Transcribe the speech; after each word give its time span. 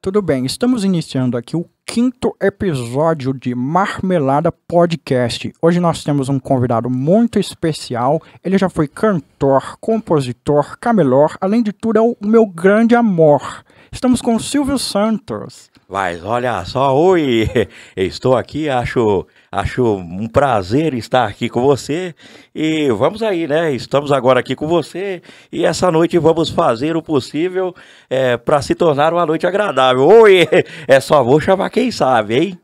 Tudo 0.00 0.20
bem, 0.20 0.44
estamos 0.44 0.84
iniciando 0.84 1.36
aqui 1.36 1.56
o 1.56 1.64
quinto 1.86 2.34
episódio 2.40 3.32
de 3.32 3.54
Marmelada 3.54 4.50
Podcast. 4.50 5.52
Hoje 5.60 5.78
nós 5.78 6.02
temos 6.02 6.28
um 6.28 6.38
convidado 6.40 6.90
muito 6.90 7.38
especial. 7.38 8.20
Ele 8.42 8.58
já 8.58 8.68
foi 8.68 8.88
cantor, 8.88 9.76
compositor, 9.80 10.78
camelor, 10.78 11.36
além 11.40 11.62
de 11.62 11.72
tudo 11.72 11.98
é 11.98 12.02
o 12.02 12.16
meu 12.20 12.46
grande 12.46 12.96
amor. 12.96 13.64
Estamos 13.92 14.22
com 14.22 14.34
o 14.34 14.40
Silvio 14.40 14.78
Santos. 14.78 15.70
Mas 15.86 16.24
olha 16.24 16.64
só, 16.64 16.96
oi, 16.96 17.46
estou 17.94 18.34
aqui, 18.34 18.66
acho, 18.66 19.26
acho 19.50 19.84
um 19.96 20.26
prazer 20.26 20.94
estar 20.94 21.28
aqui 21.28 21.50
com 21.50 21.60
você 21.60 22.14
e 22.54 22.90
vamos 22.90 23.22
aí, 23.22 23.46
né? 23.46 23.70
Estamos 23.74 24.10
agora 24.10 24.40
aqui 24.40 24.56
com 24.56 24.66
você 24.66 25.20
e 25.52 25.66
essa 25.66 25.90
noite 25.90 26.16
vamos 26.18 26.48
fazer 26.48 26.96
o 26.96 27.02
possível 27.02 27.74
é, 28.08 28.38
para 28.38 28.62
se 28.62 28.74
tornar 28.74 29.12
uma 29.12 29.26
noite 29.26 29.46
agradável. 29.46 30.08
Oi, 30.08 30.48
é 30.88 30.98
só 30.98 31.22
vou 31.22 31.38
chamar 31.38 31.68
quem 31.68 31.90
sabe, 31.90 32.38
hein? 32.38 32.58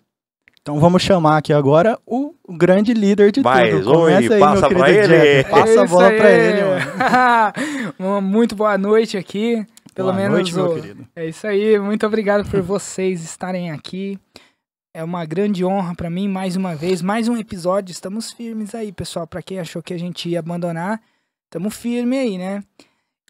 Então 0.62 0.80
vamos 0.80 1.02
chamar 1.02 1.38
aqui 1.38 1.52
agora 1.52 1.98
o 2.06 2.34
grande 2.50 2.92
líder 2.92 3.32
de 3.32 3.42
Mas, 3.42 3.70
tudo. 3.70 3.90
Começa 3.92 4.28
oi, 4.28 4.34
aí, 4.34 4.40
passa 4.40 4.68
meu 4.68 4.78
pra 4.78 4.90
ele. 4.90 5.08
Jeff. 5.08 5.50
Passa 5.50 5.72
É 5.72 5.78
a 5.78 5.84
isso 5.84 5.94
bola 5.94 6.10
pra 6.10 6.30
ele, 6.30 6.62
mano. 6.62 7.94
Uma 7.98 8.20
muito 8.20 8.54
boa 8.54 8.76
noite 8.76 9.16
aqui. 9.16 9.66
Pelo 9.98 10.12
Boa 10.12 10.16
menos 10.16 10.32
noite, 10.32 10.54
meu 10.54 10.74
querido. 10.76 11.08
É 11.16 11.26
isso 11.26 11.44
aí. 11.44 11.76
Muito 11.76 12.06
obrigado 12.06 12.48
por 12.48 12.62
vocês 12.62 13.20
estarem 13.24 13.72
aqui. 13.72 14.16
É 14.94 15.02
uma 15.02 15.24
grande 15.24 15.64
honra 15.64 15.92
pra 15.92 16.08
mim 16.08 16.28
mais 16.28 16.54
uma 16.54 16.76
vez, 16.76 17.02
mais 17.02 17.26
um 17.26 17.36
episódio. 17.36 17.90
Estamos 17.90 18.30
firmes 18.30 18.76
aí, 18.76 18.92
pessoal. 18.92 19.26
Pra 19.26 19.42
quem 19.42 19.58
achou 19.58 19.82
que 19.82 19.92
a 19.92 19.98
gente 19.98 20.28
ia 20.28 20.38
abandonar, 20.38 21.02
estamos 21.46 21.74
firme 21.74 22.16
aí, 22.16 22.38
né? 22.38 22.62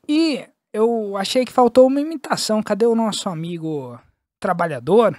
E 0.07 0.45
eu 0.71 1.17
achei 1.17 1.47
que 1.47 1.53
faltou 1.53 1.87
uma 1.87 2.03
imitação. 2.03 2.63
Cadê 2.63 2.85
o 2.85 2.95
nosso 2.95 3.31
amigo 3.31 3.99
trabalhador? 4.39 5.19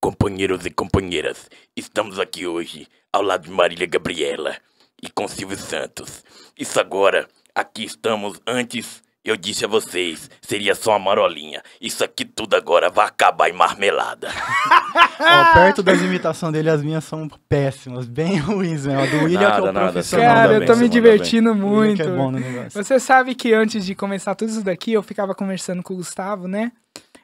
Companheiros 0.00 0.64
e 0.64 0.70
companheiras, 0.70 1.50
estamos 1.76 2.20
aqui 2.20 2.46
hoje 2.46 2.86
ao 3.12 3.22
lado 3.22 3.42
de 3.42 3.50
Marília 3.50 3.88
Gabriela 3.88 4.56
e 5.02 5.10
com 5.10 5.26
Silvio 5.26 5.58
Santos. 5.58 6.24
Isso 6.56 6.78
agora, 6.78 7.26
aqui 7.52 7.82
estamos 7.82 8.40
antes. 8.46 9.02
Eu 9.24 9.36
disse 9.36 9.64
a 9.64 9.68
vocês, 9.68 10.30
seria 10.40 10.74
só 10.74 10.92
uma 10.92 10.98
marolinha. 11.00 11.62
Isso 11.80 12.02
aqui 12.02 12.24
tudo 12.24 12.54
agora 12.54 12.88
vai 12.88 13.06
acabar 13.06 13.50
em 13.50 13.52
marmelada. 13.52 14.28
Ó, 15.20 15.54
perto 15.54 15.82
das 15.82 16.00
imitações 16.00 16.52
dele, 16.52 16.70
as 16.70 16.82
minhas 16.82 17.04
são 17.04 17.28
péssimas, 17.48 18.06
bem 18.06 18.38
ruins, 18.40 18.86
né? 18.86 18.94
A 19.02 19.06
do 19.06 19.24
William 19.24 19.38
que 19.40 19.44
é 19.44 19.48
o 19.60 19.66
Nada, 19.66 19.72
nada, 19.72 19.92
profissional. 19.92 20.26
Cara, 20.34 20.52
eu 20.54 20.58
bem, 20.60 20.68
tô 20.68 20.76
me 20.76 20.88
divertindo 20.88 21.50
O 21.50 21.52
William 21.52 21.88
muito. 21.88 22.02
é 22.02 22.06
bom 22.16 22.30
no 22.30 22.38
negócio. 22.38 22.82
Você 22.82 22.98
sabe 23.00 23.34
que 23.34 23.52
antes 23.52 23.84
de 23.84 23.94
começar 23.94 24.34
tudo 24.34 24.50
isso 24.50 24.62
daqui, 24.64 24.92
eu 24.92 25.02
ficava 25.02 25.34
conversando 25.34 25.82
com 25.82 25.94
o 25.94 25.96
Gustavo, 25.96 26.46
né? 26.48 26.72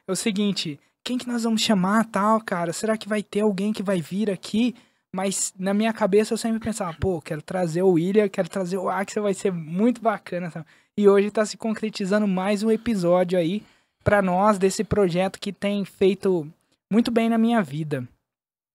É 0.07 0.11
o 0.11 0.15
seguinte, 0.15 0.79
quem 1.03 1.17
que 1.17 1.27
nós 1.27 1.43
vamos 1.43 1.61
chamar 1.61 2.05
tal, 2.05 2.39
cara? 2.41 2.71
Será 2.73 2.97
que 2.97 3.07
vai 3.09 3.23
ter 3.23 3.39
alguém 3.41 3.71
que 3.73 3.81
vai 3.81 4.01
vir 4.01 4.29
aqui? 4.29 4.75
Mas 5.11 5.53
na 5.57 5.73
minha 5.73 5.93
cabeça 5.93 6.33
eu 6.33 6.37
sempre 6.37 6.59
pensava, 6.59 6.93
pô, 6.99 7.21
quero 7.21 7.41
trazer 7.41 7.81
o 7.81 7.91
William, 7.91 8.27
quero 8.27 8.49
trazer 8.49 8.77
o 8.77 8.89
Axel, 8.89 9.23
vai 9.23 9.33
ser 9.33 9.51
muito 9.51 10.01
bacana. 10.01 10.51
sabe? 10.51 10.65
E 10.97 11.07
hoje 11.07 11.29
tá 11.29 11.45
se 11.45 11.57
concretizando 11.57 12.27
mais 12.27 12.63
um 12.63 12.71
episódio 12.71 13.37
aí 13.37 13.63
pra 14.03 14.21
nós 14.21 14.57
desse 14.57 14.83
projeto 14.83 15.39
que 15.39 15.51
tem 15.51 15.83
feito 15.83 16.47
muito 16.89 17.11
bem 17.11 17.29
na 17.29 17.37
minha 17.37 17.61
vida. 17.61 18.07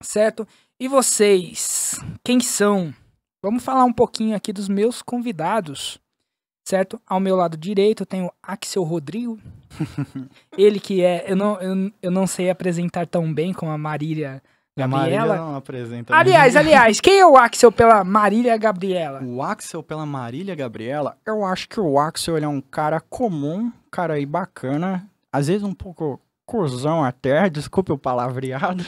Certo? 0.03 0.47
E 0.79 0.87
vocês, 0.87 1.99
quem 2.23 2.39
são? 2.39 2.93
Vamos 3.41 3.63
falar 3.63 3.85
um 3.85 3.93
pouquinho 3.93 4.35
aqui 4.35 4.53
dos 4.53 4.69
meus 4.69 5.01
convidados 5.01 5.99
certo? 6.63 7.01
Ao 7.05 7.19
meu 7.19 7.35
lado 7.35 7.57
direito 7.57 8.03
eu 8.03 8.05
tenho 8.05 8.27
o 8.27 8.33
Axel 8.41 8.83
Rodrigo. 8.83 9.39
Ele 10.57 10.79
que 10.79 11.01
é. 11.01 11.25
Eu 11.29 11.35
não, 11.35 11.59
eu, 11.59 11.91
eu 12.01 12.11
não 12.11 12.27
sei 12.27 12.49
apresentar 12.49 13.07
tão 13.07 13.31
bem 13.33 13.53
como 13.53 13.71
a 13.71 13.77
Marília 13.77 14.41
Gabriela. 14.77 15.35
não 15.35 15.55
apresenta. 15.55 16.15
Aliás, 16.15 16.55
ninguém. 16.55 16.73
aliás, 16.73 17.01
quem 17.01 17.19
é 17.19 17.25
o 17.25 17.35
Axel 17.35 17.71
pela 17.71 18.03
Marília 18.03 18.55
Gabriela? 18.57 19.21
O 19.23 19.41
Axel 19.41 19.83
pela 19.83 20.05
Marília 20.05 20.55
Gabriela, 20.55 21.17
eu 21.25 21.43
acho 21.43 21.67
que 21.67 21.79
o 21.79 21.99
Axel 21.99 22.37
é 22.37 22.47
um 22.47 22.61
cara 22.61 23.01
comum, 23.01 23.71
cara 23.91 24.13
aí 24.13 24.25
bacana, 24.25 25.05
às 25.31 25.47
vezes 25.47 25.63
um 25.63 25.73
pouco 25.73 26.19
cuzão 26.45 27.03
até, 27.03 27.47
desculpe 27.51 27.91
o 27.91 27.97
palavreado. 27.97 28.83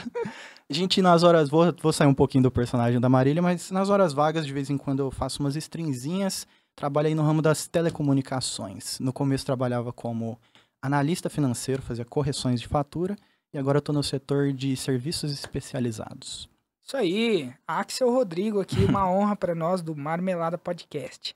A 0.70 0.74
gente 0.74 1.02
nas 1.02 1.24
horas, 1.24 1.50
vou, 1.50 1.74
vou 1.82 1.92
sair 1.92 2.08
um 2.08 2.14
pouquinho 2.14 2.44
do 2.44 2.52
personagem 2.52 3.00
da 3.00 3.10
Marília, 3.10 3.42
mas 3.42 3.70
nas 3.70 3.90
horas 3.90 4.14
vagas 4.14 4.46
de 4.46 4.54
vez 4.54 4.70
em 4.70 4.78
quando 4.78 5.00
eu 5.02 5.12
faço 5.12 5.42
umas 5.42 5.56
stringzinhas, 5.56 6.48
trabalhei 6.76 7.14
no 7.14 7.24
ramo 7.24 7.42
das 7.42 7.68
telecomunicações. 7.68 8.98
No 9.00 9.12
começo 9.12 9.46
trabalhava 9.46 9.92
como 9.92 10.40
analista 10.82 11.30
financeiro, 11.30 11.82
fazia 11.82 12.06
correções 12.06 12.60
de 12.60 12.68
fatura, 12.68 13.16
e 13.54 13.58
agora 13.58 13.78
eu 13.78 13.82
tô 13.82 13.94
no 13.94 14.04
setor 14.04 14.52
de 14.52 14.76
serviços 14.76 15.32
especializados. 15.32 16.50
Isso 16.82 16.98
aí, 16.98 17.54
Axel 17.68 18.10
Rodrigo 18.12 18.60
aqui, 18.60 18.84
uma 18.84 19.08
honra 19.12 19.36
pra 19.36 19.56
nós 19.56 19.82
do 19.82 19.96
Marmelada 19.96 20.58
Podcast. 20.58 21.36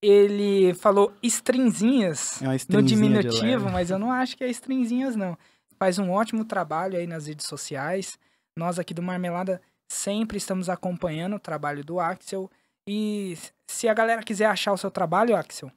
Ele 0.00 0.74
falou 0.74 1.12
stringzinhas 1.22 2.40
É 2.42 2.46
no 2.68 2.82
diminutivo, 2.82 3.70
mas 3.70 3.90
eu 3.90 3.98
não 3.98 4.12
acho 4.12 4.36
que 4.36 4.44
é 4.44 4.48
stringzinhas, 4.50 5.16
não. 5.16 5.36
Faz 5.78 5.98
um 5.98 6.10
ótimo 6.10 6.44
trabalho 6.44 6.98
aí 6.98 7.06
nas 7.06 7.26
redes 7.26 7.46
sociais. 7.46 8.18
Nós 8.56 8.78
aqui 8.78 8.94
do 8.94 9.02
Marmelada 9.02 9.60
sempre 9.88 10.38
estamos 10.38 10.68
acompanhando 10.68 11.36
o 11.36 11.40
trabalho 11.40 11.84
do 11.84 11.98
Axel. 11.98 12.50
E 12.86 13.36
se 13.66 13.88
a 13.88 13.94
galera 13.94 14.22
quiser 14.22 14.46
achar 14.46 14.72
o 14.72 14.78
seu 14.78 14.90
trabalho, 14.90 15.34
Axel, 15.34 15.72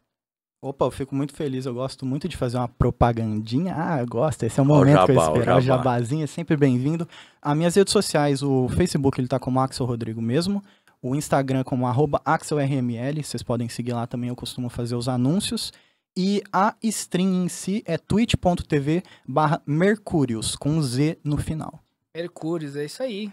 Opa, 0.61 0.85
eu 0.85 0.91
fico 0.91 1.15
muito 1.15 1.33
feliz. 1.33 1.65
Eu 1.65 1.73
gosto 1.73 2.05
muito 2.05 2.27
de 2.27 2.35
fazer 2.35 2.57
uma 2.57 2.67
propagandinha. 2.67 3.73
Ah, 3.77 3.99
eu 4.01 4.07
gosto. 4.07 4.43
Esse 4.43 4.59
é 4.59 4.63
o 4.63 4.65
Ó, 4.65 4.73
o 4.73 4.77
momento 4.77 5.05
que 5.05 5.11
eu 5.11 5.15
jabá, 5.15 5.27
o 5.29 5.37
espero. 5.37 5.57
O 5.57 5.61
jabá. 5.61 5.61
jabazinho 5.61 6.23
é 6.23 6.27
sempre 6.27 6.57
bem-vindo. 6.57 7.07
As 7.41 7.55
minhas 7.55 7.75
redes 7.75 7.93
sociais, 7.93 8.43
o 8.43 8.67
Facebook 8.69 9.19
ele 9.19 9.27
tá 9.27 9.39
como 9.39 9.59
Axel 9.59 9.85
Rodrigo 9.85 10.21
mesmo. 10.21 10.61
O 11.01 11.15
Instagram 11.15 11.63
como 11.63 11.87
arroba 11.87 12.21
AxelRML. 12.25 13.23
Vocês 13.23 13.41
podem 13.41 13.69
seguir 13.69 13.93
lá 13.93 14.05
também. 14.05 14.29
Eu 14.29 14.35
costumo 14.35 14.67
fazer 14.69 14.95
os 14.95 15.07
anúncios. 15.07 15.71
E 16.17 16.43
a 16.51 16.75
stream 16.83 17.45
em 17.45 17.47
si 17.47 17.81
é 17.85 17.97
twitch.tv 17.97 19.03
barra 19.25 19.61
Mercúrios, 19.65 20.55
com 20.57 20.71
um 20.71 20.81
Z 20.81 21.17
no 21.23 21.37
final. 21.37 21.79
Mercúrios, 22.13 22.75
é 22.75 22.83
isso 22.83 23.01
aí. 23.01 23.31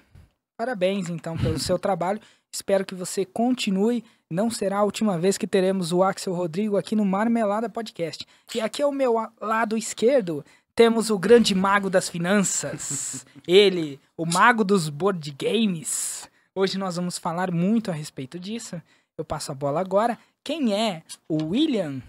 Parabéns, 0.56 1.08
então, 1.08 1.36
pelo 1.36 1.58
seu 1.58 1.78
trabalho. 1.78 2.20
Espero 2.56 2.86
que 2.86 2.94
você 2.94 3.26
continue. 3.26 4.02
Não 4.30 4.50
será 4.50 4.78
a 4.78 4.82
última 4.82 5.18
vez 5.18 5.36
que 5.36 5.46
teremos 5.46 5.92
o 5.92 6.02
Axel 6.02 6.32
Rodrigo 6.32 6.78
aqui 6.78 6.96
no 6.96 7.04
Marmelada 7.04 7.68
Podcast. 7.68 8.26
E 8.54 8.62
aqui 8.62 8.82
ao 8.82 8.90
meu 8.90 9.14
lado 9.38 9.76
esquerdo 9.76 10.42
temos 10.74 11.10
o 11.10 11.18
grande 11.18 11.54
mago 11.54 11.90
das 11.90 12.08
finanças. 12.08 13.26
Ele, 13.46 14.00
o 14.16 14.24
mago 14.24 14.64
dos 14.64 14.88
board 14.88 15.36
games. 15.38 16.26
Hoje 16.54 16.78
nós 16.78 16.96
vamos 16.96 17.18
falar 17.18 17.52
muito 17.52 17.90
a 17.90 17.94
respeito 17.94 18.38
disso. 18.38 18.80
Eu 19.18 19.24
passo 19.24 19.52
a 19.52 19.54
bola 19.54 19.78
agora. 19.78 20.18
Quem 20.42 20.72
é 20.72 21.02
o 21.28 21.48
William? 21.48 22.00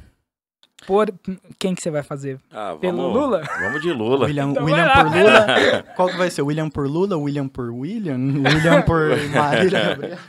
Por 0.85 1.07
quem 1.59 1.73
que 1.73 1.81
você 1.81 1.89
vai 1.89 2.03
fazer? 2.03 2.39
Ah, 2.51 2.75
Pelo 2.79 2.97
vamos, 2.97 3.13
Lula? 3.21 3.41
Vamos 3.59 3.81
de 3.81 3.91
Lula. 3.91 4.25
William, 4.27 4.49
Então 4.51 4.63
William 4.63 4.89
por 4.93 5.05
Lula. 5.05 5.83
Qual 5.95 6.09
que 6.09 6.17
vai 6.17 6.29
ser? 6.29 6.41
William 6.43 6.69
por 6.69 6.87
Lula? 6.87 7.17
William 7.17 7.47
por 7.47 7.69
William? 7.71 8.17
William 8.17 8.81
por 8.83 9.09
Marília? 9.33 10.19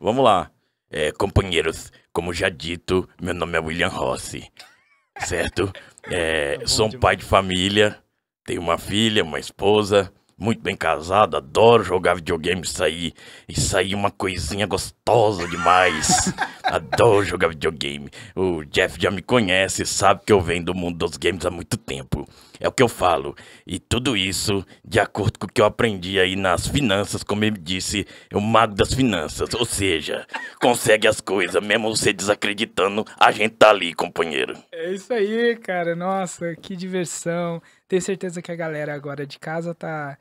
Vamos 0.00 0.24
lá. 0.24 0.50
É, 0.90 1.10
companheiros, 1.12 1.90
como 2.12 2.32
já 2.32 2.48
dito, 2.48 3.08
meu 3.20 3.34
nome 3.34 3.58
é 3.58 3.60
William 3.60 3.88
Rossi, 3.88 4.48
certo? 5.18 5.72
É, 6.04 6.58
bom 6.58 6.66
sou 6.68 6.86
um 6.86 6.88
demais. 6.90 7.00
pai 7.02 7.16
de 7.16 7.24
família, 7.24 7.98
tenho 8.44 8.60
uma 8.60 8.78
filha, 8.78 9.24
uma 9.24 9.40
esposa, 9.40 10.12
muito 10.38 10.60
bem 10.60 10.76
casado, 10.76 11.36
adoro 11.36 11.82
jogar 11.82 12.14
videogame, 12.14 12.62
isso 12.62 12.84
aí, 12.84 13.14
isso 13.48 13.76
aí 13.76 13.92
é 13.92 13.96
uma 13.96 14.10
coisinha 14.10 14.66
gostosa 14.66 15.48
demais. 15.48 16.32
adoro 16.62 17.24
jogar 17.24 17.48
videogame. 17.48 18.10
O 18.34 18.64
Jeff 18.64 19.00
já 19.00 19.10
me 19.10 19.22
conhece, 19.22 19.86
sabe 19.86 20.22
que 20.26 20.32
eu 20.32 20.40
venho 20.40 20.64
do 20.64 20.74
mundo 20.74 20.98
dos 20.98 21.16
games 21.16 21.46
há 21.46 21.50
muito 21.50 21.76
tempo. 21.76 22.28
É 22.58 22.68
o 22.68 22.72
que 22.72 22.82
eu 22.82 22.88
falo. 22.88 23.34
E 23.66 23.78
tudo 23.78 24.16
isso 24.16 24.64
de 24.84 24.98
acordo 24.98 25.38
com 25.38 25.46
o 25.46 25.48
que 25.48 25.60
eu 25.60 25.66
aprendi 25.66 26.18
aí 26.18 26.36
nas 26.36 26.66
finanças, 26.66 27.22
como 27.22 27.44
ele 27.44 27.58
disse, 27.58 28.06
é 28.30 28.36
o 28.36 28.40
mago 28.40 28.74
das 28.74 28.92
finanças. 28.92 29.52
Ou 29.54 29.64
seja, 29.64 30.26
consegue 30.60 31.06
as 31.06 31.20
coisas, 31.20 31.62
mesmo 31.62 31.94
você 31.94 32.12
desacreditando, 32.12 33.04
a 33.18 33.30
gente 33.30 33.54
tá 33.56 33.70
ali, 33.70 33.94
companheiro. 33.94 34.56
É 34.72 34.92
isso 34.92 35.12
aí, 35.12 35.56
cara. 35.56 35.94
Nossa, 35.94 36.54
que 36.56 36.74
diversão. 36.76 37.62
Tenho 37.88 38.02
certeza 38.02 38.42
que 38.42 38.50
a 38.50 38.56
galera 38.56 38.94
agora 38.94 39.26
de 39.26 39.38
casa 39.38 39.74
tá. 39.74 40.18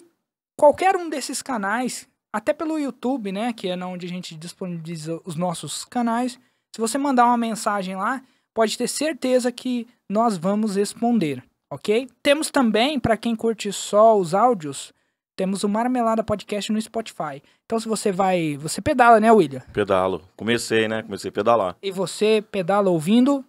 qualquer 0.56 0.94
um 0.96 1.10
desses 1.10 1.42
canais, 1.42 2.08
até 2.32 2.52
pelo 2.52 2.78
YouTube, 2.78 3.32
né, 3.32 3.52
que 3.52 3.66
é 3.68 3.76
onde 3.84 4.06
a 4.06 4.08
gente 4.08 4.36
disponibiliza 4.36 5.20
os 5.24 5.34
nossos 5.34 5.84
canais. 5.84 6.38
Se 6.74 6.80
você 6.80 6.96
mandar 6.96 7.26
uma 7.26 7.36
mensagem 7.36 7.96
lá, 7.96 8.22
pode 8.54 8.78
ter 8.78 8.88
certeza 8.88 9.50
que 9.50 9.88
nós 10.08 10.36
vamos 10.36 10.76
responder, 10.76 11.42
ok? 11.70 12.08
Temos 12.22 12.50
também, 12.50 13.00
para 13.00 13.16
quem 13.16 13.36
curte 13.36 13.72
só 13.72 14.18
os 14.18 14.34
áudios, 14.34 14.92
temos 15.38 15.62
o 15.62 15.68
Marmelada 15.68 16.24
Podcast 16.24 16.72
no 16.72 16.82
Spotify. 16.82 17.40
Então, 17.64 17.78
se 17.78 17.86
você 17.86 18.10
vai. 18.10 18.56
Você 18.56 18.82
pedala, 18.82 19.20
né, 19.20 19.30
William? 19.30 19.62
Pedalo. 19.72 20.20
Comecei, 20.36 20.88
né? 20.88 21.04
Comecei 21.04 21.28
a 21.28 21.32
pedalar. 21.32 21.76
E 21.80 21.92
você 21.92 22.42
pedala 22.50 22.90
ouvindo. 22.90 23.44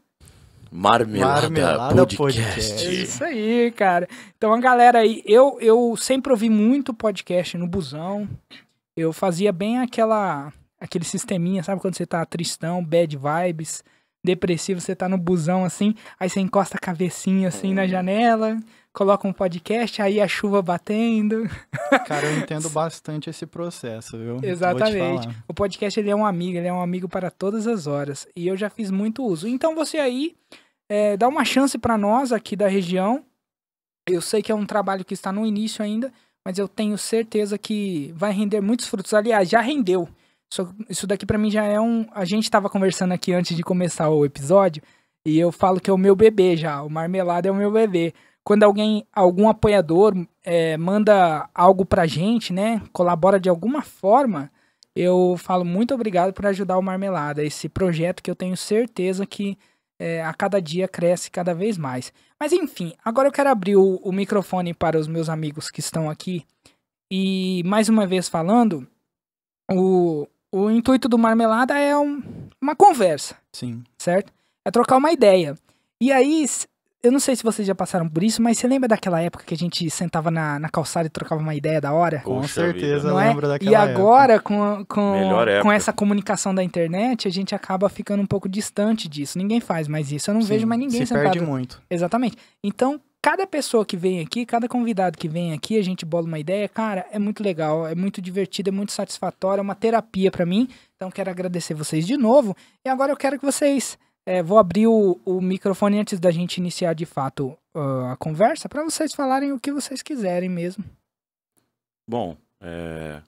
Marmelada, 0.72 1.50
Marmelada 1.50 1.96
Podcast. 2.06 2.16
Podcast. 2.16 2.88
É 2.88 2.92
isso 2.92 3.24
aí, 3.24 3.72
cara. 3.72 4.08
Então, 4.38 4.54
a 4.54 4.60
galera 4.60 5.00
aí. 5.00 5.24
Eu, 5.26 5.58
eu 5.60 5.98
sempre 5.98 6.32
ouvi 6.32 6.48
muito 6.48 6.94
podcast 6.94 7.58
no 7.58 7.66
busão. 7.66 8.30
Eu 8.96 9.12
fazia 9.12 9.52
bem 9.52 9.80
aquela. 9.80 10.54
Aquele 10.80 11.04
sisteminha, 11.04 11.64
sabe? 11.64 11.82
Quando 11.82 11.96
você 11.96 12.06
tá 12.06 12.24
tristão, 12.24 12.86
bad 12.86 13.18
vibes, 13.18 13.84
depressivo, 14.24 14.80
você 14.80 14.96
tá 14.96 15.10
no 15.10 15.18
busão 15.18 15.66
assim, 15.66 15.94
aí 16.18 16.30
você 16.30 16.40
encosta 16.40 16.78
a 16.78 16.80
cabecinha 16.80 17.50
assim 17.50 17.74
na 17.74 17.86
janela, 17.86 18.58
coloca 19.00 19.26
um 19.26 19.32
podcast, 19.32 20.02
aí 20.02 20.20
a 20.20 20.28
chuva 20.28 20.62
batendo. 20.62 21.50
Cara, 22.06 22.26
eu 22.26 22.38
entendo 22.40 22.70
bastante 22.70 23.30
esse 23.30 23.46
processo, 23.46 24.18
viu? 24.18 24.40
Exatamente. 24.44 25.26
O 25.48 25.54
podcast 25.54 25.98
ele 25.98 26.10
é 26.10 26.16
um 26.16 26.26
amigo, 26.26 26.58
ele 26.58 26.68
é 26.68 26.74
um 26.74 26.82
amigo 26.82 27.08
para 27.08 27.32
todas 27.32 27.66
as 27.66 27.88
horas. 27.88 28.28
E 28.36 28.46
eu 28.46 28.58
já 28.58 28.70
fiz 28.70 28.92
muito 28.92 29.24
uso. 29.24 29.48
Então 29.48 29.74
você 29.74 30.00
aí 30.00 30.36
é, 30.90 31.16
dá 31.16 31.30
uma 31.30 31.46
chance 31.46 31.78
para 31.78 31.98
nós 31.98 32.34
aqui 32.34 32.58
da 32.58 32.68
região. 32.68 33.24
Eu 34.06 34.20
sei 34.22 34.42
que 34.42 34.52
é 34.52 34.56
um 34.56 34.66
trabalho 34.66 35.06
que 35.06 35.14
está 35.14 35.32
no 35.32 35.46
início 35.46 35.82
ainda, 35.82 36.12
mas 36.46 36.58
eu 36.58 36.68
tenho 36.68 36.98
certeza 36.98 37.58
que 37.58 38.12
vai 38.18 38.34
render 38.34 38.60
muitos 38.60 38.86
frutos. 38.90 39.14
Aliás, 39.14 39.48
já 39.48 39.62
rendeu. 39.62 40.10
Isso, 40.52 40.76
isso 40.90 41.08
daqui 41.08 41.26
para 41.26 41.38
mim 41.38 41.50
já 41.50 41.64
é 41.64 41.80
um. 41.80 42.06
A 42.12 42.26
gente 42.26 42.44
estava 42.44 42.70
conversando 42.70 43.14
aqui 43.14 43.32
antes 43.32 43.56
de 43.56 43.64
começar 43.64 44.10
o 44.10 44.26
episódio 44.26 44.84
e 45.26 45.40
eu 45.40 45.54
falo 45.54 45.80
que 45.80 45.90
é 45.90 45.94
o 45.94 45.98
meu 45.98 46.18
bebê 46.18 46.58
já. 46.58 46.84
O 46.84 46.90
marmelada 46.90 47.48
é 47.48 47.52
o 47.52 47.56
meu 47.56 47.72
bebê. 47.72 48.14
Quando 48.50 48.64
alguém, 48.64 49.06
algum 49.14 49.48
apoiador 49.48 50.12
é, 50.44 50.76
manda 50.76 51.48
algo 51.54 51.86
pra 51.86 52.08
gente, 52.08 52.52
né? 52.52 52.82
Colabora 52.92 53.40
de 53.40 53.48
alguma 53.48 53.84
forma, 53.84 54.52
eu 54.96 55.36
falo 55.38 55.64
muito 55.64 55.94
obrigado 55.94 56.34
por 56.34 56.48
ajudar 56.48 56.80
o 56.80 56.82
Marmelada, 56.82 57.44
esse 57.44 57.70
projeto 57.70 58.24
que 58.24 58.32
eu 58.32 58.36
tenho 58.36 58.58
certeza 58.58 59.24
que 59.24 59.56
é, 60.00 60.24
a 60.24 60.34
cada 60.34 60.60
dia 60.60 60.88
cresce 60.88 61.30
cada 61.30 61.54
vez 61.54 61.78
mais. 61.78 62.12
Mas 62.40 62.52
enfim, 62.52 62.92
agora 63.06 63.28
eu 63.28 63.32
quero 63.32 63.50
abrir 63.52 63.76
o, 63.76 63.98
o 63.98 64.12
microfone 64.12 64.74
para 64.74 64.98
os 64.98 65.08
meus 65.08 65.30
amigos 65.30 65.70
que 65.70 65.80
estão 65.80 66.10
aqui 66.10 66.44
e 67.12 67.62
mais 67.68 67.88
uma 67.88 68.08
vez 68.08 68.28
falando, 68.28 68.88
o, 69.72 70.28
o 70.52 70.72
intuito 70.72 71.08
do 71.08 71.20
Marmelada 71.20 71.78
é 71.78 71.96
um- 71.96 72.24
uma 72.60 72.76
conversa 72.76 73.36
Sim. 73.54 73.84
certo? 74.00 74.34
É 74.66 74.72
trocar 74.72 74.98
uma 74.98 75.12
ideia. 75.12 75.56
E 76.02 76.12
aí, 76.12 76.46
eu 77.02 77.12
não 77.12 77.20
sei 77.20 77.36
se 77.36 77.44
vocês 77.44 77.66
já 77.68 77.74
passaram 77.74 78.10
por 78.10 78.22
isso, 78.24 78.42
mas 78.42 78.58
você 78.58 78.68
lembra 78.68 78.88
daquela 78.88 79.22
época 79.22 79.44
que 79.46 79.54
a 79.54 79.58
gente 79.58 79.90
sentava 79.90 80.30
na, 80.30 80.60
na 80.60 80.68
calçada 80.70 81.08
e 81.08 81.10
trocava 81.10 81.42
uma 81.42 81.56
ideia 81.56 81.80
da 81.80 81.94
hora? 81.94 82.20
Com 82.20 82.42
Poxa 82.42 82.56
certeza 82.62 83.10
Não 83.10 83.20
é? 83.20 83.30
lembro 83.30 83.48
daquela 83.48 83.72
E 83.72 83.76
época. 83.76 83.92
agora, 83.92 84.40
com, 84.40 84.86
com, 84.86 84.86
com 84.86 85.42
época. 85.48 85.74
essa 85.74 85.94
comunicação 85.94 86.54
da 86.54 86.64
internet, 86.64 87.28
a 87.28 87.32
gente 87.32 87.56
acaba 87.56 87.88
ficando 87.90 88.22
um 88.22 88.26
pouco 88.26 88.50
distante 88.50 89.08
disso. 89.08 89.38
Ninguém 89.38 89.60
faz 89.62 89.88
mais 89.88 90.12
isso. 90.12 90.30
Eu 90.30 90.34
não 90.34 90.42
Sim, 90.42 90.48
vejo 90.50 90.68
mais 90.68 90.80
ninguém 90.80 91.00
se 91.02 91.08
sentado. 91.08 91.24
perde 91.32 91.40
muito. 91.42 91.82
Exatamente. 91.90 92.38
Então, 92.64 93.00
cada 93.22 93.48
pessoa 93.48 93.86
que 93.86 93.96
vem 93.96 94.20
aqui, 94.20 94.46
cada 94.46 94.68
convidado 94.68 95.18
que 95.18 95.28
vem 95.30 95.54
aqui, 95.54 95.78
a 95.78 95.84
gente 95.84 96.06
bola 96.06 96.26
uma 96.28 96.40
ideia, 96.40 96.68
cara, 96.68 97.06
é 97.12 97.20
muito 97.20 97.42
legal, 97.42 97.88
é 97.88 97.96
muito 97.96 98.22
divertido, 98.22 98.70
é 98.70 98.72
muito 98.74 98.92
satisfatório, 98.92 99.62
é 99.62 99.64
uma 99.64 99.76
terapia 99.76 100.30
pra 100.32 100.46
mim. 100.46 100.68
Então, 100.98 101.10
quero 101.10 101.30
agradecer 101.30 101.74
vocês 101.74 102.06
de 102.06 102.18
novo. 102.18 102.56
E 102.86 102.90
agora 102.90 103.12
eu 103.12 103.18
quero 103.18 103.40
que 103.40 103.46
vocês. 103.46 103.98
É, 104.30 104.44
vou 104.44 104.60
abrir 104.60 104.86
o, 104.86 105.20
o 105.26 105.42
microfone 105.42 105.98
antes 105.98 106.20
da 106.20 106.30
gente 106.30 106.60
iniciar 106.60 106.94
de 106.94 107.04
fato 107.04 107.58
ah, 107.74 108.12
a 108.12 108.16
conversa, 108.16 108.70
pra 108.70 108.84
vocês 108.84 109.12
falarem 109.12 109.52
o 109.52 109.60
que 109.60 109.72
vocês 109.72 110.04
quiserem 110.04 110.48
mesmo. 110.48 110.86
Bom, 112.08 112.38
é, 112.62 113.24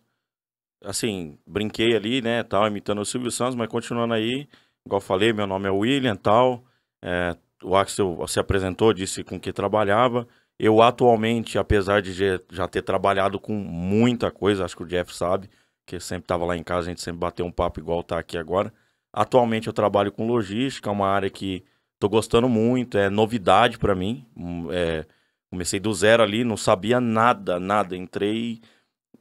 assim, 0.84 1.40
brinquei 1.44 1.96
ali, 1.96 2.22
né, 2.22 2.44
tal, 2.44 2.68
imitando 2.68 3.02
o 3.02 3.06
Silvio 3.06 3.32
Santos, 3.32 3.56
mas 3.56 3.68
continuando 3.68 4.14
aí, 4.14 4.48
igual 4.86 5.02
falei, 5.02 5.34
meu 5.34 5.48
nome 5.48 5.68
é 5.68 5.72
William, 5.72 6.16
tal, 6.16 6.64
é, 7.04 7.36
o 7.64 7.76
Axel 7.76 8.24
se 8.28 8.40
apresentou, 8.40 8.94
disse 8.94 9.24
com 9.24 9.40
que 9.40 9.52
trabalhava, 9.52 10.28
eu 10.60 10.84
atualmente, 10.84 11.58
apesar 11.58 12.04
de 12.04 12.14
já 12.52 12.68
ter 12.68 12.84
trabalhado 12.84 13.40
com 13.40 13.54
muita 13.54 14.30
coisa, 14.30 14.66
acho 14.66 14.78
que 14.78 14.84
o 14.84 14.88
Jeff 14.88 15.16
sabe, 15.16 15.50
que 15.84 16.00
sempre 16.00 16.26
estava 16.26 16.46
lá 16.46 16.56
em 16.56 16.64
casa, 16.64 16.82
a 16.82 16.92
gente 16.92 17.02
sempre 17.02 17.22
bateu 17.22 17.44
um 17.44 17.52
papo 17.52 17.80
igual 17.80 18.04
tá 18.04 18.20
aqui 18.20 18.38
agora, 18.38 18.72
atualmente 19.14 19.68
eu 19.68 19.74
trabalho 19.74 20.12
com 20.12 20.28
logística, 20.28 20.90
é 20.90 20.94
uma 20.94 21.08
área 21.08 21.30
que 21.30 21.64
tô 22.00 22.10
gostando 22.10 22.50
muito, 22.50 22.98
é 22.98 23.10
novidade 23.10 23.78
para 23.78 23.94
mim, 23.94 24.26
hum, 24.36 24.68
é, 24.72 25.06
comecei 25.52 25.80
do 25.80 25.94
zero 25.94 26.24
ali, 26.24 26.44
não 26.44 26.58
sabia 26.58 27.00
nada, 27.00 27.60
nada, 27.60 27.96
entrei 27.96 28.62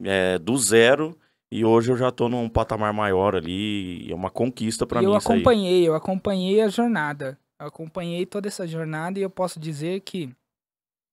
é, 0.01 0.37
do 0.39 0.57
zero 0.57 1.17
e 1.51 1.65
hoje 1.65 1.91
eu 1.91 1.97
já 1.97 2.09
tô 2.11 2.29
num 2.29 2.47
patamar 2.47 2.93
maior 2.93 3.35
ali. 3.35 4.09
É 4.09 4.15
uma 4.15 4.29
conquista 4.29 4.87
pra 4.87 5.01
e 5.01 5.05
mim 5.05 5.11
eu 5.11 5.15
acompanhei, 5.17 5.87
eu 5.87 5.93
acompanhei 5.93 6.61
a 6.61 6.69
jornada. 6.69 7.37
Eu 7.59 7.67
acompanhei 7.67 8.25
toda 8.25 8.47
essa 8.47 8.65
jornada 8.65 9.19
e 9.19 9.21
eu 9.21 9.29
posso 9.29 9.59
dizer 9.59 9.99
que 9.99 10.29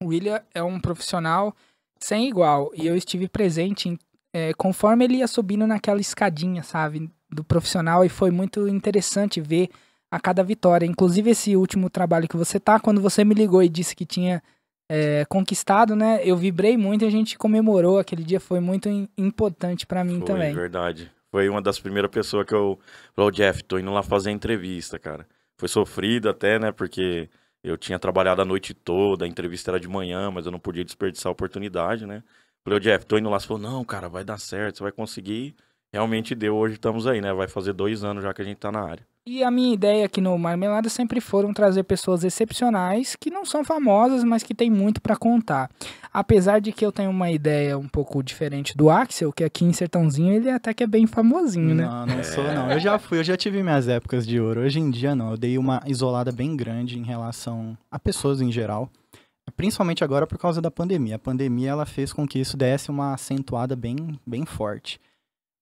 o 0.03 0.07
William 0.07 0.41
é 0.55 0.63
um 0.63 0.81
profissional 0.81 1.55
sem 2.01 2.29
igual. 2.29 2.71
E 2.75 2.87
eu 2.87 2.97
estive 2.97 3.29
presente 3.29 3.89
em- 3.89 3.99
é, 4.33 4.53
conforme 4.55 5.05
ele 5.05 5.17
ia 5.17 5.27
subindo 5.29 5.67
naquela 5.67 6.01
escadinha, 6.01 6.63
sabe? 6.63 7.11
Do 7.31 7.45
profissional 7.45 8.05
e 8.05 8.09
foi 8.09 8.31
muito 8.31 8.67
interessante 8.69 9.41
ver 9.41 9.69
a 10.11 10.19
cada 10.19 10.43
vitória. 10.43 10.87
Inclusive 10.87 11.31
esse 11.31 11.57
último 11.57 11.91
trabalho 11.91 12.29
que 12.29 12.37
você 12.37 12.59
tá, 12.59 12.81
quando 12.81 13.01
você 13.01 13.25
me 13.25 13.35
ligou 13.35 13.63
e 13.63 13.69
disse 13.69 13.95
que 13.95 14.07
tinha 14.07 14.43
é, 14.91 15.25
conquistado, 15.27 15.95
né? 15.95 16.21
Eu 16.25 16.37
vibrei 16.37 16.77
muito 16.77 17.05
e 17.05 17.09
a 17.09 17.11
gente 17.11 17.37
comemorou. 17.37 17.99
Aquele 17.99 18.25
dia 18.25 18.41
foi 18.41 18.61
muito 18.61 18.89
im- 18.89 19.09
importante 19.19 19.87
pra 19.87 20.03
mim 20.03 20.19
Foi, 20.19 20.27
também. 20.27 20.55
verdade. 20.55 21.11
Foi 21.31 21.47
uma 21.49 21.61
das 21.61 21.79
primeiras 21.79 22.11
pessoas 22.11 22.47
que 22.47 22.55
eu 22.55 22.79
falou, 23.15 23.31
Jeff, 23.31 23.63
tô 23.63 23.79
indo 23.79 23.93
lá 23.93 24.03
fazer 24.03 24.31
entrevista, 24.31 24.99
cara. 24.99 25.27
Foi 25.59 25.69
sofrido 25.69 26.31
até, 26.31 26.59
né? 26.59 26.73
Porque 26.73 27.29
eu 27.63 27.77
tinha 27.77 27.99
trabalhado 27.99 28.41
a 28.41 28.45
noite 28.47 28.73
toda, 28.73 29.27
a 29.27 29.29
entrevista 29.29 29.71
era 29.71 29.79
de 29.81 29.89
manhã, 29.89 30.31
mas 30.31 30.47
eu 30.47 30.53
não 30.53 30.59
podia 30.59 30.85
desperdiçar 30.85 31.29
a 31.29 31.33
oportunidade, 31.33 32.07
né? 32.07 32.23
Falei, 32.69 32.77
ô 32.77 32.81
Jeff, 32.81 33.07
tô 33.07 33.17
indo 33.17 33.31
lá. 33.31 33.41
Você 33.41 33.47
falou, 33.47 33.63
não, 33.63 33.83
cara, 33.83 34.11
vai 34.11 34.23
dar 34.23 34.39
certo, 34.39 34.77
você 34.77 34.83
vai 34.83 34.93
conseguir. 34.93 35.55
Realmente 35.91 36.35
deu, 36.35 36.55
hoje 36.55 36.75
estamos 36.75 37.07
aí, 37.07 37.19
né? 37.19 37.33
Vai 37.33 37.49
fazer 37.49 37.73
dois 37.73 38.05
anos 38.05 38.23
já 38.23 38.35
que 38.35 38.43
a 38.43 38.45
gente 38.45 38.59
tá 38.59 38.71
na 38.71 38.83
área. 38.83 39.03
E 39.27 39.43
a 39.43 39.51
minha 39.51 39.73
ideia 39.73 40.05
aqui 40.05 40.21
no 40.21 40.37
Marmelada 40.39 40.89
sempre 40.91 41.19
foram 41.19 41.55
trazer 41.55 41.83
pessoas 41.85 42.25
excepcionais 42.25 43.17
que 43.17 43.31
não 43.31 43.45
são 43.47 43.65
famosas, 43.65 44.23
mas 44.23 44.43
que 44.43 44.55
têm 44.55 44.71
muito 44.71 45.01
pra 45.01 45.17
contar. 45.17 45.71
Apesar 46.13 46.61
de 46.61 46.73
que 46.73 46.85
eu 46.85 46.93
tenho 46.93 47.09
uma 47.09 47.31
ideia 47.31 47.79
um 47.79 47.89
pouco 47.89 48.23
diferente 48.23 48.77
do 48.77 48.91
Axel, 48.91 49.33
que 49.33 49.45
aqui 49.45 49.65
em 49.65 49.73
Sertãozinho 49.73 50.35
ele 50.35 50.51
até 50.51 50.75
que 50.75 50.85
é 50.85 50.87
bem 50.87 51.07
famosinho, 51.07 51.75
né? 51.75 51.85
Não, 51.85 52.07
não 52.07 52.25
sou, 52.25 52.45
não. 52.45 52.71
Eu 52.71 52.81
já 52.81 52.99
fui, 52.99 53.19
eu 53.19 53.25
já 53.25 53.37
tive 53.37 53.63
minhas 53.63 53.89
épocas 53.89 54.27
de 54.27 54.39
ouro. 54.39 54.61
Hoje 54.61 54.79
em 54.79 54.91
dia, 54.91 55.15
não. 55.15 55.31
Eu 55.31 55.37
dei 55.39 55.57
uma 55.57 55.83
isolada 55.87 56.31
bem 56.31 56.55
grande 56.55 56.99
em 56.99 57.03
relação 57.03 57.77
a 57.91 57.99
pessoas 57.99 58.43
em 58.43 58.53
geral. 58.53 58.91
Principalmente 59.57 60.03
agora 60.05 60.27
por 60.27 60.39
causa 60.39 60.61
da 60.61 60.71
pandemia. 60.71 61.17
A 61.17 61.19
pandemia, 61.19 61.71
ela 61.71 61.87
fez 61.87 62.13
com 62.13 62.27
que 62.27 62.39
isso 62.39 62.57
desse 62.57 62.91
uma 62.91 63.15
acentuada 63.15 63.75
bem, 63.77 64.19
bem 64.27 64.45
forte. 64.45 65.01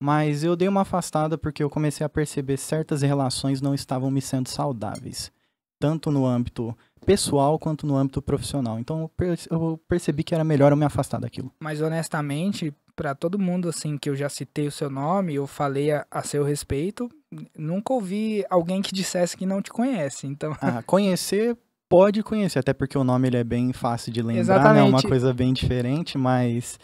Mas 0.00 0.44
eu 0.44 0.54
dei 0.56 0.68
uma 0.68 0.82
afastada 0.82 1.38
porque 1.38 1.62
eu 1.62 1.70
comecei 1.70 2.04
a 2.04 2.08
perceber 2.08 2.56
certas 2.58 3.02
relações 3.02 3.60
não 3.62 3.74
estavam 3.74 4.10
me 4.10 4.20
sendo 4.20 4.48
saudáveis. 4.48 5.32
Tanto 5.78 6.10
no 6.10 6.26
âmbito 6.26 6.76
pessoal 7.04 7.58
quanto 7.58 7.86
no 7.86 7.96
âmbito 7.96 8.20
profissional. 8.22 8.78
Então 8.78 9.00
eu 9.02 9.08
perce- 9.08 9.48
eu 9.50 9.80
percebi 9.88 10.22
que 10.24 10.34
era 10.34 10.44
melhor 10.44 10.72
eu 10.72 10.76
me 10.76 10.84
afastar 10.84 11.18
daquilo. 11.20 11.50
Mas 11.60 11.80
honestamente, 11.80 12.74
pra 12.94 13.14
todo 13.14 13.38
mundo 13.38 13.68
assim 13.68 13.96
que 13.98 14.08
eu 14.08 14.16
já 14.16 14.28
citei 14.28 14.66
o 14.66 14.72
seu 14.72 14.88
nome, 14.90 15.34
eu 15.34 15.46
falei 15.46 15.92
a, 15.92 16.06
a 16.10 16.22
seu 16.22 16.42
respeito, 16.44 17.10
nunca 17.56 17.92
ouvi 17.92 18.44
alguém 18.50 18.80
que 18.82 18.92
dissesse 18.94 19.36
que 19.36 19.44
não 19.46 19.60
te 19.62 19.70
conhece. 19.70 20.26
Então, 20.26 20.54
Ah, 20.60 20.82
conhecer 20.82 21.56
pode 21.88 22.22
conhecer, 22.22 22.58
até 22.58 22.72
porque 22.72 22.96
o 22.96 23.04
nome 23.04 23.28
ele 23.28 23.36
é 23.36 23.44
bem 23.44 23.72
fácil 23.72 24.12
de 24.12 24.22
lembrar, 24.22 24.74
né? 24.74 24.80
É 24.80 24.82
uma 24.82 25.02
coisa 25.02 25.32
bem 25.32 25.52
diferente, 25.52 26.18
mas 26.18 26.78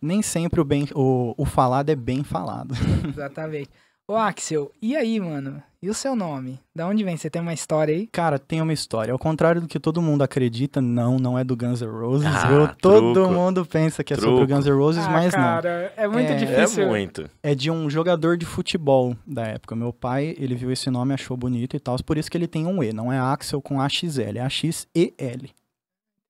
nem 0.00 0.22
sempre 0.22 0.60
o, 0.60 0.64
bem, 0.64 0.88
o, 0.94 1.34
o 1.36 1.44
falado 1.44 1.90
é 1.90 1.96
bem 1.96 2.22
falado. 2.22 2.74
exatamente. 3.08 3.70
Ô, 4.10 4.16
Axel, 4.16 4.72
e 4.80 4.96
aí, 4.96 5.20
mano? 5.20 5.62
E 5.82 5.90
o 5.90 5.94
seu 5.94 6.16
nome? 6.16 6.58
Da 6.74 6.88
onde 6.88 7.04
vem? 7.04 7.14
Você 7.16 7.28
tem 7.28 7.42
uma 7.42 7.52
história 7.52 7.94
aí? 7.94 8.06
Cara, 8.06 8.38
tem 8.38 8.60
uma 8.62 8.72
história. 8.72 9.12
Ao 9.12 9.18
contrário 9.18 9.60
do 9.60 9.68
que 9.68 9.78
todo 9.78 10.00
mundo 10.00 10.22
acredita, 10.22 10.80
não, 10.80 11.18
não 11.18 11.38
é 11.38 11.44
do 11.44 11.54
Guns 11.54 11.82
N' 11.82 11.86
Roses. 11.90 12.26
Ah, 12.26 12.46
viu? 12.48 12.68
Todo 12.80 13.12
truco. 13.12 13.32
mundo 13.34 13.66
pensa 13.66 14.02
que 14.02 14.14
é 14.14 14.16
sobre 14.16 14.30
o 14.30 14.36
Truco. 14.38 14.54
Guns 14.54 14.64
N' 14.66 14.72
Roses, 14.72 15.04
ah, 15.04 15.10
mas 15.10 15.26
não. 15.34 15.40
cara, 15.40 15.92
é 15.94 16.08
muito 16.08 16.30
É- 16.30 16.32
É 16.32 16.36
difícil. 16.36 16.86
muito. 16.88 17.30
É 17.42 17.54
de 17.54 17.70
um 17.70 17.88
jogador 17.90 18.38
de 18.38 18.46
futebol 18.46 19.14
da 19.26 19.42
época. 19.44 19.76
Meu 19.76 19.92
pai, 19.92 20.34
ele 20.38 20.54
viu 20.54 20.72
esse 20.72 20.88
nome, 20.90 21.12
achou 21.12 21.36
bonito 21.36 21.76
e 21.76 21.78
tal, 21.80 21.96
por 22.02 22.16
isso 22.16 22.30
que 22.30 22.36
ele 22.38 22.48
tem 22.48 22.66
um 22.66 22.82
E. 22.82 22.92
Não 22.94 23.12
é 23.12 23.18
Axel 23.18 23.60
com 23.60 23.78
AXL, 23.78 24.38
é 24.38 24.40
AXEL. 24.40 25.50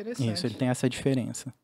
Interessante. 0.00 0.32
Isso, 0.34 0.46
ele 0.46 0.54
tem 0.54 0.68
essa 0.68 0.90
diferença. 0.90 1.54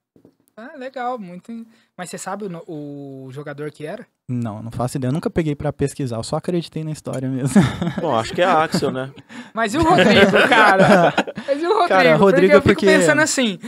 Ah, 0.56 0.76
legal, 0.76 1.18
muito. 1.18 1.50
Mas 1.96 2.10
você 2.10 2.18
sabe 2.18 2.44
o, 2.44 2.48
no- 2.48 2.62
o 2.68 3.28
jogador 3.32 3.70
que 3.72 3.84
era? 3.84 4.06
Não, 4.28 4.62
não 4.62 4.70
faço 4.70 4.96
ideia. 4.96 5.08
Eu 5.08 5.12
nunca 5.12 5.28
peguei 5.28 5.54
pra 5.56 5.72
pesquisar, 5.72 6.16
eu 6.16 6.22
só 6.22 6.36
acreditei 6.36 6.84
na 6.84 6.92
história 6.92 7.28
mesmo. 7.28 7.60
Bom, 8.00 8.14
acho 8.16 8.32
que 8.32 8.40
é 8.40 8.44
Axel, 8.44 8.90
né? 8.90 9.12
Mas 9.52 9.74
e 9.74 9.78
o 9.78 9.82
Rodrigo, 9.82 10.30
cara? 10.48 11.12
Mas 11.46 11.60
e 11.62 11.66
o 11.66 11.70
Rodrigo? 11.70 11.88
Cara, 11.88 12.16
Rodrigo 12.16 12.52
porque 12.52 12.54
eu 12.54 12.58
é 12.58 12.60
fico 12.62 12.74
porque- 12.74 12.86
pensando 12.86 13.20
assim, 13.20 13.58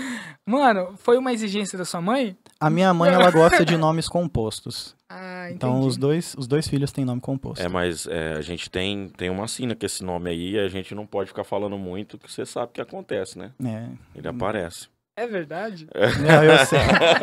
mano, 0.47 0.95
foi 0.99 1.19
uma 1.19 1.33
exigência 1.33 1.77
da 1.77 1.85
sua 1.85 2.01
mãe? 2.01 2.37
A 2.61 2.71
minha 2.71 2.95
mãe, 2.95 3.13
ela 3.13 3.31
gosta 3.31 3.65
de 3.65 3.77
nomes 3.77 4.09
compostos. 4.09 4.95
Ah, 5.09 5.45
entendi. 5.47 5.55
Então, 5.57 5.81
os 5.81 5.97
dois, 5.97 6.35
os 6.39 6.47
dois 6.47 6.67
filhos 6.67 6.91
têm 6.91 7.05
nome 7.05 7.21
composto. 7.21 7.65
É, 7.65 7.69
mas 7.69 8.07
é, 8.09 8.33
a 8.35 8.41
gente 8.41 8.71
tem, 8.71 9.09
tem 9.17 9.29
uma 9.31 9.47
sina 9.47 9.75
com 9.77 9.85
esse 9.87 10.03
nome 10.03 10.31
aí 10.31 10.59
a 10.59 10.69
gente 10.69 10.95
não 10.95 11.07
pode 11.07 11.29
ficar 11.29 11.45
falando 11.45 11.77
muito, 11.79 12.17
que 12.19 12.31
você 12.33 12.45
sabe 12.47 12.67
o 12.67 12.73
que 12.75 12.81
acontece, 12.81 13.39
né? 13.39 13.53
É. 13.65 13.87
Ele 14.19 14.27
aparece. 14.29 14.89
É 15.17 15.27
verdade? 15.27 15.89
Não, 16.21 16.45
eu 16.45 16.67
sei. 16.67 16.79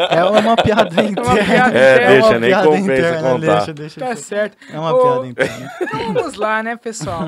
É 0.10 0.24
uma 0.24 0.56
piada 0.56 0.90
interna. 1.04 1.46
piada 1.46 1.78
É, 1.78 1.94
interna. 1.94 2.10
deixa, 2.10 2.28
uma 2.30 2.40
nem 2.40 2.50
piada 2.50 2.68
compensa 2.68 2.84
interna, 2.94 3.30
contar. 3.32 3.56
Deixa, 3.58 3.74
deixa, 3.74 4.00
Tá 4.00 4.06
deixa. 4.08 4.22
certo. 4.24 4.58
É 4.72 4.80
uma 4.80 4.94
Ô, 4.94 5.02
piada 5.04 5.28
interna. 5.30 5.72
Então 5.82 6.14
vamos 6.14 6.34
lá, 6.36 6.64
né, 6.64 6.76
pessoal? 6.76 7.26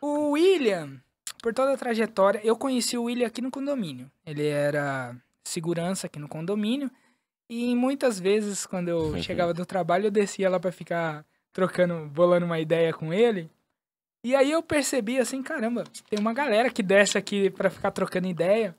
O 0.00 0.30
William, 0.30 1.00
por 1.42 1.52
toda 1.52 1.72
a 1.74 1.76
trajetória, 1.76 2.40
eu 2.44 2.56
conheci 2.56 2.96
o 2.96 3.04
William 3.04 3.26
aqui 3.26 3.40
no 3.42 3.50
condomínio. 3.50 4.08
Ele 4.24 4.46
era 4.46 5.16
segurança 5.44 6.06
aqui 6.06 6.18
no 6.20 6.28
condomínio. 6.28 6.90
E 7.50 7.74
muitas 7.74 8.18
vezes, 8.20 8.64
quando 8.66 8.88
eu 8.88 9.20
chegava 9.20 9.52
do 9.52 9.66
trabalho, 9.66 10.06
eu 10.06 10.10
descia 10.10 10.48
lá 10.48 10.58
pra 10.60 10.70
ficar 10.72 11.24
trocando, 11.52 12.06
bolando 12.08 12.46
uma 12.46 12.58
ideia 12.60 12.92
com 12.92 13.12
ele. 13.12 13.50
E 14.24 14.34
aí 14.34 14.50
eu 14.50 14.62
percebi 14.62 15.18
assim, 15.18 15.42
caramba, 15.42 15.84
tem 16.08 16.18
uma 16.18 16.32
galera 16.32 16.70
que 16.70 16.82
desce 16.82 17.18
aqui 17.18 17.50
pra 17.50 17.68
ficar 17.68 17.90
trocando 17.90 18.26
ideia. 18.26 18.74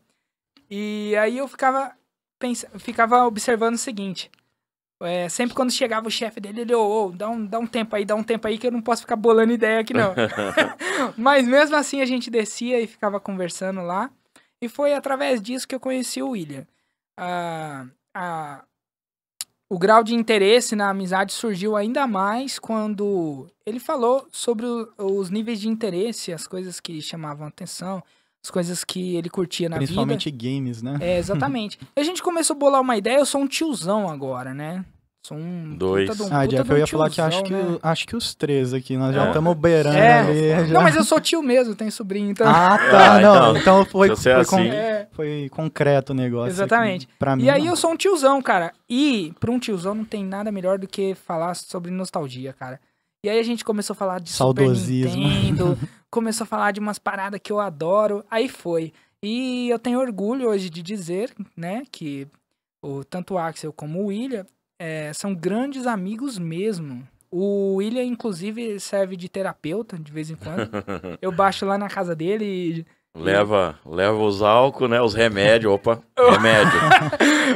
E 0.70 1.16
aí 1.20 1.38
eu 1.38 1.48
ficava, 1.48 1.92
pens... 2.40 2.66
ficava 2.80 3.26
observando 3.26 3.76
o 3.76 3.80
seguinte. 3.80 4.30
É, 5.02 5.28
sempre 5.28 5.54
quando 5.56 5.72
chegava 5.72 6.08
o 6.08 6.12
chefe 6.12 6.40
dele, 6.40 6.62
ele, 6.62 6.74
ô, 6.74 7.08
ô, 7.08 7.12
dá, 7.12 7.30
um, 7.30 7.46
dá 7.46 7.60
um 7.60 7.68
tempo 7.68 7.96
aí, 7.96 8.06
dá 8.06 8.16
um 8.16 8.24
tempo 8.24 8.48
aí 8.48 8.58
que 8.58 8.66
eu 8.66 8.72
não 8.72 8.82
posso 8.82 9.02
ficar 9.02 9.18
bolando 9.18 9.52
ideia 9.52 9.82
aqui 9.82 9.94
não. 9.94 10.14
Mas 11.18 11.46
mesmo 11.48 11.76
assim 11.76 12.02
a 12.02 12.06
gente 12.06 12.30
descia 12.30 12.80
e 12.82 12.88
ficava 12.88 13.20
conversando 13.20 13.82
lá. 13.82 14.10
E 14.62 14.70
foi 14.70 14.94
através 14.94 15.42
disso 15.42 15.68
que 15.68 15.76
eu 15.76 15.80
conheci 15.80 16.22
o 16.22 16.30
William. 16.30 16.66
Ah, 17.18 17.86
ah, 18.14 18.64
o 19.70 19.78
grau 19.78 20.04
de 20.04 20.16
interesse 20.16 20.76
na 20.76 20.90
amizade 20.90 21.34
surgiu 21.34 21.76
ainda 21.76 22.08
mais 22.08 22.58
quando 22.58 23.48
ele 23.66 23.80
falou 23.80 24.28
sobre 24.32 24.66
o- 24.66 24.94
os 24.98 25.30
níveis 25.30 25.60
de 25.60 25.68
interesse, 25.68 26.32
as 26.32 26.48
coisas 26.48 26.80
que 26.80 27.02
chamavam 27.02 27.48
atenção, 27.48 28.02
as 28.46 28.52
coisas 28.52 28.84
que 28.84 29.16
ele 29.16 29.30
curtia 29.30 29.68
na 29.68 29.76
vida. 29.78 29.88
Principalmente 29.88 30.30
games, 30.30 30.82
né? 30.84 30.98
É, 31.02 31.18
exatamente. 31.18 31.80
E 31.98 32.00
a 32.00 32.04
gente 32.04 32.22
começou 32.22 32.56
a 32.56 32.60
bolar 32.60 32.82
uma 32.82 32.96
ideia, 32.96 33.18
eu 33.18 33.26
sou 33.26 33.42
um 33.42 33.48
tiozão 33.48 34.08
agora, 34.08 34.54
né? 34.54 34.86
Sou 35.26 35.36
um. 35.36 35.76
Dois. 35.76 36.08
puta 36.08 36.24
de 36.24 36.32
um- 36.32 36.36
Ah, 36.38 36.46
Jeff, 36.46 36.64
de 36.64 36.70
um 36.70 36.74
eu 36.76 36.80
ia 36.80 36.86
falar 36.88 37.10
que 37.10 37.20
acho, 37.20 37.42
tiozão, 37.44 37.44
que 37.66 37.70
né? 37.72 37.78
o- 37.84 37.88
acho 37.88 38.06
que 38.08 38.16
os 38.16 38.36
três 38.36 38.72
aqui, 38.76 38.96
nós 38.96 39.10
É. 39.16 39.20
já 39.20 39.28
estamos 39.28 39.56
beirando 39.58 39.98
É. 39.98 40.20
ali. 40.20 40.50
Já. 40.68 40.74
Não, 40.76 40.84
mas 40.84 40.96
eu 40.96 41.04
sou 41.04 41.20
tio 41.20 41.42
mesmo, 41.42 41.74
tenho 41.74 41.92
sobrinho, 41.92 42.30
então. 42.30 42.46
Ah, 42.48 42.78
tá, 42.92 43.16
Ah, 43.16 43.20
não. 43.20 43.58
então, 43.58 43.58
Então 43.58 43.86
foi, 43.86 44.12
é 44.12 44.16
foi, 44.16 44.34
con- 44.46 44.58
assim- 44.58 44.68
É. 44.70 45.08
foi 45.14 45.50
concreto 45.50 46.12
o 46.14 46.16
negócio. 46.16 46.50
Exatamente. 46.52 47.06
aqui. 47.08 47.16
Pra 47.18 47.36
mim, 47.36 47.46
E 47.46 47.50
aí 47.50 47.64
não. 47.64 47.70
eu 47.72 47.76
sou 47.76 47.90
um 47.92 47.98
tiozão, 47.98 48.40
cara. 48.44 48.72
E 48.88 49.34
pra 49.40 49.50
um 49.50 49.58
tiozão 49.58 49.96
não 49.96 50.06
tem 50.06 50.24
nada 50.24 50.52
melhor 50.52 50.78
do 50.78 50.86
que 50.88 51.16
falar 51.16 51.56
sobre 51.56 51.90
nostalgia, 51.90 52.54
cara. 52.54 52.80
E 53.26 53.30
aí 53.30 53.40
a 53.40 53.44
gente 53.44 53.66
começou 53.66 53.96
a 53.96 53.98
falar 53.98 54.20
de 54.20 54.30
Saudosismo. 54.30 55.10
Super 55.10 55.18
Nintendo, 55.18 55.80
começou 56.12 56.44
a 56.44 56.48
falar 56.48 56.70
de 56.70 56.80
umas 56.80 57.00
paradas 57.00 57.40
que 57.44 57.52
eu 57.52 57.60
adoro. 57.60 58.24
Aí 58.30 58.48
foi. 58.48 58.94
E 59.20 59.68
eu 59.68 59.80
tenho 59.80 60.00
orgulho 60.00 60.48
hoje 60.48 60.70
de 60.70 60.84
dizer, 60.84 61.34
né, 61.58 61.82
que 61.92 62.28
o, 62.84 63.04
tanto 63.04 63.34
o 63.34 63.38
Axel 63.40 63.74
como 63.74 64.00
o 64.00 64.06
William 64.06 64.46
é, 64.80 65.12
são 65.12 65.34
grandes 65.34 65.88
amigos 65.88 66.38
mesmo. 66.38 67.02
O 67.32 67.78
William, 67.78 68.04
inclusive, 68.04 68.80
serve 68.80 69.18
de 69.18 69.28
terapeuta 69.28 69.98
de 69.98 70.12
vez 70.12 70.30
em 70.30 70.36
quando. 70.36 70.70
Eu 71.20 71.32
baixo 71.32 71.66
lá 71.66 71.80
na 71.80 71.90
casa 71.90 72.16
dele 72.16 72.46
e 72.46 72.86
Leva, 73.18 73.80
leva 73.86 74.18
os 74.18 74.44
álcool, 74.44 74.90
né? 74.90 75.02
Os 75.02 75.16
remédios, 75.16 75.74
opa, 75.74 76.00
remédio. 76.16 76.80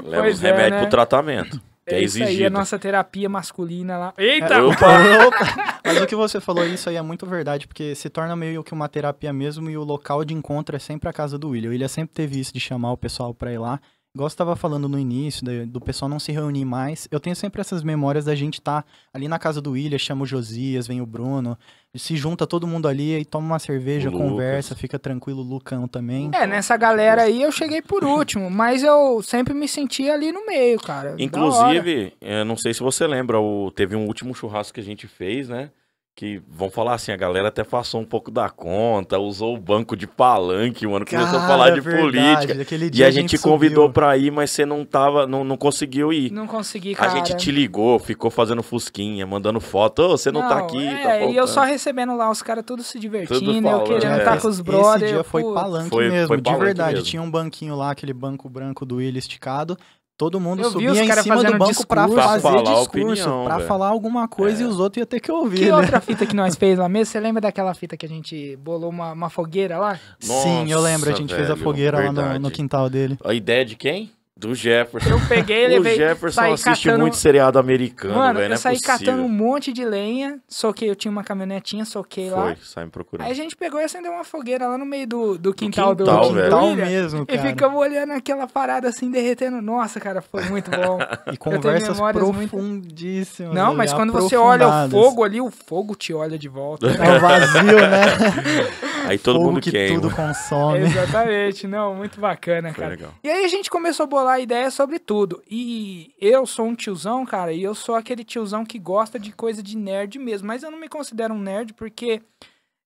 leva 0.04 0.24
Pois 0.24 0.38
os 0.38 0.44
é, 0.44 0.48
remédios 0.48 0.72
né? 0.72 0.80
pro 0.82 0.90
tratamento. 0.90 1.62
Que 1.90 1.96
é, 1.96 2.00
é 2.00 2.04
isso 2.04 2.24
aí, 2.24 2.46
a 2.46 2.50
nossa 2.50 2.78
terapia 2.78 3.28
masculina 3.28 3.98
lá. 3.98 4.14
É, 4.16 4.24
Eita! 4.24 4.64
opa, 4.64 4.88
opa. 5.28 5.80
Mas 5.84 6.00
o 6.00 6.06
que 6.06 6.16
você 6.16 6.40
falou, 6.40 6.66
isso 6.66 6.88
aí 6.88 6.96
é 6.96 7.02
muito 7.02 7.26
verdade, 7.26 7.68
porque 7.68 7.96
se 7.96 8.10
torna 8.10 8.36
meio 8.36 8.64
que 8.64 8.74
uma 8.74 8.88
terapia 8.88 9.34
mesmo 9.34 9.70
e 9.70 9.78
o 9.78 9.84
local 9.84 10.24
de 10.24 10.34
encontro 10.34 10.76
é 10.76 10.80
sempre 10.80 11.10
a 11.10 11.14
casa 11.14 11.38
do 11.38 11.50
William. 11.50 11.70
O 11.70 11.72
William 11.72 11.88
sempre 11.88 12.14
teve 12.14 12.40
isso 12.40 12.54
de 12.54 12.60
chamar 12.60 12.92
o 12.92 12.98
pessoal 12.98 13.34
pra 13.34 13.52
ir 13.52 13.58
lá. 13.58 13.80
Igual 14.14 14.30
você 14.30 14.36
tava 14.36 14.56
falando 14.56 14.90
no 14.90 14.98
início, 14.98 15.46
do 15.68 15.80
pessoal 15.80 16.10
não 16.10 16.20
se 16.20 16.32
reunir 16.32 16.66
mais. 16.66 17.08
Eu 17.12 17.20
tenho 17.20 17.36
sempre 17.36 17.62
essas 17.62 17.84
memórias 17.84 18.26
da 18.26 18.34
gente 18.34 18.56
estar 18.56 18.84
ali 19.14 19.28
na 19.28 19.38
casa 19.38 19.62
do 19.62 19.72
William, 19.72 20.00
chama 20.00 20.24
o 20.24 20.26
Josias, 20.26 20.88
vem 20.88 21.00
o 21.00 21.06
Bruno, 21.06 21.58
se 21.98 22.16
junta 22.16 22.46
todo 22.46 22.68
mundo 22.68 22.88
ali 22.88 23.18
e 23.18 23.26
toma 23.26 23.48
uma 23.48 23.60
cerveja, 23.60 24.12
conversa, 24.12 24.76
fica 24.76 25.00
tranquilo, 25.00 25.40
o 25.40 25.44
Lucão 25.44 25.88
também. 25.88 26.30
É, 26.34 26.46
nessa 26.46 26.78
galera 26.78 27.24
aí 27.24 27.42
eu 27.42 27.52
cheguei 27.52 27.82
por 27.82 28.04
último, 28.04 28.50
mas 28.50 28.84
eu 28.84 29.22
sempre 29.24 29.54
me 29.54 29.68
senti 29.68 30.10
ali 30.10 30.32
no 30.32 30.46
meio, 30.46 30.80
cara. 30.80 31.16
Inclusive, 31.18 32.14
eu 32.22 32.46
não 32.46 32.56
sei 32.56 32.74
se 32.74 32.82
você 32.82 33.08
lembra, 33.08 33.40
o, 33.40 33.72
teve 33.72 33.96
um 33.96 34.06
último 34.06 34.36
churrasco 34.36 34.76
que 34.76 34.80
a 34.82 34.84
gente 34.84 35.08
fez, 35.08 35.50
né? 35.50 35.72
Que, 36.20 36.42
vamos 36.52 36.74
falar 36.74 36.96
assim, 36.96 37.14
a 37.14 37.16
galera 37.16 37.48
até 37.48 37.64
passou 37.64 38.02
um 38.02 38.04
pouco 38.04 38.30
da 38.30 38.50
conta, 38.50 39.18
usou 39.18 39.56
o 39.56 39.58
banco 39.58 39.96
de 39.96 40.06
palanque, 40.06 40.86
mano, 40.86 41.06
começou 41.06 41.40
a 41.40 41.48
falar 41.48 41.70
de 41.70 41.80
verdade, 41.80 42.02
política. 42.48 42.62
aquele 42.62 42.86
E 42.88 42.90
dia 42.90 43.08
a 43.08 43.12
gente 43.12 43.38
convidou 43.38 43.84
subiu. 43.86 43.94
pra 43.94 44.18
ir, 44.18 44.30
mas 44.30 44.52
você 44.52 44.66
não 44.66 44.84
tava, 44.84 45.26
não, 45.26 45.46
não 45.46 45.56
conseguiu 45.56 46.12
ir. 46.12 46.30
Não 46.30 46.46
consegui, 46.46 46.92
A 46.92 46.98
cara. 46.98 47.12
gente 47.12 47.38
te 47.38 47.50
ligou, 47.52 47.98
ficou 48.00 48.30
fazendo 48.30 48.62
fusquinha, 48.62 49.26
mandando 49.26 49.62
foto. 49.62 50.00
Ô, 50.02 50.10
você 50.18 50.30
não, 50.30 50.42
tá 50.42 50.58
aqui, 50.60 50.86
é, 50.86 51.04
tá 51.04 51.20
e 51.28 51.38
eu 51.38 51.48
só 51.48 51.62
recebendo 51.64 52.14
lá 52.18 52.30
os 52.30 52.42
caras 52.42 52.66
tudo 52.66 52.84
se 52.84 53.00
divertindo, 53.00 53.40
Tudo 53.40 53.66
eu 53.70 53.84
querendo 53.86 54.16
é. 54.16 54.18
estar 54.18 54.42
com 54.42 54.48
os 54.50 54.56
Esse 54.56 54.64
brothers. 54.64 55.12
dia 55.14 55.24
foi 55.24 55.42
palanque 55.42 55.90
Foi- 55.90 56.10
mesmo, 56.10 56.28
foi 56.28 56.38
de 56.38 56.44
palanque 56.44 56.66
verdade. 56.66 56.94
mesmo. 56.96 57.06
Tinha 57.06 57.22
um 57.22 57.32
banquinho 57.32 57.78
lá, 57.78 57.92
aquele 57.92 58.12
banco 58.12 58.50
branco 58.50 58.86
do 58.86 58.98
William 58.98 59.18
esticado. 59.20 59.78
Todo 60.20 60.38
mundo 60.38 60.62
Eu 60.64 60.70
subia 60.72 60.90
em 61.02 61.12
cima 61.24 61.38
do 61.42 61.58
banco 61.58 61.88
pra 61.88 62.06
discurso. 62.06 62.28
fazer 62.28 62.42
Pra 62.42 62.52
falar 62.52 62.62
discurso, 62.64 62.90
opinião, 62.90 63.46
pra 63.46 63.56
velho. 63.56 63.68
falar 63.70 63.88
alguma 63.88 64.28
coisa 64.28 64.62
É. 64.62 64.66
e 64.66 64.68
os 64.68 64.78
outros 64.78 64.98
iam 64.98 65.06
ter 65.08 65.22
que 65.22 65.32
ouvir, 65.32 65.60
Que 65.60 65.66
né? 65.68 65.76
outra 65.78 66.02
fita 66.02 66.26
que 66.26 66.36
nós 66.36 66.56
fez 66.60 66.78
lá 66.78 66.90
mesmo? 66.90 67.06
Você 67.06 67.22
lembra 67.22 67.40
daquela 67.40 67.74
fita 67.74 67.96
que 67.96 68.06
a 68.06 68.10
gente 68.10 68.58
bolou 68.58 68.90
uma, 68.90 69.14
uma 69.14 69.30
fogueira 69.30 69.78
lá? 69.78 69.98
Sim, 70.20 70.70
eu 70.70 70.82
lembro, 70.82 71.08
a 71.08 71.12
Nossa, 71.12 71.22
gente 71.22 71.34
fez 71.34 71.50
a 71.50 71.54
velho, 71.54 71.64
fogueira 71.64 72.00
lá 72.00 72.12
no, 72.12 72.14
verdade. 72.22 72.40
no 72.40 72.52
quintal 72.52 72.90
dele. 72.90 73.18
A 73.24 73.34
ideia 73.34 73.64
de 73.64 73.78
quem? 73.78 74.12
Do 74.40 74.56
Jefferson. 74.56 75.10
Eu 75.10 75.20
peguei, 75.28 75.66
o 75.68 75.70
levei, 75.70 75.96
Jefferson 75.98 76.42
saí 76.42 76.54
assiste 76.54 76.86
catando... 76.86 77.02
muito 77.02 77.18
seriado 77.18 77.60
americano, 77.60 78.16
Mano, 78.16 78.40
velho. 78.40 78.52
eu 78.52 78.54
é 78.54 78.58
saí 78.58 78.76
possível. 78.76 78.98
catando 78.98 79.24
um 79.24 79.28
monte 79.30 79.74
de 79.74 79.84
lenha, 79.84 80.40
soquei, 80.48 80.90
eu 80.90 80.96
tinha 80.96 81.12
uma 81.12 81.24
caminhonetinha, 81.26 81.84
soquei 81.84 82.30
lá. 82.30 82.44
Foi, 82.44 82.58
sai 82.64 82.86
me 82.86 82.90
procurando. 82.92 83.26
Aí 83.26 83.32
a 83.34 83.36
gente 83.36 83.56
pegou 83.58 83.82
e 83.82 83.84
acendeu 83.84 84.14
uma 84.14 84.24
fogueira 84.24 84.66
lá 84.68 84.78
no 84.78 84.86
meio 84.86 85.06
do, 85.06 85.38
do 85.38 85.54
quintal 85.54 85.94
do, 85.94 86.06
quintal, 86.06 86.30
do 86.30 86.34
velho. 86.36 86.46
Quintal 86.46 86.66
William. 86.70 86.86
mesmo, 86.86 87.24
E 87.24 87.38
cara. 87.38 87.50
ficamos 87.50 87.78
olhando 87.80 88.14
aquela 88.14 88.48
parada 88.48 88.88
assim, 88.88 89.12
derretendo. 89.12 89.62
Nossa, 89.62 90.00
cara, 90.00 90.22
foi 90.22 90.44
muito 90.46 90.72
bom. 90.72 91.00
E 91.34 91.38
conversas 91.38 91.98
memórias 91.98 92.24
muito- 92.24 92.50
profundíssimas. 92.50 93.54
Não, 93.54 93.68
ali, 93.68 93.76
mas 93.78 93.94
quando 93.94 94.14
você 94.14 94.36
olha 94.38 94.68
o 94.86 94.90
fogo 94.90 95.24
ali, 95.24 95.42
o 95.42 95.52
fogo 95.52 95.96
te 95.96 96.14
olha 96.14 96.38
de 96.38 96.48
volta. 96.48 96.88
É 96.88 97.18
o 97.18 97.20
vazio, 97.20 97.78
né? 97.78 98.70
Aí 99.10 99.18
todo 99.20 99.36
fogo 99.38 99.52
mundo 99.52 99.62
que 99.62 99.72
queima. 99.72 100.00
tudo 100.02 100.16
consome. 100.16 100.80
Exatamente, 100.88 101.68
não, 101.68 101.96
muito 101.96 102.20
bacana, 102.20 102.70
Foi 102.74 102.84
cara. 102.84 102.96
legal. 102.96 103.14
E 103.24 103.30
aí 103.30 103.44
a 103.46 103.48
gente 103.48 103.70
começou 103.70 104.04
a 104.06 104.08
bolar 104.08 104.40
ideia 104.40 104.70
sobre 104.72 105.00
tudo. 105.00 105.42
E 105.50 106.14
eu 106.20 106.46
sou 106.46 106.66
um 106.68 106.76
tiozão, 106.76 107.26
cara, 107.26 107.52
e 107.52 107.62
eu 107.64 107.74
sou 107.76 107.96
aquele 107.96 108.24
tiozão 108.24 108.66
que 108.66 108.80
gosta 108.80 109.20
de 109.20 109.32
coisa 109.32 109.62
de 109.64 109.76
nerd 109.78 110.18
mesmo. 110.20 110.48
Mas 110.48 110.64
eu 110.64 110.72
não 110.72 110.80
me 110.80 110.88
considero 110.90 111.34
um 111.34 111.40
nerd 111.40 111.74
porque 111.74 112.22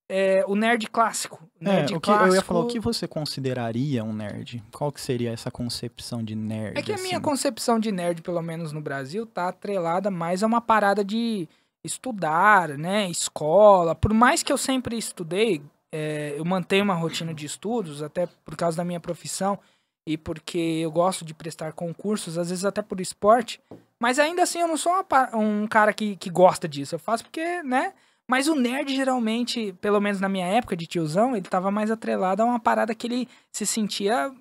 é 0.09 0.43
o 0.47 0.55
nerd 0.55 0.87
clássico. 0.89 1.39
o 1.43 1.63
É, 1.67 1.73
Nerd 1.75 1.95
o 1.95 2.01
que, 2.01 2.09
eu 2.09 2.13
ia 2.13 2.19
clássico- 2.19 2.43
falar, 2.45 2.59
o 2.59 2.67
que 2.67 2.79
você 2.79 3.07
consideraria 3.07 4.03
um 4.03 4.11
nerd? 4.13 4.61
Qual 4.71 4.91
que 4.91 4.99
seria 5.01 5.31
essa 5.31 5.49
concepção 5.49 6.21
de 6.21 6.35
nerd? 6.35 6.77
É 6.77 6.81
que 6.81 6.91
a 6.91 6.97
minha 6.97 7.13
assim? 7.17 7.21
concepção 7.21 7.79
de 7.79 7.91
nerd, 7.91 8.21
pelo 8.21 8.41
menos 8.41 8.71
no 8.73 8.81
Brasil, 8.81 9.25
tá 9.25 9.47
atrelada 9.47 10.11
mais 10.11 10.43
a 10.43 10.47
uma 10.47 10.59
parada 10.61 11.03
de 11.05 11.47
estudar, 11.83 12.69
né? 12.77 13.09
Escola. 13.09 13.95
Por 13.95 14.13
mais 14.13 14.43
que 14.43 14.51
eu 14.51 14.57
sempre 14.57 14.97
estudei, 14.97 15.61
é, 15.95 16.33
eu 16.35 16.43
mantenho 16.43 16.83
uma 16.83 16.95
rotina 16.95 17.31
de 17.35 17.45
estudos, 17.45 18.01
até 18.01 18.25
por 18.43 18.57
causa 18.57 18.75
da 18.75 18.83
minha 18.83 18.99
profissão 18.99 19.59
e 20.07 20.17
porque 20.17 20.57
eu 20.57 20.91
gosto 20.91 21.23
de 21.23 21.35
prestar 21.35 21.71
concursos, 21.73 22.35
às 22.37 22.49
vezes 22.49 22.65
até 22.65 22.81
por 22.81 22.99
esporte. 22.99 23.61
Mas 23.99 24.17
ainda 24.17 24.41
assim 24.41 24.59
eu 24.59 24.67
não 24.67 24.75
sou 24.75 24.91
uma 24.91 25.37
um 25.37 25.67
cara 25.67 25.93
que, 25.93 26.15
que 26.15 26.31
gosta 26.31 26.67
disso. 26.67 26.95
Eu 26.95 26.99
faço 26.99 27.23
porque, 27.23 27.61
né? 27.61 27.93
Mas 28.27 28.47
o 28.47 28.55
nerd, 28.55 28.95
geralmente, 28.95 29.71
pelo 29.79 30.01
menos 30.01 30.19
na 30.19 30.27
minha 30.27 30.47
época 30.47 30.75
de 30.75 30.87
tiozão, 30.87 31.35
ele 31.35 31.47
tava 31.47 31.69
mais 31.69 31.91
atrelado 31.91 32.41
a 32.41 32.45
uma 32.45 32.59
parada 32.59 32.95
que 32.95 33.05
ele 33.05 33.29
se 33.51 33.65
sentia 33.65 34.33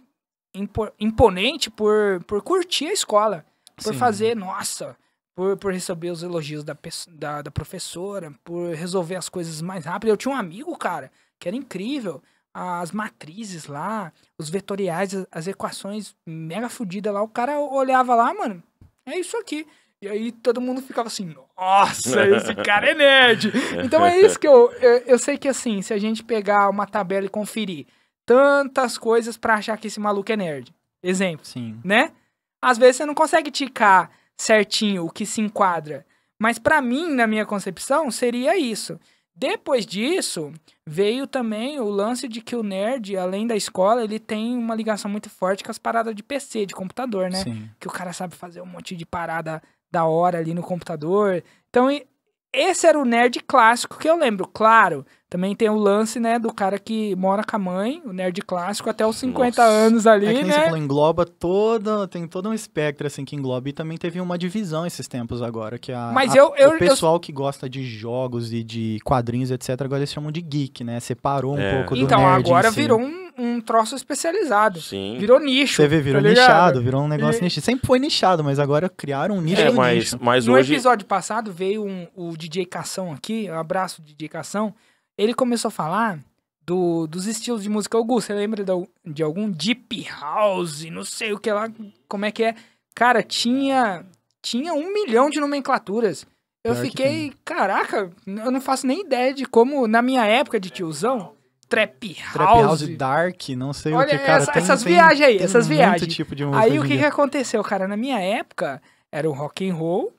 impo- 0.55 0.91
imponente 0.99 1.71
por, 1.71 2.25
por 2.25 2.41
curtir 2.43 2.87
a 2.87 2.93
escola. 2.93 3.45
Por 3.77 3.93
Sim. 3.93 3.99
fazer, 3.99 4.37
nossa, 4.37 4.97
por, 5.35 5.57
por 5.57 5.73
receber 5.73 6.11
os 6.11 6.23
elogios 6.23 6.65
da, 6.65 6.77
da, 7.09 7.43
da 7.43 7.51
professora, 7.51 8.33
por 8.43 8.75
resolver 8.75 9.17
as 9.17 9.29
coisas 9.29 9.61
mais 9.61 9.85
rápido. 9.85 10.11
Eu 10.11 10.17
tinha 10.17 10.35
um 10.35 10.39
amigo, 10.39 10.77
cara, 10.77 11.11
que 11.43 11.49
era 11.49 11.57
incrível. 11.57 12.23
As 12.55 12.93
matrizes 12.93 13.67
lá, 13.67 14.13
os 14.39 14.49
vetoriais, 14.49 15.27
as, 15.33 15.47
equações 15.49 16.15
mega 16.25 16.69
fodidas 16.69 17.13
lá. 17.13 17.23
O 17.23 17.29
cara 17.29 17.59
olhava 17.59 18.15
lá, 18.15 18.33
mano, 18.33 18.63
é 19.07 19.19
isso 19.19 19.37
aqui. 19.39 19.67
E 20.01 20.09
aí 20.09 20.31
todo 20.31 20.61
mundo 20.61 20.83
ficava 20.83 21.09
assim, 21.09 21.35
nossa, 21.57 22.29
esse 22.29 22.55
cara 22.63 22.91
é 22.91 22.95
nerd. 22.95 23.53
Então 23.83 24.05
é 24.05 24.21
isso 24.21 24.39
que 24.39 24.47
eu, 24.47 24.71
eu, 24.81 24.99
eu 24.99 25.19
sei 25.19 25.39
que 25.39 25.49
assim, 25.49 25.81
se 25.81 25.93
a 25.93 25.99
gente 25.99 26.23
pegar 26.23 26.69
uma 26.69 26.87
tabela 26.87 27.27
e 27.27 27.31
conferir 27.31 27.87
tantas 28.27 28.99
coisas 28.99 29.37
pra 29.37 29.55
achar 29.55 29.77
que 29.79 29.89
esse 29.89 29.99
maluco 29.99 30.31
é 30.31 30.37
nerd. 30.37 30.73
Exemplo 31.03 31.45
Sim. 31.45 31.81
né? 31.83 32.13
Às 32.61 32.79
vezes 32.79 32.97
você 32.97 33.07
não 33.07 33.15
consegue 33.15 33.51
ticar 33.51 34.11
certinho 34.37 35.07
o 35.07 35.11
que 35.11 35.27
se 35.27 35.41
enquadra. 35.41 36.07
Mas 36.39 36.59
pra 36.59 36.81
mim, 36.83 37.13
na 37.13 37.27
minha 37.27 37.47
concepção, 37.47 38.11
seria 38.11 38.57
isso. 38.59 39.01
Depois 39.35 39.87
disso, 39.87 40.53
veio 40.87 41.27
também 41.27 41.81
o 41.81 41.89
lance 41.89 42.29
de 42.29 42.41
que 42.41 42.55
o 42.55 42.63
nerd, 42.63 43.17
além 43.17 43.47
da 43.47 43.57
escola, 43.57 44.05
ele 44.05 44.19
tem 44.19 44.57
uma 44.57 44.75
ligação 44.75 45.11
muito 45.11 45.31
forte 45.31 45.65
com 45.65 45.71
as 45.71 45.79
paradas 45.79 46.15
de 46.15 46.23
PC, 46.23 46.67
de 46.67 46.75
computador, 46.75 47.31
né? 47.31 47.43
Sim. 47.43 47.71
Que 47.81 47.89
o 47.89 47.91
cara 47.91 48.13
sabe 48.13 48.35
fazer 48.35 48.61
um 48.61 48.67
monte 48.67 48.95
de 48.95 49.07
parada 49.07 49.63
da 49.91 50.05
hora 50.05 50.39
ali 50.39 50.53
no 50.55 50.63
computador. 50.63 51.43
Então, 51.71 51.91
e- 51.91 52.07
esse 52.53 52.87
era 52.87 52.99
o 52.99 53.05
nerd 53.05 53.41
clássico 53.47 53.99
que 53.99 54.09
eu 54.09 54.17
lembro. 54.17 54.47
Claro, 54.47 55.05
também 55.31 55.57
tem 55.57 55.71
o 55.71 55.75
lance, 55.77 56.21
né, 56.21 56.39
do 56.39 56.53
cara 56.53 56.79
que 56.79 57.17
mora 57.17 57.43
com 57.43 57.57
a 57.57 57.59
mãe, 57.59 58.03
o 58.05 58.13
nerd 58.13 58.43
clássico, 58.43 58.91
até 58.91 59.07
os 59.07 59.17
50 59.17 59.63
Nossa. 59.63 59.63
anos 59.75 60.05
É 60.07 60.11
ali, 60.11 60.27
que 60.27 60.33
nem 60.35 60.45
você 60.45 60.59
né? 60.59 60.65
falou, 60.65 60.77
engloba 60.79 61.25
toda. 61.25 62.07
Tem 62.07 62.27
todo 62.27 62.51
um 62.51 62.53
espectro 62.55 63.07
assim 63.07 63.25
que 63.25 63.35
engloba. 63.35 63.69
E 63.69 63.73
também 63.73 63.97
teve 63.97 64.21
uma 64.21 64.37
divisão 64.37 64.85
esses 64.87 65.09
tempos 65.09 65.41
agora. 65.41 65.79
Que 65.79 65.91
a, 65.93 66.11
Mas 66.13 66.33
a- 66.35 66.37
eu- 66.39 66.55
eu- 66.57 66.71
o 66.75 66.79
pessoal 66.79 67.19
que 67.19 67.33
gosta 67.33 67.69
de 67.69 67.83
jogos 67.83 68.53
e 68.53 68.63
de 68.63 68.99
quadrinhos, 69.05 69.51
etc., 69.51 69.71
agora 69.81 70.01
eles 70.01 70.13
chamam 70.13 70.31
de 70.31 70.43
geek, 70.43 70.85
né? 70.85 71.01
Separou 71.01 71.55
um 71.55 71.59
É. 71.61 71.77
pouco 71.79 71.95
do 71.95 72.03
Então, 72.03 72.21
nerd. 72.21 72.47
em 72.47 72.51
agora 72.53 72.71
si. 72.71 72.77
virou 72.81 73.01
um, 73.01 73.31
um 73.43 73.61
troço 73.61 73.95
especializado. 73.97 74.81
Sim. 74.81 75.17
Virou 75.19 75.41
nicho. 75.41 75.77
Você 75.77 75.89
vê, 75.89 76.01
virou 76.01 76.23
tá 76.23 76.29
ligado? 76.29 76.45
nichado, 76.47 76.83
virou 76.83 77.03
um 77.03 77.09
negócio 77.09 77.41
E- 77.41 77.45
nichado. 77.45 77.65
Sempre 77.65 77.87
foi 77.87 77.99
nichado, 77.99 78.45
mas 78.45 78.59
agora 78.59 78.89
criaram 78.89 79.37
um 79.37 79.41
nicho 79.41 79.61
É, 79.61 79.71
mas, 79.71 79.97
nicho. 79.99 80.19
mas 80.21 80.47
No 80.47 80.55
hoje. 80.55 80.73
episódio 80.73 81.07
passado 81.07 81.53
veio 81.53 81.85
um- 81.85 82.07
o 82.15 82.37
DJ 82.37 82.65
Cação 82.67 83.13
aqui, 83.13 83.49
um 83.51 83.59
abraço 83.59 84.01
DJ 84.03 84.29
Cação. 84.29 84.75
Ele 85.19 85.35
começou 85.35 85.69
a 85.69 85.73
falar 85.73 86.19
do- 86.65 87.07
dos 87.07 87.27
estilos 87.27 87.63
de 87.63 87.69
música. 87.69 87.99
Augusto, 87.99 88.29
você 88.29 88.35
lembra 88.35 88.65
de, 88.65 88.73
de 89.05 89.23
algum 89.23 89.51
Deep 89.51 90.07
House, 90.21 90.85
não 90.91 91.05
sei 91.05 91.33
o 91.33 91.39
que 91.39 91.51
lá, 91.53 91.69
como 92.09 92.25
é 92.25 92.31
que 92.31 92.45
é? 92.45 92.55
Cara, 92.95 93.23
tinha, 93.23 94.05
tinha 94.41 94.73
um 94.73 94.93
milhão 94.93 95.29
de 95.29 95.41
nomenclaturas. 95.41 96.25
Eu 96.65 96.75
Pior 96.75 96.83
que 96.85 96.91
fiquei, 96.91 97.33
caraca, 97.45 98.09
eu 98.25 98.51
não 98.53 98.61
faço 98.61 98.87
nem 98.87 99.01
ideia 99.01 99.35
de 99.35 99.45
como, 99.45 99.89
na 99.89 100.01
minha 100.01 100.25
época 100.25 100.61
de 100.61 100.71
tiozão, 100.71 101.33
Trap 101.73 102.17
House. 102.21 102.33
Trap 102.33 102.63
House 102.63 102.89
Dark, 102.97 103.49
não 103.57 103.73
sei 103.73 103.93
Olha 103.93 104.07
o 104.07 104.11
que, 104.11 104.19
cara. 104.19 104.43
essa- 104.43 104.53
tem, 104.53 104.63
essas 104.63 104.83
tem- 104.85 104.93
viagens 104.95 105.21
aí, 105.29 105.37
tem 105.39 105.45
essas 105.45 105.67
muito 105.67 105.79
viagens. 105.79 106.15
tipo 106.15 106.35
de 106.35 106.45
música 106.45 106.63
Aí 106.65 106.79
o 106.79 106.83
que, 106.85 106.97
que 106.99 107.05
aconteceu, 107.05 107.63
cara? 107.65 107.89
Na 107.89 107.97
minha 107.97 108.19
época, 108.21 108.81
era 109.11 109.29
o 109.29 109.33
rock 109.33 109.69
and 109.69 109.75
roll, 109.75 110.13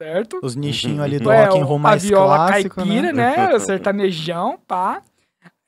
certo? 0.00 0.38
Os 0.42 0.54
nichinhos 0.54 1.00
ali 1.00 1.18
do 1.18 1.30
É, 1.32 1.44
rock 1.46 1.58
and 1.60 1.64
roll 1.64 1.78
mais 1.78 2.04
a 2.04 2.08
viola 2.08 2.36
clássico, 2.48 2.76
caipira, 2.76 3.12
né? 3.12 3.36
né? 3.36 3.54
O 3.54 3.60
sertanejão, 3.60 4.58
pá. 4.66 5.02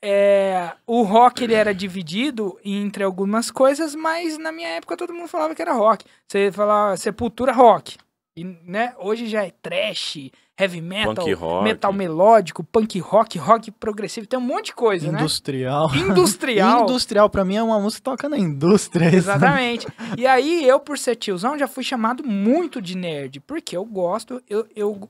É, 0.03 0.71
o 0.87 1.03
rock 1.03 1.43
ele 1.43 1.53
era 1.53 1.75
dividido 1.75 2.57
entre 2.65 3.03
algumas 3.03 3.51
coisas, 3.51 3.93
mas 3.93 4.37
na 4.37 4.51
minha 4.51 4.69
época 4.69 4.97
todo 4.97 5.13
mundo 5.13 5.27
falava 5.27 5.53
que 5.53 5.61
era 5.61 5.73
rock. 5.73 6.05
Você 6.27 6.51
falava 6.51 6.97
Sepultura 6.97 7.51
rock. 7.51 7.97
E, 8.35 8.43
né, 8.43 8.93
hoje 8.97 9.27
já 9.27 9.45
é 9.45 9.51
trash, 9.61 10.31
heavy 10.61 10.81
metal, 10.81 11.15
Punk 11.15 11.33
rock. 11.33 11.63
metal 11.63 11.93
melódico, 11.93 12.63
punk 12.63 12.99
rock, 12.99 13.37
rock 13.37 13.71
progressivo, 13.71 14.27
tem 14.27 14.37
um 14.37 14.41
monte 14.41 14.67
de 14.67 14.73
coisa, 14.73 15.11
né? 15.11 15.19
Industrial. 15.19 15.89
Industrial. 15.95 16.83
Industrial, 16.83 17.29
pra 17.29 17.43
mim, 17.43 17.55
é 17.55 17.63
uma 17.63 17.79
música 17.79 17.99
que 17.99 18.03
toca 18.03 18.29
na 18.29 18.37
indústria. 18.37 19.07
isso. 19.07 19.17
Exatamente. 19.17 19.87
E 20.17 20.27
aí, 20.27 20.67
eu, 20.67 20.79
por 20.79 20.97
ser 20.97 21.15
tiozão, 21.15 21.57
já 21.57 21.67
fui 21.67 21.83
chamado 21.83 22.23
muito 22.23 22.81
de 22.81 22.95
nerd. 22.95 23.39
Porque 23.41 23.75
eu 23.75 23.85
gosto, 23.85 24.41
eu, 24.49 24.67
eu 24.75 25.09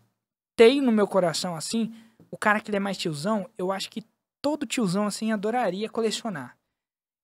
tenho 0.56 0.84
no 0.84 0.92
meu 0.92 1.08
coração, 1.08 1.56
assim, 1.56 1.92
o 2.30 2.38
cara 2.38 2.60
que 2.60 2.70
ele 2.70 2.78
é 2.78 2.80
mais 2.80 2.98
tiozão, 2.98 3.48
eu 3.58 3.72
acho 3.72 3.90
que 3.90 4.04
todo 4.42 4.66
tiozão, 4.66 5.06
assim, 5.06 5.32
adoraria 5.32 5.90
colecionar. 5.90 6.56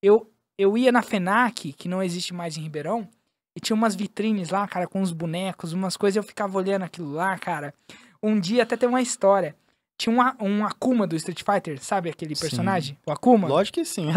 Eu, 0.01 0.29
eu 0.57 0.77
ia 0.77 0.91
na 0.91 1.01
FENAC, 1.01 1.73
que 1.73 1.87
não 1.87 2.03
existe 2.03 2.33
mais 2.33 2.57
em 2.57 2.61
Ribeirão, 2.61 3.07
e 3.55 3.59
tinha 3.59 3.75
umas 3.75 3.95
vitrines 3.95 4.51
lá, 4.51 4.67
cara, 4.67 4.87
com 4.87 5.01
uns 5.01 5.11
bonecos, 5.11 5.73
umas 5.73 5.97
coisas, 5.97 6.15
eu 6.15 6.21
ficava 6.21 6.55
olhando 6.57 6.83
aquilo 6.83 7.11
lá, 7.11 7.35
cara. 7.39 7.73
Um 8.21 8.39
dia 8.39 8.63
até 8.63 8.75
tem 8.77 8.87
uma 8.89 9.01
história. 9.01 9.55
Tinha 9.99 10.15
um, 10.39 10.45
um 10.45 10.63
Akuma 10.65 11.07
do 11.07 11.15
Street 11.15 11.41
Fighter, 11.43 11.81
sabe 11.83 12.07
aquele 12.09 12.35
Sim. 12.35 12.41
personagem? 12.41 12.97
O 13.03 13.11
Akuma? 13.11 13.47
Lógico 13.47 13.79
que 13.79 13.85
sim. 13.85 14.11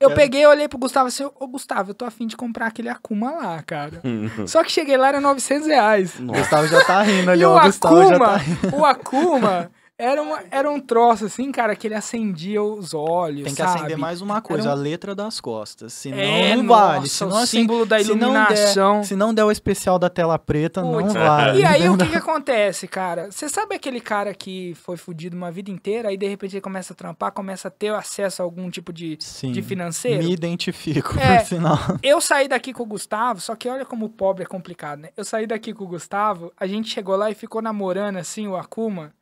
Eu 0.00 0.10
peguei, 0.14 0.44
olhei 0.46 0.66
pro 0.68 0.78
Gustavo 0.78 1.06
assim, 1.06 1.22
ô 1.24 1.46
Gustavo, 1.46 1.90
eu 1.90 1.94
tô 1.94 2.04
afim 2.04 2.26
de 2.26 2.36
comprar 2.36 2.66
aquele 2.66 2.88
Akuma 2.88 3.30
lá, 3.30 3.62
cara. 3.62 4.02
Só 4.48 4.64
que 4.64 4.72
cheguei 4.72 4.96
lá, 4.96 5.08
era 5.08 5.20
900 5.20 5.68
reais. 5.68 6.18
o 6.18 6.26
Gustavo 6.26 6.66
já 6.66 6.84
tá 6.84 7.02
rindo 7.02 7.30
ali, 7.30 7.44
ó. 7.44 7.54
o 7.54 7.58
O 7.58 7.60
Gustavo 7.62 7.96
já 8.02 8.16
Akuma, 8.16 8.26
tá 8.26 8.36
rindo. 8.36 8.76
o 8.76 8.84
Akuma 8.84 9.70
era, 10.00 10.22
uma, 10.22 10.40
era 10.50 10.70
um 10.70 10.80
troço 10.80 11.26
assim, 11.26 11.50
cara, 11.52 11.76
que 11.76 11.86
ele 11.86 11.94
acendia 11.94 12.62
os 12.62 12.94
olhos, 12.94 13.44
Tem 13.44 13.54
que 13.54 13.62
sabe? 13.62 13.78
acender 13.80 13.98
mais 13.98 14.20
uma 14.20 14.40
coisa, 14.40 14.68
um- 14.68 14.72
a 14.72 14.74
letra 14.74 15.14
das 15.14 15.40
costas. 15.40 15.92
Senão 15.92 16.18
É, 16.18 16.56
não 16.56 16.66
vale. 16.66 17.00
nossa, 17.00 17.08
Senão, 17.08 17.32
o 17.32 17.36
assim, 17.38 17.60
símbolo 17.60 17.86
da 17.86 17.98
se 18.02 18.08
não 18.14 18.16
der- 18.18 18.26
iluminação. 18.26 19.04
Se 19.04 19.14
não 19.16 19.34
der 19.34 19.44
o 19.44 19.50
especial 19.50 19.98
da 19.98 20.08
tela 20.08 20.38
preta, 20.38 20.82
não 20.82 20.92
Putz, 21.02 21.12
vale. 21.14 21.60
E 21.60 21.64
aí, 21.64 21.88
o 21.88 21.96
que 21.96 22.06
que 22.08 22.16
acontece, 22.16 22.88
cara? 22.88 23.30
Você 23.30 23.48
sabe 23.48 23.74
aquele 23.74 24.00
cara 24.00 24.32
que 24.34 24.74
foi 24.82 24.96
fudido 24.96 25.36
uma 25.36 25.50
vida 25.50 25.70
inteira, 25.70 26.08
aí 26.08 26.16
de 26.16 26.26
repente 26.26 26.54
ele 26.56 26.60
começa 26.62 26.92
a 26.92 26.96
trampar, 26.96 27.32
começa 27.32 27.68
a 27.68 27.70
ter 27.70 27.94
acesso 27.94 28.42
a 28.42 28.44
algum 28.44 28.70
tipo 28.70 28.92
de, 28.92 29.16
Sim, 29.20 29.52
de 29.52 29.62
financeiro? 29.62 30.22
me 30.24 30.32
identifico, 30.32 31.18
É. 31.18 31.38
por 31.38 31.46
sinal. 31.46 31.78
Eu 32.02 32.20
saí 32.20 32.48
daqui 32.48 32.72
com 32.72 32.82
o 32.82 32.86
Gustavo, 32.86 33.40
só 33.40 33.54
que 33.54 33.68
olha 33.68 33.84
como 33.84 34.06
o 34.06 34.08
pobre 34.08 34.44
é 34.44 34.46
complicado, 34.46 35.00
né? 35.00 35.08
Eu 35.16 35.24
saí 35.24 35.46
daqui 35.46 35.72
com 35.72 35.84
o 35.84 35.88
Gustavo, 35.88 36.52
a 36.58 36.66
gente 36.66 36.88
chegou 36.90 37.16
lá 37.16 37.30
e 37.30 37.34
ficou 37.34 37.60
namorando, 37.62 38.16
assim, 38.16 38.46
o 38.46 38.56
Akuma, 38.56 39.12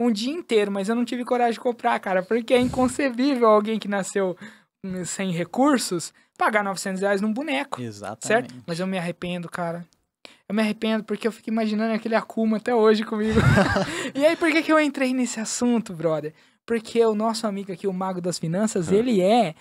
um 0.00 0.10
dia 0.10 0.32
inteiro, 0.32 0.70
mas 0.70 0.88
eu 0.88 0.94
não 0.94 1.04
tive 1.04 1.24
coragem 1.24 1.54
de 1.54 1.60
comprar, 1.60 1.98
cara, 2.00 2.22
porque 2.22 2.54
é 2.54 2.58
inconcebível 2.58 3.48
alguém 3.48 3.78
que 3.78 3.88
nasceu 3.88 4.36
hum, 4.84 5.04
sem 5.04 5.30
recursos 5.30 6.12
pagar 6.36 6.64
900 6.64 7.00
reais 7.00 7.20
num 7.20 7.32
boneco, 7.32 7.80
Exatamente. 7.80 8.26
certo? 8.26 8.54
Mas 8.66 8.80
eu 8.80 8.86
me 8.86 8.98
arrependo, 8.98 9.48
cara. 9.48 9.86
Eu 10.48 10.54
me 10.54 10.62
arrependo 10.62 11.04
porque 11.04 11.26
eu 11.26 11.32
fico 11.32 11.48
imaginando 11.48 11.94
aquele 11.94 12.14
Akuma 12.14 12.58
até 12.58 12.74
hoje 12.74 13.04
comigo. 13.04 13.40
e 14.14 14.26
aí, 14.26 14.36
por 14.36 14.50
que, 14.50 14.62
que 14.62 14.72
eu 14.72 14.80
entrei 14.80 15.14
nesse 15.14 15.40
assunto, 15.40 15.94
brother? 15.94 16.34
Porque 16.66 17.04
o 17.04 17.14
nosso 17.14 17.46
amigo 17.46 17.72
aqui, 17.72 17.86
o 17.86 17.92
Mago 17.92 18.20
das 18.20 18.38
Finanças, 18.38 18.90
ele 18.90 19.20
é 19.20 19.54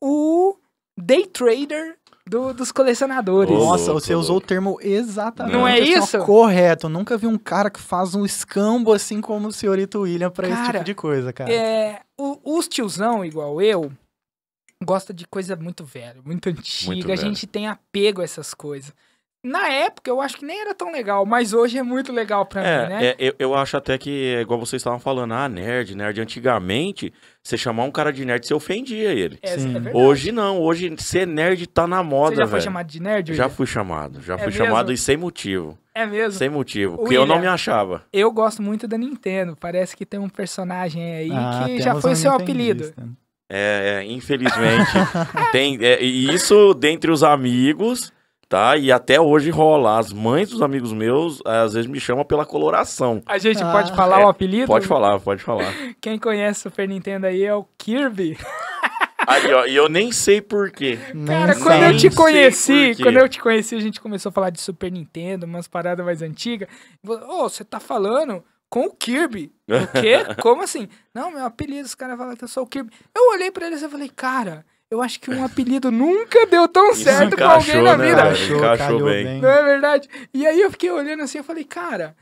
o 0.00 0.56
day 0.96 1.26
trader 1.26 1.98
do- 2.26 2.54
dos 2.54 2.72
colecionadores. 2.72 3.50
Ô, 3.52 3.58
Nossa, 3.58 3.92
louco, 3.92 4.00
você 4.00 4.14
louco. 4.14 4.24
usou 4.24 4.36
o 4.38 4.40
termo 4.40 4.78
exatamente 4.80 5.52
Não 5.52 5.66
é 5.68 5.74
assim, 5.80 5.92
isso? 5.98 6.18
correto. 6.20 6.86
Eu 6.86 6.90
nunca 6.90 7.16
vi 7.18 7.26
um 7.26 7.36
cara 7.38 7.70
que 7.70 7.80
faz 7.80 8.14
um 8.14 8.24
escambo 8.24 8.92
assim 8.92 9.20
como 9.20 9.48
o 9.48 9.52
senhorito 9.52 10.00
William 10.00 10.30
pra 10.30 10.48
esse 10.48 10.62
tipo 10.72 10.84
de 10.84 10.94
coisa, 10.94 11.32
cara. 11.32 11.52
É, 11.52 12.00
o- 12.18 12.56
os 12.56 12.66
tiozão, 12.68 13.24
igual 13.24 13.60
eu, 13.60 13.92
gosta 14.82 15.12
de 15.12 15.26
coisa 15.26 15.54
muito 15.56 15.84
velha, 15.84 16.20
muito 16.24 16.48
antiga. 16.48 16.92
Muito 16.92 17.04
a 17.04 17.08
velho. 17.14 17.20
gente 17.20 17.46
tem 17.46 17.68
apego 17.68 18.20
a 18.20 18.24
essas 18.24 18.54
coisas. 18.54 18.92
Na 19.44 19.68
época, 19.68 20.10
eu 20.10 20.22
acho 20.22 20.38
que 20.38 20.44
nem 20.46 20.58
era 20.58 20.74
tão 20.74 20.90
legal, 20.90 21.26
mas 21.26 21.52
hoje 21.52 21.76
é 21.76 21.82
muito 21.82 22.10
legal 22.10 22.46
pra 22.46 22.62
mim, 22.62 22.88
né? 22.94 23.04
É, 23.04 23.08
é, 23.10 23.16
eu, 23.18 23.34
eu 23.38 23.54
acho 23.54 23.76
até 23.76 23.98
que, 23.98 24.34
é 24.36 24.40
igual 24.40 24.58
vocês 24.58 24.80
estavam 24.80 24.98
falando, 24.98 25.34
ah, 25.34 25.46
nerd, 25.48 25.94
nerd. 25.94 26.18
Antigamente, 26.18 27.12
você 27.42 27.58
chamar 27.58 27.84
um 27.84 27.90
cara 27.90 28.10
de 28.10 28.24
nerd, 28.24 28.46
você 28.46 28.54
ofendia 28.54 29.12
ele. 29.12 29.38
É, 29.42 29.50
é. 29.54 29.56
Hoje 29.92 30.32
não, 30.32 30.58
hoje 30.60 30.92
ser 30.98 31.26
nerd 31.26 31.66
tá 31.66 31.86
na 31.86 32.02
moda, 32.02 32.36
Você 32.36 32.40
já 32.40 32.46
foi 32.46 32.52
velho. 32.52 32.62
chamado 32.64 32.86
de 32.86 33.02
nerd? 33.02 33.34
Já 33.34 33.44
William? 33.44 33.54
fui 33.56 33.66
chamado, 33.66 34.22
já 34.22 34.34
É 34.34 34.38
fui 34.38 34.46
mesmo? 34.46 34.64
chamado 34.64 34.92
e 34.92 34.96
sem 34.96 35.16
motivo. 35.18 35.78
É 35.94 36.06
mesmo? 36.06 36.32
Sem 36.38 36.48
motivo, 36.48 36.96
porque 36.96 37.14
eu 37.14 37.26
não 37.26 37.36
William. 37.36 37.50
me 37.50 37.54
achava. 37.54 38.02
Eu 38.12 38.32
gosto 38.32 38.62
muito 38.62 38.88
da 38.88 38.96
Nintendo. 38.96 39.54
Parece 39.60 39.94
que 39.96 40.06
tem 40.06 40.18
um 40.18 40.28
personagem 40.28 41.02
aí 41.16 41.30
Ah, 41.30 41.64
que 41.66 41.80
já 41.82 41.94
foi 42.00 42.14
seu 42.16 42.32
apelido. 42.32 42.92
É, 43.48 44.00
é, 44.00 44.04
infelizmente. 44.10 44.90
tem, 45.52 45.78
é, 45.84 46.02
e 46.02 46.32
isso 46.34 46.72
dentre 46.74 47.10
os 47.10 47.22
amigos, 47.22 48.10
tá? 48.48 48.76
E 48.76 48.90
até 48.92 49.20
hoje 49.20 49.50
rola. 49.50 49.98
As 49.98 50.12
mães 50.12 50.50
dos 50.50 50.62
amigos 50.62 50.92
meus, 50.92 51.40
às 51.44 51.74
vezes 51.74 51.90
me 51.90 52.00
chamam 52.00 52.24
pela 52.24 52.44
coloração. 52.46 53.22
A 53.26 53.38
gente 53.38 53.62
Ah, 53.62 53.72
pode 53.72 53.94
falar 53.94 54.20
é, 54.20 54.24
o 54.24 54.28
apelido? 54.28 54.66
Pode 54.66 54.86
falar, 54.86 55.18
pode 55.20 55.42
falar. 55.42 55.72
Quem 56.00 56.18
conhece 56.18 56.60
o 56.60 56.70
Super 56.70 56.88
Nintendo 56.88 57.26
aí 57.26 57.42
é 57.44 57.54
o 57.54 57.64
Kirby. 57.78 58.36
Aí, 59.26 59.52
ó, 59.54 59.64
e 59.64 59.74
eu 59.74 59.88
nem 59.88 60.12
sei 60.12 60.40
por 60.40 60.70
quê. 60.70 60.98
Nem 61.14 61.26
Cara, 61.26 61.54
quando 61.58 61.82
eu 61.84 61.96
te 61.96 62.10
conheci, 62.10 62.94
quando 63.02 63.16
eu 63.18 63.28
te 63.28 63.40
conheci, 63.40 63.74
a 63.74 63.80
gente 63.80 64.00
começou 64.00 64.28
a 64.28 64.32
falar 64.32 64.50
de 64.50 64.60
Super 64.60 64.92
Nintendo, 64.92 65.46
umas 65.46 65.66
paradas 65.66 66.04
mais 66.04 66.20
antigas. 66.20 66.68
Ô, 67.06 67.48
você 67.48 67.64
tá 67.64 67.80
falando 67.80 68.44
com 68.68 68.86
o 68.86 68.90
Kirby. 68.94 69.50
O 69.68 70.00
quê? 70.00 70.18
Como 70.42 70.62
assim? 70.62 70.88
Não, 71.14 71.30
meu 71.30 71.44
apelido, 71.46 71.86
os 71.86 71.94
caras 71.94 72.18
falam 72.18 72.36
que 72.36 72.44
eu 72.44 72.48
sou 72.48 72.64
o 72.64 72.66
Kirby. 72.66 72.92
Eu 73.16 73.30
olhei 73.32 73.50
pra 73.50 73.66
eles 73.66 73.82
e 73.82 73.88
falei, 73.88 74.10
cara, 74.14 74.66
eu 74.90 75.02
acho 75.02 75.18
que 75.20 75.30
um 75.30 75.44
apelido 75.44 75.90
nunca 75.90 76.46
deu 76.46 76.68
tão 76.68 76.92
Isso 76.92 77.04
certo 77.04 77.36
com 77.36 77.44
alguém 77.44 77.82
na 77.82 77.96
né, 77.96 78.06
vida. 78.06 78.22
velho? 78.30 78.34
Encaixou, 78.36 78.56
encaixou 78.58 79.04
bem. 79.04 79.40
Não 79.40 79.48
é 79.48 79.62
verdade? 79.64 80.08
E 80.32 80.46
aí 80.46 80.60
eu 80.60 80.70
fiquei 80.70 80.90
olhando 80.90 81.22
assim, 81.22 81.38
eu 81.38 81.44
falei, 81.44 81.64
cara, 81.64 82.14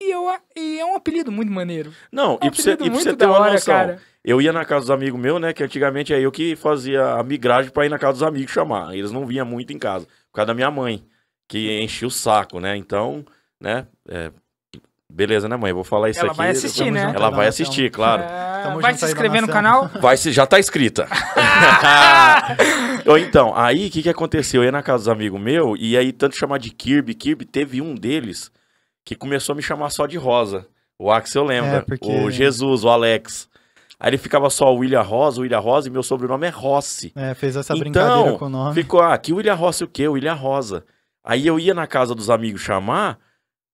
e, 0.00 0.10
eu, 0.10 0.24
e 0.56 0.78
é 0.78 0.84
um 0.84 0.94
apelido 0.94 1.30
muito 1.32 1.50
maneiro. 1.52 1.92
Não, 2.10 2.34
Um 2.34 2.46
e 2.46 2.50
pra 2.50 2.62
você, 2.62 2.70
apelido 2.72 2.84
e 2.86 2.90
pra 2.90 3.00
você 3.00 3.08
muito 3.08 3.18
ter 3.18 3.26
da 3.26 3.32
uma 3.32 3.40
hora, 3.40 3.52
noção, 3.54 3.74
cara. 3.74 4.00
eu 4.24 4.40
ia 4.40 4.52
na 4.52 4.64
casa 4.64 4.80
dos 4.82 4.90
amigos 4.90 5.20
meus, 5.20 5.40
né? 5.40 5.52
Que 5.52 5.62
antigamente 5.64 6.14
é 6.14 6.20
eu 6.20 6.30
que 6.32 6.54
fazia 6.56 7.14
a 7.14 7.22
migragem 7.22 7.70
pra 7.70 7.84
ir 7.84 7.88
na 7.88 7.98
casa 7.98 8.12
dos 8.14 8.22
amigos 8.22 8.52
chamar. 8.52 8.94
Eles 8.96 9.10
não 9.10 9.26
vinham 9.26 9.44
muito 9.46 9.72
em 9.72 9.78
casa, 9.78 10.06
por 10.06 10.36
causa 10.36 10.46
da 10.46 10.54
minha 10.54 10.70
mãe, 10.70 11.04
que 11.48 11.80
enchia 11.82 12.06
o 12.08 12.10
saco, 12.10 12.60
né? 12.60 12.76
Então, 12.76 13.24
né? 13.60 13.86
é, 14.08 14.30
beleza, 15.10 15.48
né, 15.48 15.56
mãe? 15.56 15.70
Eu 15.70 15.74
vou 15.76 15.84
falar 15.84 16.10
isso 16.10 16.20
Ela 16.20 16.28
aqui. 16.30 16.36
vai 16.38 16.50
assistir, 16.50 16.90
né? 16.90 17.12
Ela 17.14 17.30
vai 17.30 17.46
assistir, 17.48 17.90
claro. 17.90 18.22
É, 18.22 18.80
vai 18.80 18.94
se 18.94 19.04
inscrever 19.06 19.42
no 19.42 19.48
canal? 19.48 19.88
Vai 20.00 20.16
se 20.16 20.30
já 20.32 20.46
tá 20.46 20.58
escrita. 20.58 21.06
Ou 23.06 23.16
então, 23.18 23.56
aí 23.56 23.86
o 23.86 23.90
que, 23.90 24.02
que 24.02 24.08
aconteceu? 24.10 24.62
Eu 24.62 24.66
ia 24.66 24.72
na 24.72 24.82
casa 24.82 25.04
dos 25.04 25.08
amigos 25.08 25.40
meus, 25.40 25.78
e 25.80 25.96
aí 25.96 26.12
tanto 26.12 26.36
chamar 26.36 26.58
de 26.58 26.70
Kirby, 26.70 27.14
Kirby, 27.14 27.44
teve 27.44 27.80
um 27.80 27.94
deles 27.94 28.50
que 29.04 29.14
começou 29.14 29.54
a 29.54 29.56
me 29.56 29.62
chamar 29.62 29.90
só 29.90 30.06
de 30.06 30.16
Rosa. 30.18 30.66
O 30.98 31.10
Axel 31.10 31.44
lembra. 31.44 31.76
É, 31.78 31.80
porque- 31.80 32.10
O 32.10 32.30
Jesus, 32.30 32.84
o 32.84 32.88
Alex. 32.88 33.48
Aí 34.00 34.10
ele 34.10 34.18
ficava 34.18 34.48
só 34.50 34.72
o 34.72 34.78
William 34.78 35.00
Rosa, 35.02 35.40
o 35.40 35.42
William 35.42 35.58
Rosa, 35.58 35.88
e 35.88 35.90
meu 35.90 36.02
sobrenome 36.02 36.46
é 36.46 36.50
Rossi. 36.50 37.12
É, 37.16 37.34
fez 37.34 37.56
essa 37.56 37.72
Então, 37.72 37.80
brincadeira 37.80 38.38
com 38.38 38.44
o 38.44 38.48
nome. 38.48 38.74
Ficou, 38.74 39.00
ah, 39.02 39.16
que 39.18 39.32
William 39.32 39.54
Rossi 39.54 39.82
o 39.84 39.88
quê? 39.88 40.06
William 40.06 40.34
Rosa. 40.34 40.84
Aí 41.24 41.46
eu 41.46 41.58
ia 41.58 41.74
na 41.74 41.86
casa 41.86 42.14
dos 42.14 42.30
amigos 42.30 42.60
chamar, 42.60 43.18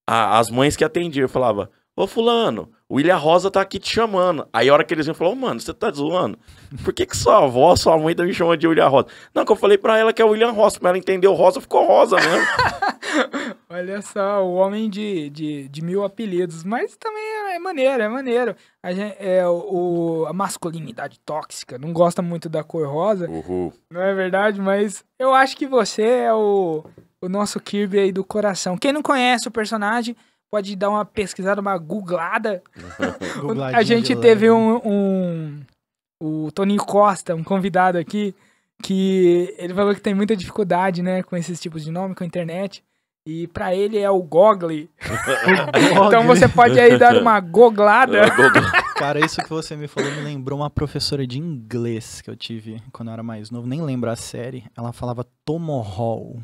a- 0.06 0.38
as 0.38 0.50
mães 0.50 0.76
que 0.76 0.84
atendiam, 0.84 1.24
eu 1.24 1.28
falava, 1.28 1.70
ô 1.96 2.06
fulano, 2.06 2.70
o 2.88 2.96
William 2.96 3.16
Rosa 3.16 3.50
tá 3.50 3.60
aqui 3.60 3.78
te 3.78 3.88
chamando. 3.88 4.46
Aí 4.52 4.68
a 4.68 4.72
hora 4.72 4.84
que 4.84 4.92
eles 4.94 5.06
iam, 5.06 5.14
falou, 5.14 5.32
ô, 5.32 5.36
mano, 5.36 5.60
você 5.60 5.72
tá 5.72 5.90
zoando? 5.90 6.38
Por 6.84 6.92
que 6.92 7.06
que 7.06 7.16
sua 7.16 7.44
avó, 7.44 7.74
sua 7.76 7.96
mãe 7.98 8.14
tá 8.14 8.24
me 8.24 8.34
chamando 8.34 8.58
de 8.58 8.66
William 8.68 8.88
Rosa? 8.88 9.06
Não, 9.34 9.44
que 9.44 9.52
eu 9.52 9.56
falei 9.56 9.78
pra 9.78 9.98
ela 9.98 10.12
que 10.12 10.20
é 10.20 10.24
o 10.24 10.28
William 10.30 10.50
Rosa, 10.52 10.78
mas 10.82 10.90
ela 10.90 10.98
entendeu 10.98 11.32
Rosa, 11.34 11.60
ficou 11.60 11.84
Rosa 11.86 12.16
mesmo. 12.16 12.46
Olha 13.70 14.02
só, 14.02 14.44
o 14.44 14.54
homem 14.54 14.88
de, 14.88 15.30
de, 15.30 15.68
de 15.68 15.82
mil 15.82 16.04
apelidos. 16.04 16.62
Mas 16.64 16.96
também 16.96 17.22
é, 17.22 17.56
é 17.56 17.58
maneiro, 17.58 18.02
é 18.02 18.08
maneiro. 18.08 18.54
A, 18.82 18.92
gente, 18.92 19.16
é, 19.18 19.46
o, 19.48 20.26
a 20.28 20.32
masculinidade 20.32 21.18
tóxica 21.20 21.78
não 21.78 21.92
gosta 21.92 22.20
muito 22.22 22.48
da 22.48 22.62
cor 22.62 22.86
rosa, 22.88 23.28
Uhul. 23.28 23.72
não 23.90 24.00
é 24.00 24.14
verdade? 24.14 24.60
Mas 24.60 25.04
eu 25.18 25.34
acho 25.34 25.56
que 25.56 25.66
você 25.66 26.02
é 26.02 26.34
o, 26.34 26.84
o 27.24 27.28
nosso 27.28 27.58
Kirby 27.58 27.98
aí 27.98 28.12
do 28.12 28.24
coração. 28.24 28.76
Quem 28.76 28.92
não 28.92 29.02
conhece 29.02 29.48
o 29.48 29.50
personagem, 29.50 30.16
pode 30.50 30.76
dar 30.76 30.90
uma 30.90 31.04
pesquisada, 31.04 31.60
uma 31.60 31.76
googlada. 31.78 32.62
A 33.74 33.82
gente 33.82 34.14
teve 34.14 34.50
um, 34.50 34.76
um. 34.84 35.60
O 36.22 36.52
Toninho 36.52 36.84
Costa, 36.84 37.34
um 37.34 37.42
convidado 37.42 37.98
aqui, 37.98 38.34
que 38.82 39.54
ele 39.58 39.74
falou 39.74 39.94
que 39.94 40.00
tem 40.00 40.14
muita 40.14 40.37
dificuldade, 40.37 41.02
né, 41.02 41.22
com 41.22 41.37
esses 41.37 41.60
tipos 41.60 41.82
de 41.82 41.90
nome, 41.90 42.14
com 42.14 42.22
a 42.24 42.26
internet. 42.26 42.84
E 43.26 43.46
pra 43.48 43.74
ele 43.74 43.98
é 43.98 44.10
o 44.10 44.22
Gogli. 44.22 44.90
Então 46.06 46.26
você 46.26 46.46
pode 46.46 46.78
aí 46.78 46.98
dar 46.98 47.16
uma 47.16 47.40
goglada. 47.40 48.20
Cara, 48.96 49.18
isso 49.18 49.42
que 49.42 49.48
você 49.48 49.74
me 49.74 49.88
falou 49.88 50.10
me 50.12 50.20
lembrou 50.20 50.60
uma 50.60 50.70
professora 50.70 51.26
de 51.26 51.38
inglês 51.38 52.20
que 52.20 52.30
eu 52.30 52.37
tive 52.37 52.80
quando 52.92 53.08
eu 53.08 53.14
era 53.14 53.22
mais 53.22 53.50
novo. 53.50 53.66
Nem 53.66 53.82
lembro 53.82 54.10
a 54.10 54.16
série. 54.16 54.64
Ela 54.76 54.92
falava 54.92 55.26
Tomorrow. 55.44 56.40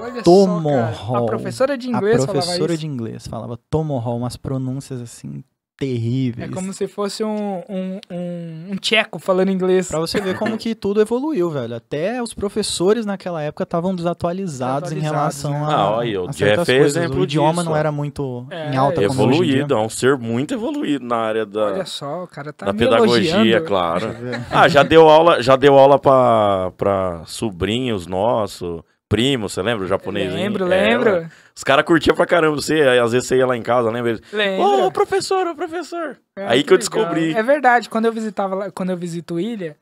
Olha 0.00 0.22
Tomorrow. 0.22 0.94
só, 0.94 1.06
cara. 1.12 1.18
A 1.18 1.26
professora 1.26 1.78
de 1.78 1.86
A 1.88 1.90
inglês 1.90 2.16
falava 2.24 2.32
professora 2.32 2.72
isso. 2.72 2.80
de 2.80 2.86
inglês 2.86 3.26
falava 3.26 3.58
Tomorrow, 3.70 4.16
umas 4.16 4.36
pronúncias 4.36 5.00
assim 5.00 5.42
terríveis. 5.78 6.48
É 6.48 6.52
como 6.52 6.72
se 6.72 6.86
fosse 6.86 7.24
um, 7.24 7.56
um, 7.68 7.98
um, 8.08 8.66
um 8.72 8.76
tcheco 8.76 9.18
falando 9.18 9.50
inglês. 9.50 9.88
Pra 9.88 9.98
você 9.98 10.20
ver 10.20 10.38
como 10.38 10.56
que 10.56 10.76
tudo 10.76 11.00
evoluiu, 11.00 11.50
velho. 11.50 11.74
Até 11.74 12.22
os 12.22 12.32
professores 12.32 13.04
naquela 13.04 13.42
época 13.42 13.64
estavam 13.64 13.92
desatualizados 13.92 14.92
em 14.92 15.00
relação 15.00 15.50
né? 15.52 15.58
a, 15.64 15.74
Ah, 15.76 15.90
olha, 15.96 16.22
o 16.22 16.28
a 16.28 16.30
Jeff 16.30 16.70
é 16.70 16.76
exemplo 16.76 17.20
O 17.20 17.24
idioma 17.24 17.54
disso, 17.54 17.64
não 17.64 17.76
era 17.76 17.90
muito 17.90 18.46
É, 18.50 18.70
em 18.72 18.76
alta 18.76 19.04
como 19.08 19.24
hoje 19.24 19.38
em 19.38 19.42
dia. 19.42 19.52
Evoluído, 19.54 19.74
é 19.74 19.78
um 19.80 19.88
ser 19.88 20.16
muito 20.18 20.54
evoluído 20.54 21.04
na 21.04 21.16
área 21.16 21.44
da, 21.44 21.64
Olha 21.64 21.86
só, 21.86 22.22
o 22.22 22.28
cara 22.28 22.52
tá 22.52 22.66
da 22.66 22.72
me 22.72 22.78
pedagogia, 22.78 23.60
claro. 23.60 24.14
Ah, 24.52 24.68
já 24.68 24.84
deu 24.84 25.08
aula, 25.08 25.42
já 25.42 25.56
deu 25.56 25.76
aula 25.76 25.98
pra, 25.98 26.70
pra 26.76 27.22
sobrinhos 27.26 28.06
nossos, 28.06 28.82
primos, 29.12 29.52
você 29.52 29.62
lembra 29.62 29.84
o 29.84 29.88
japonesinho? 29.88 30.34
Lembro, 30.34 30.72
É, 30.72 30.88
lembro. 30.88 31.30
os 31.54 31.62
caras 31.62 31.84
curtiam 31.84 32.16
pra 32.16 32.24
caramba 32.26 32.56
você, 32.56 32.74
aí, 32.82 32.98
às 32.98 33.12
vezes 33.12 33.28
você 33.28 33.36
ia 33.36 33.46
lá 33.46 33.56
em 33.56 33.62
casa, 33.62 33.90
lembra? 33.90 34.18
Lembro. 34.32 34.86
Ô, 34.86 34.90
professor, 34.90 35.46
ô, 35.46 35.54
professor. 35.54 36.18
É, 36.36 36.46
aí 36.46 36.62
que 36.64 36.72
eu 36.72 36.76
legal. 36.76 36.78
descobri. 36.78 37.34
É 37.34 37.42
verdade, 37.42 37.88
quando 37.90 38.06
eu 38.06 38.12
visitava 38.12 38.54
lá, 38.54 38.70
quando 38.70 38.90
eu 38.90 38.96
visito 38.96 39.38
Ilha, 39.38 39.76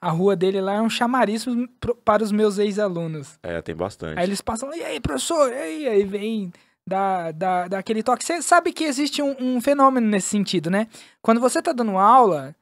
a 0.00 0.10
rua 0.10 0.34
dele 0.34 0.60
lá 0.60 0.74
é 0.74 0.80
um 0.80 0.88
chamariz 0.88 1.44
pro- 1.78 1.94
para 1.94 2.22
os 2.24 2.32
meus 2.32 2.56
ex-alunos. 2.58 3.38
É, 3.42 3.60
tem 3.60 3.74
bastante. 3.74 4.18
Aí 4.18 4.24
eles 4.24 4.40
passam, 4.40 4.74
e 4.74 4.82
aí, 4.82 4.98
professor? 4.98 5.50
E 5.52 5.54
aí, 5.54 5.88
aí 5.88 6.04
vem 6.04 6.50
da, 6.86 7.30
da, 7.32 7.68
daquele 7.68 8.02
toque. 8.02 8.24
Você 8.24 8.40
sabe 8.40 8.72
que 8.72 8.84
existe 8.84 9.20
um, 9.20 9.36
um 9.38 9.60
fenômeno 9.60 10.06
nesse 10.08 10.28
sentido, 10.28 10.70
né? 10.70 10.86
Quando 11.20 11.38
você 11.40 11.60
tá 11.60 11.72
dando 11.72 11.98
aula, 11.98 12.54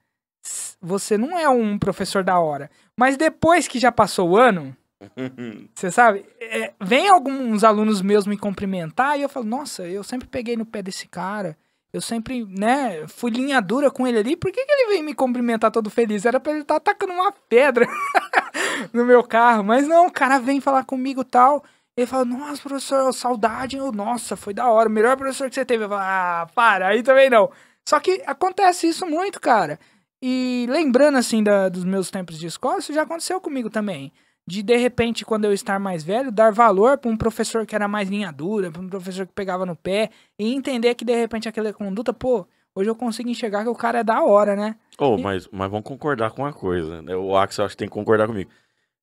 você 0.81 1.17
não 1.17 1.39
é 1.39 1.49
um 1.49 1.79
professor 1.79 2.25
da 2.25 2.39
hora. 2.39 2.71
Mas 2.97 3.17
depois 3.17 3.69
que 3.69 3.79
já 3.79 3.93
passou 3.93 4.31
o 4.31 4.37
ano, 4.37 4.77
você 5.75 5.91
sabe, 5.91 6.25
é, 6.41 6.73
vem 6.81 7.09
alguns 7.09 7.63
alunos 7.65 8.03
meus 8.03 8.27
me 8.27 8.37
cumprimentar 8.37 9.19
e 9.19 9.23
eu 9.23 9.29
falo, 9.29 9.47
nossa, 9.47 9.87
eu 9.87 10.03
sempre 10.03 10.27
peguei 10.29 10.57
no 10.57 10.67
pé 10.67 10.83
desse 10.83 11.07
cara. 11.07 11.57
Eu 11.93 12.01
sempre, 12.03 12.45
né, 12.45 13.07
fui 13.09 13.31
linha 13.31 13.63
dura 13.63 13.91
com 13.91 14.07
ele 14.07 14.19
ali. 14.19 14.37
Por 14.37 14.53
que, 14.53 14.63
que 14.65 14.71
ele 14.73 14.93
veio 14.93 15.05
me 15.05 15.15
cumprimentar 15.15 15.71
todo 15.71 15.89
feliz? 15.89 16.27
Era 16.27 16.39
pra 16.39 16.53
ele 16.53 16.61
estar 16.61 16.77
atacando 16.77 17.15
uma 17.15 17.33
pedra 17.33 17.87
no 18.93 19.07
meu 19.07 19.23
carro. 19.23 19.65
Mas 19.65 19.89
não, 19.89 20.07
o 20.07 20.13
cara 20.13 20.39
vem 20.39 20.61
falar 20.61 20.85
comigo 20.85 21.25
tal. 21.25 21.65
Ele 21.97 22.07
fala, 22.07 22.27
nossa, 22.27 22.61
professor, 22.63 23.11
saudade. 23.15 23.79
Eu, 23.79 23.91
nossa, 23.91 24.37
foi 24.37 24.53
da 24.53 24.69
hora. 24.69 24.91
Melhor 24.91 25.17
professor 25.17 25.49
que 25.49 25.55
você 25.55 25.65
teve. 25.65 25.85
Eu 25.85 25.89
falo, 25.89 26.03
ah, 26.05 26.47
para, 26.55 26.89
aí 26.89 27.03
também 27.03 27.31
não. 27.31 27.51
Só 27.89 27.99
que 27.99 28.23
acontece 28.27 28.87
isso 28.87 29.07
muito, 29.07 29.41
cara. 29.41 29.81
E 30.21 30.67
lembrando, 30.69 31.17
assim, 31.17 31.43
da- 31.43 31.71
dos 31.71 31.85
meus 31.85 32.11
tempos 32.11 32.39
de 32.39 32.47
escola, 32.49 32.81
isso 32.81 32.93
já 32.93 33.03
aconteceu 33.03 33.41
comigo 33.41 33.71
também. 33.71 34.13
De, 34.49 34.63
de 34.63 34.77
repente, 34.77 35.27
quando 35.27 35.45
eu 35.45 35.53
estar 35.53 35.79
mais 35.79 36.03
velho, 36.03 36.33
dar 36.33 36.51
valor 36.51 36.97
pra 36.97 37.11
um 37.11 37.17
professor 37.19 37.67
que 37.67 37.75
era 37.75 37.87
mais 37.87 38.09
linha 38.09 38.33
dura, 38.33 38.71
pra 38.71 38.81
um 38.81 38.89
professor 38.89 39.27
que 39.27 39.33
pegava 39.35 39.67
no 39.67 39.77
pé, 39.77 40.09
e 40.39 40.55
entender 40.55 40.95
que, 40.95 41.05
de 41.05 41.15
repente, 41.15 41.47
aquela 41.47 41.71
conduta, 41.73 42.15
pô, 42.15 42.47
hoje 42.75 42.89
eu 42.89 42.95
consigo 42.97 43.29
enxergar 43.29 43.63
que 43.63 43.69
o 43.69 43.75
cara 43.75 43.99
é 43.99 44.05
da 44.05 44.23
hora, 44.25 44.57
né? 44.57 44.77
Oh, 44.99 45.19
mas, 45.19 45.47
mas 45.53 45.71
vamos 45.71 45.85
concordar 45.87 46.31
com 46.31 46.43
uma 46.43 46.53
coisa. 46.53 47.03
né? 47.03 47.15
O 47.15 47.37
Axel 47.37 47.67
acho 47.67 47.75
que 47.75 47.81
tem 47.81 47.89
que 47.89 47.93
concordar 47.93 48.27
comigo. 48.27 48.51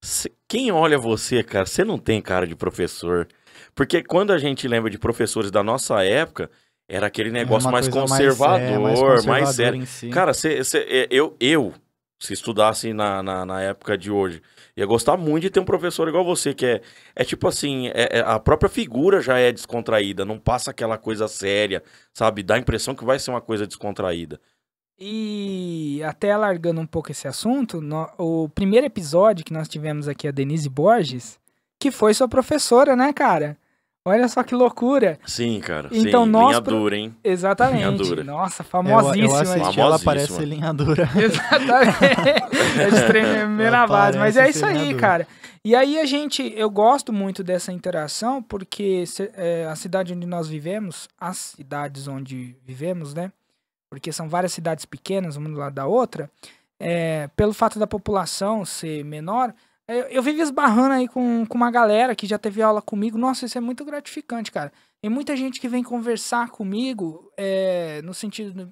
Cê- 0.04 0.32
quem 0.48 0.72
olha 0.72 0.98
você, 0.98 1.44
cara, 1.44 1.66
você 1.68 1.84
não 1.84 2.00
tem 2.00 2.20
cara 2.22 2.48
de 2.48 2.56
professor. 2.56 3.28
Porque 3.76 4.04
quando 4.04 4.34
a 4.34 4.40
gente 4.40 4.68
lembra 4.68 4.90
de 4.90 4.98
professores 4.98 5.52
da 5.52 5.62
nossa 5.64 6.04
época, 6.04 6.50
era 6.90 7.06
aquele 7.08 7.30
negócio 7.30 7.70
É 7.70 7.72
mais 7.72 7.88
conservador, 7.88 8.60
é, 8.62 8.80
mais, 8.80 9.00
conservador 9.00 9.54
sério. 9.54 9.80
em 9.82 9.86
si. 9.86 10.10
Cara, 10.10 10.34
cê, 10.34 10.64
cê- 10.64 10.86
é, 10.90 11.08
eu, 11.12 11.36
eu, 11.40 11.72
se 12.20 12.34
estudasse 12.34 12.94
na, 12.94 13.22
na, 13.22 13.46
na 13.46 13.62
época 13.62 13.98
de 13.98 14.10
hoje, 14.12 14.42
ia 14.78 14.86
gostar 14.86 15.16
muito 15.18 15.44
de 15.44 15.50
ter 15.50 15.60
um 15.60 15.66
professor 15.66 16.08
igual 16.08 16.26
você, 16.26 16.54
que 16.54 16.66
é, 16.66 16.82
é 17.16 17.24
tipo 17.24 17.48
assim, 17.48 17.88
é- 17.94 18.20
é- 18.20 18.24
a 18.26 18.40
própria 18.40 18.70
figura 18.70 19.22
já 19.22 19.38
é 19.38 19.52
descontraída, 19.52 20.26
não 20.26 20.38
passa 20.38 20.72
aquela 20.72 20.98
coisa 20.98 21.28
séria, 21.28 21.82
sabe? 22.14 22.44
Dá 22.44 22.56
a 22.56 22.60
impressão 22.60 22.94
que 22.96 23.06
vai 23.06 23.18
ser 23.20 23.32
uma 23.32 23.42
coisa 23.42 23.66
descontraída. 23.66 24.40
E 24.98 26.02
até 26.06 26.32
alargando 26.32 26.80
um 26.80 26.86
pouco 26.86 27.12
esse 27.12 27.28
assunto, 27.28 27.82
no- 27.82 28.10
o 28.18 28.50
primeiro 28.50 28.86
episódio 28.86 29.44
que 29.46 29.54
nós 29.54 29.68
tivemos 29.68 30.08
aqui, 30.08 30.28
a 30.28 30.32
Denise 30.32 30.70
Borges, 30.70 31.38
que 31.80 31.92
foi 31.92 32.14
sua 32.14 32.28
professora, 32.28 32.96
né, 32.96 33.12
cara? 33.12 33.58
Olha 34.08 34.28
só 34.28 34.44
que 34.44 34.54
loucura. 34.54 35.18
Sim, 35.26 35.60
cara. 35.60 35.90
Então 35.92 36.26
sim, 36.26 36.30
nós 36.32 36.50
linha 36.50 36.62
dura, 36.62 36.96
hein? 36.96 37.16
Exatamente. 37.24 37.98
dura. 37.98 38.24
Nossa, 38.24 38.62
Eu, 38.62 38.66
eu 38.66 38.70
famosíssima. 38.70 39.42
assisti, 39.42 39.58
ela 39.58 39.74
Famosíssima. 39.74 40.00
parece 40.06 40.46
linha 40.46 40.72
dura. 40.74 41.10
Exatamente. 41.18 42.04
é 42.80 42.90
de 42.92 43.08
primeira 43.08 43.88
base. 43.88 44.18
Mas 44.20 44.38
é 44.38 44.48
isso 44.50 44.66
aí, 44.66 44.94
cara. 44.94 45.28
E 45.64 45.76
aí 45.76 46.00
a 46.00 46.06
gente, 46.06 46.54
eu 46.56 46.70
gosto 46.70 47.12
muito 47.12 47.44
dessa 47.44 47.72
interação, 47.72 48.44
porque 48.44 49.08
se- 49.08 49.32
é, 49.34 49.66
a 49.66 49.76
cidade 49.76 50.14
onde 50.14 50.28
nós 50.28 50.48
vivemos, 50.48 51.10
as 51.20 51.38
cidades 51.38 52.08
onde 52.08 52.56
vivemos, 52.64 53.16
né? 53.16 53.32
Porque 53.90 54.12
são 54.12 54.30
várias 54.30 54.54
cidades 54.54 54.86
pequenas, 54.86 55.36
uma 55.36 55.50
do 55.50 55.56
lado 55.58 55.74
da 55.74 55.88
outra, 55.88 56.30
é, 56.80 57.28
pelo 57.36 57.54
fato 57.54 57.80
da 57.80 57.88
população 57.88 58.64
ser 58.64 59.04
menor, 59.04 59.52
eu, 59.88 60.04
eu 60.06 60.24
vivo 60.24 60.42
esbarrando 60.42 60.94
aí 60.94 61.08
com, 61.08 61.46
com 61.46 61.58
uma 61.58 61.70
galera 61.70 62.16
que 62.16 62.26
já 62.26 62.38
teve 62.38 62.62
aula 62.62 62.82
comigo. 62.82 63.18
Nossa, 63.18 63.46
isso 63.46 63.58
é 63.58 63.62
muito 63.62 63.86
gratificante, 63.86 64.52
cara. 64.52 64.72
Tem 65.02 65.10
muita 65.10 65.36
gente 65.36 65.60
que 65.60 65.68
vem 65.68 65.84
conversar 65.84 66.50
comigo 66.50 67.32
é, 67.38 68.02
no 68.04 68.14
sentido. 68.14 68.52
de, 68.52 68.68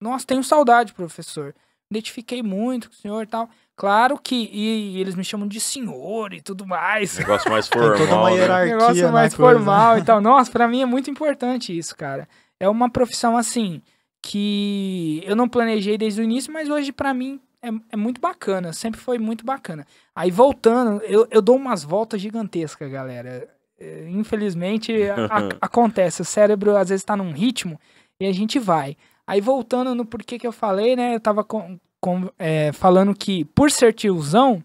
Nossa, 0.00 0.26
tenho 0.26 0.44
saudade, 0.44 0.94
professor. 0.94 1.54
Identifiquei 1.90 2.42
muito 2.42 2.88
com 2.88 2.94
o 2.94 2.98
senhor 2.98 3.22
e 3.22 3.26
tal. 3.26 3.48
Claro 3.76 4.18
que. 4.18 4.48
E, 4.52 5.00
eles 5.00 5.14
me 5.14 5.24
chamam 5.24 5.46
de 5.46 5.60
senhor 5.60 6.32
e 6.32 6.40
tudo 6.40 6.66
mais. 6.66 7.18
Negócio 7.18 7.50
mais 7.50 7.66
Tem 7.70 7.80
toda 7.80 7.92
uma 7.94 8.06
formal. 8.06 8.30
né? 8.30 8.36
hierarquia 8.36 8.76
negócio 8.76 9.02
na 9.06 9.12
mais 9.12 9.34
coisa. 9.34 9.58
formal 9.58 9.98
e 9.98 10.04
tal. 10.04 10.20
Nossa, 10.20 10.50
pra 10.50 10.68
mim 10.68 10.82
é 10.82 10.86
muito 10.86 11.10
importante 11.10 11.76
isso, 11.76 11.96
cara. 11.96 12.28
é 12.58 12.68
uma 12.68 12.90
profissão 12.90 13.36
assim 13.36 13.82
que 14.22 15.22
eu 15.24 15.36
não 15.36 15.48
planejei 15.48 15.96
desde 15.96 16.20
o 16.20 16.24
início, 16.24 16.52
mas 16.52 16.68
hoje 16.68 16.90
pra 16.90 17.14
mim 17.14 17.40
é, 17.68 17.70
é 17.92 17.96
muito 17.96 18.20
bacana, 18.20 18.72
sempre 18.72 19.00
foi 19.00 19.18
muito 19.18 19.44
bacana. 19.44 19.86
Aí 20.14 20.30
voltando, 20.30 21.02
eu, 21.04 21.26
eu 21.30 21.40
dou 21.42 21.56
umas 21.56 21.82
voltas 21.84 22.20
gigantescas, 22.20 22.90
galera. 22.90 23.48
É, 23.78 24.08
Infelizmente 24.08 24.92
a- 25.10 25.24
acontece, 25.60 26.22
o 26.22 26.24
cérebro 26.24 26.76
às 26.76 26.88
vezes 26.88 27.04
tá 27.04 27.16
num 27.16 27.32
ritmo 27.32 27.78
e 28.18 28.26
a 28.26 28.32
gente 28.32 28.58
vai. 28.58 28.96
Aí 29.26 29.40
voltando 29.40 29.94
no 29.94 30.04
porquê 30.06 30.38
que 30.38 30.46
eu 30.46 30.52
falei, 30.52 30.96
né? 30.96 31.14
Eu 31.14 31.20
tava 31.20 31.42
com, 31.44 31.78
com- 32.00 32.30
é, 32.38 32.72
falando 32.72 33.14
que 33.14 33.44
por 33.46 33.70
ser 33.70 33.92
tiozão, 33.92 34.62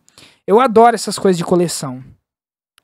eu 0.48 0.60
adoro 0.60 0.96
essas 0.96 1.18
coisas 1.20 1.38
de 1.38 1.44
coleção. 1.44 2.04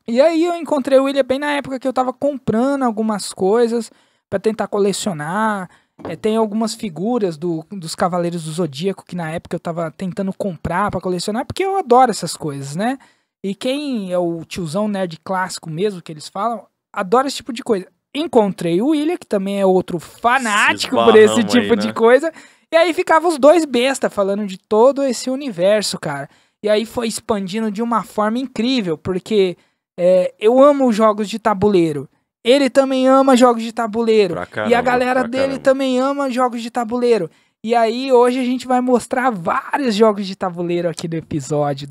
E 0.08 0.20
aí 0.22 0.44
eu 0.46 0.56
encontrei 0.56 0.98
o 1.00 1.04
William 1.04 1.24
bem 1.24 1.38
na 1.40 1.52
época 1.52 1.80
que 1.80 1.88
eu 1.88 1.94
tava 1.94 2.14
comprando 2.14 2.84
algumas 2.84 3.34
coisas 3.34 3.92
pra 4.30 4.40
tentar 4.40 4.68
colecionar. 4.68 5.70
É, 6.04 6.16
tem 6.16 6.38
algumas 6.38 6.76
figuras 6.76 7.38
do, 7.38 7.66
dos 7.72 7.96
Cavaleiros 7.96 8.44
do 8.44 8.52
Zodíaco 8.52 9.06
que 9.06 9.16
na 9.16 9.32
época 9.32 9.56
eu 9.56 9.60
tava 9.60 9.90
tentando 9.92 10.32
comprar 10.32 10.92
pra 10.92 11.02
colecionar, 11.02 11.46
porque 11.46 11.64
eu 11.64 11.78
adoro 11.78 12.12
essas 12.12 12.36
coisas, 12.36 12.76
né? 12.76 12.98
E 13.44 13.56
quem 13.56 14.12
é 14.12 14.18
o 14.18 14.44
tiozão 14.46 14.88
nerd 14.88 15.20
clássico 15.24 15.70
mesmo 15.70 16.02
que 16.02 16.12
eles 16.12 16.28
falam, 16.28 16.66
adora 16.94 17.28
esse 17.28 17.38
tipo 17.38 17.54
de 17.54 17.64
coisa. 17.64 17.88
Encontrei 18.14 18.82
o 18.82 18.90
William, 18.90 19.18
que 19.18 19.28
também 19.28 19.60
é 19.60 19.66
outro 19.66 20.00
fanático 20.00 20.96
por 20.96 21.16
esse 21.16 21.26
esbarramos 21.26 21.56
aí, 21.56 21.62
tipo 21.62 21.76
de 21.76 21.88
né? 21.88 21.94
coisa. 21.94 22.32
E 22.72 22.76
aí 22.76 22.94
ficava 22.94 23.28
os 23.28 23.38
dois 23.38 23.66
besta 23.66 24.10
falando 24.10 24.46
de 24.46 24.58
todo 24.58 25.04
esse 25.04 25.30
universo, 25.30 26.00
cara. 26.00 26.30
E 26.64 26.70
aí 26.70 26.86
foi 26.86 27.08
expandindo 27.08 27.72
de 27.72 27.82
uma 27.82 28.04
forma 28.04 28.40
incrível, 28.40 28.98
porque 28.98 29.56
é, 29.98 30.34
eu 30.40 30.62
amo 30.62 30.92
jogos 30.92 31.30
de 31.30 31.40
tabuleiro. 31.40 32.10
Ele 32.50 32.70
também 32.70 33.08
ama 33.08 33.36
jogos 33.36 33.62
de 33.64 33.72
tabuleiro. 33.72 34.34
Pra 34.36 34.44
e 34.44 34.46
a 34.46 34.50
caramba, 34.50 34.82
galera 34.84 35.24
dele 35.28 35.44
caramba. 35.44 35.60
também 35.64 36.00
ama 36.00 36.30
jogos 36.30 36.62
de 36.62 36.72
tabuleiro. 36.72 37.30
E 37.64 37.76
aí 37.76 38.12
hoje 38.12 38.40
a 38.40 38.44
gente 38.44 38.66
vai 38.68 38.80
mostrar 38.82 39.30
vários 39.32 39.96
jogos 39.96 40.26
de 40.26 40.36
tabuleiro 40.36 40.88
aqui 40.88 41.08
no 41.08 41.16
episódio. 41.16 41.90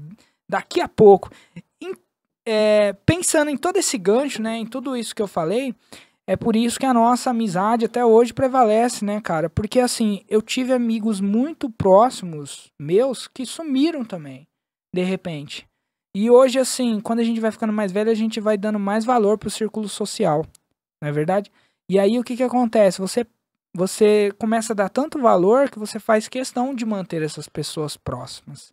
Daqui 0.48 0.80
a 0.80 0.88
pouco. 0.88 1.30
Em- 1.82 1.94
é, 2.48 2.92
pensando 3.04 3.50
em 3.50 3.56
todo 3.56 3.76
esse 3.76 3.98
gancho, 3.98 4.40
né? 4.40 4.56
Em 4.56 4.64
tudo 4.66 4.96
isso 4.96 5.14
que 5.14 5.20
eu 5.20 5.26
falei, 5.26 5.74
é 6.28 6.36
por 6.36 6.54
isso 6.56 6.78
que 6.78 6.86
a 6.86 6.94
nossa 6.94 7.30
amizade 7.30 7.84
até 7.84 8.04
hoje 8.04 8.32
prevalece, 8.32 9.04
né, 9.04 9.20
cara? 9.20 9.50
Porque 9.50 9.80
assim, 9.80 10.22
eu 10.28 10.40
tive 10.40 10.72
amigos 10.72 11.20
muito 11.20 11.68
próximos 11.68 12.70
meus 12.80 13.26
que 13.26 13.44
sumiram 13.44 14.04
também, 14.04 14.46
de 14.94 15.02
repente. 15.02 15.66
E 16.18 16.30
hoje, 16.30 16.58
assim, 16.58 16.98
quando 16.98 17.18
a 17.18 17.22
gente 17.22 17.40
vai 17.40 17.52
ficando 17.52 17.74
mais 17.74 17.92
velho, 17.92 18.10
a 18.10 18.14
gente 18.14 18.40
vai 18.40 18.56
dando 18.56 18.78
mais 18.78 19.04
valor 19.04 19.36
pro 19.36 19.50
círculo 19.50 19.86
social, 19.86 20.46
não 20.98 21.10
é 21.10 21.12
verdade? 21.12 21.52
E 21.90 21.98
aí 21.98 22.18
o 22.18 22.24
que 22.24 22.38
que 22.38 22.42
acontece? 22.42 23.02
Você 23.02 23.26
você 23.74 24.32
começa 24.38 24.72
a 24.72 24.76
dar 24.76 24.88
tanto 24.88 25.20
valor 25.20 25.68
que 25.68 25.78
você 25.78 25.98
faz 26.00 26.26
questão 26.26 26.74
de 26.74 26.86
manter 26.86 27.20
essas 27.20 27.50
pessoas 27.50 27.98
próximas. 27.98 28.72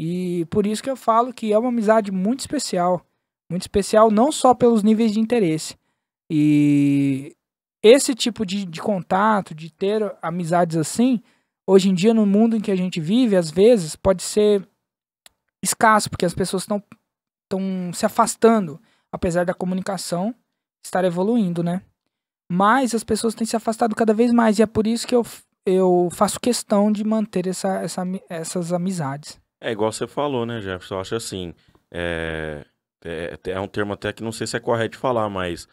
E 0.00 0.46
por 0.46 0.66
isso 0.66 0.82
que 0.82 0.88
eu 0.88 0.96
falo 0.96 1.34
que 1.34 1.52
é 1.52 1.58
uma 1.58 1.68
amizade 1.68 2.10
muito 2.10 2.40
especial. 2.40 3.04
Muito 3.50 3.64
especial 3.64 4.10
não 4.10 4.32
só 4.32 4.54
pelos 4.54 4.82
níveis 4.82 5.12
de 5.12 5.20
interesse. 5.20 5.76
E 6.32 7.36
esse 7.82 8.14
tipo 8.14 8.46
de, 8.46 8.64
de 8.64 8.80
contato, 8.80 9.54
de 9.54 9.70
ter 9.70 10.16
amizades 10.22 10.78
assim, 10.78 11.20
hoje 11.68 11.90
em 11.90 11.94
dia 11.94 12.14
no 12.14 12.24
mundo 12.24 12.56
em 12.56 12.60
que 12.62 12.70
a 12.70 12.76
gente 12.76 12.98
vive, 12.98 13.36
às 13.36 13.50
vezes 13.50 13.94
pode 13.94 14.22
ser 14.22 14.66
escasso, 15.62 16.08
porque 16.10 16.26
as 16.26 16.34
pessoas 16.34 16.62
estão 16.62 16.82
estão 17.44 17.92
se 17.94 18.04
afastando, 18.04 18.78
apesar 19.10 19.46
da 19.46 19.54
comunicação 19.54 20.34
estar 20.84 21.04
evoluindo, 21.04 21.62
né? 21.62 21.82
Mas 22.50 22.94
as 22.94 23.02
pessoas 23.02 23.34
têm 23.34 23.46
se 23.46 23.56
afastado 23.56 23.94
cada 23.94 24.14
vez 24.14 24.32
mais 24.32 24.58
e 24.58 24.62
é 24.62 24.66
por 24.66 24.86
isso 24.86 25.06
que 25.06 25.14
eu, 25.14 25.24
eu 25.66 26.08
faço 26.12 26.40
questão 26.40 26.92
de 26.92 27.04
manter 27.04 27.46
essa, 27.46 27.80
essa, 27.80 28.02
essas 28.28 28.72
amizades. 28.72 29.40
É 29.60 29.72
igual 29.72 29.92
você 29.92 30.06
falou, 30.06 30.46
né, 30.46 30.60
Jefferson? 30.60 30.94
Eu 30.94 31.00
acho 31.00 31.14
assim. 31.14 31.54
É, 31.90 32.64
é, 33.04 33.38
é 33.46 33.60
um 33.60 33.66
termo 33.66 33.92
até 33.92 34.12
que 34.12 34.22
não 34.22 34.32
sei 34.32 34.46
se 34.46 34.56
é 34.56 34.60
correto 34.60 34.92
de 34.92 34.98
falar, 34.98 35.28
mas 35.28 35.66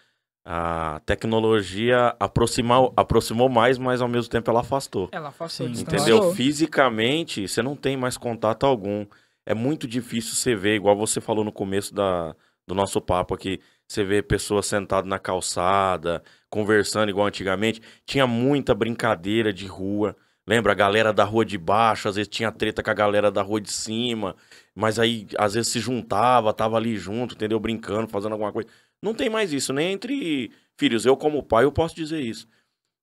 a 0.44 1.02
tecnologia 1.06 2.16
aproximou, 2.20 2.94
aproximou 2.96 3.50
mais, 3.50 3.78
mas 3.78 4.02
ao 4.02 4.08
mesmo 4.08 4.30
tempo 4.30 4.50
ela 4.50 4.62
afastou. 4.62 5.10
Ela 5.12 5.30
afastou, 5.30 5.68
Sim. 5.74 5.82
Entendeu? 5.82 6.34
Fisicamente, 6.34 7.48
você 7.48 7.62
não 7.62 7.76
tem 7.76 7.96
mais 7.96 8.18
contato 8.18 8.66
algum. 8.66 9.06
É 9.46 9.54
muito 9.54 9.88
difícil 9.88 10.34
você 10.36 10.56
ver, 10.56 10.76
igual 10.76 10.96
você 10.98 11.22
falou 11.22 11.44
no 11.44 11.52
começo 11.52 11.94
da, 11.94 12.36
do 12.68 12.74
nosso 12.74 13.00
papo 13.00 13.34
aqui, 13.34 13.60
você 13.88 14.04
vê 14.04 14.22
pessoas 14.24 14.66
sentadas 14.66 15.10
na 15.10 15.20
calçada, 15.20 16.24
conversando 16.50 17.10
igual 17.10 17.28
antigamente. 17.28 17.82
Tinha 18.06 18.26
muita 18.26 18.74
brincadeira 18.74 19.54
de 19.54 19.68
rua. 19.68 20.16
Lembra? 20.48 20.72
A 20.72 20.76
galera 20.76 21.14
da 21.14 21.24
rua 21.24 21.46
de 21.46 21.58
baixo, 21.58 22.08
às 22.08 22.16
vezes 22.16 22.30
tinha 22.30 22.52
treta 22.52 22.82
com 22.82 22.90
a 22.90 22.94
galera 22.94 23.32
da 23.32 23.42
rua 23.42 23.62
de 23.62 23.72
cima, 23.72 24.36
mas 24.74 25.00
aí 25.00 25.28
às 25.38 25.54
vezes 25.54 25.72
se 25.72 25.80
juntava, 25.80 26.54
tava 26.54 26.78
ali 26.78 26.98
junto, 26.98 27.36
entendeu? 27.36 27.60
Brincando, 27.60 28.08
fazendo 28.08 28.34
alguma 28.34 28.52
coisa. 28.52 28.70
Não 29.02 29.14
tem 29.14 29.30
mais 29.30 29.54
isso, 29.54 29.72
nem 29.74 29.92
entre 29.94 30.52
filhos. 30.78 31.06
Eu, 31.06 31.16
como 31.18 31.44
pai, 31.44 31.66
eu 31.66 31.72
posso 31.72 31.96
dizer 31.96 32.22
isso. 32.22 32.48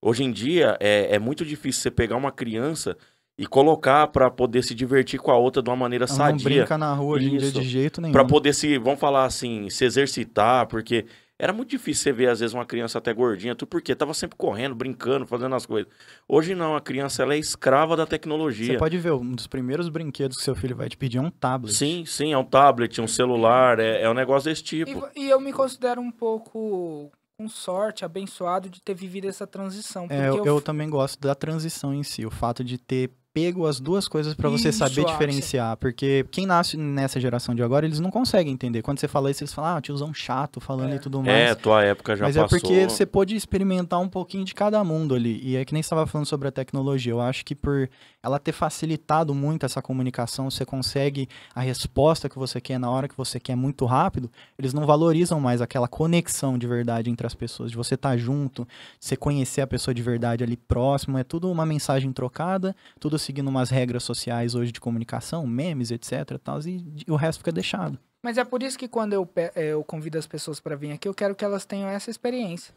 Hoje 0.00 0.24
em 0.24 0.32
dia, 0.32 0.76
é, 0.80 1.14
é 1.14 1.18
muito 1.18 1.44
difícil 1.44 1.82
você 1.82 1.90
pegar 1.90 2.16
uma 2.16 2.32
criança 2.32 2.96
e 3.38 3.46
colocar 3.46 4.06
pra 4.08 4.30
poder 4.30 4.62
se 4.62 4.74
divertir 4.74 5.18
com 5.18 5.30
a 5.30 5.36
outra 5.36 5.62
de 5.62 5.68
uma 5.70 5.76
maneira 5.76 6.04
Ela 6.04 6.12
não 6.12 6.38
sadia. 6.38 6.44
brinca 6.60 6.76
na 6.78 6.92
rua 6.94 7.16
hoje 7.16 7.34
em 7.34 7.36
dia 7.38 7.50
de 7.50 7.62
jeito 7.62 8.00
nenhum. 8.00 8.12
Pra 8.12 8.24
poder 8.24 8.52
se, 8.54 8.76
vamos 8.78 9.00
falar 9.00 9.24
assim, 9.24 9.68
se 9.70 9.84
exercitar, 9.84 10.66
porque 10.66 11.06
era 11.38 11.52
muito 11.52 11.70
difícil 11.70 12.04
você 12.04 12.12
ver, 12.12 12.28
às 12.28 12.38
vezes, 12.38 12.54
uma 12.54 12.64
criança 12.64 12.98
até 12.98 13.12
gordinha, 13.12 13.54
tudo 13.56 13.68
porque 13.68 13.96
tava 13.96 14.14
sempre 14.14 14.36
correndo, 14.36 14.76
brincando, 14.76 15.26
fazendo 15.26 15.54
as 15.56 15.66
coisas. 15.66 15.90
Hoje 16.28 16.54
não, 16.54 16.76
a 16.76 16.80
criança 16.80 17.22
ela 17.22 17.34
é 17.34 17.38
escrava 17.38 17.96
da 17.96 18.06
tecnologia. 18.06 18.74
Você 18.74 18.78
pode 18.78 18.96
ver, 18.98 19.12
um 19.12 19.32
dos 19.32 19.46
primeiros 19.48 19.88
brinquedos 19.88 20.36
que 20.36 20.42
seu 20.44 20.54
filho 20.54 20.76
vai 20.76 20.88
te 20.88 20.96
pedir 20.96 21.18
é 21.18 21.20
um 21.20 21.30
tablet. 21.30 21.74
Sim, 21.74 22.04
sim, 22.06 22.32
é 22.32 22.38
um 22.38 22.44
tablet, 22.44 23.00
um 23.00 23.08
celular, 23.08 23.80
é, 23.80 24.02
é 24.02 24.10
um 24.10 24.14
negócio 24.14 24.48
desse 24.50 24.62
E, 24.62 24.64
tipo. 24.84 25.08
e 25.16 25.28
eu 25.28 25.40
me 25.40 25.52
considero 25.52 26.00
um 26.00 26.12
pouco 26.12 27.10
com 27.36 27.48
sorte, 27.48 28.04
abençoado 28.04 28.68
de 28.70 28.80
ter 28.80 28.94
vivido 28.94 29.26
essa 29.26 29.46
transição. 29.46 30.06
É, 30.10 30.28
eu, 30.28 30.36
eu, 30.36 30.46
eu 30.46 30.60
também 30.60 30.88
gosto 30.88 31.18
da 31.18 31.34
transição 31.34 31.92
em 31.92 32.04
si, 32.04 32.24
o 32.24 32.30
fato 32.30 32.62
de 32.62 32.78
ter 32.78 33.10
pego 33.34 33.66
as 33.66 33.80
duas 33.80 34.06
coisas 34.06 34.34
pra 34.34 34.48
você 34.50 34.68
Isso, 34.68 34.78
saber 34.78 35.04
diferenciar, 35.06 35.76
porque 35.78 36.26
quem 36.30 36.44
nasce 36.44 36.76
nessa 36.76 37.18
geração 37.18 37.54
de 37.54 37.62
agora, 37.62 37.86
eles 37.86 37.98
não 37.98 38.10
conseguem 38.10 38.52
entender. 38.52 38.82
Quando 38.82 38.98
você 38.98 39.08
fala 39.08 39.30
isso, 39.30 39.42
eles 39.42 39.54
falam, 39.54 39.76
ah, 39.76 39.80
tiozão 39.80 40.12
chato 40.12 40.60
falando 40.60 40.92
É. 40.92 40.96
e 40.96 40.98
tudo 40.98 41.22
mais. 41.22 41.50
É, 41.50 41.54
tua 41.54 41.82
época 41.82 42.14
já 42.14 42.26
Mas 42.26 42.36
é 42.36 42.42
passou. 42.42 42.60
porque 42.60 42.88
você 42.88 43.06
pôde 43.06 43.34
experimentar 43.34 44.00
um 44.00 44.08
pouquinho 44.08 44.44
de 44.44 44.54
cada 44.54 44.84
mundo 44.84 45.14
ali. 45.14 45.40
E 45.42 45.56
é 45.56 45.64
que 45.64 45.72
nem 45.72 45.82
você 45.82 45.86
estava 45.86 46.06
falando 46.06 46.26
sobre 46.26 46.48
a 46.48 46.52
tecnologia. 46.52 47.12
Eu 47.12 47.20
acho 47.20 47.44
que 47.44 47.54
por 47.54 47.88
ela 48.22 48.38
ter 48.38 48.52
facilitado 48.52 49.34
muito 49.34 49.64
essa 49.64 49.80
comunicação, 49.80 50.50
você 50.50 50.64
consegue 50.64 51.26
a 51.54 51.60
resposta 51.60 52.28
que 52.28 52.38
você 52.38 52.60
quer 52.60 52.78
na 52.78 52.90
hora 52.90 53.08
que 53.08 53.16
você 53.16 53.40
quer 53.40 53.56
muito 53.56 53.86
rápido. 53.86 54.30
Eles 54.58 54.74
não 54.74 54.84
valorizam 54.86 55.40
mais 55.40 55.60
aquela 55.62 55.88
conexão 55.88 56.58
de 56.58 56.66
verdade 56.66 57.08
entre 57.10 57.26
as 57.26 57.34
pessoas, 57.34 57.70
de 57.70 57.76
você 57.76 57.94
estar 57.94 58.16
junto, 58.18 58.64
de 59.00 59.06
você 59.06 59.16
conhecer 59.16 59.62
a 59.62 59.66
pessoa 59.66 59.94
de 59.94 60.02
verdade 60.02 60.44
ali 60.44 60.56
próximo. 60.56 61.16
É 61.16 61.24
tudo 61.24 61.50
uma 61.50 61.64
mensagem 61.64 62.12
trocada, 62.12 62.76
tudo 63.00 63.16
seguindo 63.22 63.48
umas 63.48 63.70
regras 63.70 64.02
sociais 64.02 64.54
hoje 64.54 64.72
de 64.72 64.80
comunicação, 64.80 65.46
memes, 65.46 65.90
etc. 65.90 66.38
Tal, 66.42 66.60
e, 66.60 67.04
o 67.08 67.16
resto 67.16 67.38
fica 67.38 67.52
deixado. 67.52 67.98
Mas 68.22 68.38
é 68.38 68.44
por 68.44 68.62
isso 68.62 68.78
que 68.78 68.88
quando 68.88 69.12
eu, 69.12 69.28
eh, 69.34 69.52
eu 69.72 69.82
convido 69.82 70.18
as 70.18 70.26
pessoas 70.26 70.60
pra 70.60 70.76
vir 70.76 70.92
aqui, 70.92 71.08
eu 71.08 71.14
quero 71.14 71.34
que 71.34 71.44
elas 71.44 71.64
tenham 71.64 71.88
essa 71.88 72.10
experiência. 72.10 72.74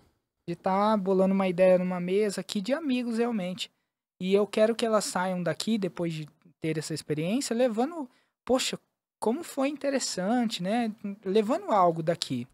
De 0.48 0.54
estar 0.54 0.98
bolando 0.98 1.34
uma 1.34 1.48
ideia 1.48 1.78
numa 1.78 2.00
mesa 2.00 2.42
aqui 2.42 2.62
de 2.62 2.74
amigos, 2.74 3.18
realmente. 3.18 3.72
E 4.20 4.34
eu 4.34 4.48
quero 4.48 4.76
que 4.76 4.86
elas 4.86 5.06
saiam 5.06 5.44
daqui, 5.44 5.78
depois 5.78 6.14
de 6.14 6.28
ter 6.62 6.78
essa 6.78 6.94
experiência, 6.94 7.56
levando, 7.56 8.10
poxa, 8.44 8.80
como 9.20 9.44
foi 9.44 9.70
interessante, 9.70 10.64
né? 10.64 10.92
Levando 11.24 11.72
algo 11.72 12.02
daqui. 12.02 12.48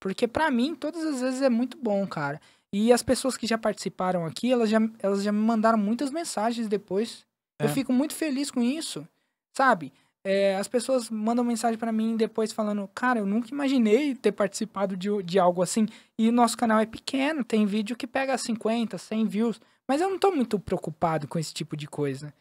Porque 0.00 0.28
pra 0.28 0.50
mim, 0.50 0.74
todas 0.74 1.04
as 1.04 1.20
vezes 1.20 1.42
é 1.42 1.48
muito 1.48 1.76
bom, 1.76 2.06
cara. 2.06 2.40
E 2.72 2.92
as 2.92 3.02
pessoas 3.02 3.36
que 3.36 3.46
já 3.46 3.56
participaram 3.56 4.26
aqui, 4.26 4.52
elas 4.52 4.68
já, 4.68 4.78
elas 5.00 5.22
já 5.22 5.32
me 5.32 5.38
mandaram 5.38 5.78
muitas 5.78 6.10
mensagens 6.10 6.68
depois. 6.68 7.26
Eu 7.58 7.66
É. 7.66 7.68
fico 7.68 7.92
muito 7.92 8.14
feliz 8.14 8.50
com 8.50 8.62
isso, 8.62 9.06
sabe? 9.52 9.92
É, 10.24 10.56
as 10.56 10.68
pessoas 10.68 11.08
mandam 11.08 11.44
mensagem 11.44 11.78
pra 11.78 11.92
mim 11.92 12.16
depois 12.16 12.52
falando, 12.52 12.88
cara, 12.94 13.18
eu 13.20 13.26
nunca 13.26 13.48
imaginei 13.50 14.14
ter 14.14 14.32
participado 14.32 14.96
de, 14.96 15.08
de 15.22 15.38
algo 15.38 15.62
assim. 15.62 15.86
E 16.18 16.28
o 16.28 16.32
nosso 16.32 16.56
canal 16.56 16.78
é 16.80 16.86
pequeno, 16.86 17.44
tem 17.44 17.64
vídeo 17.66 17.96
que 17.96 18.06
pega 18.06 18.36
50, 18.36 18.98
100 18.98 19.26
views. 19.26 19.60
Mas 19.86 20.00
eu 20.00 20.10
não 20.10 20.18
tô 20.18 20.30
muito 20.30 20.58
preocupado 20.58 21.26
com 21.26 21.38
esse 21.38 21.54
tipo 21.54 21.76
de 21.76 21.86
coisa. 21.86 22.34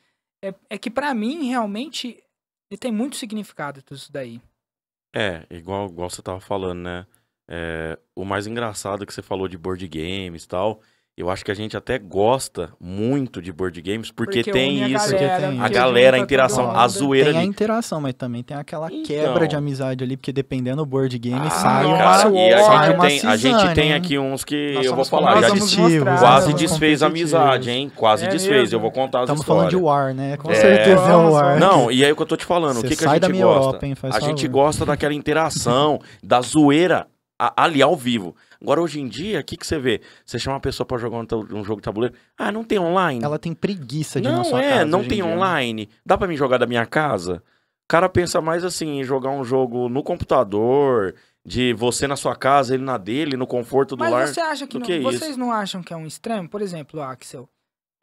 É, 0.44 0.54
é 0.72 0.78
que 0.78 0.90
pra 0.92 1.14
mim, 1.14 1.48
realmente, 1.48 2.22
ele 2.70 2.78
tem 2.78 2.92
muito 2.92 3.16
significado 3.16 3.82
tudo 3.82 3.98
isso 3.98 4.12
daí. 4.12 4.42
É, 5.16 5.46
igual, 5.50 5.88
igual 5.88 6.10
você 6.10 6.22
tava 6.22 6.40
falando, 6.42 6.80
né? 6.82 7.08
É, 7.48 7.98
o 8.14 8.26
mais 8.26 8.46
engraçado 8.46 9.06
que 9.06 9.14
você 9.14 9.22
falou 9.22 9.48
de 9.48 9.58
board 9.58 9.88
games 9.88 10.44
e 10.44 10.48
tal. 10.48 10.82
Eu 11.18 11.32
acho 11.32 11.44
que 11.44 11.50
a 11.50 11.54
gente 11.56 11.76
até 11.76 11.98
gosta 11.98 12.70
muito 12.80 13.42
de 13.42 13.52
board 13.52 13.82
games, 13.82 14.12
porque, 14.12 14.44
tem 14.44 14.84
une 14.84 14.94
isso. 14.94 15.12
galera, 15.12 15.38
tem 15.40 15.48
a 15.58 15.62
porque 15.64 15.74
galera, 15.74 16.18
a 16.18 16.20
interação, 16.20 16.70
a 16.78 16.88
zoeira 16.88 17.30
Tem 17.32 17.38
a 17.38 17.40
ali. 17.42 17.50
interação, 17.50 18.00
mas 18.00 18.14
também 18.14 18.44
tem 18.44 18.56
aquela 18.56 18.88
Então. 18.92 19.04
quebra 19.04 19.48
de 19.48 19.56
amizade 19.56 20.04
ali, 20.04 20.16
porque 20.16 20.32
dependendo 20.32 20.78
do 20.78 20.86
board 20.86 21.18
game, 21.18 21.40
Ah, 21.44 21.50
sai 21.50 21.86
uma, 21.86 21.98
cara, 21.98 22.30
e 22.30 22.54
a 22.54 22.60
sai 22.64 22.86
gente 22.88 22.96
uma 22.96 23.08
tem, 23.08 23.20
a 23.26 23.36
gente 23.36 23.56
cisane, 23.56 23.74
tem 23.76 23.94
aqui 23.96 24.20
uns 24.20 24.44
que 24.46 24.74
Nós 24.76 24.86
eu 24.86 24.96
vou 24.96 25.06
falar, 25.06 25.42
já 25.42 25.56
mostrar, 25.56 26.20
quase 26.20 26.54
desfez 26.54 27.02
a 27.02 27.08
amizade, 27.08 27.72
hein? 27.72 27.92
Quase 27.96 28.26
É 28.26 28.28
desfez. 28.28 28.56
mesmo? 28.62 28.76
Eu 28.76 28.80
vou 28.82 28.92
contar 28.92 29.20
as 29.20 29.24
Estamos 29.24 29.42
histórias. 29.42 29.72
falando 29.72 29.82
de 29.82 29.86
War, 29.88 30.14
né? 30.14 30.38
Com 30.38 30.52
É. 30.52 30.56
certeza 30.56 31.02
é 31.02 31.08
Vamos, 31.12 31.34
War. 31.34 31.60
Não, 31.60 31.92
e 31.92 32.06
aí 32.06 32.12
o 32.12 32.16
que 32.16 32.22
eu 32.22 32.26
tô 32.28 32.38
te 32.38 32.46
falando, 32.46 32.78
o 32.78 32.82
Você 32.82 32.90
que, 32.90 32.96
que 32.96 33.06
a 33.06 33.14
gente 33.16 33.32
minha 33.32 33.44
gosta? 33.46 33.66
Europa, 33.66 33.86
hein? 33.88 33.96
Faz 33.96 34.16
a 34.16 34.20
gente 34.20 34.44
favor. 34.46 34.52
gosta 34.64 34.86
daquela 34.86 35.14
interação, 35.16 36.00
da 36.24 36.42
zoeira 36.42 37.08
a- 37.40 37.64
ali 37.66 37.82
ao 37.82 37.96
vivo. 37.96 38.36
Agora, 38.62 38.82
hoje 38.82 39.00
em 39.00 39.08
dia, 39.08 39.40
o 39.40 39.44
que, 39.44 39.56
que 39.58 39.66
você 39.68 39.78
vê? 39.78 40.02
Você 40.26 40.40
chama 40.40 40.56
uma 40.56 40.62
pessoa 40.62 40.86
pra 40.86 40.98
jogar 40.98 41.18
um, 41.18 41.58
um 41.60 41.64
jogo 41.64 41.82
de 41.82 41.86
tabuleiro. 41.86 42.16
Ah, 42.38 42.52
não 42.52 42.64
tem 42.64 42.80
online? 42.80 43.24
Ela 43.24 43.38
tem 43.40 43.54
preguiça 43.54 44.20
de 44.20 44.28
ir 44.28 44.32
na 44.32 44.38
não 44.38 44.44
sua 44.44 44.62
é, 44.64 44.70
casa 44.72 44.86
não 44.86 45.00
hoje 45.00 45.06
em 45.06 45.10
tem 45.10 45.22
dia. 45.24 45.26
online. 45.26 45.90
Dá 46.06 46.18
pra 46.18 46.28
mim 46.28 46.36
jogar 46.36 46.58
da 46.58 46.66
minha 46.66 46.86
casa? 46.86 47.44
O 47.86 47.88
cara 47.88 48.10
pensa 48.10 48.42
mais 48.42 48.64
assim, 48.66 49.00
em 49.00 49.04
jogar 49.04 49.30
um 49.30 49.44
jogo 49.44 49.88
no 49.88 50.04
computador, 50.04 51.16
de 51.46 51.74
você 51.74 52.06
na 52.08 52.16
sua 52.18 52.36
casa, 52.36 52.74
ele 52.74 52.84
na 52.84 52.98
dele, 52.98 53.38
no 53.38 53.48
conforto 53.48 53.96
do 53.96 54.00
Mas 54.04 54.12
lar. 54.12 54.28
você 54.28 54.42
acha 54.42 54.68
que, 54.68 54.78
não, 54.78 54.86
que 54.86 55.00
vocês 55.00 55.32
isso. 55.32 55.40
não 55.40 55.52
acham 55.52 55.82
que 55.82 55.94
é 55.94 55.96
um 55.98 56.06
extremo? 56.06 56.50
Por 56.50 56.62
exemplo, 56.62 57.02
Axel, 57.02 57.48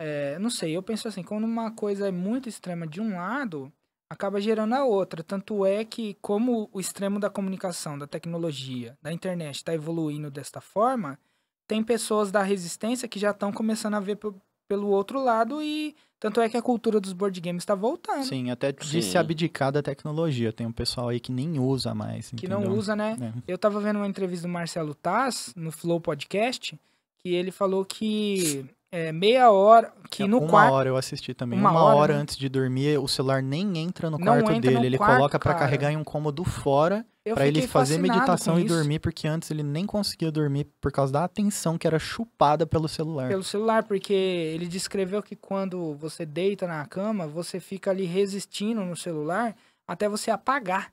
é, 0.00 0.38
não 0.38 0.48
sei, 0.48 0.74
eu 0.76 0.82
penso 0.82 1.06
assim, 1.06 1.22
quando 1.22 1.44
uma 1.44 1.70
coisa 1.70 2.08
é 2.08 2.10
muito 2.10 2.48
extrema 2.48 2.86
de 2.86 3.00
um 3.00 3.14
lado, 3.16 3.70
acaba 4.08 4.40
gerando 4.40 4.74
a 4.74 4.84
outra. 4.84 5.22
Tanto 5.22 5.64
é 5.66 5.84
que, 5.84 6.16
como 6.20 6.68
o 6.72 6.80
extremo 6.80 7.18
da 7.18 7.30
comunicação, 7.30 7.98
da 7.98 8.06
tecnologia, 8.06 8.96
da 9.02 9.12
internet 9.12 9.56
está 9.56 9.74
evoluindo 9.74 10.30
desta 10.30 10.60
forma, 10.60 11.18
tem 11.66 11.82
pessoas 11.82 12.30
da 12.30 12.42
resistência 12.42 13.08
que 13.08 13.18
já 13.18 13.30
estão 13.30 13.52
começando 13.52 13.94
a 13.94 14.00
ver 14.00 14.16
pe- 14.16 14.32
pelo 14.68 14.88
outro 14.88 15.22
lado 15.22 15.62
e 15.62 15.94
tanto 16.20 16.40
é 16.40 16.48
que 16.48 16.56
a 16.56 16.62
cultura 16.62 16.98
dos 17.00 17.12
board 17.12 17.38
games 17.40 17.62
está 17.62 17.74
voltando. 17.74 18.24
Sim, 18.24 18.50
até 18.50 18.72
de 18.72 18.86
Sim. 18.86 19.02
se 19.02 19.18
abdicar 19.18 19.70
da 19.72 19.82
tecnologia. 19.82 20.52
Tem 20.52 20.66
um 20.66 20.72
pessoal 20.72 21.08
aí 21.08 21.20
que 21.20 21.30
nem 21.32 21.58
usa 21.58 21.94
mais. 21.94 22.28
que 22.30 22.36
entendeu? 22.46 22.60
não 22.60 22.72
usa, 22.76 22.96
né? 22.96 23.16
É. 23.20 23.52
Eu 23.52 23.58
tava 23.58 23.78
vendo 23.80 23.96
uma 23.96 24.06
entrevista 24.06 24.46
do 24.46 24.52
Marcelo 24.52 24.94
Taz 24.94 25.52
no 25.56 25.70
Flow 25.70 26.00
Podcast, 26.00 26.78
que 27.18 27.28
ele 27.30 27.50
falou 27.50 27.84
que 27.84 28.64
é, 28.94 29.10
meia 29.12 29.50
hora, 29.50 29.92
que 30.08 30.26
no 30.28 30.38
uma 30.38 30.48
quarto. 30.48 30.72
hora 30.72 30.88
eu 30.88 30.96
assisti 30.96 31.34
também. 31.34 31.58
Uma 31.58 31.70
Uma, 31.72 31.82
hora, 31.82 31.96
hora, 31.96 32.14
né? 32.14 32.20
antes 32.20 32.36
de 32.36 32.48
dormir, 32.48 32.98
o 32.98 33.08
celular 33.08 33.42
nem 33.42 33.78
entra 33.78 34.08
no 34.08 34.18
quarto 34.18 34.50
entra 34.52 34.60
dele. 34.70 34.78
no 34.78 34.84
ele 34.84 34.96
quarto, 34.98 35.16
coloca 35.16 35.38
pra 35.38 35.52
cara. 35.54 35.64
carregar 35.64 35.90
em 35.92 35.96
um 35.96 36.04
cômodo 36.04 36.44
fora 36.44 37.04
pra 37.34 37.46
ele 37.46 37.66
fazer 37.66 37.98
meditação 37.98 38.60
e 38.60 38.64
dormir, 38.64 38.98
porque 39.00 39.26
antes 39.26 39.50
ele 39.50 39.62
nem 39.62 39.84
conseguia 39.86 40.30
dormir 40.30 40.66
por 40.80 40.92
causa 40.92 41.12
da 41.12 41.24
atenção 41.24 41.76
que 41.76 41.86
era 41.86 41.98
chupada 41.98 42.66
pelo 42.66 42.86
celular. 42.86 43.28
Pelo 43.28 43.42
celular, 43.42 43.82
porque 43.82 44.12
ele 44.12 44.66
descreveu 44.68 45.22
que 45.22 45.34
quando 45.34 45.94
você 45.94 46.24
deita 46.24 46.66
na 46.66 46.86
cama, 46.86 47.26
você 47.26 47.58
fica 47.58 47.90
ali 47.90 48.04
resistindo 48.04 48.82
no 48.82 48.96
celular 48.96 49.56
até 49.88 50.08
você 50.08 50.30
apagar. 50.30 50.92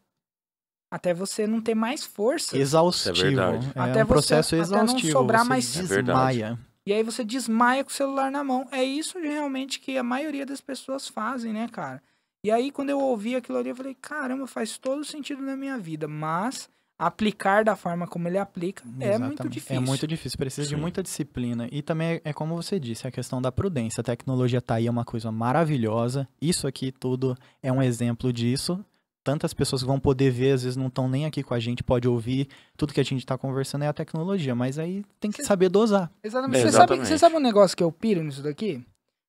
Até 0.93 1.13
você 1.13 1.47
não 1.47 1.61
ter 1.61 1.73
mais 1.75 2.03
força. 2.03 2.57
Exaustivo. 2.57 3.15
É 3.17 3.21
verdade. 3.21 3.71
É 3.75 3.79
Até 3.79 3.91
um 4.03 4.05
você- 4.05 4.05
processo 4.05 4.55
até 4.55 4.69
não 4.75 4.83
exaustivo. 4.83 5.11
sobrar 5.13 5.41
você 5.43 5.47
mais- 5.49 5.77
É 5.77 5.81
verdade. 5.83 6.37
desmaia. 6.37 6.59
E 6.85 6.93
aí 6.93 7.03
você 7.03 7.23
desmaia 7.23 7.83
com 7.83 7.89
o 7.89 7.93
celular 7.93 8.31
na 8.31 8.43
mão. 8.43 8.67
É 8.71 8.83
isso 8.83 9.19
realmente 9.19 9.79
que 9.79 9.97
a 9.97 10.03
maioria 10.03 10.45
das 10.45 10.61
pessoas 10.61 11.07
fazem, 11.07 11.53
né, 11.53 11.67
cara? 11.71 12.01
E 12.43 12.49
aí, 12.49 12.71
quando 12.71 12.89
eu 12.89 12.99
ouvi 12.99 13.35
aquilo 13.35 13.59
ali, 13.59 13.69
eu 13.69 13.75
falei, 13.75 13.95
caramba, 14.01 14.47
faz 14.47 14.77
todo 14.77 15.05
sentido 15.05 15.43
na 15.43 15.55
minha 15.55 15.77
vida. 15.77 16.07
Mas 16.07 16.67
aplicar 16.97 17.63
da 17.63 17.75
forma 17.75 18.07
como 18.07 18.27
ele 18.27 18.37
aplica 18.37 18.83
é 18.83 18.87
muito 18.87 19.03
Exatamente. 19.03 19.49
difícil. 19.49 19.75
É 19.75 19.79
muito 19.79 20.07
difícil, 20.07 20.37
precisa 20.37 20.67
de 20.67 20.75
Sim. 20.75 20.81
muita 20.81 21.01
disciplina. 21.01 21.67
E 21.71 21.81
também 21.81 22.13
é, 22.13 22.21
é 22.25 22.33
como 22.33 22.55
você 22.55 22.79
disse, 22.79 23.07
a 23.07 23.11
questão 23.11 23.41
da 23.41 23.51
prudência. 23.51 24.01
A 24.01 24.03
tecnologia 24.03 24.61
tá 24.61 24.75
aí, 24.75 24.87
é 24.87 24.91
uma 24.91 25.05
coisa 25.05 25.31
maravilhosa. 25.31 26.27
Isso 26.41 26.67
aqui 26.67 26.91
tudo 26.91 27.35
é 27.61 27.71
um 27.71 27.81
exemplo 27.81 28.33
disso. 28.33 28.83
Tantas 29.23 29.53
pessoas 29.53 29.81
que 29.83 29.87
vão 29.87 29.99
poder 29.99 30.31
ver, 30.31 30.51
às 30.53 30.63
vezes 30.63 30.75
não 30.75 30.87
estão 30.87 31.07
nem 31.07 31.25
aqui 31.25 31.43
com 31.43 31.53
a 31.53 31.59
gente, 31.59 31.83
pode 31.83 32.07
ouvir. 32.07 32.47
Tudo 32.75 32.93
que 32.93 32.99
a 32.99 33.03
gente 33.03 33.25
tá 33.25 33.37
conversando 33.37 33.83
é 33.83 33.87
a 33.87 33.93
tecnologia, 33.93 34.55
mas 34.55 34.79
aí 34.79 35.03
tem 35.19 35.29
que 35.31 35.43
saber 35.43 35.69
dosar. 35.69 36.11
Exatamente. 36.23 36.61
Você, 36.61 36.71
sabe, 36.71 36.97
você 36.97 37.17
sabe 37.17 37.35
um 37.35 37.39
negócio 37.39 37.77
que 37.77 37.83
eu 37.83 37.91
piro 37.91 38.23
nisso 38.23 38.41
daqui? 38.41 38.83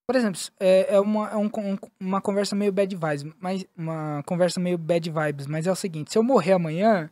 Por 0.06 0.16
exemplo, 0.16 0.40
é, 0.58 0.94
é 0.94 1.00
uma, 1.00 1.28
é 1.30 1.36
um 1.36 1.48
con- 1.48 1.78
uma 2.00 2.20
conversa 2.20 2.56
meio 2.56 2.72
bad 2.72 2.94
vibes, 2.94 3.24
mas 3.38 3.64
uma 3.76 4.22
conversa 4.26 4.58
meio 4.58 4.76
bad 4.78 5.10
vibes, 5.10 5.46
mas 5.46 5.66
é 5.66 5.72
o 5.72 5.76
seguinte, 5.76 6.10
se 6.10 6.18
eu 6.18 6.22
morrer 6.22 6.52
amanhã, 6.52 7.10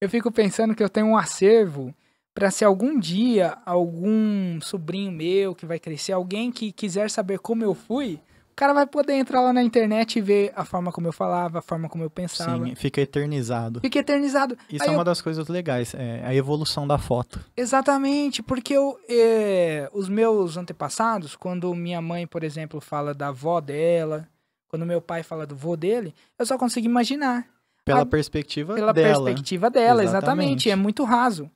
eu 0.00 0.08
fico 0.08 0.30
pensando 0.32 0.74
que 0.74 0.82
eu 0.82 0.88
tenho 0.88 1.06
um 1.06 1.16
acervo 1.16 1.94
pra 2.34 2.50
se 2.50 2.64
algum 2.64 2.98
dia 2.98 3.58
algum 3.64 4.58
sobrinho 4.60 5.12
meu 5.12 5.54
que 5.54 5.66
vai 5.66 5.78
crescer, 5.78 6.12
alguém 6.12 6.50
que 6.50 6.72
quiser 6.72 7.10
saber 7.10 7.38
como 7.38 7.62
eu 7.62 7.74
fui, 7.74 8.18
o 8.52 8.54
cara 8.54 8.72
vai 8.72 8.86
poder 8.86 9.14
entrar 9.14 9.40
lá 9.40 9.52
na 9.52 9.62
internet 9.62 10.16
e 10.18 10.22
ver 10.22 10.52
a 10.54 10.64
forma 10.64 10.92
como 10.92 11.08
eu 11.08 11.12
falava, 11.12 11.58
a 11.58 11.62
forma 11.62 11.88
como 11.88 12.04
eu 12.04 12.10
pensava. 12.10 12.64
Sim, 12.66 12.74
fica 12.74 13.00
eternizado. 13.00 13.80
Fica 13.80 13.98
eternizado. 13.98 14.56
Isso 14.70 14.82
Aí 14.84 14.88
é 14.90 14.92
eu- 14.92 14.96
uma 14.98 15.04
das 15.04 15.20
coisas 15.20 15.48
legais, 15.48 15.94
é 15.94 16.22
a 16.24 16.34
evolução 16.34 16.86
da 16.86 16.98
foto. 16.98 17.40
Exatamente, 17.56 18.42
porque 18.42 18.74
eu, 18.74 18.98
é, 19.08 19.88
os 19.92 20.08
meus 20.08 20.56
antepassados, 20.56 21.34
quando 21.34 21.74
minha 21.74 22.00
mãe, 22.02 22.26
por 22.26 22.44
exemplo, 22.44 22.80
fala 22.80 23.14
da 23.14 23.28
avó 23.28 23.60
dela, 23.60 24.28
quando 24.68 24.84
meu 24.86 25.00
pai 25.00 25.22
fala 25.22 25.46
do 25.46 25.56
vô 25.56 25.76
dele, 25.76 26.14
eu 26.38 26.44
só 26.46 26.56
consigo 26.58 26.86
imaginar. 26.86 27.46
Pela 27.84 28.02
A- 28.02 28.06
perspectiva 28.06 28.74
Pela 28.74 28.92
dela. 28.92 29.24
perspectiva 29.24 29.68
dela, 29.70 30.04
exatamente. 30.04 30.68
Exatamente. 30.68 30.70
É 30.70 30.76
muito 30.76 31.02
raso. 31.04 31.50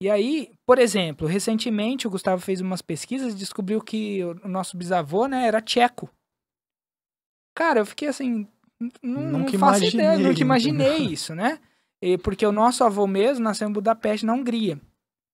E 0.00 0.10
aí, 0.10 0.50
por 0.66 0.78
exemplo, 0.78 1.26
recentemente 1.26 2.06
o 2.06 2.10
Gustavo 2.10 2.42
fez 2.42 2.60
umas 2.60 2.82
pesquisas 2.82 3.32
e 3.32 3.36
descobriu 3.36 3.80
que 3.80 4.22
o 4.44 4.48
nosso 4.48 4.76
bisavô, 4.76 5.26
né, 5.26 5.46
era 5.46 5.60
tcheco. 5.60 6.08
Cara, 7.54 7.80
eu 7.80 7.86
fiquei 7.86 8.08
assim, 8.08 8.46
não, 8.80 8.90
não 9.02 9.38
Nunca 9.40 9.58
faço 9.58 9.84
ideia, 9.84 10.06
imaginei, 10.14 10.28
nunca 10.28 10.42
imaginei 10.42 10.98
isso, 11.06 11.34
né? 11.34 11.58
E 12.00 12.18
porque 12.18 12.44
o 12.46 12.52
nosso 12.52 12.82
avô 12.82 13.06
mesmo 13.06 13.44
nasceu 13.44 13.68
em 13.68 13.72
Budapeste, 13.72 14.26
na 14.26 14.32
Hungria. 14.34 14.80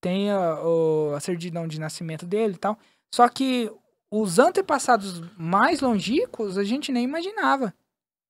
Tem 0.01 0.31
a, 0.31 0.61
o- 0.63 1.15
a 1.17 1.21
certidão 1.21 1.67
de 1.67 1.81
nascimento 1.81 2.27
dele 2.27 2.55
e 2.55 2.59
tal. 2.59 2.79
Só 3.15 3.29
que 3.29 3.71
os 4.11 4.39
antepassados 4.39 5.23
mais 5.37 5.81
longínquos 5.81 6.59
a 6.59 6.65
gente 6.65 6.93
nem 6.93 7.05
imaginava 7.05 7.73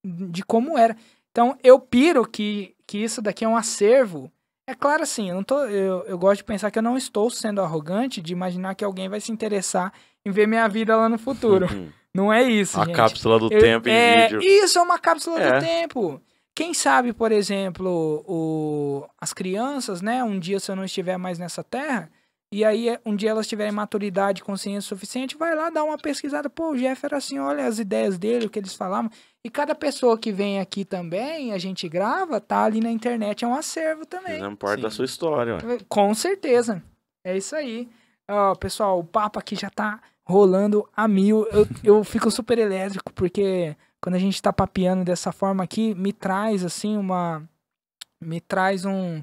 de 0.05 0.43
como 0.45 0.79
era. 0.79 0.97
Então 1.31 1.57
eu 1.63 1.79
piro 1.79 2.27
que, 2.27 2.75
que 2.87 2.99
isso 2.99 3.21
daqui 3.21 3.45
é 3.45 3.49
um 3.49 3.57
acervo. 3.57 4.31
É 4.69 4.75
claro 4.75 5.03
assim, 5.03 5.31
eu, 5.31 5.35
não 5.35 5.43
tô, 5.43 5.65
eu, 5.65 6.05
eu 6.05 6.19
gosto 6.19 6.39
de 6.39 6.45
pensar 6.45 6.71
que 6.71 6.79
eu 6.79 6.83
não 6.83 6.97
estou 6.97 7.31
sendo 7.31 7.61
arrogante 7.63 8.21
de 8.21 8.33
imaginar 8.33 8.75
que 8.75 8.85
alguém 8.85 9.09
vai 9.09 9.21
se 9.21 9.33
interessar 9.33 9.93
em 10.25 10.31
ver 10.31 10.47
minha 10.47 10.69
vida 10.69 10.95
lá 10.97 11.09
no 11.09 11.19
futuro. 11.19 11.67
Uhum. 11.73 11.91
Não 12.15 12.33
é 12.33 12.43
isso, 12.43 12.81
A 12.81 12.85
gente. 12.85 12.95
cápsula 12.97 13.39
do 13.39 13.53
Eu- 13.53 13.61
tempo 13.61 13.89
em 13.89 13.93
é, 13.93 14.23
vídeo. 14.29 14.41
Isso 14.43 14.79
é 14.79 14.83
uma 14.83 14.99
cápsula 14.99 15.41
É. 15.41 15.53
do 15.61 15.65
tempo. 15.65 16.21
Quem 16.55 16.75
sabe, 16.75 17.13
por 17.13 17.31
exemplo, 17.31 18.25
o, 18.27 19.07
as 19.21 19.33
crianças, 19.33 20.03
né? 20.03 20.25
Um 20.25 20.39
dia, 20.39 20.59
se 20.59 20.71
eu 20.71 20.75
não 20.77 20.85
estiver 20.85 21.17
mais 21.17 21.39
nessa 21.39 21.63
terra, 21.63 22.11
e 22.53 22.65
aí 22.65 22.89
é, 22.89 23.01
um 23.07 23.15
dia 23.15 23.31
elas 23.31 23.47
tiverem 23.47 23.71
maturidade, 23.71 24.43
consciência 24.43 24.89
suficiente, 24.89 25.37
vai 25.37 25.55
lá 25.55 25.71
dar 25.71 25.85
uma 25.85 25.97
pesquisada. 25.99 26.51
Pô, 26.51 26.71
o 26.73 26.77
Jeff 26.77 27.05
era 27.05 27.19
assim, 27.19 27.39
olha 27.39 27.65
as 27.67 27.79
ideias 27.79 28.19
dele, 28.19 28.47
o 28.47 28.51
que 28.51 28.59
eles 28.59 28.75
falavam. 28.75 29.11
E 29.45 29.51
cada 29.51 29.75
pessoa 29.75 30.19
que 30.19 30.33
vem 30.33 30.59
aqui 30.59 30.85
também, 30.85 31.53
a 31.53 31.59
gente 31.59 31.89
grava, 31.89 32.41
tá 32.41 32.65
ali 32.65 32.81
na 32.81 32.91
internet, 32.91 33.45
é 33.45 33.49
um 33.49 33.55
acervo 33.55 34.05
também. 34.05 34.35
Fizemos 34.37 34.59
parte 34.59 34.81
da 34.83 34.91
sua 34.91 35.05
história. 35.05 35.59
ué. 35.65 35.79
Com 35.89 36.13
certeza. 36.15 36.83
É 37.25 37.37
isso 37.37 37.55
aí. 37.55 37.89
Ó, 38.29 38.55
pessoal, 38.57 38.99
o 38.99 39.05
papo 39.05 39.39
aqui 39.39 39.55
já 39.55 39.71
tá 39.71 40.01
rolando 40.29 40.87
a 40.95 41.09
mil. 41.09 41.47
Eu, 41.47 41.67
eu 41.83 42.05
fico 42.05 42.31
super 42.31 42.59
elétrico, 42.59 43.13
porque 43.13 43.75
quando 44.01 44.17
a 44.17 44.19
gente 44.19 44.41
tá 44.41 44.53
papeando 44.53 45.05
dessa 45.05 45.33
forma 45.33 45.65
aqui, 45.65 45.95
me 45.95 46.13
traz, 46.13 46.65
assim, 46.65 46.97
uma. 46.97 47.43
Me 48.21 48.41
traz 48.41 48.85
um. 48.85 49.23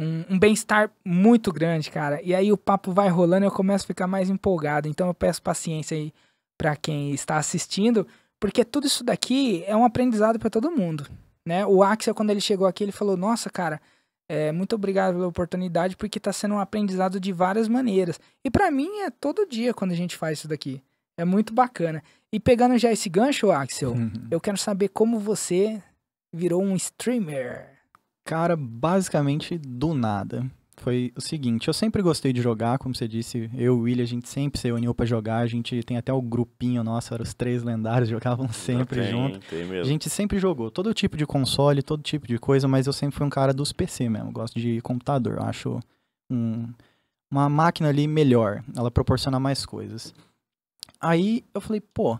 Um, 0.00 0.24
um 0.30 0.38
bem-estar 0.38 0.92
muito 1.04 1.52
grande, 1.52 1.90
cara. 1.90 2.22
E 2.22 2.32
aí 2.32 2.52
o 2.52 2.56
papo 2.56 2.92
vai 2.92 3.08
rolando 3.08 3.44
e 3.44 3.48
eu 3.48 3.52
começo 3.52 3.84
a 3.84 3.88
ficar 3.88 4.06
mais 4.06 4.30
empolgado. 4.30 4.86
Então 4.86 5.08
eu 5.08 5.14
peço 5.14 5.42
paciência 5.42 5.96
aí 5.96 6.14
pra 6.56 6.76
quem 6.76 7.10
está 7.10 7.36
assistindo, 7.36 8.06
porque 8.38 8.64
tudo 8.64 8.86
isso 8.86 9.02
daqui 9.02 9.64
é 9.66 9.76
um 9.76 9.84
aprendizado 9.84 10.38
pra 10.38 10.48
todo 10.48 10.70
mundo, 10.70 11.04
né? 11.44 11.66
O 11.66 11.82
Axel, 11.82 12.14
quando 12.14 12.30
ele 12.30 12.40
chegou 12.40 12.68
aqui, 12.68 12.84
ele 12.84 12.92
falou: 12.92 13.16
Nossa, 13.16 13.50
cara, 13.50 13.80
é, 14.28 14.52
muito 14.52 14.74
obrigado 14.74 15.14
pela 15.14 15.26
oportunidade, 15.26 15.96
porque 15.96 16.20
tá 16.20 16.32
sendo 16.32 16.54
um 16.54 16.58
aprendizado 16.60 17.18
de 17.18 17.32
várias 17.32 17.66
maneiras. 17.68 18.20
E 18.44 18.50
pra 18.50 18.70
mim 18.70 18.88
é 19.00 19.10
todo 19.10 19.46
dia 19.48 19.72
quando 19.72 19.92
a 19.92 19.96
gente 19.96 20.16
faz 20.16 20.38
isso 20.38 20.48
daqui. 20.48 20.82
É 21.16 21.24
muito 21.24 21.52
bacana. 21.54 22.02
E 22.32 22.38
pegando 22.38 22.76
já 22.78 22.92
esse 22.92 23.08
gancho, 23.08 23.50
Axel, 23.50 23.92
Uhum. 23.92 24.10
eu 24.30 24.40
quero 24.40 24.56
saber 24.58 24.88
como 24.88 25.18
você 25.18 25.82
virou 26.32 26.62
um 26.62 26.76
streamer. 26.76 27.70
Cara, 28.24 28.54
basicamente 28.54 29.56
do 29.58 29.94
nada. 29.94 30.44
Foi 30.80 31.12
o 31.16 31.20
seguinte, 31.20 31.68
eu 31.68 31.74
sempre 31.74 32.00
gostei 32.02 32.32
de 32.32 32.40
jogar, 32.40 32.78
como 32.78 32.94
você 32.94 33.08
disse, 33.08 33.50
eu 33.54 33.60
e 33.60 33.68
o 33.68 33.78
William, 33.80 34.04
a 34.04 34.06
gente 34.06 34.28
sempre 34.28 34.60
se 34.60 34.70
uniu 34.70 34.94
pra 34.94 35.04
jogar, 35.04 35.38
a 35.38 35.46
gente 35.46 35.82
tem 35.82 35.96
até 35.96 36.12
o 36.12 36.22
grupinho 36.22 36.84
nosso, 36.84 37.12
eram 37.12 37.22
os 37.22 37.34
três 37.34 37.62
lendários, 37.62 38.08
jogavam 38.10 38.48
sempre 38.48 39.00
tem, 39.00 39.10
junto. 39.10 39.40
Tem 39.40 39.80
A 39.80 39.84
gente 39.84 40.08
sempre 40.08 40.38
jogou 40.38 40.70
todo 40.70 40.94
tipo 40.94 41.16
de 41.16 41.26
console, 41.26 41.82
todo 41.82 42.02
tipo 42.02 42.26
de 42.26 42.38
coisa, 42.38 42.68
mas 42.68 42.86
eu 42.86 42.92
sempre 42.92 43.16
fui 43.16 43.26
um 43.26 43.30
cara 43.30 43.52
dos 43.52 43.72
PC 43.72 44.08
mesmo. 44.08 44.30
Gosto 44.30 44.58
de 44.58 44.80
computador. 44.80 45.38
Eu 45.38 45.42
acho 45.42 45.80
um, 46.30 46.68
uma 47.30 47.48
máquina 47.48 47.88
ali 47.88 48.06
melhor, 48.06 48.62
ela 48.76 48.90
proporciona 48.90 49.38
mais 49.38 49.66
coisas. 49.66 50.14
Aí 51.00 51.44
eu 51.54 51.60
falei, 51.60 51.80
pô, 51.80 52.18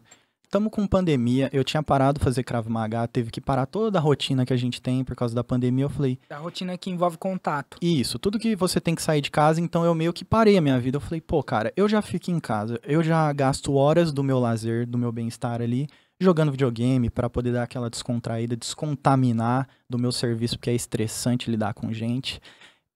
estamos 0.49 0.73
com 0.73 0.87
pandemia, 0.87 1.51
eu 1.53 1.63
tinha 1.63 1.83
parado 1.83 2.19
de 2.19 2.25
fazer 2.25 2.43
Krav 2.43 2.67
Maga, 2.69 3.07
teve 3.07 3.31
que 3.31 3.39
parar 3.41 3.67
toda 3.67 3.99
a 3.99 4.01
rotina 4.01 4.47
que 4.47 4.53
a 4.53 4.57
gente 4.57 4.81
tem 4.81 5.05
por 5.05 5.15
causa 5.15 5.35
da 5.35 5.45
pandemia. 5.45 5.85
Eu 5.85 5.91
falei, 5.91 6.19
A 6.31 6.39
rotina 6.39 6.77
que 6.79 6.89
envolve 6.91 7.19
contato. 7.19 7.77
isso, 7.83 8.19
tudo 8.19 8.39
que 8.39 8.57
você 8.57 8.81
tem 8.81 8.95
que 8.95 9.03
sair 9.03 9.21
de 9.21 9.31
casa, 9.31 9.61
então 9.61 9.85
eu 9.85 9.95
meio 9.95 10.13
que 10.13 10.25
parei 10.25 10.57
a 10.57 10.61
minha 10.61 10.81
vida. 10.81 10.97
Eu 10.97 11.01
falei, 11.03 11.21
pô, 11.21 11.43
cara, 11.43 11.71
eu 11.77 11.87
já 11.87 12.01
fico 12.01 12.31
em 12.31 12.41
casa, 12.41 12.81
eu 12.83 13.03
já 13.03 13.31
gasto 13.33 13.75
horas 13.75 14.11
do 14.11 14.25
meu 14.25 14.39
lazer, 14.39 14.87
do 14.87 14.97
meu 14.97 15.13
bem-estar 15.13 15.61
ali, 15.61 15.87
jogando 16.19 16.51
videogame 16.51 17.11
pra 17.11 17.29
poder 17.29 17.53
dar 17.53 17.65
aquela 17.65 17.91
descontraída, 17.91 18.57
descontaminar 18.57 19.69
do 19.89 19.99
meu 19.99 20.11
serviço, 20.11 20.57
porque 20.59 20.71
é 20.71 20.75
estressante 20.75 21.51
lidar 21.51 21.75
com 21.75 21.93
gente. 21.93 22.41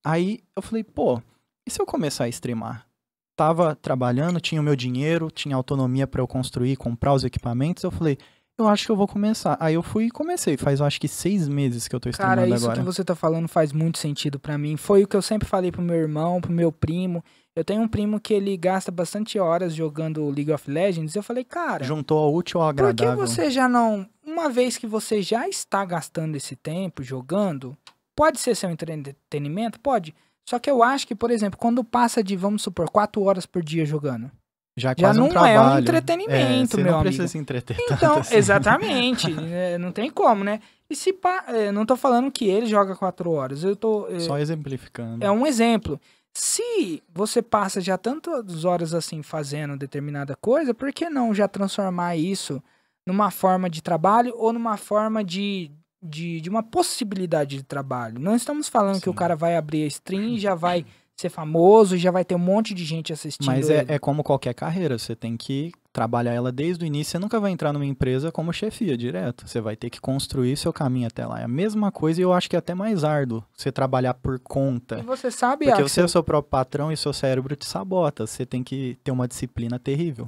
Aí 0.03 0.39
eu 0.55 0.61
falei, 0.63 0.83
pô, 0.83 1.21
e 1.67 1.69
se 1.69 1.79
eu 1.79 1.85
começar 1.85 2.23
a 2.23 2.29
streamar? 2.29 2.87
Tava 3.35 3.75
trabalhando, 3.75 4.39
tinha 4.39 4.61
o 4.61 4.63
meu 4.63 4.75
dinheiro, 4.75 5.31
tinha 5.31 5.55
autonomia 5.55 6.05
pra 6.05 6.21
eu 6.21 6.27
construir, 6.27 6.75
comprar 6.75 7.13
os 7.13 7.23
equipamentos. 7.23 7.83
Eu 7.83 7.89
falei, 7.89 8.17
eu 8.57 8.67
acho 8.67 8.85
que 8.85 8.91
eu 8.91 8.95
vou 8.95 9.07
começar. 9.07 9.57
Aí 9.59 9.73
eu 9.73 9.81
fui 9.81 10.05
e 10.05 10.11
comecei. 10.11 10.55
Faz, 10.55 10.79
eu 10.79 10.85
acho 10.85 11.01
que 11.01 11.07
seis 11.07 11.47
meses 11.47 11.87
que 11.87 11.95
eu 11.95 11.99
tô 11.99 12.09
streamando 12.09 12.41
Cara, 12.41 12.55
isso 12.55 12.65
agora. 12.65 12.79
que 12.79 12.85
você 12.85 13.03
tá 13.03 13.15
falando 13.15 13.47
faz 13.47 13.73
muito 13.73 13.97
sentido 13.97 14.39
pra 14.39 14.57
mim. 14.57 14.77
Foi 14.77 15.03
o 15.03 15.07
que 15.07 15.15
eu 15.15 15.21
sempre 15.21 15.47
falei 15.47 15.71
pro 15.71 15.81
meu 15.81 15.95
irmão, 15.95 16.39
pro 16.39 16.51
meu 16.51 16.71
primo. 16.71 17.23
Eu 17.55 17.63
tenho 17.63 17.81
um 17.81 17.87
primo 17.87 18.19
que 18.19 18.33
ele 18.33 18.55
gasta 18.55 18.91
bastante 18.91 19.39
horas 19.39 19.73
jogando 19.73 20.29
League 20.29 20.51
of 20.51 20.69
Legends. 20.69 21.15
Eu 21.15 21.23
falei, 21.23 21.43
cara, 21.43 21.83
Juntou 21.83 22.19
ao 22.19 22.33
útil 22.33 22.61
ao 22.61 22.69
por 22.69 22.75
que 22.75 22.81
agradável. 23.03 23.27
você 23.27 23.49
já 23.49 23.67
não. 23.67 24.07
Uma 24.25 24.49
vez 24.49 24.77
que 24.77 24.85
você 24.85 25.21
já 25.21 25.47
está 25.49 25.83
gastando 25.83 26.35
esse 26.35 26.55
tempo 26.55 27.01
jogando, 27.01 27.75
pode 28.15 28.39
ser 28.39 28.55
seu 28.55 28.69
entretenimento? 28.69 29.79
Pode. 29.79 30.13
Só 30.49 30.59
que 30.59 30.69
eu 30.69 30.83
acho 30.83 31.07
que, 31.07 31.15
por 31.15 31.31
exemplo, 31.31 31.57
quando 31.59 31.83
passa 31.83 32.23
de, 32.23 32.35
vamos 32.35 32.61
supor, 32.61 32.89
quatro 32.89 33.21
horas 33.23 33.45
por 33.45 33.63
dia 33.63 33.85
jogando. 33.85 34.29
Já, 34.77 34.91
é 34.91 34.95
Já 34.97 35.07
quase 35.07 35.19
um 35.21 35.27
não 35.27 35.45
é 35.45 35.51
um 35.51 35.53
trabalho. 35.53 35.81
entretenimento, 35.83 36.75
você 36.77 36.83
meu 36.83 36.91
não 36.93 37.01
precisa 37.01 37.23
amigo. 37.23 37.31
se 37.31 37.37
entreter 37.37 37.77
Então, 37.91 38.17
assim. 38.17 38.35
exatamente. 38.35 39.27
é, 39.53 39.77
não 39.77 39.91
tem 39.91 40.09
como, 40.09 40.43
né? 40.43 40.59
E 40.89 40.95
se 40.95 41.13
pá, 41.13 41.45
é, 41.47 41.71
não 41.71 41.85
tô 41.85 41.95
falando 41.95 42.31
que 42.31 42.45
ele 42.47 42.65
joga 42.65 42.95
quatro 42.95 43.31
horas. 43.31 43.63
Eu 43.63 43.75
tô. 43.75 44.07
é, 44.07 44.19
Só 44.19 44.37
exemplificando. 44.39 45.23
é 45.23 45.29
um 45.31 45.45
exemplo. 45.45 45.99
Se 46.35 47.03
você 47.13 47.41
passa 47.43 47.79
já 47.79 47.95
tantas 47.99 48.65
horas 48.65 48.95
assim 48.95 49.21
fazendo 49.21 49.77
determinada 49.77 50.35
coisa, 50.35 50.73
por 50.73 50.91
que 50.91 51.07
não 51.07 51.33
já 51.35 51.47
transformar 51.47 52.15
isso 52.15 52.61
numa 53.05 53.29
forma 53.29 53.69
de 53.69 53.81
trabalho 53.83 54.33
ou 54.35 54.51
numa 54.51 54.75
forma 54.75 55.23
de, 55.23 55.69
de, 56.03 56.41
de 56.41 56.49
uma 56.49 56.61
possibilidade 56.61 57.57
de 57.57 57.63
trabalho? 57.63 58.19
Não 58.19 58.35
estamos 58.35 58.67
falando 58.67 59.01
que 59.01 59.09
o 59.09 59.13
Sim. 59.13 59.17
cara 59.17 59.35
vai 59.35 59.55
abrir 59.55 59.83
a 59.83 59.87
stream 59.87 60.35
e 60.35 60.39
já 60.39 60.53
vai 60.55 60.85
ser 61.15 61.29
famoso, 61.29 61.95
já 61.95 62.09
vai 62.11 62.25
ter 62.25 62.33
um 62.35 62.39
monte 62.39 62.73
de 62.73 62.83
gente 62.83 63.13
assistindo. 63.13 63.45
Mas 63.45 63.69
é, 63.69 63.85
é 63.87 63.99
como 63.99 64.23
qualquer 64.23 64.53
carreira, 64.55 64.97
você 64.97 65.15
tem 65.15 65.37
que 65.37 65.71
trabalhar 65.93 66.33
ela 66.33 66.51
desde 66.51 66.83
o 66.83 66.87
início. 66.87 67.11
Você 67.11 67.19
nunca 67.19 67.39
vai 67.39 67.51
entrar 67.51 67.71
numa 67.71 67.85
empresa 67.85 68.31
como 68.31 68.51
chefia 68.51 68.97
direto. 68.97 69.47
Você 69.47 69.61
vai 69.61 69.75
ter 69.75 69.91
que 69.91 70.01
construir 70.01 70.57
seu 70.57 70.73
caminho 70.73 71.05
até 71.07 71.23
lá. 71.23 71.39
É 71.39 71.43
a 71.43 71.47
mesma 71.47 71.91
coisa 71.91 72.19
e 72.19 72.23
eu 72.23 72.33
acho 72.33 72.49
que 72.49 72.55
é 72.55 72.59
até 72.59 72.73
mais 72.73 73.03
árduo 73.03 73.43
você 73.55 73.71
trabalhar 73.71 74.15
por 74.15 74.35
E 74.35 74.39
conta. 74.39 75.03
você 75.03 75.29
sabe, 75.29 75.65
Porque 75.65 75.83
Axel, 75.83 75.87
você 75.87 76.01
é 76.01 76.05
o 76.05 76.09
seu 76.09 76.23
próprio 76.23 76.49
patrão 76.49 76.91
e 76.91 76.97
seu 76.97 77.13
cérebro 77.13 77.55
te 77.55 77.65
sabota. 77.67 78.25
Você 78.25 78.43
tem 78.43 78.63
que 78.63 78.97
ter 79.03 79.11
uma 79.11 79.27
disciplina 79.27 79.77
terrível. 79.77 80.27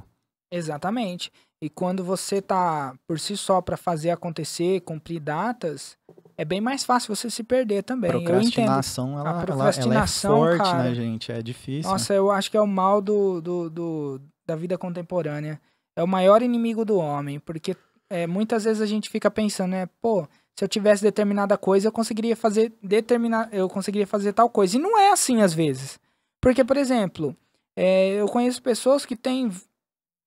Exatamente. 0.52 1.32
E 1.62 1.70
quando 1.70 2.04
você 2.04 2.42
tá 2.42 2.94
por 3.06 3.18
si 3.18 3.36
só 3.36 3.60
para 3.62 3.76
fazer 3.76 4.10
acontecer, 4.10 4.80
cumprir 4.82 5.18
datas, 5.20 5.96
é 6.36 6.44
bem 6.44 6.60
mais 6.60 6.84
fácil 6.84 7.14
você 7.16 7.30
se 7.30 7.42
perder 7.42 7.82
também. 7.82 8.10
Procrastinação, 8.10 9.18
ela, 9.18 9.30
ela- 9.30 9.40
procrastinação, 9.42 10.36
ela, 10.36 10.54
é 10.54 10.58
forte, 10.58 10.70
cara. 10.70 10.82
né, 10.84 10.94
gente? 10.94 11.32
É 11.32 11.40
difícil. 11.42 11.90
Nossa, 11.90 12.12
eu 12.12 12.30
acho 12.30 12.50
que 12.50 12.56
é 12.56 12.60
o 12.60 12.66
mal 12.66 13.00
do, 13.00 13.40
do, 13.40 13.70
do- 13.70 14.20
da 14.46 14.54
vida 14.54 14.76
contemporânea. 14.76 15.60
É 15.96 16.02
o 16.02 16.06
maior 16.08 16.42
inimigo 16.42 16.84
do 16.84 16.98
homem, 16.98 17.40
porque 17.40 17.74
é, 18.10 18.26
muitas 18.26 18.64
vezes 18.64 18.82
a 18.82 18.86
gente 18.86 19.08
fica 19.08 19.30
pensando, 19.30 19.70
né, 19.70 19.88
pô, 20.02 20.28
se 20.54 20.62
eu 20.62 20.68
tivesse 20.68 21.02
determinada 21.02 21.56
coisa, 21.56 21.88
eu 21.88 21.92
conseguiria 21.92 22.36
fazer 22.36 22.72
determinar, 22.82 23.48
eu 23.50 23.66
conseguiria 23.68 24.06
fazer 24.06 24.34
tal 24.34 24.50
coisa. 24.50 24.76
E 24.76 24.80
não 24.80 24.98
é 24.98 25.10
assim 25.10 25.40
às 25.40 25.54
vezes. 25.54 25.98
Porque, 26.38 26.62
por 26.62 26.76
exemplo, 26.76 27.34
é, 27.74 28.10
eu 28.10 28.26
conheço 28.28 28.62
pessoas 28.62 29.06
que 29.06 29.16
têm 29.16 29.50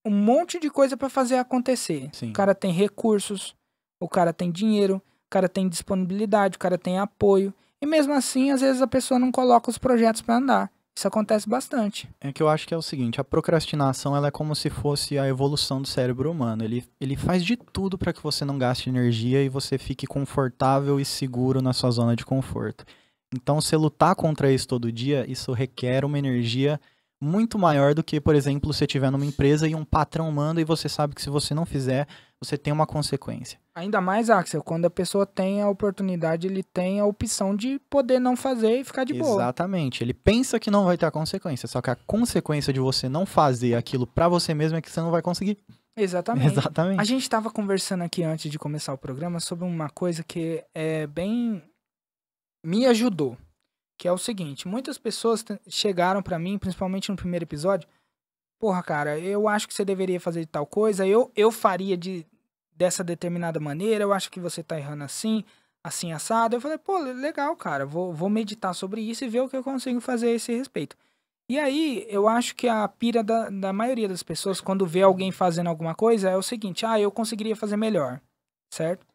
um 0.05 0.11
monte 0.11 0.59
de 0.59 0.69
coisa 0.69 0.95
para 0.95 1.09
fazer 1.09 1.37
acontecer. 1.37 2.09
Sim. 2.13 2.29
O 2.29 2.33
cara 2.33 2.55
tem 2.55 2.71
recursos, 2.71 3.55
o 3.99 4.07
cara 4.07 4.33
tem 4.33 4.51
dinheiro, 4.51 4.97
o 4.97 5.29
cara 5.29 5.49
tem 5.49 5.67
disponibilidade, 5.67 6.55
o 6.55 6.59
cara 6.59 6.77
tem 6.77 6.99
apoio. 6.99 7.53
E 7.81 7.85
mesmo 7.85 8.13
assim, 8.13 8.51
às 8.51 8.61
vezes 8.61 8.81
a 8.81 8.87
pessoa 8.87 9.19
não 9.19 9.31
coloca 9.31 9.69
os 9.69 9.77
projetos 9.77 10.21
para 10.21 10.37
andar. 10.37 10.71
Isso 10.95 11.07
acontece 11.07 11.47
bastante. 11.47 12.09
É 12.19 12.33
que 12.33 12.43
eu 12.43 12.49
acho 12.49 12.67
que 12.67 12.73
é 12.73 12.77
o 12.77 12.81
seguinte, 12.81 13.21
a 13.21 13.23
procrastinação 13.23 14.17
ela 14.17 14.27
é 14.27 14.31
como 14.31 14.53
se 14.53 14.69
fosse 14.69 15.17
a 15.17 15.27
evolução 15.27 15.81
do 15.81 15.87
cérebro 15.87 16.29
humano. 16.29 16.61
Ele, 16.61 16.83
ele 16.99 17.15
faz 17.15 17.45
de 17.45 17.55
tudo 17.55 17.97
para 17.97 18.11
que 18.11 18.21
você 18.21 18.43
não 18.43 18.57
gaste 18.57 18.89
energia 18.89 19.41
e 19.41 19.47
você 19.47 19.77
fique 19.77 20.05
confortável 20.05 20.99
e 20.99 21.05
seguro 21.05 21.61
na 21.61 21.71
sua 21.71 21.89
zona 21.89 22.17
de 22.17 22.25
conforto. 22.25 22.83
Então, 23.33 23.61
você 23.61 23.77
lutar 23.77 24.13
contra 24.13 24.51
isso 24.51 24.67
todo 24.67 24.91
dia, 24.91 25.23
isso 25.29 25.53
requer 25.53 26.03
uma 26.03 26.19
energia 26.19 26.81
muito 27.21 27.59
maior 27.59 27.93
do 27.93 28.03
que, 28.03 28.19
por 28.19 28.35
exemplo, 28.35 28.71
você 28.71 28.85
estiver 28.85 29.11
numa 29.11 29.25
empresa 29.25 29.67
e 29.67 29.75
um 29.75 29.83
patrão 29.83 30.31
manda 30.31 30.61
e 30.61 30.63
você 30.63 30.87
sabe 30.87 31.13
que 31.13 31.21
se 31.21 31.29
você 31.29 31.53
não 31.53 31.65
fizer, 31.65 32.07
você 32.41 32.57
tem 32.57 32.71
uma 32.71 32.87
consequência. 32.87 33.59
Ainda 33.75 33.99
mais, 33.99 34.29
Axel, 34.29 34.63
quando 34.63 34.85
a 34.85 34.89
pessoa 34.89 35.25
tem 35.25 35.61
a 35.61 35.69
oportunidade, 35.69 36.47
ele 36.47 36.63
tem 36.63 36.99
a 36.99 37.05
opção 37.05 37.55
de 37.55 37.79
poder 37.89 38.19
não 38.19 38.35
fazer 38.35 38.79
e 38.79 38.83
ficar 38.83 39.03
de 39.03 39.13
boa. 39.13 39.41
Exatamente. 39.41 40.03
Ele 40.03 40.13
pensa 40.13 40.59
que 40.59 40.71
não 40.71 40.85
vai 40.85 40.97
ter 40.97 41.05
a 41.05 41.11
consequência, 41.11 41.67
só 41.67 41.81
que 41.81 41.89
a 41.89 41.95
consequência 41.95 42.71
de 42.71 42.79
você 42.79 43.09
não 43.09 43.25
fazer 43.25 43.75
aquilo 43.75 44.07
para 44.07 44.27
você 44.29 44.53
mesmo 44.53 44.77
é 44.77 44.81
que 44.81 44.89
você 44.89 45.01
não 45.01 45.11
vai 45.11 45.21
conseguir. 45.21 45.57
Exatamente. 45.97 46.47
Exatamente. 46.57 47.01
A 47.01 47.03
gente 47.03 47.23
estava 47.23 47.51
conversando 47.51 48.03
aqui 48.03 48.23
antes 48.23 48.49
de 48.49 48.57
começar 48.57 48.93
o 48.93 48.97
programa 48.97 49.39
sobre 49.39 49.65
uma 49.65 49.89
coisa 49.89 50.23
que 50.23 50.63
é 50.73 51.05
bem 51.05 51.61
me 52.63 52.85
ajudou, 52.85 53.37
que 53.99 54.07
é 54.07 54.11
o 54.11 54.17
seguinte: 54.17 54.67
muitas 54.67 54.97
pessoas 54.97 55.45
chegaram 55.67 56.23
pra 56.23 56.39
mim, 56.39 56.57
principalmente 56.57 57.11
no 57.11 57.17
primeiro 57.17 57.43
episódio, 57.43 57.87
porra, 58.57 58.81
cara, 58.81 59.19
eu 59.19 59.47
acho 59.47 59.67
que 59.67 59.73
você 59.73 59.85
deveria 59.85 60.19
fazer 60.19 60.47
tal 60.47 60.65
coisa, 60.65 61.05
eu 61.05 61.31
eu 61.35 61.51
faria 61.51 61.95
de 61.95 62.25
dessa 62.75 63.03
determinada 63.03 63.59
maneira, 63.59 64.05
eu 64.05 64.13
acho 64.13 64.31
que 64.31 64.39
você 64.39 64.63
tá 64.63 64.79
errando 64.79 65.03
assim, 65.03 65.43
assim 65.83 66.13
assado. 66.13 66.55
Eu 66.55 66.61
falei, 66.61 66.77
pô, 66.77 66.97
legal, 66.97 67.53
cara, 67.57 67.85
vou, 67.85 68.13
vou 68.13 68.29
meditar 68.29 68.73
sobre 68.73 69.01
isso 69.01 69.25
e 69.25 69.27
ver 69.27 69.41
o 69.41 69.49
que 69.49 69.57
eu 69.57 69.63
consigo 69.63 69.99
fazer 69.99 70.29
a 70.29 70.33
esse 70.35 70.55
respeito. 70.55 70.95
E 71.49 71.59
aí, 71.59 72.05
eu 72.07 72.25
acho 72.27 72.55
que 72.55 72.69
a 72.69 72.87
pira 72.87 73.21
da, 73.21 73.49
da 73.49 73.73
maioria 73.73 74.07
das 74.07 74.23
pessoas, 74.23 74.61
quando 74.61 74.85
vê 74.85 75.01
alguém 75.01 75.29
fazendo 75.29 75.67
alguma 75.67 75.93
coisa, 75.93 76.29
é 76.29 76.37
o 76.37 76.43
seguinte: 76.43 76.85
ah, 76.85 76.97
eu 76.99 77.11
conseguiria 77.11 77.55
fazer 77.55 77.75
melhor, 77.75 78.21
certo? 78.73 79.05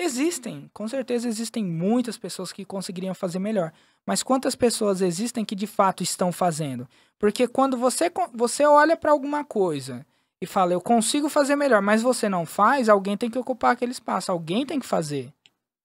Existem, 0.00 0.70
com 0.72 0.86
certeza 0.86 1.26
existem 1.26 1.64
muitas 1.64 2.16
pessoas 2.16 2.52
que 2.52 2.64
conseguiriam 2.64 3.14
fazer 3.14 3.40
melhor. 3.40 3.72
Mas 4.08 4.22
quantas 4.22 4.54
pessoas 4.54 5.02
existem 5.02 5.44
que 5.44 5.54
de 5.54 5.66
fato 5.66 6.02
estão 6.02 6.32
fazendo? 6.32 6.88
Porque 7.18 7.46
quando 7.46 7.76
você, 7.76 8.10
você 8.32 8.64
olha 8.64 8.96
para 8.96 9.10
alguma 9.10 9.44
coisa 9.44 10.06
e 10.40 10.46
fala, 10.46 10.72
eu 10.72 10.80
consigo 10.80 11.28
fazer 11.28 11.56
melhor, 11.56 11.82
mas 11.82 12.00
você 12.00 12.26
não 12.26 12.46
faz, 12.46 12.88
alguém 12.88 13.18
tem 13.18 13.28
que 13.28 13.38
ocupar 13.38 13.72
aquele 13.72 13.92
espaço, 13.92 14.32
alguém 14.32 14.64
tem 14.64 14.80
que 14.80 14.86
fazer, 14.86 15.30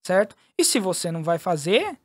certo? 0.07 0.37
E 0.57 0.63
se 0.63 0.79
você 0.79 1.11
não 1.11 1.21
vai 1.21 1.37
fazer, 1.37 1.97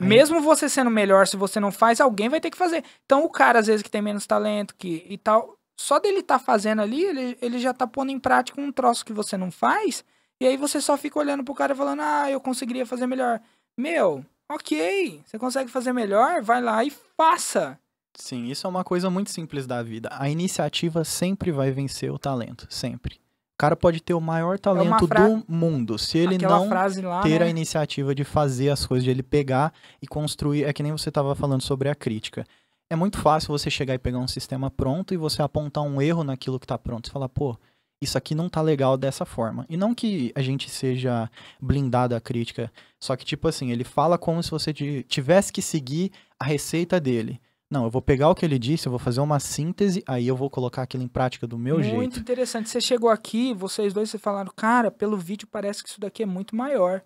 Aí- 0.00 0.08
mesmo 0.08 0.40
você 0.40 0.68
sendo 0.68 0.90
melhor, 0.90 1.24
se 1.28 1.36
você 1.36 1.60
não 1.60 1.70
faz, 1.70 2.00
alguém 2.00 2.28
vai 2.28 2.40
ter 2.40 2.50
que 2.50 2.58
fazer. 2.58 2.82
Então 3.04 3.24
o 3.24 3.30
cara, 3.30 3.60
às 3.60 3.68
vezes, 3.68 3.80
que 3.84 3.90
tem 3.90 4.02
menos 4.02 4.26
talento 4.26 4.74
que, 4.74 5.06
e 5.08 5.16
tal, 5.16 5.56
só 5.78 6.00
dele 6.00 6.20
tá 6.20 6.36
fazendo 6.36 6.82
ali, 6.82 7.04
ele, 7.04 7.38
ele 7.40 7.60
já 7.60 7.72
tá 7.72 7.86
pondo 7.86 8.10
em 8.10 8.18
prática 8.18 8.60
um 8.60 8.72
troço 8.72 9.04
que 9.04 9.12
você 9.12 9.36
não 9.36 9.52
faz, 9.52 10.04
e 10.40 10.48
aí 10.48 10.56
você 10.56 10.80
só 10.80 10.96
fica 10.96 11.20
olhando 11.20 11.44
pro 11.44 11.54
cara 11.54 11.74
e 11.74 11.76
falando, 11.76 12.00
ah, 12.02 12.28
eu 12.28 12.40
conseguiria 12.40 12.84
fazer 12.84 13.06
melhor. 13.06 13.40
Meu, 13.78 14.24
ok, 14.50 15.22
você 15.24 15.38
consegue 15.38 15.70
fazer 15.70 15.92
melhor, 15.92 16.42
vai 16.42 16.60
lá 16.62 16.84
e 16.84 16.90
faça. 17.16 17.78
Sim, 18.16 18.46
isso 18.46 18.66
é 18.66 18.70
uma 18.70 18.84
coisa 18.84 19.10
muito 19.10 19.30
simples 19.30 19.66
da 19.66 19.82
vida. 19.82 20.08
A 20.12 20.28
iniciativa 20.28 21.02
sempre 21.04 21.50
vai 21.50 21.70
vencer 21.72 22.12
o 22.12 22.18
talento, 22.18 22.66
sempre. 22.70 23.16
O 23.16 23.58
cara 23.58 23.74
pode 23.76 24.00
ter 24.00 24.14
o 24.14 24.20
maior 24.20 24.58
talento 24.58 25.06
fra- 25.06 25.28
do 25.28 25.44
mundo, 25.48 25.98
se 25.98 26.18
ele 26.18 26.36
Aquela 26.36 26.58
não 26.58 26.68
lá, 26.68 27.22
ter 27.22 27.40
né? 27.40 27.46
a 27.46 27.48
iniciativa 27.48 28.14
de 28.14 28.24
fazer 28.24 28.70
as 28.70 28.84
coisas, 28.86 29.04
de 29.04 29.10
ele 29.10 29.22
pegar 29.22 29.72
e 30.02 30.06
construir, 30.06 30.64
é 30.64 30.72
que 30.72 30.82
nem 30.82 30.92
você 30.92 31.08
estava 31.08 31.34
falando 31.34 31.62
sobre 31.62 31.88
a 31.88 31.94
crítica. 31.94 32.44
É 32.90 32.96
muito 32.96 33.18
fácil 33.18 33.48
você 33.48 33.70
chegar 33.70 33.94
e 33.94 33.98
pegar 33.98 34.18
um 34.18 34.28
sistema 34.28 34.70
pronto 34.70 35.14
e 35.14 35.16
você 35.16 35.40
apontar 35.40 35.82
um 35.82 36.00
erro 36.02 36.22
naquilo 36.22 36.60
que 36.60 36.66
tá 36.66 36.76
pronto. 36.76 37.06
Você 37.06 37.12
falar, 37.12 37.28
pô, 37.28 37.56
isso 38.04 38.16
aqui 38.16 38.34
não 38.34 38.48
tá 38.48 38.62
legal 38.62 38.96
dessa 38.96 39.24
forma. 39.24 39.66
E 39.68 39.76
não 39.76 39.94
que 39.94 40.32
a 40.34 40.40
gente 40.42 40.70
seja 40.70 41.30
blindado 41.60 42.14
à 42.14 42.20
crítica, 42.20 42.70
só 43.00 43.16
que 43.16 43.24
tipo 43.24 43.48
assim, 43.48 43.70
ele 43.72 43.84
fala 43.84 44.16
como 44.16 44.42
se 44.42 44.50
você 44.50 44.72
ti- 44.72 45.04
tivesse 45.08 45.52
que 45.52 45.60
seguir 45.62 46.12
a 46.38 46.44
receita 46.44 47.00
dele. 47.00 47.40
Não, 47.70 47.84
eu 47.84 47.90
vou 47.90 48.02
pegar 48.02 48.28
o 48.28 48.34
que 48.34 48.44
ele 48.44 48.58
disse, 48.58 48.86
eu 48.86 48.90
vou 48.90 48.98
fazer 49.00 49.20
uma 49.20 49.40
síntese, 49.40 50.04
aí 50.06 50.28
eu 50.28 50.36
vou 50.36 50.48
colocar 50.48 50.82
aquilo 50.82 51.02
em 51.02 51.08
prática 51.08 51.46
do 51.46 51.58
meu 51.58 51.76
muito 51.78 51.90
jeito. 52.14 52.20
interessante. 52.20 52.68
Você 52.68 52.80
chegou 52.80 53.10
aqui, 53.10 53.52
vocês 53.52 53.92
dois, 53.92 54.10
vocês 54.10 54.22
falaram, 54.22 54.52
cara, 54.54 54.90
pelo 54.90 55.16
vídeo 55.16 55.48
parece 55.50 55.82
que 55.82 55.88
isso 55.88 55.98
daqui 56.00 56.22
é 56.22 56.26
muito 56.26 56.54
maior. 56.54 57.02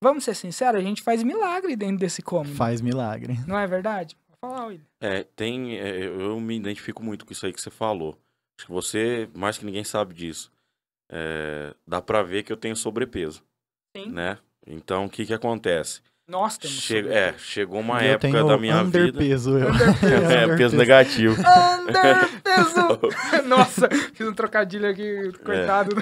Vamos 0.00 0.24
ser 0.24 0.34
sinceros, 0.34 0.80
a 0.80 0.84
gente 0.84 1.02
faz 1.02 1.22
milagre 1.22 1.74
dentro 1.76 1.98
desse 1.98 2.22
cômodo. 2.22 2.54
Faz 2.54 2.80
milagre. 2.80 3.38
Não 3.46 3.58
é 3.58 3.66
verdade? 3.66 4.16
falar, 4.40 4.66
William. 4.66 4.82
É, 5.00 5.22
tem. 5.36 5.76
é, 5.78 6.04
eu 6.06 6.20
eu 6.20 6.40
me 6.40 6.56
identifico 6.56 7.02
muito 7.02 7.24
com 7.24 7.32
isso 7.32 7.46
aí 7.46 7.52
que 7.52 7.60
você 7.60 7.70
falou. 7.70 8.18
Acho 8.62 8.66
que 8.66 8.72
você, 8.72 9.28
mais 9.34 9.58
que 9.58 9.64
ninguém 9.66 9.82
sabe 9.82 10.14
disso. 10.14 10.48
É, 11.10 11.74
dá 11.84 12.00
pra 12.00 12.22
ver 12.22 12.44
que 12.44 12.52
eu 12.52 12.56
tenho 12.56 12.76
sobrepeso, 12.76 13.42
Sim. 13.96 14.08
né? 14.10 14.38
Então, 14.64 15.06
o 15.06 15.10
que 15.10 15.26
que 15.26 15.34
acontece? 15.34 16.00
Nós 16.28 16.56
temos. 16.56 16.76
Che- 16.80 17.02
sobrepeso. 17.02 17.18
é, 17.18 17.34
chegou 17.38 17.80
uma 17.80 18.04
eu 18.04 18.12
época 18.12 18.30
tenho 18.30 18.46
da 18.46 18.56
minha 18.56 18.84
vida. 18.84 18.98
underpeso. 19.00 19.58
Eu. 19.58 19.68
É, 20.30 20.56
peso 20.56 20.76
negativo. 20.76 21.34
Underpeso! 21.40 23.42
Nossa, 23.48 23.88
fiz 24.14 24.28
um 24.28 24.32
trocadilho 24.32 24.88
aqui, 24.88 25.32
coitado. 25.44 25.90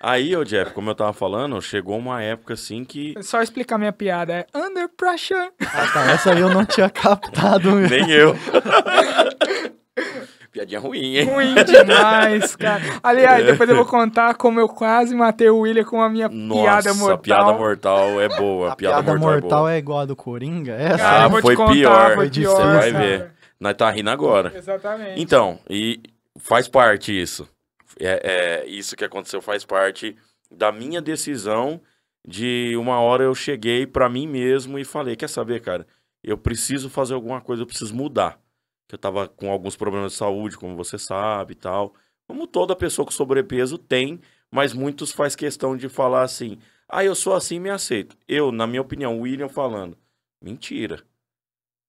Aí, 0.00 0.34
ô 0.34 0.42
Jeff, 0.44 0.72
como 0.72 0.90
eu 0.90 0.94
tava 0.96 1.12
falando, 1.12 1.60
chegou 1.60 1.96
uma 1.98 2.22
época 2.22 2.54
assim 2.54 2.82
que. 2.82 3.14
Só 3.22 3.42
explicar 3.42 3.76
minha 3.76 3.92
piada. 3.92 4.46
É 4.52 4.58
under 4.58 4.88
pressure. 4.88 5.50
Ah, 5.60 5.86
tá, 5.92 6.10
essa 6.12 6.32
aí 6.32 6.40
eu 6.40 6.48
não 6.48 6.64
tinha 6.64 6.88
captado. 6.90 7.70
meu. 7.72 7.88
Nem 7.88 8.10
eu. 8.10 8.34
Piadinha 10.52 10.78
ruim, 10.80 11.16
hein? 11.16 11.24
Ruim 11.24 11.54
demais, 11.64 12.54
cara. 12.56 12.82
Aliás, 13.02 13.46
depois 13.46 13.68
eu 13.70 13.74
vou 13.74 13.86
contar 13.86 14.34
como 14.34 14.60
eu 14.60 14.68
quase 14.68 15.14
matei 15.14 15.48
o 15.48 15.60
William 15.60 15.82
com 15.84 16.02
a 16.02 16.10
minha 16.10 16.28
Nossa, 16.28 16.62
piada 16.62 16.94
mortal. 16.94 17.18
piada 17.18 17.52
mortal 17.54 18.20
é 18.20 18.28
boa. 18.28 18.72
A 18.72 18.76
piada, 18.76 19.02
piada 19.02 19.18
mortal, 19.18 19.30
é 19.30 19.40
mortal 19.40 19.58
boa. 19.60 19.72
é 19.72 19.78
igual 19.78 19.98
a 20.00 20.04
do 20.04 20.14
Coringa? 20.14 20.72
Essa? 20.74 20.98
Cara, 20.98 21.22
Ah, 21.22 21.26
eu 21.26 21.30
vou 21.30 21.40
foi 21.40 21.56
contar, 21.56 21.72
pior. 21.72 22.14
foi 22.16 22.26
Você 22.28 22.40
pior, 22.40 22.66
vai 22.78 22.92
cara. 22.92 23.04
ver. 23.04 23.30
Nós 23.58 23.74
tá 23.74 23.90
rindo 23.90 24.10
agora. 24.10 24.52
Exatamente. 24.54 25.22
Então, 25.22 25.58
e 25.70 26.00
faz 26.38 26.68
parte 26.68 27.18
isso. 27.18 27.48
É, 27.98 28.62
é, 28.62 28.66
isso 28.66 28.94
que 28.94 29.04
aconteceu 29.04 29.40
faz 29.40 29.64
parte 29.64 30.14
da 30.50 30.70
minha 30.70 31.00
decisão 31.00 31.80
de 32.28 32.76
uma 32.76 33.00
hora 33.00 33.24
eu 33.24 33.34
cheguei 33.34 33.86
pra 33.86 34.08
mim 34.08 34.26
mesmo 34.26 34.78
e 34.78 34.84
falei, 34.84 35.16
quer 35.16 35.28
saber, 35.28 35.60
cara, 35.60 35.86
eu 36.22 36.36
preciso 36.36 36.90
fazer 36.90 37.14
alguma 37.14 37.40
coisa, 37.40 37.62
eu 37.62 37.66
preciso 37.66 37.94
mudar. 37.94 38.38
Que 38.92 38.96
eu 38.96 38.98
tava 38.98 39.26
com 39.26 39.50
alguns 39.50 39.74
problemas 39.74 40.12
de 40.12 40.18
saúde, 40.18 40.58
como 40.58 40.76
você 40.76 40.98
sabe 40.98 41.52
e 41.52 41.56
tal. 41.56 41.94
Como 42.28 42.46
toda 42.46 42.76
pessoa 42.76 43.06
com 43.06 43.10
sobrepeso 43.10 43.78
tem, 43.78 44.20
mas 44.50 44.74
muitos 44.74 45.12
faz 45.12 45.34
questão 45.34 45.74
de 45.74 45.88
falar 45.88 46.20
assim, 46.24 46.58
ah, 46.86 47.02
eu 47.02 47.14
sou 47.14 47.32
assim, 47.34 47.58
me 47.58 47.70
aceito. 47.70 48.14
Eu, 48.28 48.52
na 48.52 48.66
minha 48.66 48.82
opinião, 48.82 49.18
William 49.18 49.48
falando, 49.48 49.96
mentira. 50.44 51.02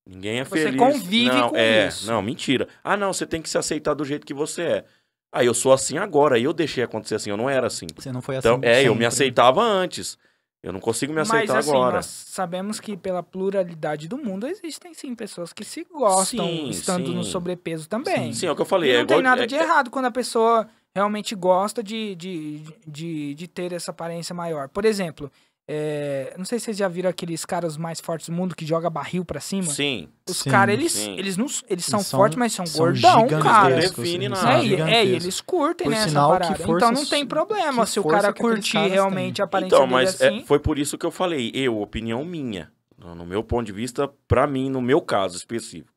Ninguém 0.08 0.40
é 0.40 0.46
Você 0.46 0.64
feliz. 0.64 0.80
convive 0.80 1.26
não, 1.36 1.50
com 1.50 1.58
é, 1.58 1.90
isso. 1.90 2.08
Não, 2.10 2.22
mentira. 2.22 2.70
Ah, 2.82 2.96
não, 2.96 3.12
você 3.12 3.26
tem 3.28 3.42
que 3.42 3.50
se 3.50 3.58
aceitar 3.58 3.94
do 3.94 4.06
jeito 4.06 4.26
que 4.26 4.34
você 4.34 4.62
é. 4.62 4.86
Ah, 5.30 5.44
eu 5.44 5.54
sou 5.54 5.74
assim 5.74 5.98
agora. 5.98 6.40
E 6.40 6.46
eu 6.46 6.54
deixei 6.54 6.86
acontecer 6.86 7.16
assim, 7.16 7.32
eu 7.32 7.38
não 7.38 7.50
era 7.50 7.68
assim. 7.68 7.88
Você 7.98 8.14
não 8.14 8.22
foi 8.22 8.38
assim 8.38 8.48
Então, 8.48 8.62
é, 8.64 8.80
eu 8.80 8.94
me 8.94 9.02
sempre. 9.02 9.06
aceitava 9.08 9.62
antes. 9.62 10.18
Eu 10.64 10.72
não 10.72 10.80
consigo 10.80 11.12
me 11.12 11.20
aceitar 11.20 11.56
Mas 11.56 11.68
assim, 11.68 11.76
agora. 11.78 11.98
nós 11.98 12.06
sabemos 12.06 12.80
que 12.80 12.96
pela 12.96 13.22
pluralidade 13.22 14.08
do 14.08 14.18
mundo 14.18 14.48
existem 14.48 14.94
sim 14.94 15.14
pessoas 15.14 15.52
que 15.52 15.66
se 15.66 15.84
gostam 15.84 16.48
Sim, 16.48 16.70
estando 16.70 17.14
no 17.14 17.22
sim. 17.22 17.32
sobrepeso 17.32 17.90
também. 17.90 18.32
Sim, 18.32 18.48
é 18.48 18.52
o 18.52 18.56
que 18.56 18.62
eu 18.62 18.66
falei. 18.66 18.92
E 18.92 18.94
é 18.94 18.98
não 19.00 19.04
igual, 19.04 19.18
tem 19.20 19.24
nada 19.24 19.44
é- 19.44 19.46
de 19.46 19.56
é- 19.56 19.62
errado 19.62 19.92
quando 19.92 20.06
a 20.06 20.12
pessoa 20.12 20.66
realmente 20.96 21.36
gosta 21.36 21.84
de, 21.84 22.16
de, 22.16 22.62
de, 22.88 23.36
de 23.36 23.48
ter 23.48 23.74
essa 23.74 23.92
aparência 23.92 24.34
maior. 24.34 24.70
Por 24.70 24.86
exemplo, 24.86 25.30
é, 25.68 26.34
não 26.38 26.44
sei 26.46 26.60
se 26.60 26.66
vocês 26.66 26.78
já 26.78 26.88
viram 26.88 27.10
aqueles 27.10 27.46
caras 27.46 27.78
mais 27.78 28.00
fortes 28.02 28.28
do 28.30 28.36
mundo 28.36 28.54
que 28.56 28.66
joga 28.66 28.90
barril 28.90 29.24
pra 29.24 29.40
cima. 29.40 29.64
Sim. 29.72 30.10
Os 30.30 30.44
caras, 30.44 30.74
eles, 30.74 30.92
sim. 30.92 31.18
eles, 31.18 31.38
não, 31.38 31.46
eles 31.46 31.56
são 31.56 31.66
Eles 31.70 31.86
são- 31.86 32.04
fortes, 32.20 32.38
mas 32.38 32.52
são, 32.54 32.66
são 32.66 32.86
gordão, 32.86 33.28
cara. 33.42 33.76
Define 33.78 34.28
nada. 34.30 34.58
É, 34.60 34.66
e- 34.66 34.82
é, 34.82 35.06
e 35.06 35.16
eles 35.16 35.40
curtem 35.40 35.86
Por 35.86 35.92
né, 35.92 36.08
sinal, 36.08 36.32
parada. 36.32 36.58
então 36.62 36.92
não 36.92 37.06
tem 37.06 37.26
problema 37.26 37.86
se 37.86 38.00
o 38.00 38.04
cara 38.04 38.34
curtir 38.34 38.78
realmente 38.78 39.38
têm. 39.38 39.44
a 39.44 39.46
aparência 39.46 39.76
Então, 39.76 39.86
dele 39.88 39.94
mas 39.94 40.22
assim. 40.22 40.40
é, 40.40 40.44
foi 40.44 40.60
por 40.60 40.78
isso 40.78 40.98
que 40.98 41.06
eu 41.06 41.12
falei. 41.12 41.52
Eu, 41.54 41.80
opinião 41.80 42.24
minha. 42.26 42.72
No 42.98 43.26
meu 43.26 43.44
ponto 43.44 43.66
de 43.66 43.74
vista, 43.74 44.08
pra 44.28 44.48
mim, 44.48 44.70
no 44.70 44.82
meu 44.82 45.02
caso 45.02 45.36
específico. 45.36 45.92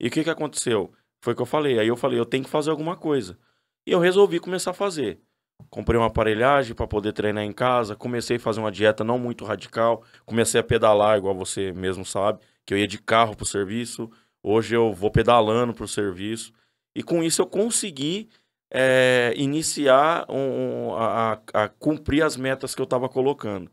E 0.00 0.08
o 0.08 0.10
que 0.10 0.24
que 0.24 0.30
aconteceu? 0.30 0.90
Foi 1.20 1.32
o 1.32 1.36
que 1.36 1.42
eu 1.42 1.46
falei. 1.46 1.78
Aí 1.78 1.86
eu 1.86 1.96
falei, 1.96 2.18
eu 2.18 2.24
tenho 2.24 2.42
que 2.42 2.50
fazer 2.50 2.70
alguma 2.70 2.96
coisa. 2.96 3.38
E 3.86 3.92
eu 3.92 4.00
resolvi 4.00 4.40
começar 4.40 4.70
a 4.72 4.74
fazer. 4.74 5.20
Comprei 5.68 5.98
uma 5.98 6.06
aparelhagem 6.06 6.74
para 6.74 6.86
poder 6.86 7.12
treinar 7.12 7.44
em 7.44 7.52
casa. 7.52 7.96
Comecei 7.96 8.36
a 8.36 8.40
fazer 8.40 8.60
uma 8.60 8.70
dieta 8.72 9.04
não 9.04 9.18
muito 9.18 9.44
radical. 9.44 10.02
Comecei 10.24 10.60
a 10.60 10.64
pedalar, 10.64 11.18
igual 11.18 11.34
você 11.34 11.72
mesmo 11.72 12.04
sabe, 12.04 12.40
que 12.64 12.72
eu 12.74 12.78
ia 12.78 12.86
de 12.86 12.98
carro 13.00 13.36
pro 13.36 13.44
serviço. 13.46 14.10
Hoje 14.42 14.74
eu 14.74 14.92
vou 14.92 15.10
pedalando 15.10 15.74
pro 15.74 15.86
serviço. 15.88 16.52
E 16.94 17.02
com 17.02 17.22
isso 17.22 17.42
eu 17.42 17.46
consegui 17.46 18.28
é, 18.72 19.32
iniciar 19.36 20.24
um- 20.28 20.90
um- 20.90 20.94
a, 20.94 21.40
a- 21.52 21.68
cumprir 21.68 22.22
as 22.22 22.36
metas 22.36 22.72
que 22.74 22.80
eu 22.80 22.84
estava 22.84 23.08
colocando. 23.08 23.68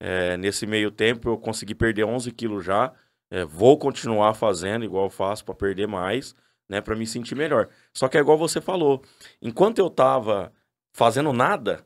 É, 0.00 0.36
nesse 0.36 0.66
meio 0.66 0.90
tempo 0.90 1.28
eu 1.30 1.38
consegui 1.38 1.74
perder 1.74 2.04
11 2.04 2.30
quilos 2.32 2.64
já. 2.64 2.92
É, 3.30 3.44
vou 3.46 3.78
continuar 3.78 4.34
fazendo 4.34 4.84
igual 4.84 5.04
eu 5.04 5.10
faço 5.10 5.42
para 5.44 5.54
perder 5.54 5.88
mais, 5.88 6.34
né, 6.68 6.80
para 6.82 6.94
me 6.94 7.06
sentir 7.06 7.34
melhor. 7.34 7.68
Só 7.94 8.08
que 8.08 8.18
é 8.18 8.20
igual 8.20 8.36
você 8.36 8.60
falou. 8.60 9.02
Enquanto 9.40 9.78
eu 9.78 9.88
tava 9.88 10.52
fazendo 10.92 11.32
nada, 11.32 11.84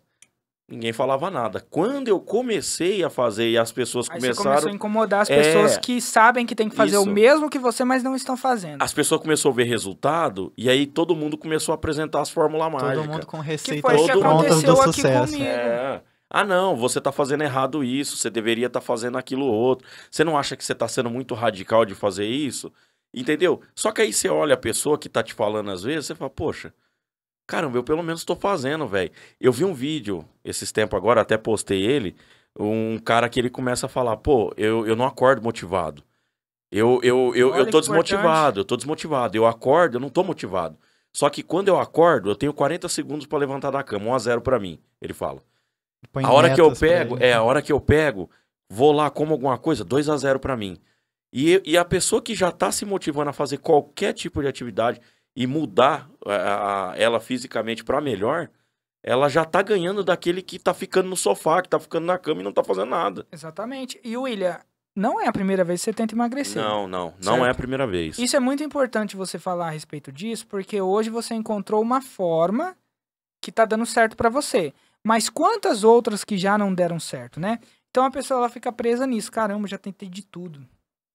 ninguém 0.69 0.93
falava 0.93 1.31
nada. 1.31 1.65
Quando 1.71 2.09
eu 2.09 2.19
comecei 2.21 3.05
a 3.05 3.09
fazer 3.11 3.49
e 3.51 3.57
as 3.59 3.71
pessoas 3.71 4.09
Aí 4.11 4.19
você 4.21 4.27
começou 4.27 4.45
começaram 4.45 4.73
a 4.73 4.75
incomodar 4.75 5.21
as 5.23 5.31
É. 5.31 5.37
pessoas 5.37 5.79
que 5.79 6.01
sabem 6.01 6.45
que 6.45 6.55
tem 6.55 6.69
que 6.69 6.75
fazer 6.77 6.97
o 6.99 7.03
Isso. 7.03 7.11
mesmo 7.11 7.49
que 7.49 7.59
você, 7.59 7.85
mas 7.85 8.03
não 8.03 8.17
estão 8.17 8.37
fazendo. 8.37 8.83
as 8.83 8.93
pessoas 8.93 9.21
começaram 9.21 9.53
a 9.53 9.57
ver 9.57 9.65
resultado 9.65 10.53
e 10.57 10.69
aí 10.69 10.87
todo 10.87 11.15
mundo 11.15 11.39
começou 11.39 11.73
a 11.73 11.77
apresentar 11.77 12.21
as 12.21 12.31
fórmulas 12.31 12.71
Todo 12.73 12.83
mágicas. 12.83 13.07
mundo 13.07 13.27
com 13.27 13.39
Que 13.41 13.45
receitas 13.47 13.83
foi 13.93 14.01
o 14.01 14.07
que 14.07 14.13
todo 14.13 14.25
aconteceu 14.27 14.75
do 14.75 14.81
aqui 14.83 14.93
sucesso. 14.95 15.33
comigo. 15.33 15.45
É. 15.51 16.03
Ah, 16.29 16.45
não, 16.45 16.77
você 16.77 17.01
tá 17.01 17.13
fazendo 17.13 17.43
errado 17.45 17.85
isso, 17.85 18.17
você 18.17 18.29
deveria 18.29 18.67
estar 18.67 18.81
fazendo 18.81 19.17
aquilo 19.17 19.47
outro. 19.47 19.87
Você 20.11 20.25
não 20.25 20.37
acha 20.37 20.57
que 20.57 20.65
você 20.65 20.75
tá 20.75 20.89
sendo 20.89 21.09
muito 21.09 21.35
radical 21.37 21.85
de 21.85 21.95
fazer 21.95 22.27
isso? 22.27 22.73
Entendeu? 23.15 23.61
Só 23.77 23.93
que 23.93 24.03
aí 24.03 24.13
você 24.13 24.29
olha 24.29 24.55
a 24.55 24.59
pessoa 24.59 24.99
que 24.99 25.09
tá 25.09 25.23
te 25.23 25.33
falando 25.33 25.71
às 25.71 25.85
vezes, 25.85 26.07
você 26.07 26.15
fala, 26.17 26.29
poxa, 26.29 26.75
caramba, 27.47 27.79
eu 27.79 27.85
pelo 27.85 28.03
menos 28.03 28.25
tô 28.25 28.35
fazendo, 28.37 28.87
velho. 28.87 29.11
Eu 29.41 29.53
vi 29.53 29.65
um 29.65 29.75
vídeo 29.75 30.25
esses 30.45 30.73
tempos 30.73 30.97
agora, 30.97 31.21
até 31.21 31.37
postei 31.39 31.83
ele, 31.85 32.17
um 32.59 32.99
cara 32.99 33.29
que 33.29 33.39
ele 33.39 33.51
começa 33.51 33.87
a 33.87 33.89
falar, 33.89 34.17
pô, 34.17 34.53
eu, 34.57 34.87
eu 34.87 34.97
não 34.97 35.07
acordo 35.07 35.43
motivado. 35.43 36.03
Eu, 36.71 37.01
eu, 37.03 37.33
eu, 37.35 37.51
Olha 37.51 37.59
eu 37.61 37.65
tô 37.71 37.79
importante. 37.79 37.81
desmotivado, 37.81 38.61
eu 38.61 38.65
tô 38.65 38.77
desmotivado. 38.77 39.37
Eu 39.37 39.47
acordo, 39.47 39.97
eu 39.97 40.01
não 40.01 40.09
tô 40.09 40.25
motivado. 40.25 40.77
Só 41.13 41.31
que 41.31 41.43
quando 41.43 41.69
eu 41.69 41.79
acordo, 41.79 42.29
eu 42.31 42.37
tenho 42.37 42.53
40 42.53 42.89
segundos 42.89 43.27
pra 43.27 43.39
levantar 43.39 43.71
da 43.71 43.83
cama, 43.83 44.07
1 44.07 44.15
a 44.15 44.19
0 44.19 44.41
pra 44.43 44.59
mim, 44.59 44.79
ele 45.01 45.15
fala. 45.15 45.43
Põe 46.13 46.25
A 46.25 46.31
hora 46.33 46.51
que 46.53 46.61
eu 46.61 46.73
pego, 46.75 47.17
ele. 47.17 47.25
é, 47.25 47.33
a 47.35 47.43
hora 47.43 47.63
que 47.63 47.73
eu 47.73 47.81
pego, 47.81 48.29
vou 48.69 48.93
lá, 48.93 49.09
como 49.11 49.33
alguma 49.33 49.57
coisa, 49.57 49.85
2 49.85 50.09
a 50.09 50.17
0 50.17 50.39
pra 50.41 50.57
mim. 50.57 50.77
E, 51.33 51.63
e 51.65 51.77
a 51.79 51.85
pessoa 51.85 52.21
que 52.21 52.35
já 52.35 52.51
tá 52.51 52.71
se 52.71 52.85
motivando 52.85 53.31
a 53.31 53.33
fazer 53.33 53.59
qualquer 53.59 54.13
tipo 54.13 54.43
de 54.43 54.49
atividade 54.49 55.01
e 55.37 55.47
mudar 55.47 56.09
a- 56.27 56.91
a- 56.93 56.97
ela 56.97 57.21
fisicamente 57.21 57.85
pra 57.85 58.01
melhor, 58.01 58.49
ela 59.03 59.29
já 59.29 59.45
tá 59.45 59.61
ganhando 59.63 60.03
daquele 60.03 60.41
que 60.43 60.59
tá 60.59 60.73
ficando 60.75 61.09
no 61.09 61.17
sofá, 61.17 61.61
que 61.63 61.69
tá 61.69 61.79
ficando 61.79 62.07
na 62.07 62.19
cama 62.19 62.41
e 62.41 62.45
não 62.45 62.53
tá 62.53 62.65
fazendo 62.65 62.89
nada. 62.91 63.27
Exatamente. 63.31 64.01
E 64.03 64.17
William, 64.17 64.59
não 64.97 65.21
é 65.21 65.29
a 65.29 65.33
primeira 65.33 65.63
vez 65.63 65.81
que 65.81 65.85
você 65.85 65.93
tenta 65.93 66.15
emagrecer. 66.15 66.61
Não, 66.61 66.89
não, 66.89 67.13
não 67.23 67.35
Certo. 67.35 67.45
é 67.47 67.51
a 67.51 67.55
primeira 67.55 67.87
vez. 67.87 68.19
Isso 68.19 68.35
é 68.35 68.41
muito 68.41 68.65
importante 68.65 69.15
você 69.15 69.39
falar 69.39 69.67
a 69.69 69.71
respeito 69.71 70.11
disso, 70.11 70.47
porque 70.47 70.81
hoje 70.81 71.11
você 71.11 71.35
encontrou 71.35 71.83
uma 71.83 72.01
forma 72.01 72.75
que 73.43 73.53
tá 73.53 73.65
dando 73.65 73.85
certo 73.87 74.17
pra 74.17 74.29
você. 74.31 74.73
Mas 75.05 75.29
quantas 75.29 75.85
outras 75.85 76.25
que 76.25 76.37
já 76.37 76.57
não 76.59 76.75
deram 76.75 76.99
certo, 76.99 77.39
né? 77.39 77.61
Então 77.91 78.05
a 78.05 78.11
pessoa 78.11 78.39
ela 78.39 78.49
fica 78.49 78.73
presa 78.73 79.07
nisso. 79.07 79.31
Caramba, 79.31 79.69
já 79.69 79.79
tentei 79.79 80.09
de 80.09 80.23
tudo. 80.27 80.67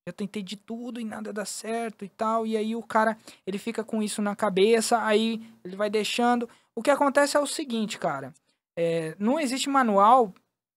Já 0.07 0.11
tentei 0.13 0.41
de 0.41 0.55
tudo 0.55 0.99
e 0.99 1.05
nada 1.05 1.31
dá 1.31 1.45
certo 1.45 2.03
e 2.03 2.09
tal. 2.09 2.45
E 2.47 2.57
aí 2.57 2.75
o 2.75 2.81
cara, 2.81 3.17
ele 3.45 3.57
fica 3.57 3.83
com 3.83 4.01
isso 4.01 4.21
na 4.21 4.35
cabeça, 4.35 5.03
aí 5.03 5.41
ele 5.63 5.75
vai 5.75 5.89
deixando. 5.89 6.49
O 6.75 6.81
que 6.81 6.89
acontece 6.89 7.37
é 7.37 7.39
o 7.39 7.45
seguinte, 7.45 7.97
cara. 7.99 8.33
é, 8.75 9.15
não 9.19 9.39
existe 9.39 9.69
manual, 9.69 10.33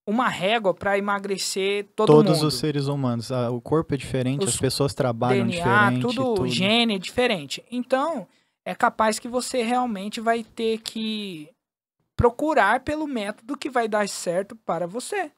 uma 0.06 0.28
régua 0.28 0.74
pra 0.74 0.98
emagrecer 0.98 1.86
todo 1.96 2.08
Todos 2.08 2.36
mundo. 2.38 2.48
os 2.48 2.54
seres 2.58 2.86
humanos. 2.86 3.32
ah, 3.32 3.50
O 3.50 3.60
corpo 3.60 3.94
é 3.94 3.96
diferente, 3.96 4.42
Os 4.44 4.50
as 4.54 4.60
pessoas 4.60 4.92
trabalham 4.92 5.46
DNA, 5.46 5.64
diferente. 5.90 6.00
tudo, 6.02 6.34
tudo. 6.34 6.48
gene 6.48 6.96
é 6.96 6.98
diferente. 6.98 7.64
Então, 7.70 8.26
é 8.66 8.74
capaz 8.74 9.18
que 9.18 9.28
você 9.28 9.62
realmente 9.62 10.20
vai 10.20 10.44
ter 10.44 10.78
que 10.82 11.48
procurar 12.14 12.80
pelo 12.80 13.06
método 13.06 13.56
que 13.56 13.70
vai 13.70 13.88
dar 13.88 14.06
certo 14.08 14.54
para 14.54 14.86
você. 14.86 15.30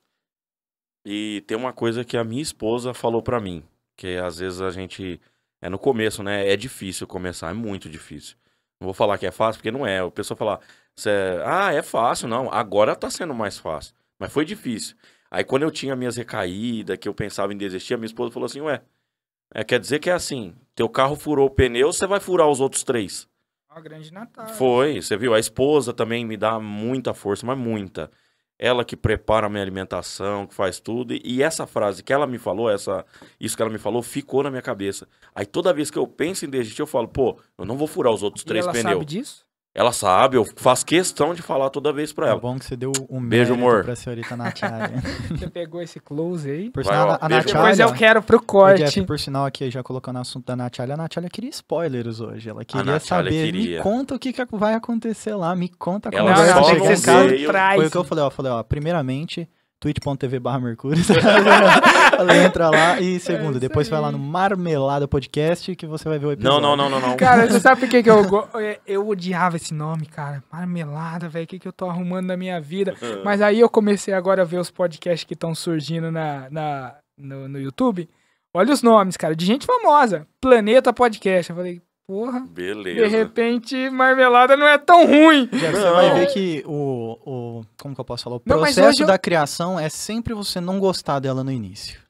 E 1.05 1.45
tem 1.47 1.57
uma 1.57 1.73
coisa 1.73 2.05
que 2.05 2.17
a 2.17 2.25
minha 2.25 2.43
esposa 2.43 2.93
falou 2.93 3.23
pra 3.23 3.41
mim, 3.41 3.63
que 3.97 4.17
às 4.17 4.39
vezes 4.39 4.61
a 4.61 4.71
gente 4.71 5.21
é 5.61 5.69
no 5.69 5.79
começo, 5.79 6.23
né? 6.23 6.49
É 6.49 6.57
difícil 6.57 7.07
começar, 7.07 7.51
é 7.51 7.55
muito 7.55 7.89
difícil. 7.89 8.37
Não 8.81 8.87
vou 8.87 8.95
falar 8.95 9.17
que 9.19 9.27
é 9.27 9.31
fácil, 9.31 9.59
porque 9.59 9.71
não 9.71 9.87
é. 9.87 10.03
O 10.03 10.11
pessoal 10.11 10.37
fala, 10.37 10.61
cê- 10.95 11.11
ah, 11.45 11.73
é 11.73 11.83
fácil, 11.83 12.29
não. 12.29 12.53
Agora 12.53 12.95
tá 12.95 13.09
sendo 13.11 13.35
mais 13.35 13.59
fácil, 13.59 13.95
mas 14.19 14.33
foi 14.33 14.45
difícil. 14.45 14.97
Aí 15.31 15.43
quando 15.43 15.63
eu 15.63 15.71
tinha 15.71 15.97
minhas 15.97 16.17
recaídas, 16.17 16.99
que 16.99 17.09
eu 17.09 17.15
pensava 17.15 17.53
em 17.53 17.57
desistir, 17.57 17.95
a 17.95 17.97
minha 17.97 18.07
esposa 18.07 18.33
falou 18.33 18.47
assim, 18.47 18.61
ué, 18.61 18.83
é, 19.55 19.65
quer 19.65 19.81
dizer 19.81 19.99
que 19.99 20.11
é 20.11 20.13
assim, 20.13 20.55
teu 20.75 20.89
carro 20.89 21.17
furou 21.17 21.47
o 21.47 21.51
pneu, 21.51 21.93
você 21.93 22.07
vai 22.07 22.21
furar 22.21 22.49
os 22.49 22.61
outros 22.61 22.85
três. 22.85 23.29
Uma 23.71 23.81
grande 23.81 24.13
Natal. 24.13 24.49
Foi, 24.49 25.01
você 25.03 25.17
viu? 25.17 25.35
A 25.35 25.39
esposa 25.39 25.93
também 25.93 26.25
me 26.25 26.37
dá 26.37 26.59
muita 26.61 27.13
força, 27.13 27.45
mas 27.47 27.59
muita. 27.59 28.11
Ela 28.59 28.85
que 28.85 28.97
prepara 28.97 29.47
a 29.47 29.51
minha 29.51 29.63
alimentação, 29.63 30.47
que 30.47 30.55
faz 30.55 30.81
tudo. 30.81 31.15
E, 31.15 31.43
essa 31.43 31.67
frase 31.67 32.03
que 32.03 32.13
ela 32.13 32.27
me 32.27 32.39
falou, 32.39 32.71
essa, 32.71 33.05
isso 33.39 33.55
que 33.57 33.63
ela 33.63 33.71
me 33.71 33.79
falou, 33.79 34.03
ficou 34.03 34.43
na 34.43 34.51
minha 34.51 34.63
cabeça. 34.63 35.07
Aí 35.35 35.45
toda 35.47 35.73
vez 35.73 35.91
que 35.91 35.99
eu 35.99 36.07
penso 36.07 36.45
em 36.45 36.49
desistir, 36.51 36.81
eu 36.81 36.87
falo, 36.87 37.07
pô, 37.07 37.39
eu 37.59 37.65
não 37.65 37.77
vou 37.77 37.87
furar 37.87 38.13
os 38.13 38.23
outros 38.23 38.43
E 38.43 38.47
três 38.47 38.65
ela 38.65 38.73
pneus. 38.73 38.93
sabe 38.93 39.05
disso? 39.05 39.46
Ela 39.79 39.93
sabe, 39.93 40.39
eu 40.39 40.47
faço 40.57 40.87
questão 40.87 41.35
de 41.35 41.43
falar 41.43 41.69
toda 41.69 41.93
vez 41.93 42.11
pra 42.11 42.29
É 42.29 42.31
ela. 42.31 42.41
bom 42.41 42.59
que 42.59 42.65
você 42.65 42.75
deu 42.75 42.93
um 43.11 43.21
Beijo, 43.21 43.53
amor. 43.53 43.85
pra 43.85 43.95
senhorita 43.95 44.35
Natália. 44.35 45.03
Você 45.29 45.51
pegou 45.51 45.83
esse 45.83 46.01
close 46.01 46.51
aí. 46.51 46.71
Por 46.71 46.83
Vai, 46.83 46.95
sinal, 46.95 47.09
ó, 47.11 47.19
a, 47.21 47.29
beijo. 47.29 47.47
Depois 47.49 47.77
Natália... 47.79 47.83
eu 47.83 47.93
quero 47.95 48.23
pro 48.23 48.41
corte. 48.43 48.83
Jeff, 48.85 49.03
por 49.03 49.19
sinal 49.19 49.45
aqui, 49.45 49.71
já 49.71 49.83
colocando 49.83 50.17
o 50.17 50.21
assunto 50.21 50.47
da 50.47 50.57
Natália, 50.57 50.95
a 50.95 50.97
Natália 50.97 51.29
queria 51.29 51.51
spoilers 51.51 52.21
hoje. 52.21 52.49
Ela 52.49 52.65
queria 52.65 52.99
saber, 53.01 53.31
queria. 53.53 53.77
me 53.77 53.83
conta 53.83 54.15
o 54.15 54.19
que, 54.19 54.33
que 54.33 54.47
vai 54.53 54.73
acontecer 54.73 55.35
lá, 55.35 55.55
me 55.55 55.69
conta 55.69 56.09
a 56.09 56.17
Ela 56.17 56.33
veio- 56.35 56.97
surprise. 56.97 57.47
Foi 57.77 57.87
o 57.87 57.91
que 57.91 57.97
eu 57.99 58.05
falei, 58.05 58.25
ó, 58.25 58.31
falei, 58.31 58.53
ó, 58.53 58.63
primeiramente, 58.63 59.47
twitch.tv 59.81 60.39
barra 60.41 60.59
Mercúrio, 60.61 61.03
ela 62.19 62.37
entra 62.39 62.71
lá, 62.71 63.01
e 63.01 63.19
segundo, 63.21 63.53
isso 63.53 63.61
depois 63.61 63.89
vai 63.89 64.01
lá 64.01 64.07
aí. 64.09 64.13
no 64.13 64.19
Marmelada 64.19 65.07
Podcast, 65.07 65.75
que 65.77 65.87
você 65.87 66.09
vai 66.09 66.19
ver 66.19 66.27
o 66.27 66.29
Não, 66.29 66.33
episódio. 66.35 66.61
não, 66.63 66.77
não, 66.77 66.89
não, 66.91 67.01
não. 67.01 67.17
Cara, 67.17 67.47
você 67.47 67.61
sabe 67.61 67.81
por 67.81 67.89
que, 67.91 68.03
que 68.03 68.11
eu, 68.11 68.23
eu- 68.25 68.77
eu 68.87 69.09
odiava 69.09 69.57
esse 69.57 69.75
nome, 69.75 70.07
cara? 70.07 70.43
Marmelada, 70.53 71.29
velho. 71.29 71.45
O 71.45 71.49
que, 71.49 71.59
que 71.59 71.69
eu 71.69 71.73
tô 71.73 71.89
arrumando 71.89 72.27
na 72.27 72.37
minha 72.37 72.61
vida? 72.61 72.95
Mas 73.25 73.41
aí 73.43 73.61
eu 73.61 73.69
comecei 73.69 74.15
agora 74.15 74.43
a 74.43 74.45
ver 74.47 74.59
os 74.59 74.71
podcasts 74.71 75.25
que 75.25 75.35
estão 75.35 75.55
surgindo 75.55 76.11
na, 76.11 76.49
na, 76.51 76.95
no, 77.19 77.49
no 77.49 77.61
YouTube. 77.61 78.09
Olha 78.55 78.73
os 78.73 78.83
nomes, 78.83 79.17
cara, 79.17 79.37
de 79.37 79.45
gente 79.45 79.67
famosa. 79.67 80.27
Planeta 80.41 80.93
Podcast. 80.93 81.51
Eu 81.51 81.57
falei, 81.57 81.83
porra, 82.07 82.41
de 82.41 82.47
Beleza. 82.49 83.07
repente 83.09 83.91
Marmelada 83.91 84.57
não 84.57 84.67
é 84.67 84.79
tão 84.79 85.07
ruim. 85.07 85.47
Jeff, 85.53 85.73
você 85.77 85.85
Não. 85.85 85.95
vai 85.95 86.15
ver 86.21 86.27
que 86.33 86.63
o, 86.67 87.19
o. 87.27 87.65
Como 87.81 87.95
que 87.95 88.01
eu 88.01 88.05
posso 88.05 88.25
falar? 88.25 88.37
O 88.37 88.43
Não, 88.47 88.59
processo 88.59 88.89
hoje 88.89 89.03
eu- 89.03 89.07
da 89.07 89.19
criação 89.19 89.79
é 89.79 89.89
sempre 89.89 90.33
você 90.35 90.61
não 90.61 90.79
gostar 90.79 91.19
dela 91.19 91.43
no 91.43 91.51
início. 91.53 92.01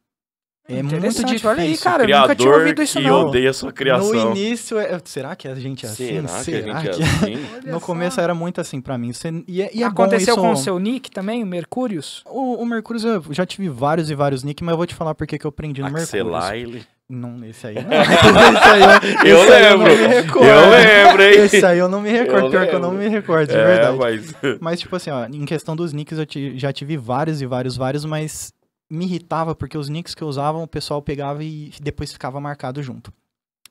É 0.69 0.83
muito 0.83 0.99
difícil. 1.25 1.49
olha 1.49 1.63
aí, 1.63 1.79
cara. 1.79 2.03
eu 2.11 2.21
nunca 2.23 2.35
tinha 2.35 2.53
ouvido 2.53 2.83
isso, 2.83 2.99
que 2.99 3.05
não. 3.07 3.27
odeia 3.29 3.51
a 3.51 3.53
sua 3.53 3.73
criação. 3.73 4.13
No 4.13 4.33
início, 4.37 4.77
é... 4.81 5.01
será 5.05 5.37
que 5.37 5.47
a 5.47 5.55
gente 5.55 5.87
é 5.87 5.89
assim? 5.89 6.27
Será 6.27 6.43
que 6.43 6.51
a 6.51 6.61
gente 6.83 6.89
é 6.89 6.91
que- 6.91 7.03
assim? 7.03 7.47
Olha 7.55 7.63
No 7.73 7.81
começo 7.81 8.21
era 8.21 8.35
muito 8.35 8.61
assim 8.61 8.81
pra 8.81 8.99
mim. 8.99 9.13
Você... 9.13 9.29
E, 9.47 9.63
é- 9.63 9.71
e 9.73 9.85
é 9.85 9.87
Aconteceu 9.87 10.35
bom 10.35 10.43
com 10.43 10.51
o 10.51 10.57
seu 10.57 10.77
nick 10.81 11.09
também, 11.09 11.41
o 11.45 11.47
Mercúrios? 11.47 12.25
O, 12.27 12.55
o 12.61 12.67
Mercúrio, 12.67 13.01
eu 13.07 13.25
já 13.33 13.47
tive 13.47 13.69
vários 13.69 14.11
e 14.11 14.15
vários 14.17 14.43
nick, 14.43 14.65
mas 14.65 14.73
eu 14.73 14.77
vou 14.77 14.87
te 14.89 14.95
falar 14.97 15.15
porque 15.15 15.39
que 15.39 15.47
eu 15.47 15.53
prendi 15.53 15.81
no 15.83 15.89
Mercúrio. 15.89 16.03
Axelaile. 16.35 16.85
Não, 17.09 17.45
esse 17.45 17.67
aí 17.69 17.75
não. 17.77 17.83
esse 18.03 18.69
aí 18.69 18.83
eu, 19.31 19.39
esse 19.45 19.53
aí 19.53 19.63
eu 19.65 19.79
não 19.79 19.85
lembro. 19.87 20.09
me 20.09 20.15
recordo. 20.15 20.47
Eu 20.49 20.71
lembro, 20.71 21.23
hein? 21.23 21.45
Esse 21.45 21.65
aí 21.67 21.79
eu 21.79 21.89
não 21.89 22.01
me 22.01 22.11
recordo, 22.11 22.47
Eu 22.47 22.51
pior 22.51 22.67
que 22.69 22.75
eu 22.75 22.81
não 22.81 22.91
lembro. 22.91 23.05
me 23.05 23.11
recordo, 23.11 23.49
de 23.49 23.55
É, 23.57 23.65
verdade. 23.65 23.97
mas... 23.99 24.35
Mas, 24.61 24.81
tipo 24.81 24.97
assim, 24.97 25.11
ó, 25.11 25.25
em 25.27 25.45
questão 25.45 25.77
dos 25.77 25.93
nicks, 25.93 26.19
eu 26.19 26.27
já 26.59 26.73
tive 26.73 26.97
vários 26.97 27.41
e 27.41 27.47
vários, 27.47 27.77
vários, 27.77 28.05
mas 28.05 28.53
me 28.91 29.05
irritava 29.05 29.55
porque 29.55 29.79
os 29.79 29.89
nicks 29.89 30.15
que 30.15 30.23
eu 30.23 30.29
usava, 30.29 30.59
o 30.59 30.67
pessoal 30.67 31.01
pegava 31.01 31.43
e 31.45 31.73
depois 31.81 32.13
ficava 32.13 32.41
marcado 32.41 32.83
junto. 32.83 33.13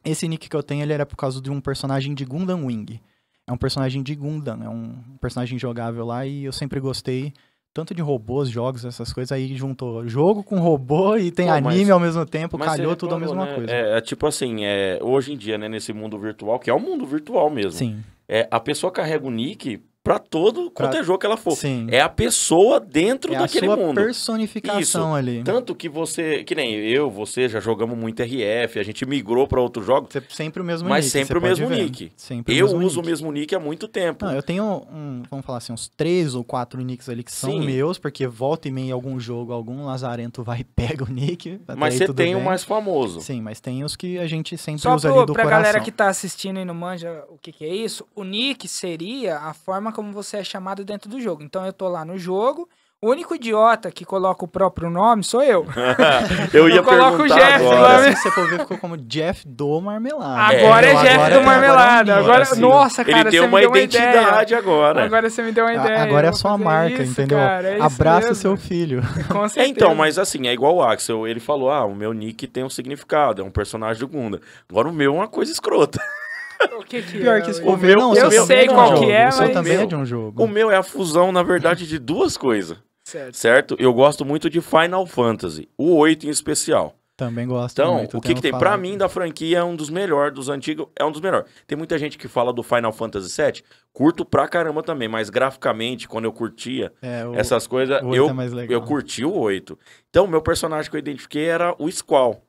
Esse 0.03 0.27
nick 0.27 0.47
que 0.47 0.55
eu 0.55 0.63
tenho, 0.63 0.83
ele 0.83 0.93
era 0.93 1.05
por 1.05 1.15
causa 1.17 1.41
de 1.41 1.49
um 1.49 1.59
personagem 1.59 2.13
de 2.13 2.23
Gundam 2.25 2.65
Wing. 2.65 3.01
É 3.47 3.51
um 3.51 3.57
personagem 3.57 4.01
de 4.03 4.15
Gundam, 4.15 4.63
é 4.63 4.69
um 4.69 4.95
personagem 5.19 5.57
jogável 5.59 6.05
lá 6.05 6.25
e 6.25 6.45
eu 6.45 6.51
sempre 6.53 6.79
gostei 6.79 7.33
tanto 7.75 7.93
de 7.93 8.01
robôs, 8.01 8.49
jogos, 8.49 8.85
essas 8.85 9.11
coisas. 9.11 9.33
Aí 9.33 9.53
juntou 9.57 10.07
jogo 10.07 10.41
com 10.45 10.57
robô 10.59 11.17
e 11.17 11.29
tem 11.29 11.47
Pô, 11.47 11.51
mas- 11.59 11.75
anime 11.75 11.91
ao 11.91 11.99
mesmo 11.99 12.25
tempo, 12.25 12.57
calhou 12.57 12.95
tudo 12.95 13.15
a 13.15 13.19
mesma 13.19 13.45
né? 13.45 13.53
coisa. 13.53 13.69
É, 13.71 13.97
é 13.97 14.01
tipo 14.01 14.25
assim, 14.25 14.63
é, 14.63 14.97
hoje 15.01 15.33
em 15.33 15.37
dia, 15.37 15.57
né, 15.57 15.67
nesse 15.67 15.91
mundo 15.91 16.17
virtual, 16.17 16.57
que 16.57 16.69
é 16.69 16.73
o 16.73 16.79
mundo 16.79 17.05
virtual 17.05 17.49
mesmo, 17.49 17.73
Sim, 17.73 18.01
é, 18.29 18.47
a 18.49 18.61
pessoa 18.61 18.89
carrega 18.93 19.27
o 19.27 19.29
nick 19.29 19.83
pra 20.05 20.19
todo 20.19 20.69
Pra- 20.71 20.85
quanto 20.85 20.97
é 20.97 21.03
jogo 21.03 21.17
que 21.17 21.25
ela 21.25 21.35
for. 21.35 21.51
sim. 21.55 21.87
É 21.89 21.99
a 21.99 22.07
pessoa 22.07 22.79
dentro 22.79 23.33
É 23.33 23.37
a 23.37 23.39
daquele 23.41 23.65
sua 23.65 23.75
mundo. 23.75 23.95
personificação 23.95 25.15
ali. 25.15 25.43
Tanto 25.43 25.73
que 25.73 25.89
você, 25.89 26.43
que 26.43 26.53
nem 26.53 26.75
eu, 26.75 27.09
você 27.09 27.49
já 27.49 27.59
jogamos 27.59 27.97
muito 27.97 28.21
RF, 28.21 28.79
a 28.79 28.83
gente 28.83 29.03
migrou 29.05 29.47
pra 29.47 29.59
outros 29.59 29.85
jogos. 29.85 30.09
Você- 30.13 30.21
Sempre 30.29 30.61
o 30.61 30.65
mesmo 30.65 30.87
Mas 30.87 31.05
nick. 31.05 31.11
sempre 31.11 31.39
você 31.39 31.45
o 31.45 31.49
mesmo 31.49 31.67
ver. 31.67 31.83
nick. 31.83 32.11
Sempre 32.15 32.53
o 32.53 32.57
Eu 32.57 32.65
mesmo 32.67 32.85
uso 32.85 32.97
nick. 32.97 33.07
o 33.07 33.09
mesmo 33.09 33.31
nick 33.31 33.55
há 33.55 33.59
muito 33.59 33.87
tempo. 33.87 34.25
Não, 34.25 34.33
eu 34.35 34.43
tenho, 34.43 34.63
um, 34.93 35.23
vamos 35.29 35.45
falar 35.45 35.57
assim, 35.57 35.73
uns 35.73 35.87
três 35.87 36.35
ou 36.35 36.43
quatro 36.43 36.79
nicks 36.81 37.09
ali 37.09 37.23
que 37.23 37.31
são 37.31 37.49
Sim. 37.51 37.65
meus, 37.65 37.97
porque 37.97 38.27
volta 38.27 38.67
e 38.67 38.71
meia 38.71 38.89
em 38.89 38.91
algum 38.91 39.19
jogo, 39.19 39.51
algum 39.51 39.85
lazarento 39.85 40.43
vai 40.43 40.59
e 40.59 40.63
pega 40.75 41.03
o 41.03 41.07
nick. 41.07 41.59
mas 41.75 41.95
você 41.95 42.13
tem 42.13 42.35
o 42.35 42.37
bem. 42.37 42.45
mais 42.45 42.63
famoso. 42.63 43.21
Sim, 43.21 43.41
mas 43.41 43.59
tem 43.59 43.83
os 43.83 43.95
que 43.95 44.19
a 44.19 44.27
gente 44.27 44.55
sempre 44.57 44.81
Só 44.81 44.93
usa 44.95 45.09
pro, 45.09 45.17
ali 45.17 45.25
do 45.25 45.33
pra 45.33 45.43
coração. 45.43 45.63
galera 45.63 45.83
que 45.83 45.91
tá 45.91 46.07
assistindo 46.09 46.59
e 46.59 46.65
não 46.65 46.75
manja 46.75 47.23
o 47.29 47.37
que, 47.37 47.51
que 47.51 47.65
é 47.65 47.73
isso, 47.73 48.05
o 48.15 48.23
nick 48.23 48.67
seria 48.67 49.37
a 49.39 49.53
forma 49.53 49.91
como 49.95 50.11
você 50.11 50.37
é 50.37 50.43
chamado 50.43 50.83
dentro 50.85 51.09
do 51.09 51.19
jogo. 51.21 51.41
Então 51.41 51.65
eu 51.65 51.73
tô 51.73 51.87
lá 51.87 52.03
no 52.05 52.17
jogo, 52.17 52.67
o 53.01 53.09
único 53.09 53.35
idiota 53.35 53.91
que 53.91 54.03
coloca 54.05 54.43
o 54.43 54.47
próprio 54.47 54.89
nome 54.89 55.23
sou 55.23 55.41
eu. 55.43 55.65
eu 56.53 56.67
ia 56.69 56.77
Eu 56.77 56.83
coloco 56.83 57.15
o 57.15 57.17
perguntar 57.17 57.35
Jeff 57.35 57.65
agora. 57.65 57.79
lá, 57.81 58.03
se 58.03 58.15
você 58.21 58.31
for 58.31 58.49
ver, 58.49 58.59
ficou 58.59 58.77
como 58.77 58.97
Jeff 58.97 59.47
do 59.47 59.79
Marmelada. 59.81 60.57
Agora 60.57 60.85
é, 60.87 60.89
Então, 60.91 61.03
Jeff 61.03 61.15
agora 61.15 61.33
do 61.35 61.39
é- 61.39 61.43
Marmelada. 61.45 61.79
agora 61.99 62.11
é 62.11 62.23
Agora, 62.23 62.39
nick, 62.39 62.51
assim. 62.51 62.61
nossa, 62.61 63.05
cara, 63.05 63.17
Ele 63.21 63.29
tem 63.31 63.39
você 63.39 63.45
uma 63.45 63.55
me 63.57 63.61
deu 63.61 63.69
uma 63.69 63.77
identidade 63.77 64.43
ideia. 64.53 64.57
agora. 64.59 65.03
Agora 65.05 65.29
você 65.29 65.41
me 65.43 65.51
deu 65.51 65.63
uma 65.65 65.71
A- 65.71 65.75
ideia. 65.75 66.03
Agora 66.03 66.27
é 66.27 66.31
sua 66.31 66.57
marca, 66.57 67.03
isso, 67.03 67.11
entendeu? 67.11 67.37
cara, 67.37 67.67
é 67.69 67.81
Abraça 67.81 68.19
mesmo. 68.27 68.35
seu 68.35 68.57
filho. 68.57 69.01
Com 69.31 69.45
É, 69.45 69.49
certeza. 69.49 69.69
então, 69.69 69.93
mas 69.95 70.17
assim, 70.17 70.47
é 70.47 70.53
igual 70.53 70.75
o 70.75 70.83
Axel. 70.83 71.27
Ele 71.27 71.39
falou: 71.39 71.69
ah, 71.69 71.85
o 71.85 71.93
meu 71.95 72.11
nick 72.13 72.47
tem 72.47 72.63
um 72.63 72.69
significado, 72.69 73.41
é 73.41 73.45
um 73.45 73.51
personagem 73.51 73.99
do 73.99 74.07
Gunda. 74.07 74.41
Agora 74.69 74.87
o 74.89 74.93
meu 74.93 75.11
é 75.13 75.15
uma 75.15 75.27
coisa 75.27 75.51
escrota. 75.51 75.99
O 76.73 76.83
que 76.83 77.01
que 77.01 77.19
Pior 77.19 77.37
é? 77.37 77.41
que 77.41 77.51
ver, 77.51 77.77
meu- 77.77 77.95
não, 77.97 78.11
o 78.11 78.17
eu 78.17 78.45
sei 78.45 78.65
é 78.67 78.71
um 78.71 78.73
qual 78.73 78.99
que 78.99 79.11
é, 79.11 79.27
O 79.27 79.31
seu 79.31 79.41
mas- 79.45 79.53
também 79.53 79.77
é 79.77 79.85
de 79.85 79.95
um 79.95 80.05
jogo. 80.05 80.43
O 80.43 80.47
meu 80.47 80.69
é 80.71 80.77
a 80.77 80.83
fusão, 80.83 81.31
na 81.31 81.43
verdade, 81.43 81.87
de 81.87 81.97
duas 81.99 82.37
coisas, 82.37 82.77
Certo. 83.03 83.35
certo? 83.37 83.75
Eu 83.79 83.93
gosto 83.93 84.23
muito 84.25 84.49
de 84.49 84.61
Final 84.61 85.05
Fantasy, 85.05 85.67
o 85.77 85.95
8 85.95 86.25
em 86.25 86.29
especial. 86.29 86.95
Também 87.17 87.47
gosto 87.47 87.79
Então, 87.81 87.93
muito. 87.95 88.17
o 88.17 88.21
que, 88.21 88.33
que 88.35 88.41
tem? 88.41 88.51
Pra 88.51 88.59
falado. 88.71 88.81
mim, 88.81 88.97
da 88.97 89.07
franquia, 89.07 89.59
é 89.59 89.63
um 89.63 89.73
dos 89.73 89.89
melhores, 89.89 90.33
dos 90.35 90.49
antigos, 90.49 90.87
é 90.99 91.05
um 91.05 91.11
dos 91.13 91.21
melhores. 91.21 91.49
Tem 91.65 91.77
muita 91.77 91.97
gente 91.97 92.17
que 92.17 92.27
fala 92.27 92.51
do 92.51 92.61
Final 92.61 92.91
Fantasy 92.91 93.41
VII, 93.41 93.63
curto 93.93 94.25
pra 94.25 94.49
caramba 94.49 94.83
também, 94.83 95.07
mas 95.07 95.29
graficamente, 95.29 96.09
quando 96.09 96.25
eu 96.25 96.33
curtia 96.33 96.91
É, 97.01 97.25
o, 97.25 97.33
essas 97.35 97.67
coisas, 97.67 98.01
o 98.01 98.07
oito 98.07 98.15
eu 98.17 98.29
é 98.29 98.33
mais 98.33 98.51
legal. 98.51 98.73
Eu 98.73 98.81
curti 98.85 99.23
o 99.23 99.33
8. 99.33 99.79
Então, 100.09 100.25
o 100.25 100.27
meu 100.27 100.41
personagem 100.41 100.91
que 100.91 100.97
eu 100.97 100.99
identifiquei 100.99 101.45
era 101.45 101.73
o 101.79 101.89
Squall. 101.89 102.41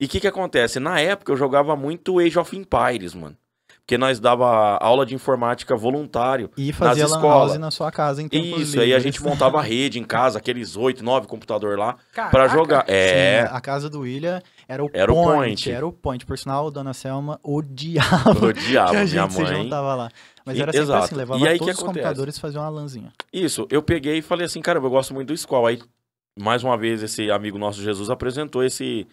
E 0.00 0.06
o 0.06 0.08
que 0.08 0.18
que 0.18 0.26
acontece? 0.26 0.80
Na 0.80 0.98
época, 0.98 1.30
eu 1.30 1.36
jogava 1.36 1.76
muito 1.76 2.18
Age 2.18 2.36
of 2.36 2.56
Empires, 2.56 3.14
mano. 3.14 3.36
Porque 3.90 3.98
nós 3.98 4.20
dava 4.20 4.76
aula 4.76 5.04
de 5.04 5.16
informática 5.16 5.74
voluntário. 5.74 6.48
E 6.56 6.72
fazia 6.72 7.02
nas 7.02 7.10
escolas. 7.10 7.58
na 7.58 7.72
sua 7.72 7.90
casa 7.90 8.22
tempos 8.28 8.60
Isso, 8.60 8.76
aí 8.78 8.92
a 8.92 8.98
livres. 8.98 9.02
gente 9.02 9.20
montava 9.20 9.58
a 9.58 9.62
rede 9.62 9.98
em 9.98 10.04
casa, 10.04 10.38
aqueles 10.38 10.76
8, 10.76 11.02
9 11.02 11.26
computador 11.26 11.76
lá, 11.76 11.96
pra 12.14 12.28
Caraca. 12.30 12.48
jogar. 12.54 12.84
É, 12.86 13.42
Sim, 13.48 13.48
a 13.52 13.60
casa 13.60 13.90
do 13.90 14.02
William 14.02 14.40
era 14.68 14.84
o 14.84 14.88
Era 14.92 15.10
o 15.10 15.14
point, 15.16 15.34
point. 15.34 15.70
Era 15.72 15.84
o 15.84 15.92
point. 15.92 16.24
Por 16.24 16.38
sinal, 16.38 16.70
Dona 16.70 16.94
Selma 16.94 17.40
odiava 17.42 18.30
eu 18.40 18.48
odiava 18.50 18.90
que 18.90 18.96
a 18.96 19.04
minha 19.04 19.06
gente 19.06 19.32
se 19.32 19.42
mãe. 19.42 19.54
juntava 19.64 19.94
lá. 19.96 20.08
Mas 20.46 20.56
era 20.60 20.70
sempre 20.70 20.84
exato. 20.84 21.04
assim, 21.06 21.14
levava 21.16 21.40
E 21.40 21.48
aí, 21.48 21.58
todos 21.58 21.74
que 21.74 21.80
os 21.80 21.84
computadores 21.84 22.36
e 22.36 22.40
fazia 22.40 22.60
uma 22.60 22.68
lãzinha. 22.68 23.12
Isso, 23.32 23.66
eu 23.72 23.82
peguei 23.82 24.18
e 24.18 24.22
falei 24.22 24.46
assim, 24.46 24.60
caramba, 24.62 24.86
eu 24.86 24.90
gosto 24.92 25.12
muito 25.12 25.26
do 25.32 25.36
Squall. 25.36 25.66
Aí, 25.66 25.80
mais 26.38 26.62
uma 26.62 26.78
vez, 26.78 27.02
esse 27.02 27.28
amigo 27.28 27.58
nosso 27.58 27.82
Jesus 27.82 28.08
apresentou 28.08 28.62
esse, 28.62 29.04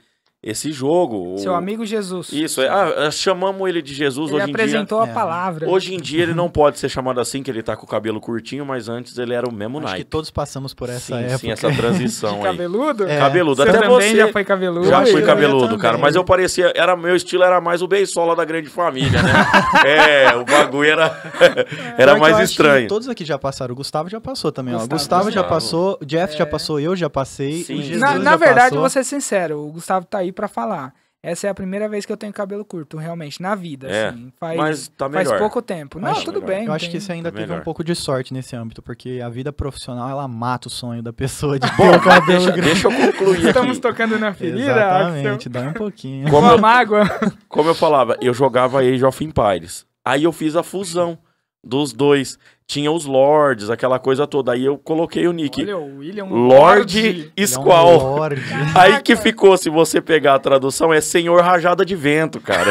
esse 0.49 0.71
jogo. 0.71 1.33
o- 1.35 1.37
Seu 1.37 1.53
amigo 1.55 1.85
Jesus. 1.85 2.31
Isso, 2.31 2.61
é, 2.61 2.67
ah, 2.69 3.09
chamamos 3.11 3.67
ele 3.69 3.81
de 3.81 3.93
Jesus 3.93 4.29
Ele 4.31 4.37
hoje 4.37 4.43
em 4.43 4.45
dia. 4.45 4.53
apresentou 4.55 5.01
a 5.01 5.07
É. 5.07 5.13
palavra. 5.13 5.69
Hoje 5.69 5.93
em 5.93 5.99
dia 5.99 6.23
ele 6.23 6.33
não 6.33 6.49
pode 6.49 6.79
ser 6.79 6.89
chamado 6.89 7.19
assim, 7.19 7.43
que 7.43 7.51
ele 7.51 7.61
tá 7.63 7.75
com 7.75 7.85
o 7.85 7.87
cabelo 7.87 8.19
curtinho, 8.19 8.65
mas 8.65 8.87
antes 8.89 9.17
ele 9.17 9.33
era 9.33 9.47
o 9.47 9.51
mesmo 9.53 9.79
Acho 9.79 9.95
que 9.95 10.03
todos 10.03 10.29
passamos 10.31 10.73
por 10.73 10.89
essa 10.89 10.99
sim, 10.99 11.23
época. 11.23 11.37
sim, 11.37 11.51
essa 11.51 11.71
transição 11.71 12.37
aí. 12.37 12.43
Cabeludo? 12.43 13.07
É. 13.07 13.17
Cabeludo, 13.17 13.55
Você 13.63 13.69
até 13.69 13.79
também 13.79 13.89
você 13.89 14.15
já 14.15 14.27
foi 14.31 14.43
cabeludo? 14.43 14.87
já 14.87 15.05
fui 15.05 15.21
cabeludo, 15.21 15.65
também. 15.65 15.79
cara, 15.79 15.97
mas 15.97 16.15
eu 16.15 16.23
parecia, 16.23 16.71
era 16.75 16.95
meu 16.95 17.15
estilo 17.15 17.43
era 17.43 17.59
mais 17.61 17.81
o 17.81 17.87
beisola 17.87 18.35
da 18.35 18.45
grande 18.45 18.69
família, 18.69 19.21
né? 19.21 19.31
é, 19.85 20.35
o 20.35 20.45
bagulho 20.45 20.89
era 20.89 21.07
era 21.39 21.95
Pior 21.95 21.95
que 21.95 22.11
eu 22.11 22.17
mais 22.19 22.39
estranho. 22.49 22.87
Todos 22.87 23.07
aqui 23.09 23.23
já 23.25 23.37
passaram. 23.37 23.73
O 23.73 23.75
Gustavo 23.75 24.09
já 24.09 24.19
passou 24.21 24.51
também, 24.51 24.73
ó. 24.73 24.77
O 24.77 24.79
Gustavo 24.81 24.97
Gustavo 24.97 25.31
já 25.31 25.41
Gustavo. 25.41 25.47
passou, 25.49 25.97
o 26.01 26.05
Jeff 26.05 26.37
já 26.37 26.45
passou, 26.45 26.79
eu 26.79 26.95
já 26.95 27.09
passei, 27.09 27.63
Sim. 27.63 27.75
o 27.79 27.81
Jesus 27.81 27.99
Na, 28.01 28.13
já 28.13 28.19
na 28.19 28.35
verdade, 28.35 28.69
passou. 28.69 28.79
vou 28.79 28.89
ser 28.89 29.03
sincero, 29.03 29.59
o 29.59 29.71
Gustavo 29.71 30.05
tá 30.05 30.19
aí 30.19 30.31
pra 30.37 30.47
falar. 30.47 30.93
Essa 31.21 31.47
é 31.47 31.49
a 31.49 31.53
primeira 31.53 31.89
vez 31.89 32.05
que 32.05 32.13
eu 32.13 32.15
tenho 32.15 32.31
cabelo 32.31 32.63
curto, 32.63 32.95
realmente, 32.95 33.41
na 33.41 33.55
vida, 33.55 33.89
É, 33.89 34.09
assim. 34.09 34.31
Faz, 34.39 34.55
Mas 34.57 34.87
tá 34.87 35.09
faz 35.09 35.27
melhor. 35.27 35.39
pouco 35.39 35.61
tempo. 35.63 35.99
Não, 35.99 36.11
Acho 36.11 36.23
tudo 36.23 36.39
melhor. 36.39 36.55
bem. 36.55 36.65
Eu 36.67 36.73
acho 36.73 36.89
que 36.91 37.01
você 37.01 37.11
ainda 37.11 37.31
Tá 37.31 37.37
teve 37.37 37.47
melhor. 37.49 37.61
um 37.61 37.63
pouco 37.65 37.83
de 37.83 37.95
sorte 37.95 38.31
nesse 38.33 38.55
âmbito, 38.55 38.81
porque 38.83 39.19
a 39.21 39.27
vida 39.27 39.51
profissional, 39.51 40.07
ela 40.09 40.27
mata 40.27 40.67
o 40.67 40.71
sonho 40.71 41.01
da 41.01 41.11
pessoa 41.11 41.59
de 41.59 41.67
ter 41.75 41.89
o 41.89 41.99
cabelo 41.99 42.25
deixa, 42.27 42.51
grande. 42.51 42.61
deixa 42.61 42.87
eu 42.87 42.91
concluir 42.91 43.47
Estamos 43.47 43.71
aqui. 43.71 43.81
tocando 43.81 44.19
na 44.19 44.31
ferida, 44.33 44.61
Exatamente, 44.61 45.49
dói 45.49 45.67
um 45.67 45.73
pouquinho. 45.73 46.29
Como 46.29 46.45
Uma 46.47 46.53
eu, 46.53 46.59
mágoa. 46.59 47.03
como 47.49 47.69
eu 47.71 47.75
falava, 47.75 48.15
eu 48.21 48.33
jogava 48.33 48.79
Age 48.79 49.03
of 49.03 49.21
Empires. 49.25 49.85
Aí 50.05 50.23
eu 50.23 50.31
fiz 50.31 50.55
a 50.55 50.61
fusão 50.63 51.17
dos 51.63 51.91
dois. 51.91 52.37
Tinha 52.67 52.91
os 52.91 53.05
lords, 53.05 53.69
aquela 53.69 53.97
coisa 53.97 54.27
toda. 54.27 54.51
Aí 54.51 54.65
eu 54.65 54.77
coloquei 54.77 55.25
o 55.25 55.31
nick. 55.31 55.61
Olha, 55.61 55.77
o 55.77 55.99
William 55.99 56.25
Lord 56.25 56.99
Ele 56.99 57.31
é 57.35 57.43
um 57.43 57.47
Squall. 57.47 57.97
lorde. 57.97 58.43
Aí 58.75 59.01
que 59.01 59.15
ficou, 59.15 59.55
se 59.57 59.69
você 59.69 60.01
pegar 60.01 60.35
a 60.35 60.39
tradução, 60.39 60.93
é 60.93 60.99
Senhor 60.99 61.41
Rajada 61.41 61.85
de 61.85 61.95
Vento, 61.95 62.41
cara. 62.41 62.69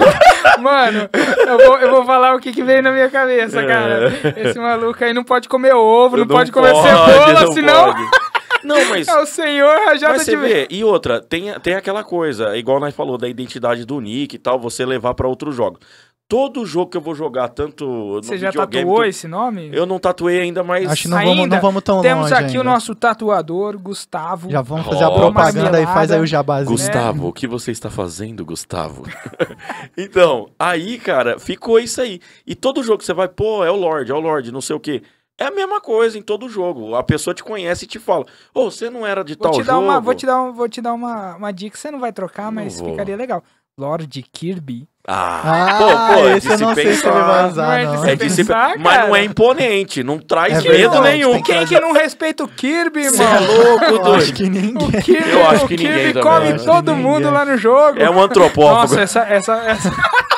Mano, 0.58 1.10
eu 1.46 1.58
vou, 1.58 1.78
eu 1.78 1.90
vou 1.90 2.04
falar 2.06 2.34
o 2.34 2.40
que, 2.40 2.52
que 2.52 2.62
veio 2.62 2.82
na 2.82 2.90
minha 2.90 3.10
cabeça, 3.10 3.62
cara. 3.66 4.10
Esse 4.36 4.58
maluco 4.58 5.04
aí 5.04 5.12
não 5.12 5.24
pode 5.24 5.46
comer 5.46 5.74
ovo, 5.74 6.16
não, 6.16 6.26
pode 6.26 6.50
comer 6.50 6.74
cebola, 6.74 7.32
não 7.44 7.52
senão 7.52 7.92
pode. 7.92 8.02
Não, 8.64 8.82
mas. 8.88 9.06
é 9.06 9.20
o 9.20 9.26
senhor 9.26 9.76
rajada 9.84 10.14
Mas 10.16 10.24
de 10.24 10.36
vê, 10.36 10.66
e 10.70 10.82
outra, 10.82 11.20
tem, 11.20 11.52
tem 11.60 11.74
aquela 11.74 12.02
coisa, 12.02 12.56
igual 12.56 12.80
nós 12.80 12.94
falou, 12.94 13.18
da 13.18 13.28
identidade 13.28 13.84
do 13.84 14.00
Nick 14.00 14.36
e 14.36 14.38
tal, 14.38 14.58
você 14.58 14.86
levar 14.86 15.12
pra 15.12 15.28
outros 15.28 15.54
jogos. 15.54 15.80
Todo 16.26 16.64
jogo 16.64 16.90
que 16.90 16.96
eu 16.96 17.02
vou 17.02 17.14
jogar, 17.14 17.48
tanto 17.50 17.84
no 17.86 18.22
Você 18.22 18.38
já 18.38 18.50
tatuou 18.50 18.96
tu- 18.96 19.04
esse 19.04 19.28
nome? 19.28 19.68
Eu 19.72 19.84
não 19.84 19.98
tatuei 19.98 20.40
ainda, 20.40 20.64
mas. 20.64 20.90
Acho 20.90 21.02
que 21.02 21.08
não 21.08 21.18
vamos, 21.18 21.38
Ainda 21.38 21.56
não 21.56 21.62
vamos 21.62 21.82
tão 21.82 22.00
Temos 22.00 22.22
longe 22.30 22.34
aqui 22.34 22.56
ainda. 22.56 22.60
o 22.60 22.64
nosso 22.64 22.94
tatuador, 22.94 23.78
Gustavo. 23.78 24.50
Já 24.50 24.62
vamos 24.62 24.86
fazer 24.86 25.04
a 25.04 25.10
Ó, 25.10 25.16
propaganda 25.18 25.76
aí, 25.76 25.84
faz 25.84 26.10
aí 26.10 26.18
o 26.20 26.26
jabazinho. 26.26 26.70
Gustavo, 26.74 27.28
o 27.28 27.32
que 27.32 27.46
você 27.46 27.72
está 27.72 27.90
fazendo, 27.90 28.42
Gustavo? 28.44 29.02
então, 29.98 30.48
aí, 30.58 30.98
cara, 30.98 31.38
ficou 31.38 31.78
isso 31.78 32.00
aí. 32.00 32.20
E 32.46 32.54
todo 32.54 32.82
jogo 32.82 32.98
que 32.98 33.04
você 33.04 33.14
vai, 33.14 33.28
pô, 33.28 33.64
é 33.64 33.70
o 33.70 33.76
Lorde, 33.76 34.10
é 34.10 34.14
o 34.14 34.20
Lorde, 34.20 34.50
não 34.50 34.60
sei 34.62 34.74
o 34.76 34.80
quê. 34.80 35.02
É 35.36 35.44
a 35.46 35.50
mesma 35.50 35.80
coisa 35.80 36.16
em 36.16 36.22
todo 36.22 36.48
jogo. 36.48 36.94
A 36.94 37.02
pessoa 37.02 37.34
te 37.34 37.42
conhece 37.42 37.84
e 37.84 37.88
te 37.88 37.98
fala: 37.98 38.24
Ô, 38.54 38.70
você 38.70 38.88
não 38.88 39.04
era 39.06 39.24
de 39.24 39.34
Vou 39.34 39.42
tal 39.42 39.52
te, 39.52 39.64
dar 39.64 39.74
jogo? 39.74 39.84
uma, 39.84 40.00
vou 40.00 40.14
te 40.14 40.24
dar, 40.24 40.40
um- 40.40 40.52
vou 40.52 40.68
te 40.68 40.80
dar 40.80 40.94
uma, 40.94 41.36
uma 41.36 41.52
dica. 41.52 41.76
Você 41.76 41.90
não 41.90 41.98
vai 42.00 42.12
trocar, 42.12 42.44
Não 42.46 42.52
mas 42.52 42.78
vou. 42.80 42.90
ficaria 42.90 43.16
legal. 43.16 43.42
Lord 43.78 44.24
Kirby. 44.32 44.86
Ah, 45.06 45.42
Ah, 45.44 45.78
pô, 45.78 46.14
pô, 46.14 46.28
é 46.28 46.36
esse 46.38 46.48
eu 46.50 46.58
não 46.58 46.68
se 46.70 46.74
sei 46.76 46.84
se 46.94 47.06
ele 47.06 47.12
pensar. 47.12 47.26
vai 47.26 47.42
Não 47.42 47.48
usar, 47.50 47.78
é 47.78 47.84
de 47.84 47.92
não. 47.92 48.02
se 48.02 48.10
É 48.10 48.16
pensar, 48.16 48.74
Mas 48.78 48.98
não 49.06 49.16
é 49.16 49.24
imponente, 49.24 50.02
não 50.02 50.18
traz 50.18 50.64
É 50.64 50.68
medo 50.70 51.00
nenhum. 51.02 51.32
tem 51.32 51.42
que 51.42 51.52
Quem 51.52 51.66
que 51.66 51.80
não 51.80 51.92
respeita 51.92 52.42
o 52.42 52.48
Kirby, 52.48 53.10
Você 53.10 53.22
é 53.22 53.26
mano? 53.26 53.46
louco, 53.52 53.84
Eu 53.84 53.98
doido. 53.98 54.14
acho 54.22 54.32
que 54.32 54.48
ninguém. 54.48 54.74
O 54.88 55.02
Kirby, 55.02 55.30
Eu 55.30 55.46
acho 55.50 55.66
que 55.66 55.74
o 55.74 55.76
Kirby 55.78 55.88
ninguém 55.94 56.12
também. 56.14 56.22
come 56.22 56.52
que 56.58 56.64
todo 56.64 56.94
ninguém. 56.94 57.04
mundo 57.12 57.30
lá 57.30 57.44
no 57.44 57.56
jogo. 57.58 58.00
É 58.00 58.08
um 58.08 58.18
antropófago. 58.22 58.80
Nossa, 58.80 59.00
essa, 59.02 59.20
essa, 59.28 59.52
essa, 59.66 59.90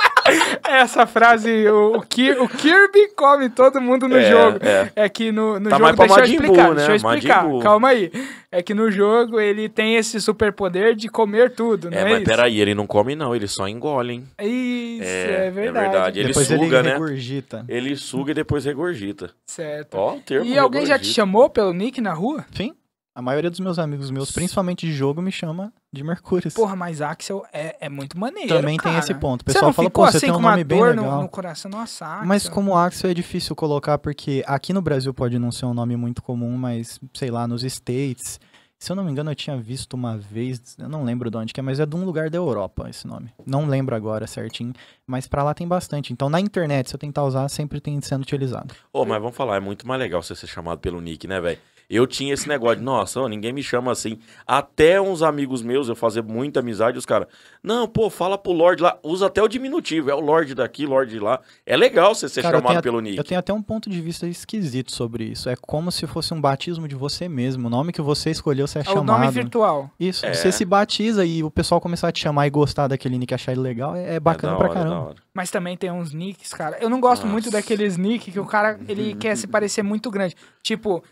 essa 0.64 1.06
frase, 1.06 1.66
o, 1.68 1.96
o, 1.96 1.98
o 1.98 2.48
Kirby 2.48 3.08
come 3.16 3.48
todo 3.50 3.80
mundo 3.80 4.08
no 4.08 4.16
É, 4.16 4.30
jogo. 4.30 4.58
é. 4.62 4.90
É 4.96 5.08
que 5.08 5.30
no, 5.32 5.58
no 5.60 5.68
Tá 5.70 5.78
jogo, 5.78 5.92
deixa 5.96 6.12
eu 6.14 6.18
Majin 6.18 6.36
Buu, 6.36 6.42
explicar, 6.44 6.68
né? 6.70 6.74
deixa 6.76 6.90
eu 6.92 6.96
explicar, 6.96 7.44
Majin 7.44 7.60
calma 7.60 7.88
aí. 7.88 8.12
É 8.50 8.62
que 8.62 8.72
no 8.74 8.90
jogo 8.90 9.38
ele 9.40 9.68
tem 9.68 9.96
esse 9.96 10.20
superpoder 10.20 10.94
de 10.94 11.08
comer 11.08 11.50
tudo, 11.50 11.90
não 11.90 11.98
É, 11.98 12.00
é, 12.00 12.04
mas 12.04 12.16
isso? 12.22 12.24
peraí, 12.30 12.60
ele 12.60 12.74
não 12.74 12.86
come 12.86 13.14
não, 13.14 13.34
ele 13.34 13.46
só 13.46 13.68
engole, 13.68 14.14
hein? 14.14 14.24
Isso, 14.40 15.02
É, 15.04 15.44
é, 15.44 15.46
é 15.46 15.50
verdade. 15.50 15.84
verdade. 15.90 16.18
Ele 16.20 16.28
Depois 16.28 16.46
suga, 16.46 16.78
ele 16.78 16.82
né? 16.88 16.92
regurgita. 16.94 17.64
Ele 17.68 17.96
suga 17.96 18.30
e 18.30 18.34
depois 18.34 18.64
regurgita. 18.64 19.30
Certo. 19.46 19.94
Ó, 19.96 20.14
o 20.16 20.20
termo 20.20 20.46
e 20.46 20.58
alguém 20.58 20.82
já 20.82 20.94
te 20.94 21.02
regurgita. 21.02 21.14
chamou 21.14 21.50
pelo 21.50 21.72
nick 21.72 22.00
na 22.00 22.12
rua? 22.14 22.44
Sim. 22.54 22.72
A 23.16 23.22
maioria 23.22 23.50
dos 23.50 23.60
meus 23.60 23.78
amigos 23.78 24.10
meus, 24.10 24.30
principalmente 24.30 24.86
de 24.86 24.92
jogo, 24.92 25.22
me 25.22 25.32
chama 25.32 25.72
de 25.90 26.04
Mercúrio. 26.04 26.52
Porra, 26.52 26.76
mas 26.76 27.00
Axel 27.00 27.46
é, 27.50 27.74
é 27.80 27.88
muito 27.88 28.18
maneiro, 28.18 28.50
Também 28.50 28.76
tem 28.76 28.92
cara. 28.92 28.98
esse 28.98 29.14
ponto. 29.14 29.40
O 29.40 29.44
Você 29.46 29.54
pessoal 29.54 29.72
fala, 29.72 29.88
pô, 29.88 30.02
você 30.04 30.18
assim 30.18 30.26
tem 30.26 30.36
um 30.36 30.38
nome 30.38 30.62
bem 30.62 30.82
legal. 30.82 31.16
No, 31.16 31.22
no 31.22 31.28
coração? 31.30 31.70
Nossa, 31.70 32.04
Axel. 32.04 32.26
Mas 32.26 32.46
como 32.46 32.76
Axel 32.76 33.08
é 33.08 33.14
difícil 33.14 33.56
colocar, 33.56 33.96
porque 33.96 34.44
aqui 34.46 34.74
no 34.74 34.82
Brasil 34.82 35.14
pode 35.14 35.38
não 35.38 35.50
ser 35.50 35.64
um 35.64 35.72
nome 35.72 35.96
muito 35.96 36.22
comum, 36.22 36.58
mas, 36.58 37.00
sei 37.14 37.30
lá, 37.30 37.48
nos 37.48 37.62
States. 37.64 38.38
Se 38.78 38.92
eu 38.92 38.96
não 38.96 39.02
me 39.02 39.10
engano, 39.10 39.30
eu 39.30 39.34
tinha 39.34 39.56
visto 39.56 39.94
uma 39.94 40.18
vez, 40.18 40.76
eu 40.78 40.86
não 40.86 41.02
lembro 41.02 41.30
de 41.30 41.38
onde 41.38 41.54
que 41.54 41.58
é, 41.60 41.62
mas 41.62 41.80
é 41.80 41.86
de 41.86 41.96
um 41.96 42.04
lugar 42.04 42.28
da 42.28 42.36
Europa 42.36 42.86
esse 42.90 43.06
nome. 43.06 43.32
Não 43.46 43.66
lembro 43.66 43.96
agora 43.96 44.26
certinho, 44.26 44.74
mas 45.06 45.26
pra 45.26 45.42
lá 45.42 45.54
tem 45.54 45.66
bastante. 45.66 46.12
Então 46.12 46.28
na 46.28 46.38
internet, 46.38 46.90
se 46.90 46.94
eu 46.94 46.98
tentar 46.98 47.24
usar, 47.24 47.48
sempre 47.48 47.80
tem 47.80 47.98
sendo 48.02 48.20
utilizado. 48.20 48.74
Ô, 48.92 49.06
mas 49.06 49.18
vamos 49.22 49.34
falar, 49.34 49.56
é 49.56 49.60
muito 49.60 49.88
mais 49.88 49.98
legal 49.98 50.22
você 50.22 50.36
ser 50.36 50.46
chamado 50.46 50.78
pelo 50.80 51.00
nick, 51.00 51.26
né, 51.26 51.40
velho? 51.40 51.58
Eu 51.88 52.06
tinha 52.06 52.34
esse 52.34 52.48
negócio 52.48 52.76
de, 52.78 52.82
nossa, 52.82 53.20
ô, 53.20 53.28
ninguém 53.28 53.52
me 53.52 53.62
chama 53.62 53.92
assim. 53.92 54.18
Até 54.46 55.00
uns 55.00 55.22
amigos 55.22 55.62
meus, 55.62 55.88
eu 55.88 55.94
fazia 55.96 56.22
muita 56.22 56.60
amizade, 56.60 56.98
os 56.98 57.06
caras, 57.06 57.28
não, 57.62 57.86
pô, 57.86 58.10
fala 58.10 58.36
pro 58.36 58.52
Lorde 58.52 58.82
lá, 58.82 58.98
usa 59.02 59.26
até 59.26 59.42
o 59.42 59.48
diminutivo, 59.48 60.10
é 60.10 60.14
o 60.14 60.20
Lorde 60.20 60.54
daqui, 60.54 60.84
Lorde 60.86 61.12
de 61.12 61.18
lá. 61.20 61.40
É 61.64 61.76
legal 61.76 62.14
você 62.14 62.28
ser 62.28 62.42
Cara, 62.42 62.58
chamado 62.58 62.82
pelo 62.82 63.00
nick. 63.00 63.16
Eu 63.16 63.24
tenho 63.24 63.38
até 63.38 63.52
um 63.52 63.62
ponto 63.62 63.88
de 63.88 64.00
vista 64.00 64.26
esquisito 64.26 64.92
sobre 64.92 65.24
isso. 65.24 65.48
É 65.48 65.56
como 65.56 65.90
se 65.92 66.06
fosse 66.06 66.34
um 66.34 66.40
batismo 66.40 66.88
de 66.88 66.94
você 66.94 67.28
mesmo. 67.28 67.66
O 67.66 67.70
nome 67.70 67.92
que 67.92 68.02
você 68.02 68.30
escolheu, 68.30 68.66
você 68.66 68.78
é, 68.78 68.82
É 68.82 68.84
o 68.84 68.94
chamado. 68.94 69.20
nome 69.20 69.30
virtual. 69.32 69.90
Isso, 69.98 70.26
É. 70.26 70.34
você 70.34 70.50
se 70.50 70.64
batiza 70.64 71.24
e 71.24 71.42
o 71.44 71.50
pessoal 71.50 71.80
começar 71.80 72.08
a 72.08 72.12
te 72.12 72.20
chamar 72.20 72.46
e 72.46 72.50
gostar 72.50 72.88
daquele 72.88 73.16
nick 73.18 73.32
e 73.32 73.34
achar 73.34 73.52
ele 73.52 73.60
legal, 73.60 73.94
é, 73.94 74.14
é 74.16 74.20
bacana 74.20 74.54
é 74.54 74.56
pra 74.56 74.64
hora, 74.68 74.72
é 74.72 74.82
da 74.82 74.88
caramba. 74.90 75.14
Mas 75.32 75.50
também 75.50 75.76
tem 75.76 75.90
uns 75.90 76.12
nicks, 76.12 76.52
cara. 76.52 76.78
Eu 76.80 76.88
não 76.88 76.98
gosto 77.00 77.26
muito 77.26 77.46
Nossa. 77.46 77.58
daqueles 77.58 77.96
nick 77.96 78.32
que 78.32 78.40
o 78.40 78.46
cara 78.46 78.78
ele 78.88 79.14
quer 79.14 79.36
se 79.36 79.46
parecer 79.48 79.82
muito 79.82 80.10
grande. 80.10 80.34
Tipo, 80.62 81.02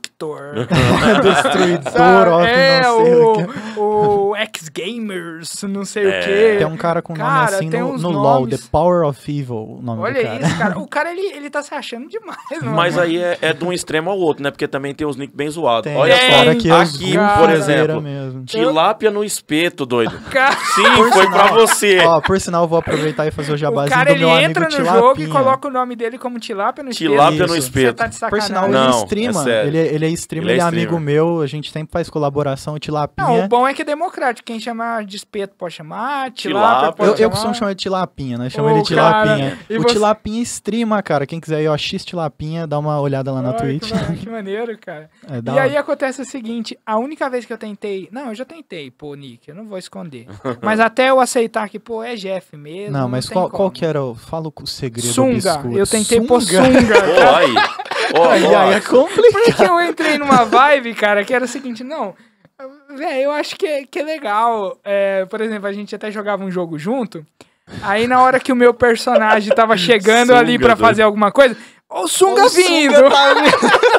Destructor. 0.00 0.66
Destruidor, 1.22 2.28
ó, 2.28 2.44
é, 2.44 2.82
não 2.82 3.04
sei 3.04 3.14
o 3.14 3.34
quê. 3.36 3.46
o, 3.78 4.28
o 4.30 4.36
X-Gamers, 4.36 5.62
não 5.64 5.84
sei 5.84 6.04
É. 6.06 6.08
o 6.20 6.24
quê. 6.24 6.54
Tem 6.58 6.66
um 6.66 6.76
cara 6.76 7.02
com 7.02 7.12
nome 7.12 7.24
Cara, 7.24 7.56
assim 7.56 7.70
tem 7.70 7.80
no, 7.80 7.96
no 7.98 8.10
LoL. 8.10 8.46
The 8.48 8.58
Power 8.70 9.04
of 9.06 9.20
Evil, 9.40 9.76
o 9.78 9.82
nome 9.82 10.02
Olha 10.02 10.20
do 10.22 10.26
cara. 10.26 10.40
isso, 10.46 10.58
cara. 10.58 10.76
O 10.86 10.86
cara, 10.88 11.10
ele, 11.10 11.26
ele 11.34 11.50
tá 11.50 11.62
se 11.62 11.74
achando 11.74 12.08
demais, 12.08 12.36
mano. 12.62 12.76
Mas 12.76 12.96
aí 12.98 13.16
é, 13.18 13.38
é 13.40 13.52
de 13.52 13.64
um 13.64 13.72
extremo 13.72 14.10
ao 14.10 14.18
outro, 14.18 14.42
né? 14.42 14.50
Porque 14.50 14.68
também 14.68 14.94
tem 14.94 15.06
os 15.06 15.16
nick 15.16 15.34
bem 15.34 15.48
zoados. 15.50 15.90
Olha 15.94 16.14
só, 16.14 16.20
cara 16.28 16.46
é 16.46 16.50
aqui, 16.50 16.68
cara. 16.68 17.38
por 17.38 17.50
exemplo, 17.50 18.00
mesmo. 18.02 18.44
tilápia 18.44 19.10
no 19.10 19.24
espeto, 19.24 19.84
doido. 19.86 20.18
Cara, 20.30 20.56
Sim, 20.56 20.82
Por 20.96 21.10
foi 21.12 21.22
sinal, 21.24 21.48
pra 21.48 21.56
você. 21.56 21.98
Ó, 22.00 22.20
por 22.20 22.40
sinal, 22.40 22.64
eu 22.64 22.68
vou 22.68 22.78
aproveitar 22.78 23.26
e 23.26 23.30
fazer 23.30 23.52
o 23.52 23.54
o 23.54 23.58
jabazinho 23.58 23.90
cara 23.96 24.10
do 24.10 24.16
ele 24.16 24.20
meu 24.20 24.30
amigo 24.30 24.50
entra 24.50 24.64
no 24.64 24.68
Tilapinha. 24.70 25.00
jogo 25.00 25.22
e 25.22 25.26
coloca 25.28 25.68
o 25.68 25.70
nome 25.70 25.96
dele 25.96 26.18
como 26.18 26.38
Tilápia 26.38 26.82
no 26.84 26.90
espeto. 26.90 27.10
Tilápia 27.10 27.46
no 27.46 27.56
espeto. 27.56 27.94
tá 27.96 28.06
de 28.06 28.18
Por 28.18 28.42
sinal, 28.42 28.64
ele 28.64 28.72
Não, 28.74 28.86
é 28.88 28.90
streama, 29.02 29.44
ele, 29.86 30.06
é 30.06 30.08
streamer, 30.10 30.50
Ele 30.50 30.60
é 30.60 30.64
ele 30.66 30.76
é 30.80 30.82
amigo 30.82 30.98
meu, 31.00 31.40
a 31.40 31.46
gente 31.46 31.70
sempre 31.70 31.92
faz 31.92 32.08
colaboração, 32.10 32.74
o 32.74 32.78
Tilapinha. 32.78 33.26
Não, 33.26 33.44
o 33.44 33.48
bom 33.48 33.66
é 33.66 33.72
que 33.74 33.82
é 33.82 33.84
democrático. 33.84 34.44
Quem 34.46 34.58
chamar 34.60 35.04
de 35.04 35.16
espeto 35.16 35.54
pode 35.56 35.74
chamar, 35.74 36.30
Tilápia. 36.32 36.92
pode 36.92 37.08
Eu, 37.08 37.12
eu 37.12 37.16
chamar. 37.18 37.30
costumo 37.30 37.54
chamar 37.54 37.74
de 37.74 37.82
Tilapinha, 37.82 38.38
né? 38.38 38.50
Chama 38.50 38.68
Ô, 38.68 38.70
ele 38.72 38.82
de 38.82 38.88
Tilapinha. 38.88 39.58
o 39.70 39.82
você- 39.82 39.88
Tilapinha 39.94 40.42
streama, 40.42 41.02
cara. 41.02 41.26
Quem 41.26 41.40
quiser 41.40 41.62
ir, 41.62 41.68
ó, 41.68 41.76
X 41.76 42.04
Tilapinha, 42.04 42.66
dá 42.66 42.78
uma 42.78 43.00
olhada 43.00 43.32
lá 43.32 43.40
na 43.42 43.50
Ai, 43.50 43.56
Twitch. 43.56 43.90
Que, 43.92 44.16
que 44.24 44.28
maneiro, 44.30 44.76
cara. 44.78 45.10
É, 45.28 45.36
E 45.38 45.50
uma- 45.50 45.60
aí 45.62 45.76
acontece 45.76 46.20
o 46.22 46.24
seguinte, 46.24 46.78
a 46.84 46.98
única 46.98 47.28
vez 47.30 47.44
que 47.44 47.52
eu 47.52 47.58
tentei... 47.58 48.08
Não, 48.12 48.28
eu 48.28 48.34
já 48.34 48.44
tentei, 48.44 48.90
pô, 48.90 49.14
Nick, 49.14 49.48
eu 49.48 49.54
não 49.54 49.66
vou 49.66 49.78
esconder. 49.78 50.26
Mas 50.62 50.80
até 50.80 51.10
eu 51.10 51.20
aceitar 51.20 51.68
que, 51.68 51.78
pô, 51.78 52.02
é 52.02 52.14
Jeff 52.16 52.56
mesmo, 52.56 52.92
Não, 52.96 53.08
mas 53.08 53.26
tem 53.26 53.32
qual, 53.34 53.50
qual 53.50 53.70
que 53.70 53.84
era 53.84 54.02
o... 54.02 54.14
Fala 54.14 54.48
o 54.48 54.66
segredo 54.66 55.06
do 55.08 55.12
Sunga, 55.12 55.34
biscoito. 55.54 55.78
eu 55.78 55.86
tentei 55.86 56.20
pôr 56.20 56.40
Sunga? 56.40 56.64
sunga. 56.64 56.94
Pô, 57.02 57.36
aí. 57.36 57.54
Ó, 58.14 58.30
Aí, 58.30 58.46
aí 58.54 58.74
é 58.74 58.80
complicado. 58.80 59.42
Porque 59.44 59.62
eu 59.64 59.80
entrei 59.82 60.18
numa 60.18 60.44
vibe, 60.44 60.94
cara, 60.94 61.24
que 61.24 61.34
era 61.34 61.44
o 61.44 61.48
seguinte, 61.48 61.82
não... 61.84 62.14
Velho, 62.96 63.20
eu 63.24 63.32
acho 63.32 63.54
que, 63.56 63.66
é- 63.66 63.84
que 63.84 63.98
é 63.98 64.02
legal. 64.02 64.78
É, 64.82 65.26
por 65.26 65.40
exemplo, 65.42 65.66
a 65.68 65.72
gente 65.72 65.94
até 65.94 66.10
jogava 66.10 66.42
um 66.42 66.50
jogo 66.50 66.78
junto. 66.78 67.24
Aí 67.82 68.06
na 68.06 68.22
hora 68.22 68.40
que 68.40 68.50
o 68.52 68.56
meu 68.56 68.72
personagem 68.72 69.52
tava 69.54 69.76
chegando 69.76 70.34
ali 70.34 70.52
Sunga, 70.52 70.68
doido. 70.68 70.80
fazer 70.80 71.02
alguma 71.02 71.30
coisa, 71.32 71.56
o 71.90 72.06
Sunga 72.08 72.46
O 72.46 72.48
vindo! 72.48 72.94
Sunga 72.94 73.10
tá 73.10 73.34
vindo. 73.34 73.92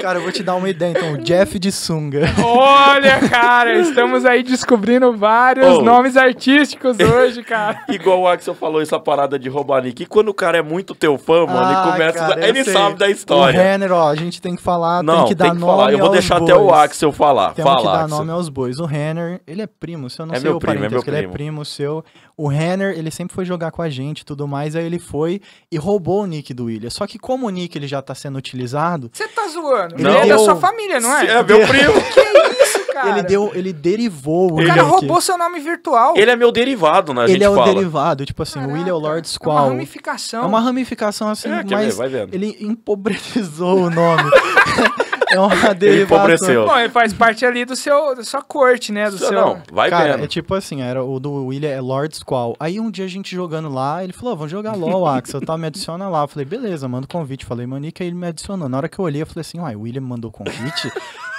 Cara, 0.00 0.18
eu 0.18 0.22
vou 0.22 0.32
te 0.32 0.42
dar 0.42 0.54
uma 0.54 0.68
ideia, 0.68 0.90
então. 0.92 1.12
o 1.14 1.18
Jeff 1.18 1.58
de 1.58 1.72
sunga. 1.72 2.22
Olha, 2.44 3.28
cara, 3.28 3.78
estamos 3.80 4.24
aí 4.24 4.42
descobrindo 4.42 5.12
vários 5.16 5.78
Oh. 5.78 5.82
nomes 5.82 6.16
artísticos 6.16 6.96
hoje, 6.98 7.42
cara. 7.42 7.82
Igual 7.88 8.20
o 8.20 8.28
Axel 8.28 8.54
falou 8.54 8.80
essa 8.80 8.98
parada 8.98 9.38
de 9.38 9.48
roubar 9.48 9.82
nick. 9.82 10.02
E 10.02 10.06
quando 10.06 10.28
o 10.28 10.34
cara 10.34 10.58
é 10.58 10.62
muito 10.62 10.94
teu 10.94 11.18
fã, 11.18 11.44
mano, 11.46 11.58
Ah, 11.60 11.82
ele 11.84 11.92
começa. 11.92 12.18
cara, 12.18 12.40
eu 12.40 12.48
ele 12.48 12.64
sei. 12.64 12.72
sabe 12.72 12.96
da 12.98 13.06
O 13.06 13.10
história. 13.10 13.60
Renner, 13.60 13.92
ó, 13.92 14.08
a 14.08 14.14
gente 14.14 14.40
tem 14.40 14.54
que 14.56 14.62
falar, 14.62 15.02
Não, 15.02 15.18
tem 15.20 15.28
que 15.28 15.34
dar 15.34 15.48
nome 15.54 15.60
falar. 15.60 15.92
Eu 15.92 15.98
vou 15.98 16.06
aos 16.08 16.12
deixar 16.16 16.38
bois. 16.38 16.50
até 16.50 16.60
o 16.60 16.72
Axel 16.72 17.12
falar. 17.12 17.54
Temos 17.54 17.70
Fala, 17.70 17.82
que 17.82 17.86
dar 17.98 18.04
Axel. 18.04 18.18
nome 18.18 18.30
aos 18.32 18.48
bois. 18.48 18.78
O 18.78 18.84
Renner, 18.86 19.40
ele 19.46 19.62
é 19.62 19.66
primo 19.66 20.08
seu, 20.08 20.22
eu 20.22 20.26
não 20.28 20.34
É 20.34 20.38
sei 20.40 20.48
meu 20.48 20.56
o 20.56 20.60
primo, 20.60 20.84
é 20.84 20.88
meu 20.88 21.00
ele 21.06 21.16
é 21.16 21.20
primo. 21.20 21.32
primo 21.32 21.64
seu. 21.64 22.04
O 22.36 22.46
Renner, 22.48 22.96
ele 22.96 23.10
sempre 23.10 23.34
foi 23.34 23.44
jogar 23.44 23.72
com 23.72 23.82
a 23.82 23.88
gente 23.90 24.20
e 24.20 24.24
tudo 24.24 24.46
mais, 24.46 24.76
aí 24.76 24.84
ele 24.84 24.98
foi 25.00 25.40
e 25.72 25.76
roubou 25.76 26.22
o 26.22 26.26
nick 26.26 26.54
do 26.54 26.66
William. 26.66 26.88
Só 26.90 27.04
que 27.06 27.18
como 27.18 27.46
o 27.46 27.50
nick 27.50 27.76
ele 27.76 27.88
já 27.88 28.00
tá 28.00 28.14
sendo 28.14 28.38
utilizado, 28.38 29.10
Você 29.12 29.26
tá 29.26 29.48
zoando. 29.48 29.87
Ele 29.96 30.08
Ele 30.08 30.18
é 30.18 30.26
da 30.26 30.38
sua 30.38 30.56
família, 30.56 31.00
não 31.00 31.16
é? 31.16 31.26
É 31.26 31.42
meu 31.42 31.60
primo. 31.66 31.92
Que 31.94 32.62
isso, 32.64 32.84
cara? 32.92 33.10
ele 33.10 33.22
deu, 33.22 33.50
ele 33.54 33.72
derivou 33.72 34.52
o 34.52 34.60
O 34.60 34.66
cara 34.66 34.82
roubou 34.82 35.20
seu 35.20 35.38
nome 35.38 35.60
virtual. 35.60 36.14
Ele 36.16 36.30
é 36.30 36.36
meu 36.36 36.50
derivado, 36.50 37.14
né? 37.14 37.22
A 37.22 37.24
Ele 37.24 37.32
gente 37.34 37.44
é 37.44 37.50
o 37.50 37.54
fala. 37.54 37.72
derivado, 37.74 38.26
tipo 38.26 38.42
assim, 38.42 38.58
o 38.60 38.72
William 38.72 38.88
é 38.88 38.92
Lord 38.92 39.08
É 39.08 39.12
uma 39.18 39.24
Squall. 39.24 39.68
ramificação. 39.68 40.42
É 40.42 40.46
uma 40.46 40.60
ramificação 40.60 41.28
assim, 41.28 41.48
É, 41.50 41.62
ver? 41.62 41.70
mas 41.74 41.96
Vai 41.96 42.08
vendo. 42.08 42.34
ele 42.34 42.56
empobrecizou 42.60 43.82
o 43.84 43.90
nome. 43.90 44.22
É 45.38 45.38
uma 45.38 45.52
Ele 45.54 45.74
derivação. 45.74 46.16
empobreceu. 46.18 46.66
Bom, 46.66 46.78
ele 46.78 46.88
faz 46.88 47.12
parte 47.12 47.44
ali 47.44 47.64
do 47.64 47.76
seu, 47.76 48.14
da 48.16 48.24
sua 48.24 48.40
corte, 48.40 48.90
né? 48.92 49.10
Do 49.10 49.18
seu... 49.18 49.30
Não, 49.32 49.62
vai 49.70 49.90
Cara, 49.90 50.12
vendo. 50.14 50.24
é 50.24 50.26
tipo 50.26 50.54
assim, 50.54 50.80
era 50.80 51.04
o 51.04 51.20
do 51.20 51.46
William 51.46 51.68
é 51.68 51.80
Lord 51.80 52.16
Squall. 52.16 52.56
Aí 52.58 52.80
um 52.80 52.90
dia 52.90 53.04
a 53.04 53.08
gente 53.08 53.34
jogando 53.36 53.68
lá, 53.68 54.02
ele 54.02 54.12
falou, 54.14 54.32
"Ó, 54.32 54.36
vamos 54.36 54.50
jogar 54.50 54.74
LOL, 54.74 55.04
Axel, 55.08 55.40
tá, 55.42 55.56
me 55.58 55.66
adiciona 55.66 56.08
lá. 56.08 56.22
Eu 56.22 56.28
falei, 56.28 56.46
beleza, 56.46 56.88
manda 56.88 57.04
o 57.04 57.08
convite. 57.08 57.44
Falei, 57.44 57.66
aí 57.70 58.06
ele 58.06 58.14
me 58.14 58.26
adicionou. 58.26 58.68
Na 58.68 58.78
hora 58.78 58.88
que 58.88 58.98
eu 58.98 59.04
olhei, 59.04 59.20
eu 59.22 59.26
falei 59.26 59.42
assim, 59.42 59.60
uai, 59.60 59.76
o 59.76 59.82
William 59.82 60.00
me 60.00 60.08
mandou 60.08 60.30
convite? 60.30 60.90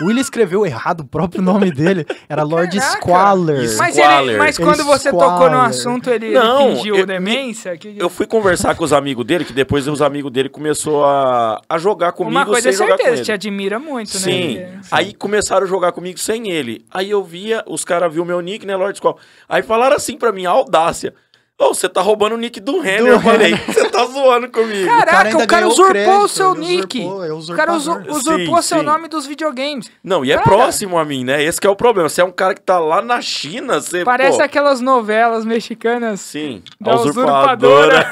o 0.01 0.05
William 0.05 0.21
escreveu 0.21 0.65
errado 0.65 1.01
o 1.01 1.05
próprio 1.05 1.41
nome 1.41 1.71
dele. 1.71 2.05
Era 2.29 2.43
Lord 2.43 2.77
Caraca. 2.77 2.97
Squaller. 3.01 3.75
Mas, 3.77 3.95
Squaller. 3.95 4.29
ele, 4.29 4.37
mas 4.37 4.57
quando 4.57 4.83
você 4.83 5.09
tocou 5.09 5.29
no 5.29 5.35
Squaller. 5.35 5.59
assunto, 5.65 6.09
ele, 6.11 6.27
ele 6.27 6.35
Não, 6.39 6.75
fingiu 6.75 6.95
eu- 6.95 7.05
demência? 7.07 7.75
Que- 7.75 7.95
Eu 7.97 8.09
fui 8.09 8.27
conversar 8.27 8.75
com 8.75 8.83
os 8.83 8.93
amigos 8.93 9.25
dele, 9.25 9.43
que 9.45 9.53
depois 9.53 9.87
os 9.87 10.01
amigos 10.01 10.31
dele 10.31 10.47
começou 10.49 11.03
a, 11.05 11.59
a 11.67 11.77
jogar 11.79 12.11
comigo 12.11 12.37
Uma 12.37 12.45
coisa 12.45 12.69
é 12.69 12.71
sem 12.71 12.77
jogar 12.77 12.91
com 12.97 13.03
certeza, 13.03 13.15
ele. 13.21 13.25
te 13.25 13.31
admira 13.31 13.78
muito, 13.79 14.13
né? 14.13 14.19
Sim. 14.19 14.65
Aí 14.91 15.13
começaram 15.13 15.65
a 15.65 15.69
jogar 15.69 15.91
comigo 15.91 16.19
sem 16.19 16.51
ele. 16.51 16.85
Aí 16.91 17.09
eu 17.09 17.23
via, 17.23 17.63
os 17.67 17.83
caras 17.83 18.13
viu 18.13 18.23
meu 18.25 18.41
nick, 18.41 18.65
né, 18.65 18.75
Lord 18.75 18.97
Squall. 18.97 19.17
Aí 19.47 19.63
falaram 19.63 19.95
assim 19.95 20.17
pra 20.17 20.31
mim, 20.31 20.45
audácia. 20.45 21.13
Ô, 21.61 21.73
você 21.73 21.89
tá 21.89 21.99
roubando 21.99 22.35
o 22.35 22.37
nick 22.37 22.57
do 22.61 22.79
Renner. 22.79 23.11
Eu 23.11 23.19
falei, 23.19 23.53
você 23.67 23.89
tá 23.89 24.05
zoando 24.05 24.47
comigo. 24.49 24.87
Caraca, 24.87 25.29
o 25.35 25.45
cara 25.45 25.45
ganhou 25.47 25.71
usurpou 25.73 25.91
crédito, 25.91 26.23
o 26.23 26.27
seu 26.29 26.55
nick. 26.55 26.99
usurpou, 27.01 27.25
é 27.25 27.33
o 27.33 27.53
cara 27.53 27.73
usu- 27.73 27.91
usurpador. 27.91 28.15
usurpou 28.17 28.55
Sim, 28.61 28.67
seu 28.69 28.79
sim. 28.79 28.85
nome 28.85 29.07
dos 29.09 29.27
videogames. 29.27 29.91
Não, 30.01 30.23
e 30.23 30.31
é 30.31 30.35
Cara. 30.35 30.47
próximo 30.47 30.97
a 30.97 31.03
mim, 31.03 31.25
né? 31.25 31.43
Esse 31.43 31.59
que 31.59 31.67
é 31.67 31.69
o 31.69 31.75
problema. 31.75 32.07
Você 32.07 32.21
é 32.21 32.23
um 32.23 32.31
cara 32.31 32.53
que 32.55 32.61
tá 32.61 32.79
lá 32.79 33.01
na 33.01 33.19
China, 33.21 33.81
você, 33.81 34.05
Parece 34.05 34.37
pô, 34.37 34.43
aquelas 34.43 34.79
novelas 34.79 35.43
mexicanas 35.43 36.21
Sim, 36.21 36.63
da 36.79 36.95
usurpadora. 36.95 37.35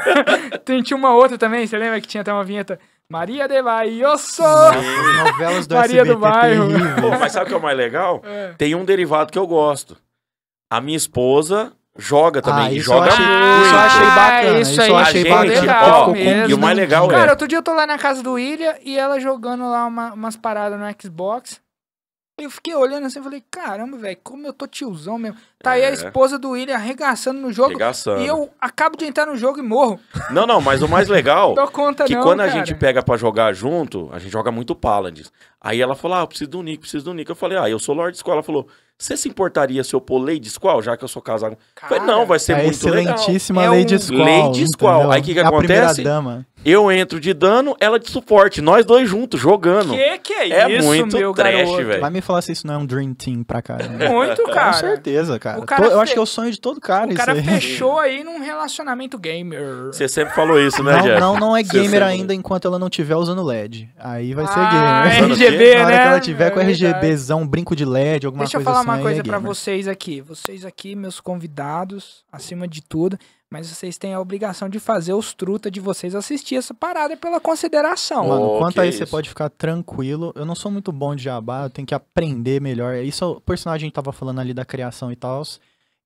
usurpadora. 0.04 0.60
Tem, 0.66 0.82
tinha 0.84 0.98
uma 0.98 1.14
outra 1.16 1.38
também, 1.38 1.66
você 1.66 1.78
lembra 1.78 2.02
que 2.02 2.08
tinha 2.08 2.20
até 2.20 2.34
uma 2.34 2.44
vinheta? 2.44 2.78
Maria 3.10 3.48
de 3.48 3.62
Baioso! 3.62 4.44
Novelas 4.44 5.66
do 5.66 5.76
Maria 5.76 6.04
do 6.04 6.12
SBT 6.12 6.20
Bairro. 6.20 6.68
terríveis. 6.68 7.02
Pô, 7.02 7.10
mas 7.18 7.32
sabe 7.32 7.46
o 7.46 7.48
que 7.48 7.54
é 7.54 7.58
o 7.58 7.62
mais 7.62 7.78
legal? 7.78 8.22
É. 8.26 8.54
Tem 8.58 8.76
um 8.76 8.84
derivado 8.84 9.32
que 9.32 9.40
eu 9.40 9.48
gosto. 9.48 9.96
A 10.70 10.82
minha 10.82 10.98
esposa 10.98 11.72
joga 11.98 12.42
também. 12.42 12.66
Ah, 12.68 12.72
e 12.74 12.78
isso 12.78 12.92
eu 12.92 12.98
joga 12.98 13.08
achei- 13.14 13.26
muito. 13.26 13.66
isso 13.66 13.74
eu 13.74 13.80
achei 13.80 14.06
bacana, 14.08 14.60
Isso 14.60 14.72
isso 14.72 14.82
aí 14.82 14.90
eu 14.90 14.98
A 14.98 15.02
achei 15.02 15.22
gente, 15.24 15.30
bacana. 15.32 15.62
legal 15.62 16.10
ó, 16.10 16.12
mesmo. 16.12 16.50
e 16.50 16.54
o 16.54 16.58
mais 16.58 16.78
legal 16.78 17.08
Cara, 17.08 17.28
é... 17.28 17.32
outro 17.32 17.48
dia 17.48 17.58
eu 17.58 17.64
tô 17.64 17.74
lá 17.74 17.88
na 17.88 17.98
casa 17.98 18.22
do 18.22 18.38
Ilha 18.38 18.78
e 18.84 18.98
ela 19.00 19.20
jogando 19.22 19.64
lá 19.72 19.86
uma- 19.86 20.12
umas 20.14 20.36
paradas 20.36 20.78
no 20.78 20.86
Xbox. 21.02 21.62
Eu 22.38 22.52
fiquei 22.52 22.76
olhando 22.76 23.08
assim 23.08 23.20
e 23.20 23.24
falei, 23.24 23.44
caramba, 23.50 23.98
velho, 23.98 24.18
como 24.24 24.46
eu 24.46 24.54
tô 24.54 24.68
tiozão 24.68 25.18
mesmo. 25.18 25.38
Tá 25.58 25.72
aí 25.72 25.84
a 25.84 25.90
É. 25.90 25.94
esposa 25.94 26.38
do 26.38 26.52
William 26.52 26.76
arregaçando 26.76 27.40
no 27.42 27.52
jogo. 27.52 27.70
Arregaçando. 27.70 28.22
E 28.22 28.28
eu 28.28 28.50
acabo 28.62 28.96
de 28.96 29.06
entrar 29.06 29.26
no 29.26 29.36
jogo 29.36 29.58
e 29.58 29.64
morro. 29.64 30.00
Não, 30.30 30.46
não, 30.46 30.62
mas 30.62 30.84
o 30.84 30.88
mais 30.88 31.08
legal... 31.08 31.54
Dou 31.56 31.68
conta 31.68 32.06
que 32.06 32.14
não, 32.16 32.22
quando 32.22 32.42
a 32.42 32.48
cara. 32.48 32.60
gente 32.60 32.76
pega 32.76 33.02
pra 33.02 33.18
jogar 33.18 33.54
junto, 33.54 34.08
a 34.14 34.20
gente 34.20 34.32
joga 34.32 34.52
muito 34.52 34.76
Paladins. 34.76 35.32
Aí 35.60 35.82
ela 35.82 35.96
falou, 35.96 36.18
ah, 36.18 36.22
eu 36.22 36.28
preciso 36.28 36.52
do 36.52 36.62
Nick, 36.62 36.80
preciso 36.82 37.06
do 37.06 37.14
Nick. 37.16 37.28
Eu 37.30 37.36
falei, 37.36 37.58
ah, 37.58 37.68
eu 37.70 37.80
sou 37.80 37.96
Lord 37.96 38.16
Squall. 38.16 38.36
Ela 38.36 38.44
falou, 38.44 38.68
você 38.98 39.16
se 39.16 39.30
importaria 39.30 39.84
se 39.84 39.94
eu 39.94 40.02
pôr 40.02 40.18
Lady 40.20 40.50
Squall, 40.50 40.82
já 40.82 40.98
que 40.98 41.04
eu 41.04 41.08
sou 41.08 41.22
casado? 41.22 41.54
Eu 41.54 41.58
falei, 41.88 42.00
Cara, 42.04 42.12
não, 42.12 42.26
vai 42.26 42.40
ser 42.40 42.54
É 42.54 42.56
a 42.60 42.64
muito 42.64 42.90
legal. 42.90 43.16
excelentíssima 43.16 43.64
É 43.64 43.70
Lady 43.70 43.96
um- 43.96 44.00
Squall. 44.00 44.48
Lady 44.48 44.66
Squall. 44.68 44.94
entendeu? 44.96 45.12
Aí 45.12 45.22
o 45.22 45.24
que 45.24 45.34
que 45.34 45.40
É 45.40 45.44
acontece? 45.46 46.04
dama. 46.04 46.46
Eu 46.66 46.92
entro 46.92 47.18
de 47.20 47.34
dano, 47.34 47.78
ela 47.80 47.98
de 48.00 48.10
suporte. 48.10 48.62
Nós 48.62 48.84
dois 48.84 49.08
juntos, 49.08 49.40
jogando. 49.40 49.94
Que 49.94 50.18
que 50.18 50.34
é, 50.34 50.50
É 50.64 50.78
isso, 50.78 50.86
muito 50.88 51.16
meu 51.16 51.32
trash, 51.32 51.54
garoto? 51.70 51.86
velho. 51.86 52.02
Vai 52.02 52.10
me 52.10 52.20
falar 52.20 52.42
se 52.42 52.52
isso 52.52 52.66
não 52.68 52.74
é 52.74 52.78
um 52.80 52.86
Dream 52.86 53.14
Team 53.14 53.44
pra 53.44 53.62
caramba. 53.62 53.88
Muito, 54.10 54.42
Com 54.42 54.52
cara. 54.52 54.74
certeza, 54.74 55.40
cara. 55.40 55.62
Cara 55.62 55.86
eu 55.86 55.92
fe- 55.92 55.98
acho 56.00 56.14
que 56.14 56.20
é 56.20 56.22
o 56.22 56.26
sonho 56.26 56.52
de 56.52 56.60
todo 56.60 56.82
cara 56.82 57.06
O 57.06 57.10
isso 57.10 57.18
cara 57.18 57.34
aí. 57.34 57.44
fechou 57.44 58.00
aí 58.00 58.22
num 58.24 58.40
relacionamento 58.42 59.18
gamer. 59.18 59.86
Você 59.94 60.10
sempre 60.10 60.34
falou 60.34 60.60
isso, 60.60 60.84
né, 60.84 60.94
Não, 60.98 61.02
Jeff? 61.04 61.20
não, 61.22 61.40
não 61.40 61.56
é 61.56 61.64
Você 61.64 61.72
gamer 61.74 61.90
sempre- 61.92 62.04
ainda 62.04 62.34
enquanto 62.34 62.68
ela 62.68 62.80
não 62.80 62.88
estiver 62.88 63.16
usando 63.16 63.44
LED. 63.44 63.90
Aí 63.98 64.34
vai 64.34 64.48
ser 64.48 64.54
Ah, 64.60 65.04
gamer. 65.08 65.32
O 65.32 65.38
quê? 65.38 65.46
RGB, 65.46 65.76
Na 65.76 65.82
hora 65.86 65.90
né? 65.96 66.02
que 66.02 66.08
ela 66.08 66.20
tiver 66.20 66.50
com 66.52 66.60
É. 66.60 66.64
RGBzão, 66.64 67.48
brinco 67.48 67.76
de 67.76 67.86
LED, 67.86 68.26
alguma 68.26 68.44
Deixa 68.44 68.58
coisa 68.58 68.72
assim, 68.72 68.87
é 68.96 69.24
pra 69.24 69.38
gamer. 69.38 69.42
vocês 69.42 69.88
aqui. 69.88 70.22
Vocês 70.22 70.66
aqui, 70.66 70.96
meus 70.96 71.20
convidados, 71.20 72.24
acima 72.32 72.68
de 72.68 72.82
tudo, 72.82 73.18
mas 73.50 73.68
vocês 73.70 73.98
têm 73.98 74.14
a 74.14 74.20
obrigação 74.20 74.68
de 74.70 74.80
fazer 74.80 75.14
os 75.14 75.34
truta 75.34 75.70
de 75.72 75.80
vocês 75.80 76.14
assistir 76.16 76.56
essa 76.56 76.74
parada 76.74 77.16
pela 77.18 77.40
consideração. 77.40 78.28
Mano, 78.28 78.46
Oh, 78.56 78.58
quanto 78.60 78.82
a 78.82 78.86
isso, 78.86 78.98
você 79.00 79.04
isso. 79.04 79.12
pode 79.12 79.30
ficar 79.30 79.50
tranquilo. 79.50 80.32
Eu 80.36 80.46
não 80.46 80.56
sou 80.56 80.72
muito 80.72 80.92
bom 80.92 81.16
de 81.16 81.24
jabá, 81.24 81.64
eu 81.66 81.70
tenho 81.70 81.86
que 81.88 81.96
aprender 81.96 82.62
melhor. 82.62 82.96
Isso 82.98 83.24
é 83.24 83.28
o 83.28 83.42
personagem 83.42 83.90
tava 83.92 84.12
falando 84.12 84.40
ali 84.40 84.54
da 84.54 84.66
criação 84.66 85.12
e 85.12 85.16
tal. 85.16 85.42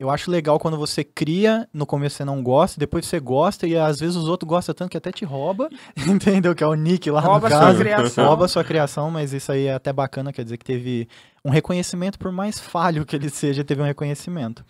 Eu 0.02 0.10
acho 0.10 0.32
legal 0.32 0.58
quando 0.58 0.78
você 0.80 1.04
cria, 1.04 1.70
no 1.72 1.86
começo 1.86 2.16
você 2.16 2.26
não 2.26 2.42
gosta, 2.42 2.80
depois 2.80 3.06
você 3.06 3.20
gosta 3.20 3.68
e 3.68 3.78
às 3.78 4.00
vezes 4.00 4.16
os 4.16 4.28
outros 4.28 4.50
gostam 4.50 4.74
tanto 4.74 4.90
que 4.90 4.98
até 4.98 5.12
te 5.12 5.24
rouba, 5.24 5.70
entendeu? 6.10 6.56
Que 6.56 6.64
é 6.64 6.68
o 6.68 6.74
Nick 6.74 7.12
lá 7.12 7.20
Rouba 7.20 7.48
no 7.48 7.56
sua 7.56 7.66
caso. 7.68 7.78
criação. 7.78 8.26
Rouba 8.26 8.48
sua 8.48 8.64
criação, 8.64 9.12
mas 9.12 9.32
isso 9.32 9.52
aí 9.52 9.68
é 9.68 9.76
até 9.76 9.94
bacana, 9.94 10.34
quer 10.34 10.44
dizer 10.44 10.58
que 10.58 10.66
teve 10.66 11.08
um 11.46 11.52
reconhecimento, 11.52 12.18
por 12.18 12.32
mais 12.32 12.60
falho 12.60 13.06
que 13.06 13.16
ele 13.16 13.30
seja, 13.30 13.64
teve 13.64 13.80
um 13.80 13.86
reconhecimento. 13.86 14.66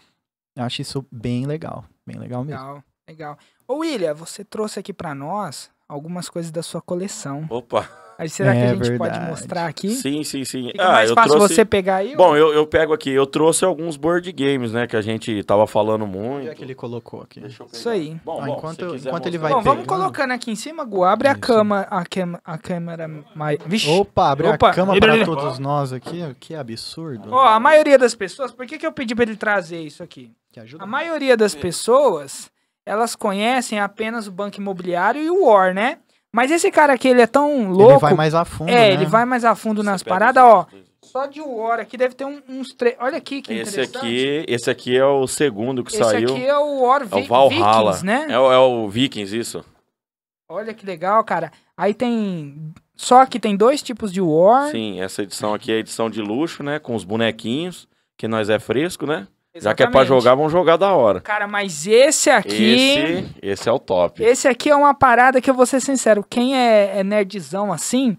Eu 0.54 0.66
acho 0.66 0.82
isso 0.82 1.06
bem 1.10 1.46
legal, 1.46 1.86
bem 2.06 2.18
legal 2.20 2.44
mesmo. 2.44 2.60
Legal, 2.60 2.84
legal. 3.08 3.38
Ô, 3.66 3.76
William, 3.76 4.14
você 4.14 4.44
trouxe 4.44 4.82
aqui 4.82 4.92
pra 4.92 5.16
nós 5.16 5.72
algumas 5.88 6.28
coisas 6.28 6.52
da 6.52 6.62
sua 6.62 6.82
coleção. 6.82 7.48
Opa. 7.50 7.90
Aí 8.22 8.30
será 8.30 8.52
que 8.52 8.60
É 8.60 8.66
a 8.66 8.68
gente 8.76 8.98
pode 9.00 9.10
verdade. 9.14 9.30
mostrar 9.32 9.66
aqui? 9.66 9.90
Sim, 9.90 10.24
sim, 10.24 10.46
sim. 10.46 10.68
Fica 10.68 10.84
Ah, 10.88 10.92
mais 10.92 11.10
eu 11.10 11.16
fácil 11.16 11.32
trouxe... 11.38 11.56
você 11.56 11.66
pegar 11.66 11.96
aí? 11.96 12.16
Bom, 12.16 12.38
eu, 12.38 12.54
eu 12.54 12.68
pego 12.68 12.94
aqui. 12.94 13.10
Eu 13.10 13.26
trouxe 13.26 13.66
alguns 13.66 13.98
board 13.98 14.32
games, 14.32 14.72
né? 14.72 14.86
Que 14.86 14.96
a 14.96 15.02
gente 15.02 15.44
tava 15.44 15.66
falando 15.66 16.04
Onde 16.06 16.18
muito. 16.18 16.48
é 16.50 16.54
que 16.54 16.64
ele 16.64 16.76
colocou 16.76 17.24
aqui? 17.24 17.40
Deixa 17.40 17.64
eu 17.64 17.66
pegar. 17.66 17.80
Isso 17.80 17.90
aí. 17.90 18.16
Bom, 18.24 18.40
Ah, 18.40 18.46
bom, 18.46 18.58
enquanto- 18.58 18.96
enquanto 18.96 19.26
ele 19.26 19.40
vai 19.40 19.52
Bom, 19.52 19.62
vamos 19.64 19.82
pegando. 19.86 20.00
colocando 20.00 20.32
aqui 20.34 20.52
em 20.52 20.56
cima, 20.56 20.84
Gu. 20.86 21.04
Abre 21.04 21.30
a 21.30 21.34
cama, 21.36 21.88
a, 21.90 22.06
cam 22.06 22.40
a 22.46 22.58
câmera 22.60 23.10
mais... 23.36 23.58
Vixe. 23.66 23.90
Opa, 23.90 24.30
abre 24.30 24.48
Opa. 24.50 24.70
a 24.70 24.74
cama 24.76 25.00
para 25.00 25.26
todos 25.26 25.58
nós 25.58 25.92
aqui. 25.92 26.22
Que 26.40 26.54
absurdo. 26.54 27.30
Ó, 27.32 27.40
a 27.44 27.60
maioria 27.60 27.98
das 27.98 28.14
pessoas... 28.14 28.52
Por 28.52 28.68
que, 28.68 28.78
que 28.78 28.86
eu 28.86 28.92
pedi 28.92 29.16
pra 29.16 29.24
ele 29.24 29.36
trazer 29.36 29.82
isso 29.82 30.04
aqui? 30.04 30.32
Que 30.52 30.60
ajuda. 30.60 30.84
A 30.84 30.86
maioria 30.88 31.36
das 31.36 31.56
pessoas, 31.56 32.52
elas 32.86 33.16
conhecem 33.16 33.80
apenas 33.80 34.28
o 34.28 34.32
banco 34.32 34.62
imobiliário 34.62 35.20
e 35.24 35.30
o 35.32 35.46
War, 35.48 35.74
né? 35.74 35.98
Mas 36.34 36.50
esse 36.52 36.72
cara 36.72 36.94
aqui, 36.94 37.08
ele 37.10 37.22
é 37.22 37.28
tão 37.28 37.70
louco... 37.72 37.92
Ele 37.94 38.00
vai 38.00 38.14
mais 38.14 38.34
a 38.34 38.46
fundo, 38.46 38.70
é, 38.70 38.76
né? 38.76 38.94
ele 38.94 39.06
vai 39.06 39.26
mais 39.26 39.44
a 39.44 39.54
fundo 39.56 39.82
Você 39.84 39.90
nas 39.90 40.02
paradas, 40.04 40.44
ó. 40.44 40.66
Só 41.04 41.26
de 41.26 41.42
War 41.42 41.80
aqui 41.80 41.98
deve 41.98 42.16
ter 42.16 42.24
um- 42.26 42.42
uns 42.48 42.74
três... 42.74 42.96
Olha 43.00 43.18
aqui 43.18 43.42
que 43.42 43.52
Esse 43.52 43.72
interessante. 43.82 43.98
aqui, 43.98 44.46
esse 44.48 44.70
aqui 44.70 44.96
é 44.96 45.04
o 45.06 45.28
segundo 45.28 45.84
que 45.84 45.92
Esse 45.92 46.04
saiu. 46.04 46.30
aqui 46.30 46.46
é 46.46 46.58
o 46.58 46.82
War 46.84 47.02
É 47.02 47.06
Vi 47.06 47.22
o 47.22 47.28
Valhalla. 47.28 47.92
Vikings, 47.92 48.06
né? 48.06 48.28
É, 48.30 48.40
o, 48.40 48.52
é 48.52 48.58
o 48.60 48.88
Vikings, 48.88 49.38
isso. 49.38 49.66
Olha 50.48 50.74
que 50.74 50.86
legal, 50.86 51.22
cara. 51.24 51.52
Aí 51.76 51.94
tem... 51.94 52.74
Só 52.96 53.26
que 53.26 53.40
tem 53.40 53.58
dois 53.58 53.82
tipos 53.82 54.14
de 54.14 54.22
War. 54.22 54.70
Sim, 54.70 55.02
essa 55.02 55.24
edição 55.24 55.54
aqui 55.54 55.72
é 55.72 55.76
a 55.76 55.80
edição 55.80 56.10
de 56.10 56.22
luxo, 56.22 56.62
né? 56.64 56.78
Com 56.78 56.94
os 56.96 57.04
bonequinhos, 57.04 57.88
que 58.16 58.28
nós 58.28 58.50
é 58.50 58.60
fresco, 58.60 59.06
né? 59.08 59.28
Já 59.56 59.74
que 59.74 59.84
é 59.84 59.88
pra 59.88 60.02
Exatamente. 60.02 60.08
jogar, 60.08 60.36
vamos 60.36 60.52
jogar 60.52 60.78
da 60.78 60.94
hora. 60.94 61.20
Cara, 61.20 61.46
mas 61.48 61.86
esse 61.86 62.30
aqui... 62.30 62.74
Esse, 62.74 63.36
esse 63.42 63.70
é 63.70 63.72
o 63.72 63.80
top. 63.80 64.24
Esse 64.24 64.48
aqui 64.48 64.70
é 64.70 64.76
uma 64.76 64.94
parada 64.94 65.42
que 65.42 65.50
eu 65.50 65.54
vou 65.54 65.66
ser 65.66 65.82
sincero. 65.82 66.26
Quem 66.30 66.56
é, 66.58 67.00
é 67.00 67.04
nerdzão 67.04 67.74
assim, 67.74 68.16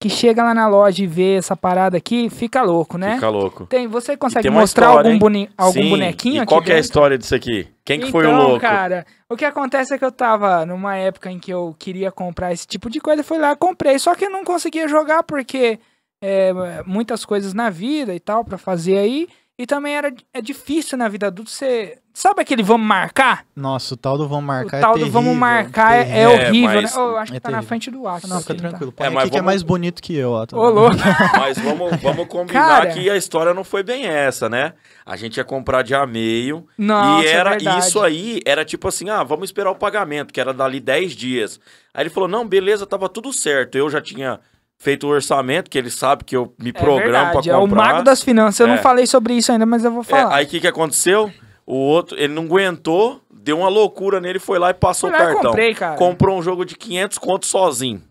que 0.00 0.08
chega 0.08 0.44
lá 0.44 0.54
na 0.54 0.68
loja 0.68 1.02
e 1.02 1.06
vê 1.06 1.34
essa 1.36 1.56
parada 1.56 1.96
aqui, 1.96 2.30
fica 2.30 2.62
louco, 2.62 2.96
né? 2.98 3.14
Fica 3.14 3.28
louco. 3.28 3.66
Tem, 3.66 3.88
você 3.88 4.16
consegue 4.16 4.48
mostrar 4.48 4.86
história, 4.88 5.08
algum, 5.10 5.18
bone- 5.18 5.50
algum 5.58 5.72
Sim, 5.82 5.88
bonequinho 5.90 6.34
e 6.36 6.38
aqui 6.40 6.46
qual 6.46 6.62
que 6.62 6.70
é 6.70 6.76
a 6.76 6.78
história 6.78 7.18
disso 7.18 7.34
aqui? 7.34 7.66
Quem 7.84 7.98
que 7.98 8.10
foi 8.12 8.24
o 8.24 8.28
Então, 8.28 8.42
louco? 8.42 8.60
cara, 8.60 9.04
o 9.28 9.36
que 9.36 9.44
acontece 9.44 9.92
é 9.92 9.98
que 9.98 10.04
eu 10.04 10.12
tava 10.12 10.64
numa 10.66 10.94
época 10.96 11.30
em 11.32 11.38
que 11.40 11.52
eu 11.52 11.74
queria 11.78 12.12
comprar 12.12 12.52
esse 12.52 12.66
tipo 12.66 12.88
de 12.88 13.00
coisa, 13.00 13.24
fui 13.24 13.38
lá 13.38 13.52
e 13.52 13.56
comprei. 13.56 13.98
Só 13.98 14.14
que 14.14 14.26
eu 14.26 14.30
não 14.30 14.44
conseguia 14.44 14.86
jogar 14.86 15.22
porque 15.24 15.80
é, 16.22 16.52
muitas 16.86 17.24
coisas 17.24 17.52
na 17.54 17.70
vida 17.70 18.14
e 18.14 18.20
tal 18.20 18.44
pra 18.44 18.56
fazer 18.58 18.98
aí. 18.98 19.26
E 19.58 19.66
também 19.66 19.96
era 19.96 20.12
é 20.34 20.42
difícil 20.42 20.98
na 20.98 21.08
vida 21.08 21.28
adulta 21.28 21.50
você. 21.50 21.98
Sabe 22.12 22.40
aquele 22.42 22.62
vamos 22.62 22.86
marcar? 22.86 23.44
Nossa, 23.54 23.94
o 23.94 23.96
tal 23.96 24.16
do 24.18 24.26
vamos 24.28 24.44
marcar 24.44 24.76
o 24.76 24.78
é 24.78 24.80
tal 24.82 24.98
do 24.98 25.10
vamos 25.10 25.34
marcar 25.36 25.94
é- 25.96 26.00
é, 26.00 26.04
terrível. 26.04 26.30
horrível, 26.48 26.82
mas- 26.82 26.94
né? 26.94 27.00
Oh, 27.02 27.08
eu 27.10 27.16
acho 27.18 27.32
que 27.32 27.36
é 27.36 27.40
tá 27.40 27.48
na 27.50 27.56
terrível. 27.58 27.68
frente 27.68 27.90
do 27.90 28.08
Axel. 28.08 28.30
Não, 28.30 28.40
fica 28.40 28.52
aqui, 28.52 28.62
tá? 28.62 28.68
tranquilo. 28.68 28.92
É, 28.96 29.02
Põe 29.04 29.10
mas 29.10 29.22
aqui 29.24 29.30
que 29.30 29.36
é 29.36 29.40
vamos- 29.40 29.52
mais 29.52 29.62
bonito 29.62 30.02
que 30.02 30.14
eu, 30.14 30.30
ó. 30.32 30.46
tá 30.46 30.56
Ô, 30.58 30.68
louco. 30.70 30.96
Mas 31.40 31.58
vamos, 31.58 31.96
vamos 32.02 32.26
combinar 32.28 32.68
Cara. 32.68 32.86
que 32.92 33.08
a 33.08 33.16
história 33.16 33.52
não 33.54 33.64
foi 33.64 33.82
bem 33.82 34.06
essa, 34.06 34.48
né? 34.48 34.74
A 35.06 35.16
gente 35.16 35.36
ia 35.38 35.44
comprar 35.44 35.82
dia 35.82 36.06
meio. 36.06 36.66
Nossa, 36.76 37.24
e 37.24 37.26
era 37.26 37.54
é 37.54 37.78
isso 37.78 38.00
aí, 38.02 38.40
era 38.46 38.62
tipo 38.64 38.88
assim, 38.88 39.08
ah, 39.10 39.22
vamos 39.22 39.48
esperar 39.48 39.70
o 39.70 39.74
pagamento, 39.76 40.32
que 40.34 40.40
era 40.40 40.52
dali 40.52 40.80
10 40.80 41.12
dias. 41.12 41.58
Aí 41.94 42.02
ele 42.02 42.10
falou: 42.10 42.28
"Não, 42.28 42.46
beleza, 42.46 42.86
tava 42.86 43.08
tudo 43.08 43.32
certo. 43.32 43.76
Eu 43.76 43.88
já 43.90 44.00
tinha 44.02 44.38
feito 44.78 45.06
o 45.06 45.10
orçamento, 45.10 45.70
que 45.70 45.78
ele 45.78 45.90
sabe 45.90 46.24
que 46.24 46.36
eu 46.36 46.54
me 46.58 46.70
É 46.70 46.72
programo 46.72 47.00
pra 47.12 47.22
verdade, 47.30 47.50
é 47.50 47.56
o 47.56 47.60
comprar. 47.60 47.76
mago 47.92 48.02
das 48.04 48.22
finanças. 48.22 48.60
Eu 48.60 48.66
É. 48.66 48.76
não 48.76 48.82
falei 48.82 49.06
sobre 49.06 49.34
isso 49.34 49.50
ainda, 49.52 49.66
mas 49.66 49.84
eu 49.84 49.90
vou 49.90 50.02
É, 50.02 50.04
falar. 50.04 50.34
aí 50.34 50.44
o 50.44 50.48
que 50.48 50.60
que 50.60 50.66
aconteceu? 50.68 51.32
O 51.66 51.74
outro, 51.74 52.16
ele 52.18 52.32
não 52.32 52.44
aguentou, 52.44 53.20
deu 53.30 53.58
uma 53.58 53.68
loucura 53.68 54.20
nele, 54.20 54.38
foi 54.38 54.58
lá 54.58 54.70
e 54.70 54.74
passou 54.74 55.08
o 55.08 55.12
lá 55.12 55.18
e 55.18 55.22
cartão. 55.26 55.50
comprei, 55.50 55.74
cara. 55.74 55.96
Comprou 55.96 56.38
um 56.38 56.42
jogo 56.42 56.64
de 56.64 56.76
500 56.76 57.18
conto 57.18 57.46
sozinho. 57.46 58.02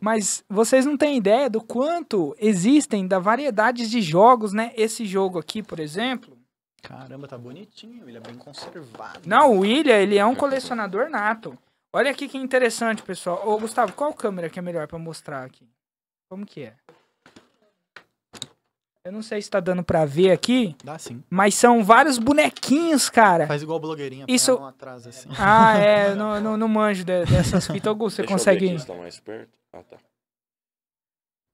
Mas 0.00 0.42
vocês 0.48 0.84
não 0.84 0.96
têm 0.96 1.16
ideia 1.16 1.48
do 1.48 1.60
quanto 1.62 2.34
existem 2.38 3.06
da 3.06 3.18
variedades 3.18 3.88
de 3.90 4.02
jogos, 4.02 4.52
né? 4.52 4.72
Esse 4.76 5.04
jogo 5.06 5.38
aqui, 5.38 5.62
por 5.62 5.78
exemplo. 5.78 6.36
Caramba, 6.82 7.28
tá 7.28 7.38
bonitinho, 7.38 8.06
ele 8.08 8.18
é 8.18 8.20
bem 8.20 8.34
conservado. 8.34 9.20
Não, 9.26 9.52
o 9.56 9.60
William, 9.60 9.96
ele 9.96 10.18
é 10.18 10.26
um 10.26 10.34
colecionador 10.34 11.08
nato. 11.08 11.56
Olha 11.94 12.10
aqui 12.10 12.26
que 12.26 12.36
interessante, 12.36 13.02
pessoal. 13.02 13.48
Ô, 13.48 13.56
Gustavo, 13.58 13.92
qual 13.92 14.12
câmera 14.12 14.50
que 14.50 14.58
é 14.58 14.62
melhor 14.62 14.88
pra 14.88 14.98
mostrar 14.98 15.44
aqui? 15.44 15.64
Como 16.28 16.44
que 16.44 16.64
é? 16.64 16.74
Eu 19.04 19.12
não 19.12 19.22
sei 19.22 19.40
se 19.40 19.48
tá 19.50 19.60
dando 19.60 19.84
pra 19.84 20.04
ver 20.06 20.32
aqui, 20.32 20.74
Dá 20.82 20.98
sim. 20.98 21.22
mas 21.28 21.54
são 21.54 21.84
vários 21.84 22.18
bonequinhos, 22.18 23.10
cara. 23.10 23.46
Faz 23.46 23.62
igual 23.62 23.78
blogueirinha. 23.78 24.24
Isso- 24.26 24.52
põe 24.52 24.56
a 24.56 24.60
mão 24.60 24.68
atrás, 24.70 25.06
assim. 25.06 25.28
Ah, 25.38 25.78
é, 25.78 26.10
eu 26.12 26.16
não, 26.16 26.40
não, 26.40 26.56
não 26.56 26.66
manjo 26.68 27.04
de- 27.04 27.24
dessas 27.26 27.66
fitas. 27.66 27.86
Augusto, 27.86 28.16
você 28.16 28.22
Deixa 28.22 28.32
eu 28.50 28.56
ver 28.56 28.60
consegue. 28.70 28.86
tá 28.86 28.94
mais 28.94 29.20
perto. 29.20 29.50
Ah, 29.74 29.82
tá. 29.82 29.98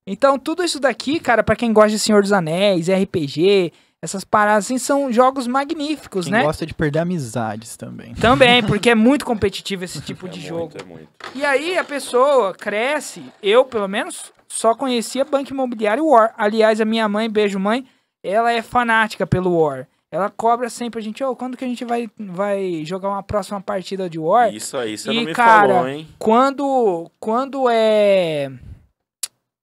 Então, 0.07 0.39
tudo 0.39 0.63
isso 0.65 0.79
daqui, 0.81 1.19
cara, 1.21 1.43
pra 1.43 1.57
quem 1.57 1.73
gosta 1.73 1.91
de 1.91 1.99
Senhor 1.99 2.23
dos 2.23 2.33
Anéis, 2.33 2.89
RPG, 2.89 3.73
essas 4.03 4.25
paradas 4.25 4.65
assim, 4.65 4.79
são 4.79 5.13
jogos 5.13 5.47
magníficos, 5.47 6.25
Quem 6.25 6.33
né? 6.33 6.43
gosta 6.43 6.65
de 6.65 6.73
perder 6.73 7.01
amizades 7.01 7.77
também. 7.77 8.15
Também, 8.15 8.63
porque 8.67 8.91
é 8.91 8.95
muito 8.95 9.25
competitivo 9.25 9.85
esse 9.85 10.01
tipo 10.01 10.27
É 10.27 10.31
de 10.31 10.39
muito, 10.41 10.49
jogo. 10.49 10.73
é 10.81 10.85
muito. 10.85 11.09
E 11.35 11.45
aí 11.45 11.77
a 11.77 11.85
pessoa 11.85 12.55
cresce, 12.55 13.23
eu 13.43 13.65
pelo 13.65 13.87
menos 13.89 14.33
só 14.49 14.75
conhecia 14.75 15.25
Banco 15.25 15.53
Imobiliário 15.53 16.07
War. 16.07 16.35
Aliás, 16.37 16.81
a 16.81 16.85
minha 16.85 17.09
mãe, 17.09 17.29
beijo 17.29 17.59
mãe, 17.59 17.87
ela 18.23 18.51
é 18.53 18.63
fanática 18.63 19.27
pelo 19.27 19.57
War. 19.59 19.87
Ela 20.13 20.29
cobra 20.29 20.69
sempre 20.69 20.99
a 20.99 21.03
gente, 21.03 21.23
ô, 21.23 21.37
quando 21.37 21.57
que 21.57 21.65
a 21.65 21.69
gente 21.69 21.85
vai, 21.85 22.11
vai 22.19 22.83
jogar 22.85 23.11
uma 23.11 23.23
próxima 23.23 23.61
partida 23.61 24.11
de 24.11 24.19
War? 24.19 24.53
Isso 24.53 24.77
aí 24.77 24.99
você 24.99 25.13
E, 25.13 25.15
não 25.17 25.23
me 25.25 25.33
cara, 25.33 25.69
falou, 25.75 25.89
hein? 25.89 26.09
Quando, 26.19 27.09
quando 27.21 27.69
é 27.71 28.51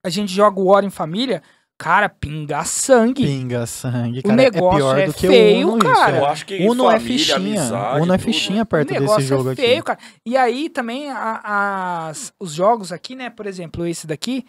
a 0.04 0.10
gente 0.10 0.32
joga 0.32 0.58
o 0.60 0.66
War 0.68 0.86
em 0.86 0.90
família, 0.90 1.44
cara, 1.78 2.10
pinga 2.10 2.64
sangue. 2.64 3.24
Pinga 3.26 3.66
sangue, 3.66 4.20
O 4.20 4.24
cara. 4.24 4.36
negócio 4.36 4.68
é 4.74 4.78
pior 4.78 4.98
é 5.00 5.06
do 5.08 5.14
que 5.14 5.28
feio, 5.28 5.68
o 5.68 5.74
Uno, 5.74 5.80
cara. 5.80 5.94
isso. 6.12 6.20
Eu 6.20 6.26
É. 6.26 6.30
acho 6.30 6.46
que 6.46 6.68
Uno 6.68 6.90
é 6.90 7.00
família, 7.00 7.18
fichinha. 7.18 7.36
amizade, 7.38 8.02
Uno 8.02 8.14
é 8.14 8.18
tudo. 8.18 8.26
fichinha 8.26 8.64
O 8.64 8.66
perto 8.66 8.88
desse 8.90 9.00
negócio 9.02 9.28
jogo 9.28 9.50
é 9.50 9.54
aqui. 9.54 9.62
feio, 9.62 9.84
cara. 9.84 10.00
E 10.26 10.36
aí 10.38 10.70
também 10.70 11.10
a- 11.12 12.08
as, 12.10 12.34
os 12.40 12.54
jogos 12.54 12.92
aqui, 12.92 13.16
né? 13.16 13.30
Por 13.30 13.46
exemplo, 13.46 13.86
esse 13.86 14.08
daqui 14.08 14.46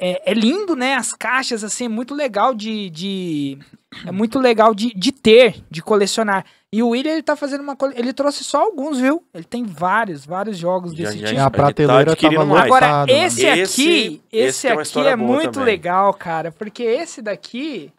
é, 0.00 0.30
é 0.30 0.34
lindo, 0.34 0.74
né? 0.74 0.94
As 0.94 1.12
caixas, 1.12 1.62
assim, 1.62 1.84
é 1.84 1.88
muito 1.88 2.14
legal 2.14 2.54
de. 2.54 2.88
de- 2.90 3.58
é 4.06 4.10
muito 4.10 4.38
legal 4.38 4.74
de, 4.74 4.92
de 4.94 5.12
ter, 5.12 5.62
de 5.70 5.82
colecionar. 5.82 6.44
E 6.74 6.82
o 6.82 6.88
William, 6.88 7.12
ele 7.12 7.22
tá 7.22 7.36
fazendo 7.36 7.60
uma. 7.60 7.76
cole- 7.76 7.94
Ele 7.98 8.12
trouxe 8.14 8.42
só 8.42 8.62
alguns, 8.62 8.98
viu? 8.98 9.22
Ele 9.34 9.44
tem 9.44 9.62
vários, 9.64 10.24
vários 10.24 10.56
jogos 10.56 10.94
desse 10.94 11.18
já- 11.18 11.26
tipo. 11.28 11.40
A 11.40 11.44
tá 11.44 11.50
prateleira 11.50 12.12
adquirindo 12.12 12.40
tava 12.40 12.50
mais. 12.54 12.64
Agora, 12.64 12.88
mano. 12.88 13.12
esse 13.12 13.46
aqui, 13.46 14.22
esse 14.32 14.66
esse 14.66 14.68
aqui 14.68 15.00
é 15.00 15.14
boa 15.16 15.28
muito 15.36 15.50
também. 15.52 15.66
legal, 15.66 16.14
cara. 16.14 16.50
Porque 16.50 16.82
esse 16.82 17.20
daqui, 17.20 17.92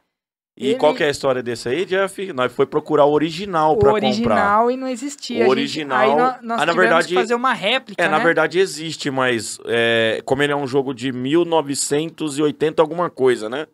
E 0.56 0.68
Ele- 0.68 0.76
qual 0.76 0.94
que 0.94 1.04
é 1.04 1.08
a 1.08 1.10
história 1.10 1.42
desse 1.42 1.68
aí, 1.68 1.84
Jeff? 1.84 2.32
Nós 2.32 2.52
foi 2.54 2.68
procurar 2.68 3.06
o 3.06 3.12
original 3.12 3.74
o 3.74 3.78
pra 3.80 3.92
original 3.92 4.70
e 4.70 4.78
não 4.78 4.88
existia. 4.88 5.38
O 5.38 5.40
A 5.40 5.44
gente- 5.46 5.50
original- 5.50 6.00
aí 6.00 6.10
nó- 6.10 6.16
nós 6.16 6.32
Ah, 6.34 6.42
na 6.44 6.58
tivemos 6.58 6.76
verdade- 6.76 7.08
que 7.08 7.16
fazer 7.16 7.34
uma 7.34 7.54
réplica, 7.54 8.04
comprar. 8.04 8.06
É, 8.06 8.08
na 8.12 8.18
né? 8.20 8.24
verdade 8.24 8.60
existe, 8.60 9.10
mas 9.10 9.58
é, 9.66 10.22
como 10.26 10.44
ele 10.44 10.54
é 10.54 10.56
um 10.56 10.68
jogo 10.68 10.94
de 10.94 11.12
1980 11.12 12.84
alguma 12.84 13.10
coisa, 13.10 13.50
né? 13.50 13.66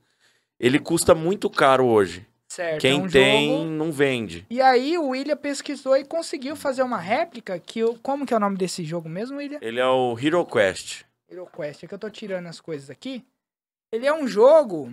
Ele 0.58 0.80
custa 0.80 1.14
muito 1.14 1.50
caro 1.50 1.86
hoje. 1.86 2.26
Certo, 2.60 2.76
é 2.76 2.78
Quem 2.80 3.02
um 3.02 3.08
tem, 3.08 3.50
jogo- 3.58 3.70
não 3.70 3.92
vende. 3.92 4.46
E 4.50 4.62
aí 4.62 4.98
o 4.98 5.08
William 5.10 5.38
pesquisou 5.38 5.96
e 5.96 6.04
conseguiu 6.04 6.56
fazer 6.58 6.84
uma 6.84 6.98
réplica 6.98 7.58
que 7.58 7.82
o 7.84 7.96
como 8.04 8.26
que 8.26 8.34
é 8.34 8.38
o 8.38 8.40
nome 8.40 8.58
desse 8.58 8.84
jogo 8.84 9.08
mesmo, 9.08 9.38
William? 9.38 9.60
Ele 9.62 9.80
é 9.80 9.88
o 9.88 10.18
Hero 10.20 10.46
Quest. 10.46 11.04
Hero 11.32 11.48
Quest. 11.56 11.84
É 11.84 11.88
que 11.88 11.94
eu 11.94 12.00
tô 12.00 12.10
tirando 12.10 12.48
as 12.48 12.60
coisas 12.60 12.90
aqui. 12.90 13.24
Ele 13.94 14.06
é 14.06 14.14
um 14.14 14.28
jogo 14.28 14.92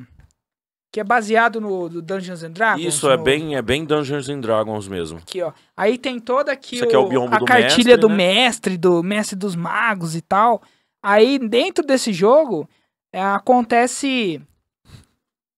que 0.93 1.01
é 1.01 1.05
baseado 1.05 1.61
no 1.61 1.89
Dungeons 2.01 2.43
and 2.45 2.53
Dragons. 2.53 2.87
Isso, 2.87 3.11
é 3.11 3.17
no- 3.17 3.23
bem, 3.25 3.57
é 3.57 3.61
bem 3.63 3.85
Dungeons 3.85 4.29
and 4.29 4.41
Dragons 4.41 4.87
mesmo. 4.87 5.19
Aqui, 5.19 5.43
ó. 5.43 5.53
Aí 5.77 5.99
tem 5.99 6.21
toda 6.21 6.53
aqui 6.53 6.77
Isso 6.77 6.85
aqui 6.85 6.95
é 6.95 6.99
o 6.99 7.03
o- 7.09 7.35
a 7.35 7.39
do 7.39 7.45
cartilha 7.45 7.97
mestre, 7.97 7.97
do 7.97 8.09
né? 8.09 8.15
mestre, 8.17 8.77
do 8.79 9.03
mestre 9.03 9.37
dos 9.37 9.57
magos 9.57 10.15
e 10.15 10.21
tal. 10.23 10.63
Aí 11.03 11.39
dentro 11.39 11.85
desse 11.85 12.13
jogo 12.13 12.69
é, 13.13 13.21
acontece 13.21 14.41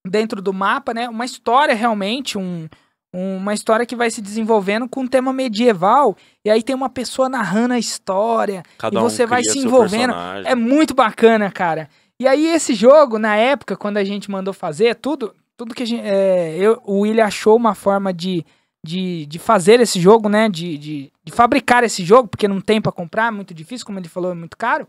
dentro 0.08 0.40
do 0.40 0.52
mapa, 0.52 0.94
né? 0.94 1.08
Uma 1.08 1.24
história 1.24 1.74
realmente, 1.74 2.38
um, 2.38 2.68
uma 3.12 3.54
história 3.54 3.86
que 3.86 3.96
vai 3.96 4.10
se 4.10 4.20
desenvolvendo 4.20 4.88
com 4.88 5.00
um 5.00 5.06
tema 5.06 5.32
medieval. 5.32 6.16
E 6.44 6.50
aí 6.50 6.62
tem 6.62 6.74
uma 6.74 6.88
pessoa 6.88 7.28
narrando 7.28 7.74
a 7.74 7.78
história. 7.78 8.62
Cada 8.78 8.94
E 8.94 8.98
um 8.98 9.02
você 9.02 9.26
vai 9.26 9.40
cria 9.42 9.52
se 9.52 9.58
envolvendo. 9.58 10.14
É 10.44 10.54
muito 10.54 10.94
bacana, 10.94 11.50
cara. 11.50 11.88
E 12.20 12.26
aí 12.26 12.46
esse 12.46 12.74
jogo, 12.74 13.18
na 13.18 13.36
época, 13.36 13.76
quando 13.76 13.96
a 13.96 14.04
gente 14.04 14.30
mandou 14.30 14.52
fazer, 14.52 14.96
tudo, 14.96 15.34
tudo 15.56 15.74
que 15.74 15.84
a 15.84 15.86
gente. 15.86 16.02
é, 16.04 16.56
eu, 16.58 16.80
o 16.84 17.00
William 17.00 17.24
achou 17.24 17.56
uma 17.56 17.74
forma 17.74 18.12
de, 18.12 18.44
de, 18.84 19.24
de 19.26 19.38
fazer 19.38 19.80
esse 19.80 20.00
jogo, 20.00 20.28
né? 20.28 20.48
De, 20.48 20.76
de, 20.76 21.12
de 21.24 21.32
fabricar 21.32 21.84
esse 21.84 22.04
jogo, 22.04 22.28
porque 22.28 22.48
não 22.48 22.60
tem 22.60 22.80
pra 22.80 22.90
comprar, 22.92 23.28
é 23.28 23.30
muito 23.30 23.54
difícil, 23.54 23.86
como 23.86 23.98
ele 23.98 24.08
falou, 24.08 24.32
é 24.32 24.34
muito 24.34 24.56
caro. 24.56 24.86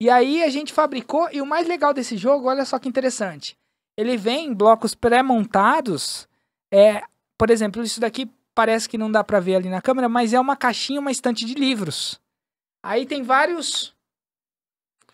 E 0.00 0.08
aí 0.08 0.44
a 0.44 0.48
gente 0.48 0.72
fabricou, 0.72 1.28
e 1.32 1.42
o 1.42 1.46
mais 1.46 1.66
legal 1.66 1.92
desse 1.92 2.16
jogo, 2.16 2.48
olha 2.48 2.64
só 2.64 2.78
que 2.78 2.88
interessante. 2.88 3.56
Ele 3.98 4.16
vem 4.16 4.46
em 4.46 4.54
blocos 4.54 4.94
pré-montados. 4.94 6.28
É, 6.72 7.02
por 7.36 7.50
exemplo, 7.50 7.82
isso 7.82 7.98
daqui 8.00 8.30
parece 8.54 8.88
que 8.88 8.96
não 8.96 9.10
dá 9.10 9.24
pra 9.24 9.40
ver 9.40 9.56
ali 9.56 9.68
na 9.68 9.82
câmera, 9.82 10.08
mas 10.08 10.32
é 10.32 10.38
uma 10.38 10.56
caixinha, 10.56 11.00
uma 11.00 11.10
estante 11.10 11.44
de 11.44 11.54
livros. 11.54 12.20
Aí 12.80 13.04
tem 13.04 13.24
vários. 13.24 13.92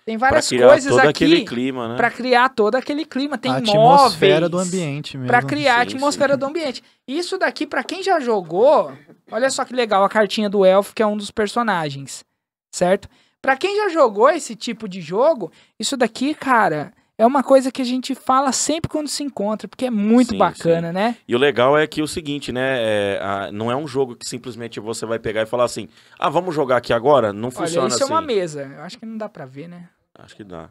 Tem 0.04 0.18
Pra 0.18 0.28
várias 0.28 0.48
criar 0.48 0.68
coisas 0.68 0.90
todo 0.90 1.00
aqui 1.00 1.08
aquele 1.24 1.44
clima, 1.46 1.88
né? 1.88 1.96
pra 1.96 2.10
criar 2.10 2.50
todo 2.50 2.74
aquele 2.74 3.06
clima. 3.06 3.38
Tem 3.38 3.50
a 3.50 3.56
atmosfera 3.56 4.48
móveis 4.48 4.50
do 4.50 4.58
ambiente 4.58 5.16
mesmo. 5.16 5.28
Pra 5.28 5.42
criar 5.42 5.76
a 5.76 5.80
Sim, 5.80 5.96
atmosfera 5.96 6.36
do 6.36 6.44
ambiente. 6.44 6.82
Isso 7.08 7.38
daqui, 7.38 7.66
pra 7.66 7.82
quem 7.82 8.02
já 8.02 8.20
jogou, 8.20 8.92
olha 9.30 9.48
só 9.48 9.64
que 9.64 9.74
legal 9.74 10.04
a 10.04 10.10
cartinha 10.10 10.50
do 10.50 10.62
elfo, 10.62 10.94
que 10.94 11.02
é 11.02 11.06
um 11.06 11.16
dos 11.16 11.30
personagens, 11.30 12.22
certo? 12.70 13.08
Pra 13.40 13.56
quem 13.56 13.76
já 13.76 13.88
jogou 13.88 14.28
esse 14.28 14.54
tipo 14.54 14.86
de 14.86 15.00
jogo, 15.00 15.50
isso 15.80 15.96
daqui, 15.96 16.34
cara, 16.34 16.92
é 17.16 17.24
uma 17.26 17.42
coisa 17.42 17.70
que 17.70 17.80
a 17.80 17.84
gente 17.84 18.14
fala 18.14 18.50
sempre 18.52 18.90
quando 18.90 19.08
se 19.08 19.22
encontra, 19.22 19.68
porque 19.68 19.86
é 19.86 19.90
muito 19.90 20.30
Sim, 20.30 20.38
bacana, 20.38 20.92
né? 20.92 21.16
E 21.28 21.34
o 21.34 21.38
legal 21.38 21.78
é 21.78 21.86
que 21.86 22.02
o 22.02 22.08
seguinte, 22.08 22.50
né? 22.52 22.78
é, 22.82 23.20
a- 23.22 23.52
não 23.52 23.70
é 23.70 23.76
um 23.76 23.86
jogo 23.86 24.16
que 24.16 24.26
simplesmente 24.26 24.80
você 24.80 25.06
vai 25.06 25.18
pegar 25.18 25.42
e 25.42 25.46
falar 25.46 25.64
assim: 25.64 25.88
ah, 26.18 26.28
vamos 26.28 26.54
jogar 26.54 26.78
aqui 26.78 26.92
agora? 26.92 27.32
Não 27.32 27.48
Olha, 27.48 27.56
funciona 27.56 27.88
isso 27.88 28.02
assim. 28.02 28.12
é 28.12 28.16
uma 28.16 28.22
mesa. 28.22 28.62
Eu 28.76 28.82
acho 28.82 28.98
que 28.98 29.06
não 29.06 29.16
dá 29.16 29.28
pra 29.28 29.44
ver, 29.46 29.68
né? 29.68 29.88
Acho 30.14 30.34
que 30.36 30.44
dá. 30.44 30.70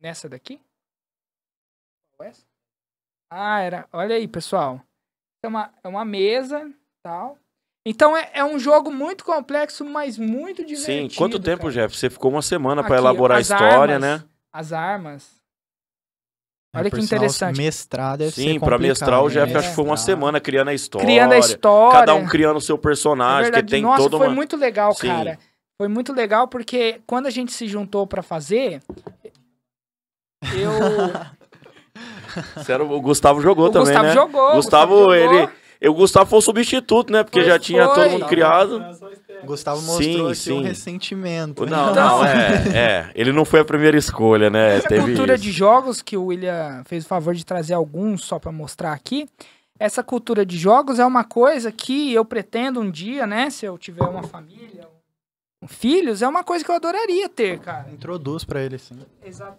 Nessa 0.00 0.28
daqui? 0.28 0.60
Qual 2.16 2.28
essa? 2.28 2.42
Ah, 3.30 3.60
era. 3.60 3.88
Olha 3.92 4.16
aí, 4.16 4.26
pessoal. 4.28 4.80
É 5.42 5.48
uma, 5.48 5.70
é 5.84 5.88
uma 5.88 6.04
mesa 6.04 6.70
tal. 7.02 7.38
Então 7.84 8.16
é, 8.16 8.30
é 8.34 8.44
um 8.44 8.58
jogo 8.58 8.90
muito 8.90 9.24
complexo, 9.24 9.84
mas 9.84 10.18
muito 10.18 10.64
divertido. 10.64 11.10
Sim, 11.12 11.16
quanto 11.16 11.38
tempo, 11.38 11.62
cara. 11.64 11.72
Jeff? 11.72 11.96
Você 11.96 12.10
ficou 12.10 12.30
uma 12.30 12.42
semana 12.42 12.82
pra 12.82 12.96
elaborar 12.96 13.38
a 13.38 13.40
história, 13.40 13.94
armas. 13.96 14.22
né? 14.22 14.28
As 14.52 14.72
armas. 14.72 15.35
É, 16.76 16.80
Olha 16.80 16.90
que 16.90 17.00
interessante. 17.00 17.56
Mestrar 17.56 18.16
deve 18.16 18.30
ser 18.32 18.40
Sim, 18.42 18.58
pra 18.60 18.70
complicado, 18.76 18.80
mestrar 18.82 19.22
o 19.22 19.28
né? 19.28 19.34
Jeff, 19.34 19.56
acho 19.56 19.68
que 19.70 19.74
foi 19.74 19.84
uma 19.84 19.96
semana 19.96 20.40
criando 20.40 20.68
a 20.68 20.74
história. 20.74 21.06
Criando 21.06 21.32
a 21.32 21.38
história. 21.38 21.98
Cada 21.98 22.14
um 22.14 22.26
criando 22.26 22.56
o 22.56 22.60
seu 22.60 22.76
É 22.76 22.78
personagem, 22.78 23.44
verdade. 23.44 23.64
que 23.64 23.70
tem 23.70 23.82
Nossa, 23.82 24.02
toda 24.02 24.18
foi 24.18 24.26
uma. 24.28 24.34
muito 24.34 24.56
legal, 24.56 24.94
Sim. 24.94 25.08
cara. 25.08 25.38
Foi 25.80 25.88
muito 25.88 26.12
legal 26.12 26.48
porque 26.48 27.00
quando 27.06 27.26
a 27.26 27.30
gente 27.30 27.52
se 27.52 27.66
juntou 27.68 28.06
pra 28.06 28.22
fazer, 28.22 28.80
eu. 30.54 30.70
Sério, 32.64 32.90
o 32.90 33.00
Gustavo 33.00 33.40
jogou 33.40 33.66
o 33.66 33.70
também, 33.70 33.88
Gustavo 33.88 34.06
né? 34.06 34.12
jogou. 34.14 34.50
o 34.50 34.54
Gustavo, 34.56 34.94
jogou. 34.96 35.14
ele. 35.14 35.48
E 35.86 35.88
o 35.88 35.94
Gustavo 35.94 36.28
foi 36.28 36.38
o 36.40 36.42
substituto, 36.42 37.12
né? 37.12 37.22
Porque 37.22 37.38
Foi, 37.38 37.48
já 37.48 37.58
tinha 37.60 37.86
todo 37.86 38.10
mundo 38.10 38.26
criado. 38.26 38.82
Gustavo 39.44 39.80
Sim, 39.80 39.86
mostrou 39.86 40.26
aqui 40.26 40.34
sim. 40.36 40.52
um 40.58 40.62
ressentimento. 40.62 41.64
Não, 41.64 41.90
Então- 41.92 42.18
não, 42.18 42.24
é, 42.26 42.32
é. 42.76 43.10
Ele 43.14 43.30
não 43.32 43.44
foi 43.44 43.60
a 43.60 43.64
primeira 43.64 43.96
escolha, 43.96 44.50
né? 44.50 44.78
Essa 44.78 44.88
Teve 44.88 45.04
cultura 45.06 45.34
isso. 45.34 45.44
de 45.44 45.52
jogos 45.52 46.02
que 46.02 46.16
o 46.16 46.24
William 46.24 46.82
fez 46.86 47.04
o 47.04 47.08
favor 47.08 47.34
de 47.34 47.44
trazer 47.46 47.74
alguns 47.74 48.24
só 48.24 48.38
pra 48.40 48.50
mostrar 48.50 48.92
aqui. 48.92 49.28
Essa 49.78 50.02
cultura 50.02 50.44
de 50.44 50.56
jogos 50.58 50.98
é 50.98 51.06
uma 51.06 51.22
coisa 51.22 51.70
que 51.70 52.12
eu 52.12 52.24
pretendo 52.24 52.80
um 52.80 52.90
dia, 52.90 53.24
né? 53.26 53.48
Se 53.50 53.64
eu 53.66 53.78
tiver 53.78 54.02
uma 54.04 54.24
família, 54.24 54.88
um- 55.62 55.68
filhos, 55.68 56.20
é 56.22 56.26
uma 56.26 56.42
coisa 56.42 56.64
que 56.64 56.70
eu 56.70 56.74
adoraria 56.74 57.28
ter, 57.28 57.60
cara. 57.60 57.86
Introduz 57.92 58.42
pra 58.42 58.60
ele, 58.60 58.78
sim. 58.78 58.98
Exa- 59.24 59.54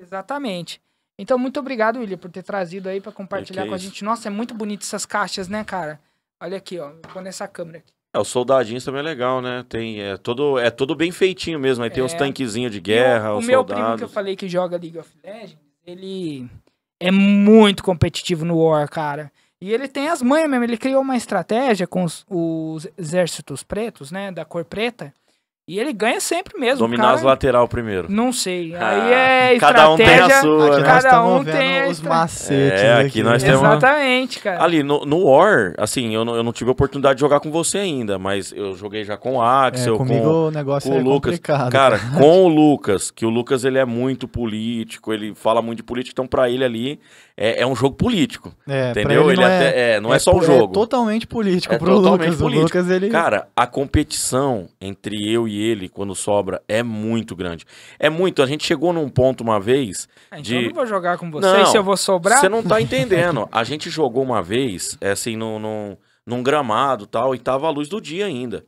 exatamente. 0.00 0.80
Então, 1.18 1.38
muito 1.38 1.58
obrigado, 1.58 1.98
William, 1.98 2.18
por 2.18 2.30
ter 2.30 2.42
trazido 2.42 2.88
aí 2.88 3.00
pra 3.00 3.10
compartilhar 3.10 3.66
com 3.66 3.74
a 3.74 3.78
gente. 3.78 4.04
Nossa, 4.04 4.28
é 4.28 4.30
muito 4.30 4.52
bonito 4.54 4.82
essas 4.82 5.06
caixas, 5.06 5.48
né, 5.48 5.64
cara? 5.64 5.98
Olha 6.40 6.58
aqui, 6.58 6.78
ó. 6.78 6.92
Vou 7.14 7.22
nessa 7.22 7.48
câmera 7.48 7.78
aqui. 7.78 7.92
É, 8.14 8.18
os 8.18 8.28
soldadinhos 8.28 8.84
também 8.84 9.00
é 9.00 9.02
legal, 9.04 9.40
né? 9.40 9.64
Tem, 9.68 10.00
é, 10.02 10.16
todo, 10.18 10.58
é 10.58 10.70
todo 10.70 10.94
bem 10.94 11.10
feitinho 11.10 11.58
mesmo. 11.58 11.82
Aí 11.84 11.90
tem 11.90 12.02
os 12.04 12.12
É. 12.12 12.16
tanquezinhos 12.16 12.70
de 12.72 12.80
guerra, 12.80 13.32
o, 13.34 13.38
os 13.38 13.44
o 13.44 13.46
meu 13.46 13.64
primo 13.64 13.80
que 13.80 13.84
eu 13.84 13.88
soldados. 13.92 14.12
falei 14.14 14.36
que 14.36 14.48
joga 14.48 14.76
League 14.76 14.98
of 14.98 15.10
Legends, 15.24 15.56
ele 15.86 16.46
é 17.00 17.10
muito 17.10 17.82
competitivo 17.82 18.44
no 18.44 18.58
War, 18.58 18.88
cara. 18.90 19.32
E 19.58 19.72
ele 19.72 19.88
tem 19.88 20.08
as 20.08 20.20
manhas 20.20 20.50
mesmo. 20.50 20.64
Ele 20.64 20.76
criou 20.76 21.00
uma 21.00 21.16
estratégia 21.16 21.86
com 21.86 22.04
os, 22.04 22.26
os 22.28 22.86
exércitos 22.98 23.62
pretos, 23.62 24.10
né? 24.12 24.30
Da 24.30 24.44
cor 24.44 24.64
preta. 24.66 25.14
E 25.68 25.80
ele 25.80 25.92
ganha 25.92 26.20
sempre 26.20 26.56
mesmo. 26.60 26.78
Dominar 26.78 27.02
cara, 27.06 27.14
as 27.16 27.22
lateral 27.24 27.66
primeiro. 27.66 28.06
Não 28.08 28.32
sei. 28.32 28.72
Ah, 28.76 28.88
Aí 28.88 29.54
é 29.54 29.58
cada 29.58 29.90
um 29.90 29.96
tem 29.96 30.06
a 30.20 30.40
sua, 30.40 30.66
Aqui 30.68 30.80
né? 30.80 30.86
nós 30.94 31.02
Cada 31.02 31.24
um 31.26 31.44
tem 31.44 31.82
a 31.82 31.88
os 31.88 32.00
macetes. 32.00 32.80
É, 32.82 33.00
aqui 33.00 33.20
nós 33.20 33.42
temos- 33.42 33.60
Exatamente, 33.62 34.38
cara. 34.38 34.62
Ali, 34.62 34.84
no, 34.84 35.04
no 35.04 35.24
War, 35.24 35.74
assim, 35.76 36.14
eu 36.14 36.24
não, 36.24 36.36
eu 36.36 36.44
não 36.44 36.52
tive 36.52 36.70
a 36.70 36.72
oportunidade 36.72 37.16
de 37.16 37.20
jogar 37.22 37.40
com 37.40 37.50
você 37.50 37.78
ainda, 37.78 38.16
mas 38.16 38.52
eu 38.52 38.76
joguei 38.76 39.02
já 39.02 39.16
com 39.16 39.38
o 39.38 39.42
É, 39.44 39.66
Axel, 39.66 39.96
comigo 39.96 40.20
com, 40.22 40.28
o 40.46 40.50
negócio 40.52 40.88
com 40.88 40.96
é 40.98 41.00
o 41.00 41.02
Lucas. 41.02 41.32
complicado. 41.32 41.72
Cara, 41.72 41.98
com 42.16 42.44
o 42.44 42.48
Lucas, 42.48 43.10
que 43.10 43.26
o 43.26 43.28
Lucas 43.28 43.64
ele 43.64 43.78
é 43.78 43.84
muito 43.84 44.28
político, 44.28 45.12
ele 45.12 45.34
fala 45.34 45.60
muito 45.60 45.78
de 45.78 45.82
política, 45.82 46.12
então 46.12 46.28
pra 46.28 46.48
ele 46.48 46.62
ali 46.64 47.00
é, 47.36 47.62
é 47.62 47.66
um 47.66 47.74
jogo 47.74 47.96
político, 47.96 48.54
é, 48.68 48.90
entendeu? 48.92 49.28
Ele, 49.32 49.40
não 49.40 49.46
até, 49.48 49.94
é, 49.96 50.00
não 50.00 50.14
é, 50.14 50.18
só 50.20 50.32
um 50.34 50.42
jogo. 50.42 50.72
totalmente 50.72 51.26
político 51.26 51.74
É 51.74 51.78
pro 51.78 51.96
totalmente 51.96 52.22
Lucas. 52.26 52.38
político. 52.40 52.78
O 52.78 52.80
Lucas, 52.80 52.90
ele... 52.90 53.08
Cara, 53.10 53.48
a 53.56 53.66
competição 53.66 54.68
entre 54.80 55.16
eu 55.30 55.48
e 55.48 55.55
ele, 55.60 55.88
quando 55.88 56.14
sobra, 56.14 56.62
é 56.68 56.82
muito 56.82 57.34
grande. 57.36 57.64
É 57.98 58.08
muito. 58.10 58.42
A 58.42 58.46
gente 58.46 58.64
chegou 58.66 58.92
num 58.92 59.08
ponto 59.08 59.42
uma 59.42 59.58
vez. 59.60 60.08
Ah, 60.30 60.38
então 60.38 60.42
de- 60.42 60.56
eu 60.56 60.62
não 60.68 60.74
vou 60.74 60.86
jogar 60.86 61.18
com 61.18 61.26
Não, 61.26 61.32
vocês 61.40 61.68
se 61.68 61.76
eu 61.78 61.82
vou 61.84 61.96
sobrar. 61.96 62.38
Você 62.40 62.48
não 62.48 62.62
tá 62.62 62.80
entendendo. 62.80 63.48
A 63.52 63.64
gente 63.64 63.88
jogou 63.90 64.22
uma 64.22 64.42
vez, 64.42 64.96
é 65.00 65.10
assim, 65.10 65.36
num, 65.36 65.58
num, 65.58 65.96
num 66.26 66.42
gramado 66.42 67.04
e 67.04 67.06
tal, 67.08 67.34
e 67.34 67.38
tava 67.38 67.66
a 67.66 67.70
luz 67.70 67.88
do 67.88 68.00
dia 68.00 68.26
ainda. 68.26 68.64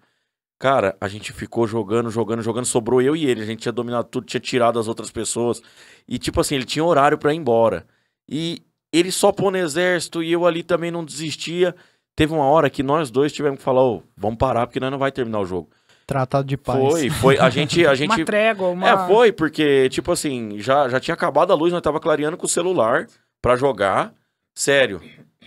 Cara, 0.61 0.97
a 1.01 1.07
gente 1.07 1.32
ficou 1.32 1.68
jogando, 1.68 2.11
jogando, 2.11 2.43
jogando, 2.43 2.64
sobrou 2.64 3.01
eu 3.01 3.14
e 3.14 3.24
ele. 3.26 3.43
A 3.43 3.47
gente 3.47 3.61
tinha 3.61 3.72
dominado 3.72 4.09
tudo, 4.09 4.26
tinha 4.26 4.41
tirado 4.41 4.78
as 4.78 4.89
outras 4.89 5.11
pessoas. 5.11 5.62
E, 6.09 6.18
tipo 6.18 6.41
assim, 6.41 6.57
ele 6.57 6.64
tinha 6.64 6.84
horário 6.84 7.16
pra 7.16 7.32
ir 7.32 7.36
embora. 7.36 7.86
E 8.28 8.62
ele 8.93 9.12
só 9.12 9.30
pôs 9.30 9.53
no 9.53 9.59
exército 9.59 10.20
e 10.22 10.32
eu 10.32 10.45
ali 10.47 10.64
também 10.64 10.91
não 10.91 11.05
desistia. 11.05 11.76
Teve 12.16 12.32
uma 12.32 12.43
hora 12.47 12.68
que 12.68 12.82
nós 12.82 13.09
dois 13.09 13.32
tivemos 13.32 13.59
que 13.59 13.64
falar, 13.64 13.84
ô, 13.84 14.03
vamos 14.16 14.39
parar, 14.39 14.66
porque 14.66 14.80
nós 14.80 14.91
não 14.91 14.99
vai 14.99 15.12
terminar 15.12 15.39
o 15.39 15.47
jogo. 15.47 15.70
Tratado 16.09 16.49
de 16.49 16.57
paz. 16.57 16.79
Foi, 16.79 17.11
foi. 17.11 17.39
A 17.39 17.51
gente. 17.51 17.87
A 17.87 17.93
gente 17.95 18.09
Uma 18.17 18.25
trégua, 18.25 18.69
uma... 18.69 18.89
é, 18.89 19.07
foi, 19.07 19.31
porque, 19.31 19.91
tipo 19.91 20.11
assim, 20.11 20.59
já, 20.59 20.89
já 20.89 20.99
tinha 20.99 21.13
acabado 21.13 21.53
a 21.53 21.55
luz, 21.55 21.71
nós 21.71 21.83
tava 21.83 22.01
clareando 22.01 22.35
com 22.35 22.47
o 22.47 22.49
celular 22.49 23.07
pra 23.43 23.57
jogar. 23.57 24.15
Sério. 24.55 25.03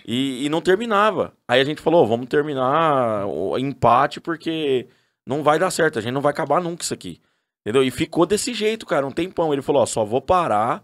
E, 0.06 0.46
e 0.46 0.50
não 0.50 0.62
terminava. 0.62 1.34
Aí 1.48 1.60
a 1.60 1.64
gente 1.64 1.82
falou, 1.82 2.06
vamos 2.06 2.28
terminar 2.28 3.26
o 3.26 3.58
empate, 3.58 4.22
porque 4.22 4.88
não 5.26 5.42
vai 5.42 5.58
dar 5.58 5.72
certo, 5.72 5.98
a 5.98 6.02
gente 6.02 6.14
não 6.14 6.22
vai 6.22 6.32
acabar 6.32 6.62
nunca 6.62 6.84
isso 6.84 6.94
aqui. 6.94 7.20
Entendeu? 7.66 7.84
E 7.84 7.90
ficou 7.90 8.28
desse 8.28 8.54
jeito, 8.54 8.86
cara, 8.86 9.08
um 9.08 9.12
tempão. 9.12 9.52
Ele 9.52 9.64
falou, 9.64 9.82
ó, 9.82 9.86
só 9.88 10.06
vou 10.06 10.22
parar 10.22 10.84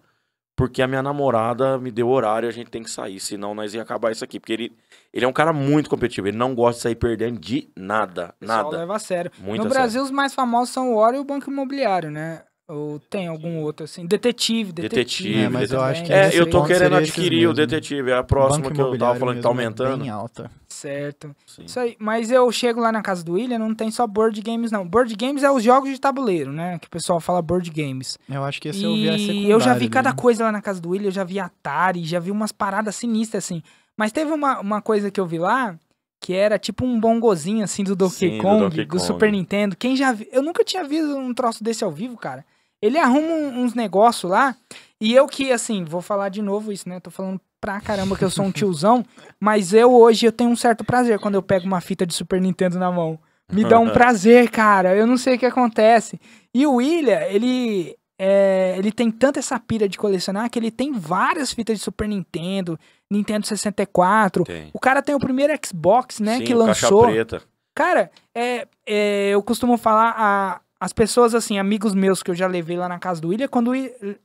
porque 0.58 0.82
a 0.82 0.88
minha 0.88 1.04
namorada 1.04 1.78
me 1.78 1.92
deu 1.92 2.10
horário 2.10 2.48
e 2.48 2.50
a 2.50 2.52
gente 2.52 2.72
tem 2.72 2.82
que 2.82 2.90
sair, 2.90 3.20
senão 3.20 3.54
nós 3.54 3.76
ia 3.76 3.82
acabar 3.84 4.12
isso 4.12 4.24
aqui. 4.24 4.40
Porque 4.40 4.52
ele, 4.52 4.76
ele 5.14 5.24
é 5.24 5.28
um 5.28 5.32
cara 5.32 5.54
muito 5.54 5.88
competitivo, 5.88 6.28
ele 6.28 6.38
não 6.38 6.56
gosta 6.56 6.80
de 6.80 6.82
sair 6.82 6.96
perdendo 6.96 7.40
de 7.40 7.70
nada, 7.78 8.34
nada. 8.42 8.76
leva 8.80 8.96
a 8.96 9.00
sério. 9.00 9.32
Muito 9.38 9.62
no 9.62 9.68
a 9.68 9.70
sério. 9.70 9.84
Brasil, 9.84 10.04
os 10.04 10.10
mais 10.10 10.34
famosos 10.34 10.74
são 10.74 10.94
o 10.94 10.98
Oro 10.98 11.16
e 11.16 11.20
o 11.20 11.24
Banco 11.24 11.52
Imobiliário, 11.52 12.10
né? 12.10 12.42
Ou 12.68 13.00
tem 13.00 13.28
algum 13.28 13.60
outro 13.62 13.86
assim? 13.86 14.06
Detetive, 14.06 14.74
detetive. 14.74 15.30
Detetive, 15.30 15.44
É, 15.44 15.48
mas 15.48 15.72
eu 15.72 15.78
também, 15.78 15.92
acho 15.92 16.04
que 16.04 16.12
É, 16.12 16.30
eu 16.34 16.50
tô 16.50 16.66
querendo 16.66 16.96
adquirir 16.96 17.48
o 17.48 17.54
detetive, 17.54 18.12
é 18.12 18.18
a 18.18 18.24
próxima 18.24 18.72
que 18.72 18.82
eu 18.82 18.98
tava 18.98 19.18
falando 19.18 19.36
que 19.38 19.42
tá 19.44 19.54
mesmo 19.54 19.62
é 19.62 19.66
aumentando. 19.66 20.02
Bem 20.02 20.10
alta. 20.10 20.52
Certo. 20.78 21.36
Sim. 21.46 21.64
Isso 21.66 21.80
aí. 21.80 21.96
Mas 22.00 22.30
eu 22.30 22.52
chego 22.52 22.80
lá 22.80 22.92
na 22.92 23.02
casa 23.02 23.24
do 23.24 23.34
William, 23.34 23.58
não 23.58 23.74
tem 23.74 23.90
só 23.90 24.06
board 24.06 24.40
games, 24.42 24.72
não. 24.72 24.88
Board 24.88 25.16
games 25.16 25.42
é 25.44 25.50
os 25.50 25.64
jogos 25.64 25.90
de 25.90 26.00
tabuleiro, 26.00 26.52
né? 26.54 26.78
Que 26.80 26.88
o 26.88 26.90
pessoal 26.92 27.20
fala 27.20 27.42
board 27.42 27.70
games. 27.72 28.18
Eu 28.30 28.44
acho 28.44 28.62
que 28.62 28.68
esse 28.70 28.84
eu 28.84 28.94
vi 28.94 29.10
a 29.10 29.16
E 29.16 29.20
secundária 29.20 29.52
eu 29.52 29.60
já 29.60 29.74
vi 29.74 29.90
cada 29.90 30.14
coisa 30.14 30.44
lá 30.44 30.52
na 30.52 30.62
casa 30.62 30.80
do 30.80 30.90
William, 30.90 31.08
eu 31.08 31.12
já 31.12 31.24
vi 31.24 31.40
Atari, 31.40 32.06
já 32.06 32.20
vi 32.20 32.30
umas 32.30 32.52
paradas 32.52 32.96
sinistras, 32.96 33.44
assim. 33.46 33.64
Mas 33.98 34.12
teve 34.12 34.32
uma, 34.32 34.60
uma 34.60 34.82
coisa 34.82 35.10
que 35.10 35.20
eu 35.20 35.26
vi 35.26 35.40
lá, 35.40 35.76
que 36.22 36.34
era 36.34 36.60
tipo 36.60 36.86
um 36.86 37.00
bongozinho, 37.00 37.64
assim, 37.64 37.84
do 37.84 37.96
Donkey 37.96 38.16
Sim, 38.32 38.38
do 38.38 38.44
Kong, 38.44 38.58
do, 38.60 38.70
Donkey 38.70 38.86
Kong. 38.86 39.02
Super 39.02 39.32
Nintendo. 39.32 39.76
Quem 39.76 39.96
já 39.96 40.12
viu... 40.12 40.28
Eu 40.32 40.44
nunca 40.44 40.64
tinha 40.64 40.84
visto 40.84 41.16
um 41.18 41.34
troço 41.34 41.64
desse 41.64 41.84
ao 41.84 41.92
vivo, 41.92 42.16
cara. 42.18 42.46
Ele 42.80 43.00
arruma 43.00 43.28
um- 43.34 43.64
uns 43.64 43.74
negócios 43.74 44.32
lá, 44.32 44.56
e 45.02 45.12
eu 45.16 45.26
que, 45.28 45.52
assim, 45.52 45.84
vou 45.84 46.02
falar 46.02 46.30
de 46.30 46.44
novo 46.44 46.72
isso, 46.72 46.88
né? 46.88 47.00
Tô 47.00 47.10
falando 47.10 47.42
pra 47.60 47.82
caramba 47.82 48.16
que 48.16 48.24
eu 48.24 48.30
sou 48.30 48.46
um 48.46 48.52
tiozão, 48.52 49.06
mas 49.40 49.74
eu 49.74 49.94
hoje 49.94 50.26
eu 50.26 50.32
tenho 50.32 50.50
um 50.50 50.56
certo 50.56 50.84
prazer 50.84 51.20
quando 51.20 51.36
eu 51.36 51.42
pego 51.42 51.66
uma 51.66 51.82
fita 51.82 52.06
de 52.06 52.14
Super 52.14 52.40
Nintendo 52.40 52.78
na 52.78 52.92
mão. 52.92 53.20
Me 53.52 53.64
dá 53.64 53.80
um 53.80 53.90
prazer, 53.94 54.50
cara. 54.50 54.96
Eu 54.96 55.08
não 55.08 55.18
sei 55.18 55.36
o 55.36 55.40
que 55.40 55.46
acontece. 55.46 56.20
E 56.54 56.66
o 56.66 56.76
William, 56.76 57.22
ele 57.24 57.96
é, 58.20 58.76
ele 58.78 58.92
tem 58.92 59.12
tanta 59.12 59.40
essa 59.40 59.60
pira 59.60 59.88
de 59.88 59.98
colecionar 59.98 60.50
que 60.50 60.58
ele 60.58 60.72
tem 60.72 60.92
várias 60.92 61.54
fitas 61.54 61.78
de 61.78 61.84
Super 61.84 62.08
Nintendo, 62.08 62.80
Nintendo 63.10 63.46
64. 63.46 64.44
Tem. 64.44 64.70
O 64.74 64.80
cara 64.80 65.02
tem 65.02 65.14
o 65.14 65.20
primeiro 65.20 65.54
Xbox, 65.64 66.20
né, 66.20 66.38
Sim, 66.38 66.44
que 66.44 66.54
lançou. 66.54 67.04
Caixa 67.04 67.14
preta. 67.14 67.42
Cara, 67.76 68.10
é, 68.34 68.68
é, 68.88 69.30
eu 69.30 69.44
costumo 69.44 69.78
falar 69.78 70.16
a, 70.18 70.60
as 70.80 70.94
pessoas 70.94 71.34
assim, 71.34 71.58
amigos 71.58 71.96
meus 71.96 72.22
que 72.22 72.30
eu 72.30 72.36
já 72.36 72.46
levei 72.48 72.78
lá 72.78 72.88
na 72.88 73.00
casa 73.00 73.20
do 73.20 73.30
William, 73.30 73.48
quando 73.48 73.72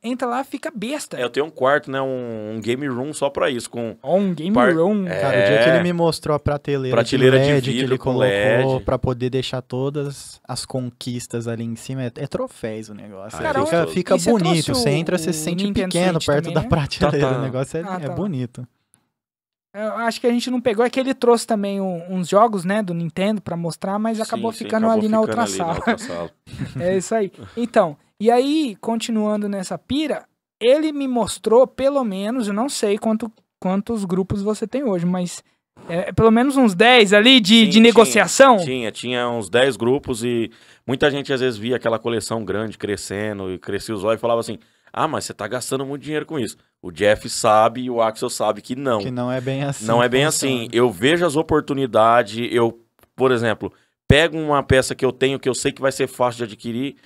entra 0.02 0.28
lá 0.28 0.44
fica 0.44 0.70
besta. 0.74 1.18
É, 1.18 1.22
eu 1.24 1.30
tenho 1.30 1.46
um 1.46 1.50
quarto, 1.50 1.90
né? 1.90 2.00
Um, 2.00 2.56
um 2.56 2.60
game 2.60 2.86
room 2.88 3.12
só 3.14 3.30
pra 3.30 3.48
isso, 3.50 3.70
com 3.70 3.96
Ó, 4.02 4.16
um 4.16 4.34
game 4.34 4.52
Par- 4.54 4.74
room. 4.76 5.06
É. 5.06 5.20
Cara, 5.20 5.40
o 5.42 5.46
dia 5.46 5.62
que 5.62 5.68
ele 5.70 5.82
me 5.82 5.92
mostrou 5.92 6.36
a 6.36 6.38
prateleira, 6.40 6.94
Prateleira 6.96 7.38
de 7.38 7.44
de 7.46 7.50
LED 7.52 7.62
que 7.64 7.70
vidro 7.72 7.92
ele 7.94 7.98
com 7.98 8.04
colocou 8.12 8.74
LED. 8.74 8.84
pra 8.84 8.98
poder 8.98 9.30
deixar 9.30 9.62
todas 9.62 10.40
as 10.46 10.66
conquistas 10.66 11.48
ali 11.48 11.64
em 11.64 11.76
cima, 11.76 12.02
é, 12.04 12.12
é 12.16 12.26
troféus 12.26 12.88
o 12.90 12.94
negócio. 12.94 13.38
Ah, 13.38 13.40
É, 13.40 13.52
Cara, 13.52 13.64
fica 13.86 13.86
fica 13.86 14.16
bonito, 14.18 14.74
você 14.74 14.90
entra, 14.90 15.16
você 15.16 15.32
se 15.32 15.40
sente 15.40 15.64
Nintendo 15.64 15.86
pequeno 15.88 16.12
Switch 16.20 16.26
perto 16.26 16.44
também, 16.44 16.54
da 16.54 16.60
né? 16.62 16.68
prateleira, 16.68 17.18
Tá, 17.28 17.32
tá. 17.34 17.38
o 17.38 17.42
negócio 17.42 17.76
é, 17.78 17.82
Ah, 17.86 17.98
é 18.02 18.06
tá. 18.08 18.14
bonito. 18.14 18.66
Eu 19.74 19.92
acho 19.96 20.20
que 20.20 20.26
a 20.26 20.30
gente 20.30 20.50
não 20.50 20.60
pegou, 20.60 20.84
é 20.84 20.90
que 20.90 21.00
ele 21.00 21.14
trouxe 21.14 21.46
também 21.46 21.80
um- 21.80 22.14
uns 22.14 22.28
jogos, 22.28 22.64
né, 22.64 22.82
do 22.82 22.92
Nintendo 22.92 23.40
pra 23.40 23.56
mostrar, 23.56 23.98
mas 23.98 24.20
acabou 24.20 24.52
Sim, 24.52 24.58
sim, 24.58 24.64
ficando 24.64 24.84
acabou 24.86 24.98
ali 25.00 25.08
na 25.08 25.18
ficando 25.20 25.28
outra 25.38 25.42
ali 25.44 25.52
na 25.52 25.56
sala. 25.64 25.74
outra 25.76 25.98
sala. 25.98 26.30
É 26.92 26.96
isso 26.96 27.14
aí. 27.14 27.32
Então, 27.56 27.96
e 28.20 28.30
aí, 28.30 28.76
continuando 28.80 29.48
nessa 29.48 29.78
pira, 29.78 30.24
ele 30.60 30.92
me 30.92 31.08
mostrou, 31.08 31.66
pelo 31.66 32.04
menos, 32.04 32.48
eu 32.48 32.54
não 32.54 32.68
sei 32.68 32.98
quanto, 32.98 33.32
quantos 33.58 34.04
grupos 34.04 34.42
você 34.42 34.66
tem 34.66 34.84
hoje, 34.84 35.06
mas 35.06 35.42
é, 35.88 36.12
pelo 36.12 36.30
menos 36.30 36.56
uns 36.56 36.74
10 36.74 37.12
ali 37.14 37.40
de, 37.40 37.60
Sim, 37.60 37.64
de 37.64 37.70
tinha, 37.72 37.82
negociação. 37.82 38.58
Tinha, 38.58 38.92
tinha 38.92 39.28
uns 39.28 39.48
10 39.48 39.76
grupos 39.76 40.22
e 40.22 40.50
muita 40.86 41.10
gente 41.10 41.32
às 41.32 41.40
vezes 41.40 41.58
via 41.58 41.76
aquela 41.76 41.98
coleção 41.98 42.44
grande 42.44 42.76
crescendo 42.76 43.50
e 43.50 43.58
crescia 43.58 43.94
os 43.94 44.04
olhos 44.04 44.18
e 44.18 44.20
falava 44.20 44.38
assim: 44.40 44.58
Ah, 44.92 45.08
mas 45.08 45.24
você 45.24 45.32
tá 45.32 45.48
gastando 45.48 45.86
muito 45.86 46.02
dinheiro 46.02 46.26
com 46.26 46.38
isso. 46.38 46.56
O 46.82 46.90
Jeff 46.90 47.28
sabe 47.30 47.82
e 47.82 47.90
o 47.90 48.02
Axel 48.02 48.28
sabe 48.28 48.60
que 48.60 48.76
não. 48.76 49.00
Que 49.00 49.10
não 49.10 49.32
é 49.32 49.40
bem 49.40 49.64
assim. 49.64 49.86
Não 49.86 50.02
é 50.02 50.08
bem 50.08 50.24
assim. 50.24 50.68
Eu 50.72 50.90
vejo 50.90 51.24
as 51.24 51.36
oportunidades, 51.36 52.48
eu, 52.52 52.78
por 53.16 53.32
exemplo, 53.32 53.72
pego 54.06 54.36
uma 54.36 54.62
peça 54.62 54.94
que 54.94 55.04
eu 55.04 55.12
tenho 55.12 55.40
que 55.40 55.48
eu 55.48 55.54
sei 55.54 55.72
que 55.72 55.80
vai 55.80 55.92
ser 55.92 56.06
fácil 56.06 56.38
de 56.38 56.52
adquirir, 56.52 56.96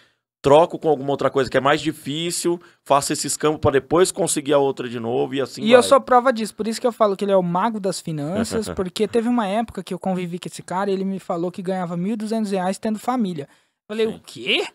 troco 0.43 0.79
com 0.79 0.89
alguma 0.89 1.11
outra 1.11 1.31
coisa 1.31 1.51
que 1.51 1.57
é 1.57 1.61
mais 1.61 1.81
difícil, 1.81 2.61
faço 2.85 3.13
esse 3.13 3.27
escampo 3.27 3.59
para 3.59 3.73
depois 3.73 4.11
conseguir 4.11 4.53
a 4.53 4.59
outra 4.59 4.89
de 4.89 4.99
novo 4.99 5.35
e 5.35 5.41
assim 5.41 5.63
E 5.63 5.69
vai. 5.69 5.77
eu 5.77 5.83
sou 5.83 6.01
prova 6.01 6.33
disso, 6.33 6.55
por 6.55 6.67
isso 6.67 6.81
que 6.81 6.87
eu 6.87 6.93
falo 6.93 7.17
que 7.17 7.25
ele 7.25 7.33
é 7.33 7.37
o 7.37 7.43
mago 7.43 7.79
das 7.79 8.01
finanças, 8.01 8.69
porque 8.75 9.07
teve 9.07 9.29
uma 9.29 9.47
época 9.47 9.83
que 9.83 9.93
eu 9.93 9.99
convivi 9.99 10.39
com 10.39 10.49
esse 10.49 10.63
cara 10.63 10.91
e 10.91 10.95
ele 10.95 11.05
me 11.05 11.19
falou 11.19 11.51
que 11.51 11.63
ganhava 11.63 11.97
1.200 11.97 12.51
reais 12.51 12.79
tendo 12.79 12.99
família. 12.99 13.49
Falei, 13.89 14.07
Sim. 14.07 14.15
o 14.15 14.21
quê? 14.21 14.67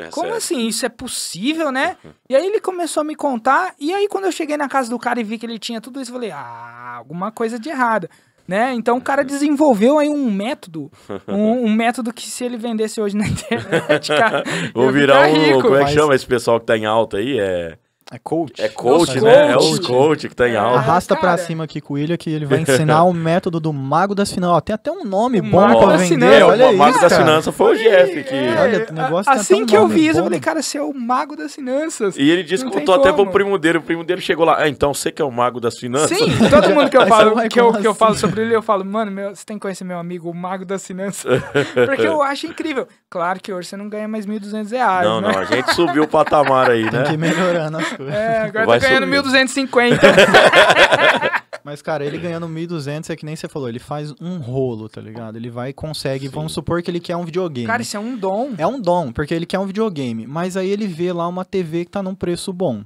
É 0.00 0.10
Como 0.10 0.26
sério. 0.26 0.36
assim? 0.36 0.66
Isso 0.66 0.84
é 0.86 0.88
possível, 0.88 1.70
né? 1.72 1.96
E 2.28 2.34
aí 2.36 2.46
ele 2.46 2.60
começou 2.60 3.00
a 3.02 3.04
me 3.04 3.14
contar, 3.14 3.74
e 3.78 3.92
aí 3.92 4.08
quando 4.08 4.24
eu 4.24 4.32
cheguei 4.32 4.56
na 4.56 4.68
casa 4.68 4.88
do 4.90 4.98
cara 4.98 5.20
e 5.20 5.24
vi 5.24 5.38
que 5.38 5.46
ele 5.46 5.58
tinha 5.58 5.80
tudo 5.80 6.00
isso, 6.00 6.10
eu 6.10 6.14
falei, 6.14 6.30
ah, 6.30 6.94
alguma 6.98 7.30
coisa 7.32 7.58
de 7.58 7.68
errado. 7.68 8.08
Né? 8.48 8.72
Então 8.74 8.96
o 8.96 9.00
cara 9.00 9.22
desenvolveu 9.22 9.96
aí 10.00 10.08
um 10.08 10.28
método, 10.28 10.90
um, 11.28 11.66
um 11.66 11.72
método 11.72 12.12
que 12.12 12.22
se 12.28 12.44
ele 12.44 12.56
vendesse 12.56 13.00
hoje 13.00 13.16
na 13.16 13.24
internet, 13.28 14.08
cara, 14.16 14.42
Vou 14.74 14.90
virar 14.90 15.28
um. 15.28 15.32
rico. 15.32 15.62
Como 15.62 15.74
é 15.76 15.78
que 15.78 15.84
Mas- 15.84 15.92
chama 15.94 16.14
esse 16.16 16.26
pessoal 16.26 16.58
que 16.58 16.66
tá 16.66 16.76
em 16.76 16.84
alta 16.84 17.18
aí? 17.18 17.38
É, 17.38 17.78
É 18.12 18.18
coach. 18.18 18.60
é 18.60 18.68
coach, 18.68 19.16
Os 19.16 19.22
né? 19.22 19.50
É 19.50 19.54
coach. 19.54 19.64
os 19.72 19.86
coach 19.86 20.28
que 20.28 20.34
tá 20.34 20.48
em 20.48 20.52
É. 20.54 20.56
alta. 20.56 20.78
Arrasta 20.78 21.14
pra 21.14 21.30
cara. 21.30 21.38
cima 21.38 21.62
aqui 21.64 21.80
com 21.80 21.94
o 21.94 21.96
William 21.96 22.16
que 22.16 22.28
ele 22.28 22.44
vai 22.44 22.58
ensinar 22.60 23.04
o 23.04 23.12
método 23.12 23.60
do 23.60 23.72
mago 23.72 24.14
das 24.16 24.32
finanças. 24.32 24.56
Ó, 24.56 24.60
Tem 24.60 24.74
até 24.74 24.90
um 24.90 25.04
nome 25.04 25.38
O 25.38 25.42
bom 25.44 25.60
mago 25.60 25.78
pra 25.78 25.88
das 25.92 26.02
vender. 26.02 26.14
finanças. 26.26 26.48
Olha 26.48 26.66
o 26.70 26.76
Mago 26.76 26.90
isso, 26.90 27.00
das. 27.02 27.16
Finanças 27.16 27.54
foi 27.54 27.74
o 27.74 27.78
Jeff 27.78 28.24
que. 28.24 28.34
É, 28.34 28.60
Olha, 28.60 28.86
o 28.90 28.92
negócio 28.94 29.30
tem 29.32 29.40
assim 29.40 29.62
um 29.62 29.66
que 29.66 29.76
eu 29.76 29.82
nome 29.82 29.94
vi 29.94 30.06
isso, 30.08 30.18
eu 30.18 30.24
falei, 30.24 30.40
cara, 30.40 30.60
você 30.62 30.78
é 30.78 30.82
o 30.82 30.92
mago 30.92 31.36
das 31.36 31.54
finanças. 31.54 32.16
E 32.16 32.28
ele 32.28 32.42
disse 32.42 32.64
que 32.64 32.70
contou 32.72 32.94
até 32.96 33.12
pro 33.12 33.26
primo 33.30 33.56
dele. 33.58 33.78
O 33.78 33.82
primo 33.82 34.02
dele 34.02 34.20
chegou 34.20 34.44
lá. 34.44 34.56
Ah, 34.58 34.68
então 34.68 34.92
você 34.92 35.12
que 35.12 35.22
é 35.22 35.24
o 35.24 35.30
mago 35.30 35.60
das 35.60 35.78
finanças? 35.78 36.16
Sim, 36.18 36.26
todo 36.50 36.70
mundo 36.74 36.90
que 36.90 36.96
eu 36.96 37.06
falo, 37.06 37.36
que 37.48 37.60
eu, 37.60 37.72
que 37.74 37.86
eu 37.86 37.90
assim? 37.92 37.98
falo 37.98 38.14
sobre 38.16 38.42
ele, 38.42 38.56
eu 38.56 38.62
falo, 38.62 38.84
mano, 38.84 39.10
meu, 39.12 39.34
você 39.36 39.44
tem 39.44 39.56
que 39.56 39.62
conhecer 39.62 39.84
meu 39.84 39.98
amigo, 40.00 40.28
o 40.28 40.34
mago 40.34 40.64
das 40.64 40.84
finanças. 40.84 41.40
Porque 41.86 42.06
eu 42.06 42.20
acho 42.22 42.46
incrível. 42.46 42.88
Claro 43.08 43.38
que 43.40 43.52
hoje 43.52 43.68
você 43.68 43.76
não 43.76 43.88
ganha 43.88 44.08
mais 44.08 44.26
1.200 44.26 44.70
reais, 44.72 45.06
Não, 45.06 45.20
né? 45.20 45.32
não, 45.32 45.38
a 45.38 45.44
gente 45.44 45.72
subiu 45.74 46.04
o 46.04 46.08
patamar 46.08 46.70
aí, 46.70 46.88
Tem 46.90 47.02
que 47.04 47.12
ir 47.12 47.16
né? 47.16 47.28
melhorando 47.28 47.78
as 47.78 47.84
É, 48.08 48.42
agora 48.48 48.66
Vai 48.66 48.80
tá 48.80 48.88
ganhando 48.88 49.06
subir. 49.06 49.46
1.250. 49.46 49.98
Mas, 51.62 51.82
cara, 51.82 52.04
ele 52.04 52.16
ganhando 52.18 52.48
1.200 52.48 53.10
é 53.10 53.16
que 53.16 53.24
nem 53.24 53.36
você 53.36 53.46
falou, 53.46 53.68
ele 53.68 53.78
faz 53.78 54.14
um 54.20 54.38
rolo, 54.38 54.88
tá 54.88 55.00
ligado? 55.00 55.36
Ele 55.36 55.50
vai 55.50 55.70
e 55.70 55.72
consegue, 55.72 56.26
vamos 56.26 56.52
supor 56.52 56.82
que 56.82 56.90
ele 56.90 57.00
quer 57.00 57.16
um 57.16 57.24
videogame. 57.24 57.66
Cara, 57.66 57.82
isso 57.82 57.96
é 57.96 58.00
um 58.00 58.16
dom. 58.16 58.54
É 58.56 58.66
um 58.66 58.80
dom, 58.80 59.12
porque 59.12 59.34
ele 59.34 59.44
quer 59.44 59.58
um 59.58 59.66
videogame. 59.66 60.26
Mas 60.26 60.56
aí 60.56 60.70
ele 60.70 60.86
vê 60.86 61.12
lá 61.12 61.28
uma 61.28 61.44
TV 61.44 61.84
que 61.84 61.90
tá 61.90 62.02
num 62.02 62.14
preço 62.14 62.52
bom. 62.52 62.82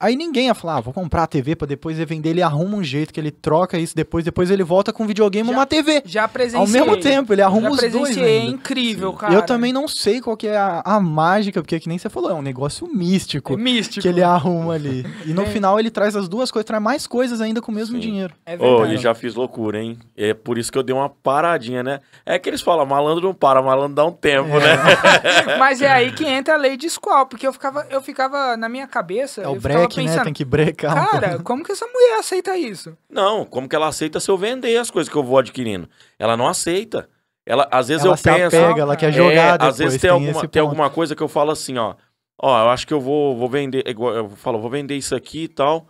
Aí 0.00 0.16
ninguém 0.16 0.46
ia 0.46 0.54
falar, 0.54 0.76
ah, 0.76 0.80
vou 0.80 0.92
comprar 0.92 1.22
a 1.22 1.26
TV 1.26 1.54
pra 1.54 1.66
depois 1.68 1.96
ele 1.96 2.04
vender, 2.04 2.30
ele 2.30 2.42
arruma 2.42 2.76
um 2.76 2.82
jeito 2.84 3.12
que 3.14 3.18
ele 3.20 3.30
troca 3.30 3.78
isso 3.78 3.94
depois, 3.94 4.24
depois 4.24 4.50
ele 4.50 4.64
volta 4.64 4.92
com 4.92 5.04
um 5.04 5.06
videogame 5.06 5.48
e 5.48 5.52
Já 5.52 5.58
uma 5.58 5.66
TV. 5.66 6.02
Já 6.04 6.22
Ao 6.24 6.28
presenciei. 6.28 6.80
mesmo 6.80 6.96
tempo, 7.00 7.32
ele 7.32 7.40
arruma 7.42 7.68
Já 7.68 7.70
os 7.70 7.80
dois 7.80 7.92
presenciei, 7.92 8.38
é 8.38 8.44
incrível, 8.44 9.12
Sim. 9.12 9.16
cara. 9.18 9.34
Eu 9.34 9.42
também 9.46 9.72
não 9.72 9.86
sei 9.86 10.20
qual 10.20 10.36
que 10.36 10.48
é 10.48 10.56
a, 10.56 10.82
a 10.84 11.00
mágica, 11.00 11.62
porque 11.62 11.78
que 11.78 11.88
nem 11.88 11.96
você 11.96 12.10
falou, 12.10 12.30
é 12.30 12.34
um 12.34 12.42
negócio 12.42 12.86
místico 12.92 13.54
É 13.54 13.56
místico. 13.56 14.02
que 14.02 14.08
ele 14.08 14.22
arruma 14.22 14.74
ali. 14.74 15.06
E 15.24 15.32
no 15.32 15.42
É. 15.42 15.46
final 15.46 15.78
ele 15.78 15.90
traz 15.90 16.16
as 16.16 16.28
duas 16.28 16.50
coisas, 16.50 16.66
traz 16.66 16.82
mais 16.82 17.06
coisas 17.06 17.40
ainda 17.40 17.62
com 17.62 17.70
o 17.70 17.74
mesmo 17.74 17.94
Sim. 17.94 18.00
dinheiro. 18.02 18.34
É 18.44 18.56
Ô, 18.56 18.78
verdade. 18.78 18.94
e 18.94 18.98
já 18.98 19.14
fiz 19.14 19.34
loucura, 19.34 19.78
hein? 19.80 19.96
É 20.16 20.34
por 20.34 20.58
isso 20.58 20.72
que 20.72 20.76
eu 20.76 20.82
dei 20.82 20.94
uma 20.94 21.08
paradinha, 21.08 21.82
né? 21.84 22.00
É 22.26 22.36
que 22.38 22.50
eles 22.50 22.60
falam, 22.60 22.84
malandro 22.84 23.24
não 23.28 23.34
para, 23.34 23.62
malandro 23.62 23.94
dá 23.94 24.04
um 24.04 24.12
tempo, 24.12 24.48
É. 24.58 24.60
né? 24.60 25.56
Mas 25.58 25.80
é 25.80 25.88
aí 25.90 26.10
que 26.12 26.26
entra 26.26 26.54
a 26.54 26.58
lei 26.58 26.76
de 26.76 26.90
Squall, 26.90 27.26
porque 27.26 27.46
eu 27.46 27.52
ficava, 27.52 27.86
eu 27.90 28.02
ficava 28.02 28.56
na 28.56 28.68
minha 28.68 28.86
cabeça. 28.88 29.40
É 29.40 29.48
o 29.48 29.54
ficava 29.54 29.83
break, 29.86 29.96
né? 29.96 30.02
pensando, 30.04 30.24
Tem 30.24 30.32
que 30.32 30.44
brecar. 30.44 30.92
um 30.92 31.10
Cara, 31.10 31.28
pouco. 31.30 31.44
como 31.44 31.64
que 31.64 31.72
essa 31.72 31.86
mulher 31.86 32.18
aceita 32.18 32.56
isso? 32.56 32.96
Não, 33.10 33.44
como 33.44 33.68
que 33.68 33.76
ela 33.76 33.88
aceita 33.88 34.18
se 34.20 34.30
eu 34.30 34.36
vender 34.38 34.76
as 34.76 34.90
coisas 34.90 35.10
que 35.12 35.16
eu 35.18 35.22
vou 35.24 35.38
adquirindo? 35.38 35.88
Ela 36.18 36.36
não 36.36 36.46
aceita. 36.48 37.08
Ela, 37.46 37.68
às 37.70 37.88
vezes 37.88 38.04
ela 38.04 38.14
eu 38.14 38.16
se 38.16 38.22
penso. 38.22 38.56
apega, 38.56 38.80
ela 38.80 38.96
quer 38.96 39.10
É, 39.10 39.12
jogar 39.12 39.30
é, 39.32 39.52
depois. 39.52 39.68
às 39.70 39.78
vezes 39.78 40.00
tem, 40.00 40.10
alguma, 40.10 40.30
esse 40.30 40.48
tem 40.48 40.62
alguma 40.62 40.88
coisa 40.90 41.14
que 41.14 41.22
eu 41.22 41.28
falo 41.28 41.50
assim, 41.50 41.76
ó. 41.76 41.94
Ó, 42.40 42.62
eu 42.64 42.68
acho 42.70 42.86
que 42.86 42.92
eu 42.94 43.00
vou, 43.00 43.36
vou 43.36 43.48
vender. 43.48 43.86
igual 43.86 44.14
Eu 44.14 44.30
falo, 44.30 44.58
vou 44.60 44.70
vender 44.70 44.96
isso 44.96 45.14
aqui 45.14 45.44
e 45.44 45.48
tal. 45.48 45.88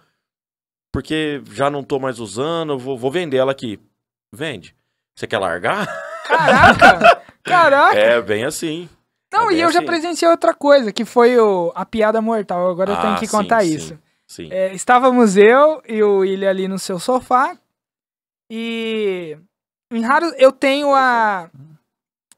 Porque 0.93 1.43
já 1.53 1.69
não 1.71 1.83
tô 1.83 1.99
mais 1.99 2.19
usando, 2.21 2.75
eu 2.75 2.79
vou, 2.79 2.97
vou 2.99 3.11
vender 3.11 3.37
ela 3.39 3.53
aqui. 3.53 3.81
Vende. 4.33 4.75
Você 5.16 5.27
quer 5.27 5.39
largar? 5.39 5.87
Caraca! 6.27 7.23
Caraca! 7.43 7.99
É, 7.99 8.21
bem 8.23 8.45
assim. 8.45 8.89
Não, 9.39 9.51
é 9.51 9.55
e 9.55 9.61
eu 9.61 9.70
já 9.70 9.81
assim. 9.81 9.86
presenciei 9.86 10.31
outra 10.31 10.55
coisa, 10.55 10.93
que 10.93 11.05
foi 11.05 11.39
o, 11.39 11.73
a 11.74 11.85
piada 11.85 12.20
mortal. 12.23 12.70
Agora 12.70 12.93
eu 12.93 12.97
tenho 13.01 13.15
Ah, 13.15 13.19
que 13.19 13.27
sim, 13.27 13.32
contar 13.36 13.62
sim. 13.65 13.74
isso. 13.74 13.98
Sim. 14.27 14.48
É, 14.51 14.73
estávamos 14.74 15.36
eu 15.36 15.82
e 15.89 16.02
o 16.02 16.19
William 16.19 16.48
ali 16.51 16.66
no 16.69 16.78
seu 16.78 16.98
sofá. 16.98 17.56
E 18.51 19.36
em 19.90 20.02
raros 20.02 20.32
eu 20.39 20.52
tenho 20.52 20.94
a 20.94 21.51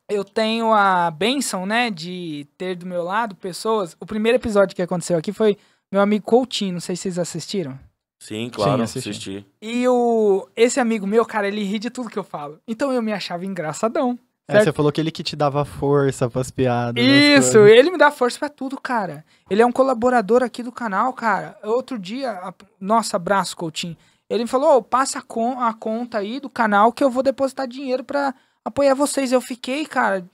eu 0.09 0.23
tenho 0.25 0.73
a 0.73 1.11
benção, 1.11 1.67
né, 1.67 1.91
de 1.91 2.47
ter 2.57 2.77
do 2.77 2.87
meu 2.87 3.03
lado 3.03 3.35
pessoas. 3.35 3.97
O 3.99 4.07
primeiro 4.07 4.37
episódio 4.37 4.75
que 4.77 4.83
aconteceu 4.83 5.19
aqui 5.19 5.33
foi 5.33 5.57
meu 5.91 6.01
amigo 6.01 6.25
Coutinho, 6.25 6.75
não 6.75 6.81
sei 6.81 6.95
se 6.95 7.03
vocês 7.03 7.19
assistiram. 7.19 7.79
Sim, 8.21 8.49
claro, 8.49 8.83
assisti. 8.83 9.11
assisti. 9.11 9.47
E 9.61 9.87
o 9.89 10.49
esse 10.57 10.79
amigo 10.81 11.07
meu, 11.07 11.25
cara, 11.25 11.49
ele 11.49 11.63
ri 11.65 11.79
de 11.79 11.91
tudo 11.91 12.09
que 12.09 12.19
eu 12.19 12.25
falo. 12.25 12.59
Então 12.67 12.93
eu 12.93 13.03
me 13.03 13.13
achava 13.13 13.45
engraçadão. 13.45 14.19
É, 14.49 14.63
você 14.63 14.73
falou 14.73 14.93
que 14.93 15.01
ele 15.01 15.11
que 15.11 15.25
te 15.25 15.35
dava 15.35 15.65
força 15.65 16.31
pras 16.31 16.51
piadas. 16.53 17.03
Isso, 17.03 17.59
ele 17.67 17.91
me 17.91 17.99
dá 17.99 18.11
força 18.13 18.39
pra 18.39 18.49
tudo, 18.49 18.81
cara. 18.81 19.25
Ele 19.51 19.61
é 19.61 19.67
um 19.67 19.73
colaborador 19.73 20.43
aqui 20.43 20.63
do 20.63 20.71
canal, 20.71 21.13
cara. 21.13 21.59
Outro 21.65 21.99
dia, 21.99 22.31
a- 22.31 22.55
nossa, 22.81 23.17
abraço, 23.17 23.57
Coutinho. 23.57 23.97
Ele 24.31 24.45
me 24.45 24.49
falou, 24.49 24.77
"Ô, 24.77 24.83
passa 24.83 25.19
a, 25.19 25.23
con- 25.23 25.61
a 25.61 25.73
conta 25.75 26.19
aí 26.19 26.39
do 26.41 26.49
canal 26.49 26.93
que 26.93 27.03
eu 27.03 27.11
vou 27.11 27.23
depositar 27.23 27.67
dinheiro 27.67 28.05
pra 28.05 28.35
apoiar 28.65 28.95
vocês. 28.95 29.33
Eu 29.33 29.41
fiquei, 29.41 29.85
cara, 29.85 30.25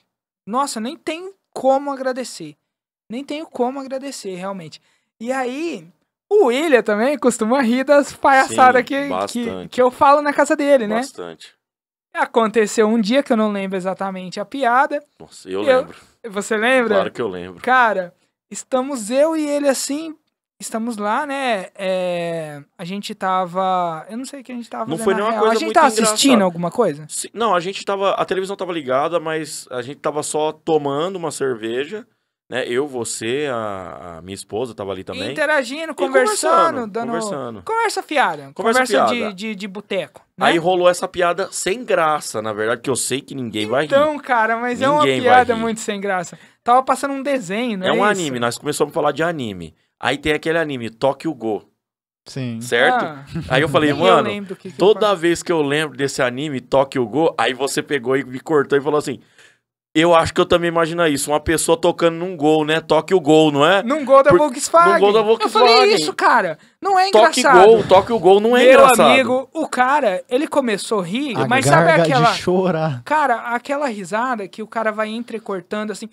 nossa, 0.47 0.79
nem 0.81 0.97
tenho 0.97 1.33
como 1.55 1.91
agradecer. 1.91 2.57
Nem 3.11 3.23
tenho 3.25 3.47
como 3.47 3.81
agradecer, 3.81 4.35
realmente. 4.35 4.81
E 5.21 5.31
aí, 5.33 5.87
o 6.31 6.47
William 6.47 6.83
também 6.83 7.19
costuma 7.19 7.61
rir 7.63 7.85
das 7.85 8.13
palhaçadas 8.13 8.81
Sim, 8.81 8.87
que, 8.87 9.03
que, 9.03 9.09
bastante. 9.09 9.69
que 9.69 9.81
eu 9.83 9.91
falo 9.91 10.21
na 10.23 10.33
casa 10.33 10.57
dele, 10.57 10.87
né? 10.87 10.97
Bastante. 10.97 11.55
Aconteceu 12.15 12.87
um 12.87 13.01
dia 13.01 13.23
que 13.23 13.33
eu 13.33 13.37
não 13.37 13.51
lembro 13.51 13.77
exatamente 13.77 14.39
a 14.39 14.45
piada. 14.45 15.03
Nossa, 15.19 15.49
eu, 15.49 15.63
Eu- 15.63 15.79
lembro. 15.81 15.97
Você 16.31 16.57
lembra? 16.57 16.95
Claro 16.95 17.11
que 17.11 17.23
eu 17.23 17.29
lembro. 17.29 17.63
Cara, 17.63 18.15
estamos 18.51 19.11
eu 19.11 19.37
e 19.37 19.45
ele 19.49 19.69
assim. 19.69 20.15
Estamos 20.61 20.97
lá, 20.97 21.27
né? 21.27 21.71
é, 21.75 22.63
a 22.79 22.85
gente 22.85 23.17
tava. 23.17 24.07
Eu 24.09 24.17
não 24.17 24.25
sei 24.25 24.41
o 24.43 24.45
que 24.45 24.53
a 24.53 24.55
gente 24.55 24.71
tava 24.71 24.89
Não 24.89 24.97
foi 24.97 25.13
nenhuma 25.13 25.33
real. 25.33 25.43
coisa 25.43 25.57
A 25.57 25.59
gente 25.59 25.73
tava 25.73 25.87
assistindo 25.89 26.13
engraçada. 26.35 26.45
alguma 26.45 26.71
coisa? 26.71 27.05
Sim, 27.09 27.29
Não, 27.35 27.53
a 27.53 27.59
gente 27.59 27.85
tava. 27.85 28.13
A 28.13 28.25
televisão 28.25 28.55
tava 28.55 28.73
ligada, 28.73 29.19
mas 29.19 29.67
a 29.73 29.83
gente 29.83 29.99
tava 29.99 30.23
só 30.23 30.53
tomando 30.53 31.17
uma 31.17 31.33
cerveja. 31.33 32.07
Né? 32.53 32.67
Eu, 32.69 32.87
você, 32.87 33.49
a, 33.51 34.19
a 34.19 34.23
minha 34.23 34.35
esposa 34.35 34.75
tava 34.75 34.93
ali 34.93 35.03
também. 35.03 35.33
Interagindo, 35.33 35.93
E 35.93 35.95
conversando, 35.95 36.87
dando. 36.87 37.07
Conversando. 37.07 37.63
Conversa 37.63 38.03
fiada. 38.03 38.51
Conversa 38.53 38.81
Conversa, 38.81 39.09
fiada. 39.09 39.33
de, 39.33 39.33
de, 39.33 39.55
de 39.55 39.67
boteco. 39.67 40.21
Né? 40.37 40.49
Aí 40.49 40.59
rolou 40.59 40.87
essa 40.87 41.09
piada 41.09 41.49
sem 41.51 41.83
graça, 41.83 42.43
na 42.43 42.53
verdade, 42.53 42.83
que 42.83 42.91
eu 42.91 42.97
sei 42.97 43.23
que 43.23 43.35
ninguém 43.35 43.65
vai 43.67 43.85
rir. 43.85 43.87
então, 43.87 44.19
cara, 44.19 44.59
mas 44.59 44.83
é 44.83 44.89
uma 44.91 44.99
Ninguém 45.01 45.23
piada 45.23 45.57
muito 45.57 45.81
sem 45.81 45.99
graça. 45.99 46.39
Tava 46.63 46.83
passando 46.83 47.15
um 47.15 47.23
desenho, 47.23 47.79
né? 47.79 47.89
É 47.89 47.93
um 47.93 48.05
anime, 48.05 48.39
nós 48.39 48.59
começamos 48.59 48.93
a 48.93 48.95
falar 48.95 49.13
de 49.13 49.23
anime. 49.23 49.75
Aí 49.99 50.19
tem 50.19 50.35
aquele 50.35 50.59
anime, 50.59 50.91
Tokyo 50.91 51.33
Go, 51.33 51.67
Sim. 52.27 52.61
certo? 52.61 53.03
Ah, 53.03 53.25
Aí 53.49 53.63
eu 53.63 53.69
falei, 53.69 53.91
eu 53.93 53.97
mano, 53.97 54.29
o 54.29 54.57
que 54.57 54.57
que 54.57 54.69
eu 54.69 54.73
toda 54.77 55.15
vez 55.15 55.43
que 55.43 55.51
eu 55.51 55.63
lembro 55.63 55.97
desse 55.97 56.21
anime, 56.21 56.61
Tokyo 56.61 57.07
Go, 57.07 57.35
aí 57.39 57.55
você 57.55 57.83
pegou 57.83 58.15
e 58.15 58.23
me 58.23 58.41
cortou 58.41 58.77
e 58.79 58.83
falou 58.83 58.99
assim: 58.99 59.21
Eu 59.95 60.15
acho 60.15 60.33
que 60.33 60.41
eu 60.41 60.47
também 60.47 60.69
imagino 60.69 61.07
isso, 61.07 61.31
uma 61.31 61.39
pessoa 61.39 61.77
tocando 61.79 62.15
num 62.17 62.35
gol, 62.35 62.65
né? 62.65 62.81
Toque 62.81 63.13
o 63.15 63.21
gol, 63.21 63.53
não 63.53 63.63
é? 63.67 63.83
Num 63.83 64.07
gol 64.07 64.23
da 64.23 64.31
Por- 64.31 64.39
Volkswagen. 64.39 64.95
num 64.95 65.01
gol 65.01 65.13
da 65.13 65.19
Eu 65.19 65.51
falei 65.51 65.69
Volkswagen. 65.69 65.95
isso, 65.97 66.13
cara. 66.15 66.59
Não 66.81 66.99
é 66.99 67.11
Toque 67.11 67.41
engraçado. 67.41 67.67
gol, 67.67 67.85
toque 67.85 68.11
o 68.13 68.19
gol 68.19 68.41
não 68.41 68.57
é 68.57 68.65
Meu 68.65 68.73
engraçado. 68.73 69.11
amigo, 69.11 69.51
o 69.53 69.69
cara, 69.69 70.25
ele 70.31 70.47
começou 70.49 71.01
a 71.01 71.05
rir, 71.05 71.37
A 71.37 71.47
mas 71.47 71.67
sabe 71.67 71.91
aquela. 71.91 72.31
de 72.31 72.39
chorar. 72.39 73.03
Cara, 73.05 73.35
aquela 73.55 73.87
risada 73.87 74.49
que 74.49 74.63
o 74.63 74.67
cara 74.67 74.91
vai 74.91 75.09
entrecortando 75.09 75.93
assim. 75.93 76.09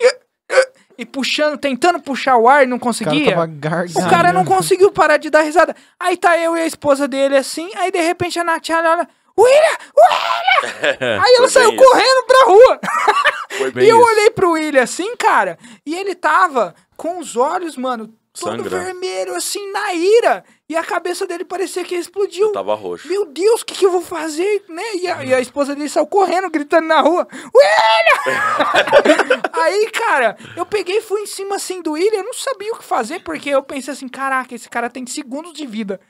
E 0.98 1.06
puxando, 1.06 1.56
tentando 1.56 1.98
puxar 2.00 2.36
o 2.36 2.46
ar 2.46 2.62
e 2.62 2.66
não 2.66 2.76
O 2.76 2.80
cara 2.80 2.88
conseguia. 2.92 3.30
tava 3.30 3.46
gargando. 3.46 4.06
O 4.06 4.10
cara 4.10 4.32
não 4.34 4.44
conseguiu 4.44 4.92
parar 4.92 5.16
de 5.16 5.30
dar 5.30 5.40
risada. 5.40 5.74
Aí 5.98 6.18
tá 6.18 6.36
eu 6.38 6.54
e 6.54 6.60
a 6.60 6.66
esposa 6.66 7.08
dele 7.08 7.34
assim, 7.38 7.70
aí 7.76 7.90
de 7.90 8.00
repente 8.02 8.38
a 8.38 8.44
Natália 8.44 8.90
olha. 8.90 9.08
William! 9.42 9.76
William! 9.96 11.22
Aí 11.22 11.34
ela 11.36 11.48
saiu 11.48 11.72
isso, 11.72 11.82
correndo 11.84 12.26
pra 12.26 12.44
rua. 12.44 12.80
Foi 13.58 13.70
bem 13.70 13.84
E 13.84 13.88
eu 13.88 13.98
isso. 13.98 14.08
olhei 14.08 14.30
pro 14.30 14.52
William 14.52 14.82
assim, 14.82 15.14
cara, 15.16 15.58
e 15.84 15.94
ele 15.94 16.14
tava 16.14 16.74
com 16.96 17.18
os 17.18 17.36
olhos, 17.36 17.76
mano, 17.76 18.06
todo 18.38 18.62
Sangrando. 18.62 18.84
vermelho, 18.84 19.34
assim, 19.34 19.70
na 19.72 19.92
ira. 19.92 20.44
E 20.68 20.76
a 20.76 20.84
cabeça 20.84 21.26
dele 21.26 21.44
parecia 21.44 21.82
que 21.82 21.96
explodiu. 21.96 22.46
Eu 22.46 22.52
tava 22.52 22.74
roxo. 22.76 23.08
Meu 23.08 23.26
Deus, 23.26 23.62
o 23.62 23.66
que, 23.66 23.74
que 23.74 23.84
eu 23.84 23.90
vou 23.90 24.02
fazer? 24.02 24.62
Né? 24.68 24.82
E, 24.94 25.08
a, 25.08 25.24
e 25.24 25.34
a 25.34 25.40
esposa 25.40 25.74
dele 25.74 25.88
saiu 25.88 26.06
correndo, 26.06 26.48
gritando 26.48 26.86
na 26.86 27.00
rua. 27.00 27.26
William! 27.32 29.42
Aí, 29.52 29.90
cara, 29.90 30.36
eu 30.56 30.64
peguei 30.64 30.98
e 30.98 31.02
fui 31.02 31.22
em 31.22 31.26
cima 31.26 31.56
assim 31.56 31.82
do 31.82 31.92
William. 31.92 32.18
Eu 32.18 32.24
não 32.24 32.32
sabia 32.32 32.72
o 32.72 32.76
que 32.78 32.84
fazer, 32.84 33.20
porque 33.20 33.50
eu 33.50 33.62
pensei 33.64 33.92
assim: 33.92 34.08
caraca, 34.08 34.54
esse 34.54 34.68
cara 34.68 34.88
tem 34.88 35.04
segundos 35.06 35.52
de 35.52 35.66
vida. 35.66 36.00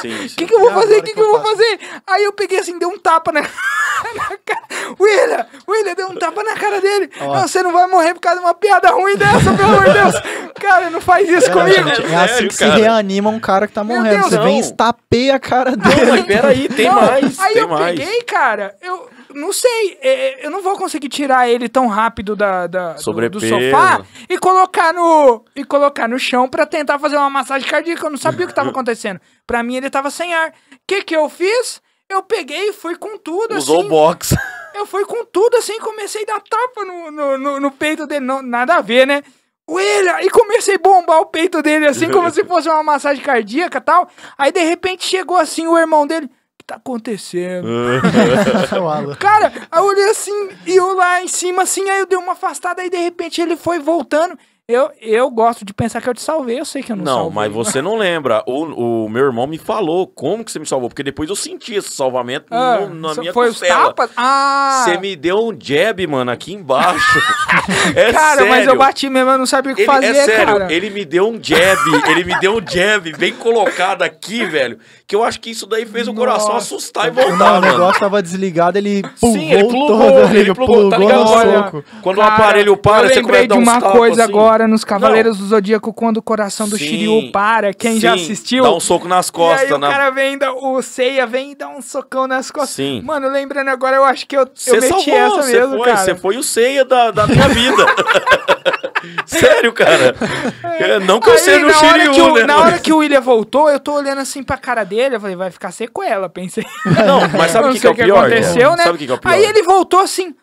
Sim, 0.00 0.24
O 0.24 0.28
sim. 0.28 0.34
que, 0.36 0.46
que 0.46 0.54
eu 0.54 0.60
vou 0.60 0.70
fazer? 0.72 0.98
O 0.98 1.02
que, 1.02 1.08
que 1.08 1.14
que 1.14 1.20
eu 1.20 1.24
eu 1.24 1.30
vou 1.30 1.40
faço? 1.40 1.52
fazer? 1.56 1.78
Aí 2.06 2.24
eu 2.24 2.32
peguei 2.32 2.58
assim, 2.58 2.78
dei 2.78 2.88
um 2.88 2.98
tapa 2.98 3.32
na, 3.32 3.40
na 4.14 4.36
cara. 4.44 4.66
William! 5.00 5.46
William 5.68 5.94
deu 5.94 6.08
um 6.08 6.14
tapa 6.16 6.42
na 6.44 6.54
cara 6.54 6.80
dele. 6.80 7.10
Ó. 7.20 7.34
Não, 7.34 7.48
você 7.48 7.62
não 7.62 7.72
vai 7.72 7.86
morrer 7.88 8.14
por 8.14 8.20
causa 8.20 8.38
de 8.40 8.44
uma 8.46 8.54
piada 8.54 8.90
ruim 8.90 9.16
dessa, 9.16 9.52
pelo 9.54 9.68
amor 9.68 9.84
de 9.84 9.92
Deus. 9.92 10.14
Cara, 10.60 10.90
não 10.90 11.00
faz 11.00 11.28
isso 11.28 11.48
Galera, 11.50 11.74
comigo. 11.82 11.96
gente, 11.96 12.12
é 12.12 12.16
assim 12.16 12.34
Sério, 12.34 12.48
que 12.48 12.54
se 12.54 12.64
cara? 12.64 12.76
reanima 12.76 13.30
um 13.30 13.40
cara 13.40 13.66
que 13.66 13.74
tá 13.74 13.84
morrendo. 13.84 14.08
Deus, 14.10 14.26
Você 14.30 14.38
vem 14.38 14.48
e 14.58 14.60
não. 14.60 14.60
estapeia 14.60 15.34
a 15.36 15.38
cara 15.40 15.70
Não, 15.72 15.76
dele. 15.90 16.10
mas 16.10 16.24
peraí, 16.24 16.68
tem 16.68 16.86
Não, 16.88 16.94
mais. 17.02 17.38
Aí 17.38 17.52
tem 17.52 17.62
eu 17.62 17.68
mais. 17.68 17.98
peguei, 17.98 18.22
cara, 18.22 18.74
eu 18.82 19.08
não 19.34 19.52
sei, 19.52 19.98
é, 20.00 20.46
eu 20.46 20.50
não 20.50 20.62
vou 20.62 20.76
conseguir 20.76 21.08
tirar 21.08 21.48
ele 21.48 21.68
tão 21.68 21.86
rápido 21.86 22.34
da, 22.36 22.66
da- 22.66 22.92
do, 22.92 23.30
do 23.30 23.40
sofá 23.70 24.04
e 24.28 24.38
colocar 24.38 24.92
no 24.92 25.44
e 25.54 25.64
colocar 25.64 26.08
no 26.08 26.18
chão 26.18 26.48
pra 26.48 26.64
tentar 26.66 26.98
fazer 26.98 27.16
uma 27.16 27.30
massagem 27.30 27.68
cardíaca. 27.68 28.06
Eu 28.06 28.10
não 28.10 28.18
sabia 28.18 28.44
o 28.44 28.48
que 28.48 28.54
tava 28.54 28.70
acontecendo. 28.70 29.20
Pra 29.46 29.62
mim 29.62 29.76
ele 29.76 29.90
tava 29.90 30.10
sem 30.10 30.32
ar. 30.34 30.48
O 30.50 30.52
que 30.86 31.02
que 31.02 31.16
eu 31.16 31.28
fiz? 31.28 31.80
Eu 32.08 32.22
peguei 32.22 32.68
e 32.68 32.72
fui 32.72 32.94
com 32.96 33.18
tudo 33.18 33.56
Usou 33.56 33.78
assim. 33.78 33.86
o 33.86 33.90
box. 33.90 34.36
Eu 34.74 34.86
fui 34.86 35.04
com 35.04 35.24
tudo 35.24 35.56
assim, 35.56 35.78
comecei 35.80 36.22
a 36.22 36.26
dar 36.34 36.40
tapa 36.40 36.84
no, 36.84 37.10
no, 37.10 37.38
no, 37.38 37.60
no 37.60 37.70
peito 37.70 38.06
dele. 38.06 38.24
Não, 38.24 38.42
nada 38.42 38.74
a 38.76 38.80
ver, 38.80 39.06
né? 39.06 39.22
William! 39.68 40.20
E 40.20 40.30
comecei 40.30 40.76
a 40.76 40.78
bombar 40.78 41.20
o 41.20 41.26
peito 41.26 41.60
dele 41.62 41.86
assim, 41.86 42.08
como 42.10 42.30
se 42.30 42.44
fosse 42.44 42.68
uma 42.68 42.82
massagem 42.82 43.22
cardíaca 43.24 43.78
e 43.78 43.80
tal. 43.80 44.08
Aí 44.38 44.52
de 44.52 44.60
repente 44.60 45.04
chegou 45.04 45.36
assim 45.36 45.66
o 45.66 45.76
irmão 45.76 46.06
dele. 46.06 46.30
O 46.66 46.68
que 46.68 46.74
tá 46.74 46.76
acontecendo? 46.80 47.68
Alan. 48.74 49.14
Cara, 49.14 49.52
aí 49.70 49.78
eu 49.80 49.84
olhei 49.84 50.10
assim, 50.10 50.48
e 50.66 50.74
eu 50.74 50.96
lá 50.96 51.22
em 51.22 51.28
cima, 51.28 51.62
assim, 51.62 51.88
aí 51.88 52.00
eu 52.00 52.06
dei 52.06 52.18
uma 52.18 52.32
afastada, 52.32 52.82
aí 52.82 52.90
de 52.90 52.96
repente 52.96 53.40
ele 53.40 53.56
foi 53.56 53.78
voltando. 53.78 54.36
Eu, 54.68 54.90
eu 55.00 55.30
gosto 55.30 55.64
de 55.64 55.72
pensar 55.72 56.02
que 56.02 56.08
eu 56.08 56.14
te 56.14 56.20
salvei, 56.20 56.58
eu 56.58 56.64
sei 56.64 56.82
que 56.82 56.90
eu 56.90 56.96
não, 56.96 57.04
Não, 57.04 57.12
salvei. 57.18 57.34
mas 57.36 57.52
você 57.52 57.80
não 57.80 57.96
lembra. 57.96 58.42
O, 58.48 59.04
o 59.04 59.08
meu 59.08 59.24
irmão 59.26 59.46
me 59.46 59.58
falou 59.58 60.08
como 60.08 60.44
que 60.44 60.50
você 60.50 60.58
me 60.58 60.66
salvou, 60.66 60.88
porque 60.88 61.04
depois 61.04 61.30
eu 61.30 61.36
senti 61.36 61.74
esse 61.76 61.90
salvamento 61.92 62.46
Ah, 62.50 62.80
no- 62.80 63.14
na 63.14 63.14
minha 63.14 63.32
foi 63.32 63.46
os 63.50 63.60
costela. 63.60 63.84
tapas? 63.84 64.10
Ah! 64.16 64.82
Você 64.84 64.98
me 64.98 65.14
deu 65.14 65.38
um 65.38 65.56
jab, 65.56 66.04
mano, 66.08 66.32
aqui 66.32 66.52
embaixo. 66.52 67.16
é 67.94 68.12
cara, 68.12 68.34
sério. 68.38 68.48
mas 68.50 68.66
eu 68.66 68.76
bati 68.76 69.08
mesmo, 69.08 69.30
eu 69.30 69.38
não 69.38 69.46
sabia 69.46 69.72
o 69.72 69.76
que 69.76 69.82
Ele, 69.82 69.86
fazer, 69.86 70.06
é 70.08 70.24
sério, 70.24 70.46
cara. 70.58 70.72
ele 70.72 70.90
me 70.90 71.04
deu 71.04 71.28
um 71.28 71.38
jab, 71.40 71.80
ele 72.10 72.24
me 72.24 72.34
deu 72.40 72.56
um 72.56 72.60
jab 72.68 73.12
bem 73.16 73.34
colocado 73.34 74.02
aqui, 74.02 74.44
velho, 74.46 74.80
que 75.08 75.14
eu 75.14 75.22
acho 75.22 75.40
que 75.40 75.50
isso 75.50 75.66
daí 75.66 75.86
fez 75.86 76.08
o 76.08 76.14
coração 76.14 76.54
Nossa. 76.54 76.74
assustar 76.74 77.06
e 77.06 77.10
Não, 77.12 77.22
voltar, 77.22 77.58
o 77.58 77.60
mano. 77.60 77.72
negócio 77.72 78.00
tava 78.00 78.20
desligado, 78.20 78.76
ele 78.76 79.02
pum, 79.20 79.32
Sim, 79.32 79.52
ele 79.52 79.64
plugou, 79.68 79.98
né? 80.28 80.36
ele 80.36 80.52
plugou, 80.54 80.90
tá 80.90 80.98
ligado? 80.98 81.28
Olha, 81.28 81.58
soco. 81.64 81.84
Quando 82.02 82.16
Cara, 82.16 82.28
o 82.30 82.34
aparelho 82.34 82.76
para, 82.76 83.08
você 83.08 83.14
lembrei 83.14 83.22
começa 83.22 83.38
a 83.38 83.42
de 83.42 83.48
dar 83.48 83.54
uns 83.56 83.62
uma 83.62 83.80
tapas 83.80 83.98
coisa 83.98 84.22
assim. 84.24 84.32
agora 84.32 84.66
nos 84.66 84.82
Cavaleiros 84.82 85.38
do 85.38 85.46
Zodíaco, 85.46 85.92
quando 85.92 86.16
o 86.16 86.22
coração 86.22 86.68
do 86.68 86.76
Sim. 86.76 86.86
Shiryu 86.86 87.30
para. 87.30 87.72
Quem 87.72 88.00
já 88.00 88.16
Sim, 88.16 88.24
assistiu? 88.24 88.64
Dá 88.64 88.74
um 88.74 88.80
soco 88.80 89.06
nas 89.06 89.26
e 89.26 89.28
aí 89.28 89.32
costas, 89.32 89.70
o 89.70 89.78
né? 89.78 89.88
cara 89.88 90.10
vem, 90.10 90.38
o 90.60 90.82
Seiya 90.82 91.24
vem 91.24 91.52
e 91.52 91.54
dá 91.54 91.68
um 91.68 91.80
socão 91.80 92.26
nas 92.26 92.50
costas. 92.50 92.70
Sim. 92.70 93.00
Mano, 93.04 93.28
lembrando 93.28 93.68
agora, 93.68 93.96
eu 93.96 94.04
acho 94.04 94.26
que 94.26 94.36
eu, 94.36 94.40
eu 94.40 94.74
meti 94.80 94.88
salvou, 94.88 95.14
essa 95.40 95.46
mesmo, 95.46 95.76
foi, 95.76 95.84
cara. 95.84 95.96
você 95.98 96.14
foi 96.16 96.36
o 96.36 96.42
ceia 96.42 96.84
da, 96.84 97.12
da 97.12 97.28
minha 97.28 97.48
vida. 97.48 97.86
Sério, 99.26 99.72
cara. 99.72 100.14
É, 100.62 100.98
Não 101.00 101.20
que 101.20 101.28
eu 101.28 101.32
Aí, 101.34 101.38
seja 101.38 101.66
hora 101.66 101.74
Shiryu, 101.74 102.12
que 102.12 102.20
o, 102.20 102.34
né? 102.34 102.44
na 102.44 102.58
hora 102.58 102.78
que 102.78 102.92
o 102.92 102.98
William 102.98 103.20
voltou, 103.20 103.68
eu 103.70 103.80
tô 103.80 103.94
olhando 103.94 104.20
assim 104.20 104.42
pra 104.42 104.56
cara 104.56 104.84
dele, 104.84 105.16
eu 105.16 105.20
falei, 105.20 105.36
vai 105.36 105.50
ficar 105.50 105.70
sequela, 105.72 106.28
pensei. 106.28 106.64
Não, 107.06 107.28
mas 107.36 107.50
sabe 107.50 107.68
o 107.68 107.72
que, 107.72 107.80
que 107.80 107.86
é 107.86 107.90
o 107.90 107.94
pior? 107.94 108.26
aconteceu, 108.26 108.76
né? 108.76 108.84
Sabe 108.84 108.96
o 108.96 108.98
que, 108.98 109.06
que 109.06 109.12
é 109.12 109.14
o 109.14 109.18
pior? 109.18 109.32
Aí 109.32 109.44
ele 109.44 109.62
voltou 109.62 110.00
assim, 110.00 110.34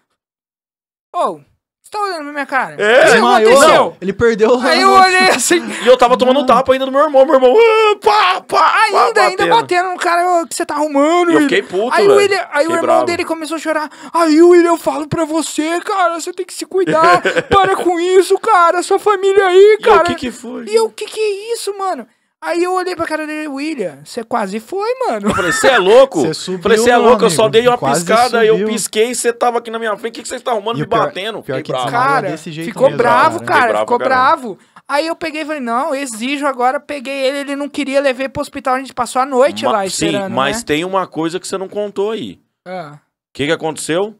você 1.14 1.52
tá 1.93 1.99
olhando 2.01 2.23
pra 2.23 2.31
minha 2.33 2.45
cara? 2.45 2.75
É, 2.77 3.01
o 3.01 3.05
Desmaiou, 3.11 3.51
aconteceu? 3.53 3.97
ele 4.01 4.13
perdeu 4.13 4.59
Aí 4.61 4.81
eu 4.81 4.91
olhei 4.91 5.29
assim, 5.29 5.61
E 5.83 5.87
eu 5.87 5.97
tava 5.97 6.17
tomando 6.17 6.45
tapa 6.45 6.73
ainda 6.73 6.85
do 6.85 6.91
meu 6.91 7.01
irmão. 7.01 7.25
Meu 7.25 7.35
irmão, 7.35 7.55
ah, 7.57 7.95
pá, 8.01 8.41
pá, 8.41 8.75
ainda, 8.83 9.13
pá, 9.13 9.21
ainda 9.27 9.47
batendo 9.47 9.89
no 9.89 9.97
cara 9.97 10.41
ô, 10.41 10.47
que 10.47 10.55
você 10.55 10.65
tá 10.65 10.73
arrumando, 10.75 11.31
E 11.31 11.35
eu 11.35 11.39
William. 11.39 11.41
fiquei 11.49 11.61
puto, 11.63 11.93
Aí 11.95 12.05
o, 12.05 12.09
velho. 12.09 12.19
William, 12.19 12.47
aí 12.51 12.65
o 12.65 12.71
Fiquei 12.71 12.75
irmão 12.75 12.81
bravo. 12.81 13.05
dele 13.05 13.23
começou 13.25 13.55
a 13.55 13.59
chorar. 13.59 13.89
Aí 14.13 14.41
o 14.41 14.49
William, 14.49 14.69
eu 14.71 14.77
falo 14.77 15.07
pra 15.07 15.23
você, 15.25 15.79
cara, 15.81 16.19
você 16.19 16.33
tem 16.33 16.45
que 16.45 16.53
se 16.53 16.65
cuidar. 16.65 17.21
Para 17.49 17.75
com 17.75 17.99
isso, 17.99 18.37
cara, 18.39 18.81
sua 18.81 18.99
família 18.99 19.45
aí, 19.47 19.77
E 19.79 19.83
eu, 19.87 19.91
cara. 19.91 20.01
o 20.03 20.05
que 20.05 20.15
que 20.15 20.31
foi? 20.31 20.65
E 20.67 20.75
eu, 20.75 20.85
o 20.85 20.89
que 20.89 21.05
que 21.05 21.19
é 21.19 21.53
isso, 21.53 21.77
mano? 21.77 22.07
Aí 22.45 22.61
eu 22.63 22.73
olhei 22.73 22.95
pra 22.95 23.05
cara 23.05 23.25
dele, 23.25 23.47
William, 23.47 23.99
você 24.03 24.23
quase 24.23 24.59
foi, 24.59 24.89
mano. 25.07 25.29
Eu 25.29 25.35
falei, 25.35 25.51
você 25.51 25.67
é 25.67 25.77
louco? 25.77 26.21
Você 26.21 26.33
subiu, 26.33 26.61
falei, 26.61 26.77
você 26.77 26.89
é 26.89 26.97
louco, 26.97 27.23
eu 27.23 27.29
só 27.29 27.43
amigo. 27.43 27.51
dei 27.53 27.67
uma 27.67 27.77
Quase 27.77 28.05
piscada, 28.05 28.45
eu 28.45 28.55
subiu. 28.55 28.67
pisquei 28.67 29.11
e 29.11 29.15
você 29.15 29.31
tava 29.31 29.59
aqui 29.59 29.71
na 29.71 29.79
minha 29.79 29.95
frente. 29.95 30.11
O 30.11 30.15
que, 30.15 30.21
que 30.23 30.27
você 30.27 30.39
tá 30.39 30.51
arrumando, 30.51 30.77
E 30.77 30.81
me 30.81 30.87
pior- 30.87 31.05
batendo? 31.05 31.41
pior 31.41 31.61
que 31.63 31.71
bravo. 31.71 31.89
Cara, 31.89 32.29
desse 32.31 32.51
jeito 32.51 32.67
ficou 32.67 32.87
mesmo, 32.87 32.97
bravo, 32.97 33.43
cara. 33.45 33.67
bravo 33.69 33.79
ficou 33.85 33.97
bravo. 33.99 34.59
Aí 34.85 35.07
eu 35.07 35.15
peguei 35.15 35.43
e 35.43 35.45
falei, 35.45 35.61
não, 35.61 35.95
exijo 35.95 36.45
agora, 36.45 36.79
peguei 36.79 37.13
ele, 37.25 37.37
ele 37.39 37.55
não 37.55 37.69
queria, 37.69 38.01
levei 38.01 38.27
pro 38.27 38.41
hospital, 38.41 38.75
a 38.75 38.79
gente 38.79 38.93
passou 38.93 39.21
a 39.21 39.25
noite 39.25 39.63
Ma- 39.63 39.71
lá 39.71 39.79
Sim, 39.83 39.87
esperando, 39.87 40.33
mas 40.33 40.57
né? 40.57 40.63
tem 40.67 40.83
uma 40.83 41.07
coisa 41.07 41.39
que 41.39 41.47
você 41.47 41.57
não 41.57 41.69
contou 41.69 42.11
aí. 42.11 42.37
Ah, 42.67 42.95
O 42.95 43.33
que 43.33 43.45
que 43.45 43.51
aconteceu? 43.53 44.13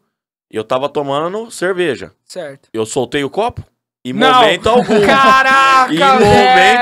Eu 0.50 0.64
tava 0.64 0.88
tomando 0.88 1.52
cerveja. 1.52 2.12
certo. 2.24 2.70
Eu 2.72 2.86
soltei 2.86 3.24
o 3.24 3.30
copo? 3.30 3.62
Em 4.06 4.12
Não. 4.12 4.34
momento 4.34 4.68
algum. 4.68 5.06
Caraca, 5.08 5.94
Em 5.94 5.98
momento 5.98 6.26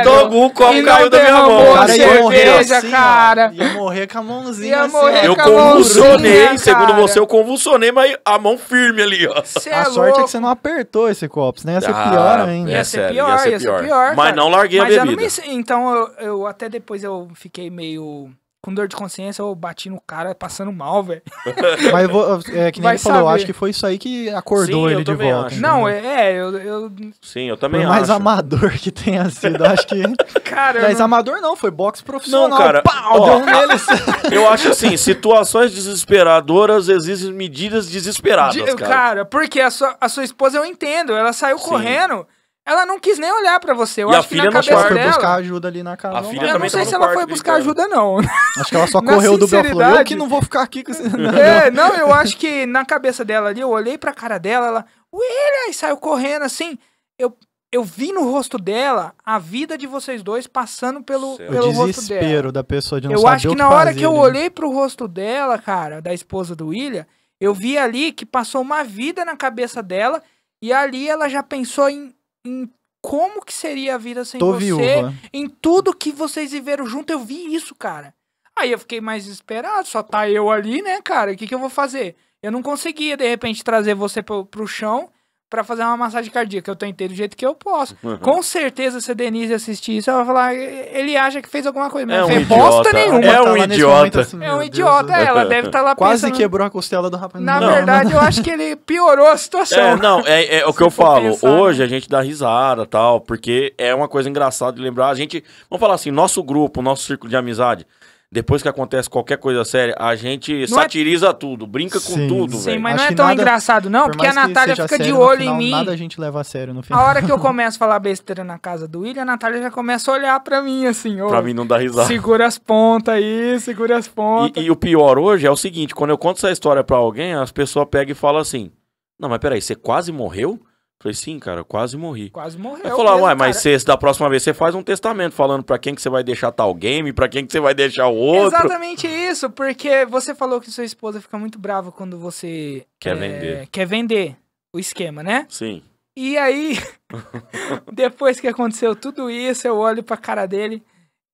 velho. 0.09 0.19
algum, 0.19 0.45
o 0.45 0.49
copo 0.49 0.73
E 0.73 0.83
caiu 0.83 1.07
da 1.07 1.19
minha 1.19 1.33
mão. 1.33 1.73
cara 1.75 1.95
ia 1.95 2.21
morrer 2.21 2.49
assim, 2.57 2.87
ó. 2.87 2.91
cara. 2.91 3.51
Ia 3.53 3.69
morrer 3.73 4.07
com 4.07 4.17
a 4.17 4.23
mãozinha 4.23 4.69
Ia 4.69 4.81
assim, 4.81 4.91
morrer 4.91 5.19
ó. 5.19 5.23
Eu 5.25 5.35
convulsionei, 5.35 6.57
segundo 6.57 6.87
cara. 6.87 6.99
você, 7.01 7.19
eu 7.19 7.27
convulsionei, 7.27 7.91
mas 7.91 8.17
a 8.25 8.39
mão 8.39 8.57
firme 8.57 9.03
ali, 9.03 9.27
ó. 9.27 9.39
Cê 9.43 9.69
A 9.69 9.81
é 9.81 9.85
sorte 9.85 9.99
é 9.99 10.01
louco. 10.01 10.23
que 10.23 10.31
você 10.31 10.39
não 10.39 10.49
apertou 10.49 11.09
esse 11.09 11.27
copo, 11.27 11.59
senão 11.59 11.73
ia 11.75 11.81
ser 11.81 11.93
Ah, 11.93 12.09
pior 12.09 12.39
ainda. 12.49 12.71
é 12.71 12.73
Ia 12.77 12.83
ser 12.83 13.11
pior, 13.11 13.29
ia 13.29 13.37
ser 13.37 13.49
ia 13.51 13.59
ser 13.59 13.65
pior. 13.67 13.83
pior, 13.83 14.15
Mas 14.15 14.35
não 14.35 14.49
larguei 14.49 14.79
Mas 14.79 14.89
a 14.89 14.97
eu 15.01 15.05
não 15.05 15.15
bebida. 15.15 15.41
me... 15.47 15.53
Então, 15.55 15.93
eu, 15.95 16.09
eu 16.25 16.47
até 16.47 16.69
depois 16.69 17.03
eu 17.03 17.27
fiquei 17.35 17.69
meio 17.69 18.31
com 18.63 18.71
dor 18.73 18.87
de 18.87 18.95
consciência, 18.95 19.41
eu 19.41 19.55
bati 19.55 19.89
no 19.89 19.99
cara 19.99 20.35
passando 20.35 20.71
mal, 20.71 21.03
velho. 21.03 21.23
Mas 21.91 22.03
eu 22.03 22.09
vou, 22.09 22.39
é 22.53 22.71
que 22.71 22.79
nem 22.79 22.83
Vai 22.83 22.93
ele 22.95 22.99
falou, 22.99 23.19
eu 23.21 23.25
saber. 23.25 23.35
acho 23.35 23.45
que 23.47 23.53
foi 23.53 23.69
isso 23.71 23.85
aí 23.87 23.97
que 23.97 24.29
acordou 24.29 24.87
Sim, 24.87 24.93
ele 24.95 25.03
de 25.03 25.13
volta. 25.15 25.47
acho. 25.47 25.59
Não, 25.61 25.89
é, 25.89 26.29
é, 26.29 26.33
eu, 26.39 26.55
eu... 26.59 26.91
Sim, 27.21 27.49
eu 27.49 27.57
também 27.57 27.81
Por 27.81 27.89
mais 27.89 28.03
acho. 28.03 28.13
amador 28.13 28.71
que 28.73 28.91
tenha 28.91 29.27
sido, 29.31 29.65
acho 29.65 29.87
que. 29.87 30.01
Cara, 30.45 30.81
Mas 30.81 30.97
não- 30.99 31.05
amador 31.05 31.41
não, 31.41 31.55
foi 31.55 31.71
boxe 31.71 32.03
profissional. 32.03 32.49
Não, 32.49 32.57
cara, 32.57 32.81
Pau, 32.83 33.19
ó. 33.21 33.25
deu 33.39 33.45
nele. 33.45 33.71
assim. 33.73 33.91
Eu 34.31 34.47
acho 34.49 34.69
assim, 34.69 34.95
situações 34.97 35.73
desesperadoras 35.73 36.87
existem 36.89 37.31
medidas 37.33 37.87
desesperadas, 37.87 38.53
De- 38.55 38.63
cara. 38.75 38.87
cara, 38.87 39.25
porque 39.25 39.59
a 39.61 39.71
sua, 39.71 39.95
a 39.99 40.09
sua 40.09 40.23
esposa 40.23 40.57
eu 40.57 40.65
entendo, 40.65 41.13
ela 41.13 41.31
saiu 41.33 41.57
Sim. 41.57 41.69
correndo, 41.69 42.27
ela 42.71 42.85
não 42.85 42.99
quis 42.99 43.17
nem 43.19 43.31
olhar 43.31 43.59
pra 43.59 43.73
você. 43.73 44.03
Eu 44.03 44.11
E 44.11 44.15
a 44.15 44.19
acho 44.19 44.27
que 44.27 44.35
filha 44.35 44.45
na 44.45 44.51
não 44.51 44.61
cabeça 44.61 44.73
Ela 44.73 44.87
foi 44.87 44.95
dela. 44.97 45.07
buscar 45.11 45.33
ajuda 45.35 45.67
ali 45.67 45.83
na 45.83 45.97
casa. 45.97 46.17
A 46.17 46.21
não 46.21 46.29
filha. 46.29 46.45
Eu 46.47 46.59
não 46.59 46.69
sei 46.69 46.85
se 46.85 46.95
ela 46.95 47.13
foi 47.13 47.25
buscar 47.25 47.53
ajuda, 47.55 47.87
não. 47.87 48.17
Acho 48.57 48.69
que 48.69 48.75
ela 48.75 48.87
só 48.87 49.01
Na 49.03 49.13
correu 49.13 49.37
do 49.37 49.47
Bel 49.47 49.63
falou: 49.65 49.83
Eu 49.83 50.05
que 50.05 50.15
não 50.15 50.27
vou 50.27 50.41
ficar 50.41 50.61
aqui 50.63 50.83
com 50.83 50.91
esse. 50.91 51.01
É, 51.37 51.69
não, 51.71 51.93
eu 51.95 52.13
acho 52.13 52.37
que 52.37 52.65
na 52.65 52.83
cabeça 52.85 53.23
dela 53.25 53.49
ali, 53.49 53.61
eu 53.61 53.69
olhei 53.69 53.97
pra 53.97 54.13
cara 54.13 54.37
dela, 54.37 54.67
ela, 54.67 54.85
William, 55.13 55.69
e 55.69 55.73
saiu 55.73 55.97
correndo 55.97 56.43
assim. 56.43 56.77
Eu, 57.19 57.35
eu 57.71 57.83
vi 57.83 58.11
no 58.11 58.29
rosto 58.29 58.57
dela 58.57 59.13
a 59.23 59.37
vida 59.39 59.77
de 59.77 59.85
vocês 59.87 60.21
dois 60.23 60.47
passando 60.47 61.01
pelo. 61.03 61.33
O 61.33 61.37
pelo 61.37 61.71
rosto 61.71 61.75
dela. 61.75 61.85
desespero 61.87 62.51
da 62.51 62.63
pessoa 62.63 62.99
de 62.99 63.07
não 63.07 63.15
Eu 63.15 63.19
saber 63.21 63.35
acho 63.35 63.47
o 63.47 63.51
que 63.51 63.57
na 63.57 63.69
hora 63.69 63.85
fazer 63.87 63.99
que 63.99 64.05
eu 64.05 64.11
ali. 64.11 64.19
olhei 64.19 64.49
pro 64.49 64.71
rosto 64.71 65.07
dela, 65.07 65.57
cara, 65.57 66.01
da 66.01 66.13
esposa 66.13 66.55
do 66.55 66.67
William, 66.67 67.05
eu 67.39 67.53
vi 67.53 67.77
ali 67.77 68.11
que 68.11 68.25
passou 68.25 68.61
uma 68.61 68.83
vida 68.83 69.23
na 69.25 69.35
cabeça 69.37 69.81
dela 69.81 70.21
e 70.61 70.71
ali 70.73 71.07
ela 71.09 71.27
já 71.29 71.41
pensou 71.41 71.89
em, 71.89 72.13
em 72.45 72.69
como 73.01 73.43
que 73.43 73.53
seria 73.53 73.95
a 73.95 73.97
vida 73.97 74.23
sem 74.23 74.39
Tô 74.39 74.53
você, 74.53 74.65
viúva. 74.65 75.13
em 75.33 75.49
tudo 75.49 75.95
que 75.95 76.11
vocês 76.11 76.51
viveram 76.51 76.85
junto, 76.85 77.11
eu 77.11 77.19
vi 77.19 77.53
isso, 77.53 77.73
cara. 77.73 78.13
Aí 78.55 78.71
eu 78.71 78.79
fiquei 78.79 79.01
mais 79.01 79.23
desesperado, 79.23 79.87
só 79.87 80.03
tá 80.03 80.29
eu 80.29 80.51
ali, 80.51 80.81
né, 80.81 81.01
cara? 81.01 81.31
O 81.31 81.35
que, 81.35 81.47
que 81.47 81.55
eu 81.55 81.59
vou 81.59 81.69
fazer? 81.69 82.15
Eu 82.43 82.51
não 82.51 82.61
conseguia, 82.61 83.17
de 83.17 83.27
repente, 83.27 83.63
trazer 83.63 83.95
você 83.95 84.21
pro, 84.21 84.45
pro 84.45 84.67
chão 84.67 85.09
pra 85.51 85.63
fazer 85.65 85.83
uma 85.83 85.97
massagem 85.97 86.31
cardíaca. 86.31 86.71
Eu 86.71 86.75
tentei 86.77 87.09
do 87.09 87.13
jeito 87.13 87.35
que 87.35 87.45
eu 87.45 87.53
posso. 87.53 87.95
Uhum. 88.01 88.17
Com 88.17 88.41
certeza, 88.41 89.01
se 89.01 89.11
a 89.11 89.13
Denise 89.13 89.53
assistir 89.53 89.97
isso, 89.97 90.09
ela 90.09 90.23
vai 90.23 90.27
falar, 90.33 90.55
ele 90.55 91.15
acha 91.17 91.41
que 91.41 91.49
fez 91.49 91.67
alguma 91.67 91.89
coisa, 91.89 92.07
mas 92.07 92.15
É 92.15 92.19
não 92.21 92.25
um 92.27 92.29
fez 92.31 92.47
bosta 92.47 92.89
idiota. 92.89 92.93
nenhuma. 92.93 93.25
É 93.25 93.41
um 93.41 93.45
tá 93.45 93.51
nesse 93.67 93.73
idiota. 93.73 94.21
assim, 94.21 94.43
É 94.43 94.53
um 94.53 94.63
idiota, 94.63 95.13
ela 95.13 95.45
deve 95.45 95.67
estar 95.67 95.81
lá 95.81 95.93
Quase 95.93 96.21
pensando... 96.23 96.37
quebrou 96.37 96.65
a 96.65 96.69
costela 96.69 97.09
do 97.09 97.17
rapaz. 97.17 97.43
Na 97.43 97.59
Não, 97.59 97.69
verdade, 97.71 98.13
eu 98.13 98.19
acho 98.21 98.41
que 98.41 98.49
ele 98.49 98.75
piorou 98.77 99.27
a 99.27 99.35
situação. 99.35 99.77
É, 99.79 99.95
não, 99.97 100.21
é, 100.25 100.59
é 100.59 100.65
o 100.65 100.73
que 100.73 100.81
eu 100.81 100.89
falo. 100.89 101.31
pensar, 101.31 101.47
né? 101.49 101.59
Hoje 101.59 101.83
a 101.83 101.87
gente 101.87 102.07
dá 102.07 102.21
risada 102.21 102.85
tal, 102.85 103.19
porque 103.19 103.73
é 103.77 103.93
uma 103.93 104.07
coisa 104.07 104.29
engraçada 104.29 104.71
de 104.77 104.81
lembrar. 104.81 105.09
A 105.09 105.15
gente, 105.15 105.43
vamos 105.69 105.81
falar 105.81 105.95
assim, 105.95 106.11
nosso 106.11 106.41
grupo, 106.41 106.81
nosso 106.81 107.03
círculo 107.03 107.29
de 107.29 107.35
amizade, 107.35 107.85
depois 108.33 108.61
que 108.61 108.69
acontece 108.69 109.09
qualquer 109.09 109.37
coisa 109.37 109.65
séria, 109.65 109.93
a 109.99 110.15
gente 110.15 110.53
Não 110.53 110.61
é- 110.63 110.67
satiriza 110.67 111.33
tudo, 111.33 111.67
brinca 111.67 111.99
com 111.99 112.13
Sim, 112.13 112.27
tudo, 112.29 112.55
Sim, 112.55 112.63
velho. 112.65 112.81
mas 112.81 112.95
Acho 112.95 113.03
não 113.03 113.11
é 113.11 113.15
tão 113.15 113.25
nada- 113.27 113.41
engraçado, 113.41 113.89
não, 113.89 114.03
Por 114.03 114.11
porque 114.11 114.27
a 114.27 114.33
Natália 114.33 114.73
fica 114.75 114.97
de 114.97 115.03
sério, 115.03 115.19
olho 115.19 115.39
final, 115.41 115.55
em 115.55 115.57
mim. 115.57 115.71
Nada 115.71 115.91
a 115.91 115.95
gente 115.97 116.19
leva 116.21 116.39
a 116.39 116.43
sério 116.45 116.73
no 116.73 116.79
A 116.79 116.83
final. 116.83 117.03
hora 117.05 117.21
que 117.21 117.29
eu 117.31 117.37
começo 117.39 117.75
a 117.75 117.79
falar 117.79 117.99
besteira 117.99 118.43
na 118.43 118.57
casa 118.57 118.87
do 118.87 119.01
William, 119.01 119.23
a 119.23 119.25
Natália 119.25 119.61
já 119.61 119.69
começa 119.69 120.09
a 120.09 120.13
olhar 120.13 120.39
pra 120.39 120.61
mim 120.61 120.85
assim, 120.85 121.19
ô, 121.19 121.27
Pra 121.27 121.41
mim 121.41 121.53
não 121.53 121.67
dá 121.67 121.77
risada. 121.77 122.07
segura 122.07 122.47
as 122.47 122.57
pontas 122.57 123.15
aí, 123.15 123.59
segura 123.59 123.97
as 123.97 124.07
pontas. 124.07 124.63
E, 124.63 124.67
e 124.67 124.71
o 124.71 124.75
pior 124.77 125.19
hoje 125.19 125.45
é 125.45 125.51
o 125.51 125.57
seguinte: 125.57 125.93
quando 125.93 126.11
eu 126.11 126.17
conto 126.17 126.37
essa 126.37 126.51
história 126.51 126.83
pra 126.85 126.95
alguém, 126.97 127.33
as 127.33 127.51
pessoas 127.51 127.85
pegam 127.91 128.13
e 128.13 128.15
falam 128.15 128.39
assim: 128.39 128.71
Não, 129.19 129.27
mas 129.27 129.39
peraí, 129.39 129.61
você 129.61 129.75
quase 129.75 130.11
morreu? 130.11 130.57
Eu 131.01 131.03
falei, 131.03 131.15
sim, 131.15 131.39
cara, 131.39 131.61
eu 131.61 131.65
quase 131.65 131.97
morri. 131.97 132.29
Quase 132.29 132.59
morreu. 132.59 132.85
Aí 132.85 132.91
falou, 132.91 133.13
mesmo, 133.13 133.25
uai, 133.25 133.33
mas 133.33 133.57
cara. 133.63 133.79
você, 133.79 133.85
da 133.85 133.97
próxima 133.97 134.29
vez 134.29 134.43
você 134.43 134.53
faz 134.53 134.75
um 134.75 134.83
testamento 134.83 135.33
falando 135.33 135.63
pra 135.63 135.79
quem 135.79 135.95
que 135.95 136.01
você 136.01 136.09
vai 136.09 136.23
deixar 136.23 136.51
tal 136.51 136.71
game, 136.75 137.11
pra 137.11 137.27
quem 137.27 137.43
que 137.43 137.51
você 137.51 137.59
vai 137.59 137.73
deixar 137.73 138.07
o 138.07 138.15
outro. 138.15 138.55
Exatamente 138.55 139.07
isso, 139.07 139.49
porque 139.49 140.05
você 140.05 140.35
falou 140.35 140.61
que 140.61 140.69
sua 140.69 140.83
esposa 140.83 141.19
fica 141.19 141.39
muito 141.39 141.57
brava 141.57 141.91
quando 141.91 142.19
você 142.19 142.85
Quer 142.99 143.17
é, 143.17 143.19
vender. 143.19 143.67
quer 143.71 143.87
vender 143.87 144.35
o 144.71 144.77
esquema, 144.77 145.23
né? 145.23 145.47
Sim. 145.49 145.81
E 146.15 146.37
aí, 146.37 146.77
depois 147.91 148.39
que 148.39 148.47
aconteceu 148.47 148.95
tudo 148.95 149.27
isso, 149.27 149.67
eu 149.67 149.77
olho 149.77 150.03
pra 150.03 150.17
cara 150.17 150.45
dele. 150.45 150.83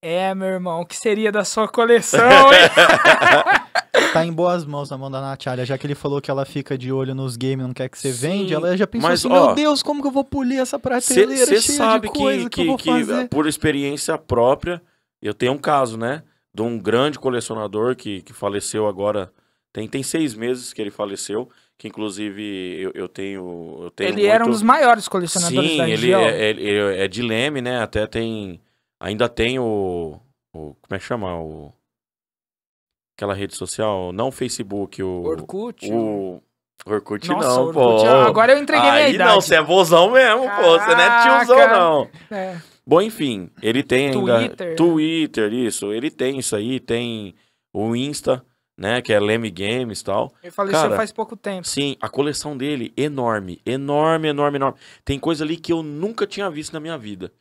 É, 0.00 0.34
meu 0.34 0.48
irmão, 0.48 0.80
o 0.80 0.86
que 0.86 0.96
seria 0.96 1.30
da 1.30 1.44
sua 1.44 1.68
coleção, 1.68 2.52
hein? 2.52 2.58
Tá 4.12 4.24
em 4.24 4.32
boas 4.32 4.64
mãos 4.64 4.90
na 4.90 4.96
mão 4.98 5.10
da 5.10 5.20
Natália, 5.20 5.64
já 5.64 5.76
que 5.78 5.86
ele 5.86 5.94
falou 5.94 6.20
que 6.20 6.30
ela 6.30 6.44
fica 6.44 6.76
de 6.78 6.90
olho 6.92 7.14
nos 7.14 7.36
games, 7.36 7.66
não 7.66 7.72
quer 7.74 7.88
que 7.88 7.98
você 7.98 8.12
Sim, 8.12 8.18
vende, 8.28 8.54
ela 8.54 8.76
já 8.76 8.86
pensou 8.86 9.08
mas, 9.10 9.24
assim, 9.24 9.32
ó, 9.34 9.46
meu 9.46 9.54
Deus, 9.54 9.82
como 9.82 10.00
que 10.02 10.08
eu 10.08 10.12
vou 10.12 10.24
polir 10.24 10.60
essa 10.60 10.78
prateleira 10.78 11.46
Você 11.46 11.60
cheia 11.60 11.76
sabe 11.78 12.08
de 12.08 12.14
coisa 12.18 12.48
que, 12.50 12.50
que, 12.50 12.60
eu 12.60 12.64
que, 12.64 12.68
vou 12.68 12.76
que, 12.98 13.06
fazer? 13.06 13.28
por 13.28 13.46
experiência 13.46 14.16
própria, 14.18 14.80
eu 15.22 15.34
tenho 15.34 15.52
um 15.52 15.58
caso, 15.58 15.96
né? 15.98 16.22
De 16.54 16.62
um 16.62 16.78
grande 16.78 17.18
colecionador 17.18 17.94
que, 17.96 18.22
que 18.22 18.32
faleceu 18.32 18.86
agora. 18.86 19.30
Tem, 19.72 19.86
tem 19.86 20.02
seis 20.02 20.34
meses 20.34 20.72
que 20.72 20.80
ele 20.80 20.90
faleceu. 20.90 21.48
Que 21.76 21.86
inclusive 21.86 22.42
eu, 22.80 22.90
eu 22.94 23.08
tenho. 23.08 23.78
Eu 23.82 23.90
tenho 23.92 24.08
Ele 24.10 24.26
era 24.26 24.42
um 24.42 24.48
muito- 24.48 24.54
dos 24.56 24.62
maiores 24.64 25.06
colecionadores 25.06 25.70
Sim, 25.70 25.76
da 25.76 25.84
ele 25.84 25.90
região. 25.92 26.20
é, 26.22 26.50
ele 26.50 26.68
é- 26.68 27.04
é 27.04 27.08
de 27.08 27.22
Leme, 27.22 27.60
né? 27.62 27.80
Até 27.80 28.04
tem. 28.04 28.60
Ainda 28.98 29.28
tem 29.28 29.60
o. 29.60 30.18
o- 30.52 30.74
como 30.74 30.90
é 30.90 30.98
que 30.98 31.04
chama? 31.04 31.38
O, 31.40 31.72
aquela 33.18 33.34
rede 33.34 33.56
social? 33.56 34.12
Não 34.12 34.28
o 34.28 34.32
Facebook, 34.32 35.02
o. 35.02 35.24
Orkut. 35.24 35.90
O. 35.92 36.40
Orkut 36.86 37.28
Nossa, 37.28 37.48
não, 37.48 37.66
Orkut, 37.66 38.04
pô. 38.04 38.08
agora 38.08 38.52
eu 38.52 38.58
entreguei 38.62 38.88
minha 38.90 39.04
Aí 39.06 39.14
idade. 39.16 39.30
não, 39.30 39.40
você 39.40 39.56
é 39.56 39.62
vozão 39.62 40.12
mesmo, 40.12 40.42
pô. 40.48 40.78
Você 40.78 40.94
não 40.94 41.00
é 41.00 41.22
tiozão, 41.22 41.56
Caraca. 41.56 41.78
não. 41.78 42.08
É. 42.30 42.56
Bom, 42.86 43.02
enfim, 43.02 43.50
ele 43.60 43.82
tem 43.82 44.08
ainda. 44.10 44.38
Twitter. 44.38 44.76
Twitter, 44.76 45.52
isso. 45.52 45.92
Ele 45.92 46.08
tem 46.10 46.38
isso 46.38 46.54
aí, 46.54 46.78
tem 46.78 47.34
o 47.74 47.94
Insta, 47.96 48.42
né? 48.78 49.02
Que 49.02 49.12
é 49.12 49.18
Leme 49.20 49.50
Games 49.50 50.00
e 50.00 50.04
tal. 50.04 50.32
Ele 50.42 50.52
faleceu 50.52 50.80
Cara, 50.80 50.96
faz 50.96 51.10
pouco 51.12 51.36
tempo. 51.36 51.66
Sim, 51.66 51.96
a 52.00 52.08
coleção 52.08 52.56
dele, 52.56 52.92
enorme, 52.96 53.60
enorme, 53.66 54.28
enorme, 54.28 54.56
enorme. 54.56 54.78
Tem 55.04 55.18
coisa 55.18 55.44
ali 55.44 55.56
que 55.56 55.72
eu 55.72 55.82
nunca 55.82 56.26
tinha 56.28 56.48
visto 56.48 56.72
na 56.72 56.80
minha 56.80 56.96
vida. 56.96 57.32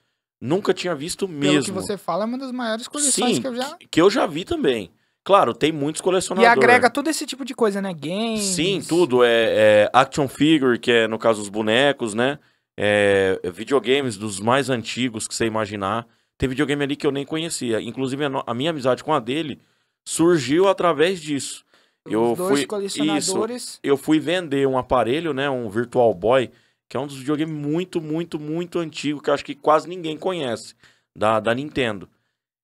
Nunca 0.41 0.73
tinha 0.73 0.93
visto 0.95 1.27
Pelo 1.27 1.39
mesmo. 1.39 1.63
que 1.63 1.71
você 1.71 1.95
fala, 1.95 2.23
é 2.23 2.27
uma 2.27 2.37
das 2.39 2.51
maiores 2.51 2.87
coleções 2.87 3.35
Sim, 3.35 3.41
que 3.41 3.47
eu 3.47 3.55
já. 3.55 3.77
que 3.89 4.01
eu 4.01 4.09
já 4.09 4.25
vi 4.25 4.43
também. 4.43 4.91
Claro, 5.27 5.53
tem 5.53 5.73
muitos 5.73 5.99
E 5.99 6.03
colecionadores. 6.05 6.49
agrega 6.57 6.89
todo 6.89 7.09
esse 7.09 7.25
tipo 7.25 7.43
de 7.43 7.53
coisa, 7.53 7.81
né? 7.81 7.93
Games. 7.93 8.43
Sim, 8.45 8.81
tudo. 8.87 9.25
É, 9.25 9.83
é 9.83 9.89
action 9.91 10.25
figure, 10.25 10.79
que 10.79 10.89
é 10.89 11.05
no 11.05 11.19
caso 11.19 11.41
os 11.41 11.49
bonecos, 11.49 12.13
né? 12.13 12.39
É, 12.77 13.37
é 13.43 13.51
videogames 13.51 14.15
dos 14.15 14.39
mais 14.39 14.69
antigos 14.69 15.27
que 15.27 15.35
você 15.35 15.45
imaginar. 15.45 16.07
Tem 16.37 16.47
videogame 16.47 16.81
ali 16.81 16.95
que 16.95 17.05
eu 17.05 17.11
nem 17.11 17.25
conhecia. 17.25 17.81
Inclusive, 17.81 18.23
a, 18.45 18.53
minha 18.53 18.69
amizade 18.69 19.03
com 19.03 19.13
a 19.13 19.19
dele 19.19 19.59
surgiu 20.07 20.69
através 20.69 21.19
disso. 21.19 21.65
Os 22.05 22.13
eu 22.13 22.33
dois 22.33 22.59
fui- 22.59 22.65
colecionadores. 22.65 23.81
Eu 23.83 23.97
fui 23.97 24.19
vender 24.21 24.65
um 24.65 24.77
aparelho, 24.77 25.33
né? 25.33 25.49
Um 25.49 25.69
Virtual 25.69 26.13
Boy, 26.13 26.49
que 26.87 26.95
é 26.95 26.99
um 27.01 27.05
dos 27.05 27.17
videogames 27.17 27.53
muito, 27.53 27.99
muito, 27.99 28.39
muito 28.39 28.79
antigo, 28.79 29.21
que 29.21 29.29
eu 29.29 29.33
acho 29.33 29.43
que 29.43 29.55
quase 29.55 29.89
ninguém 29.89 30.15
conhece, 30.15 30.73
da, 31.13 31.41
da 31.41 31.53
Nintendo. 31.53 32.07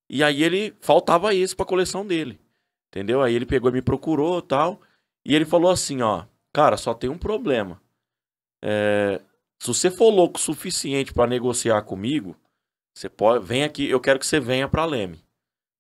E 0.10 0.24
aí 0.24 0.42
ele 0.44 0.74
faltava 0.80 1.36
esse 1.36 1.54
pra 1.54 1.66
coleção 1.66 2.06
dele. 2.08 2.40
Entendeu? 2.94 3.24
Aí 3.24 3.34
ele 3.34 3.46
pegou 3.46 3.72
e 3.72 3.74
me 3.74 3.82
procurou 3.82 4.38
e 4.38 4.44
tal. 4.44 4.80
E 5.26 5.34
ele 5.34 5.46
falou 5.46 5.72
assim, 5.72 6.02
ó, 6.04 6.26
cara, 6.54 6.78
só 6.78 6.94
tem 6.94 7.10
um 7.10 7.18
problema. 7.18 7.82
É, 8.64 9.20
se 9.60 9.68
você 9.68 9.90
for 9.90 10.10
louco 10.10 10.38
o 10.38 10.42
suficiente 10.42 11.12
pra 11.12 11.26
negociar 11.26 11.82
comigo, 11.82 12.36
você 12.96 13.10
pode, 13.10 13.44
vem 13.46 13.64
aqui, 13.64 13.90
eu 13.90 14.00
quero 14.00 14.20
que 14.20 14.28
você 14.28 14.40
venha 14.40 14.68
pra 14.68 14.86
Leme. 14.86 15.24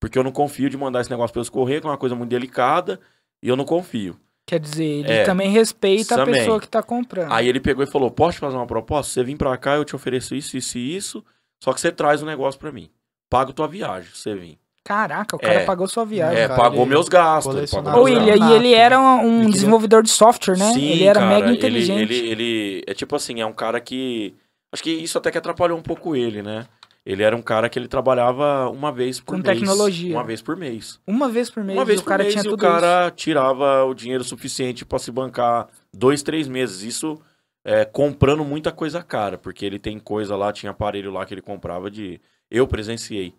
Porque 0.01 0.17
eu 0.17 0.23
não 0.23 0.31
confio 0.31 0.69
de 0.69 0.77
mandar 0.77 1.01
esse 1.01 1.09
negócio 1.11 1.33
pelos 1.33 1.49
correios, 1.49 1.81
que 1.81 1.87
é 1.87 1.89
uma 1.91 1.97
coisa 1.97 2.15
muito 2.15 2.31
delicada, 2.31 2.99
e 3.43 3.47
eu 3.47 3.55
não 3.55 3.63
confio. 3.63 4.19
Quer 4.45 4.59
dizer, 4.59 4.83
ele 4.83 5.11
É, 5.11 5.23
também 5.23 5.49
respeita 5.51 6.15
a 6.15 6.17
também. 6.17 6.33
pessoa 6.35 6.59
que 6.59 6.67
tá 6.67 6.81
comprando. 6.83 7.31
Aí 7.31 7.47
ele 7.47 7.61
pegou 7.61 7.83
e 7.83 7.87
falou: 7.87 8.11
Posso 8.11 8.37
te 8.37 8.39
fazer 8.41 8.57
uma 8.57 8.67
proposta? 8.67 9.13
Você 9.13 9.23
vir 9.23 9.37
pra 9.37 9.55
cá, 9.57 9.75
eu 9.75 9.85
te 9.85 9.95
ofereço 9.95 10.35
isso, 10.35 10.57
isso 10.57 10.77
e 10.77 10.95
isso. 10.95 11.23
Só 11.63 11.71
que 11.71 11.79
você 11.79 11.91
traz 11.93 12.21
um 12.21 12.25
negócio 12.25 12.59
pra 12.59 12.71
mim. 12.71 12.89
Pago 13.29 13.53
tua 13.53 13.67
viagem, 13.69 14.09
você 14.13 14.35
vir. 14.35 14.59
Caraca, 14.83 15.35
o 15.35 15.39
cara 15.39 15.61
É. 15.61 15.65
pagou 15.65 15.87
sua 15.87 16.03
viagem. 16.05 16.37
É, 16.41 16.47
cara, 16.47 16.61
pagou 16.61 16.81
ele 16.81 16.89
meus 16.89 17.07
gastos. 17.07 17.55
ele 17.55 17.67
pagou 17.83 18.01
Ô, 18.01 18.05
meus 18.05 18.19
gastos. 18.25 18.47
e 18.49 18.53
ele 18.53 18.73
era 18.73 18.99
um 18.99 19.21
Ele 19.21 19.35
queria- 19.37 19.51
desenvolvedor 19.53 20.03
de 20.03 20.09
software, 20.09 20.57
né? 20.57 20.73
Sim, 20.73 20.85
ele 20.89 21.03
era 21.05 21.19
cara, 21.21 21.31
mega 21.33 21.47
ele- 21.47 21.57
inteligente. 21.57 22.01
Ele, 22.13 22.29
ele, 22.29 22.83
é 22.85 22.93
tipo 22.93 23.15
assim, 23.15 23.39
é 23.39 23.45
um 23.45 23.53
cara 23.53 23.79
que. 23.79 24.35
Acho 24.73 24.83
que 24.83 24.91
isso 24.91 25.17
até 25.17 25.31
que 25.31 25.37
atrapalhou 25.37 25.77
um 25.77 25.81
pouco 25.83 26.15
ele, 26.15 26.41
né? 26.41 26.65
Ele 27.05 27.21
era 27.21 27.35
um 27.35 27.41
cara 27.41 27.69
que 27.69 27.77
ele 27.77 27.87
trabalhava 27.87 28.69
uma 28.69 28.91
vez 28.91 29.19
por 29.19 29.35
Com 29.35 29.41
mês. 29.41 29.59
tecnologia. 29.59 30.15
Uma 30.15 30.23
vez 30.23 30.41
por 30.41 30.55
mês. 30.57 30.99
Uma 31.05 31.27
vez 31.29 31.49
por 31.49 31.63
mês, 31.63 31.77
uma 31.77 31.85
vez 31.85 31.99
o 31.99 32.03
por 32.03 32.09
cara 32.09 32.23
mês 32.23 32.33
tinha 32.33 32.41
e 32.41 32.43
tudo 32.49 32.55
o 32.55 32.57
cara 32.57 33.11
tirava 33.11 33.83
o 33.83 33.93
dinheiro 33.93 34.23
suficiente 34.23 34.85
pra 34.85 34.97
se 34.99 35.11
bancar 35.11 35.67
dois, 35.93 36.23
três 36.23 36.47
meses. 36.47 36.81
Isso 36.81 37.19
é, 37.65 37.85
comprando 37.85 38.43
muita 38.43 38.71
coisa 38.71 39.01
cara, 39.03 39.37
porque 39.37 39.65
ele 39.65 39.79
tem 39.79 39.99
coisa 39.99 40.35
lá, 40.35 40.51
tinha 40.53 40.71
aparelho 40.71 41.11
lá 41.11 41.25
que 41.25 41.33
ele 41.33 41.41
comprava 41.41 41.91
de. 41.91 42.19
Eu 42.49 42.67
presenciei. 42.67 43.33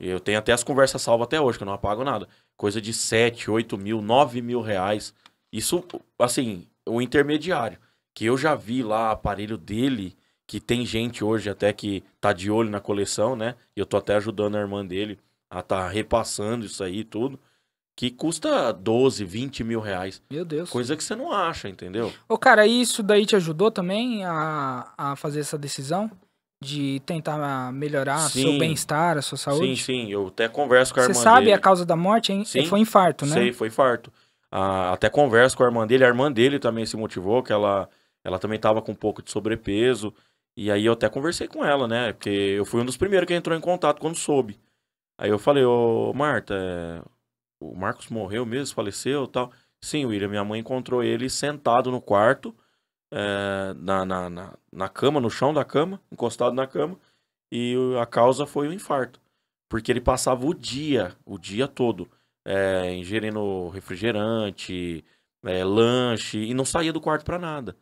Eu 0.00 0.18
tenho 0.18 0.38
até 0.38 0.52
as 0.52 0.64
conversas 0.64 1.02
salvas 1.02 1.26
até 1.26 1.38
hoje, 1.40 1.58
que 1.58 1.64
eu 1.64 1.66
não 1.66 1.74
apago 1.74 2.02
nada. 2.02 2.26
Coisa 2.56 2.80
de 2.80 2.92
7, 2.94 3.50
8 3.50 3.76
mil, 3.76 4.00
9 4.00 4.40
mil 4.40 4.62
reais. 4.62 5.12
Isso, 5.52 5.84
assim, 6.18 6.66
o 6.88 7.02
intermediário. 7.02 7.78
Que 8.14 8.24
eu 8.24 8.38
já 8.38 8.54
vi 8.54 8.82
lá 8.82 9.10
aparelho 9.10 9.58
dele, 9.58 10.16
que 10.46 10.58
tem 10.58 10.86
gente 10.86 11.22
hoje 11.22 11.50
até 11.50 11.72
que 11.72 12.02
tá 12.20 12.32
de 12.32 12.50
olho 12.50 12.70
na 12.70 12.80
coleção, 12.80 13.36
né? 13.36 13.54
E 13.76 13.80
eu 13.80 13.86
tô 13.86 13.96
até 13.96 14.16
ajudando 14.16 14.56
a 14.56 14.60
irmã 14.60 14.84
dele 14.84 15.18
a 15.50 15.62
tá 15.62 15.88
repassando 15.88 16.64
isso 16.64 16.82
aí 16.84 17.00
e 17.00 17.04
tudo. 17.04 17.38
Que 17.96 18.10
custa 18.10 18.72
12, 18.72 19.24
20 19.24 19.64
mil 19.64 19.80
reais. 19.80 20.22
Meu 20.30 20.44
Deus. 20.44 20.70
Coisa 20.70 20.96
que 20.96 21.04
você 21.04 21.14
não 21.14 21.32
acha, 21.32 21.68
entendeu? 21.68 22.10
Ô, 22.28 22.38
cara, 22.38 22.66
isso 22.66 23.02
daí 23.02 23.26
te 23.26 23.36
ajudou 23.36 23.70
também 23.70 24.24
a, 24.24 24.90
a 24.96 25.16
fazer 25.16 25.40
essa 25.40 25.58
decisão? 25.58 26.10
De 26.62 27.00
tentar 27.06 27.72
melhorar 27.72 28.18
Sim. 28.18 28.42
seu 28.42 28.58
bem-estar, 28.58 29.16
a 29.16 29.22
sua 29.22 29.38
Sim, 29.38 29.44
saúde? 29.44 29.76
sim. 29.78 30.10
Eu 30.10 30.26
até 30.26 30.46
converso 30.46 30.92
com 30.92 31.00
a 31.00 31.04
Você 31.04 31.12
irmã 31.12 31.22
sabe 31.22 31.40
dele. 31.46 31.52
a 31.54 31.58
causa 31.58 31.86
da 31.86 31.96
morte, 31.96 32.32
hein? 32.32 32.44
Sim. 32.44 32.66
Foi 32.66 32.78
infarto, 32.80 33.24
né? 33.24 33.32
Sei, 33.34 33.52
foi 33.52 33.70
farto. 33.70 34.12
Ah, 34.50 34.92
até 34.92 35.08
converso 35.08 35.56
com 35.56 35.62
a 35.62 35.66
irmã 35.66 35.86
dele. 35.86 36.04
A 36.04 36.08
irmã 36.08 36.30
dele 36.30 36.58
também 36.58 36.84
se 36.84 36.96
motivou, 36.98 37.42
que 37.42 37.50
ela, 37.52 37.88
ela 38.22 38.38
também 38.38 38.58
tava 38.58 38.82
com 38.82 38.92
um 38.92 38.96
pouco 38.96 39.22
de 39.22 39.30
sobrepeso. 39.30 40.12
E 40.54 40.70
aí 40.70 40.84
eu 40.84 40.92
até 40.92 41.08
conversei 41.08 41.48
com 41.48 41.64
ela, 41.64 41.88
né? 41.88 42.12
Porque 42.12 42.28
eu 42.28 42.66
fui 42.66 42.82
um 42.82 42.84
dos 42.84 42.96
primeiros 42.98 43.26
que 43.26 43.32
entrou 43.34 43.56
em 43.56 43.60
contato 43.60 43.98
quando 43.98 44.16
soube. 44.16 44.58
Aí 45.18 45.30
eu 45.30 45.38
falei, 45.38 45.64
ô 45.64 46.12
Marta, 46.14 46.54
é, 46.54 47.02
o 47.60 47.74
Marcos 47.74 48.08
morreu 48.08 48.44
mesmo, 48.44 48.74
faleceu 48.74 49.24
e 49.24 49.28
tal. 49.28 49.52
Sim, 49.80 50.04
William, 50.06 50.28
minha 50.28 50.44
mãe 50.44 50.60
encontrou 50.60 51.02
ele 51.02 51.30
sentado 51.30 51.90
no 51.90 52.00
quarto, 52.02 52.54
é, 53.10 53.74
na, 53.74 54.04
na, 54.04 54.30
na, 54.30 54.58
na 54.72 54.88
cama, 54.88 55.20
no 55.20 55.30
chão 55.30 55.52
da 55.52 55.64
cama, 55.64 56.00
encostado 56.10 56.54
na 56.54 56.66
cama. 56.66 56.98
E 57.52 57.74
a 58.00 58.06
causa 58.06 58.46
foi 58.46 58.68
o 58.68 58.72
infarto. 58.72 59.20
Porque 59.68 59.90
ele 59.92 60.00
passava 60.00 60.46
o 60.46 60.54
dia, 60.54 61.16
o 61.24 61.38
dia 61.38 61.68
todo, 61.68 62.08
é, 62.44 62.92
ingerindo 62.94 63.68
refrigerante, 63.68 65.04
é, 65.44 65.64
lanche, 65.64 66.38
e 66.38 66.54
não 66.54 66.64
saía 66.64 66.92
do 66.92 67.00
quarto 67.00 67.24
pra 67.24 67.38
nada. 67.38 67.76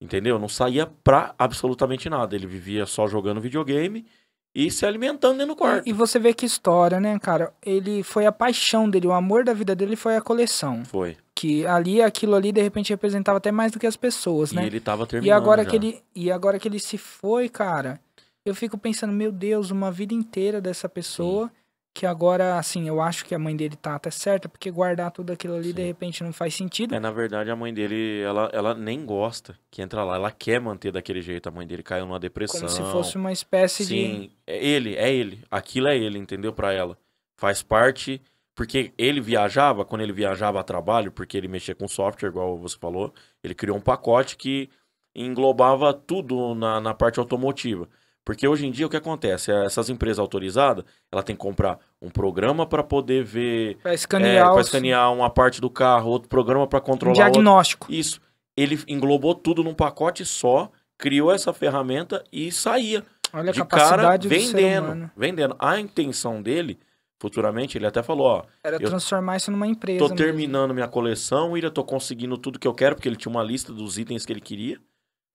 Entendeu? 0.00 0.38
Não 0.38 0.48
saía 0.48 0.86
pra 0.86 1.34
absolutamente 1.38 2.08
nada. 2.10 2.34
Ele 2.34 2.46
vivia 2.46 2.86
só 2.86 3.06
jogando 3.06 3.40
videogame 3.40 4.06
e 4.54 4.70
se 4.70 4.84
alimentando 4.84 5.38
dentro 5.38 5.54
do 5.54 5.56
quarto. 5.56 5.86
E, 5.86 5.90
e 5.90 5.92
você 5.92 6.18
vê 6.18 6.34
que 6.34 6.44
história, 6.46 7.00
né, 7.00 7.18
cara? 7.18 7.52
Ele 7.64 8.02
foi 8.02 8.26
a 8.26 8.32
paixão 8.32 8.88
dele, 8.88 9.06
o 9.06 9.12
amor 9.12 9.44
da 9.44 9.52
vida 9.52 9.74
dele 9.74 9.96
foi 9.96 10.16
a 10.16 10.20
coleção. 10.20 10.84
Foi. 10.84 11.16
Que 11.34 11.66
ali, 11.66 12.02
aquilo 12.02 12.34
ali, 12.34 12.52
de 12.52 12.60
repente, 12.60 12.90
representava 12.90 13.38
até 13.38 13.50
mais 13.50 13.72
do 13.72 13.78
que 13.78 13.86
as 13.86 13.96
pessoas, 13.96 14.52
E 14.52 14.56
né? 14.56 14.66
ele 14.66 14.80
tava 14.80 15.06
terminando. 15.06 15.28
E 15.28 15.32
agora, 15.32 15.64
já. 15.64 15.70
que 15.70 15.76
ele, 15.76 16.02
e 16.14 16.30
agora 16.30 16.58
que 16.58 16.68
ele 16.68 16.78
se 16.78 16.98
foi, 16.98 17.48
cara, 17.48 17.98
eu 18.44 18.54
fico 18.54 18.76
pensando, 18.76 19.12
meu 19.12 19.32
Deus, 19.32 19.70
uma 19.70 19.90
vida 19.90 20.12
inteira 20.12 20.60
dessa 20.60 20.88
pessoa. 20.88 21.50
Que 21.94 22.06
agora, 22.06 22.58
assim, 22.58 22.88
eu 22.88 23.02
acho 23.02 23.24
que 23.24 23.34
a 23.34 23.38
mãe 23.38 23.54
dele 23.54 23.76
tá 23.76 23.94
até 23.94 24.10
certa, 24.10 24.48
porque 24.48 24.70
guardar 24.70 25.10
tudo 25.10 25.30
aquilo 25.30 25.54
ali, 25.54 25.74
de 25.74 25.82
Sim. 25.82 25.86
repente, 25.88 26.24
não 26.24 26.32
faz 26.32 26.54
sentido. 26.54 26.94
É, 26.94 27.00
na 27.00 27.10
verdade, 27.10 27.50
a 27.50 27.56
mãe 27.56 27.72
dele, 27.72 28.22
ela, 28.22 28.48
ela 28.52 28.74
nem 28.74 29.04
gosta 29.04 29.58
que 29.70 29.82
entra 29.82 30.02
lá. 30.02 30.14
Ela 30.14 30.30
quer 30.30 30.58
manter 30.58 30.90
daquele 30.90 31.20
jeito. 31.20 31.48
A 31.48 31.52
mãe 31.52 31.66
dele 31.66 31.82
caiu 31.82 32.06
numa 32.06 32.18
depressão. 32.18 32.60
como 32.60 32.70
se 32.70 32.82
fosse 32.82 33.16
uma 33.16 33.30
espécie 33.30 33.84
de. 33.84 33.88
Sim, 33.88 34.30
é 34.46 34.64
ele, 34.64 34.96
é 34.96 35.12
ele. 35.12 35.44
Aquilo 35.50 35.88
é 35.88 35.96
ele, 35.96 36.18
entendeu? 36.18 36.52
Pra 36.52 36.72
ela. 36.72 36.96
Faz 37.36 37.62
parte. 37.62 38.22
Porque 38.54 38.92
ele 38.98 39.20
viajava, 39.20 39.84
quando 39.84 40.02
ele 40.02 40.12
viajava 40.12 40.60
a 40.60 40.62
trabalho, 40.62 41.10
porque 41.10 41.36
ele 41.36 41.48
mexia 41.48 41.74
com 41.74 41.88
software, 41.88 42.28
igual 42.28 42.58
você 42.58 42.76
falou, 42.78 43.12
ele 43.42 43.54
criou 43.54 43.78
um 43.78 43.80
pacote 43.80 44.36
que 44.36 44.68
englobava 45.14 45.92
tudo 45.92 46.54
na, 46.54 46.80
na 46.80 46.94
parte 46.94 47.18
automotiva. 47.18 47.88
Porque 48.24 48.46
hoje 48.46 48.66
em 48.66 48.70
dia 48.70 48.86
o 48.86 48.88
que 48.90 48.96
acontece? 48.96 49.50
Essas 49.50 49.88
empresas 49.90 50.18
autorizadas, 50.20 50.84
ela 51.10 51.22
tem 51.22 51.34
que 51.34 51.40
comprar 51.42 51.78
um 52.00 52.08
programa 52.08 52.64
para 52.66 52.82
poder 52.84 53.24
ver, 53.24 53.78
Pra 53.78 53.90
é, 53.90 53.94
escanear, 53.94 54.50
para 54.52 54.60
os- 54.60 54.66
escanear 54.68 55.12
uma 55.12 55.28
parte 55.28 55.60
do 55.60 55.68
carro, 55.68 56.10
outro 56.10 56.28
programa 56.28 56.66
para 56.66 56.80
controlar 56.80 57.16
outro. 57.16 57.32
diagnóstico. 57.32 57.86
Isso. 57.92 58.20
Ele 58.56 58.78
englobou 58.86 59.34
tudo 59.34 59.64
num 59.64 59.74
pacote 59.74 60.24
só, 60.24 60.70
criou 60.96 61.32
essa 61.32 61.52
ferramenta 61.52 62.22
e 62.32 62.52
saía 62.52 63.02
Olha 63.32 63.50
a 63.50 63.52
de 63.52 63.64
cara 63.64 64.16
vendendo, 64.18 65.10
vendendo. 65.16 65.56
A 65.58 65.80
intenção 65.80 66.40
dele, 66.40 66.78
futuramente, 67.20 67.76
ele 67.76 67.86
até 67.86 68.02
falou, 68.04 68.26
ó, 68.26 68.42
Era 68.62 68.76
Eu 68.76 68.88
transformar 68.88 69.36
isso 69.36 69.50
numa 69.50 69.66
empresa. 69.66 69.98
tô 69.98 70.04
mesmo. 70.04 70.16
terminando 70.16 70.72
minha 70.74 70.86
coleção, 70.86 71.54
ainda 71.54 71.70
tô 71.72 71.82
conseguindo 71.82 72.36
tudo 72.38 72.58
que 72.58 72.68
eu 72.68 72.74
quero, 72.74 72.94
porque 72.94 73.08
ele 73.08 73.16
tinha 73.16 73.30
uma 73.30 73.42
lista 73.42 73.72
dos 73.72 73.98
itens 73.98 74.24
que 74.24 74.32
ele 74.32 74.40
queria, 74.40 74.78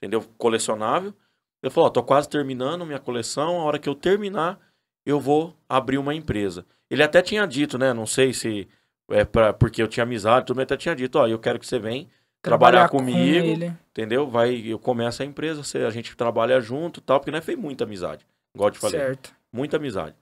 entendeu? 0.01 0.23
Colecionável. 0.37 1.13
Ele 1.61 1.69
falou, 1.71 1.87
ó, 1.87 1.89
tô 1.91 2.03
quase 2.03 2.29
terminando 2.29 2.85
minha 2.85 2.99
coleção, 2.99 3.59
a 3.59 3.63
hora 3.63 3.79
que 3.79 3.89
eu 3.89 3.95
terminar, 3.95 4.59
eu 5.05 5.19
vou 5.19 5.55
abrir 5.67 5.97
uma 5.97 6.13
empresa. 6.13 6.65
Ele 6.89 7.03
até 7.03 7.21
tinha 7.21 7.45
dito, 7.45 7.77
né, 7.77 7.93
não 7.93 8.05
sei 8.05 8.33
se 8.33 8.67
é 9.09 9.25
pra, 9.25 9.53
porque 9.53 9.81
eu 9.81 9.87
tinha 9.87 10.03
amizade, 10.03 10.45
tudo, 10.45 10.57
mas 10.57 10.63
até 10.63 10.77
tinha 10.77 10.95
dito, 10.95 11.17
ó, 11.17 11.27
eu 11.27 11.39
quero 11.39 11.59
que 11.59 11.65
você 11.65 11.79
venha 11.79 12.07
trabalhar 12.41 12.87
com 12.89 12.99
comigo, 12.99 13.47
ele. 13.47 13.73
entendeu? 13.89 14.27
Vai, 14.29 14.55
eu 14.55 14.77
começo 14.79 15.21
a 15.21 15.25
empresa, 15.25 15.63
você- 15.63 15.79
a 15.79 15.89
gente 15.89 16.15
trabalha 16.15 16.61
junto 16.61 16.99
e 16.99 17.03
tal, 17.03 17.19
porque 17.19 17.31
nós 17.31 17.43
fez 17.43 17.57
muita 17.57 17.83
amizade, 17.83 18.25
igual 18.53 18.69
eu 18.69 18.73
te 18.73 18.79
falei. 18.79 18.99
Certo. 18.99 19.33
Muita 19.51 19.77
amizade. 19.77 20.15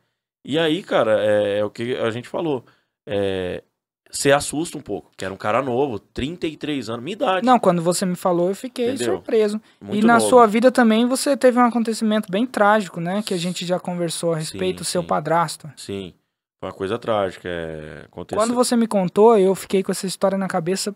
E 0.45 0.57
aí, 0.59 0.81
cara, 0.83 1.19
é, 1.23 1.59
é 1.59 1.65
o 1.65 1.69
que 1.69 1.95
a 1.97 2.09
gente 2.11 2.29
falou. 2.29 2.63
É, 3.07 3.63
você 4.09 4.31
assusta 4.31 4.77
um 4.77 4.81
pouco, 4.81 5.11
que 5.17 5.25
era 5.25 5.33
um 5.33 5.37
cara 5.37 5.61
novo, 5.61 5.99
33 5.99 6.89
anos, 6.89 7.03
minha 7.03 7.13
idade. 7.13 7.45
Não, 7.45 7.59
quando 7.59 7.81
você 7.81 8.05
me 8.05 8.15
falou, 8.15 8.49
eu 8.49 8.55
fiquei 8.55 8.89
Entendeu? 8.91 9.15
surpreso. 9.15 9.61
muito 9.81 10.03
e 10.03 10.05
na 10.07 10.15
novo. 10.19 10.29
sua 10.29 10.45
vida 10.47 10.71
também 10.71 11.05
você 11.05 11.35
teve 11.35 11.59
um 11.59 11.65
acontecimento 11.65 12.31
bem 12.31 12.45
trágico, 12.45 12.99
né? 13.01 13.21
Que 13.23 13.33
a 13.33 13.37
gente 13.37 13.65
já 13.65 13.79
conversou 13.79 14.33
a 14.33 14.37
respeito 14.37 14.79
do 14.79 14.85
seu 14.85 15.03
padrasto. 15.03 15.69
Sim, 15.75 16.13
foi 16.59 16.69
uma 16.69 16.75
coisa 16.75 16.97
trágica. 16.97 17.49
É, 17.49 18.03
aconteceu. 18.05 18.41
Quando 18.41 18.53
você 18.55 18.75
me 18.75 18.87
contou, 18.87 19.37
eu 19.37 19.53
fiquei 19.53 19.83
com 19.83 19.91
essa 19.91 20.07
história 20.07 20.37
na 20.37 20.47
cabeça 20.47 20.95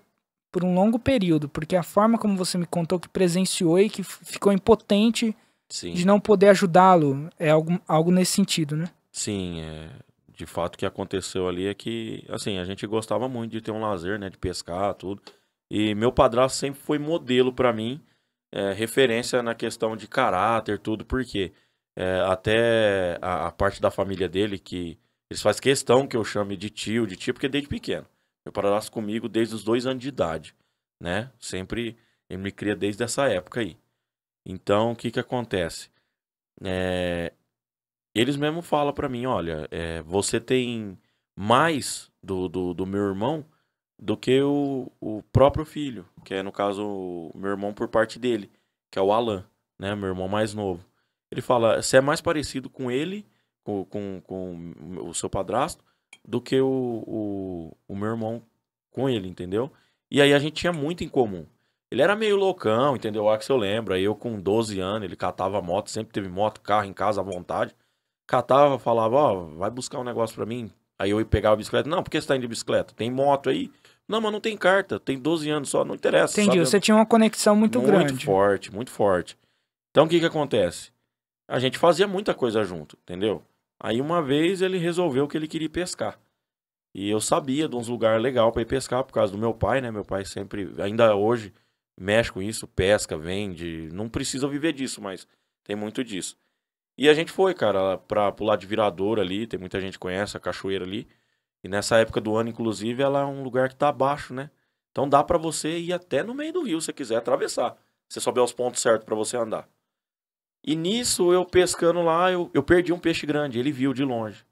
por 0.52 0.64
um 0.64 0.73
longo 0.73 0.98
período, 0.98 1.48
porque 1.49 1.76
a 1.76 1.84
forma 1.84 2.18
como 2.18 2.36
você 2.36 2.57
me 2.57 2.65
contou 2.65 2.99
que 2.99 3.07
presenciou 3.10 3.77
e 3.80 3.90
que 3.90 4.02
ficou 4.02 4.52
impotente 4.52 5.36
Sim, 5.69 5.94
de 5.94 6.06
não 6.07 6.19
poder 6.19 6.49
ajudá-lo, 6.49 7.30
é 7.38 7.52
algo, 7.52 7.80
algo 7.88 8.10
nesse 8.11 8.31
sentido, 8.31 8.76
né? 8.76 8.90
sim 9.11 9.60
é, 9.61 9.90
de 10.39 10.45
fato 10.45 10.75
o 10.75 10.77
que 10.77 10.85
aconteceu 10.85 11.49
ali 11.49 11.67
é 11.67 11.73
que, 11.73 12.23
assim, 12.29 12.59
a 12.59 12.63
gente 12.63 12.87
gostava 12.87 13.27
muito 13.27 13.51
de 13.51 13.59
ter 13.59 13.71
um 13.71 13.81
lazer, 13.81 14.17
né, 14.17 14.29
de 14.29 14.37
pescar, 14.37 14.93
tudo. 14.93 15.21
E 15.69 15.93
meu 15.93 16.13
padrasto 16.13 16.57
sempre 16.57 16.79
foi 16.79 16.97
modelo 16.97 17.51
pra 17.51 17.73
mim, 17.73 18.01
é, 18.49 18.71
referência 18.71 19.43
na 19.43 19.53
questão 19.53 19.97
de 19.97 20.07
caráter, 20.07 20.79
tudo, 20.79 21.03
porque 21.05 21.51
é, 21.93 22.21
até 22.21 23.19
a, 23.21 23.47
a 23.47 23.51
parte 23.51 23.81
da 23.81 23.91
família 23.91 24.29
dele, 24.29 24.57
que 24.57 24.97
eles 25.29 25.41
fazem 25.41 25.61
questão 25.61 26.07
que 26.07 26.15
eu 26.15 26.23
chame 26.23 26.55
de 26.55 26.69
tio, 26.69 27.05
de 27.05 27.17
tio, 27.17 27.33
porque 27.33 27.49
desde 27.49 27.67
pequeno. 27.67 28.07
Meu 28.45 28.53
padrasto 28.53 28.91
comigo 28.93 29.27
desde 29.27 29.53
os 29.53 29.63
dois 29.65 29.85
anos 29.85 30.01
de 30.01 30.07
idade, 30.07 30.55
né? 31.01 31.29
Sempre 31.37 31.97
ele 32.29 32.41
me 32.41 32.51
cria 32.51 32.77
desde 32.77 33.03
essa 33.03 33.27
época 33.27 33.59
aí. 33.59 33.77
Então, 34.45 34.93
o 34.93 34.95
que 34.95 35.11
que 35.11 35.19
acontece? 35.19 35.89
É, 36.63 37.33
eles 38.19 38.35
mesmo 38.35 38.61
falam 38.61 38.93
pra 38.93 39.09
mim, 39.09 39.25
olha, 39.25 39.67
é, 39.71 40.01
você 40.01 40.39
tem 40.39 40.97
mais 41.35 42.11
do, 42.21 42.49
do, 42.49 42.73
do 42.73 42.85
meu 42.85 43.01
irmão 43.07 43.45
do 43.97 44.17
que 44.17 44.41
o, 44.41 44.91
o 44.99 45.23
próprio 45.31 45.65
filho, 45.65 46.05
que 46.23 46.33
é, 46.33 46.43
no 46.43 46.51
caso, 46.51 46.85
o 46.85 47.31
meu 47.35 47.51
irmão 47.51 47.73
por 47.73 47.87
parte 47.87 48.17
dele, 48.17 48.49
que 48.91 48.97
é 48.97 49.01
o 49.01 49.11
Alan, 49.11 49.45
né? 49.77 49.95
Meu 49.95 50.09
irmão 50.09 50.27
mais 50.27 50.53
novo. 50.53 50.85
Ele 51.31 51.41
fala, 51.41 51.81
você 51.81 51.97
é 51.97 52.01
mais 52.01 52.21
parecido 52.21 52.69
com 52.69 52.89
ele, 52.89 53.25
com, 53.63 53.85
com, 53.85 54.21
com 54.21 54.73
o 55.07 55.13
seu 55.13 55.29
padrasto, 55.29 55.83
do 56.25 56.41
que 56.41 56.59
o, 56.59 57.03
o, 57.05 57.77
o 57.87 57.95
meu 57.95 58.09
irmão 58.09 58.41
com 58.91 59.09
ele, 59.09 59.27
entendeu? 59.27 59.71
E 60.09 60.21
aí 60.21 60.33
a 60.33 60.39
gente 60.39 60.53
tinha 60.53 60.73
muito 60.73 61.03
em 61.03 61.09
comum. 61.09 61.45
Ele 61.91 62.01
era 62.01 62.15
meio 62.15 62.35
loucão, 62.35 62.95
entendeu? 62.95 63.23
O 63.23 63.29
Axel 63.29 63.57
lembra. 63.57 63.99
Eu 63.99 64.15
com 64.15 64.39
12 64.39 64.79
anos, 64.79 65.03
ele 65.03 65.15
catava 65.15 65.61
moto, 65.61 65.89
sempre 65.89 66.13
teve 66.13 66.29
moto, 66.29 66.61
carro 66.61 66.85
em 66.85 66.93
casa 66.93 67.21
à 67.21 67.23
vontade. 67.23 67.75
Catava, 68.30 68.77
falava, 68.77 69.15
ó, 69.15 69.34
oh, 69.34 69.57
vai 69.57 69.72
buscar 69.72 69.97
um 69.97 70.03
negócio 70.03 70.35
pra 70.35 70.45
mim. 70.45 70.72
Aí 70.99 71.10
eu 71.10 71.19
ia 71.19 71.26
pegar 71.26 71.51
a 71.51 71.56
bicicleta. 71.56 71.89
Não, 71.89 72.03
por 72.03 72.11
que 72.11 72.22
você 72.22 72.27
tá 72.27 72.35
indo 72.35 72.43
de 72.43 72.47
bicicleta? 72.47 72.93
Tem 72.93 73.10
moto 73.10 73.49
aí? 73.49 73.72
Não, 74.07 74.22
mas 74.22 74.31
não 74.31 74.39
tem 74.39 74.56
carta. 74.56 74.99
Tem 74.99 75.18
12 75.18 75.49
anos 75.49 75.69
só, 75.69 75.84
não 75.84 75.95
interessa. 75.95 76.39
Entendi, 76.39 76.57
sabe? 76.57 76.69
você 76.69 76.80
tinha 76.80 76.95
uma 76.95 77.07
conexão 77.07 77.56
muito, 77.56 77.80
muito 77.80 77.91
grande. 77.91 78.23
forte, 78.23 78.72
muito 78.72 78.91
forte. 78.91 79.35
Então 79.89 80.06
o 80.06 80.07
que 80.07 80.19
que 80.19 80.26
acontece? 80.27 80.91
A 81.47 81.57
gente 81.57 81.80
fazia 81.80 82.07
muita 82.07 82.35
coisa 82.35 82.64
junto, 82.64 82.95
entendeu? 83.01 83.41
Aí 83.80 83.99
uma 83.99 84.22
vez 84.22 84.61
ele 84.61 84.77
resolveu 84.77 85.27
que 85.27 85.35
ele 85.35 85.47
queria 85.47 85.69
pescar. 85.69 86.19
E 86.93 87.10
eu 87.10 87.19
sabia 87.19 87.68
de 87.68 87.76
uns 87.76 87.88
lugares 87.88 88.22
legais 88.22 88.51
para 88.51 88.61
ir 88.61 88.65
pescar 88.65 89.03
por 89.03 89.14
causa 89.14 89.31
do 89.31 89.39
meu 89.39 89.56
pai, 89.56 89.81
né? 89.81 89.89
Meu 89.89 90.06
pai 90.06 90.23
sempre, 90.23 90.72
ainda 90.77 91.15
hoje, 91.15 91.51
mexe 91.99 92.31
com 92.31 92.43
isso, 92.43 92.68
pesca, 92.68 93.18
vende. 93.18 93.89
Não 93.91 94.07
precisa 94.07 94.47
viver 94.47 94.73
disso, 94.73 95.01
mas 95.01 95.27
tem 95.64 95.76
muito 95.76 96.03
disso. 96.03 96.38
E 97.01 97.07
a 97.07 97.13
gente 97.13 97.31
foi, 97.31 97.53
cara, 97.53 97.97
pra 97.97 98.30
pular 98.30 98.57
de 98.57 98.67
virador 98.67 99.19
ali, 99.19 99.47
tem 99.47 99.57
muita 99.57 99.80
gente 99.80 99.93
que 99.93 99.99
conhece 99.99 100.35
a 100.35 100.39
cachoeira 100.39 100.84
ali. 100.84 101.07
E 101.63 101.69
nessa 101.69 101.95
época 101.97 102.19
do 102.19 102.35
ano, 102.35 102.49
inclusive, 102.49 103.01
ela 103.01 103.21
é 103.21 103.26
um 103.26 103.41
lugar 103.41 103.69
que 103.69 103.76
tá 103.77 103.88
abaixo, 103.88 104.34
né? 104.34 104.51
Então 104.91 105.07
dá 105.07 105.23
para 105.23 105.38
você 105.38 105.80
ir 105.80 105.93
até 105.93 106.23
no 106.23 106.34
meio 106.34 106.51
do 106.51 106.61
rio, 106.61 106.81
se 106.81 106.91
quiser 106.91 107.15
atravessar. 107.15 107.77
Se 108.09 108.19
souber 108.19 108.43
os 108.43 108.51
pontos 108.51 108.81
certos 108.81 109.05
para 109.05 109.15
você 109.15 109.38
andar. 109.38 109.69
E 110.61 110.76
nisso, 110.76 111.31
eu 111.31 111.45
pescando 111.45 112.01
lá, 112.01 112.34
eu, 112.34 112.51
eu 112.53 112.61
perdi 112.61 112.91
um 112.91 112.99
peixe 112.99 113.26
grande, 113.26 113.57
ele 113.57 113.71
viu 113.71 113.93
de 113.93 114.03
longe. 114.03 114.45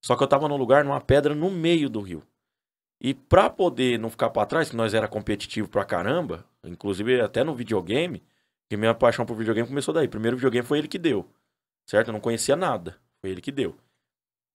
Só 0.00 0.14
que 0.14 0.22
eu 0.22 0.28
tava 0.28 0.46
num 0.46 0.56
lugar, 0.56 0.84
numa 0.84 1.00
pedra, 1.00 1.34
no 1.34 1.50
meio 1.50 1.90
do 1.90 2.00
rio. 2.00 2.22
E 3.00 3.12
pra 3.12 3.50
poder 3.50 3.98
não 3.98 4.10
ficar 4.10 4.30
para 4.30 4.46
trás, 4.46 4.70
que 4.70 4.76
nós 4.76 4.94
era 4.94 5.08
competitivo 5.08 5.68
pra 5.68 5.84
caramba, 5.84 6.46
inclusive 6.62 7.20
até 7.20 7.42
no 7.42 7.52
videogame, 7.52 8.22
que 8.68 8.76
minha 8.76 8.94
paixão 8.94 9.26
por 9.26 9.34
videogame 9.34 9.66
começou 9.66 9.92
daí. 9.92 10.06
Primeiro 10.06 10.36
videogame 10.36 10.64
foi 10.64 10.78
ele 10.78 10.86
que 10.86 10.96
deu, 10.96 11.28
certo? 11.90 12.08
Eu 12.08 12.12
não 12.12 12.20
conhecia 12.20 12.54
nada, 12.54 12.96
foi 13.20 13.30
ele 13.30 13.40
que 13.40 13.50
deu. 13.50 13.74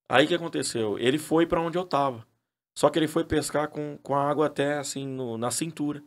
Aí 0.08 0.24
o 0.24 0.28
que 0.28 0.34
aconteceu? 0.34 0.98
Ele 0.98 1.18
foi 1.18 1.46
para 1.46 1.60
onde 1.60 1.76
eu 1.76 1.84
tava. 1.84 2.26
Só 2.74 2.88
que 2.88 2.98
ele 2.98 3.06
foi 3.06 3.24
pescar 3.24 3.68
com, 3.68 3.98
com 4.02 4.14
a 4.14 4.28
água 4.28 4.46
até 4.46 4.78
assim 4.78 5.06
no, 5.06 5.36
na 5.36 5.50
cintura. 5.50 6.02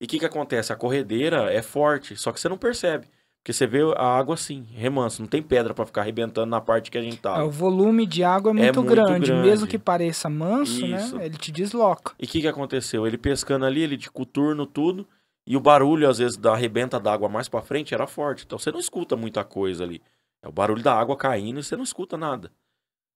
E 0.00 0.06
o 0.06 0.08
que, 0.08 0.18
que 0.18 0.24
acontece? 0.24 0.72
A 0.72 0.76
corredeira 0.76 1.52
é 1.52 1.60
forte, 1.60 2.16
só 2.16 2.32
que 2.32 2.40
você 2.40 2.48
não 2.48 2.56
percebe. 2.56 3.08
Porque 3.42 3.52
você 3.52 3.66
vê 3.66 3.80
a 3.96 4.06
água 4.06 4.34
assim, 4.34 4.66
remanso, 4.72 5.20
não 5.20 5.28
tem 5.28 5.42
pedra 5.42 5.74
para 5.74 5.84
ficar 5.84 6.00
arrebentando 6.00 6.46
na 6.46 6.62
parte 6.62 6.90
que 6.90 6.96
a 6.96 7.02
gente 7.02 7.18
tava. 7.18 7.40
É, 7.40 7.42
o 7.42 7.50
volume 7.50 8.06
de 8.06 8.24
água 8.24 8.50
é 8.52 8.54
muito, 8.54 8.82
muito 8.82 8.94
grande. 8.94 9.26
grande. 9.26 9.46
Mesmo 9.46 9.66
que 9.66 9.78
pareça 9.78 10.30
manso, 10.30 10.84
Isso. 10.86 11.18
né? 11.18 11.26
Ele 11.26 11.36
te 11.36 11.52
desloca. 11.52 12.14
E 12.18 12.24
o 12.24 12.28
que, 12.28 12.40
que 12.40 12.48
aconteceu? 12.48 13.06
Ele 13.06 13.18
pescando 13.18 13.66
ali, 13.66 13.82
ele 13.82 13.98
de 13.98 14.10
coturno, 14.10 14.64
tudo. 14.64 15.06
E 15.46 15.58
o 15.58 15.60
barulho, 15.60 16.08
às 16.08 16.16
vezes, 16.16 16.38
da 16.38 16.52
arrebenta 16.52 16.98
d'água 16.98 17.28
mais 17.28 17.50
pra 17.50 17.60
frente 17.60 17.92
era 17.92 18.06
forte. 18.06 18.44
Então 18.46 18.58
você 18.58 18.72
não 18.72 18.80
escuta 18.80 19.14
muita 19.14 19.44
coisa 19.44 19.84
ali. 19.84 20.00
É 20.44 20.48
o 20.48 20.52
barulho 20.52 20.82
da 20.82 20.94
água 20.94 21.16
caindo 21.16 21.58
e 21.58 21.62
você 21.62 21.74
não 21.74 21.82
escuta 21.82 22.18
nada. 22.18 22.52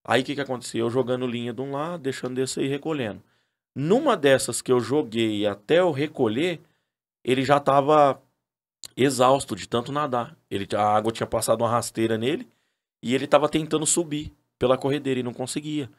Aí 0.02 0.22
o 0.22 0.24
que, 0.24 0.34
que 0.34 0.40
aconteceu? 0.40 0.86
Eu 0.86 0.90
jogando 0.90 1.26
linha 1.26 1.52
de 1.52 1.60
um 1.60 1.72
lado, 1.72 2.02
deixando 2.02 2.36
desse 2.36 2.58
aí 2.58 2.66
recolhendo. 2.66 3.22
Numa 3.74 4.16
dessas 4.16 4.62
que 4.62 4.72
eu 4.72 4.80
joguei 4.80 5.46
até 5.46 5.80
eu 5.80 5.92
recolher, 5.92 6.58
ele 7.22 7.44
já 7.44 7.60
tava 7.60 8.18
exausto 8.96 9.54
de 9.54 9.68
tanto 9.68 9.92
nadar. 9.92 10.34
Ele, 10.50 10.66
a 10.74 10.96
água 10.96 11.12
tinha 11.12 11.26
passado 11.26 11.60
uma 11.60 11.70
rasteira 11.70 12.16
nele 12.16 12.48
e 13.02 13.14
ele 13.14 13.26
tava 13.26 13.46
tentando 13.46 13.84
subir 13.84 14.32
pela 14.58 14.78
corredeira 14.78 15.20
e 15.20 15.22
não 15.22 15.34
conseguia. 15.34 15.90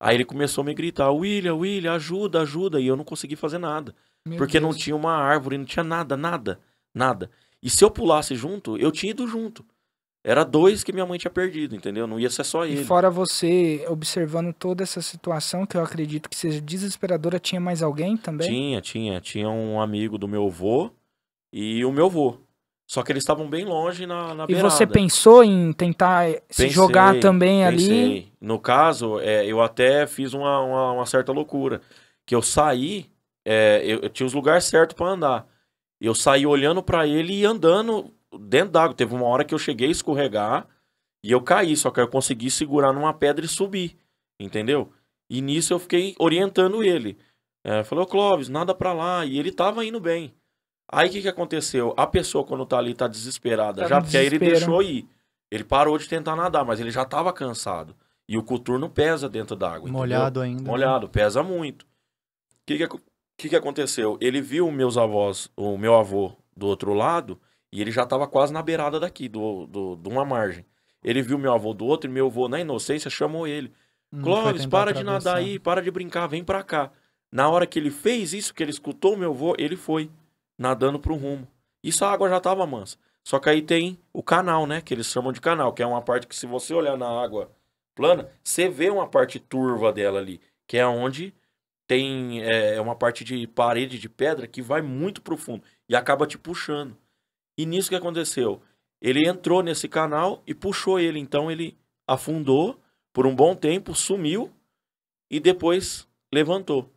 Aí 0.00 0.16
ele 0.16 0.24
começou 0.24 0.62
a 0.62 0.64
me 0.64 0.72
gritar: 0.72 1.10
William, 1.10 1.56
William, 1.56 1.92
ajuda, 1.92 2.40
ajuda. 2.40 2.80
E 2.80 2.86
eu 2.86 2.96
não 2.96 3.04
consegui 3.04 3.36
fazer 3.36 3.58
nada. 3.58 3.94
Meu 4.26 4.38
porque 4.38 4.58
não 4.58 4.70
Deus. 4.70 4.80
tinha 4.82 4.96
uma 4.96 5.12
árvore, 5.12 5.58
não 5.58 5.66
tinha 5.66 5.84
nada, 5.84 6.16
nada, 6.16 6.58
nada. 6.94 7.30
E 7.62 7.68
se 7.68 7.84
eu 7.84 7.90
pulasse 7.90 8.34
junto, 8.34 8.78
eu 8.78 8.90
tinha 8.90 9.10
ido 9.10 9.28
junto. 9.28 9.62
Era 10.22 10.44
dois 10.44 10.84
que 10.84 10.92
minha 10.92 11.06
mãe 11.06 11.18
tinha 11.18 11.30
perdido, 11.30 11.74
entendeu? 11.74 12.06
Não 12.06 12.20
ia 12.20 12.28
ser 12.28 12.44
só 12.44 12.66
E 12.66 12.72
ele. 12.72 12.84
fora 12.84 13.08
você 13.10 13.84
observando 13.88 14.52
toda 14.52 14.82
essa 14.82 15.00
situação, 15.00 15.64
que 15.64 15.76
eu 15.76 15.82
acredito 15.82 16.28
que 16.28 16.36
seja 16.36 16.60
desesperadora, 16.60 17.38
tinha 17.38 17.60
mais 17.60 17.82
alguém 17.82 18.16
também? 18.18 18.46
Tinha, 18.48 18.80
tinha. 18.82 19.20
Tinha 19.20 19.48
um 19.48 19.80
amigo 19.80 20.18
do 20.18 20.28
meu 20.28 20.46
avô 20.46 20.90
e 21.52 21.82
o 21.86 21.90
meu 21.92 22.06
avô. 22.06 22.36
Só 22.86 23.02
que 23.02 23.12
eles 23.12 23.22
estavam 23.22 23.48
bem 23.48 23.64
longe 23.64 24.04
na, 24.04 24.34
na 24.34 24.44
E 24.44 24.48
beirada. 24.48 24.68
você 24.68 24.84
pensou 24.86 25.42
em 25.44 25.72
tentar 25.72 26.28
se 26.28 26.40
Pensei, 26.64 26.68
jogar 26.70 27.18
também 27.20 27.64
ali? 27.64 27.76
Pensei. 27.88 28.32
No 28.40 28.58
caso, 28.58 29.20
é, 29.20 29.46
eu 29.46 29.62
até 29.62 30.06
fiz 30.08 30.34
uma, 30.34 30.60
uma, 30.60 30.92
uma 30.94 31.06
certa 31.06 31.32
loucura. 31.32 31.80
Que 32.26 32.34
eu 32.34 32.42
saí, 32.42 33.06
é, 33.44 33.80
eu, 33.84 34.00
eu 34.00 34.08
tinha 34.10 34.26
os 34.26 34.34
lugares 34.34 34.64
certos 34.64 34.94
pra 34.96 35.06
andar. 35.06 35.46
Eu 36.00 36.14
saí 36.14 36.44
olhando 36.44 36.82
pra 36.82 37.06
ele 37.06 37.32
e 37.32 37.44
andando 37.46 38.12
dentro 38.48 38.72
d'água. 38.72 38.94
Teve 38.94 39.14
uma 39.14 39.26
hora 39.26 39.44
que 39.44 39.54
eu 39.54 39.58
cheguei 39.58 39.88
a 39.88 39.92
escorregar 39.92 40.66
e 41.24 41.30
eu 41.32 41.42
caí, 41.42 41.76
só 41.76 41.90
que 41.90 42.00
eu 42.00 42.08
consegui 42.08 42.50
segurar 42.50 42.92
numa 42.92 43.12
pedra 43.12 43.44
e 43.44 43.48
subir, 43.48 43.96
entendeu? 44.40 44.92
E 45.28 45.40
nisso 45.40 45.72
eu 45.72 45.78
fiquei 45.78 46.14
orientando 46.18 46.82
ele. 46.82 47.18
É, 47.64 47.84
falei, 47.84 48.04
ô 48.04 48.06
Clóvis, 48.06 48.48
nada 48.48 48.74
pra 48.74 48.92
lá. 48.92 49.24
E 49.24 49.38
ele 49.38 49.52
tava 49.52 49.84
indo 49.84 50.00
bem. 50.00 50.34
Aí 50.90 51.08
o 51.08 51.12
que, 51.12 51.22
que 51.22 51.28
aconteceu? 51.28 51.94
A 51.96 52.06
pessoa, 52.06 52.44
quando 52.44 52.66
tá 52.66 52.78
ali, 52.78 52.94
tá 52.94 53.06
desesperada 53.06 53.82
Tá 53.82 53.88
já, 53.88 54.00
porque 54.00 54.16
aí 54.16 54.26
ele 54.26 54.38
deixou 54.38 54.82
ir. 54.82 55.08
Ele 55.50 55.62
parou 55.62 55.96
de 55.98 56.08
tentar 56.08 56.34
nadar, 56.34 56.64
mas 56.64 56.80
ele 56.80 56.90
já 56.90 57.04
tava 57.04 57.32
cansado. 57.32 57.94
E 58.28 58.36
o 58.38 58.42
coturno 58.42 58.88
pesa 58.88 59.28
dentro 59.28 59.54
d'água. 59.54 59.80
entendeu? 59.88 59.92
Molhado 59.98 60.40
ainda. 60.40 60.62
né? 60.62 60.68
Molhado, 60.68 61.08
pesa 61.08 61.42
muito. 61.42 61.82
O 61.82 61.86
que 62.66 62.78
que, 62.78 62.88
que 63.36 63.48
que 63.50 63.56
aconteceu? 63.56 64.16
Ele 64.20 64.40
viu 64.40 64.70
meus 64.70 64.96
avós, 64.96 65.50
o 65.56 65.76
meu 65.76 65.94
avô 65.96 66.32
do 66.56 66.66
outro 66.66 66.92
lado, 66.94 67.40
e 67.72 67.80
ele 67.80 67.90
já 67.90 68.04
tava 68.04 68.26
quase 68.26 68.52
na 68.52 68.62
beirada 68.62 68.98
daqui, 68.98 69.28
do, 69.28 69.66
do, 69.66 69.96
de 69.96 70.08
uma 70.08 70.24
margem. 70.24 70.64
Ele 71.02 71.22
viu 71.22 71.38
meu 71.38 71.52
avô 71.52 71.72
do 71.72 71.86
outro, 71.86 72.10
e 72.10 72.12
meu 72.12 72.26
avô, 72.26 72.48
na 72.48 72.60
inocência, 72.60 73.10
chamou 73.10 73.46
ele. 73.46 73.72
Hum, 74.12 74.22
Clóvis, 74.22 74.66
para 74.66 74.92
de 74.92 75.04
nadar 75.04 75.36
aí, 75.36 75.58
para 75.58 75.80
de 75.80 75.90
brincar, 75.90 76.26
vem 76.26 76.44
pra 76.44 76.62
cá. 76.62 76.90
Na 77.32 77.48
hora 77.48 77.66
que 77.66 77.78
ele 77.78 77.90
fez 77.90 78.32
isso, 78.32 78.52
que 78.52 78.62
ele 78.62 78.70
escutou 78.70 79.16
meu 79.16 79.30
avô, 79.30 79.54
ele 79.56 79.76
foi 79.76 80.10
nadando 80.58 80.98
pro 80.98 81.14
rumo. 81.14 81.46
Isso 81.82 82.04
a 82.04 82.12
água 82.12 82.28
já 82.28 82.40
tava 82.40 82.66
mansa. 82.66 82.98
Só 83.22 83.38
que 83.38 83.48
aí 83.48 83.62
tem 83.62 83.98
o 84.12 84.22
canal, 84.22 84.66
né? 84.66 84.80
Que 84.80 84.92
eles 84.92 85.06
chamam 85.06 85.32
de 85.32 85.40
canal, 85.40 85.72
que 85.72 85.82
é 85.82 85.86
uma 85.86 86.02
parte 86.02 86.26
que 86.26 86.34
se 86.34 86.46
você 86.46 86.74
olhar 86.74 86.96
na 86.96 87.08
água 87.08 87.50
plana, 87.94 88.28
você 88.42 88.68
vê 88.68 88.90
uma 88.90 89.06
parte 89.06 89.38
turva 89.38 89.92
dela 89.92 90.18
ali, 90.18 90.40
que 90.66 90.76
é 90.76 90.86
onde 90.86 91.34
tem 91.86 92.42
é, 92.42 92.80
uma 92.80 92.94
parte 92.94 93.24
de 93.24 93.46
parede 93.46 93.98
de 93.98 94.08
pedra 94.08 94.46
que 94.46 94.62
vai 94.62 94.80
muito 94.80 95.20
profundo 95.20 95.62
e 95.88 95.96
acaba 95.96 96.26
te 96.26 96.38
puxando. 96.38 96.96
E 97.60 97.66
nisso 97.66 97.90
que 97.90 97.94
aconteceu? 97.94 98.62
Ele 99.02 99.28
entrou 99.28 99.62
nesse 99.62 99.86
canal 99.86 100.42
e 100.46 100.54
puxou 100.54 100.98
ele, 100.98 101.18
então 101.18 101.50
ele 101.50 101.76
afundou 102.08 102.80
por 103.12 103.26
um 103.26 103.36
bom 103.36 103.54
tempo, 103.54 103.94
sumiu 103.94 104.50
e 105.30 105.38
depois 105.38 106.08
levantou. 106.32 106.90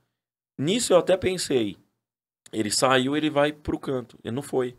Nisso 0.58 0.94
eu 0.94 0.98
até 0.98 1.18
pensei, 1.18 1.76
ele 2.54 2.72
saiu, 2.72 3.18
ele 3.18 3.30
vai 3.30 3.52
pro 3.52 3.78
canto. 3.78 4.18
Ele 4.24 4.34
não 4.34 4.42
foi. 4.42 4.78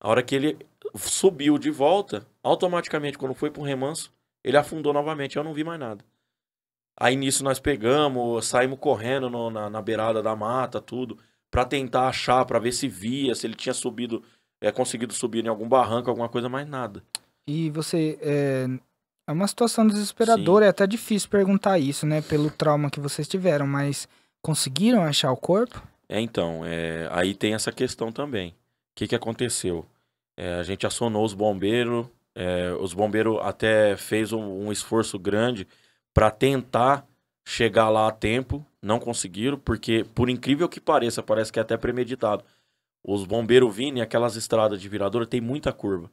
A 0.00 0.08
hora 0.08 0.22
que 0.22 0.34
ele 0.34 0.58
subiu 0.96 1.58
de 1.58 1.70
volta, 1.70 2.26
automaticamente, 2.42 3.18
quando 3.18 3.34
foi 3.34 3.50
pro 3.50 3.60
remanso, 3.62 4.10
ele 4.42 4.56
afundou 4.56 4.94
novamente. 4.94 5.36
Eu 5.36 5.44
não 5.44 5.52
vi 5.52 5.64
mais 5.64 5.78
nada. 5.78 6.02
Aí 6.98 7.14
nisso 7.14 7.44
nós 7.44 7.60
pegamos, 7.60 8.46
saímos 8.46 8.78
correndo 8.78 9.28
no- 9.28 9.50
na, 9.50 9.68
na 9.68 9.82
beirada 9.82 10.22
da 10.22 10.34
mata, 10.34 10.80
tudo, 10.80 11.18
pra 11.50 11.66
tentar 11.66 12.08
achar, 12.08 12.42
pra 12.46 12.58
ver 12.58 12.72
se 12.72 12.88
via, 12.88 13.34
se 13.34 13.46
ele 13.46 13.54
tinha 13.54 13.74
subido, 13.74 14.22
é, 14.60 14.70
conseguido 14.70 15.12
subir 15.12 15.44
em 15.44 15.48
algum 15.48 15.68
barranco, 15.68 16.10
alguma 16.10 16.28
coisa, 16.28 16.48
mais 16.48 16.68
nada. 16.68 17.02
E 17.46 17.70
você. 17.70 18.18
É, 18.20 18.66
é 19.26 19.32
uma 19.32 19.46
situação 19.46 19.86
desesperadora, 19.86 20.66
é 20.66 20.68
até 20.68 20.86
difícil 20.86 21.28
perguntar 21.28 21.78
isso, 21.78 22.06
né? 22.06 22.20
Pelo 22.20 22.50
trauma 22.50 22.90
que 22.90 22.98
vocês 23.00 23.28
tiveram, 23.28 23.66
mas 23.66 24.08
conseguiram 24.42 25.02
achar 25.02 25.30
o 25.30 25.36
corpo? 25.36 25.82
É, 26.08 26.20
então, 26.20 26.62
é, 26.64 27.08
aí 27.12 27.34
tem 27.34 27.54
essa 27.54 27.70
questão 27.70 28.10
também. 28.10 28.50
O 28.50 28.54
que, 28.96 29.06
que 29.06 29.14
aconteceu? 29.14 29.86
É, 30.36 30.54
a 30.54 30.62
gente 30.62 30.86
acionou 30.86 31.24
os 31.24 31.34
bombeiros, 31.34 32.06
É, 32.34 32.72
os 32.80 32.94
bombeiros 32.94 33.38
até 33.42 33.96
fez 33.96 34.32
um, 34.32 34.66
um 34.66 34.72
esforço 34.72 35.18
grande 35.18 35.66
para 36.14 36.30
tentar 36.30 37.04
chegar 37.44 37.88
lá 37.90 38.06
a 38.06 38.12
tempo, 38.12 38.64
não 38.80 39.00
conseguiram, 39.00 39.58
porque 39.58 40.04
por 40.14 40.30
incrível 40.30 40.68
que 40.68 40.80
pareça, 40.80 41.22
parece 41.22 41.52
que 41.52 41.58
é 41.58 41.62
até 41.62 41.76
premeditado. 41.76 42.44
Os 43.02 43.24
bombeiros 43.24 43.74
vindo 43.74 43.98
e 43.98 44.00
aquelas 44.02 44.36
estradas 44.36 44.80
de 44.80 44.88
viradora 44.88 45.26
tem 45.26 45.40
muita 45.40 45.72
curva. 45.72 46.10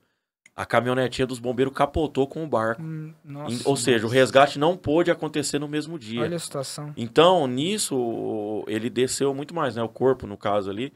A 0.56 0.66
caminhonetinha 0.66 1.28
dos 1.28 1.38
bombeiros 1.38 1.74
capotou 1.74 2.26
com 2.26 2.44
o 2.44 2.48
barco. 2.48 2.82
Hum, 2.82 3.14
Nossa, 3.24 3.70
Ou 3.70 3.78
seja, 3.78 4.08
o 4.08 4.10
resgate 4.10 4.58
não 4.58 4.76
pôde 4.76 5.12
acontecer 5.12 5.60
no 5.60 5.68
mesmo 5.68 6.00
dia. 6.00 6.22
olha 6.22 6.36
a 6.36 6.40
situação. 6.40 6.94
Então, 6.98 7.46
nisso, 7.46 8.64
ele 8.68 8.90
desceu 8.90 9.34
muito 9.36 9.54
mais, 9.54 9.76
né? 9.76 9.84
O 9.84 9.90
corpo, 9.90 10.26
no 10.26 10.36
caso 10.36 10.70
ali, 10.72 10.92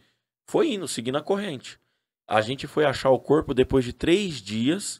foi 0.49 0.73
indo, 0.73 0.87
seguindo 0.87 1.17
a 1.17 1.21
corrente. 1.21 1.79
A 2.27 2.41
gente 2.41 2.65
foi 2.65 2.85
achar 2.85 3.11
o 3.11 3.19
corpo 3.19 3.53
depois 3.53 3.85
de 3.85 3.93
três 3.93 4.41
dias, 4.41 4.99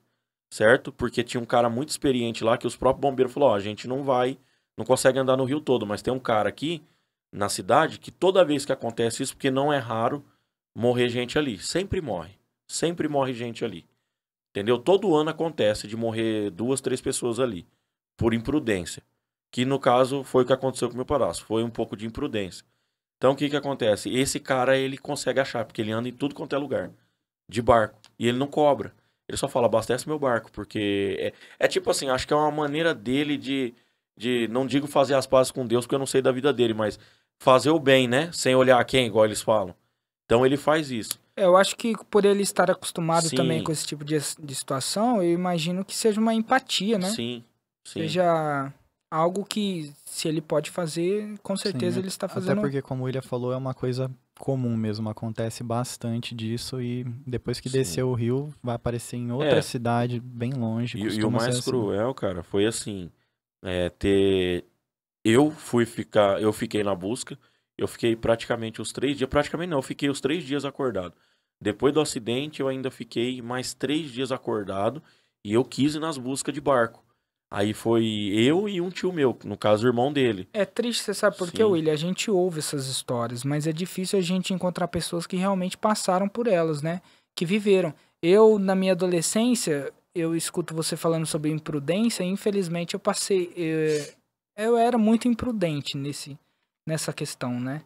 certo? 0.52 0.92
Porque 0.92 1.24
tinha 1.24 1.42
um 1.42 1.46
cara 1.46 1.70
muito 1.70 1.90
experiente 1.90 2.44
lá 2.44 2.56
que 2.58 2.68
os 2.68 2.76
próprios 2.76 3.02
bombeiros 3.02 3.34
falaram: 3.34 3.54
ó, 3.54 3.56
a 3.56 3.60
gente 3.62 3.88
não 3.88 4.04
vai, 4.04 4.38
não 4.78 4.86
consegue 4.86 5.18
andar 5.18 5.38
no 5.38 5.46
rio 5.46 5.62
todo, 5.62 5.88
mas 5.88 6.02
tem 6.04 6.14
um 6.14 6.20
cara 6.20 6.50
aqui 6.50 6.84
na 7.34 7.50
cidade 7.50 7.98
que 8.00 8.12
toda 8.12 8.46
vez 8.46 8.64
que 8.66 8.72
acontece 8.74 9.24
isso, 9.24 9.34
porque 9.34 9.50
não 9.50 9.72
é 9.74 9.78
raro 9.78 10.24
morrer 10.76 11.10
gente 11.10 11.38
ali. 11.38 11.58
Sempre 11.58 12.02
morre. 12.02 12.32
Sempre 12.68 13.08
morre 13.08 13.34
gente 13.34 13.64
ali. 13.66 13.86
Entendeu? 14.50 14.78
Todo 14.78 15.16
ano 15.16 15.30
acontece 15.30 15.88
de 15.88 15.96
morrer 15.96 16.50
duas, 16.52 16.82
três 16.82 17.02
pessoas 17.02 17.40
ali. 17.40 17.68
Por 18.18 18.34
imprudência. 18.34 19.04
Que 19.52 19.66
no 19.66 19.80
caso 19.80 20.24
foi 20.24 20.44
o 20.44 20.46
que 20.46 20.54
aconteceu 20.54 20.88
com 20.88 20.94
o 20.94 20.98
meu 20.98 21.06
padrasto. 21.06 21.46
Foi 21.46 21.64
um 21.64 21.70
pouco 21.70 21.96
de 21.96 22.06
imprudência. 22.06 22.66
Então 23.18 23.34
o 23.34 23.36
que 23.36 23.50
que 23.50 23.56
acontece? 23.56 24.10
Esse 24.10 24.40
cara 24.40 24.78
ele 24.78 24.98
consegue 24.98 25.40
achar, 25.40 25.64
porque 25.66 25.82
ele 25.82 25.92
anda 25.92 26.10
em 26.10 26.14
tudo 26.14 26.36
quanto 26.36 26.56
é 26.56 26.58
lugar. 26.58 26.92
De 27.48 27.62
barco. 27.62 28.00
E 28.18 28.28
ele 28.28 28.38
não 28.38 28.48
cobra. 28.48 28.94
Ele 29.28 29.38
só 29.38 29.48
fala, 29.48 29.68
abastece 29.68 30.08
meu 30.08 30.20
barco. 30.20 30.52
Porque 30.52 31.18
é, 31.20 31.34
é 31.66 31.68
tipo 31.68 31.90
assim, 31.90 32.10
acho 32.10 32.28
que 32.28 32.34
é 32.34 32.36
uma 32.36 32.52
maneira 32.52 32.94
dele 32.94 33.38
de, 33.38 33.74
de. 34.18 34.48
Não 34.50 34.66
digo 34.66 34.88
fazer 34.88 35.16
as 35.16 35.28
pazes 35.28 35.52
com 35.52 35.66
Deus, 35.66 35.86
porque 35.86 35.96
eu 35.96 36.00
não 36.00 36.06
sei 36.06 36.22
da 36.22 36.32
vida 36.32 36.52
dele, 36.52 36.74
mas 36.74 37.00
fazer 37.40 37.70
o 37.70 37.80
bem, 37.80 38.08
né? 38.08 38.32
Sem 38.34 38.56
olhar 38.56 38.84
quem, 38.86 39.08
igual 39.08 39.26
eles 39.26 39.42
falam. 39.42 39.76
Então 40.32 40.46
ele 40.46 40.56
faz 40.56 40.90
isso. 40.90 41.20
É, 41.36 41.44
Eu 41.44 41.58
acho 41.58 41.76
que 41.76 41.94
por 42.10 42.24
ele 42.24 42.42
estar 42.42 42.72
acostumado 42.72 43.28
Sim. 43.28 43.36
também 43.36 43.62
com 43.62 43.70
esse 43.70 43.86
tipo 43.86 44.06
de, 44.06 44.16
de 44.40 44.56
situação, 44.56 45.22
eu 45.22 45.34
imagino 45.34 45.84
que 45.84 45.94
seja 45.94 46.22
uma 46.22 46.34
empatia, 46.34 46.98
né? 46.98 47.10
Sim. 47.10 47.44
Sim. 47.86 48.00
Seja 48.04 48.72
algo 49.12 49.44
que, 49.44 49.92
se 50.06 50.30
ele 50.30 50.40
pode 50.40 50.72
fazer, 50.72 51.38
com 51.44 51.58
certeza 51.58 51.96
Sim, 51.96 52.00
ele 52.00 52.08
está 52.08 52.28
Até 52.28 52.36
fazendo. 52.36 52.62
porque, 52.62 52.82
como 52.82 53.02
o 53.02 53.06
William 53.08 53.22
falou, 53.22 53.52
é 53.52 53.58
uma 53.58 53.74
coisa 53.74 54.10
comum 54.40 54.78
mesmo. 54.78 55.10
Acontece 55.10 55.64
bastante 55.66 56.34
disso 56.34 56.82
e 56.82 57.04
depois 57.28 57.60
que 57.60 57.70
Sim. 57.70 57.80
descer 57.80 58.04
o 58.04 58.14
rio, 58.14 58.54
vai 58.64 58.76
aparecer 58.76 59.18
em 59.18 59.34
outra 59.34 59.58
É. 59.58 59.62
cidade, 59.62 60.18
bem 60.22 60.54
longe. 60.54 60.98
E, 60.98 61.02
e 61.20 61.26
o 61.26 61.30
mais 61.30 61.58
assim. 61.58 61.70
cruel, 61.70 62.14
cara, 62.14 62.42
foi 62.42 62.66
assim, 62.66 63.12
é, 63.62 63.90
ter... 63.90 64.64
Eu 65.26 65.52
fui 65.52 65.86
ficar, 65.86 66.42
eu 66.42 66.54
fiquei 66.54 66.84
na 66.86 66.96
busca, 66.96 67.38
eu 67.84 67.88
fiquei 67.88 68.16
praticamente 68.16 68.82
os 68.82 68.92
três 68.92 69.18
dias, 69.18 69.30
praticamente 69.30 69.70
não, 69.70 69.80
eu 69.80 69.84
fiquei 69.84 70.10
os 70.10 70.22
três 70.22 70.44
dias 70.44 70.66
acordado. 70.66 71.14
Depois 71.62 71.94
do 71.94 72.02
acidente, 72.02 72.60
eu 72.60 72.68
ainda 72.68 72.90
fiquei 72.90 73.42
mais 73.42 73.74
três 73.74 74.12
dias 74.12 74.32
acordado 74.32 75.02
e 75.46 75.54
eu 75.54 75.64
quis 75.64 75.96
ir 75.96 76.00
nas 76.00 76.18
buscas 76.18 76.54
de 76.54 76.62
barco. 76.62 77.04
Aí 77.54 77.74
foi 77.74 78.06
eu 78.34 78.70
e 78.70 78.80
um 78.80 78.90
tio 78.90 79.12
meu, 79.12 79.38
no 79.44 79.58
caso, 79.58 79.86
o 79.86 79.90
irmão 79.90 80.12
dele. 80.14 80.48
É 80.54 80.64
triste, 80.64 81.04
você 81.04 81.14
sabe 81.14 81.38
por 81.38 81.52
quê. 81.52 81.62
William? 81.64 81.92
A 81.92 81.98
gente 81.98 82.32
ouve 82.32 82.60
essas 82.60 82.88
histórias, 82.88 83.44
mas 83.44 83.68
é 83.68 83.74
difícil 83.74 84.18
a 84.18 84.22
gente 84.22 84.54
encontrar 84.54 84.88
pessoas 84.88 85.28
que 85.28 85.36
realmente 85.36 85.78
passaram 85.78 86.30
por 86.30 86.48
elas, 86.48 86.82
né? 86.82 87.02
Que 87.36 87.46
viveram. 87.46 87.94
Eu, 88.22 88.58
na 88.58 88.74
minha 88.74 88.94
adolescência, 88.94 89.92
eu 90.16 90.34
escuto 90.34 90.74
você 90.74 90.96
falando 90.96 91.26
sobre 91.26 91.52
imprudência, 91.52 92.24
e 92.24 92.28
infelizmente 92.28 92.94
eu 92.94 93.00
passei. 93.00 93.52
eh, 93.58 94.14
Eu, 94.56 94.78
era 94.78 94.98
muito 94.98 95.28
imprudente 95.28 95.98
nesse, 95.98 96.38
nessa 96.86 97.14
questão, 97.14 97.60
né? 97.60 97.84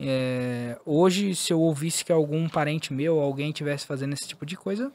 É, 0.00 0.78
hoje, 0.84 1.34
se 1.34 1.52
eu 1.52 1.60
ouvisse 1.60 2.04
que 2.04 2.10
algum 2.10 2.48
parente 2.48 2.92
meu, 2.92 3.20
alguém 3.20 3.52
tivesse 3.52 3.86
fazendo 3.86 4.14
esse 4.14 4.26
tipo 4.26 4.44
de 4.44 4.56
coisa, 4.56 4.92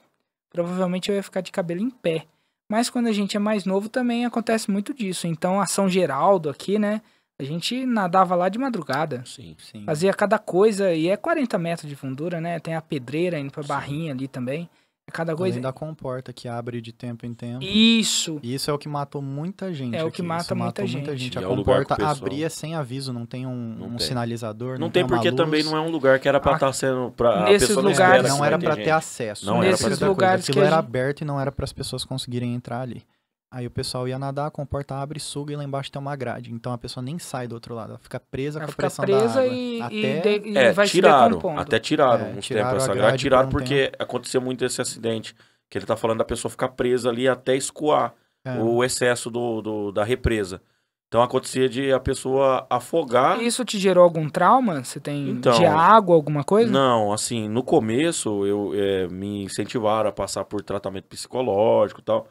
provavelmente 0.50 1.10
eu 1.10 1.16
ia 1.16 1.24
ficar 1.24 1.42
de 1.42 1.52
cabelo 1.52 1.82
em 1.82 1.90
pé. 1.90 2.26
Mas 2.70 2.90
quando 2.90 3.08
a 3.08 3.14
gente 3.14 3.38
é 3.38 3.40
mais 3.40 3.64
novo 3.64 3.88
também 3.88 4.26
acontece 4.26 4.70
muito 4.70 4.94
disso. 4.94 5.26
Então 5.26 5.62
a 5.62 5.66
São 5.66 5.88
Geraldo 5.88 6.50
aqui, 6.50 6.78
né? 6.78 7.02
A 7.40 7.44
gente 7.44 7.86
nadava 7.86 8.36
lá 8.36 8.50
de 8.50 8.58
madrugada. 8.58 9.24
Sim. 9.26 9.56
Sim. 9.60 9.86
Fazia 9.86 10.14
cada 10.14 10.38
coisa 10.38 10.94
e 10.94 11.08
é 11.08 11.16
40 11.16 11.58
metros 11.58 11.88
de 11.88 11.96
fundura, 11.96 12.42
né? 12.42 12.60
Tem 12.60 12.76
a 12.76 12.82
pedreira 12.82 13.40
indo 13.40 13.52
pra 13.52 13.64
Sim. 13.64 13.70
barrinha 13.70 14.12
ali 14.14 14.28
também. 14.28 14.70
É 15.08 15.12
cada 15.12 15.34
coisa. 15.36 15.54
Além 15.56 15.62
da 15.62 15.72
comporta 15.72 16.34
que 16.34 16.50
abre 16.50 16.82
de 16.82 16.92
tempo 16.92 17.26
em 17.26 17.34
tempo. 17.34 17.64
Isso. 17.64 18.40
E 18.44 18.54
isso 18.54 18.70
é 18.70 18.74
o 18.74 18.78
que 18.78 18.90
matou 18.90 19.22
muita 19.22 19.74
gente. 19.74 19.96
É 19.96 20.04
o 20.04 20.12
que 20.12 20.22
aqui. 20.22 20.28
mata 20.28 20.42
Isso 20.44 20.56
muita 20.56 20.82
matou 20.82 20.88
muita 20.92 21.12
gente. 21.18 21.24
gente. 21.24 21.36
E 21.36 21.38
A 21.38 21.42
é 21.42 21.46
comporta 21.46 21.96
pessoal- 21.96 22.12
abria 22.18 22.50
sem 22.50 22.76
aviso, 22.76 23.14
não 23.14 23.26
tem 23.26 23.46
um, 23.48 23.76
Não 23.80 23.88
um 23.88 23.96
tem. 23.96 24.06
sinalizador. 24.08 24.74
Não, 24.74 24.88
Não, 24.88 24.90
tem 24.92 25.04
uma 25.04 25.10
porque 25.10 25.30
luz. 25.30 25.38
também 25.42 25.64
não 25.64 25.78
é 25.78 25.80
um 25.82 25.90
lugar 25.90 26.20
que 26.20 26.28
era 26.28 26.42
pra 26.42 26.52
Ah, 26.52 26.56
estar 26.56 26.74
sendo. 26.74 27.12
Pra, 27.16 27.46
a 27.46 27.50
nesses 27.50 27.74
lugares- 27.76 28.28
Não 28.30 28.44
era 28.44 28.58
vai 28.58 28.66
pra 28.66 28.76
ter 28.76 28.82
gente. 28.84 28.90
acesso. 28.92 29.46
Não 29.46 29.64
era 29.64 29.74
é 29.74 29.78
ter 29.78 29.92
outra 29.92 30.08
lugares 30.10 30.44
Aquilo 30.44 30.56
que 30.62 30.68
era 30.68 30.76
gente- 30.76 30.86
aberto 30.86 31.22
e 31.22 31.26
não 31.26 31.40
era 31.40 31.52
para 31.54 31.64
as 31.64 31.72
pessoas 31.72 32.04
conseguirem 32.04 32.54
entrar 32.54 32.82
ali. 32.82 33.02
Aí 33.50 33.66
o 33.66 33.72
pessoal 33.72 34.06
ia 34.08 34.20
nadar, 34.20 34.48
a 34.48 34.52
comporta 34.52 34.96
abre, 34.96 35.20
suga 35.22 35.54
e 35.54 35.56
lá 35.56 35.64
embaixo 35.64 35.90
tem 35.92 36.02
uma 36.02 36.16
grade. 36.18 36.52
Então 36.52 36.74
a 36.74 36.78
pessoa 36.78 37.02
nem 37.02 37.18
sai 37.18 37.48
do 37.48 37.54
outro 37.56 37.74
lado, 37.74 37.92
ela 37.92 38.00
fica 38.00 38.20
presa 38.20 38.60
Ela 38.60 38.66
com 38.66 38.70
a 38.70 38.72
fica 38.74 38.84
pressão 38.84 39.06
presa 39.06 39.34
da 39.36 39.42
água. 39.42 39.46
e, 39.56 39.78
e 39.80 39.82
Até 39.82 40.20
de- 40.40 40.50
e 40.50 40.58
É, 40.58 40.72
vai 40.74 40.86
tiraram. 40.88 41.40
Até 41.58 41.80
tiraram 41.80 42.26
É, 42.26 42.30
uns 42.34 42.46
tiraram 42.46 42.70
tempos 42.72 42.84
essa 42.84 42.94
grade. 42.94 43.08
grade 43.08 43.22
Tiraram 43.22 43.50
por 43.50 43.56
um 43.62 43.64
porque 43.64 43.92
aconteceu 43.98 44.42
muito 44.42 44.66
esse 44.66 44.82
acidente. 44.82 45.34
Que 45.70 45.78
ele 45.78 45.86
tá 45.86 45.96
falando 45.98 46.20
da 46.20 46.26
pessoa 46.26 46.50
ficar 46.50 46.70
presa 46.70 47.10
ali 47.10 47.28
até 47.28 47.56
escoar 47.56 48.14
É. 48.46 48.54
o 48.58 48.84
excesso 48.84 49.30
do, 49.30 49.62
do- 49.62 49.92
da 49.92 50.04
represa. 50.04 50.62
Então 51.08 51.22
acontecia 51.22 51.70
de 51.70 51.92
a 51.94 52.00
pessoa 52.02 52.68
afogar. 52.70 53.42
Isso 53.42 53.64
te 53.64 53.80
gerou 53.80 54.04
algum 54.04 54.30
trauma? 54.30 54.84
Você 54.84 55.00
tem 55.00 55.30
Então, 55.30 55.54
de 55.58 55.66
água, 55.66 56.16
alguma 56.16 56.44
coisa? 56.44 56.70
Não, 56.72 57.14
assim, 57.14 57.48
no 57.48 57.64
começo 57.64 58.46
eu 58.46 58.72
eh, 58.76 59.08
me 59.10 59.44
incentivaram 59.44 60.10
a 60.10 60.12
passar 60.14 60.44
por 60.44 60.62
tratamento 60.62 61.06
psicológico 61.08 62.02
e 62.02 62.04
tal, 62.04 62.28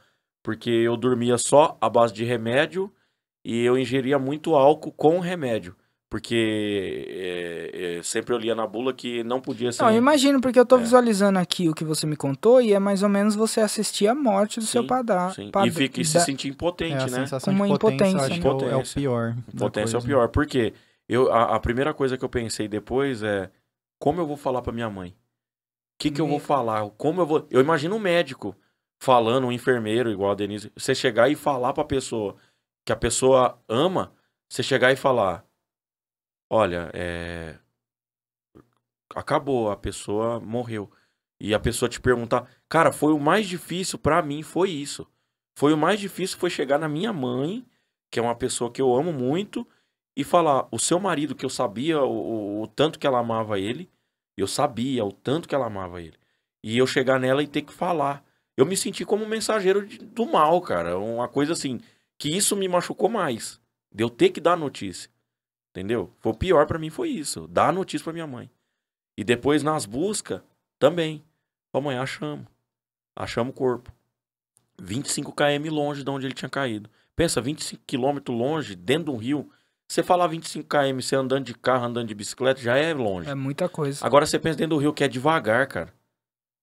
porque 0.46 0.70
eu 0.70 0.96
dormia 0.96 1.36
só 1.38 1.76
à 1.80 1.90
base 1.90 2.14
de 2.14 2.22
remédio 2.24 2.92
e 3.44 3.64
eu 3.64 3.76
ingeria 3.76 4.16
muito 4.16 4.54
álcool 4.54 4.92
com 4.92 5.18
remédio, 5.18 5.74
porque 6.08 7.04
eh, 7.08 7.96
eh, 7.98 8.02
sempre 8.04 8.32
eu 8.32 8.38
lia 8.38 8.54
na 8.54 8.64
bula 8.64 8.92
que 8.94 9.24
não 9.24 9.40
podia 9.40 9.72
ser. 9.72 9.82
Não, 9.82 9.90
eu 9.90 9.96
imagino, 9.98 10.40
porque 10.40 10.60
eu 10.60 10.64
tô 10.64 10.76
É. 10.76 10.80
visualizando 10.80 11.40
aqui 11.40 11.68
o 11.68 11.74
que 11.74 11.84
você 11.84 12.06
me 12.06 12.14
contou 12.14 12.62
e 12.62 12.72
é 12.72 12.78
mais 12.78 13.02
ou 13.02 13.08
menos 13.08 13.34
você 13.34 13.60
assistir 13.60 14.06
a 14.06 14.14
morte 14.14 14.60
do 14.60 14.66
seu 14.66 14.82
Sim, 14.82 14.86
padrão. 14.86 15.30
Sim, 15.30 15.50
E, 15.64 15.70
fica, 15.72 16.00
e 16.00 16.04
se 16.04 16.20
sentir 16.20 16.46
É, 16.46 16.50
impotente, 16.52 16.94
a 16.94 16.98
né? 17.08 17.08
sensação 17.08 17.52
Uma 17.52 17.66
impotência, 17.66 18.20
acho 18.20 18.40
que 18.40 18.46
é 18.46 18.50
o- 18.50 18.52
é 18.52 18.56
o 18.76 18.78
Impotência. 18.78 18.94
pior. 19.00 19.34
da 19.52 19.58
Potência 19.66 19.96
é 19.96 19.98
o 19.98 20.02
pior. 20.04 20.28
Por 20.28 20.46
quê? 20.46 20.74
Eu, 21.08 21.32
a, 21.32 21.56
a 21.56 21.60
primeira 21.60 21.92
coisa 21.92 22.16
que 22.16 22.24
eu 22.24 22.28
pensei 22.28 22.68
depois 22.68 23.20
é 23.24 23.50
como 23.98 24.20
eu 24.20 24.26
vou 24.28 24.36
falar 24.36 24.62
pra 24.62 24.72
minha 24.72 24.88
mãe? 24.88 25.08
O 25.10 25.14
que, 25.98 26.12
que 26.12 26.20
eu 26.20 26.28
vou 26.28 26.38
falar? 26.38 26.88
Como 26.90 27.20
eu 27.20 27.26
vou. 27.26 27.46
Eu 27.50 27.60
imagino 27.60 27.96
um 27.96 27.98
médico 27.98 28.54
falando, 29.00 29.46
um 29.46 29.52
enfermeiro, 29.52 30.10
igual 30.10 30.32
a 30.32 30.34
Denise. 30.34 30.72
Você 30.76 30.94
chegar 30.94 31.28
e 31.30 31.36
falar 31.36 31.72
pra 31.72 31.84
pessoa 31.84 32.36
que 32.84 32.92
a 32.92 32.96
pessoa 32.96 33.60
ama, 33.68 34.12
você 34.48 34.62
chegar 34.62 34.92
e 34.92 34.96
falar: 34.96 35.44
Olha, 36.50 36.90
é. 36.94 37.58
Acabou, 39.14 39.70
a 39.70 39.76
pessoa 39.76 40.40
morreu. 40.40 40.90
E 41.40 41.54
a 41.54 41.60
pessoa 41.60 41.88
te 41.88 42.00
perguntar, 42.00 42.48
cara, 42.68 42.92
foi 42.92 43.12
o 43.12 43.20
mais 43.20 43.46
difícil 43.46 43.98
pra 43.98 44.22
mim, 44.22 44.42
foi 44.42 44.70
isso. 44.70 45.06
Foi 45.58 45.72
o 45.72 45.76
mais 45.76 46.00
difícil 46.00 46.38
foi 46.38 46.50
chegar 46.50 46.78
na 46.78 46.88
minha 46.88 47.12
mãe, 47.12 47.64
que 48.10 48.18
é 48.18 48.22
uma 48.22 48.34
pessoa 48.34 48.70
que 48.70 48.80
eu 48.80 48.94
amo 48.94 49.12
muito, 49.12 49.66
e 50.16 50.24
falar, 50.24 50.66
o 50.72 50.78
seu 50.78 50.98
marido, 50.98 51.34
que 51.34 51.44
eu 51.44 51.50
sabia 51.50 52.00
o, 52.02 52.60
o- 52.60 52.62
o 52.62 52.66
tanto 52.66 52.98
que 52.98 53.06
ela 53.06 53.18
amava 53.20 53.58
ele, 53.60 53.90
eu 54.36 54.46
sabia 54.46 55.04
o 55.04 55.12
tanto 55.12 55.48
que 55.48 55.54
ela 55.54 55.66
amava 55.66 56.00
ele. 56.00 56.16
E 56.64 56.76
eu 56.78 56.86
chegar 56.86 57.20
nela 57.20 57.42
e 57.42 57.46
ter 57.46 57.62
que 57.62 57.72
falar. 57.72 58.24
Eu 58.56 58.64
me 58.66 58.76
senti 58.76 59.04
como 59.04 59.24
um 59.24 59.28
mensageiro 59.28 59.86
de- 59.86 59.98
do 59.98 60.26
mal, 60.26 60.60
cara. 60.60 60.98
Uma 60.98 61.28
coisa 61.28 61.52
assim, 61.52 61.80
que 62.18 62.28
isso 62.34 62.56
me 62.56 62.66
machucou 62.68 63.08
mais. 63.08 63.60
De 63.92 64.02
eu 64.02 64.10
ter 64.10 64.30
que 64.30 64.40
dar 64.40 64.56
notícia. 64.56 65.10
Entendeu? 65.70 66.10
Foi 66.20 66.32
o 66.32 66.36
pior 66.36 66.66
pra 66.66 66.78
mim 66.78 66.88
foi 66.90 67.10
isso, 67.10 67.46
dar 67.48 67.68
a 67.68 67.72
notícia 67.72 68.02
pra 68.04 68.12
minha 68.12 68.26
mãe. 68.26 68.50
E 69.16 69.22
depois 69.22 69.62
nas 69.62 69.84
buscas 69.84 70.40
também. 70.78 71.22
Ô 71.72 71.80
mãe, 71.80 71.98
achamos. 71.98 72.46
Achamos 73.14 73.52
o 73.52 73.56
corpo. 73.56 73.92
25 74.78 75.32
km 75.32 75.70
longe 75.70 76.02
de 76.02 76.10
onde 76.10 76.26
ele 76.26 76.34
tinha 76.34 76.48
caído. 76.48 76.88
Pensa, 77.14 77.40
25 77.40 77.82
km 77.86 78.18
longe, 78.32 78.74
dentro 78.74 79.04
de 79.06 79.10
um 79.10 79.16
rio. 79.16 79.50
Você 79.88 80.02
falar 80.02 80.26
25 80.26 80.66
km, 80.68 81.00
você 81.00 81.16
andando 81.16 81.44
de 81.44 81.54
carro, 81.54 81.84
andando 81.86 82.08
de 82.08 82.14
bicicleta, 82.14 82.60
já 82.60 82.76
é 82.76 82.92
longe. 82.92 83.28
É 83.30 83.34
muita 83.34 83.68
coisa. 83.68 84.04
Agora 84.04 84.26
você 84.26 84.38
pensa 84.38 84.58
dentro 84.58 84.76
do 84.76 84.80
rio 84.80 84.92
que 84.92 85.04
é 85.04 85.08
devagar, 85.08 85.66
cara. 85.66 85.94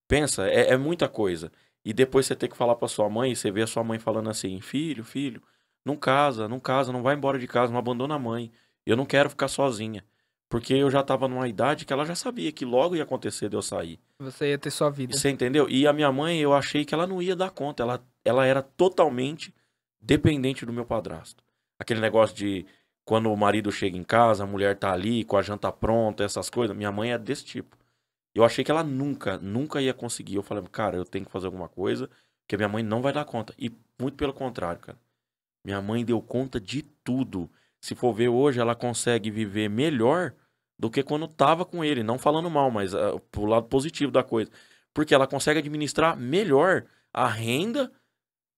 Pensa, 0.08 0.46
é, 0.48 0.70
é 0.72 0.76
muita 0.76 1.08
coisa. 1.08 1.50
E 1.84 1.92
depois 1.92 2.26
você 2.26 2.34
tem 2.34 2.48
que 2.48 2.56
falar 2.56 2.76
pra 2.76 2.88
sua 2.88 3.08
mãe, 3.10 3.32
e 3.32 3.36
você 3.36 3.50
vê 3.50 3.62
a 3.62 3.66
sua 3.66 3.84
mãe 3.84 3.98
falando 3.98 4.30
assim: 4.30 4.60
filho, 4.60 5.04
filho, 5.04 5.42
não 5.84 5.96
casa, 5.96 6.48
não 6.48 6.58
casa, 6.58 6.92
não 6.92 7.02
vai 7.02 7.14
embora 7.14 7.38
de 7.38 7.46
casa, 7.46 7.70
não 7.72 7.78
abandona 7.78 8.14
a 8.14 8.18
mãe. 8.18 8.50
Eu 8.86 8.96
não 8.96 9.04
quero 9.04 9.28
ficar 9.30 9.48
sozinha. 9.48 10.04
Porque 10.48 10.72
eu 10.72 10.90
já 10.90 11.02
tava 11.02 11.26
numa 11.26 11.48
idade 11.48 11.84
que 11.84 11.92
ela 11.92 12.04
já 12.04 12.14
sabia 12.14 12.52
que 12.52 12.64
logo 12.64 12.94
ia 12.94 13.02
acontecer 13.02 13.48
de 13.48 13.56
eu 13.56 13.62
sair. 13.62 13.98
Você 14.18 14.50
ia 14.50 14.58
ter 14.58 14.70
sua 14.70 14.88
vida. 14.88 15.16
Você 15.16 15.28
entendeu? 15.28 15.68
E 15.68 15.86
a 15.86 15.92
minha 15.92 16.12
mãe, 16.12 16.38
eu 16.38 16.54
achei 16.54 16.84
que 16.84 16.94
ela 16.94 17.06
não 17.06 17.20
ia 17.20 17.34
dar 17.34 17.50
conta. 17.50 17.82
Ela, 17.82 18.06
ela 18.24 18.46
era 18.46 18.62
totalmente 18.62 19.52
dependente 20.00 20.64
do 20.64 20.72
meu 20.72 20.84
padrasto. 20.84 21.42
Aquele 21.78 22.00
negócio 22.00 22.36
de 22.36 22.64
quando 23.04 23.32
o 23.32 23.36
marido 23.36 23.72
chega 23.72 23.96
em 23.96 24.04
casa, 24.04 24.44
a 24.44 24.46
mulher 24.46 24.76
tá 24.76 24.92
ali 24.92 25.24
com 25.24 25.36
a 25.36 25.42
janta 25.42 25.72
pronta, 25.72 26.22
essas 26.22 26.48
coisas. 26.48 26.76
Minha 26.76 26.92
mãe 26.92 27.12
é 27.12 27.18
desse 27.18 27.44
tipo. 27.44 27.76
Eu 28.34 28.44
achei 28.44 28.64
que 28.64 28.70
ela 28.70 28.82
nunca, 28.82 29.38
nunca 29.38 29.80
ia 29.80 29.94
conseguir. 29.94 30.34
Eu 30.34 30.42
falei, 30.42 30.64
cara, 30.70 30.96
eu 30.96 31.04
tenho 31.04 31.24
que 31.24 31.30
fazer 31.30 31.46
alguma 31.46 31.68
coisa, 31.68 32.10
que 32.48 32.56
minha 32.56 32.68
mãe 32.68 32.82
não 32.82 33.00
vai 33.00 33.12
dar 33.12 33.24
conta. 33.24 33.54
E 33.58 33.70
muito 34.00 34.16
pelo 34.16 34.32
contrário, 34.32 34.80
cara. 34.80 34.98
Minha 35.64 35.80
mãe 35.80 36.04
deu 36.04 36.20
conta 36.20 36.60
de 36.60 36.82
tudo. 36.82 37.48
Se 37.80 37.94
for 37.94 38.12
ver 38.12 38.28
hoje, 38.28 38.60
ela 38.60 38.74
consegue 38.74 39.30
viver 39.30 39.70
melhor 39.70 40.34
do 40.78 40.90
que 40.90 41.02
quando 41.02 41.28
tava 41.28 41.64
com 41.64 41.84
ele. 41.84 42.02
Não 42.02 42.18
falando 42.18 42.50
mal, 42.50 42.70
mas 42.70 42.92
uh, 42.92 43.20
pro 43.30 43.46
lado 43.46 43.66
positivo 43.66 44.10
da 44.10 44.22
coisa. 44.22 44.50
Porque 44.92 45.14
ela 45.14 45.26
consegue 45.26 45.60
administrar 45.60 46.16
melhor 46.16 46.84
a 47.12 47.28
renda 47.28 47.90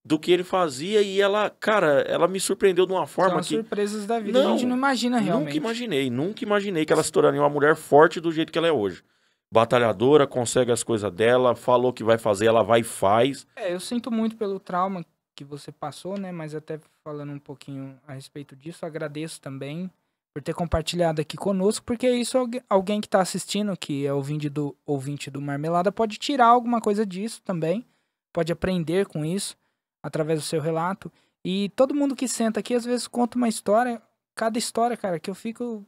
do 0.04 0.18
que 0.18 0.30
ele 0.30 0.44
fazia 0.44 1.02
e 1.02 1.20
ela, 1.20 1.50
cara, 1.50 2.02
ela 2.02 2.28
me 2.28 2.38
surpreendeu 2.38 2.86
de 2.86 2.92
uma 2.92 3.08
forma 3.08 3.42
São 3.42 3.42
que 3.42 3.54
surpresas 3.56 4.06
da 4.06 4.20
vida. 4.20 4.38
a 4.38 4.52
gente 4.52 4.64
não 4.64 4.76
imagina 4.76 5.18
realmente. 5.18 5.46
Nunca 5.46 5.56
imaginei, 5.56 6.10
nunca 6.10 6.44
imaginei 6.44 6.84
que 6.86 6.92
ela 6.92 7.02
se 7.02 7.10
tornaria 7.10 7.40
uma 7.40 7.48
mulher 7.48 7.74
forte 7.74 8.20
do 8.20 8.30
jeito 8.30 8.52
que 8.52 8.58
ela 8.58 8.68
é 8.68 8.72
hoje. 8.72 9.02
Batalhadora, 9.50 10.26
consegue 10.26 10.72
as 10.72 10.82
coisas 10.82 11.10
dela, 11.12 11.54
falou 11.54 11.92
que 11.92 12.02
vai 12.02 12.18
fazer, 12.18 12.46
ela 12.46 12.62
vai 12.62 12.80
e 12.80 12.84
faz. 12.84 13.46
É, 13.56 13.72
eu 13.72 13.80
sinto 13.80 14.10
muito 14.10 14.36
pelo 14.36 14.58
trauma 14.58 15.04
que 15.34 15.44
você 15.44 15.70
passou, 15.70 16.18
né? 16.18 16.32
Mas 16.32 16.54
até 16.54 16.80
falando 17.04 17.32
um 17.32 17.38
pouquinho 17.38 17.98
a 18.06 18.14
respeito 18.14 18.56
disso, 18.56 18.84
agradeço 18.84 19.40
também 19.40 19.90
por 20.34 20.42
ter 20.42 20.52
compartilhado 20.52 21.20
aqui 21.20 21.36
conosco, 21.36 21.86
porque 21.86 22.10
isso 22.10 22.36
alguém 22.68 23.00
que 23.00 23.06
está 23.06 23.22
assistindo, 23.22 23.74
que 23.74 24.04
é 24.04 24.12
ouvinte 24.12 24.50
do, 24.50 24.76
ouvinte 24.84 25.30
do 25.30 25.40
Marmelada, 25.40 25.90
pode 25.90 26.18
tirar 26.18 26.48
alguma 26.48 26.78
coisa 26.78 27.06
disso 27.06 27.40
também, 27.42 27.86
pode 28.34 28.52
aprender 28.52 29.06
com 29.06 29.24
isso 29.24 29.56
através 30.02 30.40
do 30.40 30.44
seu 30.44 30.60
relato. 30.60 31.10
E 31.42 31.70
todo 31.70 31.94
mundo 31.94 32.14
que 32.14 32.28
senta 32.28 32.60
aqui 32.60 32.74
às 32.74 32.84
vezes 32.84 33.08
conta 33.08 33.38
uma 33.38 33.48
história, 33.48 34.02
cada 34.34 34.58
história, 34.58 34.94
cara, 34.94 35.18
que 35.18 35.30
eu 35.30 35.34
fico 35.34 35.86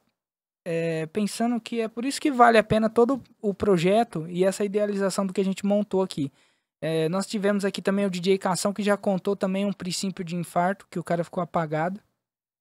é, 0.71 1.07
pensando 1.07 1.59
que 1.59 1.81
é 1.81 1.89
por 1.89 2.05
isso 2.05 2.21
que 2.21 2.31
vale 2.31 2.59
a 2.59 2.63
pena 2.63 2.91
todo 2.91 3.23
o 3.41 3.55
projeto 3.55 4.27
e 4.29 4.45
essa 4.45 4.63
idealização 4.63 5.25
do 5.25 5.33
que 5.33 5.41
a 5.41 5.45
gente 5.45 5.65
montou 5.65 6.03
aqui. 6.03 6.31
É, 6.79 7.09
nós 7.09 7.27
tivemos 7.27 7.65
aqui 7.65 7.81
também 7.81 8.05
o 8.05 8.11
DJ 8.11 8.37
Cação, 8.37 8.75
que 8.75 8.83
já 8.83 8.95
contou 8.95 9.35
também 9.35 9.65
um 9.65 9.73
princípio 9.73 10.23
de 10.23 10.37
infarto, 10.37 10.87
que 10.91 10.99
o 10.99 11.03
cara 11.03 11.25
ficou 11.25 11.43
apagado. 11.43 11.99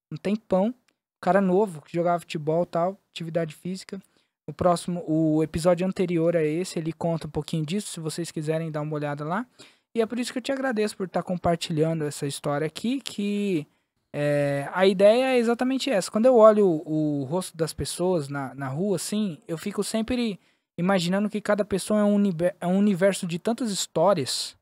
Um 0.10 0.16
tempão. 0.16 0.74
Cara 1.20 1.42
novo, 1.42 1.82
que 1.82 1.94
jogava 1.94 2.22
futebol 2.22 2.66
tal, 2.66 2.98
atividade 3.12 3.54
física. 3.54 4.02
O 4.48 4.54
próximo, 4.54 5.04
o 5.06 5.44
episódio 5.44 5.86
anterior 5.86 6.38
a 6.38 6.44
esse, 6.44 6.80
ele 6.80 6.94
conta 6.94 7.28
um 7.28 7.32
pouquinho 7.32 7.66
disso, 7.66 7.90
se 7.90 8.00
vocês 8.00 8.32
quiserem 8.32 8.72
dar 8.72 8.84
uma 8.84 8.96
olhada 8.96 9.26
lá. 9.26 9.46
E 9.94 10.02
é 10.02 10.06
por 10.06 10.18
isso 10.18 10.32
que 10.32 10.38
eu 10.38 10.44
te 10.44 10.54
agradeço 10.54 10.96
por 10.96 11.08
estar 11.08 11.24
compartilhando 11.24 12.06
essa 12.06 12.26
história 12.26 12.66
aqui, 12.66 13.02
que 13.02 13.68
é, 14.14 14.70
a 14.74 14.86
ideia 14.86 15.34
é 15.34 15.38
exatamente 15.38 15.90
essa. 15.90 16.10
Quando 16.10 16.26
eu 16.26 16.36
olho 16.36 16.66
o, 16.66 17.22
o 17.22 17.24
rosto 17.26 17.56
das 17.56 17.74
pessoas 17.74 18.30
na, 18.30 18.54
na 18.56 18.68
rua, 18.68 18.96
assim, 18.96 19.42
eu 19.48 19.58
fico 19.58 19.84
sempre 19.84 20.40
imaginando 20.80 21.30
que 21.30 21.42
cada 21.42 21.66
pessoa 21.66 22.00
é 22.00 22.04
um, 22.04 22.24
é 22.60 22.68
um 22.68 22.78
universo 22.78 23.26
de 23.26 23.40
tantas 23.40 23.72
histórias, 23.72 24.56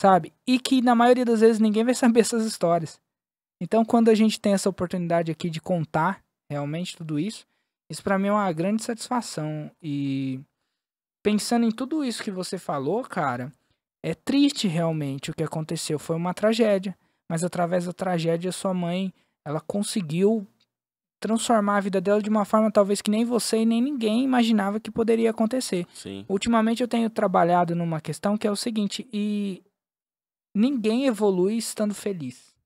sabe? 0.00 0.32
E 0.46 0.58
que 0.58 0.82
na 0.82 0.94
maioria 0.94 1.24
das 1.24 1.40
vezes 1.40 1.60
ninguém 1.60 1.84
vai 1.84 1.94
saber 1.94 2.20
essas 2.20 2.44
histórias. 2.44 3.00
Então, 3.60 3.84
quando 3.84 4.08
a 4.08 4.14
gente 4.14 4.40
tem 4.40 4.52
essa 4.52 4.68
oportunidade 4.68 5.32
aqui 5.32 5.50
de 5.50 5.60
contar 5.60 6.22
realmente 6.50 6.96
tudo 6.96 7.18
isso, 7.18 7.46
isso 7.90 8.02
para 8.02 8.18
mim 8.18 8.28
é 8.28 8.32
uma 8.32 8.52
grande 8.52 8.82
satisfação. 8.82 9.70
E 9.82 10.40
pensando 11.24 11.66
em 11.66 11.70
tudo 11.70 12.04
isso 12.04 12.22
que 12.22 12.30
você 12.30 12.58
falou, 12.58 13.02
cara, 13.02 13.52
é 14.04 14.14
triste 14.14 14.68
realmente 14.68 15.30
o 15.30 15.34
que 15.34 15.42
aconteceu. 15.42 15.98
Foi 15.98 16.14
uma 16.14 16.34
tragédia 16.34 16.96
mas 17.28 17.44
através 17.44 17.84
da 17.84 17.92
tragédia 17.92 18.50
sua 18.52 18.72
mãe, 18.72 19.12
ela 19.44 19.60
conseguiu 19.60 20.46
transformar 21.20 21.78
a 21.78 21.80
vida 21.80 22.00
dela 22.00 22.22
de 22.22 22.30
uma 22.30 22.44
forma 22.44 22.70
talvez 22.70 23.02
que 23.02 23.10
nem 23.10 23.24
você 23.24 23.58
e 23.58 23.66
nem 23.66 23.82
ninguém 23.82 24.22
imaginava 24.22 24.78
que 24.78 24.90
poderia 24.90 25.30
acontecer. 25.30 25.86
Sim. 25.92 26.24
Ultimamente 26.28 26.82
eu 26.82 26.88
tenho 26.88 27.10
trabalhado 27.10 27.74
numa 27.74 28.00
questão 28.00 28.36
que 28.36 28.46
é 28.46 28.50
o 28.50 28.56
seguinte, 28.56 29.06
e 29.12 29.62
ninguém 30.54 31.06
evolui 31.06 31.56
estando 31.56 31.94
feliz. 31.94 32.56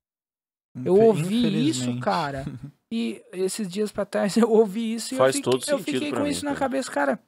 Eu 0.85 0.99
ouvi 0.99 1.69
isso, 1.69 1.99
cara, 2.01 2.45
e 2.91 3.23
esses 3.33 3.69
dias 3.69 3.93
para 3.93 4.07
trás 4.07 4.37
eu 4.37 4.51
ouvi 4.51 4.95
isso 4.95 5.15
Faz 5.17 5.35
e 5.35 5.39
eu 5.39 5.43
todo 5.43 5.61
fiquei, 5.61 5.75
eu 5.75 5.79
fiquei 5.79 6.09
pra 6.11 6.19
com 6.19 6.25
mim, 6.25 6.31
isso 6.31 6.45
na 6.45 6.53
cara. 6.53 6.61
cabeça, 6.61 6.91
cara. 6.91 7.21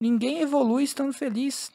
Ninguém 0.00 0.40
evolui 0.40 0.84
estando 0.84 1.12
feliz. 1.12 1.70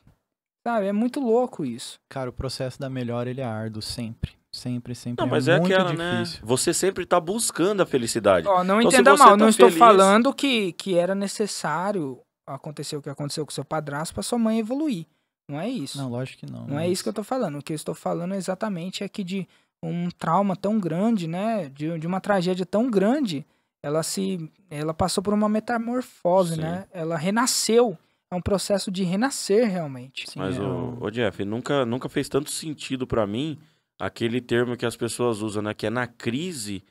Sabe? 0.65 0.87
É 0.87 0.93
muito 0.93 1.19
louco 1.19 1.65
isso. 1.65 1.99
Cara, 2.09 2.29
o 2.29 2.33
processo 2.33 2.79
da 2.79 2.89
melhora, 2.89 3.29
ele 3.29 3.41
é 3.41 3.43
árduo, 3.43 3.81
sempre. 3.81 4.31
Sempre, 4.53 4.93
sempre. 4.93 5.23
Não, 5.23 5.29
mas 5.29 5.47
é, 5.47 5.59
muito 5.59 5.73
aquela, 5.73 5.93
né? 5.93 6.21
difícil. 6.21 6.39
Você 6.45 6.73
sempre 6.73 7.05
tá 7.07 7.19
buscando 7.19 7.81
a 7.81 7.85
felicidade. 7.85 8.47
Ó, 8.47 8.63
não 8.63 8.79
Então, 8.79 8.91
entenda 8.91 9.15
mal, 9.17 9.29
tá 9.31 9.37
não 9.37 9.49
estou 9.49 9.67
feliz- 9.67 9.79
falando 9.79 10.31
que, 10.33 10.73
que 10.73 10.95
era 10.95 11.15
necessário 11.15 12.19
acontecer 12.45 12.95
o 12.95 13.01
que 13.01 13.09
aconteceu 13.09 13.45
com 13.45 13.51
seu 13.51 13.65
padrasto 13.65 14.13
para 14.13 14.21
sua 14.21 14.37
mãe 14.37 14.59
evoluir. 14.59 15.05
Não 15.49 15.59
é 15.59 15.67
isso. 15.67 15.97
Não, 15.97 16.07
lógico 16.09 16.45
que 16.45 16.51
não. 16.51 16.67
Não 16.67 16.79
é 16.79 16.87
isso 16.87 17.01
que 17.03 17.09
eu 17.09 17.13
tô 17.13 17.23
falando. 17.23 17.57
O 17.57 17.61
que 17.63 17.73
eu 17.73 17.75
estou 17.75 17.95
falando 17.95 18.33
exatamente 18.35 19.03
é 19.03 19.09
que 19.09 19.23
de 19.23 19.47
um 19.83 20.09
trauma 20.11 20.55
tão 20.55 20.79
grande, 20.79 21.27
né? 21.27 21.69
De, 21.73 21.97
de 21.97 22.05
uma 22.07 22.21
tragédia 22.21 22.65
tão 22.65 22.89
grande, 22.91 23.45
ela 23.81 24.03
se. 24.03 24.49
Ela 24.69 24.93
passou 24.93 25.21
por 25.23 25.33
uma 25.33 25.49
metamorfose, 25.49 26.55
Sim. 26.55 26.61
né? 26.61 26.85
Ela 26.93 27.17
renasceu. 27.17 27.97
É 28.31 28.35
um 28.35 28.41
processo 28.41 28.89
de 28.91 29.03
renascer 29.03 29.69
realmente. 29.69 30.29
Sim, 30.29 30.39
Mas, 30.39 30.57
é 30.57 30.61
ô, 30.61 30.65
um- 30.65 31.03
ô, 31.03 31.11
Jeff, 31.11 31.43
nunca, 31.45 31.85
nunca 31.85 32.07
fez 32.09 32.27
tanto 32.29 32.49
sentido 32.49 33.05
pra 33.05 33.27
mim 33.27 33.59
aquele 34.05 34.41
termo 34.41 34.75
que 34.75 34.85
as 34.85 34.95
pessoas 34.97 35.41
usam, 35.41 35.61
né? 35.63 35.73
Que 35.73 35.87
é 35.87 35.89
na 35.89 36.05
crise 36.07 36.83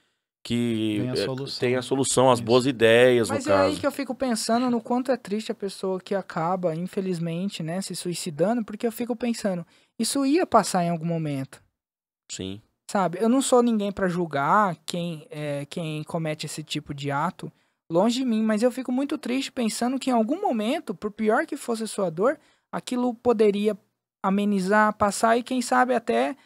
que 0.42 0.98
Vem 0.98 1.10
a 1.10 1.12
é, 1.12 1.16
solução. 1.16 1.60
tem 1.60 1.76
a 1.76 1.82
solução, 1.82 2.30
as 2.30 2.38
Isso. 2.38 2.46
boas 2.46 2.66
ideias, 2.66 3.28
Mas 3.28 3.44
no 3.46 3.52
é 3.52 3.54
caso. 3.54 3.68
aí 3.74 3.78
que 3.78 3.86
eu 3.86 3.92
fico 3.92 4.14
pensando 4.14 4.68
no 4.70 4.80
quanto 4.80 5.12
é 5.12 5.16
triste 5.16 5.52
a 5.52 5.54
pessoa 5.54 6.00
que 6.00 6.14
acaba, 6.14 6.74
infelizmente, 6.74 7.62
né, 7.62 7.80
se 7.80 7.94
suicidando, 7.94 8.64
porque 8.64 8.86
eu 8.86 8.90
fico 8.90 9.14
pensando, 9.14 9.64
isso 9.98 10.26
ia 10.26 10.44
passar 10.44 10.82
em 10.84 10.90
algum 10.90 11.04
momento. 11.04 11.62
Sim. 12.30 12.60
Sabe, 12.90 13.18
eu 13.20 13.28
não 13.28 13.40
sou 13.40 13.62
ninguém 13.62 13.92
pra 13.92 14.08
julgar 14.08 14.76
quem, 14.84 15.26
é, 15.30 15.64
quem 15.66 16.02
comete 16.02 16.46
esse 16.46 16.62
tipo 16.64 16.92
de 16.92 17.10
ato, 17.10 17.50
longe 17.90 18.18
de 18.18 18.24
mim, 18.24 18.42
mas 18.42 18.62
eu 18.62 18.72
fico 18.72 18.90
muito 18.90 19.16
triste 19.16 19.52
pensando 19.52 19.98
que 19.98 20.10
em 20.10 20.12
algum 20.12 20.40
momento, 20.40 20.92
por 20.94 21.10
pior 21.12 21.46
que 21.46 21.56
fosse 21.56 21.84
a 21.84 21.86
sua 21.86 22.10
dor, 22.10 22.38
aquilo 22.72 23.14
poderia 23.14 23.78
amenizar, 24.22 24.92
passar 24.96 25.36
e 25.36 25.42
quem 25.42 25.62
sabe 25.62 25.94
até, 25.94 26.36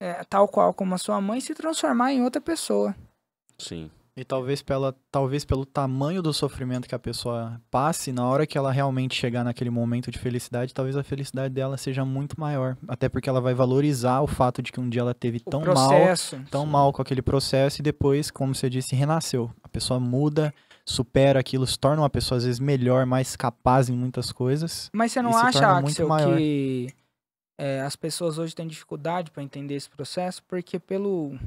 é, 0.00 0.24
tal 0.24 0.48
qual 0.48 0.72
como 0.74 0.94
a 0.94 0.98
sua 0.98 1.20
mãe, 1.20 1.40
se 1.40 1.54
transformar 1.54 2.12
em 2.12 2.22
outra 2.22 2.40
pessoa. 2.40 2.94
Sim. 3.58 3.90
E 4.16 4.24
talvez, 4.24 4.62
pela, 4.62 4.94
talvez 5.10 5.44
pelo 5.44 5.66
tamanho 5.66 6.22
do 6.22 6.32
sofrimento 6.32 6.88
que 6.88 6.94
a 6.94 6.98
pessoa 7.00 7.60
passe, 7.68 8.12
na 8.12 8.24
hora 8.24 8.46
que 8.46 8.56
ela 8.56 8.70
realmente 8.70 9.16
chegar 9.16 9.42
naquele 9.42 9.70
momento 9.70 10.08
de 10.08 10.20
felicidade, 10.20 10.72
talvez 10.72 10.96
a 10.96 11.02
felicidade 11.02 11.52
dela 11.52 11.76
seja 11.76 12.04
muito 12.04 12.38
maior. 12.38 12.76
Até 12.86 13.08
porque 13.08 13.28
ela 13.28 13.40
vai 13.40 13.54
valorizar 13.54 14.20
o 14.20 14.28
fato 14.28 14.62
de 14.62 14.70
que 14.70 14.78
um 14.78 14.88
dia 14.88 15.00
ela 15.00 15.14
teve 15.14 15.42
O 15.44 15.50
tão 15.50 15.64
mal, 15.64 15.90
tão 16.48 16.64
Sim. 16.64 16.70
mal 16.70 16.92
com 16.92 17.02
aquele 17.02 17.22
processo 17.22 17.80
e 17.80 17.82
depois, 17.82 18.30
como 18.30 18.54
você 18.54 18.70
disse, 18.70 18.94
renasceu. 18.94 19.50
A 19.64 19.68
pessoa 19.68 19.98
muda, 19.98 20.54
supera 20.86 21.40
aquilo, 21.40 21.66
se 21.66 21.76
torna 21.76 22.02
uma 22.02 22.10
pessoa 22.10 22.38
às 22.38 22.44
vezes 22.44 22.60
melhor, 22.60 23.04
mais 23.06 23.34
capaz 23.34 23.88
em 23.88 23.96
muitas 23.96 24.30
coisas. 24.30 24.90
Mas 24.92 25.10
você 25.10 25.20
não 25.20 25.36
acha, 25.36 25.66
Axel, 25.66 26.06
maior. 26.06 26.36
que 26.36 26.86
é, 27.58 27.80
as 27.80 27.96
pessoas 27.96 28.38
hoje 28.38 28.54
têm 28.54 28.66
dificuldade 28.66 29.30
para 29.30 29.42
entender 29.42 29.74
esse 29.74 29.88
processo? 29.88 30.42
Porque 30.44 30.78
pelo... 30.78 31.38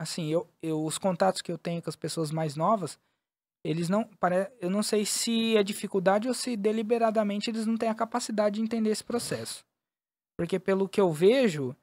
Assim, 0.00 0.28
eu, 0.28 0.48
eu, 0.62 0.84
os 0.84 0.96
contatos 0.96 1.42
que 1.42 1.50
eu 1.50 1.58
tenho 1.58 1.82
com 1.82 1.90
as 1.90 1.96
pessoas 1.96 2.30
mais 2.30 2.54
novas, 2.54 2.98
eles 3.64 3.88
não... 3.88 4.04
Pare, 4.20 4.50
eu 4.60 4.70
não 4.70 4.82
sei 4.82 5.04
se 5.04 5.56
é 5.56 5.62
dificuldade 5.62 6.28
ou 6.28 6.34
se 6.34 6.56
deliberadamente 6.56 7.50
eles 7.50 7.66
não 7.66 7.76
têm 7.76 7.88
a 7.88 7.94
capacidade 7.94 8.56
de 8.56 8.62
entender 8.62 8.90
esse 8.90 9.02
processo. 9.02 9.64
Porque 10.38 10.58
pelo 10.58 10.88
que 10.88 11.00
eu 11.00 11.12
vejo, 11.12 11.74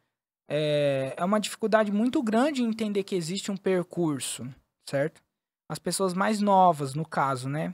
é, 0.49 1.14
é 1.18 1.26
uma 1.26 1.39
dificuldade 1.39 1.91
muito 1.91 2.23
grande 2.23 2.64
entender 2.64 3.03
que 3.03 3.15
existe 3.15 3.52
um 3.52 3.57
percurso, 3.57 4.47
certo? 4.89 5.22
As 5.69 5.80
pessoas 5.80 6.14
mais 6.14 6.39
novas, 6.39 6.93
no 6.93 7.06
caso, 7.06 7.49
né? 7.49 7.73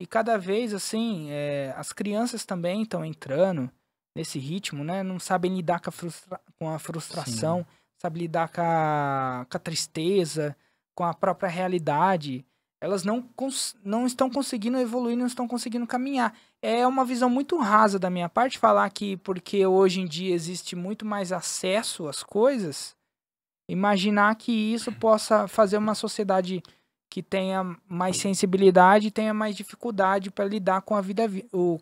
E 0.00 0.06
cada 0.06 0.38
vez, 0.38 0.72
assim, 0.72 1.28
é, 1.30 1.74
as 1.76 1.92
crianças 1.92 2.46
também 2.46 2.82
estão 2.82 3.04
entrando 3.04 3.70
nesse 4.14 4.38
ritmo, 4.38 4.84
né? 4.84 5.02
Não 5.02 5.18
sabem 5.18 5.54
lidar 5.54 5.80
com 5.80 5.88
a, 5.88 5.92
frustra- 5.92 6.40
com 6.58 6.68
a 6.70 6.78
frustração, 6.78 7.66
sabem 7.98 8.22
lidar 8.22 8.48
com 8.48 8.60
a, 8.60 9.46
com 9.50 9.56
a 9.56 9.60
tristeza, 9.60 10.56
com 10.94 11.04
a 11.04 11.14
própria 11.14 11.48
realidade. 11.48 12.44
Elas 12.80 13.04
não, 13.04 13.24
não 13.84 14.06
estão 14.06 14.28
conseguindo 14.28 14.76
evoluir, 14.76 15.16
não 15.16 15.26
estão 15.26 15.46
conseguindo 15.46 15.86
caminhar. 15.86 16.34
É 16.60 16.86
uma 16.86 17.04
visão 17.04 17.30
muito 17.30 17.56
rasa 17.56 17.98
da 17.98 18.10
minha 18.10 18.28
parte 18.28 18.58
falar 18.58 18.90
que 18.90 19.16
porque 19.18 19.64
hoje 19.64 20.00
em 20.00 20.04
dia 20.06 20.34
existe 20.34 20.74
muito 20.74 21.04
mais 21.06 21.32
acesso 21.32 22.08
às 22.08 22.22
coisas, 22.24 22.96
imaginar 23.68 24.34
que 24.34 24.52
isso 24.52 24.90
possa 24.92 25.46
fazer 25.46 25.78
uma 25.78 25.94
sociedade 25.94 26.60
que 27.08 27.22
tenha 27.22 27.76
mais 27.86 28.16
sensibilidade 28.16 29.06
e 29.06 29.10
tenha 29.10 29.32
mais 29.34 29.54
dificuldade 29.54 30.30
para 30.30 30.46
lidar 30.46 30.82
com 30.82 30.96
a 30.96 31.00
vida, 31.00 31.24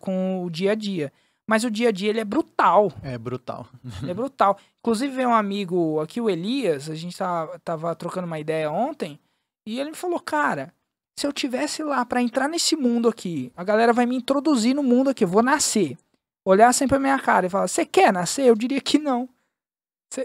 com 0.01 0.43
o 0.43 0.49
dia 0.49 0.73
a 0.73 0.75
dia. 0.75 1.11
Mas 1.51 1.65
o 1.65 1.69
dia 1.69 1.89
a 1.89 1.91
dia 1.91 2.09
ele 2.09 2.21
é 2.21 2.23
brutal. 2.23 2.93
É 3.03 3.17
brutal. 3.17 3.67
É 4.07 4.13
brutal. 4.13 4.57
Inclusive, 4.79 5.13
veio 5.13 5.27
um 5.27 5.33
amigo 5.33 5.99
aqui, 5.99 6.21
o 6.21 6.29
Elias, 6.29 6.89
a 6.89 6.95
gente 6.95 7.17
tava, 7.17 7.59
tava 7.59 7.93
trocando 7.93 8.25
uma 8.25 8.39
ideia 8.39 8.71
ontem, 8.71 9.19
e 9.67 9.77
ele 9.77 9.89
me 9.89 9.95
falou, 9.97 10.17
cara, 10.17 10.73
se 11.19 11.27
eu 11.27 11.33
tivesse 11.33 11.83
lá 11.83 12.05
pra 12.05 12.21
entrar 12.21 12.47
nesse 12.47 12.77
mundo 12.77 13.09
aqui, 13.09 13.51
a 13.53 13.65
galera 13.65 13.91
vai 13.91 14.05
me 14.05 14.15
introduzir 14.15 14.73
no 14.73 14.81
mundo 14.81 15.09
aqui, 15.09 15.25
eu 15.25 15.27
vou 15.27 15.43
nascer. 15.43 15.97
Olhar 16.45 16.69
assim 16.69 16.87
pra 16.87 16.97
minha 16.97 17.19
cara 17.19 17.47
e 17.47 17.49
falar, 17.49 17.67
você 17.67 17.85
quer 17.85 18.13
nascer? 18.13 18.45
Eu 18.45 18.55
diria 18.55 18.79
que 18.79 18.97
não. 18.97 19.27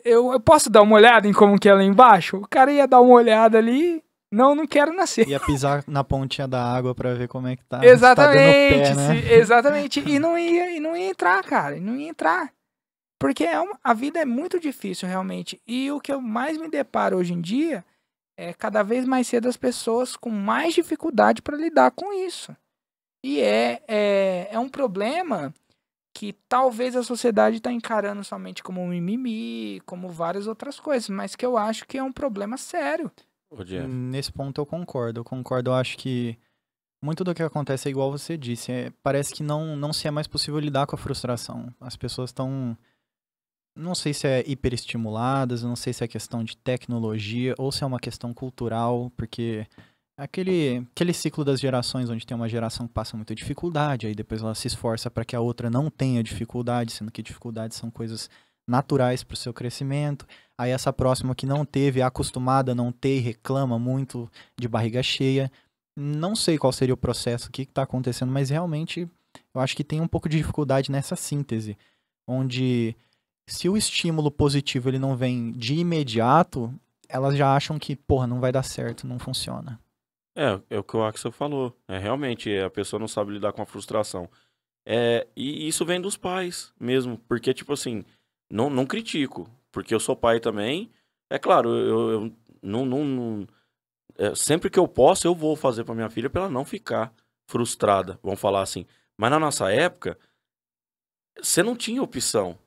Eu, 0.05 0.32
eu 0.32 0.39
posso 0.39 0.70
dar 0.70 0.82
uma 0.82 0.94
olhada 0.94 1.27
em 1.27 1.32
como 1.32 1.59
que 1.59 1.69
é 1.69 1.74
lá 1.74 1.82
embaixo? 1.82 2.36
O 2.36 2.47
cara 2.47 2.73
ia 2.73 2.86
dar 2.86 3.01
uma 3.01 3.15
olhada 3.15 3.59
ali, 3.59 4.01
não, 4.32 4.55
não 4.55 4.66
quero 4.66 4.93
nascer. 4.93 5.27
Ia 5.28 5.40
pisar 5.40 5.85
na 5.86 6.03
pontinha 6.05 6.47
da 6.48 6.62
água 6.62 6.94
pra 6.94 7.15
ver 7.15 7.28
como 7.28 7.47
é 7.48 7.57
que 7.57 7.65
tá. 7.65 7.85
Exatamente, 7.85 8.89
tá 8.89 8.94
pé, 8.94 8.94
né? 8.94 9.20
se- 9.23 9.28
exatamente. 9.35 10.01
E 10.09 10.19
não 10.19 10.36
ia, 10.39 10.70
e 10.77 10.81
não 10.81 10.97
ia 10.97 11.09
entrar, 11.11 11.43
cara. 11.44 11.77
e 11.77 11.81
Não 11.81 11.97
ia 11.97 12.09
entrar. 12.09 12.53
Porque 13.19 13.44
é 13.44 13.59
uma- 13.59 13.78
a 13.82 13.94
vida 13.94 14.19
é 14.20 14.24
muito 14.24 14.61
difícil, 14.61 15.09
realmente. 15.09 15.61
E 15.66 15.90
o 15.90 16.01
que 16.01 16.12
eu 16.12 16.20
mais 16.20 16.59
me 16.59 16.69
deparo 16.69 17.16
hoje 17.16 17.32
em 17.32 17.40
dia 17.40 17.85
é 18.39 18.53
cada 18.53 18.82
vez 18.82 19.07
mais 19.07 19.27
cedo 19.27 19.48
as 19.48 19.57
pessoas 19.57 20.16
com 20.16 20.28
mais 20.28 20.74
dificuldade 20.74 21.40
para 21.40 21.57
lidar 21.57 21.90
com 21.93 22.12
isso. 22.12 22.55
E 23.24 23.40
é, 23.40 23.82
é, 23.89 24.48
é 24.51 24.59
um 24.59 24.69
problema 24.69 25.55
que 26.15 26.35
talvez 26.48 26.94
a 26.97 27.03
sociedade 27.03 27.57
está 27.59 27.73
encarando 27.73 28.23
somente 28.24 28.62
como 28.62 28.81
um 28.82 28.89
mimimi, 28.89 29.81
como 29.86 30.09
várias 30.11 30.47
outras 30.47 30.78
coisas, 30.78 31.09
mas 31.09 31.35
que 31.35 31.44
eu 31.44 31.57
acho 31.57 31.86
que 31.86 31.97
é 31.98 32.03
um 32.03 32.12
problema 32.12 32.57
sério. 32.57 33.11
Jeff. 33.64 33.86
Nesse 33.86 34.32
ponto 34.32 34.60
eu 34.60 34.66
concordo. 34.66 35.20
Eu 35.20 35.24
concordo, 35.24 35.70
eu 35.70 35.74
acho 35.74 35.97
que 35.97 36.39
muito 37.02 37.23
do 37.23 37.35
que 37.35 37.43
acontece 37.43 37.89
é 37.89 37.90
igual 37.90 38.10
você 38.10 38.36
disse. 38.36 38.73
é- 38.73 38.93
parece 39.02 39.35
que 39.35 39.43
não, 39.43 39.77
não 39.77 39.93
se 39.93 40.09
é 40.09 40.10
mais 40.10 40.27
possível 40.27 40.59
lidar 40.59 40.86
com 40.86 40.97
a 40.97 40.98
frustração. 40.98 41.73
As 41.81 41.97
pessoas 41.97 42.31
estão. 42.31 42.77
Não 43.78 43.94
sei 43.94 44.14
se 44.14 44.27
é 44.27 44.43
hiperestimuladas, 44.47 45.62
não 45.62 45.77
sei 45.77 45.93
se 45.93 46.02
é 46.02 46.09
questão 46.09 46.43
de 46.43 46.56
tecnologia 46.56 47.55
ou 47.59 47.70
se 47.70 47.85
é 47.85 47.86
uma 47.86 48.01
questão 48.01 48.32
cultural, 48.32 49.12
porque 49.14 49.66
aquele, 50.18 50.78
aquele 50.94 51.12
ciclo 51.12 51.44
das 51.44 51.60
gerações, 51.60 52.09
onde 52.09 52.27
tem 52.27 52.35
uma 52.35 52.48
geração 52.48 52.89
que 52.89 52.94
passa 52.94 53.18
muita 53.18 53.35
dificuldade, 53.35 54.06
aí 54.06 54.14
depois 54.14 54.40
ela 54.40 54.55
se 54.55 54.66
esforça 54.66 55.10
para 55.10 55.27
que 55.27 55.36
a 55.36 55.40
outra 55.40 55.68
não 55.68 55.90
tenha 55.90 56.23
dificuldade, 56.23 56.93
sendo 56.93 57.12
que 57.12 57.23
dificuldades 57.23 57.77
são 57.77 57.90
coisas 57.90 58.31
naturais 58.66 59.23
para 59.23 59.35
o 59.35 59.36
seu 59.36 59.52
crescimento. 59.52 60.27
Aí 60.59 60.70
essa 60.70 60.93
próxima 60.93 61.35
que 61.35 61.47
não 61.47 61.65
teve, 61.65 62.01
é 62.01 62.03
acostumada 62.03 62.74
não 62.74 62.91
ter 62.91 63.19
e 63.19 63.20
reclama 63.20 63.78
muito 63.78 64.31
de 64.59 64.66
barriga 64.66 65.03
cheia. 65.03 65.51
Não 65.97 66.35
sei 66.35 66.59
qual 66.59 66.73
seria 66.73 66.95
o 66.95 66.99
processo, 66.99 67.49
o 67.49 67.53
que 67.53 67.62
está 67.62 67.83
acontecendo, 67.83 68.33
mas 68.33 68.51
realmente 68.51 69.09
eu 69.55 69.61
acho 69.61 69.77
que 69.77 69.85
tem 69.85 70.01
um 70.01 70.09
pouco 70.09 70.28
de 70.28 70.39
dificuldade 70.39 70.91
nessa 70.91 71.16
síntese, 71.16 71.77
onde 72.27 72.97
se 73.47 73.69
o 73.69 73.77
estímulo 73.77 74.31
positivo 74.31 74.89
ele 74.89 74.99
não 74.99 75.16
vem 75.16 75.53
de 75.53 75.74
imediato, 75.74 76.73
elas 77.09 77.37
já 77.37 77.55
acham 77.55 77.78
que, 77.78 77.95
porra, 77.95 78.27
não 78.27 78.41
vai 78.41 78.51
dar 78.51 78.62
certo, 78.62 79.07
não 79.07 79.19
funciona. 79.19 79.78
É, 80.37 80.61
é 80.69 80.78
o 80.78 80.85
que 80.85 80.97
o 80.97 81.05
Axel 81.05 81.33
falou. 81.33 81.74
É, 81.89 81.99
realmente, 81.99 82.55
a 82.59 82.69
pessoa 82.69 83.01
não 83.01 83.09
sabe 83.09 83.33
lidar 83.33 83.53
com 83.53 83.62
a 83.62 83.66
frustração. 83.66 84.28
É, 84.85 85.27
e 85.35 85.66
isso 85.66 85.85
vem 85.87 86.01
dos 86.01 86.16
pais 86.16 86.73
mesmo. 86.78 87.19
Porque, 87.27 87.55
tipo 87.55 87.73
assim, 87.73 88.05
não, 88.51 88.69
não 88.69 88.85
critico. 88.85 89.49
Porque 89.77 89.94
eu 89.94 90.01
sou 90.01 90.16
pai 90.16 90.40
também. 90.40 90.90
É 91.28 91.39
claro, 91.39 91.69
eu, 91.69 92.11
eu 92.11 92.32
não. 92.62 92.86
não, 92.86 93.05
não- 93.05 93.47
é, 94.16 94.35
sempre 94.35 94.70
que 94.70 94.78
eu 94.78 94.89
posso, 94.89 95.27
eu 95.27 95.35
vou 95.35 95.55
fazer 95.55 95.85
pra 95.85 95.94
minha 95.94 96.09
filha 96.09 96.31
pra 96.31 96.44
ela 96.44 96.51
não 96.51 96.65
ficar 96.65 97.12
frustrada. 97.47 98.19
Vamos 98.23 98.40
falar 98.40 98.62
assim. 98.62 98.86
Mas 99.19 99.31
na 99.31 99.39
nossa 99.39 99.70
época, 99.70 100.19
você 101.39 101.62
não 101.62 101.77
tinha 101.77 102.03
opção. 102.03 102.59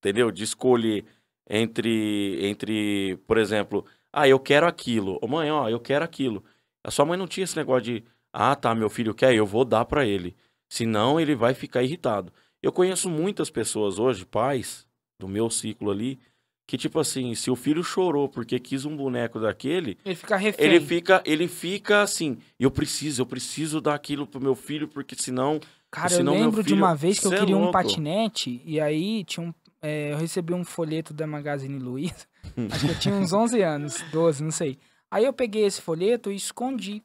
Entendeu? 0.00 0.32
De 0.32 0.42
escolher 0.42 1.04
entre, 1.48 2.44
entre, 2.44 3.16
por 3.24 3.38
exemplo, 3.38 3.86
ah, 4.12 4.26
eu 4.26 4.40
quero 4.40 4.66
aquilo. 4.66 5.20
Ô 5.22 5.28
mãe, 5.28 5.48
ó, 5.48 5.68
eu 5.68 5.78
quero 5.78 6.04
aquilo. 6.04 6.44
A 6.82 6.90
sua 6.90 7.04
mãe 7.04 7.16
não 7.16 7.28
tinha 7.28 7.44
esse 7.44 7.56
negócio 7.56 7.82
de, 7.84 8.04
ah, 8.32 8.56
tá, 8.56 8.74
meu 8.74 8.90
filho 8.90 9.14
quer, 9.14 9.32
eu 9.32 9.46
vou 9.46 9.64
dar 9.64 9.84
pra 9.84 10.04
ele. 10.04 10.36
Senão 10.68 11.20
ele 11.20 11.36
vai 11.36 11.54
ficar 11.54 11.84
irritado. 11.84 12.32
Eu 12.60 12.72
conheço 12.72 13.08
muitas 13.08 13.48
pessoas 13.48 14.00
hoje, 14.00 14.26
pais, 14.26 14.85
do 15.18 15.26
meu 15.28 15.48
ciclo 15.50 15.90
ali, 15.90 16.18
que 16.66 16.76
tipo 16.76 16.98
assim, 16.98 17.34
se 17.34 17.50
o 17.50 17.56
filho 17.56 17.82
chorou 17.82 18.28
porque 18.28 18.58
quis 18.58 18.84
um 18.84 18.96
boneco 18.96 19.38
daquele, 19.40 19.96
Ele 20.04 20.14
fica 20.14 20.36
refém. 20.36 20.66
ele 20.66 20.80
fica, 20.80 21.22
ele 21.24 21.48
fica 21.48 22.02
assim, 22.02 22.38
eu 22.58 22.70
preciso, 22.70 23.22
eu 23.22 23.26
preciso 23.26 23.80
dar 23.80 23.94
aquilo 23.94 24.26
pro 24.26 24.40
meu 24.40 24.54
filho, 24.54 24.88
porque 24.88 25.14
senão 25.14 25.60
Cara, 25.90 26.12
eu 26.12 26.16
senão 26.18 26.34
meu 26.34 26.42
lembro 26.44 26.62
de 26.62 26.70
filho- 26.70 26.82
uma 26.82 26.94
vez 26.94 27.18
que 27.20 27.26
eu 27.26 27.32
é 27.32 27.38
queria 27.38 27.56
um 27.56 27.60
louco. 27.60 27.72
patinete 27.72 28.60
e 28.64 28.80
aí 28.80 29.24
tinha 29.24 29.46
um, 29.46 29.54
é, 29.80 30.12
eu 30.12 30.16
recebi 30.18 30.52
um 30.52 30.64
folheto 30.64 31.14
da 31.14 31.26
Magazine 31.26 31.78
Luiza. 31.78 32.26
Acho 32.70 32.86
que 32.86 32.92
eu 32.92 32.98
tinha 32.98 33.14
uns 33.14 33.32
11 33.32 33.62
anos, 33.62 34.02
12, 34.10 34.42
não 34.42 34.50
sei. 34.50 34.78
Aí 35.10 35.24
eu 35.24 35.32
peguei 35.32 35.64
esse 35.64 35.80
folheto 35.80 36.30
e 36.32 36.34
escondi. 36.36 37.02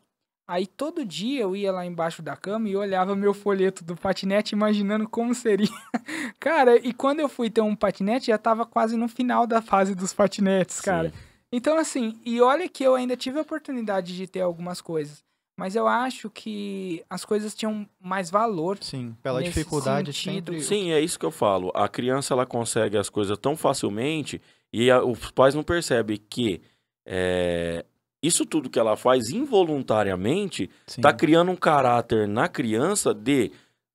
Aí 0.52 0.68
todo 0.68 1.06
dia 1.06 1.42
eu 1.44 1.56
ia 1.56 1.72
lá 1.72 1.86
embaixo 1.86 2.22
da 2.22 2.36
cama 2.36 2.68
e 2.68 2.76
olhava 2.76 3.16
meu 3.16 3.34
folheto 3.34 3.86
do 3.86 3.96
patinete 3.96 4.54
imaginando 4.54 5.08
como 5.08 5.34
seria. 5.34 5.70
cara, 6.38 6.76
e 6.76 6.92
quando 6.92 7.22
eu 7.22 7.30
fui 7.30 7.50
ter 7.50 7.62
um 7.62 7.74
patinete 7.74 8.28
já 8.28 8.38
tava 8.38 8.66
quase 8.66 8.98
no 8.98 9.08
final 9.08 9.48
da 9.48 9.62
fase 9.62 9.96
dos 9.96 10.12
patinetes, 10.12 10.82
cara. 10.82 11.10
Sim. 11.10 11.16
Então, 11.54 11.78
assim, 11.78 12.20
e 12.26 12.42
olha 12.42 12.68
que 12.68 12.84
eu 12.84 12.96
ainda 12.96 13.16
tive 13.16 13.40
a 13.40 13.44
oportunidade 13.44 14.14
de 14.14 14.28
ter 14.28 14.42
algumas 14.42 14.82
coisas. 14.82 15.24
Mas 15.58 15.74
eu 15.74 15.88
acho 15.88 16.30
que 16.30 17.02
as 17.10 17.24
coisas 17.24 17.56
tinham 17.56 17.88
mais 17.98 18.30
valor. 18.30 18.78
Sim, 18.82 19.16
pela 19.24 19.40
Nesse 19.40 19.54
dificuldade 19.54 20.12
sentido. 20.12 20.52
sempre. 20.54 20.64
Sim, 20.64 20.92
é 20.92 21.00
isso 21.00 21.18
que 21.18 21.26
eu 21.26 21.32
falo. 21.32 21.72
A 21.74 21.88
criança 21.88 22.34
ela 22.34 22.46
consegue 22.46 22.98
as 22.98 23.10
coisas 23.10 23.38
tão 23.38 23.56
facilmente 23.56 24.42
e 24.74 24.92
a- 24.92 25.02
os 25.02 25.32
pais 25.32 25.56
não 25.56 25.64
percebem 25.64 26.18
que 26.30 26.62
é, 27.06 27.86
isso 28.22 28.46
tudo 28.46 28.70
que 28.70 28.80
ela 28.80 28.96
faz 28.96 29.30
involuntariamente 29.30 30.70
Sim. 30.88 31.02
tá 31.02 31.12
criando 31.14 31.52
um 31.52 31.56
caráter 31.56 32.28
na 32.28 32.48
criança 32.48 33.14
de 33.14 33.52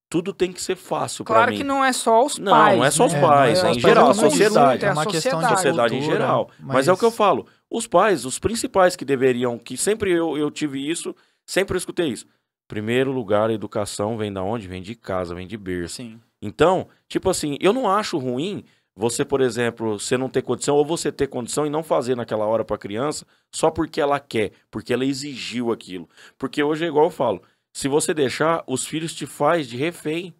tudo 0.08 0.32
tem 0.32 0.52
que 0.52 0.62
ser 0.62 0.76
fácil 0.76 1.24
pra 1.24 1.34
Claro 1.34 1.50
mim. 1.50 1.58
que 1.58 1.64
não 1.64 1.84
é 1.84 1.92
só 1.92 2.24
os 2.24 2.38
Não, 2.38 2.52
pais. 2.52 2.78
não 2.78 2.84
é 2.84 2.90
só 2.90 3.06
os 3.06 3.12
né? 3.12 3.20
pais, 3.20 3.58
é 3.58 3.66
é 3.66 3.70
os 3.70 3.76
em 3.76 3.80
pais 3.80 3.94
geral, 3.94 4.06
a 4.06 4.10
é 4.10 4.14
sociedade. 4.14 4.72
junta, 4.74 4.86
é 4.86 4.92
uma 4.92 5.06
questão 5.06 5.40
de 5.40 5.48
sociedade 5.48 5.94
em 5.94 5.98
cultura, 5.98 6.16
geral. 6.20 6.50
Mas... 6.60 6.88
é 6.88 6.92
o 6.92 6.96
que 6.96 7.04
eu 7.04 7.08
mas- 7.08 7.16
falo. 7.16 7.46
Os 7.68 7.86
pais, 7.88 8.24
os 8.24 8.38
principais 8.38 8.94
que 8.94 9.04
deveriam, 9.04 9.58
que 9.58 9.76
sempre 9.76 10.12
eu, 10.12 10.38
eu 10.38 10.48
tive 10.50 10.88
isso, 10.88 11.14
sempre 11.44 11.74
eu 11.74 11.78
escutei 11.78 12.08
isso. 12.08 12.24
Primeiro 12.68 13.10
lugar, 13.10 13.50
a 13.50 13.52
educação 13.52 14.16
vem 14.16 14.32
da 14.32 14.42
onde? 14.42 14.68
Vem 14.68 14.80
de 14.80 14.94
casa, 14.94 15.34
vem 15.34 15.46
de 15.46 15.56
berço. 15.56 15.96
Sim. 15.96 16.20
Então, 16.40 16.86
tipo 17.08 17.28
assim, 17.28 17.56
eu 17.60 17.72
não 17.72 17.90
acho 17.90 18.16
ruim 18.18 18.64
você, 18.96 19.24
por 19.24 19.40
exemplo, 19.42 19.98
você 19.98 20.16
não 20.16 20.28
ter 20.28 20.40
condição 20.42 20.74
ou 20.76 20.84
você 20.84 21.12
ter 21.12 21.26
condição 21.26 21.66
e 21.66 21.70
não 21.70 21.82
fazer 21.82 22.16
naquela 22.16 22.46
hora 22.46 22.64
pra 22.64 22.78
criança 22.78 23.26
só 23.54 23.70
porque 23.70 24.00
ela 24.00 24.18
quer, 24.18 24.52
porque 24.70 24.92
ela 24.92 25.04
exigiu 25.04 25.70
aquilo. 25.70 26.08
Porque 26.38 26.62
hoje 26.62 26.84
é 26.84 26.88
igual 26.88 27.04
eu 27.06 27.10
falo, 27.10 27.42
se 27.74 27.88
você 27.88 28.14
deixar, 28.14 28.64
os 28.66 28.86
filhos 28.86 29.14
te 29.14 29.26
faz 29.26 29.68
de 29.68 29.76
refém. 29.76 30.34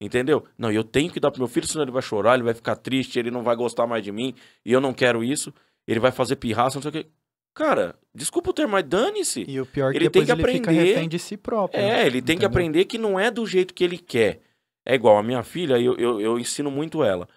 Entendeu? 0.00 0.44
Não, 0.58 0.70
eu 0.70 0.84
tenho 0.84 1.10
que 1.10 1.20
dar 1.20 1.30
pro 1.30 1.40
meu 1.40 1.48
filho, 1.48 1.66
senão 1.66 1.84
ele 1.84 1.92
vai 1.92 2.02
chorar, 2.02 2.34
ele 2.34 2.42
vai 2.42 2.52
ficar 2.52 2.76
triste, 2.76 3.18
ele 3.18 3.30
não 3.30 3.42
vai 3.42 3.56
gostar 3.56 3.86
mais 3.86 4.02
de 4.04 4.12
mim, 4.12 4.34
e 4.64 4.72
eu 4.72 4.80
não 4.80 4.92
quero 4.92 5.24
isso. 5.24 5.54
Ele 5.86 6.00
vai 6.00 6.10
fazer 6.12 6.36
pirraça, 6.36 6.76
não 6.76 6.82
sei 6.82 6.88
o 6.88 6.92
quê. 6.92 7.06
Cara, 7.54 7.94
desculpa 8.14 8.50
o 8.50 8.52
termo, 8.52 8.72
mas 8.72 8.84
dane-se. 8.84 9.44
E 9.48 9.60
o 9.60 9.64
pior 9.64 9.90
é 9.90 9.92
que 9.92 9.98
Ele 9.98 10.10
tem 10.10 10.24
que 10.26 10.32
ele 10.32 10.42
fica 10.42 10.70
aprender- 10.70 10.84
refém 10.94 11.08
de 11.08 11.18
si 11.18 11.36
próprio. 11.36 11.80
É, 11.80 12.04
ele 12.06 12.20
tem 12.20 12.36
que 12.36 12.44
aprender 12.44 12.84
que 12.84 12.98
não 12.98 13.18
é 13.18 13.30
do 13.30 13.46
jeito 13.46 13.72
que 13.72 13.84
ele 13.84 13.96
quer. 13.96 14.40
É 14.84 14.94
igual 14.94 15.16
a 15.16 15.22
minha 15.22 15.42
filha, 15.42 15.78
eu, 15.78 15.96
eu, 15.96 16.20
eu 16.20 16.38
ensino 16.38 16.70
muito 16.70 17.02
ela. 17.04 17.28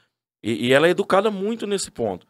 E, 0.44 0.68
e 0.68 0.74
ela 0.74 0.88
é 0.88 0.92
educada 0.92 1.30
muito 1.32 1.66
nesse 1.68 1.92
ponto. 1.92 2.28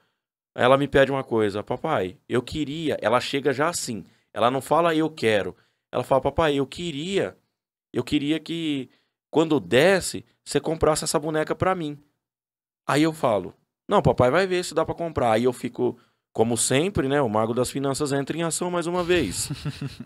Ela 0.55 0.77
me 0.77 0.88
pede 0.88 1.11
uma 1.11 1.23
coisa, 1.23 1.63
papai, 1.63 2.17
eu 2.27 2.41
queria. 2.41 2.97
Ela 3.01 3.19
chega 3.19 3.53
já 3.53 3.69
assim. 3.69 4.03
Ela 4.34 4.49
não 4.49 4.61
fala 4.61 4.95
eu 4.95 5.09
quero. 5.09 5.55
Ela 5.91 6.03
fala, 6.03 6.21
papai, 6.21 6.55
eu 6.55 6.65
queria. 6.65 7.38
Eu 7.93 8.03
queria 8.03 8.39
que 8.39 8.89
quando 9.29 9.59
desce, 9.59 10.25
você 10.43 10.59
comprasse 10.59 11.03
essa 11.03 11.19
boneca 11.19 11.55
pra 11.55 11.75
mim. 11.75 11.97
Aí 12.88 13.03
eu 13.03 13.13
falo, 13.13 13.53
não, 13.88 14.01
papai 14.01 14.31
vai 14.31 14.47
ver 14.47 14.63
se 14.63 14.73
dá 14.73 14.85
pra 14.85 14.95
comprar. 14.95 15.34
Aí 15.34 15.43
eu 15.43 15.53
fico, 15.53 15.99
como 16.38 16.55
sempre, 16.55 17.07
né? 17.07 17.19
O 17.19 17.27
mago 17.27 17.51
das 17.51 17.72
finanças 17.72 18.11
entra 18.11 18.38
em 18.38 18.43
ação 18.43 18.69
mais 18.69 18.85
uma 18.85 19.03
vez. 19.03 19.49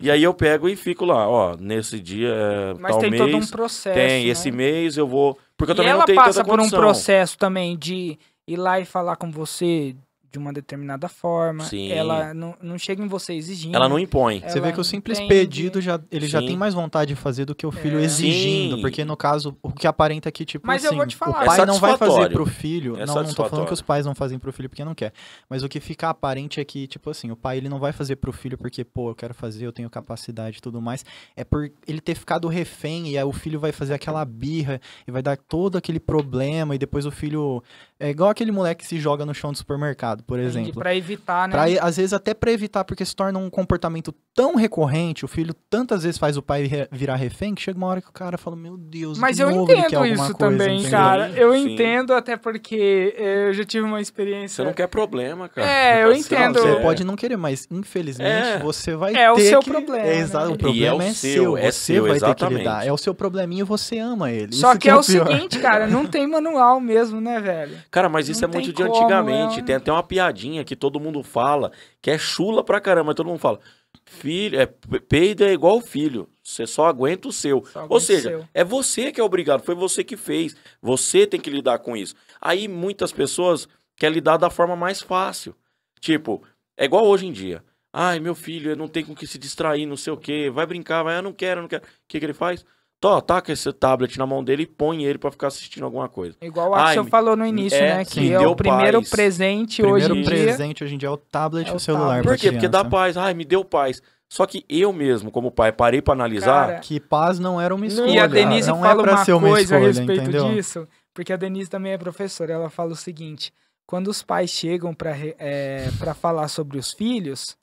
e 0.00 0.10
aí 0.10 0.22
eu 0.22 0.32
pego 0.32 0.66
e 0.66 0.74
fico 0.74 1.04
lá, 1.04 1.28
ó, 1.28 1.54
nesse 1.60 2.00
dia, 2.00 2.30
é, 2.30 2.74
Mas 2.80 2.92
tal 2.92 3.00
tem 3.02 3.10
mês, 3.10 3.22
todo 3.22 3.36
um 3.36 3.46
processo. 3.46 3.94
tem, 3.94 4.24
né? 4.24 4.30
esse 4.30 4.50
mês 4.50 4.96
eu 4.96 5.06
vou... 5.06 5.38
Porque 5.58 5.72
eu 5.72 5.74
e 5.74 5.76
também 5.76 5.90
ela 5.90 5.98
não 5.98 6.06
tenho 6.06 6.18
passa 6.18 6.42
por 6.42 6.58
um 6.58 6.70
processo 6.70 7.36
também 7.36 7.76
de 7.76 8.18
ir 8.48 8.56
lá 8.56 8.80
e 8.80 8.86
falar 8.86 9.16
com 9.16 9.30
você 9.30 9.94
de 10.32 10.38
uma 10.38 10.52
determinada 10.52 11.08
forma. 11.08 11.64
Sim. 11.64 11.92
Ela 11.92 12.32
não, 12.32 12.56
não 12.62 12.78
chega 12.78 13.02
em 13.02 13.06
você 13.06 13.34
exigindo. 13.34 13.74
Ela 13.76 13.88
não 13.88 13.98
impõe. 13.98 14.40
Você 14.40 14.58
vê 14.60 14.72
que 14.72 14.80
o 14.80 14.84
simples 14.84 15.18
entende. 15.18 15.28
pedido 15.40 15.80
já 15.80 16.00
ele 16.10 16.26
já 16.26 16.40
Sim. 16.40 16.46
tem 16.46 16.56
mais 16.56 16.72
vontade 16.72 17.14
de 17.14 17.20
fazer 17.20 17.44
do 17.44 17.54
que 17.54 17.66
o 17.66 17.70
filho 17.70 17.98
É. 17.98 18.02
exigindo, 18.04 18.76
Sim. 18.76 18.80
porque 18.80 19.04
no 19.04 19.16
caso 19.16 19.56
o 19.62 19.70
que 19.70 19.86
aparenta 19.86 20.28
é 20.28 20.32
que 20.32 20.44
tipo 20.46 20.66
Mas 20.66 20.82
eu 20.84 20.88
assim, 20.90 20.96
vou 20.96 21.06
te 21.06 21.14
falar. 21.16 21.40
o 21.40 21.42
É 21.42 21.46
pai 21.46 21.66
não 21.66 21.78
vai 21.78 21.96
fazer 21.98 22.30
pro 22.30 22.46
filho, 22.46 22.96
É 22.96 23.04
não, 23.04 23.14
não 23.14 23.34
tô 23.34 23.44
falando 23.44 23.66
que 23.66 23.72
os 23.74 23.82
pais 23.82 24.06
não 24.06 24.14
fazem 24.14 24.38
pro 24.38 24.52
filho 24.52 24.68
porque 24.70 24.84
não 24.84 24.94
quer, 24.94 25.12
mas 25.50 25.62
o 25.62 25.68
que 25.68 25.78
fica 25.80 26.08
aparente 26.08 26.60
é 26.60 26.64
que 26.64 26.86
tipo 26.86 27.10
assim, 27.10 27.30
o 27.30 27.36
pai 27.36 27.58
ele 27.58 27.68
não 27.68 27.78
vai 27.78 27.92
fazer 27.92 28.16
pro 28.16 28.32
filho 28.32 28.56
porque 28.56 28.82
pô, 28.84 29.10
eu 29.10 29.14
quero 29.14 29.34
fazer, 29.34 29.66
eu 29.66 29.72
tenho 29.72 29.90
capacidade 29.90 30.58
e 30.58 30.60
tudo 30.62 30.80
mais, 30.80 31.04
é 31.36 31.44
por 31.44 31.70
ele 31.86 32.00
ter 32.00 32.14
ficado 32.14 32.48
refém 32.48 33.08
e 33.10 33.18
aí 33.18 33.24
o 33.24 33.32
filho 33.32 33.60
vai 33.60 33.70
fazer 33.72 33.92
aquela 33.92 34.24
birra 34.24 34.80
e 35.06 35.10
vai 35.10 35.20
dar 35.22 35.36
todo 35.36 35.76
aquele 35.76 36.00
problema 36.00 36.74
e 36.74 36.78
depois 36.78 37.04
o 37.04 37.10
filho 37.10 37.62
é 38.00 38.08
igual 38.10 38.30
aquele 38.30 38.50
moleque 38.50 38.82
que 38.82 38.88
se 38.88 38.98
joga 38.98 39.26
no 39.26 39.34
chão 39.34 39.52
do 39.52 39.58
supermercado, 39.58 40.21
por 40.26 40.38
Entendi, 40.38 40.58
exemplo. 40.60 40.80
Pra 40.80 40.94
evitar, 40.94 41.48
né? 41.48 41.52
Pra, 41.52 41.86
às 41.86 41.96
vezes 41.96 42.12
até 42.12 42.32
pra 42.34 42.50
evitar, 42.52 42.84
porque 42.84 43.04
se 43.04 43.14
torna 43.14 43.38
um 43.38 43.50
comportamento 43.50 44.14
tão 44.34 44.54
recorrente, 44.56 45.24
o 45.24 45.28
filho 45.28 45.52
tantas 45.68 46.04
vezes 46.04 46.16
faz 46.18 46.36
o 46.36 46.42
pai 46.42 46.64
re- 46.64 46.88
virar 46.90 47.16
refém, 47.16 47.54
que 47.54 47.60
chega 47.60 47.76
uma 47.76 47.86
hora 47.86 48.00
que 48.00 48.08
o 48.08 48.12
cara 48.12 48.38
fala, 48.38 48.56
meu 48.56 48.76
Deus, 48.78 49.18
Mas 49.18 49.36
de 49.36 49.42
eu 49.42 49.50
novo 49.50 49.70
ele 49.70 49.80
quer 49.82 49.86
entendo 49.88 50.06
isso 50.06 50.16
coisa, 50.22 50.34
também, 50.38 50.74
entendeu? 50.80 50.90
cara. 50.98 51.30
Eu 51.36 51.52
Sim. 51.52 51.72
entendo, 51.74 52.14
até 52.14 52.36
porque 52.36 53.14
eh, 53.18 53.48
eu 53.48 53.52
já 53.52 53.64
tive 53.64 53.84
uma 53.86 54.00
experiência. 54.00 54.56
Você 54.56 54.64
não 54.64 54.72
quer 54.72 54.86
problema, 54.88 55.48
cara. 55.48 55.68
É, 55.68 56.04
eu 56.04 56.12
entendo. 56.14 56.58
Você 56.58 56.68
é. 56.68 56.80
pode 56.80 57.04
não 57.04 57.14
querer, 57.14 57.36
mas 57.36 57.66
infelizmente 57.70 58.26
É. 58.30 58.58
você 58.58 58.94
vai 58.96 59.14
É 59.14 59.30
o 59.30 59.34
ter 59.34 59.48
seu 59.50 59.60
que... 59.60 59.70
problema, 59.70 60.06
É, 60.06 60.16
exato, 60.16 60.48
né? 60.48 60.54
o 60.54 60.58
problema 60.58 60.80
E 60.82 60.84
é 60.86 60.92
o 60.94 61.02
é, 61.02 61.12
seu, 61.12 61.56
é 61.58 61.70
você 61.70 61.72
seu, 61.94 62.02
vai 62.04 62.12
ter 62.14 62.18
que 62.20 62.24
exatamente. 62.26 62.58
lidar. 62.58 62.86
É 62.86 62.92
o 62.92 62.96
seu 62.98 63.14
probleminha 63.14 63.60
e 63.60 63.64
você 63.64 63.98
ama 63.98 64.30
ele. 64.30 64.54
Só 64.54 64.70
Isso 64.70 64.78
que 64.80 64.88
é, 64.88 64.94
o 64.96 65.02
pior. 65.04 65.26
seguinte, 65.28 65.58
cara, 65.58 65.86
não 65.86 66.06
tem 66.06 66.26
manual 66.26 66.80
mesmo, 66.80 67.20
né, 67.20 67.38
velho? 67.40 67.76
Cara, 67.90 68.08
mas 68.08 68.28
isso 68.28 68.40
Não 68.42 68.48
é 68.48 68.52
muito 68.54 68.72
de 68.72 68.82
antigamente. 68.82 69.58
é 69.58 69.62
um- 69.62 69.64
Tem 69.66 69.74
até 69.76 69.92
uma 69.92 70.02
piadinha 70.12 70.64
que 70.64 70.76
todo 70.76 71.00
mundo 71.00 71.22
fala, 71.22 71.72
que 72.00 72.10
é 72.10 72.18
chula 72.18 72.62
pra 72.62 72.80
caramba, 72.80 73.14
todo 73.14 73.26
mundo 73.28 73.38
fala. 73.38 73.58
Filho, 74.04 74.60
é, 74.60 74.66
pe- 74.66 75.00
peido 75.00 75.44
é 75.44 75.52
igual 75.52 75.80
filho. 75.80 76.28
Você 76.42 76.66
só 76.66 76.86
aguenta 76.86 77.28
o 77.28 77.32
seu. 77.32 77.58
Ou 77.58 77.80
aguenta 77.82 77.94
o 77.94 78.00
seja, 78.00 78.28
seu. 78.30 78.48
é 78.52 78.64
você 78.64 79.12
que 79.12 79.20
é 79.20 79.24
obrigado, 79.24 79.62
foi 79.62 79.74
você 79.74 80.02
que 80.04 80.16
fez. 80.16 80.56
Você 80.80 81.26
tem 81.26 81.40
que 81.40 81.48
lidar 81.50 81.78
com 81.78 81.96
isso. 81.96 82.14
Aí 82.40 82.68
muitas 82.68 83.12
pessoas 83.12 83.68
querem 83.96 84.14
lidar 84.14 84.36
da 84.36 84.50
forma 84.50 84.74
mais 84.76 85.00
fácil. 85.00 85.54
Tipo, 86.00 86.42
é 86.76 86.84
igual 86.84 87.06
hoje 87.06 87.26
em 87.26 87.32
dia. 87.32 87.62
Ai, 87.92 88.18
meu 88.18 88.34
filho, 88.34 88.74
não 88.74 88.88
tem 88.88 89.04
com 89.04 89.14
que 89.14 89.26
se 89.26 89.38
distrair, 89.38 89.86
não 89.86 89.96
sei 89.96 90.12
o 90.12 90.16
quê. 90.16 90.50
Vai 90.50 90.66
brincar, 90.66 91.02
vai, 91.02 91.18
eu 91.18 91.22
não 91.22 91.32
quero, 91.32 91.58
eu 91.58 91.62
não 91.62 91.68
quero. 91.68 91.84
O 91.84 91.86
que, 92.08 92.18
que 92.18 92.26
ele 92.26 92.32
faz? 92.34 92.64
Tó, 93.02 93.20
taca 93.20 93.52
esse 93.52 93.72
tablet 93.72 94.16
na 94.16 94.24
mão 94.24 94.44
dele 94.44 94.62
e 94.62 94.66
põe 94.66 95.02
ele 95.02 95.18
pra 95.18 95.32
ficar 95.32 95.48
assistindo 95.48 95.82
alguma 95.82 96.08
coisa. 96.08 96.36
Igual 96.40 96.70
o 96.70 96.74
Ai, 96.76 96.90
Axel 96.90 97.04
falou 97.06 97.34
no 97.34 97.44
início, 97.44 97.76
é, 97.76 97.96
né? 97.96 98.04
Que 98.04 98.32
é 98.32 98.46
o 98.46 98.54
primeiro 98.54 98.98
paz. 98.98 99.10
presente 99.10 99.82
Primeiro 99.82 100.14
hoje 100.14 100.20
em 100.20 100.22
dia. 100.22 100.30
presente 100.30 100.84
hoje 100.84 100.94
em 100.94 100.98
dia 100.98 101.08
é 101.08 101.10
o 101.10 101.16
tablet 101.16 101.66
É 101.66 101.70
e 101.70 101.72
o 101.72 101.76
o 101.78 101.80
celular 101.80 102.22
Por 102.22 102.36
quê? 102.38 102.52
Porque 102.52 102.68
dá 102.68 102.84
paz. 102.84 103.16
Ai, 103.16 103.34
me 103.34 103.44
deu 103.44 103.64
paz. 103.64 104.00
Só 104.28 104.46
que 104.46 104.64
eu 104.68 104.92
mesmo, 104.92 105.32
como 105.32 105.50
pai, 105.50 105.72
parei 105.72 106.00
pra 106.00 106.14
analisar. 106.14 106.68
Cara, 106.68 106.78
Que 106.78 107.00
paz 107.00 107.40
não 107.40 107.60
era 107.60 107.74
uma 107.74 107.84
escolha. 107.84 108.08
E 108.08 108.18
a 108.20 108.28
Denise 108.28 108.68
não 108.68 108.80
fala 108.80 109.02
é 109.02 109.34
uma 109.34 109.40
coisa 109.40 109.62
escolha, 109.62 109.76
a 109.76 109.80
respeito 109.80 110.22
entendeu? 110.22 110.54
disso, 110.54 110.88
porque 111.12 111.32
a 111.32 111.36
Denise 111.36 111.68
também 111.68 111.90
é 111.90 111.98
professora. 111.98 112.52
Ela 112.52 112.70
fala 112.70 112.92
o 112.92 112.96
seguinte: 112.96 113.52
quando 113.84 114.06
os 114.06 114.22
pais 114.22 114.48
chegam 114.48 114.94
para 114.94 115.10
é, 115.16 115.90
pra 115.98 116.14
falar 116.14 116.46
sobre 116.46 116.78
os 116.78 116.92
filhos, 116.92 117.56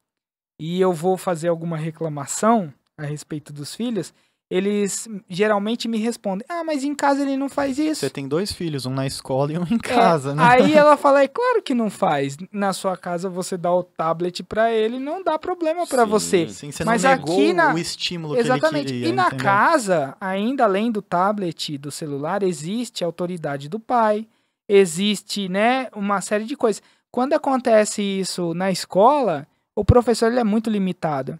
e 0.59 0.81
eu 0.81 0.91
vou 0.91 1.15
fazer 1.15 1.47
alguma 1.47 1.77
reclamação 1.77 2.73
a 2.97 3.05
respeito 3.05 3.53
dos 3.53 3.73
filhos, 3.73 4.13
eles 4.49 5.07
geralmente 5.29 5.87
me 5.87 5.97
respondem: 5.99 6.45
Ah, 6.49 6.63
mas 6.63 6.83
em 6.83 6.95
casa 6.95 7.21
ele 7.21 7.37
não 7.37 7.47
faz 7.47 7.77
isso. 7.77 8.01
Você 8.01 8.09
tem 8.09 8.27
dois 8.27 8.51
filhos, 8.51 8.85
um 8.85 8.93
na 8.93 9.05
escola 9.05 9.53
e 9.53 9.57
um 9.57 9.63
em 9.63 9.75
É, 9.75 9.77
casa, 9.77 10.33
né? 10.33 10.43
Aí 10.43 10.73
ela 10.75 10.97
fala: 10.97 11.21
É 11.23 11.27
claro 11.27 11.61
que 11.61 11.73
não 11.75 11.89
faz. 11.89 12.35
Na 12.51 12.73
sua 12.73 12.97
casa 12.97 13.29
você 13.29 13.55
dá 13.57 13.71
o 13.73 13.83
tablet 13.83 14.41
para 14.43 14.71
ele, 14.73 14.97
não 14.99 15.23
dá 15.23 15.37
problema 15.37 15.85
para 15.85 16.03
você. 16.05 16.47
Sim, 16.49 16.71
você 16.71 16.83
Mas 16.83 17.03
não 17.03 17.11
negou 17.11 17.35
aqui 17.35 17.53
na- 17.53 17.73
o 17.73 17.77
estímulo 17.77 18.35
Exatamente. 18.37 18.85
que 18.85 18.91
ele 18.91 18.99
queria, 19.01 19.09
e 19.09 19.15
na 19.15 19.27
entendeu? 19.27 19.43
casa, 19.45 20.17
ainda 20.19 20.63
além 20.63 20.91
do 20.91 21.01
tablet 21.01 21.73
e 21.73 21.77
do 21.77 21.91
celular, 21.91 22.41
existe 22.41 23.03
a 23.03 23.07
autoridade 23.07 23.69
do 23.69 23.79
pai, 23.79 24.25
existe, 24.67 25.49
né, 25.49 25.87
uma 25.95 26.21
série 26.21 26.45
de 26.45 26.55
coisas. 26.55 26.81
Quando 27.11 27.33
acontece 27.33 28.01
isso 28.01 28.53
na 28.53 28.71
escola, 28.71 29.47
o 29.75 29.83
professor 29.83 30.27
ele 30.31 30.39
é 30.39 30.43
muito 30.43 30.69
limitado. 30.69 31.39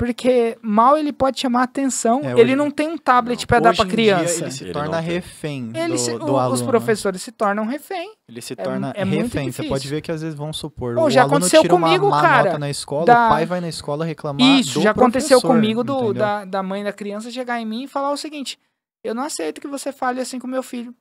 Porque 0.00 0.56
mal 0.62 0.96
ele 0.96 1.12
pode 1.12 1.38
chamar 1.38 1.62
atenção, 1.64 2.20
É, 2.24 2.30
ele 2.32 2.42
hoje- 2.42 2.56
não 2.56 2.70
tem 2.70 2.88
um 2.88 2.96
tablet 2.96 3.46
para 3.46 3.60
dar 3.60 3.76
para 3.76 3.84
em 3.84 3.88
dia, 3.88 3.94
criança. 4.16 4.44
ele 4.44 4.50
se 4.50 4.64
Ele 4.64 4.72
torna 4.72 4.98
refém 4.98 5.70
Ele 5.74 5.92
do, 5.92 5.98
se- 5.98 6.18
do 6.18 6.32
o- 6.32 6.38
aluno. 6.38 6.54
os 6.54 6.62
professores 6.62 7.20
se 7.20 7.30
tornam 7.30 7.66
refém. 7.66 8.14
Ele 8.26 8.40
se 8.40 8.54
É 8.54 8.56
torna 8.56 8.94
é 8.96 9.04
muito 9.04 9.24
refém. 9.24 9.44
Você 9.44 9.50
difícil. 9.60 9.68
pode 9.68 9.88
ver 9.88 10.00
que 10.00 10.10
às 10.10 10.22
vezes 10.22 10.34
vão 10.34 10.54
supor, 10.54 10.94
Pô, 10.94 11.02
o 11.04 11.10
já 11.10 11.20
aluno 11.20 11.36
aconteceu 11.36 11.60
tira 11.60 11.74
comigo, 11.74 12.06
uma 12.06 12.16
má 12.16 12.22
cara, 12.22 12.44
nota 12.44 12.58
na 12.58 12.70
escola, 12.70 13.04
da- 13.04 13.26
o 13.26 13.28
pai 13.28 13.44
vai 13.44 13.60
na 13.60 13.68
escola 13.68 14.02
reclamar 14.06 14.40
Isso, 14.58 14.78
do 14.78 14.82
já 14.84 14.92
aconteceu 14.92 15.38
comigo 15.42 15.84
do, 15.84 16.14
da, 16.14 16.46
da 16.46 16.62
mãe 16.62 16.82
da 16.82 16.94
criança 16.94 17.30
chegar 17.30 17.60
em 17.60 17.66
mim 17.66 17.82
e 17.82 17.86
falar 17.86 18.10
o 18.10 18.16
seguinte: 18.16 18.58
eu 19.04 19.14
não 19.14 19.24
aceito 19.24 19.60
que 19.60 19.68
você 19.68 19.92
fale 19.92 20.18
assim 20.18 20.38
com 20.38 20.46
meu 20.46 20.62
filho. 20.62 20.94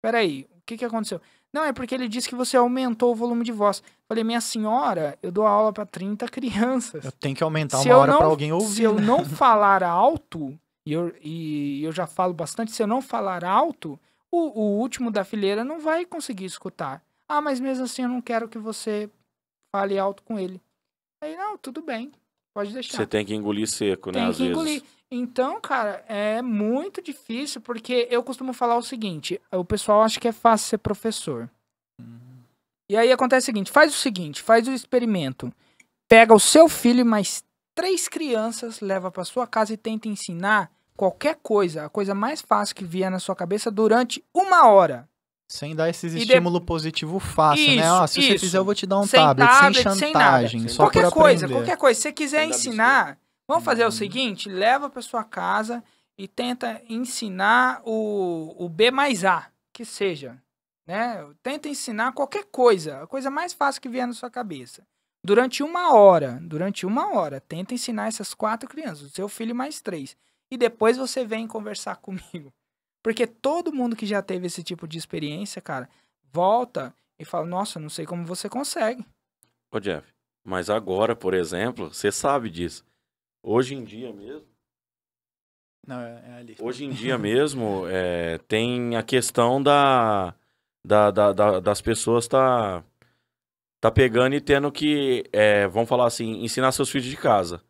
Peraí, 0.00 0.46
o 0.56 0.62
que, 0.64 0.76
que 0.76 0.84
aconteceu? 0.84 1.20
Não, 1.52 1.64
é 1.64 1.72
porque 1.72 1.94
ele 1.94 2.08
disse 2.08 2.28
que 2.28 2.34
você 2.34 2.56
aumentou 2.56 3.12
o 3.12 3.14
volume 3.14 3.44
de 3.44 3.52
voz. 3.52 3.82
Falei, 4.08 4.24
minha 4.24 4.40
senhora, 4.40 5.18
eu 5.22 5.30
dou 5.30 5.46
aula 5.46 5.72
para 5.72 5.84
30 5.84 6.26
crianças. 6.28 7.04
Eu 7.04 7.12
tenho 7.12 7.36
que 7.36 7.44
aumentar 7.44 7.78
Se 7.78 7.88
uma 7.88 7.98
hora 7.98 8.16
pra 8.16 8.26
alguém 8.26 8.52
ouvir. 8.52 8.74
Se 8.74 8.82
eu 8.82 8.94
né? 8.94 9.02
não 9.02 9.24
falar 9.26 9.82
alto, 9.82 10.58
e 10.86 10.92
eu, 10.92 11.14
e 11.20 11.84
eu 11.84 11.92
já 11.92 12.06
falo 12.06 12.32
bastante, 12.32 12.72
se 12.72 12.82
eu 12.82 12.86
não 12.86 13.02
falar 13.02 13.44
alto, 13.44 14.00
o, 14.30 14.60
o 14.60 14.78
último 14.78 15.10
da 15.10 15.24
fileira 15.24 15.62
não 15.62 15.78
vai 15.78 16.06
conseguir 16.06 16.46
escutar. 16.46 17.02
Ah, 17.28 17.40
mas 17.40 17.60
mesmo 17.60 17.84
assim 17.84 18.02
eu 18.02 18.08
não 18.08 18.22
quero 18.22 18.48
que 18.48 18.58
você 18.58 19.10
fale 19.74 19.98
alto 19.98 20.22
com 20.22 20.38
ele. 20.38 20.60
Aí, 21.22 21.36
não, 21.36 21.56
tudo 21.56 21.82
bem, 21.82 22.10
pode 22.54 22.72
deixar. 22.72 22.96
Você 22.96 23.06
tem 23.06 23.24
que 23.24 23.34
engolir 23.34 23.68
seco, 23.68 24.10
né? 24.10 24.20
Tem 24.20 24.28
Às 24.28 24.36
que 24.36 24.42
vezes. 24.42 24.56
engolir. 24.56 24.82
Então, 25.10 25.60
cara, 25.60 26.02
é 26.08 26.40
muito 26.40 27.02
difícil, 27.02 27.60
porque 27.60 28.08
eu 28.10 28.22
costumo 28.22 28.52
falar 28.52 28.76
o 28.76 28.82
seguinte: 28.82 29.40
o 29.52 29.64
pessoal 29.64 30.02
acha 30.02 30.18
que 30.18 30.28
é 30.28 30.32
fácil 30.32 30.68
ser 30.68 30.78
professor. 30.78 31.50
E 32.88 32.96
aí 32.96 33.12
acontece 33.12 33.44
o 33.44 33.46
seguinte: 33.46 33.70
faz 33.70 33.92
o 33.94 33.98
seguinte, 33.98 34.42
faz 34.42 34.66
o 34.68 34.72
experimento. 34.72 35.52
Pega 36.08 36.34
o 36.34 36.40
seu 36.40 36.68
filho 36.68 37.00
e 37.00 37.04
mais 37.04 37.44
três 37.74 38.08
crianças, 38.08 38.80
leva 38.80 39.10
pra 39.10 39.24
sua 39.24 39.46
casa 39.46 39.72
e 39.72 39.76
tenta 39.76 40.08
ensinar 40.08 40.70
qualquer 40.96 41.36
coisa, 41.42 41.86
a 41.86 41.88
coisa 41.88 42.14
mais 42.14 42.42
fácil 42.42 42.76
que 42.76 42.84
vier 42.84 43.10
na 43.10 43.18
sua 43.18 43.34
cabeça 43.34 43.70
durante 43.70 44.22
uma 44.34 44.68
hora. 44.68 45.08
Sem 45.52 45.76
dar 45.76 45.90
esses 45.90 46.12
E 46.14 46.16
de- 46.16 46.22
estímulo 46.22 46.60
positivo 46.62 47.18
fácil, 47.18 47.66
né? 47.76 47.82
Isso, 47.82 47.90
Ó, 47.92 48.06
se 48.06 48.22
você 48.22 48.34
isso. 48.34 48.44
fizer, 48.46 48.58
eu 48.58 48.64
vou 48.64 48.74
te 48.74 48.86
dar 48.86 48.98
um 49.00 49.06
Sem 49.06 49.20
tablet, 49.20 49.48
tablet, 49.50 49.74
sem 49.82 49.84
sem 49.94 50.12
chantagem, 50.12 50.60
nada. 50.60 50.72
só 50.72 50.82
qualquer 50.84 51.02
por 51.04 51.12
coisa, 51.12 51.44
aprender. 51.44 51.60
qualquer 51.60 51.76
coisa. 51.76 51.96
Se 51.98 52.02
você 52.04 52.12
quiser 52.12 52.40
Sem 52.40 52.50
ensinar, 52.50 53.18
vamos 53.46 53.62
fazer 53.62 53.82
o 53.82 53.86
Uhum. 53.86 53.90
seguinte: 53.92 54.48
leva 54.48 54.88
para 54.88 55.02
sua 55.02 55.22
casa 55.24 55.84
e 56.16 56.26
tenta 56.26 56.80
ensinar 56.88 57.82
o, 57.84 58.54
o 58.64 58.66
B 58.68 58.90
mais 58.90 59.26
A, 59.26 59.48
que 59.74 59.84
seja. 59.84 60.40
Né? 60.86 61.22
Tenta 61.42 61.68
ensinar 61.68 62.12
qualquer 62.12 62.44
coisa, 62.50 63.02
a 63.02 63.06
coisa 63.06 63.30
mais 63.30 63.52
fácil 63.52 63.82
que 63.82 63.88
vier 63.90 64.06
na 64.06 64.14
sua 64.14 64.30
cabeça. 64.30 64.82
Durante 65.24 65.62
uma 65.62 65.94
hora, 65.94 66.38
durante 66.42 66.86
uma 66.86 67.14
hora, 67.14 67.40
tenta 67.40 67.74
ensinar 67.74 68.08
essas 68.08 68.32
quatro 68.34 68.68
crianças, 68.68 69.02
o 69.02 69.10
seu 69.10 69.28
filho 69.28 69.54
mais 69.54 69.80
três. 69.82 70.16
E 70.50 70.56
depois 70.56 70.96
você 70.96 71.24
vem 71.24 71.46
conversar 71.46 71.96
comigo. 72.02 72.52
Porque 73.02 73.26
todo 73.26 73.72
mundo 73.72 73.96
que 73.96 74.06
já 74.06 74.22
teve 74.22 74.46
esse 74.46 74.62
tipo 74.62 74.86
de 74.86 74.96
experiência, 74.98 75.60
cara, 75.60 75.88
volta 76.32 76.94
e 77.18 77.24
fala: 77.24 77.46
Nossa, 77.46 77.80
não 77.80 77.88
sei 77.88 78.06
como 78.06 78.24
você 78.24 78.48
consegue. 78.48 79.04
Ô, 79.70 79.80
Jeff, 79.80 80.06
mas 80.44 80.70
agora, 80.70 81.16
por 81.16 81.34
exemplo, 81.34 81.92
você 81.92 82.12
sabe 82.12 82.48
disso. 82.50 82.84
Hoje 83.42 83.74
em 83.74 83.82
dia 83.84 84.12
mesmo, 84.12 84.46
Não, 85.86 86.00
é, 86.00 86.22
é 86.28 86.32
ali. 86.34 86.56
hoje 86.60 86.84
em 86.84 86.90
dia 86.90 87.16
mesmo, 87.18 87.86
é, 87.88 88.38
tem 88.46 88.96
a 88.96 89.02
questão 89.02 89.60
da, 89.62 90.34
da, 90.84 91.10
da- 91.10 91.32
da- 91.32 91.60
das 91.60 91.80
pessoas 91.80 92.28
tá, 92.28 92.84
tá 93.80 93.90
pegando 93.90 94.34
e 94.36 94.40
tendo 94.40 94.70
que, 94.70 95.24
é, 95.32 95.66
vamos 95.66 95.88
falar 95.88 96.06
assim, 96.06 96.44
ensinar 96.44 96.70
seus 96.72 96.88
filhos 96.90 97.08
de 97.08 97.16
casa. 97.16 97.62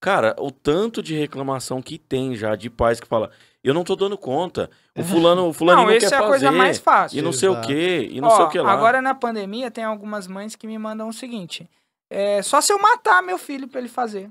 Cara, 0.00 0.36
o 0.38 0.52
tanto 0.52 1.02
de 1.02 1.16
reclamação 1.16 1.82
que 1.82 1.98
tem 1.98 2.36
já 2.36 2.54
de 2.54 2.68
pais 2.70 3.00
que 3.00 3.06
falam, 3.08 3.30
eu 3.66 3.74
não 3.74 3.84
tô 3.84 3.96
dando 3.96 4.16
conta, 4.16 4.70
o 4.96 5.02
fulano, 5.02 5.48
o 5.48 5.52
fulaninho 5.52 5.86
não, 5.86 5.92
não, 5.92 6.00
quer 6.00 6.06
é 6.06 6.08
a 6.08 6.18
fazer, 6.18 6.28
coisa 6.28 6.52
mais 6.52 6.78
fácil. 6.78 7.18
e 7.18 7.22
não 7.22 7.32
sei 7.32 7.48
o 7.48 7.52
Exato. 7.52 7.66
que, 7.66 8.08
e 8.12 8.20
não 8.20 8.28
Ó, 8.28 8.36
sei 8.36 8.44
o 8.44 8.48
que 8.48 8.60
lá. 8.60 8.70
Agora 8.72 9.02
na 9.02 9.14
pandemia 9.14 9.70
tem 9.70 9.82
algumas 9.84 10.26
mães 10.26 10.54
que 10.54 10.66
me 10.66 10.78
mandam 10.78 11.08
o 11.08 11.12
seguinte: 11.12 11.68
é 12.10 12.42
só 12.42 12.60
se 12.60 12.72
eu 12.72 12.78
matar 12.80 13.22
meu 13.22 13.38
filho 13.38 13.66
pra 13.66 13.80
ele 13.80 13.88
fazer. 13.88 14.30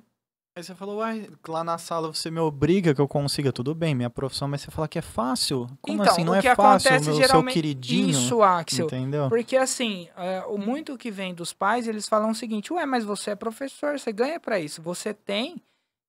Aí 0.57 0.63
você 0.63 0.73
falou, 0.73 0.99
uai, 0.99 1.27
lá 1.49 1.65
na 1.65 1.77
sala 1.77 2.07
você 2.13 2.31
me 2.31 2.39
obriga 2.39 2.95
que 2.95 3.01
eu 3.01 3.09
consiga, 3.09 3.51
tudo 3.51 3.75
bem, 3.75 3.93
minha 3.93 4.09
profissão, 4.09 4.47
mas 4.47 4.61
você 4.61 4.71
fala 4.71 4.87
que 4.87 4.97
é 4.97 5.01
fácil? 5.01 5.67
Como 5.81 6.01
então, 6.01 6.13
assim? 6.13 6.23
Não 6.23 6.31
o 6.31 6.35
é 6.35 6.41
que 6.41 6.55
fácil, 6.55 6.87
acontece 6.91 7.09
meu, 7.19 7.27
seu 7.27 7.43
queridinho, 7.43 8.09
isso, 8.11 8.41
Axel. 8.41 8.85
entendeu? 8.85 9.27
Porque 9.27 9.57
assim, 9.57 10.07
é, 10.15 10.45
o 10.47 10.57
muito 10.57 10.97
que 10.97 11.11
vem 11.11 11.33
dos 11.33 11.51
pais, 11.51 11.89
eles 11.89 12.07
falam 12.07 12.29
o 12.29 12.35
seguinte: 12.35 12.71
"Ué, 12.71 12.85
mas 12.85 13.03
você 13.03 13.31
é 13.31 13.35
professor, 13.35 13.99
você 13.99 14.13
ganha 14.13 14.39
pra 14.39 14.57
isso. 14.57 14.81
Você 14.81 15.13
tem 15.13 15.61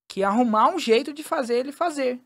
que 0.09 0.23
arrumar 0.23 0.69
um 0.69 0.79
jeito 0.79 1.13
de 1.13 1.25
fazer 1.25 1.55
ele 1.59 1.73
fazer". 1.73 2.21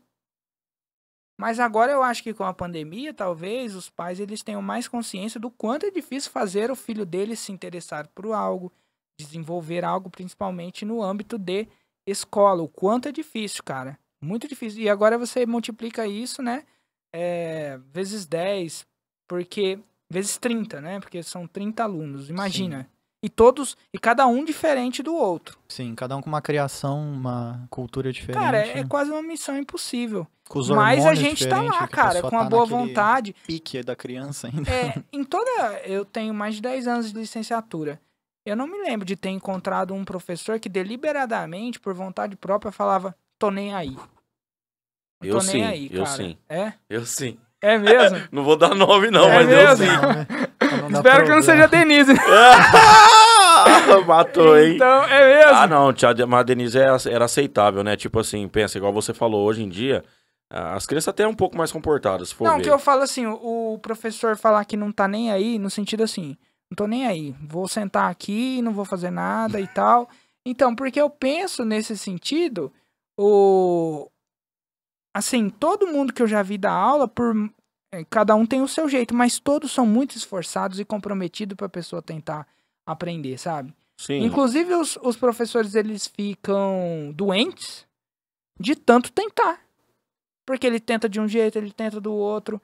Mas 1.41 1.59
agora 1.59 1.91
eu 1.91 2.03
acho 2.03 2.21
que 2.21 2.35
com 2.35 2.43
a 2.43 2.53
pandemia, 2.53 3.15
talvez 3.15 3.75
os 3.75 3.89
pais 3.89 4.19
eles 4.19 4.43
tenham 4.43 4.61
mais 4.61 4.87
consciência 4.87 5.39
do 5.39 5.49
quanto 5.49 5.87
é 5.87 5.89
difícil 5.89 6.29
fazer 6.29 6.69
o 6.69 6.75
filho 6.75 7.03
deles 7.03 7.39
se 7.39 7.51
interessar 7.51 8.07
por 8.09 8.31
algo, 8.31 8.71
desenvolver 9.19 9.83
algo, 9.83 10.07
principalmente 10.07 10.85
no 10.85 11.01
âmbito 11.01 11.39
de 11.39 11.67
escola. 12.05 12.61
O 12.61 12.67
quanto 12.67 13.07
é 13.07 13.11
difícil, 13.11 13.63
cara. 13.63 13.97
Muito 14.21 14.47
difícil. 14.47 14.83
E 14.83 14.87
agora 14.87 15.17
você 15.17 15.43
multiplica 15.47 16.05
isso, 16.05 16.43
né? 16.43 16.63
É, 17.11 17.79
vezes 17.91 18.27
10, 18.27 18.85
porque. 19.27 19.79
Vezes 20.11 20.37
30, 20.37 20.79
né? 20.79 20.99
Porque 20.99 21.23
são 21.23 21.47
30 21.47 21.81
alunos. 21.81 22.29
Imagina. 22.29 22.87
E 23.23 23.29
todos. 23.29 23.77
E 23.93 23.99
cada 23.99 24.25
um 24.25 24.43
diferente 24.43 25.03
do 25.03 25.13
outro. 25.15 25.57
Sim, 25.67 25.93
cada 25.93 26.17
um 26.17 26.21
com 26.21 26.29
uma 26.29 26.41
criação, 26.41 26.99
uma 26.99 27.65
cultura 27.69 28.11
diferente. 28.11 28.41
Cara, 28.43 28.57
é, 28.65 28.79
é 28.79 28.83
quase 28.83 29.11
uma 29.11 29.21
missão 29.21 29.55
impossível. 29.57 30.25
com 30.49 30.59
os 30.59 30.69
Mas 30.69 31.05
a 31.05 31.13
gente 31.13 31.47
tá 31.47 31.61
lá, 31.61 31.87
cara, 31.87 32.21
com 32.21 32.35
a 32.37 32.43
tá 32.43 32.49
boa 32.49 32.65
vontade. 32.65 33.35
pique 33.45 33.83
da 33.83 33.95
criança 33.95 34.47
ainda. 34.47 34.69
É, 34.71 34.95
em 35.13 35.23
toda. 35.23 35.49
Eu 35.85 36.03
tenho 36.03 36.33
mais 36.33 36.55
de 36.55 36.61
10 36.61 36.87
anos 36.87 37.11
de 37.13 37.17
licenciatura. 37.19 38.01
Eu 38.43 38.55
não 38.55 38.65
me 38.65 38.79
lembro 38.81 39.05
de 39.05 39.15
ter 39.15 39.29
encontrado 39.29 39.93
um 39.93 40.03
professor 40.03 40.59
que 40.59 40.67
deliberadamente, 40.67 41.79
por 41.79 41.93
vontade 41.93 42.35
própria, 42.35 42.71
falava: 42.71 43.15
tô 43.37 43.51
nem 43.51 43.71
aí. 43.73 43.91
Não 43.91 44.07
Eu 45.21 45.35
tô 45.35 45.41
sim, 45.41 45.53
nem 45.59 45.63
aí, 45.67 45.89
eu 45.91 46.03
cara. 46.05 46.17
sim. 46.17 46.37
É? 46.49 46.73
Eu 46.89 47.05
sim. 47.05 47.37
É 47.63 47.77
mesmo? 47.77 48.17
Não 48.31 48.43
vou 48.43 48.57
dar 48.57 48.73
nome, 48.73 49.11
não, 49.11 49.25
É 49.29 49.35
mas 49.45 49.47
mesmo? 49.47 49.69
eu 49.69 49.77
sim. 49.77 50.25
Espero 50.93 51.23
que 51.25 51.29
não 51.29 51.41
seja 51.41 51.67
Denise. 51.67 52.13
Matou, 54.07 54.57
hein? 54.57 54.75
Então, 54.75 55.03
é 55.05 55.35
mesmo. 55.43 55.57
Ah, 55.57 55.67
não, 55.67 55.93
tia, 55.93 56.13
mas 56.27 56.39
a 56.39 56.43
Denise 56.43 56.77
era, 56.77 56.97
era 57.09 57.25
aceitável, 57.25 57.83
né? 57.83 57.95
Tipo 57.95 58.19
assim, 58.19 58.47
pensa, 58.47 58.77
igual 58.77 58.93
você 58.93 59.13
falou, 59.13 59.45
hoje 59.45 59.63
em 59.63 59.69
dia, 59.69 60.03
as 60.49 60.85
crianças 60.85 61.09
até 61.09 61.27
um 61.27 61.33
pouco 61.33 61.57
mais 61.57 61.71
comportadas, 61.71 62.29
se 62.29 62.35
for 62.35 62.45
Não, 62.45 62.57
ver. 62.57 62.63
que 62.63 62.69
eu 62.69 62.79
falo 62.79 63.01
assim, 63.03 63.25
o 63.25 63.61
o 63.73 63.79
professor 63.79 64.35
falar 64.35 64.65
que 64.65 64.75
não 64.75 64.91
tá 64.91 65.07
nem 65.07 65.31
aí, 65.31 65.57
no 65.57 65.69
sentido 65.69 66.03
assim, 66.03 66.35
não 66.69 66.75
tô 66.75 66.87
nem 66.87 67.07
aí, 67.07 67.33
vou 67.47 67.67
sentar 67.69 68.11
aqui, 68.11 68.61
não 68.61 68.73
vou 68.73 68.83
fazer 68.83 69.09
nada 69.09 69.59
e 69.61 69.67
tal. 69.67 70.09
Então, 70.45 70.75
porque 70.75 70.99
eu 70.99 71.09
penso 71.09 71.63
nesse 71.63 71.97
sentido, 71.97 72.71
o 73.17 74.09
assim, 75.15 75.49
todo 75.49 75.87
mundo 75.87 76.11
que 76.13 76.21
eu 76.21 76.27
já 76.27 76.41
vi 76.43 76.57
da 76.57 76.71
aula, 76.71 77.07
por 77.07 77.33
cada 78.09 78.35
um 78.35 78.45
tem 78.45 78.61
o 78.61 78.67
seu 78.67 78.87
jeito, 78.87 79.13
mas 79.13 79.39
todos 79.39 79.71
são 79.71 79.85
muito 79.85 80.15
esforçados 80.15 80.79
e 80.79 80.85
comprometidos 80.85 81.55
pra 81.55 81.67
pessoa 81.69 82.01
tentar 82.01 82.47
aprender, 82.85 83.37
sabe? 83.37 83.73
Sim. 83.97 84.23
Inclusive 84.23 84.73
os, 84.75 84.97
os 85.03 85.15
professores 85.15 85.75
eles 85.75 86.07
ficam 86.07 87.11
doentes 87.13 87.85
de 88.59 88.75
tanto 88.75 89.11
tentar. 89.11 89.59
Porque 90.45 90.65
ele 90.65 90.79
tenta 90.79 91.07
de 91.07 91.19
um 91.19 91.27
jeito, 91.27 91.57
ele 91.57 91.71
tenta 91.71 92.01
do 92.01 92.13
outro. 92.13 92.59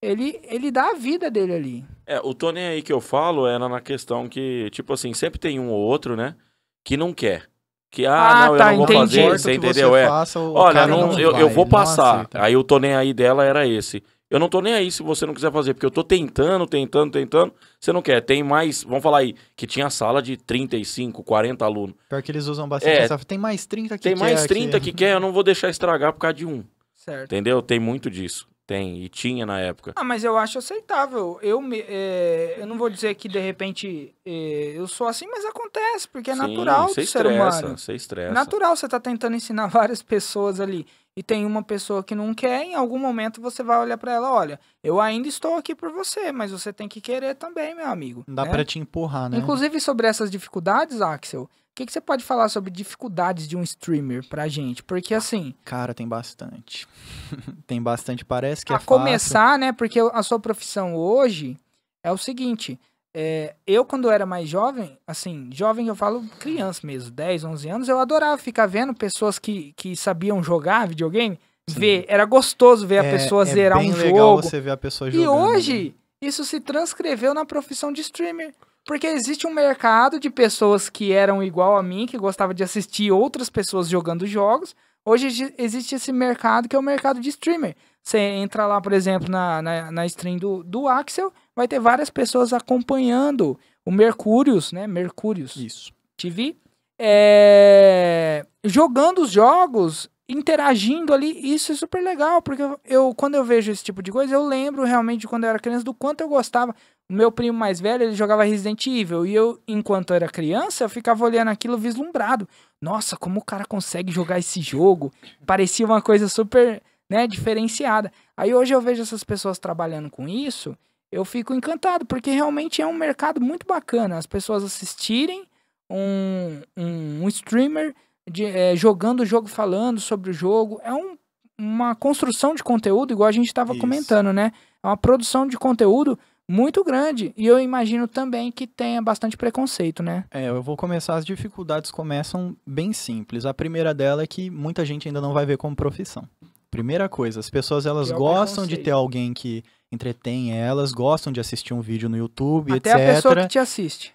Ele, 0.00 0.40
ele 0.44 0.70
dá 0.70 0.90
a 0.90 0.94
vida 0.94 1.30
dele 1.30 1.52
ali. 1.52 1.84
É, 2.06 2.20
o 2.20 2.32
Tony 2.32 2.60
aí 2.60 2.82
que 2.82 2.92
eu 2.92 3.00
falo 3.00 3.46
era 3.46 3.68
na 3.68 3.80
questão 3.80 4.28
que, 4.28 4.70
tipo 4.70 4.92
assim, 4.92 5.12
sempre 5.12 5.38
tem 5.38 5.58
um 5.58 5.68
ou 5.70 5.80
outro, 5.80 6.16
né? 6.16 6.36
Que 6.84 6.96
não 6.96 7.12
quer. 7.12 7.48
Que, 7.90 8.06
ah, 8.06 8.44
Ah, 8.44 8.46
não, 8.48 8.56
tá, 8.56 8.72
eu 8.72 8.78
não 8.78 8.86
vou 8.86 8.96
entendi. 8.96 9.22
fazer, 9.22 9.38
você 9.38 9.54
entendeu? 9.54 9.90
você 9.90 9.96
é. 9.98 10.06
faça, 10.06 10.38
o 10.40 10.54
Olha, 10.54 10.74
cara 10.74 10.86
não, 10.86 11.08
não 11.08 11.18
eu, 11.18 11.32
vai, 11.32 11.42
eu 11.42 11.48
vou 11.50 11.66
passar. 11.66 12.14
aceita. 12.14 12.42
Aí 12.42 12.56
o 12.56 12.62
tô 12.62 12.78
nem 12.78 12.94
aí 12.94 13.12
dela 13.12 13.44
era 13.44 13.66
esse. 13.66 14.02
Eu 14.30 14.38
não 14.38 14.48
tô 14.48 14.60
nem 14.60 14.74
aí 14.74 14.90
se 14.92 15.02
você 15.02 15.24
não 15.24 15.32
quiser 15.32 15.50
fazer, 15.50 15.72
porque 15.74 15.86
eu 15.86 15.90
tô 15.90 16.04
tentando, 16.04 16.66
tentando, 16.66 17.10
tentando. 17.12 17.52
Você 17.80 17.92
não 17.92 18.02
quer. 18.02 18.20
Tem 18.20 18.42
mais, 18.42 18.84
vamos 18.84 19.02
falar 19.02 19.18
aí, 19.18 19.34
que 19.56 19.66
tinha 19.66 19.88
sala 19.88 20.20
de 20.20 20.36
35, 20.36 21.22
40 21.24 21.64
alunos. 21.64 21.94
Pior 22.08 22.22
que 22.22 22.30
eles 22.30 22.46
usam 22.46 22.68
bastante 22.68 22.92
É. 22.92 23.02
essa. 23.04 23.18
Tem 23.18 23.38
mais 23.38 23.64
30 23.64 23.96
que 23.96 24.02
Tem 24.04 24.14
mais 24.16 24.42
quer 24.42 24.48
30 24.48 24.76
aqui. 24.76 24.90
que 24.92 24.98
quer, 24.98 25.14
eu 25.14 25.20
não 25.20 25.32
vou 25.32 25.42
deixar 25.42 25.70
estragar 25.70 26.12
por 26.12 26.18
causa 26.18 26.34
de 26.34 26.44
um. 26.46 26.62
Certo. 26.94 27.24
Entendeu? 27.24 27.62
Tem 27.62 27.80
muito 27.80 28.10
disso. 28.10 28.46
Tem. 28.66 29.02
E 29.02 29.08
tinha 29.08 29.46
na 29.46 29.58
época. 29.60 29.94
Ah, 29.96 30.04
mas 30.04 30.24
eu 30.24 30.36
acho 30.36 30.58
aceitável. 30.58 31.38
Eu, 31.40 31.58
me, 31.58 31.80
é, 31.88 32.56
eu 32.58 32.66
não 32.66 32.76
vou 32.76 32.90
dizer 32.90 33.14
que 33.14 33.26
de 33.26 33.38
repente 33.38 34.14
é, 34.26 34.74
eu 34.76 34.86
sou 34.86 35.06
assim, 35.06 35.26
mas 35.26 35.42
acontece, 35.46 36.06
porque 36.06 36.30
é 36.30 36.34
Sim, 36.34 36.40
natural 36.40 36.88
Você 36.88 37.00
do 37.00 37.06
ser 37.06 37.18
estressa, 37.24 37.58
humano. 37.60 37.78
você 37.78 37.94
estressa. 37.94 38.34
Natural, 38.34 38.76
você 38.76 38.86
tá 38.86 39.00
tentando 39.00 39.36
ensinar 39.36 39.68
várias 39.72 40.02
pessoas 40.02 40.60
ali. 40.60 40.86
E 41.18 41.22
tem 41.24 41.44
uma 41.44 41.64
pessoa 41.64 42.04
que 42.04 42.14
não 42.14 42.32
quer, 42.32 42.62
em 42.62 42.76
algum 42.76 42.96
momento 42.96 43.40
você 43.40 43.60
vai 43.60 43.76
olhar 43.76 43.98
pra 43.98 44.12
ela, 44.12 44.32
olha, 44.32 44.60
eu 44.84 45.00
ainda 45.00 45.26
estou 45.26 45.56
aqui 45.56 45.74
por 45.74 45.90
você, 45.90 46.30
mas 46.30 46.52
você 46.52 46.72
tem 46.72 46.86
que 46.86 47.00
querer 47.00 47.34
também, 47.34 47.74
meu 47.74 47.88
amigo. 47.88 48.22
Não 48.24 48.36
dá 48.36 48.44
né? 48.44 48.50
pra 48.52 48.64
te 48.64 48.78
empurrar, 48.78 49.28
né? 49.28 49.36
Inclusive, 49.36 49.80
sobre 49.80 50.06
essas 50.06 50.30
dificuldades, 50.30 51.02
Axel, 51.02 51.42
o 51.42 51.48
que, 51.74 51.86
que 51.86 51.92
você 51.92 52.00
pode 52.00 52.22
falar 52.22 52.48
sobre 52.48 52.70
dificuldades 52.70 53.48
de 53.48 53.56
um 53.56 53.64
streamer 53.64 54.28
pra 54.28 54.46
gente? 54.46 54.80
Porque, 54.80 55.12
assim, 55.12 55.56
Cara, 55.64 55.92
tem 55.92 56.06
bastante. 56.06 56.86
tem 57.66 57.82
bastante. 57.82 58.24
Parece 58.24 58.64
que 58.64 58.72
a 58.72 58.76
é 58.76 58.78
fácil. 58.78 58.86
começar, 58.86 59.58
né? 59.58 59.72
Porque 59.72 59.98
a 59.98 60.22
sua 60.22 60.38
profissão 60.38 60.94
hoje 60.94 61.58
é 62.00 62.12
o 62.12 62.16
seguinte. 62.16 62.78
É, 63.14 63.54
eu, 63.66 63.84
quando 63.84 64.10
era 64.10 64.24
mais 64.26 64.48
jovem, 64.48 64.96
assim, 65.06 65.48
jovem 65.52 65.88
eu 65.88 65.96
falo 65.96 66.22
criança 66.38 66.86
mesmo, 66.86 67.10
10, 67.10 67.44
11 67.44 67.68
anos, 67.68 67.88
eu 67.88 67.98
adorava 67.98 68.38
ficar 68.38 68.66
vendo 68.66 68.94
pessoas 68.94 69.38
que, 69.38 69.72
que 69.76 69.96
sabiam 69.96 70.42
jogar 70.42 70.86
videogame, 70.88 71.38
Sim. 71.68 71.78
ver. 71.80 72.04
Era 72.08 72.24
gostoso 72.24 72.86
ver 72.86 72.98
a 72.98 73.04
É- 73.04 73.10
pessoa 73.10 73.42
é 73.42 73.46
zerar 73.46 73.78
bem 73.78 73.92
um 73.92 73.96
legal 73.96 74.16
jogo. 74.36 74.42
você 74.42 74.60
ver 74.60 74.70
a 74.70 74.76
pessoa 74.76 75.08
E 75.08 75.12
jogando, 75.12 75.34
né? 75.34 75.56
hoje, 75.56 75.94
isso 76.20 76.44
se 76.44 76.60
transcreveu 76.60 77.32
na 77.34 77.44
profissão 77.44 77.92
de 77.92 78.00
streamer. 78.02 78.54
Porque 78.84 79.06
existe 79.06 79.46
um 79.46 79.52
mercado 79.52 80.18
de 80.18 80.30
pessoas 80.30 80.88
que 80.88 81.12
eram 81.12 81.42
igual 81.42 81.76
a 81.76 81.82
mim, 81.82 82.06
que 82.06 82.16
gostavam 82.16 82.54
de 82.54 82.62
assistir 82.62 83.10
outras 83.12 83.50
pessoas 83.50 83.86
jogando 83.88 84.26
jogos. 84.26 84.74
Hoje 85.04 85.26
exi- 85.26 85.54
existe 85.58 85.94
esse 85.94 86.10
mercado 86.12 86.68
que 86.68 86.74
é 86.74 86.78
o 86.78 86.82
mercado 86.82 87.20
de 87.20 87.28
streamer. 87.28 87.76
Você 88.02 88.18
entra 88.18 88.66
lá, 88.66 88.80
por 88.80 88.94
exemplo, 88.94 89.30
na, 89.30 89.60
na, 89.60 89.90
na 89.92 90.06
stream 90.06 90.38
do, 90.38 90.62
do 90.64 90.88
Axel, 90.88 91.30
vai 91.58 91.66
ter 91.66 91.80
várias 91.80 92.08
pessoas 92.08 92.52
acompanhando 92.52 93.58
o 93.84 93.90
Mercúrios, 93.90 94.70
né? 94.72 94.86
Mercúrios. 94.86 95.56
Isso. 95.56 95.92
TV, 96.16 96.56
é, 96.96 98.46
jogando 98.64 99.22
os 99.22 99.30
jogos, 99.32 100.08
interagindo 100.28 101.12
ali, 101.12 101.52
isso 101.52 101.72
é 101.72 101.74
super 101.74 102.00
legal, 102.00 102.40
porque 102.40 102.62
eu, 102.84 103.12
quando 103.12 103.34
eu 103.34 103.42
vejo 103.42 103.72
esse 103.72 103.82
tipo 103.82 104.00
de 104.02 104.12
coisa, 104.12 104.34
eu 104.34 104.46
lembro 104.46 104.84
realmente 104.84 105.22
de 105.22 105.28
quando 105.28 105.44
eu 105.44 105.50
era 105.50 105.58
criança 105.58 105.84
do 105.84 105.92
quanto 105.92 106.20
eu 106.20 106.28
gostava. 106.28 106.74
O 107.10 107.12
meu 107.12 107.32
primo 107.32 107.58
mais 107.58 107.80
velho, 107.80 108.04
ele 108.04 108.14
jogava 108.14 108.44
Resident 108.44 108.86
Evil, 108.86 109.26
e 109.26 109.34
eu, 109.34 109.60
enquanto 109.66 110.10
eu 110.10 110.16
era 110.16 110.28
criança, 110.28 110.84
eu 110.84 110.88
ficava 110.88 111.24
olhando 111.24 111.48
aquilo 111.48 111.76
vislumbrado. 111.76 112.48
Nossa, 112.80 113.16
como 113.16 113.40
o 113.40 113.44
cara 113.44 113.64
consegue 113.64 114.12
jogar 114.12 114.38
esse 114.38 114.60
jogo? 114.60 115.12
Parecia 115.44 115.86
uma 115.86 116.00
coisa 116.00 116.28
super, 116.28 116.80
né, 117.10 117.26
diferenciada. 117.26 118.12
Aí 118.36 118.54
hoje 118.54 118.72
eu 118.72 118.80
vejo 118.80 119.02
essas 119.02 119.24
pessoas 119.24 119.58
trabalhando 119.58 120.08
com 120.08 120.28
isso, 120.28 120.76
eu 121.10 121.24
fico 121.24 121.54
encantado, 121.54 122.04
porque 122.06 122.30
realmente 122.30 122.82
é 122.82 122.86
um 122.86 122.92
mercado 122.92 123.40
muito 123.40 123.66
bacana. 123.66 124.16
As 124.18 124.26
pessoas 124.26 124.62
assistirem 124.64 125.44
um, 125.90 126.60
um, 126.76 127.24
um 127.24 127.28
streamer 127.28 127.94
de, 128.30 128.44
é, 128.44 128.76
jogando 128.76 129.20
o 129.20 129.26
jogo, 129.26 129.48
falando 129.48 130.00
sobre 130.00 130.30
o 130.30 130.34
jogo. 130.34 130.80
É 130.84 130.92
um- 130.92 131.16
uma 131.60 131.94
construção 131.94 132.54
de 132.54 132.62
conteúdo, 132.62 133.12
igual 133.12 133.28
a 133.28 133.32
gente 133.32 133.46
estava 133.48 133.74
comentando, 133.80 134.32
né? 134.32 134.52
É 134.82 134.86
uma 134.86 134.96
produção 134.96 135.44
de 135.46 135.58
conteúdo 135.58 136.16
muito 136.48 136.84
grande. 136.84 137.32
E 137.36 137.46
eu 137.46 137.58
imagino 137.58 138.06
também 138.06 138.52
que 138.52 138.64
tenha 138.66 139.02
bastante 139.02 139.36
preconceito, 139.36 140.00
né? 140.02 140.24
É, 140.30 140.48
eu 140.48 140.62
vou 140.62 140.76
começar. 140.76 141.16
As 141.16 141.24
dificuldades 141.24 141.90
começam 141.90 142.56
bem 142.64 142.92
simples. 142.92 143.44
A 143.44 143.52
primeira 143.52 143.92
dela 143.92 144.22
é 144.22 144.26
que 144.26 144.48
muita 144.50 144.84
gente 144.84 145.08
ainda 145.08 145.20
não 145.20 145.32
vai 145.32 145.44
ver 145.44 145.56
como 145.56 145.74
profissão. 145.74 146.28
Primeira 146.70 147.08
coisa, 147.08 147.40
as 147.40 147.50
pessoas 147.50 147.86
elas 147.86 148.08
Que 148.08 148.14
é 148.14 148.16
gostam 148.16 148.64
de 148.66 148.76
ter 148.76 148.90
alguém 148.92 149.34
que 149.34 149.64
entretém 149.90 150.52
elas, 150.52 150.92
gostam 150.92 151.32
de 151.32 151.40
assistir 151.40 151.74
um 151.74 151.80
vídeo 151.80 152.08
no 152.08 152.16
YouTube, 152.16 152.72
Até 152.72 152.92
a 152.92 153.14
pessoa 153.14 153.32
etc. 153.32 153.42
que 153.42 153.48
te 153.48 153.58
assiste. 153.58 154.14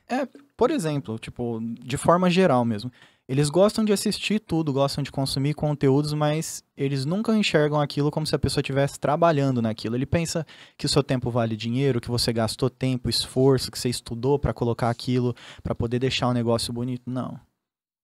Por 0.56 0.72
exemplo, 0.72 1.18
tipo, 1.18 1.60
de 1.82 1.98
forma 1.98 2.30
geral 2.30 2.64
mesmo. 2.64 2.92
Eles 3.28 3.50
gostam 3.50 3.86
de 3.86 3.94
assistir 3.94 4.40
tudo, 4.40 4.74
gostam 4.74 5.02
de 5.02 5.10
consumir 5.10 5.54
conteúdos, 5.54 6.14
mas 6.14 6.62
eles 6.76 7.06
nunca 7.06 7.36
enxergam 7.36 7.80
aquilo 7.80 8.12
como 8.12 8.28
se 8.28 8.36
a 8.36 8.40
pessoa 8.40 8.60
estivesse 8.60 9.00
trabalhando 9.00 9.62
naquilo. 9.62 9.96
Ele 9.96 10.06
pensa 10.06 10.46
que 10.78 10.86
o 10.86 10.90
seu 10.90 11.02
tempo 11.02 11.32
vale 11.32 11.56
dinheiro, 11.56 12.02
que 12.02 12.10
você 12.10 12.34
gastou 12.34 12.70
tempo, 12.70 13.10
esforço, 13.10 13.72
que 13.72 13.80
você 13.80 13.88
estudou 13.88 14.38
pra 14.38 14.54
colocar 14.54 14.90
aquilo, 14.90 15.34
pra 15.64 15.74
poder 15.74 16.00
deixar 16.00 16.28
o 16.28 16.34
negócio 16.34 16.74
bonito. 16.74 17.10
Não. 17.10 17.40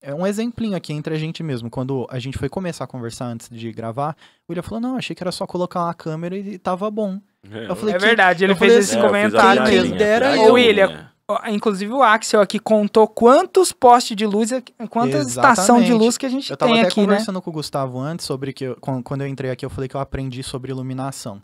É 0.01 0.15
um 0.15 0.25
exemplinho 0.25 0.77
aqui 0.77 0.93
entre 0.93 1.13
a 1.13 1.17
gente 1.17 1.43
mesmo. 1.43 1.69
Quando 1.69 2.07
a 2.09 2.17
gente 2.17 2.37
foi 2.37 2.47
começar 2.47 2.85
a 2.85 2.87
conversar 2.87 3.25
antes 3.25 3.49
de 3.49 3.71
gravar, 3.73 4.15
o 4.47 4.51
William 4.53 4.63
falou: 4.63 4.79
Não, 4.79 4.95
achei 4.95 5.13
que 5.13 5.21
era 5.21 5.33
só 5.33 5.45
colocar 5.45 5.83
uma 5.83 5.93
câmera 5.93 6.37
e 6.37 6.57
tava 6.57 6.89
bom. 6.89 7.19
Eu 7.43 7.75
falei, 7.75 7.95
É 7.95 7.97
que- 7.97 8.05
verdade, 8.05 8.43
ele 8.43 8.53
eu 8.53 8.57
fez 8.57 8.71
falei 8.71 8.83
esse 8.83 8.91
assim, 8.95 8.99
É, 8.99 9.05
comentário 9.07 9.63
quem 9.65 9.71
mesmo. 9.81 9.97
dera 9.97 10.35
eu. 10.35 10.53
William, 10.53 11.09
Inclusive 11.47 11.93
o 11.93 12.01
Axel 12.01 12.41
aqui 12.41 12.57
contou 12.57 13.07
quantos 13.07 13.71
postes 13.71 14.17
de 14.17 14.25
luz, 14.25 14.51
aqui- 14.51 14.73
quantas 14.89 15.27
estação 15.27 15.75
de 15.77 15.83
Exatamente. 15.83 15.91
luz 16.03 16.17
que 16.17 16.25
a 16.25 16.29
gente 16.29 16.49
Eu 16.49 16.57
tava 16.57 16.71
tem 16.71 16.81
até 16.81 16.89
aqui, 16.89 17.01
né? 17.01 17.05
conversando 17.05 17.39
com 17.39 17.49
o 17.51 17.53
Gustavo 17.53 17.99
antes 17.99 18.25
sobre 18.25 18.51
que 18.51 18.63
eu- 18.63 18.75
quan- 18.81 19.03
quando 19.03 19.21
eu 19.21 19.27
entrei 19.27 19.51
aqui 19.51 19.63
eu 19.63 19.69
falei 19.69 19.87
que 19.87 19.95
eu 19.95 19.99
aprendi 19.99 20.41
sobre 20.41 20.71
iluminação. 20.71 21.39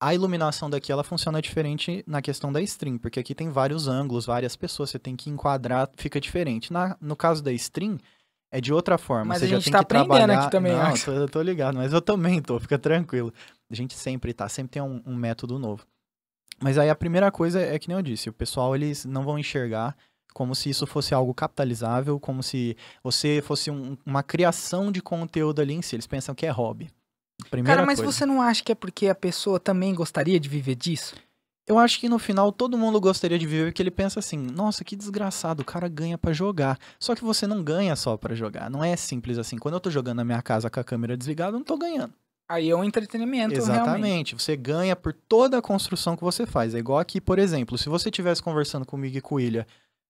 A 0.00 0.14
iluminação 0.14 0.70
daqui 0.70 0.92
ela 0.92 1.02
funciona 1.02 1.42
diferente 1.42 2.04
na 2.06 2.22
questão 2.22 2.52
da 2.52 2.62
stream, 2.62 2.98
porque 2.98 3.18
aqui 3.18 3.34
tem 3.34 3.50
vários 3.50 3.88
ângulos, 3.88 4.26
várias 4.26 4.54
pessoas, 4.54 4.90
você 4.90 4.98
tem 4.98 5.16
que 5.16 5.28
enquadrar, 5.28 5.90
fica 5.96 6.20
diferente. 6.20 6.72
Na, 6.72 6.96
no 7.00 7.16
caso 7.16 7.42
da 7.42 7.52
stream, 7.52 7.98
É 8.52 8.60
de 8.60 8.72
outra 8.72 8.98
forma. 8.98 9.26
Mas 9.26 9.38
você 9.38 9.44
a 9.44 9.48
já 9.48 9.54
gente 9.56 9.64
tem 9.64 9.72
tá 9.72 9.78
que 9.78 9.84
aprendendo 9.84 10.08
trabalhar... 10.08 10.40
aqui 10.40 10.50
também, 10.50 10.72
Não, 10.72 10.80
acho. 10.82 11.04
Tô, 11.04 11.12
eu 11.12 11.28
tô 11.28 11.40
ligado, 11.42 11.76
mas 11.76 11.92
eu 11.92 12.00
também 12.02 12.42
tô, 12.42 12.58
fica 12.58 12.78
tranquilo. 12.78 13.32
A 13.70 13.74
gente 13.74 13.94
sempre 13.94 14.32
tá, 14.32 14.48
sempre 14.48 14.70
tem 14.72 14.82
um, 14.82 15.00
um 15.06 15.14
método 15.14 15.58
novo. 15.58 15.86
Mas 16.60 16.76
aí 16.76 16.90
a 16.90 16.94
primeira 16.94 17.30
coisa 17.30 17.60
é 17.60 17.78
que 17.78 17.88
nem 17.88 17.96
eu 17.96 18.02
disse, 18.02 18.28
o 18.28 18.32
pessoal 18.32 18.74
eles 18.74 19.04
não 19.04 19.22
vão 19.22 19.38
enxergar 19.38 19.96
como 20.34 20.54
se 20.54 20.68
isso 20.68 20.86
fosse 20.86 21.14
algo 21.14 21.32
capitalizável, 21.32 22.18
como 22.20 22.42
se 22.42 22.76
você 23.02 23.42
fosse 23.44 23.70
um- 23.70 23.96
uma 24.04 24.22
criação 24.22 24.92
de 24.92 25.00
conteúdo 25.00 25.60
ali 25.60 25.74
em 25.74 25.82
si. 25.82 25.96
Eles 25.96 26.06
pensam 26.06 26.34
que 26.34 26.44
é 26.46 26.50
hobby. 26.50 26.90
Primeira 27.50 27.76
Cara, 27.76 27.86
mas 27.86 27.98
coisa. 27.98 28.12
você 28.12 28.26
não 28.26 28.42
acha 28.42 28.62
que 28.62 28.72
é 28.72 28.74
porque 28.74 29.08
a 29.08 29.14
pessoa 29.14 29.58
também 29.58 29.94
gostaria 29.94 30.38
de 30.38 30.48
viver 30.48 30.74
disso? 30.74 31.14
Eu 31.70 31.78
acho 31.78 32.00
que 32.00 32.08
no 32.08 32.18
final 32.18 32.50
todo 32.50 32.76
mundo 32.76 33.00
gostaria 33.00 33.38
de 33.38 33.46
viver 33.46 33.66
porque 33.66 33.80
ele 33.80 33.92
pensa 33.92 34.18
assim: 34.18 34.36
nossa, 34.36 34.82
que 34.82 34.96
desgraçado, 34.96 35.62
o 35.62 35.64
cara 35.64 35.86
ganha 35.86 36.18
pra 36.18 36.32
jogar. 36.32 36.76
Só 36.98 37.14
que 37.14 37.22
você 37.22 37.46
não 37.46 37.62
ganha 37.62 37.94
só 37.94 38.16
pra 38.16 38.34
jogar. 38.34 38.68
Não 38.68 38.82
é 38.82 38.96
simples 38.96 39.38
assim. 39.38 39.56
Quando 39.56 39.74
eu 39.74 39.80
tô 39.80 39.88
jogando 39.88 40.16
na 40.16 40.24
minha 40.24 40.42
casa 40.42 40.68
com 40.68 40.80
a 40.80 40.82
câmera 40.82 41.16
desligada, 41.16 41.54
eu 41.54 41.60
não 41.60 41.64
tô 41.64 41.78
ganhando. 41.78 42.12
Aí 42.48 42.68
é 42.68 42.74
um 42.74 42.82
entretenimento, 42.82 43.54
realmente. 43.54 43.70
Exatamente. 43.70 44.34
Você 44.34 44.56
ganha 44.56 44.96
por 44.96 45.12
toda 45.12 45.58
a 45.58 45.62
construção 45.62 46.16
que 46.16 46.24
você 46.24 46.44
faz. 46.44 46.74
É 46.74 46.78
igual 46.78 46.98
aqui, 46.98 47.20
por 47.20 47.38
exemplo, 47.38 47.78
se 47.78 47.88
você 47.88 48.08
estivesse 48.08 48.42
conversando 48.42 48.84
comigo 48.84 49.16
e 49.16 49.20
com 49.20 49.36
o 49.36 49.40
Ilha 49.40 49.64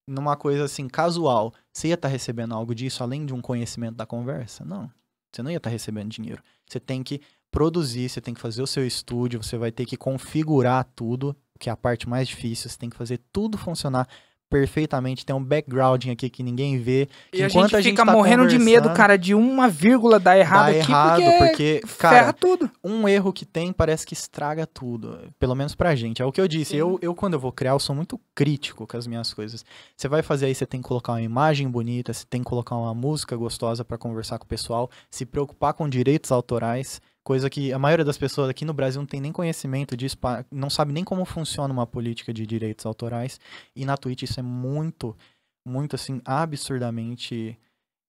numa 0.08 0.36
coisa 0.36 0.64
assim 0.64 0.88
casual, 0.88 1.52
você 1.70 1.88
ia 1.88 1.94
estar 1.94 2.08
recebendo 2.08 2.54
algo 2.54 2.74
disso 2.74 3.02
além 3.02 3.26
de 3.26 3.34
um 3.34 3.42
conhecimento 3.42 3.96
da 3.96 4.06
conversa? 4.06 4.64
Não. 4.64 4.90
Você 5.30 5.42
não 5.42 5.50
ia 5.50 5.58
estar 5.58 5.68
recebendo 5.68 6.08
dinheiro. 6.08 6.42
Você 6.66 6.80
tem 6.80 7.02
que 7.02 7.20
produzir, 7.50 8.08
você 8.08 8.20
tem 8.20 8.32
que 8.32 8.40
fazer 8.40 8.62
o 8.62 8.66
seu 8.66 8.86
estúdio, 8.86 9.42
você 9.42 9.58
vai 9.58 9.70
ter 9.70 9.84
que 9.84 9.96
configurar 9.96 10.88
tudo, 10.94 11.36
que 11.60 11.68
é 11.68 11.72
a 11.72 11.76
parte 11.76 12.08
mais 12.08 12.26
difícil, 12.26 12.68
você 12.68 12.76
tem 12.76 12.90
que 12.90 12.96
fazer 12.96 13.20
tudo 13.32 13.56
funcionar 13.56 14.08
perfeitamente, 14.50 15.24
tem 15.24 15.34
um 15.34 15.42
backgrounding 15.42 16.10
aqui 16.10 16.28
que 16.28 16.42
ninguém 16.42 16.76
vê. 16.76 17.08
E 17.32 17.40
a 17.40 17.46
Enquanto 17.46 17.66
gente 17.66 17.76
a 17.76 17.80
gente 17.80 17.92
fica 17.92 18.04
tá 18.04 18.12
morrendo 18.12 18.48
de 18.48 18.58
medo, 18.58 18.90
cara, 18.90 19.16
de 19.16 19.32
uma 19.32 19.68
vírgula 19.68 20.18
dar 20.18 20.36
errado 20.36 20.72
Dá 20.72 20.80
aqui, 20.80 20.90
errado, 20.90 21.22
porque, 21.22 21.38
porque, 21.38 21.82
ferra 21.86 22.20
cara, 22.20 22.32
tudo. 22.32 22.68
um 22.82 23.08
erro 23.08 23.32
que 23.32 23.46
tem 23.46 23.72
parece 23.72 24.04
que 24.04 24.12
estraga 24.12 24.66
tudo. 24.66 25.20
Pelo 25.38 25.54
menos 25.54 25.76
pra 25.76 25.94
gente. 25.94 26.20
É 26.20 26.24
o 26.24 26.32
que 26.32 26.40
eu 26.40 26.48
disse. 26.48 26.72
Sim. 26.72 26.78
Eu, 26.78 26.98
eu, 27.00 27.14
quando 27.14 27.34
eu 27.34 27.40
vou 27.40 27.52
criar, 27.52 27.72
eu 27.72 27.78
sou 27.78 27.94
muito 27.94 28.20
crítico 28.34 28.86
com 28.86 28.96
as 28.96 29.06
minhas 29.06 29.32
coisas. 29.32 29.64
Você 29.96 30.08
vai 30.08 30.20
fazer 30.20 30.46
aí, 30.46 30.54
você 30.54 30.66
tem 30.66 30.82
que 30.82 30.88
colocar 30.88 31.12
uma 31.12 31.22
imagem 31.22 31.70
bonita, 31.70 32.12
você 32.12 32.24
tem 32.28 32.42
que 32.42 32.48
colocar 32.48 32.74
uma 32.74 32.92
música 32.92 33.36
gostosa 33.36 33.84
pra 33.84 33.96
conversar 33.96 34.38
com 34.38 34.44
o 34.44 34.48
pessoal, 34.48 34.90
se 35.08 35.24
preocupar 35.24 35.74
com 35.74 35.88
direitos 35.88 36.32
autorais. 36.32 37.00
Coisa 37.22 37.50
que 37.50 37.72
a 37.72 37.78
maioria 37.78 38.04
das 38.04 38.16
pessoas 38.16 38.48
aqui 38.48 38.64
no 38.64 38.72
Brasil 38.72 39.00
não 39.00 39.06
tem 39.06 39.20
nem 39.20 39.30
conhecimento 39.30 39.96
disso, 39.96 40.16
não 40.50 40.70
sabe 40.70 40.92
nem 40.92 41.04
como 41.04 41.24
funciona 41.24 41.72
uma 41.72 41.86
política 41.86 42.32
de 42.32 42.46
direitos 42.46 42.86
autorais. 42.86 43.38
E 43.76 43.84
na 43.84 43.96
Twitch 43.96 44.22
isso 44.22 44.40
é 44.40 44.42
muito, 44.42 45.14
muito 45.66 45.96
assim, 45.96 46.22
absurdamente 46.24 47.58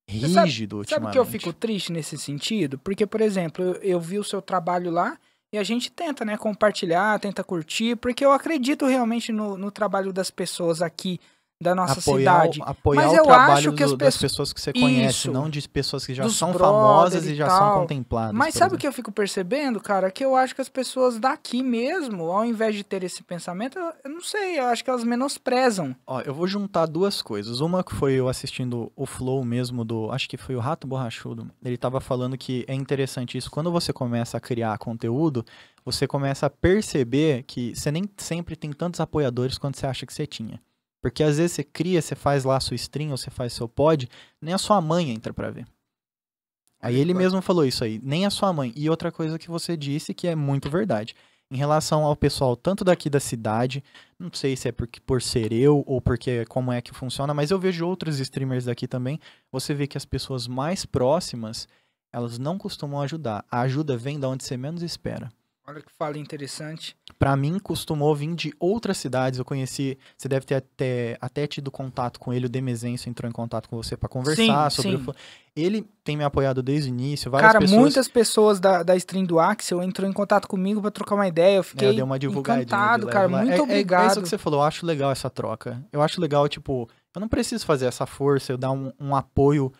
Você 0.10 0.30
sabe- 0.30 0.48
rígido 0.48 0.82
Sabe 0.88 1.12
que 1.12 1.20
eu 1.20 1.26
fico 1.26 1.52
triste 1.54 1.92
nesse 1.92 2.18
sentido? 2.18 2.78
Porque, 2.80 3.06
por 3.06 3.22
exemplo, 3.22 3.64
eu, 3.64 3.74
eu 3.82 4.00
vi 4.00 4.18
o 4.18 4.24
seu 4.24 4.42
trabalho 4.42 4.90
lá 4.90 5.18
e 5.54 5.58
a 5.58 5.64
gente 5.64 5.92
tenta, 5.92 6.24
né, 6.24 6.38
compartilhar, 6.38 7.20
tenta 7.20 7.44
curtir, 7.44 7.98
porque 7.98 8.24
eu 8.26 8.32
acredito 8.32 8.86
realmente 8.86 9.34
no, 9.34 9.58
no 9.58 9.70
trabalho 9.70 10.14
das 10.14 10.32
pessoas 10.32 10.82
aqui 10.82 11.20
da 11.62 11.76
nossa 11.76 12.00
apoiar, 12.00 12.42
cidade. 12.42 12.60
o- 12.60 12.64
apoiar 12.64 13.02
Mas 13.04 13.12
o 13.12 13.16
eu 13.16 13.24
trabalho 13.24 13.54
acho 13.54 13.74
que 13.74 13.84
as 13.84 13.92
do- 13.92 13.98
das 13.98 14.18
pessoas- 14.18 14.52
que 14.52 14.60
você 14.60 14.74
conhece, 14.74 15.18
Isso. 15.20 15.32
não 15.32 15.50
de 15.50 15.68
pessoas 15.70 16.06
que 16.06 16.14
já 16.14 16.28
são 16.30 16.52
famosas 16.54 17.26
e 17.28 17.34
e 17.34 17.36
já 17.36 17.48
tal. 17.48 17.58
são 17.60 17.80
contempladas. 17.82 18.34
Mas 18.36 18.56
sabe 18.56 18.76
o 18.76 18.78
que 18.78 18.88
eu 18.88 18.92
fico 18.94 19.12
percebendo, 19.12 19.80
cara? 19.80 20.10
Que 20.10 20.26
eu 20.26 20.36
acho 20.36 20.56
que 20.56 20.62
as 20.62 20.70
pessoas 20.70 21.20
daqui 21.20 21.62
mesmo, 21.62 22.32
ao 22.32 22.44
invés 22.44 22.76
de 22.76 22.84
ter 22.84 23.04
esse 23.04 23.22
pensamento, 23.24 23.78
eu, 23.78 23.94
eu 24.06 24.10
não 24.12 24.22
sei, 24.22 24.60
eu 24.60 24.66
acho 24.66 24.84
que 24.84 24.90
elas 24.90 25.04
menosprezam. 25.04 25.96
Ó, 26.08 26.20
eu 26.22 26.34
vou 26.34 26.48
juntar 26.48 26.86
duas 26.88 27.22
coisas. 27.22 27.60
Uma 27.62 27.84
que 27.84 27.94
foi 27.94 28.14
eu 28.14 28.28
assistindo 28.28 28.92
o 28.96 29.06
Flow 29.06 29.44
mesmo 29.46 29.86
do. 29.86 30.12
Acho 30.12 30.28
que 30.28 30.38
foi 30.38 30.56
o 30.56 30.60
Rato 30.60 30.88
Borrachudo. 30.88 31.50
Ele 31.64 31.78
tava 31.78 32.02
falando 32.02 32.38
que 32.38 32.66
é 32.68 32.74
interessante 32.74 33.38
isso. 33.38 33.52
Quando 33.52 33.72
você 33.72 33.94
começa 33.94 34.38
a 34.38 34.40
criar 34.40 34.78
conteúdo, 34.78 35.46
você 35.86 36.08
começa 36.08 36.46
a 36.46 36.50
perceber 36.50 37.44
que 37.44 37.76
você 37.76 37.92
nem 37.92 38.04
sempre 38.18 38.56
tem 38.56 38.72
tantos 38.72 39.00
apoiadores 39.00 39.58
quanto 39.58 39.78
você 39.78 39.86
acha 39.86 40.06
que 40.06 40.14
você 40.14 40.26
tinha. 40.26 40.60
Porque 41.02 41.24
às 41.24 41.38
vezes 41.38 41.54
você 41.54 41.64
cria, 41.64 42.02
você 42.02 42.16
faz 42.16 42.44
lá 42.44 42.58
a 42.58 42.60
sua 42.60 42.76
stream 42.76 43.12
ou 43.12 43.18
você 43.18 43.32
faz 43.32 43.54
seu 43.54 43.68
pod, 43.68 44.08
nem 44.40 44.54
a 44.54 44.58
sua 44.58 44.80
mãe 44.80 45.10
entra 45.10 45.34
pra 45.34 45.50
ver. 45.50 45.66
Aí 46.82 46.96
ele 46.96 47.14
mesmo 47.14 47.42
falou 47.42 47.66
isso 47.66 47.84
aí, 47.84 48.00
nem 48.04 48.26
a 48.26 48.30
sua 48.30 48.52
mãe. 48.52 48.72
E 48.76 48.90
outra 48.90 49.12
coisa 49.12 49.38
que 49.38 49.50
você 49.50 49.78
disse 49.78 50.14
que 50.14 50.28
é 50.28 50.36
muito 50.36 50.70
verdade. 50.70 51.16
Em 51.52 51.58
relação 51.58 52.06
ao 52.06 52.16
pessoal, 52.16 52.56
tanto 52.56 52.84
daqui 52.84 53.10
da 53.10 53.20
cidade, 53.20 53.84
não 54.18 54.32
sei 54.34 54.56
se 54.56 54.70
é 54.70 54.72
porque, 54.72 55.02
por 55.02 55.22
ser 55.22 55.52
eu 55.52 55.84
ou 55.86 56.00
porque 56.00 56.46
como 56.46 56.72
é 56.72 56.82
que 56.82 56.94
funciona, 56.94 57.34
mas 57.34 57.52
eu 57.52 57.60
vejo 57.60 57.86
outros 57.86 58.20
streamers 58.20 58.66
daqui 58.66 58.88
também. 58.88 59.20
Você 59.52 59.74
vê 59.74 59.86
que 59.86 59.98
as 59.98 60.06
pessoas 60.06 60.48
mais 60.48 60.86
próximas, 60.86 61.68
elas 62.12 62.40
não 62.40 62.58
costumam 62.58 63.02
ajudar. 63.02 63.46
A 63.52 63.62
ajuda 63.62 63.98
vem 63.98 64.20
da 64.20 64.30
onde 64.30 64.44
você 64.44 64.56
menos 64.56 64.82
espera. 64.82 65.30
Olha 65.72 65.82
que 65.82 65.92
fala 65.98 66.18
interessante. 66.18 66.98
Pra 67.18 67.34
mim, 67.38 67.58
costumou 67.60 68.14
vir 68.14 68.36
de 68.36 68.54
outras 68.60 68.98
cidades. 68.98 69.40
Eu 69.40 69.46
conheci, 69.46 69.98
você 70.18 70.28
deve 70.28 70.46
ter 70.46 70.56
até, 70.56 71.18
até 71.22 71.48
tido 71.48 71.72
contato 71.72 72.20
com 72.20 72.34
ele. 72.34 72.48
O 72.48 72.50
Demezencio 72.50 73.10
entrou 73.10 73.30
em 73.30 73.32
contato 73.32 73.70
com 73.70 73.78
você 73.78 73.96
pra 73.96 74.10
conversar 74.10 74.70
Sim, 74.70 74.82
sobre 74.82 74.98
sim. 74.98 75.10
o. 75.10 75.16
Ele 75.56 75.88
tem 76.04 76.18
me 76.18 76.24
apoiado 76.26 76.62
desde 76.62 76.90
o 76.90 76.94
início. 76.94 77.32
Várias 77.32 77.48
Cara, 77.52 77.60
pessoas. 77.62 77.80
muitas 77.80 78.08
pessoas 78.10 78.60
da, 78.60 78.84
da 78.84 78.96
stream 78.98 79.24
do 79.24 79.40
Axel 79.40 79.82
entrou 79.82 80.10
em 80.10 80.14
contato 80.14 80.46
comigo 80.48 80.82
pra 80.82 80.92
trocar 80.92 81.16
uma 81.16 81.28
ideia. 81.28 81.54
Eu 81.54 81.56
É, 81.56 81.60
eu 81.60 81.64
fiquei 81.64 81.94
dei 81.94 82.02
uma 82.04 82.20
divulgadinha 82.20 82.64
encantado, 82.64 83.08
cara. 83.08 83.28
lá. 83.28 83.38
Muito 83.40 83.54
É- 83.54 83.58
é- 83.58 83.62
obrigado. 83.62 84.04
É, 84.04 84.08
isso 84.08 84.22
que 84.22 84.28
você 84.30 84.38
falou, 84.38 84.60
eu 84.60 84.66
acho 84.66 84.86
legal 84.86 85.10
essa 85.12 85.30
troca. 85.30 85.82
Eu 85.92 86.02
acho 86.02 86.20
legal, 86.20 86.50
tipo, 86.50 86.90
eu 87.16 87.22
não 87.22 87.30
preciso 87.30 87.66
fazer 87.66 87.86
essa 87.86 88.06
força, 88.06 88.52
eu 88.52 88.58
dar 88.58 88.72
um, 88.72 88.92
um 89.00 89.16
apoio 89.16 89.72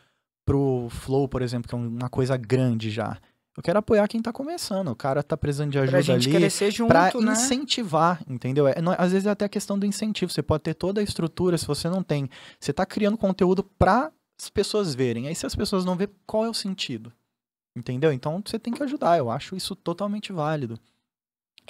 pro 0.46 0.88
Flow, 0.90 1.28
por 1.28 1.42
exemplo, 1.42 1.68
que 1.68 1.76
é 1.76 1.78
uma 1.78 2.10
coisa 2.10 2.38
grande 2.38 2.90
já. 2.90 3.18
Eu 3.58 3.62
quero 3.62 3.80
apoiar 3.80 4.08
quem 4.08 4.22
tá 4.22 4.32
começando. 4.32 4.88
O 4.90 4.96
cara 4.96 5.22
tá 5.22 5.36
precisando 5.36 5.72
de 5.72 5.78
pra 5.78 5.84
ajuda 5.84 6.02
gente 6.02 6.30
ali. 6.30 6.38
crescer 6.38 6.72
junto, 6.72 6.88
Pra 6.90 7.12
né? 7.20 7.34
incentivar, 7.34 8.22
entendeu? 8.28 8.68
É, 8.68 8.82
não- 8.82 8.96
às 8.98 9.12
vezes 9.12 9.26
é 9.28 9.30
até 9.32 9.46
a 9.46 9.50
questão 9.50 9.78
do 9.78 9.86
incentivo. 9.86 10.32
Você 10.32 10.42
pode 10.42 10.64
ter 10.64 10.74
toda 10.74 11.02
a 11.02 11.04
estrutura, 11.04 11.58
se 11.58 11.68
você 11.68 11.90
não 11.90 12.02
tem. 12.02 12.30
Você 12.60 12.72
tá 12.72 12.86
criando 12.86 13.18
conteúdo 13.18 13.62
para 13.64 14.10
as 14.42 14.50
pessoas 14.50 14.96
verem. 14.96 15.28
Aí 15.28 15.36
se 15.36 15.46
as 15.46 15.54
pessoas 15.56 15.84
não 15.84 15.96
vê, 15.98 16.10
qual 16.26 16.46
é 16.46 16.50
o 16.50 16.54
sentido? 16.54 17.12
Entendeu? 17.76 18.12
Então 18.14 18.42
você 18.46 18.58
tem 18.58 18.74
que 18.74 18.84
ajudar. 18.84 19.18
Eu 19.18 19.30
acho 19.30 19.56
isso 19.56 19.76
totalmente 19.76 20.32
válido. 20.32 20.80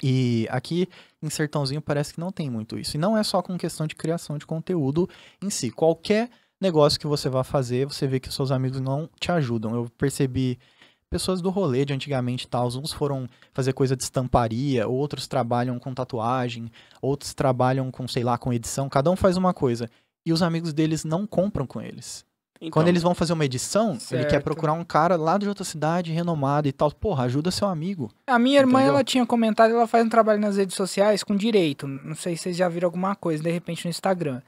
E 0.02 0.46
aqui 0.50 0.88
em 1.22 1.28
Sertãozinho 1.28 1.82
parece 1.82 2.14
que 2.14 2.20
não 2.20 2.32
tem 2.32 2.48
muito 2.50 2.78
isso. 2.78 2.96
E 2.96 3.00
não 3.00 3.16
é 3.16 3.22
só 3.22 3.42
com 3.42 3.58
questão 3.58 3.86
de 3.86 3.94
criação 3.94 4.38
de 4.38 4.46
conteúdo 4.46 5.08
em 5.40 5.50
si. 5.50 5.70
Qualquer 5.70 6.30
negócio 6.60 6.98
que 6.98 7.06
você 7.06 7.28
vá 7.28 7.44
fazer, 7.44 7.86
você 7.86 8.06
vê 8.06 8.18
que 8.18 8.32
seus 8.32 8.50
amigos 8.50 8.80
não 8.80 9.08
te 9.20 9.30
ajudam. 9.32 9.74
Eu 9.74 9.90
percebi 9.98 10.58
pessoas 11.12 11.40
do 11.40 11.50
rolê 11.50 11.84
de 11.84 11.92
antigamente 11.92 12.44
e 12.46 12.48
tal, 12.48 12.66
uns 12.66 12.92
foram 12.92 13.28
fazer 13.52 13.72
coisa 13.72 13.94
de 13.94 14.02
estamparia, 14.02 14.88
outros 14.88 15.28
trabalham 15.28 15.78
com 15.78 15.92
tatuagem, 15.94 16.70
outros 17.00 17.34
trabalham 17.34 17.90
com, 17.90 18.08
sei 18.08 18.24
lá, 18.24 18.36
com 18.38 18.52
edição, 18.52 18.88
cada 18.88 19.10
um 19.10 19.14
faz 19.16 19.36
uma 19.36 19.52
coisa. 19.54 19.88
E 20.24 20.32
os 20.32 20.40
amigos 20.42 20.72
deles 20.72 21.04
não 21.04 21.26
compram 21.26 21.66
com 21.66 21.80
eles. 21.80 22.24
Então, 22.60 22.70
Quando 22.70 22.86
eles 22.88 23.02
vão 23.02 23.12
fazer 23.12 23.32
uma 23.32 23.44
edição, 23.44 23.98
ele 24.12 24.22
quer 24.22 24.30
Certo. 24.30 24.44
procurar 24.44 24.72
um 24.72 24.84
cara 24.84 25.16
lá 25.16 25.36
de 25.36 25.48
outra 25.48 25.64
cidade, 25.64 26.12
renomado 26.12 26.68
e 26.68 26.72
tal. 26.72 26.92
Porra, 26.92 27.24
ajuda 27.24 27.50
seu 27.50 27.66
amigo. 27.66 28.08
A 28.26 28.38
minha 28.38 28.60
irmã, 28.60 28.78
Entendeu? 28.78 28.94
ela 28.94 29.04
tinha 29.04 29.26
comentado, 29.26 29.72
ela 29.72 29.86
faz 29.88 30.06
um 30.06 30.08
trabalho 30.08 30.40
nas 30.40 30.56
redes 30.56 30.76
sociais 30.76 31.24
com 31.24 31.34
direito. 31.34 31.88
Não 31.88 32.14
sei 32.14 32.36
se 32.36 32.44
vocês 32.44 32.56
já 32.56 32.68
viram 32.68 32.86
alguma 32.86 33.16
coisa, 33.16 33.42
de 33.42 33.50
repente, 33.50 33.84
no 33.84 33.90
Instagram. 33.90 34.40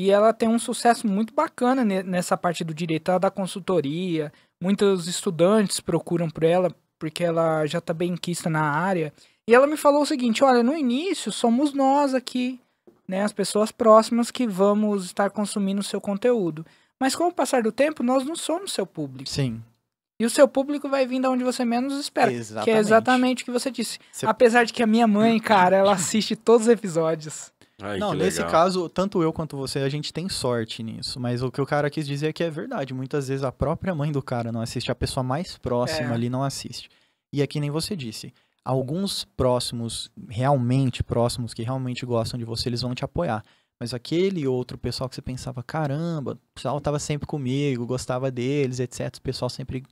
E 0.00 0.10
ela 0.10 0.32
tem 0.32 0.48
um 0.48 0.58
sucesso 0.58 1.06
muito 1.08 1.34
bacana 1.34 1.84
ne- 1.84 2.02
nessa 2.04 2.36
parte 2.36 2.62
do 2.62 2.72
direito. 2.72 3.10
Ela 3.10 3.18
dá 3.18 3.30
consultoria, 3.30 4.32
muitos 4.62 5.08
estudantes 5.08 5.80
procuram 5.80 6.30
por 6.30 6.44
ela, 6.44 6.70
porque 6.98 7.24
ela 7.24 7.66
já 7.66 7.80
tá 7.80 7.92
bem 7.92 8.16
quista 8.16 8.48
na 8.48 8.62
área. 8.62 9.12
E 9.48 9.54
ela 9.54 9.66
me 9.66 9.76
falou 9.76 10.02
o 10.02 10.06
seguinte, 10.06 10.44
olha, 10.44 10.62
no 10.62 10.76
início 10.76 11.32
somos 11.32 11.72
nós 11.72 12.14
aqui, 12.14 12.60
né, 13.08 13.22
as 13.24 13.32
pessoas 13.32 13.72
próximas 13.72 14.30
que 14.30 14.46
vamos 14.46 15.06
estar 15.06 15.30
consumindo 15.30 15.80
o 15.80 15.84
seu 15.84 16.00
conteúdo. 16.00 16.64
Mas 17.00 17.16
com 17.16 17.24
o 17.28 17.32
passar 17.32 17.62
do 17.62 17.72
tempo, 17.72 18.02
nós 18.02 18.24
não 18.24 18.36
somos 18.36 18.72
seu 18.72 18.86
público. 18.86 19.28
Sim. 19.30 19.60
E 20.20 20.26
o 20.26 20.30
seu 20.30 20.46
público 20.48 20.88
vai 20.88 21.06
vir 21.06 21.20
da 21.20 21.30
onde 21.30 21.42
você 21.44 21.64
menos 21.64 21.98
espera. 21.98 22.28
Que 22.30 22.36
é 22.36 22.38
Exatamente. 22.38 22.78
exatamente 22.78 23.42
o 23.42 23.46
que 23.46 23.52
você 23.52 23.70
disse. 23.70 23.98
Você- 24.12 24.26
Apesar 24.26 24.64
de 24.64 24.72
que 24.72 24.82
a 24.82 24.86
minha 24.86 25.06
mãe, 25.06 25.38
cara, 25.40 25.76
ela 25.76 25.92
assiste 25.92 26.34
todos 26.36 26.66
os 26.66 26.72
episódios. 26.72 27.52
Ai, 27.80 27.98
não, 27.98 28.12
nesse 28.14 28.38
legal. 28.38 28.50
caso, 28.52 28.88
tanto 28.88 29.22
eu 29.22 29.32
quanto 29.32 29.56
você, 29.56 29.80
a 29.80 29.88
gente 29.88 30.12
tem 30.12 30.28
sorte 30.28 30.82
nisso. 30.82 31.18
Mas 31.20 31.42
o 31.42 31.50
que 31.50 31.60
o 31.60 31.66
cara 31.66 31.88
quis 31.90 32.06
dizer 32.06 32.28
é 32.28 32.32
que 32.32 32.42
é 32.42 32.50
verdade. 32.50 32.92
Muitas 32.94 33.28
vezes 33.28 33.44
a 33.44 33.52
própria 33.52 33.94
mãe 33.94 34.10
do 34.12 34.22
cara 34.22 34.50
não 34.52 34.60
assiste, 34.60 34.90
a 34.90 34.94
pessoa 34.94 35.22
mais 35.24 35.56
próxima 35.58 36.10
É. 36.10 36.14
ali 36.14 36.28
não 36.30 36.42
assiste. 36.42 36.88
E 37.32 37.42
é 37.42 37.46
que 37.46 37.60
nem 37.60 37.70
você 37.70 37.94
disse. 37.94 38.32
Alguns 38.64 39.24
próximos, 39.24 40.10
realmente 40.28 41.02
próximos, 41.02 41.54
que 41.54 41.62
realmente 41.62 42.04
gostam 42.04 42.38
de 42.38 42.44
você, 42.44 42.68
eles 42.68 42.82
vão 42.82 42.94
te 42.94 43.04
apoiar. 43.04 43.42
Mas 43.80 43.94
aquele 43.94 44.46
outro 44.46 44.76
pessoal 44.76 45.08
que 45.08 45.14
você 45.14 45.22
pensava, 45.22 45.62
caramba, 45.62 46.32
o 46.32 46.38
pessoal 46.54 46.80
tava 46.80 46.98
sempre 46.98 47.26
comigo, 47.26 47.86
gostava 47.86 48.30
deles, 48.30 48.80
etc. 48.80 49.14
O 49.16 49.22
pessoal 49.22 49.48
sempre, 49.48 49.84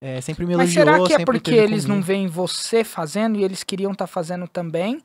é, 0.00 0.20
sempre 0.20 0.44
me 0.44 0.54
Mas 0.54 0.76
elogiou, 0.76 1.06
será 1.06 1.06
que 1.16 1.22
é 1.22 1.24
porque 1.24 1.50
eles 1.52 1.84
não 1.86 1.96
comigo. 1.96 2.06
veem 2.06 2.26
você 2.28 2.84
fazendo 2.84 3.38
e 3.38 3.42
eles 3.44 3.64
queriam 3.64 3.92
estar 3.92 4.06
fazendo 4.06 4.46
também? 4.46 5.00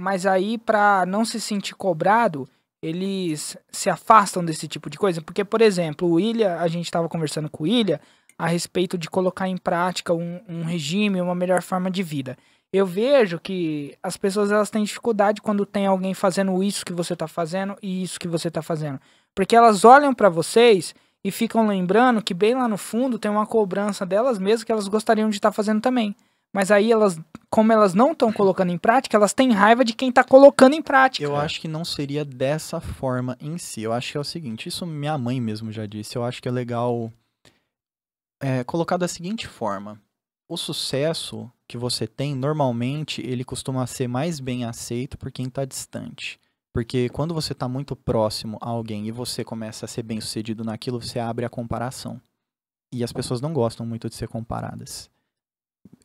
Mas 0.00 0.26
aí, 0.26 0.58
pra 0.58 1.04
não 1.06 1.24
se 1.24 1.40
sentir 1.40 1.74
cobrado, 1.74 2.48
eles 2.82 3.56
se 3.70 3.90
afastam 3.90 4.44
desse 4.44 4.68
tipo 4.68 4.88
de 4.88 4.96
coisa. 4.96 5.20
Porque, 5.20 5.44
por 5.44 5.60
exemplo, 5.60 6.08
o 6.08 6.20
Ilha, 6.20 6.60
a 6.60 6.68
gente 6.68 6.84
estava 6.84 7.08
conversando 7.08 7.50
com 7.50 7.64
o 7.64 7.66
Ilha 7.66 8.00
a 8.38 8.46
respeito 8.46 8.96
de 8.96 9.10
colocar 9.10 9.48
em 9.48 9.56
prática 9.56 10.14
um, 10.14 10.40
um 10.48 10.62
regime, 10.62 11.20
uma 11.20 11.34
melhor 11.34 11.62
forma 11.62 11.90
de 11.90 12.02
vida. 12.02 12.36
Eu 12.72 12.86
vejo 12.86 13.40
que 13.40 13.96
as 14.02 14.16
pessoas 14.16 14.52
elas 14.52 14.70
têm 14.70 14.84
dificuldade 14.84 15.42
quando 15.42 15.66
tem 15.66 15.86
alguém 15.86 16.14
fazendo 16.14 16.62
isso 16.62 16.84
que 16.84 16.92
você 16.92 17.14
está 17.14 17.26
fazendo 17.26 17.76
e 17.82 18.02
isso 18.02 18.20
que 18.20 18.28
você 18.28 18.48
está 18.48 18.62
fazendo. 18.62 19.00
Porque 19.34 19.56
elas 19.56 19.84
olham 19.84 20.14
para 20.14 20.28
vocês 20.28 20.94
e 21.24 21.32
ficam 21.32 21.66
lembrando 21.66 22.22
que 22.22 22.34
bem 22.34 22.54
lá 22.54 22.68
no 22.68 22.76
fundo 22.76 23.18
tem 23.18 23.30
uma 23.30 23.46
cobrança 23.46 24.06
delas 24.06 24.38
mesmas 24.38 24.64
que 24.64 24.70
elas 24.70 24.86
gostariam 24.86 25.30
de 25.30 25.36
estar 25.36 25.48
tá 25.48 25.52
fazendo 25.52 25.80
também. 25.80 26.14
Mas 26.58 26.72
aí 26.72 26.90
elas, 26.90 27.16
como 27.48 27.72
elas 27.72 27.94
não 27.94 28.10
estão 28.10 28.32
colocando 28.32 28.72
em 28.72 28.78
prática, 28.78 29.16
elas 29.16 29.32
têm 29.32 29.52
raiva 29.52 29.84
de 29.84 29.92
quem 29.92 30.08
está 30.08 30.24
colocando 30.24 30.74
em 30.74 30.82
prática. 30.82 31.24
Eu 31.24 31.36
acho 31.36 31.60
que 31.60 31.68
não 31.68 31.84
seria 31.84 32.24
dessa 32.24 32.80
forma 32.80 33.38
em 33.40 33.56
si. 33.56 33.82
Eu 33.82 33.92
acho 33.92 34.10
que 34.10 34.18
é 34.18 34.20
o 34.20 34.24
seguinte, 34.24 34.68
isso 34.68 34.84
minha 34.84 35.16
mãe 35.16 35.40
mesmo 35.40 35.70
já 35.70 35.86
disse. 35.86 36.16
Eu 36.16 36.24
acho 36.24 36.42
que 36.42 36.48
é 36.48 36.50
legal 36.50 37.12
é, 38.42 38.64
colocar 38.64 38.96
da 38.96 39.06
seguinte 39.06 39.46
forma: 39.46 40.00
o 40.48 40.56
sucesso 40.56 41.48
que 41.68 41.78
você 41.78 42.08
tem, 42.08 42.34
normalmente, 42.34 43.24
ele 43.24 43.44
costuma 43.44 43.86
ser 43.86 44.08
mais 44.08 44.40
bem 44.40 44.64
aceito 44.64 45.16
por 45.16 45.30
quem 45.30 45.46
está 45.46 45.64
distante. 45.64 46.40
Porque 46.72 47.08
quando 47.08 47.32
você 47.32 47.52
está 47.52 47.68
muito 47.68 47.94
próximo 47.94 48.58
a 48.60 48.68
alguém 48.68 49.06
e 49.06 49.12
você 49.12 49.44
começa 49.44 49.84
a 49.84 49.88
ser 49.88 50.02
bem 50.02 50.20
sucedido 50.20 50.64
naquilo, 50.64 51.00
você 51.00 51.20
abre 51.20 51.44
a 51.44 51.48
comparação. 51.48 52.20
E 52.92 53.04
as 53.04 53.12
pessoas 53.12 53.40
não 53.40 53.52
gostam 53.52 53.86
muito 53.86 54.08
de 54.08 54.16
ser 54.16 54.26
comparadas. 54.26 55.08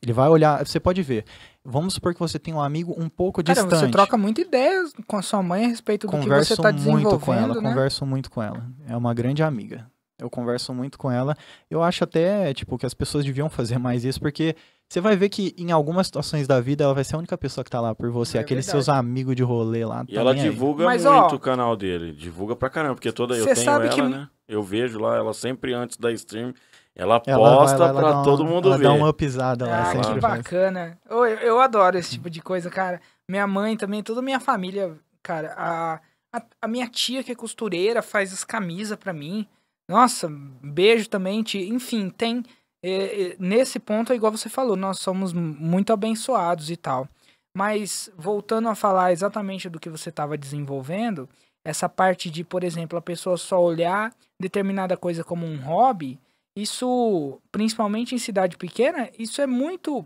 Ele 0.04 0.12
vai 0.12 0.28
olhar, 0.28 0.64
você 0.66 0.78
pode 0.78 1.02
ver. 1.02 1.24
Vamos 1.64 1.94
supor 1.94 2.12
que 2.12 2.20
você 2.20 2.38
tem 2.38 2.52
um 2.52 2.60
amigo 2.60 2.94
um 2.96 3.08
pouco 3.08 3.42
Cara, 3.42 3.62
distante. 3.62 3.80
Você 3.86 3.88
troca 3.90 4.16
muita 4.18 4.42
ideias 4.42 4.92
com 5.06 5.16
a 5.16 5.22
sua 5.22 5.42
mãe 5.42 5.64
a 5.64 5.68
respeito 5.68 6.06
do 6.06 6.10
converso 6.10 6.42
que 6.42 6.46
você 6.48 6.60
está 6.60 6.70
desenvolvendo, 6.70 7.08
muito 7.10 7.24
com 7.24 7.32
ela, 7.34 7.54
né? 7.60 7.68
Converso 7.70 8.06
muito 8.06 8.30
com 8.30 8.42
ela. 8.42 8.66
É 8.86 8.96
uma 8.96 9.14
grande 9.14 9.42
amiga. 9.42 9.86
Eu 10.18 10.28
converso 10.30 10.72
muito 10.74 10.98
com 10.98 11.10
ela. 11.10 11.34
Eu 11.70 11.82
acho 11.82 12.04
até, 12.04 12.52
tipo, 12.54 12.78
que 12.78 12.86
as 12.86 12.94
pessoas 12.94 13.24
deviam 13.24 13.48
fazer 13.50 13.78
mais 13.78 14.04
isso, 14.04 14.20
porque 14.20 14.54
você 14.88 15.00
vai 15.00 15.16
ver 15.16 15.28
que 15.28 15.54
em 15.58 15.72
algumas 15.72 16.06
situações 16.06 16.46
da 16.46 16.60
vida 16.60 16.84
ela 16.84 16.94
vai 16.94 17.02
ser 17.02 17.16
a 17.16 17.18
única 17.18 17.36
pessoa 17.36 17.64
que 17.64 17.70
tá 17.70 17.80
lá 17.80 17.94
por 17.94 18.10
você. 18.10 18.38
É 18.38 18.40
Aqueles 18.42 18.66
verdade. 18.66 18.84
seus 18.84 18.94
amigos 18.96 19.34
de 19.34 19.42
rolê 19.42 19.84
lá. 19.84 20.04
E 20.06 20.14
tá 20.14 20.20
ela 20.20 20.34
divulga 20.34 20.84
Mas, 20.84 21.04
muito 21.04 21.16
ó, 21.16 21.34
o 21.34 21.38
canal 21.38 21.74
dele. 21.76 22.12
Divulga 22.12 22.54
pra 22.54 22.68
caramba, 22.70 22.94
porque 22.94 23.10
toda 23.10 23.34
eu 23.36 23.44
tenho 23.44 23.56
sabe 23.56 23.86
ela, 23.86 23.94
que- 23.94 24.02
né? 24.02 24.28
Eu 24.46 24.62
vejo 24.62 25.00
lá, 25.00 25.16
ela 25.16 25.32
sempre 25.32 25.72
antes 25.72 25.96
da 25.96 26.12
stream, 26.12 26.52
ela, 26.96 27.20
posta 27.20 27.92
uma- 27.92 28.22
todo 28.22 28.44
mundo 28.44 28.68
ela 28.68 28.78
ver. 28.78 28.84
dá 28.84 28.92
uma 28.92 29.12
pisada 29.12 29.66
lá, 29.66 29.90
Ah, 29.90 29.96
que 29.96 30.04
faz. 30.04 30.20
bacana. 30.20 30.98
Eu, 31.08 31.24
eu 31.26 31.60
adoro 31.60 31.98
esse 31.98 32.12
tipo 32.12 32.30
de 32.30 32.40
coisa, 32.40 32.70
cara. 32.70 33.00
Minha 33.28 33.46
mãe 33.46 33.76
também, 33.76 34.02
toda 34.02 34.20
a 34.20 34.22
minha 34.22 34.38
família, 34.38 34.96
cara. 35.22 35.54
A, 35.56 36.00
a, 36.36 36.42
a 36.62 36.68
minha 36.68 36.86
tia, 36.88 37.24
que 37.24 37.32
é 37.32 37.34
costureira, 37.34 38.00
faz 38.02 38.32
as 38.32 38.44
camisas 38.44 38.96
pra 38.96 39.12
mim. 39.12 39.46
Nossa, 39.90 40.28
beijo 40.62 41.08
também. 41.08 41.42
Tia. 41.42 41.66
Enfim, 41.66 42.08
tem. 42.10 42.44
é, 42.82 43.22
é, 43.32 43.36
nesse 43.38 43.78
ponto, 43.80 44.12
é 44.12 44.16
igual 44.16 44.30
você 44.30 44.48
falou, 44.48 44.76
nós 44.76 44.98
somos 45.00 45.32
muito 45.32 45.92
abençoados 45.92 46.70
e 46.70 46.76
tal. 46.76 47.08
Mas, 47.56 48.10
voltando 48.16 48.68
a 48.68 48.74
falar 48.74 49.10
exatamente 49.12 49.68
do 49.68 49.80
que 49.80 49.88
você 49.88 50.10
estava 50.10 50.36
desenvolvendo, 50.36 51.28
essa 51.64 51.88
parte 51.88 52.30
de, 52.30 52.44
por 52.44 52.62
exemplo, 52.64 52.98
a 52.98 53.02
pessoa 53.02 53.36
só 53.36 53.62
olhar 53.62 54.12
determinada 54.40 54.96
coisa 54.96 55.22
como 55.24 55.46
um 55.46 55.56
hobby, 55.56 56.18
isso, 56.56 57.40
principalmente 57.50 58.14
em 58.14 58.18
cidade 58.18 58.56
pequena, 58.56 59.10
isso 59.18 59.40
é 59.40 59.46
muito. 59.46 60.04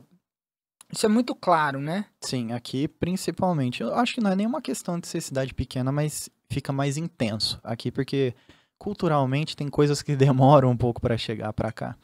Isso 0.91 1.05
é 1.05 1.09
muito 1.09 1.35
claro, 1.35 1.81
né? 1.81 2.07
Sim, 2.23 2.53
aqui 2.53 2.89
principalmente. 2.89 3.83
Eu 3.83 3.95
acho 3.95 4.15
que 4.15 4.20
não 4.23 4.31
é 4.33 4.37
nenhuma 4.37 4.62
questão 4.62 4.99
de 4.99 5.07
ser 5.07 5.20
cidade 5.20 5.53
pequena, 5.53 5.93
mas 5.93 6.31
fica 6.51 6.73
mais 6.73 6.97
intenso 6.97 7.61
aqui, 7.62 7.91
porque 7.93 8.35
culturalmente 8.79 9.55
tem 9.55 9.69
coisas 9.69 10.01
que 10.01 10.16
demoram 10.16 10.70
um 10.70 10.77
pouco 10.77 11.01
pra 11.01 11.19
chegar 11.19 11.53
pra 11.53 11.70
cá. 11.70 11.95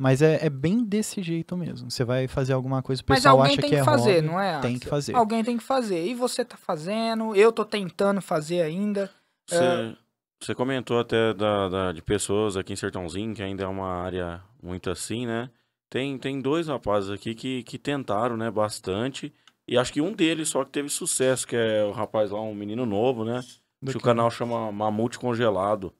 Mas 0.00 0.20
é, 0.20 0.44
é 0.44 0.50
bem 0.50 0.82
desse 0.84 1.22
jeito 1.22 1.56
mesmo. 1.56 1.88
Você 1.88 2.02
vai 2.02 2.26
fazer 2.26 2.52
alguma 2.52 2.82
coisa, 2.82 3.00
o 3.00 3.04
pessoal 3.04 3.38
alguém 3.38 3.52
acha 3.52 3.60
tem 3.60 3.70
que 3.70 3.76
que, 3.76 3.80
é 3.80 3.84
fazer, 3.84 4.14
hobby, 4.16 4.26
não 4.26 4.40
é? 4.40 4.60
Tem 4.60 4.78
que 4.78 4.88
fazer. 4.88 5.14
Alguém 5.14 5.44
tem 5.44 5.56
que 5.56 5.62
fazer. 5.62 6.04
E 6.04 6.14
você 6.14 6.44
tá 6.44 6.56
fazendo, 6.56 7.36
eu 7.36 7.52
tô 7.52 7.64
tentando 7.64 8.20
fazer 8.20 8.62
ainda. 8.62 9.08
Você, 9.48 9.62
É. 9.62 9.96
você 10.44 10.54
comentou 10.54 10.98
até 10.98 11.32
da, 11.34 11.68
da- 11.68 11.92
de 11.92 12.02
pessoas 12.02 12.56
aqui 12.56 12.72
em 12.72 12.76
Sertãozinho, 12.76 13.34
que 13.34 13.42
ainda 13.42 13.64
é 13.64 13.66
uma 13.66 13.88
área 13.88 14.42
muito 14.62 14.90
assim, 14.90 15.26
né? 15.26 15.50
Tem, 15.90 16.18
tem 16.18 16.40
dois 16.40 16.66
rapazes 16.68 17.10
aqui 17.10 17.34
que, 17.34 17.62
que 17.62 17.78
tentaram, 17.78 18.36
né, 18.36 18.50
bastante. 18.50 19.32
E 19.66 19.78
acho 19.78 19.92
que 19.92 20.00
um 20.00 20.12
deles 20.12 20.48
só 20.48 20.64
que 20.64 20.70
teve 20.70 20.88
sucesso, 20.88 21.46
que 21.46 21.56
é 21.56 21.84
o 21.84 21.92
rapaz 21.92 22.30
lá, 22.30 22.40
um 22.40 22.54
menino 22.54 22.84
novo, 22.84 23.24
né? 23.24 23.40
Que 23.86 23.96
o 23.96 24.00
canal 24.00 24.30
chama 24.30 24.70
Mamute 24.72 25.18
Congelado. 25.18 25.92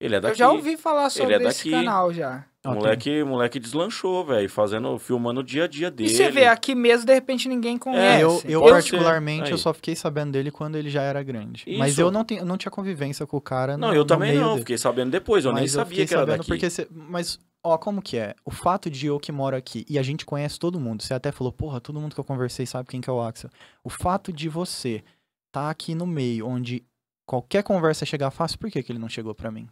Ele 0.00 0.16
é 0.16 0.20
daqui. 0.20 0.34
Eu 0.34 0.38
já 0.38 0.50
ouvi 0.52 0.76
falar 0.76 1.10
sobre 1.10 1.34
é 1.34 1.42
esse 1.48 1.70
canal 1.70 2.12
já. 2.12 2.44
Ó, 2.64 2.70
tem- 2.70 2.80
Moleque, 2.80 3.24
moleque 3.24 3.58
deslanchou, 3.58 4.24
velho, 4.24 4.48
fazendo, 4.48 4.96
filmando 4.98 5.40
o 5.40 5.42
dia 5.42 5.64
a 5.64 5.66
dia 5.66 5.90
dele. 5.90 6.10
E 6.10 6.14
você 6.14 6.30
vê, 6.30 6.46
aqui 6.46 6.74
mesmo, 6.76 7.04
de 7.06 7.12
repente, 7.12 7.48
ninguém 7.48 7.76
conhece. 7.76 8.20
É, 8.20 8.22
eu, 8.22 8.40
eu 8.44 8.62
particularmente, 8.62 9.50
eu 9.50 9.58
só 9.58 9.74
fiquei 9.74 9.96
sabendo 9.96 10.30
dele 10.32 10.50
quando 10.50 10.76
ele 10.76 10.88
já 10.88 11.02
era 11.02 11.22
grande. 11.24 11.64
Mas 11.76 11.92
Isso. 11.92 12.00
eu 12.02 12.10
não, 12.12 12.24
tenho, 12.24 12.44
não 12.44 12.56
tinha 12.56 12.70
convivência 12.70 13.26
com 13.26 13.36
o 13.36 13.40
cara 13.40 13.76
Não, 13.76 13.88
no- 13.88 13.94
eu 13.94 14.00
no 14.02 14.06
também 14.06 14.30
meio 14.30 14.40
não, 14.42 14.48
dele. 14.50 14.60
fiquei 14.60 14.78
sabendo 14.78 15.10
depois, 15.10 15.44
eu 15.44 15.52
nem 15.52 15.62
Mas 15.64 15.72
sabia 15.72 15.88
fiquei 15.88 16.06
que 16.06 16.14
era 16.14 16.24
daqui. 16.24 16.46
porque 16.46 16.70
cê- 16.70 16.86
mas 16.92 17.40
ó, 17.64 17.76
como 17.76 18.00
que 18.00 18.16
é? 18.16 18.34
O 18.44 18.50
fato 18.52 18.88
de 18.88 19.06
eu 19.06 19.18
que 19.18 19.32
moro 19.32 19.56
aqui 19.56 19.84
e 19.88 19.98
a 19.98 20.02
gente 20.04 20.24
conhece 20.24 20.56
todo 20.58 20.78
mundo. 20.78 21.02
Você 21.02 21.14
até 21.14 21.32
falou, 21.32 21.52
porra, 21.52 21.80
todo 21.80 21.98
mundo 22.00 22.14
que 22.14 22.20
eu 22.20 22.24
conversei 22.24 22.64
sabe 22.64 22.88
quem 22.88 23.00
que 23.00 23.10
é 23.10 23.12
o 23.12 23.20
Axel. 23.20 23.50
O 23.82 23.90
fato 23.90 24.32
de 24.32 24.48
você 24.48 25.02
tá 25.50 25.68
aqui 25.68 25.96
no 25.96 26.06
meio 26.06 26.46
onde 26.46 26.84
qualquer 27.26 27.64
conversa 27.64 28.06
chegar 28.06 28.30
fácil, 28.30 28.56
por 28.58 28.70
que, 28.70 28.82
que 28.84 28.92
ele 28.92 28.98
não 29.00 29.08
chegou 29.08 29.34
pra 29.34 29.50
mim? 29.50 29.68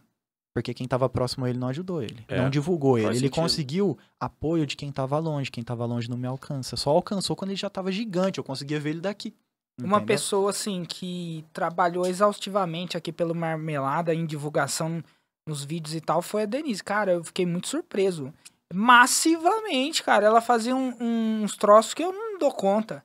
Porque 0.53 0.73
quem 0.73 0.85
tava 0.87 1.07
próximo 1.07 1.45
a 1.45 1.49
ele 1.49 1.57
não 1.57 1.69
ajudou 1.69 2.01
ele, 2.03 2.25
É, 2.27 2.37
não 2.41 2.49
divulgou 2.49 2.97
ele. 2.97 3.07
faz 3.07 3.17
Ele 3.17 3.27
sentido. 3.27 3.41
conseguiu 3.41 3.97
apoio 4.19 4.65
de 4.67 4.75
quem 4.75 4.91
tava 4.91 5.17
longe, 5.17 5.49
quem 5.49 5.63
tava 5.63 5.85
longe 5.85 6.09
não 6.09 6.17
me 6.17 6.27
alcança. 6.27 6.75
Só 6.75 6.89
alcançou 6.89 7.35
quando 7.35 7.51
ele 7.51 7.57
já 7.59 7.69
tava 7.69 7.91
gigante, 7.91 8.37
eu 8.37 8.43
conseguia 8.43 8.79
ver 8.79 8.89
ele 8.91 8.99
daqui. 9.01 9.33
Uma 9.79 9.97
entendeu? 9.97 10.05
pessoa, 10.07 10.49
assim, 10.49 10.83
que 10.83 11.45
trabalhou 11.53 12.05
exaustivamente 12.05 12.97
aqui 12.97 13.11
pelo 13.13 13.33
Marmelada 13.33 14.13
em 14.13 14.25
divulgação 14.25 15.01
nos 15.47 15.63
vídeos 15.63 15.95
e 15.95 16.01
tal, 16.01 16.21
foi 16.21 16.43
a 16.43 16.45
Denise. 16.45 16.83
Cara, 16.83 17.13
eu 17.13 17.23
fiquei 17.23 17.45
muito 17.45 17.67
surpreso. 17.67 18.31
Massivamente, 18.73 20.03
cara. 20.03 20.25
Ela 20.25 20.41
fazia 20.41 20.75
um- 20.75 21.43
uns 21.43 21.55
troços 21.55 21.93
que 21.93 22.03
eu 22.03 22.11
não 22.13 22.37
dou 22.37 22.51
conta. 22.51 23.03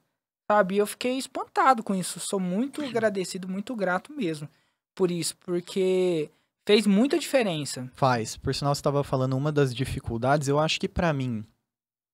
Sabe? 0.50 0.76
Eu 0.76 0.86
fiquei 0.86 1.16
espantado 1.16 1.82
com 1.82 1.94
isso. 1.94 2.20
Sou 2.20 2.38
muito 2.38 2.82
agradecido, 2.84 3.48
muito 3.48 3.74
grato 3.74 4.12
mesmo 4.12 4.48
por 4.94 5.10
isso. 5.10 5.36
Porque 5.38 6.30
fez 6.66 6.86
muita 6.86 7.18
diferença. 7.18 7.88
Faz. 7.94 8.36
Por 8.36 8.54
sinal, 8.54 8.74
você 8.74 8.82
tava 8.82 9.02
falando 9.04 9.36
uma 9.36 9.52
das 9.52 9.74
dificuldades, 9.74 10.48
eu 10.48 10.58
acho 10.58 10.78
que 10.80 10.88
pra 10.88 11.12
mim, 11.12 11.44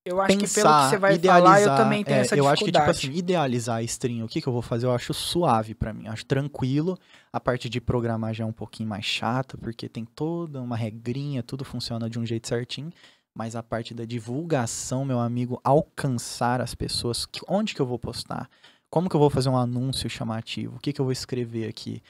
Eu 0.04 0.20
acho 0.20 0.36
que 0.36 0.38
pelo 0.40 0.48
que 0.48 0.54
pensar, 0.54 0.90
você 0.90 0.98
vai 0.98 1.14
idealizar, 1.14 1.54
falar, 1.54 1.60
eu 1.60 1.76
também 1.76 2.04
tenho 2.04 2.18
é, 2.18 2.20
essa 2.22 2.36
eu 2.36 2.46
acho 2.48 2.64
que 2.64 2.70
tipo 2.72 2.78
dificuldade. 2.84 3.06
assim, 3.08 3.16
idealizar 3.18 3.76
a 3.78 3.82
stream, 3.84 4.24
o 4.24 4.28
que 4.28 4.40
que 4.42 4.46
eu 4.48 4.52
vou 4.52 4.60
fazer, 4.62 4.86
eu 4.86 4.92
acho 4.92 5.14
suave 5.14 5.74
pra 5.74 5.92
mim, 5.92 6.06
acho 6.08 6.26
tranquilo. 6.26 6.98
A 7.32 7.40
parte 7.40 7.68
de 7.68 7.80
programar 7.80 8.34
já 8.34 8.44
é 8.44 8.46
um 8.46 8.52
pouquinho 8.52 8.88
mais 8.88 9.04
chata, 9.04 9.56
porque 9.56 9.88
tem 9.88 10.04
toda 10.04 10.60
uma 10.60 10.76
regrinha, 10.76 11.42
tudo 11.42 11.64
funciona 11.64 12.10
de 12.10 12.18
um 12.18 12.26
jeito 12.26 12.46
certinho. 12.48 12.92
Mas 13.34 13.56
a 13.56 13.62
parte 13.62 13.94
da 13.94 14.04
divulgação, 14.04 15.06
meu 15.06 15.18
amigo, 15.18 15.58
alcançar 15.64 16.60
as 16.60 16.74
pessoas, 16.74 17.24
que- 17.24 17.40
onde 17.48 17.74
que 17.74 17.80
eu 17.80 17.86
vou 17.86 17.98
postar? 17.98 18.50
Como 18.90 19.08
que 19.08 19.16
eu 19.16 19.20
vou 19.20 19.30
fazer 19.30 19.48
um 19.48 19.56
anúncio 19.56 20.10
chamativo? 20.10 20.76
O 20.76 20.78
que 20.78 20.92
que 20.92 21.00
eu 21.00 21.04
vou 21.06 21.12
escrever 21.12 21.66
aqui? 21.66 22.02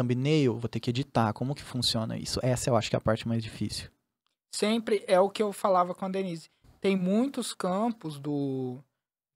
Thumbnail, 0.00 0.58
vou 0.58 0.68
ter 0.68 0.80
que 0.80 0.90
editar. 0.90 1.32
Como 1.32 1.54
que 1.54 1.62
funciona 1.62 2.16
isso? 2.16 2.40
Essa 2.42 2.70
eu 2.70 2.76
acho 2.76 2.88
que 2.88 2.96
é 2.96 2.98
a 2.98 3.00
parte 3.00 3.28
mais 3.28 3.42
difícil. 3.42 3.90
Sempre 4.54 5.04
é 5.06 5.20
o 5.20 5.30
que 5.30 5.42
eu 5.42 5.52
falava 5.52 5.94
com 5.94 6.04
a 6.04 6.08
Denise. 6.08 6.50
Tem 6.80 6.96
muitos 6.96 7.52
campos 7.54 8.18
do 8.18 8.78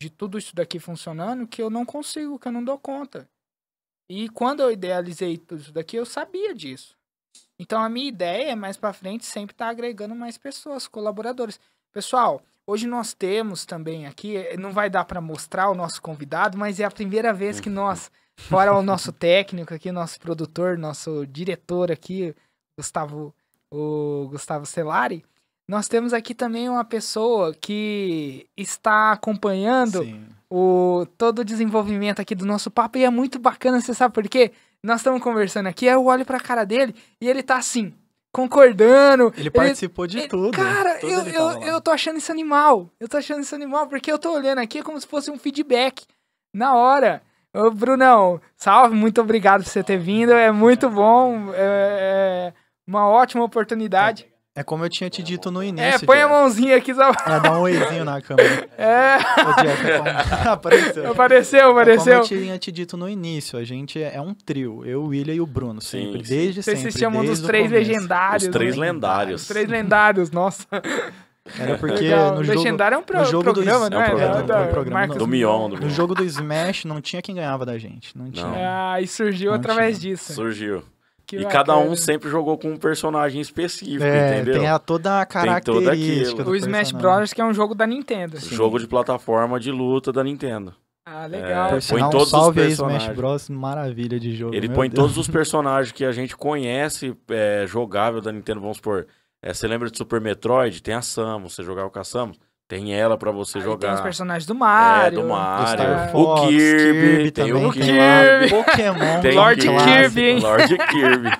de 0.01 0.11
tudo 0.11 0.37
isso 0.37 0.55
daqui 0.55 0.79
funcionando 0.79 1.47
que 1.47 1.63
eu 1.63 1.71
não 1.71 1.85
consigo, 1.85 2.39
que 2.39 2.49
eu 2.49 2.53
não 2.53 2.65
dou 2.65 2.79
conta. 2.79 3.29
E 4.09 4.29
quando 4.29 4.61
eu 4.61 4.71
idealizei 4.71 5.39
tudo 5.39 5.63
isso 5.63 5.73
daqui, 5.73 5.97
eu 5.97 6.05
sabia 6.05 6.55
disso. 6.55 6.97
Então 7.59 7.83
a 7.83 7.89
minha 7.89 8.09
ideia 8.09 8.53
é 8.53 8.55
mais 8.55 8.77
para 8.77 8.93
frente 8.93 9.25
sempre 9.25 9.55
estar 9.55 9.69
agregando 9.69 10.15
mais 10.15 10.37
pessoas, 10.37 10.87
colaboradores. 10.87 11.59
Pessoal, 11.93 12.43
hoje 12.67 12.87
nós 12.87 13.15
temos 13.15 13.65
também 13.65 14.07
aqui, 14.07 14.37
não 14.59 14.73
vai 14.73 14.91
dar 14.91 15.05
para 15.05 15.21
mostrar 15.21 15.71
o 15.71 15.75
nosso 15.75 16.03
convidado, 16.03 16.59
mas 16.59 16.81
é 16.81 16.85
a 16.85 16.91
primeira 16.91 17.33
vez 17.33 17.61
que 17.61 17.71
nós, 17.71 18.11
fora 18.39 18.75
o 18.75 18.83
nosso 18.83 19.13
técnico 19.13 19.73
aqui, 19.75 19.91
nosso 19.93 20.19
produtor, 20.21 20.77
nosso 20.79 21.27
diretor 21.27 21.91
aqui, 21.91 22.35
Gustavo, 22.79 23.35
o 23.73 24.29
Gustavo 24.31 24.67
Celari, 24.67 25.25
nós 25.69 25.89
temos 25.89 26.13
aqui 26.13 26.35
também 26.35 26.69
uma 26.69 26.85
pessoa 26.85 27.55
que 27.55 28.47
está 28.57 29.13
acompanhando 29.13 30.03
Sim. 30.05 30.27
o 30.51 31.07
todo 31.17 31.39
o 31.39 31.45
desenvolvimento 31.45 32.21
aqui 32.21 32.35
do 32.35 32.45
nosso 32.45 32.71
papo 32.71 32.99
e 32.99 33.05
é 33.05 33.11
muito 33.11 33.39
bacana, 33.39 33.81
você 33.81 33.95
sabe 33.95 34.13
por 34.13 34.29
quê? 34.29 34.53
Nós 34.83 35.01
estamos 35.01 35.23
conversando 35.23 35.67
aqui, 35.67 35.87
eu 35.87 36.05
olho 36.05 36.27
pra 36.27 36.39
cara 36.39 36.65
dele 36.65 36.95
e 37.19 37.27
ele 37.27 37.43
tá 37.43 37.57
assim, 37.57 37.95
concordando. 38.31 39.33
Ele 39.39 39.51
participou 39.51 40.07
de 40.07 40.19
ele- 40.19 40.29
tudo. 40.29 40.51
Cara, 40.51 40.99
tudo 40.99 41.11
eu, 41.13 41.21
ele 41.21 41.37
eu, 41.37 41.63
eu 41.63 41.81
tô 41.81 41.91
achando 41.91 42.19
isso 42.19 42.31
animal. 42.31 42.91
Eu 43.01 43.09
tô 43.09 43.17
achando 43.17 43.41
isso 43.41 43.55
animal 43.55 43.87
porque 43.87 44.13
eu 44.13 44.19
tô 44.19 44.33
olhando 44.35 44.59
aqui 44.59 44.83
como 44.83 45.01
se 45.01 45.07
fosse 45.07 45.31
um 45.31 45.39
feedback 45.39 46.05
na 46.55 46.75
hora. 46.75 47.23
Ô, 47.55 47.71
Brunão, 47.71 48.41
salve, 48.57 48.95
muito 48.97 49.21
obrigado 49.21 49.63
por 49.63 49.69
você 49.71 49.83
ter 49.83 49.97
vindo. 49.99 50.33
É 50.33 50.51
muito 50.51 50.91
bom. 50.91 51.51
É, 51.55 52.53
é 52.53 52.53
uma 52.87 53.09
ótima 53.09 53.45
oportunidade. 53.45 54.27
É 54.57 54.63
como 54.63 54.85
eu 54.85 54.89
tinha 54.89 55.11
te 55.11 55.21
dito 55.21 55.51
no 55.51 55.61
É, 55.63 55.67
início. 55.67 56.07
põe 56.07 56.21
a 56.23 56.29
mãozinha 56.29 56.77
aqui. 56.77 56.95
Só... 56.95 57.11
É, 57.11 57.41
dá 57.41 57.59
um 57.59 57.63
oizinho 57.63 58.05
na 58.05 58.21
câmera. 58.21 58.69
É, 58.79 59.19
Jeff, 59.63 59.91
é 59.91 59.99
como- 59.99 60.11
apareceu. 60.51 61.11
apareceu, 61.11 61.59
É 61.59 61.63
Como 61.63 61.73
apareceu. 61.81 62.13
eu 62.19 62.23
tinha 62.23 62.59
te 62.59 62.71
dito 62.71 62.97
no 62.97 63.09
início, 63.09 63.59
a 63.59 63.65
gente 63.65 64.01
é 64.01 64.21
um 64.21 64.33
trio. 64.33 64.85
Eu, 64.85 65.03
o 65.03 65.07
William 65.09 65.35
e 65.35 65.41
o 65.41 65.47
Bruno, 65.47 65.81
Sim, 65.81 66.07
sempre. 66.13 66.25
sim. 66.25 66.35
Desde 66.37 66.63
Vocês 66.63 66.79
sempre. 66.79 66.93
se 66.93 66.99
chamam 67.01 67.25
dos 67.25 67.41
três 67.41 67.69
legendários. 67.71 68.45
Os 68.45 68.49
três 68.51 68.77
né? 68.77 68.87
lendários. 68.93 69.43
Os 69.43 69.49
três 69.49 69.69
lendários, 69.69 70.31
nossa. 70.31 70.67
Era 71.59 71.77
porque 71.79 72.01
Legal. 72.05 72.35
no 72.37 72.45
jogo, 72.45 72.59
Legendário 72.59 72.95
é 72.95 72.99
um, 72.99 73.03
pro- 73.03 73.19
no 73.19 73.25
jogo 73.27 73.45
do 73.45 73.53
programa, 73.55 73.85
Is- 73.85 73.91
né? 73.91 73.97
é 73.97 74.01
um 74.01 74.07
programa, 74.07 74.43
Da- 74.43 74.59
é 74.59 74.63
um 74.63 74.71
programa 74.71 74.99
Marcos 75.01 75.17
Do 75.19 75.27
Mion, 75.27 75.69
do 75.71 75.75
no 75.77 75.81
Mion. 75.83 75.91
jogo 75.91 76.15
do 76.15 76.25
Smash 76.25 76.85
não 76.85 77.01
tinha 77.01 77.21
quem 77.21 77.35
ganhava 77.35 77.67
da 77.67 77.77
gente. 77.79 78.17
Não 78.17 78.31
tinha. 78.31 78.47
Não. 78.47 78.55
Ah, 78.95 79.01
e 79.01 79.07
surgiu 79.07 79.51
Não 79.51 79.59
através 79.59 79.99
tinha. 79.99 80.15
disso. 80.15 80.33
Surgiu. 80.33 80.83
Que 81.27 81.37
e 81.37 81.39
bacana. 81.45 81.65
cada 81.65 81.79
um 81.79 81.97
sempre 81.97 82.29
jogou 82.29 82.59
com 82.59 82.69
um 82.69 82.77
personagem 82.77 83.41
específico, 83.41 84.05
É, 84.05 84.37
entendeu? 84.37 84.59
tem 84.59 84.69
a, 84.69 84.79
toda 84.79 85.21
a 85.23 85.27
característica 85.27 86.45
do 86.45 86.51
O 86.51 86.55
Smash 86.57 86.93
personagem. 86.93 87.19
Bros. 87.19 87.33
que 87.33 87.41
é 87.41 87.45
um 87.45 87.55
jogo 87.55 87.75
da 87.75 87.87
Nintendo. 87.87 88.39
Jogo 88.39 88.79
de 88.79 88.87
plataforma 88.87 89.59
de 89.59 89.71
luta 89.71 90.13
da 90.13 90.23
Nintendo. 90.23 90.75
Ah, 91.07 91.27
legal. 91.27 91.77
É, 91.77 91.79
põe 91.89 92.03
um 92.03 92.11
todos 92.11 92.27
os 92.27 92.31
salve 92.31 92.61
aí, 92.61 92.67
personagens. 92.69 93.03
Smash 93.05 93.17
Bros. 93.17 93.49
Maravilha 93.51 94.19
de 94.21 94.35
jogo. 94.37 94.55
Ele 94.55 94.69
meu 94.69 94.75
põe 94.77 94.89
Deus. 94.89 95.01
todos 95.01 95.19
os 95.19 95.27
personagens 95.29 95.93
que 95.93 96.05
a 96.05 96.13
gente 96.13 96.37
conhece 96.37 97.15
é, 97.31 97.65
jogável 97.67 98.21
da 98.21 98.31
Nintendo, 98.33 98.61
vamos 98.61 98.77
supor. 98.79 99.07
É, 99.45 99.55
você 99.55 99.67
lembra 99.69 99.91
de 99.91 99.97
Super 99.99 100.21
Metroid? 100.21 100.83
Tem 100.83 100.95
a 100.95 101.03
Samus, 101.03 101.55
você 101.55 101.63
jogava 101.63 101.91
com 101.91 101.99
a 101.99 102.05
Samus? 102.05 102.39
Tem 102.67 102.95
ela 102.95 103.19
pra 103.19 103.31
você 103.31 103.59
Aí 103.59 103.63
tem 103.65 103.71
jogar. 103.73 103.95
os 103.95 104.01
personagens 104.01 104.47
do 104.47 104.55
Mario. 104.55 105.19
É, 105.19 105.23
do 105.23 105.29
Mario. 105.29 105.69
Star 105.69 106.09
o 106.09 106.09
Fox, 106.13 106.49
Kirby, 106.49 107.31
tem 107.31 107.47
também, 107.49 107.67
o 107.67 107.73
tem 107.73 107.83
Kirby. 107.83 108.51
Pokémon, 108.65 109.21
Tem 109.21 109.35
Lord 109.37 109.69
o 109.69 109.77
Kirby, 109.85 110.23
hein? 110.23 110.41
Lord 110.41 110.79
Kirby. 110.79 111.31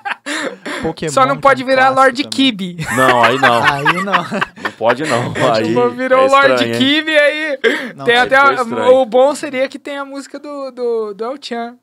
Pokémon, 0.83 1.13
Só 1.13 1.25
não 1.27 1.39
pode 1.39 1.63
é 1.63 1.65
um 1.65 1.69
virar 1.69 1.89
Lord 1.89 2.23
também. 2.25 2.31
Kibi. 2.31 2.77
Não, 2.95 3.25
aí 3.25 3.39
não. 3.39 3.63
Aí 3.65 4.05
não. 4.05 4.13
Não 4.63 4.71
pode 4.77 5.03
não. 5.05 5.33
Aí 5.55 5.65
Tipo, 5.69 5.89
virou 5.91 6.19
é 6.21 6.27
o 6.27 6.31
Lord? 6.31 6.73
Kibi 6.79 7.17
aí. 7.17 7.59
Não, 7.97 8.05
tem 8.05 8.17
aí 8.17 8.21
até 8.21 8.37
a- 8.37 8.63
o 8.91 9.07
bom 9.07 9.35
seria 9.35 9.67
que 9.67 9.79
tem 9.79 9.97
a 9.97 10.05
música 10.05 10.39
do 10.39 10.71
do, 10.71 11.15
do 11.15 11.25
El 11.25 11.37
Chan. 11.41 11.77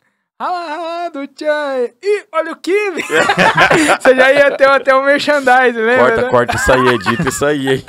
Ah, 0.44 1.08
do 1.14 1.20
Chan. 1.38 1.92
Ih, 2.02 2.26
olha 2.32 2.52
o 2.54 2.56
Kibi. 2.56 3.04
Você 4.02 4.16
já 4.16 4.34
ia 4.34 4.58
ter 4.58 4.68
até 4.68 4.96
o 4.96 5.06
merchandise, 5.06 5.78
lembra? 5.80 5.98
Corta, 6.00 6.22
né? 6.24 6.30
corta 6.30 6.56
isso 6.56 6.72
aí, 6.72 6.88
edita 6.88 7.30
isso 7.30 7.46
aí, 7.46 7.68
hein? 7.76 7.84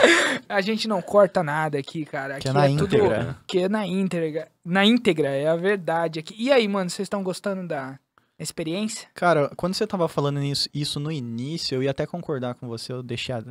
A 0.47 0.61
gente 0.61 0.87
não 0.87 1.01
corta 1.01 1.43
nada 1.43 1.79
aqui, 1.79 2.05
cara. 2.05 2.35
Aqui 2.35 2.43
Que 2.43 2.49
é 2.51 2.53
na 2.53 2.66
tudo 2.69 2.95
íntegra. 2.95 3.37
que 3.47 3.59
é 3.61 3.69
na 3.70 3.87
íntegra. 3.87 4.49
Na 4.62 4.85
íntegra, 4.85 5.29
é 5.29 5.49
a 5.49 5.57
verdade 5.57 6.19
aqui. 6.20 6.35
E 6.37 6.53
aí, 6.53 6.69
mano, 6.69 6.91
vocês 6.91 7.07
estão 7.07 7.23
gostando 7.23 7.66
da 7.66 7.99
experiência? 8.39 9.09
Cara, 9.15 9.51
quando 9.57 9.73
você 9.73 9.87
tava 9.87 10.07
falando 10.07 10.39
nisso, 10.39 10.69
isso 10.74 11.01
no 11.01 11.11
início, 11.11 11.77
eu 11.77 11.83
ia 11.83 11.91
até 11.91 12.05
concordar 12.05 12.55
com 12.55 12.69
você, 12.69 12.93
eu 12.93 13.03
deixei 13.03 13.35
a, 13.35 13.43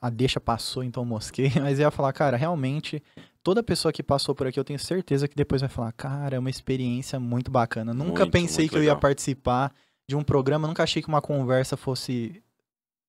a 0.00 0.10
deixa 0.10 0.40
passou, 0.40 0.82
então 0.82 1.04
mosquei, 1.04 1.52
mas 1.62 1.78
eu 1.78 1.84
ia 1.84 1.90
falar, 1.92 2.12
cara, 2.12 2.36
realmente, 2.36 3.00
toda 3.42 3.62
pessoa 3.62 3.92
que 3.92 4.02
passou 4.02 4.34
por 4.34 4.46
aqui, 4.46 4.58
eu 4.58 4.64
tenho 4.64 4.78
certeza 4.78 5.26
que 5.28 5.34
depois 5.36 5.60
vai 5.60 5.70
falar, 5.70 5.92
cara, 5.92 6.36
é 6.36 6.38
uma 6.38 6.50
experiência 6.50 7.18
muito 7.20 7.50
bacana. 7.50 7.92
Nunca 7.92 8.20
Muito, 8.22 8.30
pensei 8.32 8.64
muito 8.64 8.70
que 8.72 8.76
eu 8.78 8.82
ia 8.82 8.90
legal. 8.90 9.00
participar 9.00 9.72
de 10.08 10.16
um 10.16 10.22
programa, 10.22 10.66
nunca 10.68 10.82
achei 10.82 11.02
que 11.02 11.08
uma 11.08 11.22
conversa 11.22 11.76
fosse 11.76 12.42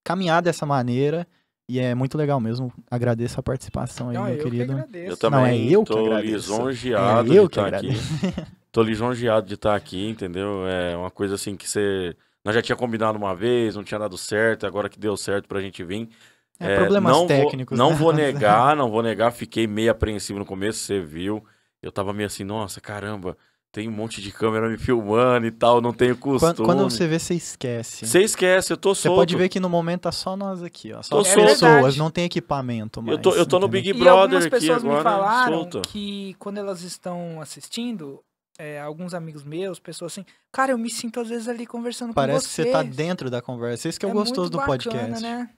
caminhar 0.04 0.42
dessa 0.42 0.66
maneira, 0.66 1.28
e 1.68 1.80
é 1.80 1.96
muito 1.96 2.18
legal 2.18 2.40
mesmo. 2.40 2.72
Agradeço 2.92 3.40
a 3.40 3.44
participação 3.44 4.10
aí, 4.10 4.16
Não, 4.16 4.26
meu 4.26 4.36
eu 4.36 4.44
querido. 4.44 4.66
que 4.66 4.72
agradeço. 4.74 5.12
Eu 5.12 5.18
também 5.18 5.40
Não, 5.40 5.48
é 5.48 5.76
eu 5.76 5.84
que 5.84 5.92
tô 5.94 6.00
agradeço. 6.00 6.34
lisonjeado 6.52 7.34
É 7.34 7.38
eu 7.38 7.44
de 7.48 7.50
que 7.50 7.60
estar 7.60 7.74
aqui. 7.76 7.90
Tô 8.74 8.82
lisonjeado 8.82 9.46
de 9.48 9.54
estar 9.54 9.76
aqui, 9.76 10.10
entendeu? 10.10 10.68
É 10.68 10.98
uma 10.98 11.12
coisa 11.12 11.36
assim 11.36 11.56
que 11.56 11.70
você... 11.70 12.16
Nós 12.44 12.56
já 12.56 12.62
tinha 12.62 12.76
combinado 12.76 13.18
uma 13.20 13.36
vez, 13.36 13.76
não 13.76 13.84
tinha 13.84 14.00
dado 14.00 14.18
certo, 14.18 14.66
agora 14.66 14.90
que 14.90 15.00
deu 15.00 15.16
certo 15.16 15.48
pra 15.48 15.62
gente 15.62 15.84
vir. 15.84 16.10
É, 16.60 16.74
É, 16.74 16.78
problemas 16.78 17.12
não 17.12 17.28
técnicos. 17.28 17.78
Vou, 17.78 17.86
não 17.88 17.94
né? 17.94 18.00
vou 18.00 18.14
negar, 18.14 18.76
não 18.76 18.90
vou 18.90 19.02
negar. 19.04 19.32
Fiquei 19.32 19.68
meio 19.68 19.92
apreensivo 19.92 20.40
no 20.40 20.46
começo, 20.46 20.80
você 20.80 21.00
viu. 21.00 21.44
Eu 21.82 21.92
tava 21.92 22.14
meio 22.14 22.28
assim, 22.28 22.44
nossa, 22.44 22.80
caramba, 22.80 23.36
tem 23.72 23.90
um 23.90 23.92
monte 23.92 24.22
de 24.22 24.32
câmera 24.32 24.70
me 24.70 24.78
filmando 24.78 25.46
e 25.48 25.52
tal, 25.52 25.82
não 25.82 25.92
tenho 25.92 26.16
costume. 26.16 26.54
Quando, 26.54 26.64
quando 26.66 26.84
você 26.90 27.08
vê, 27.08 27.18
você 27.20 27.34
esquece. 27.34 28.06
Você 28.06 28.22
esquece, 28.22 28.72
eu 28.72 28.78
tô 28.78 28.94
Você 28.96 29.02
solto. 29.08 29.18
pode 29.18 29.36
ver 29.36 29.50
que 29.50 29.60
no 29.60 29.68
momento 29.68 30.02
tá 30.02 30.12
só 30.12 30.38
nós 30.38 30.62
aqui, 30.64 30.94
ó. 30.94 31.02
Só 31.02 31.18
Tô 31.18 31.24
pessoas, 31.24 31.60
verdade. 31.60 31.98
não 31.98 32.10
tem 32.12 32.24
equipamento 32.26 33.02
mais. 33.02 33.18
Eu 33.18 33.22
tô, 33.22 33.32
eu 33.36 33.46
tô 33.46 33.60
no? 33.60 33.68
Big 33.68 33.90
E 33.90 33.94
Brother 33.94 34.14
algumas 34.22 34.46
aqui 34.46 34.52
pessoas 34.52 34.78
agora, 34.84 34.98
me 34.98 35.04
falaram 35.04 35.54
solto. 35.64 35.82
que 35.82 36.36
quando 36.40 36.60
elas 36.60 36.84
estão 36.84 37.42
assistindo, 37.42 38.24
é, 38.60 38.80
alguns 38.80 39.14
amigos 39.14 39.44
meus, 39.44 39.80
pessoas 39.80 40.14
assim, 40.14 40.26
cara, 40.52 40.72
eu 40.72 40.78
me 40.78 40.90
sinto 40.90 41.20
às 41.20 41.28
vezes 41.30 41.48
ali 41.50 41.66
conversando 41.66 42.14
Parece 42.14 42.46
com 42.46 42.50
que 42.50 42.56
você. 42.56 42.64
você 42.64 42.72
tá 42.72 42.84
dentro 42.84 43.30
da 43.30 43.42
conversa. 43.42 43.90
Isso 43.90 44.00
que 44.00 44.06
é, 44.06 44.10
o 44.10 44.14
gostoso 44.14 44.42
muito 44.44 44.52
do 44.52 44.58
bacana, 44.60 44.78
podcast. 44.78 45.22
né? 45.24 45.50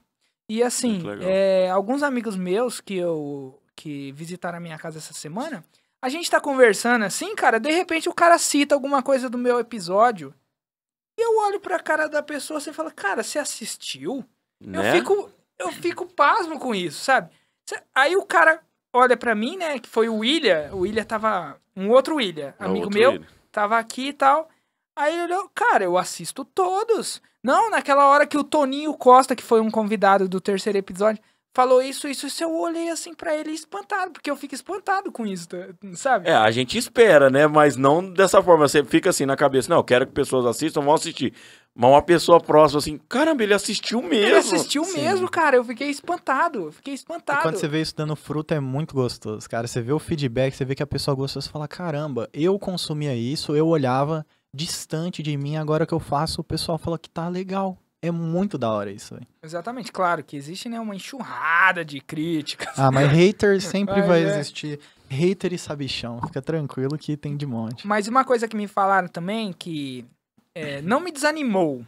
E 0.48 0.62
assim, 0.62 1.02
é, 1.22 1.68
alguns 1.70 2.02
amigos 2.02 2.36
meus 2.36 2.80
que 2.80 2.96
eu 2.96 3.60
que 3.74 4.10
visitaram 4.12 4.56
a 4.58 4.60
minha 4.60 4.78
casa 4.78 4.98
essa 4.98 5.12
semana, 5.12 5.62
a 6.00 6.08
gente 6.08 6.30
tá 6.30 6.40
conversando 6.40 7.04
assim, 7.04 7.34
cara, 7.34 7.58
de 7.60 7.70
repente 7.70 8.08
o 8.08 8.14
cara 8.14 8.38
cita 8.38 8.74
alguma 8.74 9.02
coisa 9.02 9.28
do 9.28 9.36
meu 9.36 9.58
episódio. 9.60 10.32
E 11.18 11.22
eu 11.22 11.38
olho 11.40 11.60
pra 11.60 11.78
cara 11.78 12.08
da 12.08 12.22
pessoa 12.22 12.58
assim 12.58 12.70
e 12.70 12.74
falo, 12.74 12.90
cara, 12.92 13.22
você 13.22 13.38
assistiu? 13.38 14.24
Né? 14.60 14.78
Eu 14.78 14.92
fico, 14.98 15.30
eu 15.58 15.72
fico 15.72 16.06
pasmo 16.06 16.58
com 16.58 16.74
isso, 16.74 17.04
sabe? 17.04 17.30
Aí 17.94 18.16
o 18.16 18.24
cara 18.24 18.60
olha 18.92 19.16
pra 19.16 19.34
mim, 19.34 19.56
né, 19.56 19.78
que 19.78 19.88
foi 19.88 20.08
o 20.08 20.18
William, 20.18 20.70
o 20.72 20.78
William 20.80 21.04
tava, 21.04 21.60
um 21.76 21.90
outro 21.90 22.16
William, 22.16 22.54
É 22.58 22.64
amigo 22.64 22.84
outro 22.86 22.98
meu, 22.98 23.12
ele. 23.12 23.26
tava 23.52 23.76
aqui 23.78 24.08
e 24.08 24.12
tal. 24.12 24.48
Aí 24.96 25.12
ele 25.14 25.24
olhou, 25.34 25.50
cara, 25.54 25.84
eu 25.84 25.98
assisto 25.98 26.44
todos. 26.44 27.20
Não, 27.44 27.70
naquela 27.70 28.06
hora 28.08 28.26
que 28.26 28.38
o 28.38 28.42
Toninho 28.44 28.94
Costa, 28.94 29.36
que 29.36 29.42
foi 29.42 29.60
um 29.60 29.70
convidado 29.70 30.28
do 30.28 30.40
terceiro 30.40 30.78
episódio, 30.78 31.22
falou 31.54 31.80
isso, 31.80 32.08
isso, 32.08 32.26
isso, 32.26 32.42
eu 32.42 32.54
olhei 32.54 32.90
assim 32.90 33.14
pra 33.14 33.34
ele 33.36 33.50
espantado, 33.50 34.10
porque 34.10 34.30
eu 34.30 34.36
fico 34.36 34.54
espantado 34.54 35.10
com 35.12 35.26
isso, 35.26 35.48
tá- 35.48 35.68
sabe? 35.94 36.28
É, 36.28 36.34
a 36.34 36.50
gente 36.50 36.76
espera, 36.76 37.30
né? 37.30 37.46
Mas 37.46 37.76
não 37.76 38.02
dessa 38.12 38.42
forma. 38.42 38.66
Você 38.68 38.84
fica 38.84 39.10
assim 39.10 39.24
na 39.26 39.36
cabeça, 39.36 39.68
não, 39.70 39.76
eu 39.78 39.84
quero 39.84 40.06
que 40.06 40.12
pessoas 40.12 40.44
assistam, 40.44 40.80
vão 40.82 40.94
assistir. 40.94 41.32
Mas 41.74 41.90
uma 41.90 42.00
pessoa 42.02 42.40
próxima, 42.40 42.78
assim, 42.78 42.98
caramba, 43.08 43.42
ele 43.42 43.52
assistiu 43.54 44.00
mesmo. 44.02 44.14
Ele 44.26 44.36
assistiu 44.36 44.82
Sim. 44.84 45.02
mesmo, 45.02 45.30
cara, 45.30 45.56
eu 45.56 45.64
fiquei 45.64 45.88
espantado, 45.90 46.64
eu 46.64 46.72
fiquei 46.72 46.94
E 46.94 46.96
espantado. 46.96 47.42
quando 47.42 47.56
você 47.56 47.68
vê 47.68 47.82
isso 47.82 47.94
dando 47.94 48.16
fruto, 48.16 48.54
é 48.54 48.60
muito 48.60 48.94
gostoso, 48.94 49.48
cara. 49.48 49.66
Você 49.66 49.80
vê 49.82 49.92
o 49.92 49.98
feedback, 49.98 50.54
você 50.54 50.64
vê 50.64 50.74
que 50.74 50.82
a 50.82 50.86
pessoa 50.86 51.14
gostou, 51.14 51.40
você 51.42 51.50
fala, 51.50 51.68
caramba, 51.68 52.28
eu 52.32 52.58
consumia 52.58 53.14
isso, 53.14 53.54
eu 53.54 53.66
olhava 53.66 54.24
distante 54.56 55.22
de 55.22 55.36
mim, 55.36 55.56
agora 55.56 55.86
que 55.86 55.92
eu 55.92 56.00
faço, 56.00 56.40
o 56.40 56.44
pessoal 56.44 56.78
fala 56.78 56.98
que 56.98 57.10
tá 57.10 57.28
legal. 57.28 57.78
É 58.00 58.10
muito 58.10 58.56
da 58.56 58.70
hora 58.70 58.90
isso, 58.90 59.14
velho. 59.14 59.26
Exatamente, 59.42 59.90
claro 59.90 60.22
que 60.22 60.36
existe, 60.36 60.68
né, 60.68 60.78
uma 60.80 60.94
enxurrada 60.94 61.84
de 61.84 62.00
críticas. 62.00 62.78
Ah, 62.78 62.90
mas 62.90 63.08
hater 63.12 63.60
sempre 63.60 64.00
vai 64.02 64.24
é. 64.24 64.28
existir. 64.28 64.80
Hater 65.08 65.52
e 65.52 65.58
sabichão. 65.58 66.20
Fica 66.22 66.42
tranquilo 66.42 66.98
que 66.98 67.16
tem 67.16 67.36
de 67.36 67.46
monte. 67.46 67.86
Mas 67.86 68.08
uma 68.08 68.24
coisa 68.24 68.48
que 68.48 68.56
me 68.56 68.66
falaram 68.66 69.08
também 69.08 69.52
que 69.52 70.04
é, 70.54 70.80
não 70.82 71.00
me 71.00 71.12
desanimou, 71.12 71.86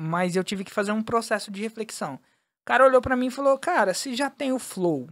mas 0.00 0.36
eu 0.36 0.44
tive 0.44 0.64
que 0.64 0.70
fazer 0.70 0.92
um 0.92 1.02
processo 1.02 1.50
de 1.50 1.62
reflexão. 1.62 2.14
O 2.14 2.64
cara 2.64 2.86
olhou 2.86 3.00
pra 3.00 3.16
mim 3.16 3.26
e 3.26 3.30
falou: 3.30 3.58
Cara, 3.58 3.92
se 3.94 4.14
já 4.14 4.30
tem 4.30 4.52
o 4.52 4.58
Flow, 4.58 5.08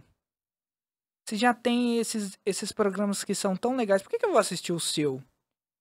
se 1.27 1.35
já 1.35 1.53
tem 1.53 1.97
esses, 1.97 2.37
esses 2.45 2.71
programas 2.71 3.23
que 3.23 3.35
são 3.35 3.55
tão 3.55 3.75
legais, 3.75 4.01
por 4.01 4.09
que, 4.09 4.19
que 4.19 4.25
eu 4.25 4.31
vou 4.31 4.39
assistir 4.39 4.73
o 4.73 4.79
seu? 4.79 5.21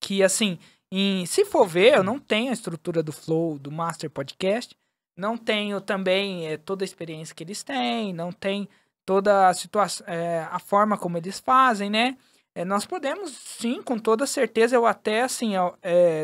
Que 0.00 0.22
assim, 0.22 0.58
em- 0.90 1.26
se 1.26 1.44
for 1.44 1.66
ver, 1.66 1.94
eu 1.96 2.02
não 2.02 2.18
tenho 2.18 2.50
a 2.50 2.54
estrutura 2.54 3.02
do 3.02 3.12
Flow, 3.12 3.58
do 3.58 3.70
Master 3.70 4.10
Podcast, 4.10 4.76
não 5.16 5.36
tenho 5.36 5.80
também 5.80 6.48
é, 6.48 6.56
toda 6.56 6.82
a 6.82 6.86
experiência 6.86 7.34
que 7.34 7.44
eles 7.44 7.62
têm, 7.62 8.12
não 8.12 8.32
tem 8.32 8.68
toda 9.04 9.48
a 9.48 9.54
situação, 9.54 10.06
é, 10.06 10.46
a 10.50 10.58
forma 10.58 10.96
como 10.96 11.16
eles 11.18 11.38
fazem, 11.38 11.90
né? 11.90 12.16
É, 12.54 12.64
nós 12.64 12.84
podemos, 12.86 13.30
sim, 13.30 13.82
com 13.82 13.98
toda 13.98 14.26
certeza, 14.26 14.74
eu 14.74 14.86
até, 14.86 15.22
assim, 15.22 15.54
eu, 15.54 15.76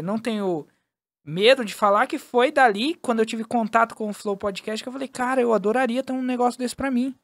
não 0.03 0.19
tenho 0.19 0.67
medo 1.25 1.65
de 1.65 1.75
falar 1.75 2.07
que 2.07 2.19
foi 2.19 2.51
dali, 2.53 2.95
quando 2.95 3.19
eu 3.21 3.27
tive 3.27 3.45
contato 3.45 3.95
com 3.95 4.09
o 4.09 4.13
Flow 4.15 4.37
Podcast, 4.37 4.83
que 4.83 4.89
eu 4.89 4.93
falei, 4.93 5.09
cara, 5.09 5.41
eu 5.41 5.53
adoraria 5.53 6.03
ter 6.03 6.13
um 6.13 6.23
negócio 6.23 6.59
desse 6.59 6.75
pra 6.75 6.91
mim, 6.91 7.15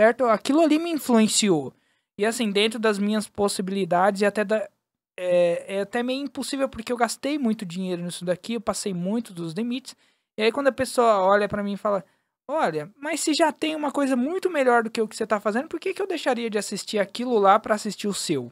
certo? 0.00 0.24
Aquilo 0.26 0.60
ali 0.60 0.78
me 0.78 0.90
influenciou. 0.90 1.72
E, 2.16 2.24
assim, 2.26 2.50
dentro 2.50 2.78
das 2.78 2.98
minhas 2.98 3.26
possibilidades 3.28 4.20
e 4.20 4.26
até 4.26 4.44
da... 4.44 4.68
É, 5.18 5.76
é 5.76 5.80
até 5.80 6.02
meio 6.02 6.22
impossível, 6.22 6.68
porque 6.68 6.92
eu 6.92 6.96
gastei 6.96 7.38
muito 7.38 7.66
dinheiro 7.66 8.02
nisso 8.02 8.24
daqui, 8.24 8.54
eu 8.54 8.60
passei 8.60 8.94
muito 8.94 9.32
dos 9.32 9.52
limites. 9.52 9.94
E 10.38 10.42
aí, 10.42 10.52
quando 10.52 10.68
a 10.68 10.72
pessoa 10.72 11.22
olha 11.22 11.48
pra 11.48 11.62
mim 11.62 11.74
e 11.74 11.76
fala, 11.76 12.04
olha, 12.48 12.90
mas 12.96 13.20
se 13.20 13.34
já 13.34 13.52
tem 13.52 13.76
uma 13.76 13.92
coisa 13.92 14.16
muito 14.16 14.48
melhor 14.50 14.82
do 14.82 14.90
que 14.90 15.00
o 15.00 15.08
que 15.08 15.16
você 15.16 15.26
tá 15.26 15.38
fazendo, 15.38 15.68
por 15.68 15.78
que, 15.78 15.92
que 15.92 16.00
eu 16.00 16.06
deixaria 16.06 16.48
de 16.48 16.58
assistir 16.58 16.98
aquilo 16.98 17.38
lá 17.38 17.58
pra 17.58 17.74
assistir 17.74 18.08
o 18.08 18.14
seu? 18.14 18.50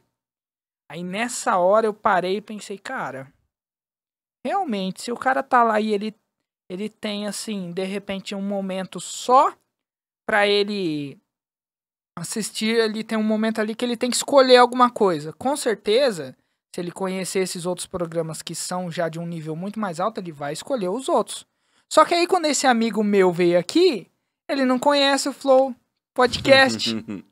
Aí 0.91 1.03
nessa 1.03 1.57
hora 1.57 1.87
eu 1.87 1.95
parei 1.95 2.37
e 2.37 2.43
pensei, 2.43 2.79
cara, 2.79 3.33
realmente, 4.45 5.03
se 5.03 5.13
o 5.13 5.17
cara 5.17 5.43
tá 5.43 5.63
lá 5.63 5.81
e 5.81 5.93
ele, 5.93 6.15
ele 6.69 6.89
tem, 6.89 7.27
assim, 7.27 7.73
de 7.73 7.85
repente 7.85 8.35
um 8.35 8.43
momento 8.43 9.01
só 9.01 9.55
pra 10.27 10.47
ele 10.47 11.19
assistir, 12.19 12.77
ele 12.77 13.03
tem 13.03 13.17
um 13.17 13.23
momento 13.23 13.61
ali 13.61 13.75
que 13.75 13.85
ele 13.85 13.97
tem 13.97 14.11
que 14.11 14.17
escolher 14.17 14.57
alguma 14.57 14.91
coisa. 14.91 15.33
Com 15.33 15.57
certeza, 15.57 16.37
Se 16.75 16.81
ele 16.81 16.93
conhecer 16.93 17.41
esses 17.41 17.67
outros 17.67 17.87
programas 17.87 18.43
que 18.43 18.55
são 18.55 18.91
já 18.91 19.09
de 19.09 19.19
um 19.19 19.27
nível 19.27 19.57
muito 19.57 19.81
mais 19.81 19.99
alto, 19.99 20.21
ele 20.21 20.33
vai 20.33 20.53
escolher 20.53 20.89
os 20.89 21.09
outros. 21.09 21.47
Só 21.93 22.05
que 22.05 22.15
aí, 22.15 22.27
quando 22.27 22.45
esse 22.45 22.67
amigo 22.67 23.03
meu 23.03 23.33
veio 23.33 23.59
aqui, 23.59 24.07
ele 24.49 24.65
não 24.65 24.79
conhece 24.79 25.29
o 25.29 25.33
Flow 25.33 25.75
Podcast. 26.15 26.95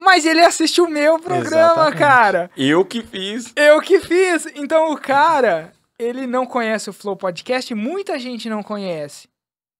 mas 0.00 0.24
ele 0.24 0.40
assiste 0.40 0.80
o 0.80 0.88
meu 0.88 1.18
programa, 1.18 1.72
Exatamente. 1.72 1.98
cara. 1.98 2.50
Eu 2.56 2.84
que 2.84 3.02
fiz. 3.02 3.52
Eu 3.56 3.80
que 3.80 3.98
fiz. 3.98 4.46
Então 4.54 4.92
o 4.92 4.98
cara, 4.98 5.72
ele 5.98 6.26
não 6.26 6.46
conhece 6.46 6.88
o 6.88 6.92
Flow 6.92 7.16
Podcast, 7.16 7.74
muita 7.74 8.18
gente 8.18 8.48
não 8.48 8.62
conhece, 8.62 9.28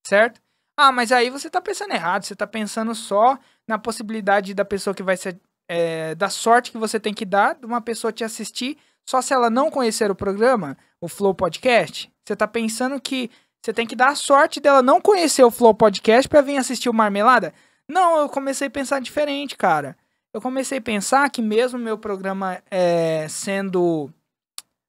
certo? 0.06 0.40
Ah, 0.76 0.92
mas 0.92 1.12
aí 1.12 1.30
você 1.30 1.48
tá 1.48 1.60
pensando 1.60 1.94
errado, 1.94 2.24
você 2.24 2.34
tá 2.34 2.46
pensando 2.46 2.94
só 2.94 3.38
na 3.66 3.78
possibilidade 3.78 4.52
da 4.52 4.64
pessoa 4.64 4.94
que 4.94 5.02
vai 5.02 5.16
ser. 5.16 5.38
É, 5.68 6.14
da 6.14 6.28
sorte 6.28 6.70
que 6.72 6.78
você 6.78 6.98
tem 6.98 7.14
que 7.14 7.24
dar 7.24 7.54
de 7.54 7.66
uma 7.66 7.80
pessoa 7.80 8.12
te 8.12 8.24
assistir 8.24 8.76
só 9.04 9.22
se 9.22 9.32
ela 9.32 9.48
não 9.48 9.70
conhecer 9.70 10.10
o 10.10 10.14
programa, 10.14 10.76
o 11.00 11.08
Flow 11.08 11.34
Podcast. 11.34 12.10
Você 12.24 12.34
tá 12.34 12.48
pensando 12.48 13.00
que 13.00 13.30
você 13.62 13.72
tem 13.72 13.86
que 13.86 13.96
dar 13.96 14.08
a 14.08 14.14
sorte 14.16 14.60
dela 14.60 14.82
não 14.82 15.00
conhecer 15.00 15.44
o 15.44 15.50
Flow 15.50 15.74
Podcast 15.74 16.28
pra 16.28 16.40
vir 16.40 16.56
assistir 16.56 16.88
o 16.88 16.94
Marmelada? 16.94 17.54
Não, 17.88 18.18
eu 18.18 18.28
comecei 18.28 18.66
a 18.66 18.70
pensar 18.70 19.00
diferente, 19.00 19.56
cara 19.56 19.96
eu 20.36 20.40
comecei 20.40 20.76
a 20.76 20.82
pensar 20.82 21.30
que 21.30 21.40
mesmo 21.40 21.78
meu 21.78 21.96
programa 21.96 22.62
é, 22.70 23.26
sendo 23.26 24.10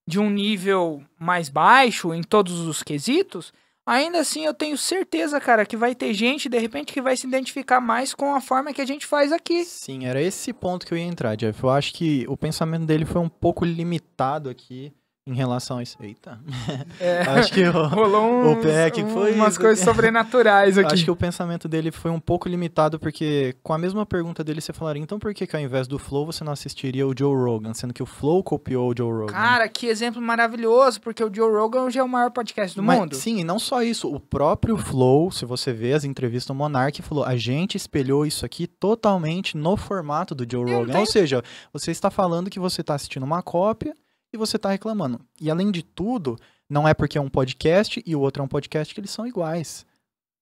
de 0.06 0.20
um 0.20 0.30
nível 0.30 1.02
mais 1.18 1.48
baixo 1.48 2.14
em 2.14 2.22
todos 2.22 2.60
os 2.68 2.84
quesitos, 2.84 3.54
ainda 3.88 4.20
assim 4.20 4.46
eu 4.46 4.54
tenho 4.54 4.78
certeza, 4.78 5.40
cara, 5.40 5.66
que 5.66 5.78
vai 5.78 5.96
ter 5.96 6.14
gente, 6.14 6.50
de 6.50 6.60
repente, 6.60 6.94
que 6.94 7.02
vai 7.02 7.16
se 7.16 7.26
identificar 7.26 7.80
mais 7.80 8.14
com 8.14 8.36
a 8.36 8.42
forma 8.42 8.74
que 8.74 8.82
a 8.82 8.86
gente 8.86 9.06
faz 9.06 9.32
aqui. 9.32 9.64
Sim, 9.64 10.06
era 10.06 10.22
esse 10.22 10.52
ponto 10.52 10.86
que 10.86 10.94
eu 10.94 10.98
ia 10.98 11.06
entrar, 11.06 11.36
Jeff. 11.36 11.64
Eu 11.64 11.70
acho 11.70 11.94
que 11.94 12.26
o 12.28 12.36
pensamento 12.36 12.86
dele 12.86 13.06
foi 13.06 13.22
um 13.22 13.30
pouco 13.30 13.64
limitado 13.64 14.50
aqui 14.50 14.94
em 15.28 15.36
relação 15.36 15.78
a 15.78 15.84
isso. 15.84 15.98
Eita. 16.00 16.40
É, 17.00 17.22
acho 17.40 17.52
que 17.52 17.64
o, 17.64 17.88
rolou 17.88 18.24
o 18.24 18.52
uns, 18.52 18.64
pé 18.64 18.90
que 18.90 19.04
foi 19.04 19.34
umas 19.34 19.58
coisas 19.58 19.84
sobrenaturais 19.84 20.78
aqui. 20.78 20.94
acho 20.94 21.04
que 21.04 21.12
o 21.12 21.16
pensamento 21.16 21.68
dele 21.68 21.92
foi 21.92 22.10
um 22.12 22.20
pouco 22.20 22.48
limitado, 22.48 23.00
porque 23.00 23.56
com 23.62 23.74
a 23.74 23.78
mesma 23.78 24.06
pergunta 24.06 24.44
dele 24.44 24.62
você 24.62 24.74
falaria, 24.74 25.02
então 25.02 25.20
por 25.20 25.34
que, 25.34 25.46
que 25.46 25.56
ao 25.56 25.62
invés 25.62 25.88
do 25.88 26.00
Flow 26.00 26.26
você 26.26 26.44
não 26.44 26.52
assistiria 26.54 27.06
o 27.08 27.14
Joe 27.18 27.36
Rogan, 27.36 27.74
sendo 27.74 27.94
que 27.94 28.02
o 28.02 28.06
Flow 28.06 28.44
copiou 28.44 28.92
o 28.92 28.94
Joe 28.98 29.12
Rogan? 29.12 29.34
Cara, 29.34 29.68
que 29.68 29.88
exemplo 29.88 30.22
maravilhoso, 30.22 31.02
porque 31.02 31.24
o 31.24 31.34
Joe 31.34 31.52
Rogan 31.52 31.84
hoje 31.84 32.00
é 32.00 32.04
o 32.04 32.08
maior 32.08 32.32
podcast 32.32 32.76
do 32.76 32.84
Mas, 32.84 33.00
mundo. 33.00 33.16
Sim, 33.16 33.40
e 33.40 33.44
não 33.44 33.60
só 33.60 33.84
isso. 33.84 34.14
O 34.14 34.20
próprio 34.20 34.78
Flow, 34.78 35.32
se 35.32 35.46
você 35.46 35.74
vê 35.74 35.94
as 35.94 36.04
entrevistas 36.04 36.48
do 36.48 36.56
Monark, 36.56 37.02
falou: 37.02 37.24
a 37.24 37.36
gente 37.36 37.76
espelhou 37.76 38.26
isso 38.26 38.46
aqui 38.46 38.68
totalmente 38.68 39.58
no 39.58 39.78
formato 39.78 40.34
do 40.34 40.46
Joe 40.50 40.72
Rogan. 40.72 41.00
Ou 41.00 41.06
seja, 41.06 41.44
você 41.72 41.92
está 41.92 42.10
falando 42.10 42.50
que 42.50 42.60
você 42.60 42.82
está 42.82 42.96
assistindo 42.96 43.24
uma 43.24 43.42
cópia 43.42 43.94
e 44.34 44.38
você 44.38 44.58
está 44.58 44.70
reclamando. 44.70 45.20
E 45.40 45.50
além 45.50 45.72
de 45.72 45.84
tudo, 45.84 46.38
não 46.70 46.88
é 46.88 46.94
porque 46.94 47.18
é 47.18 47.22
um 47.22 47.30
podcast 47.30 48.02
e 48.06 48.16
o 48.16 48.20
outro 48.20 48.42
é 48.42 48.46
um 48.46 48.48
podcast 48.48 48.94
que 48.94 49.00
eles 49.00 49.12
são 49.12 49.26
iguais. 49.28 49.86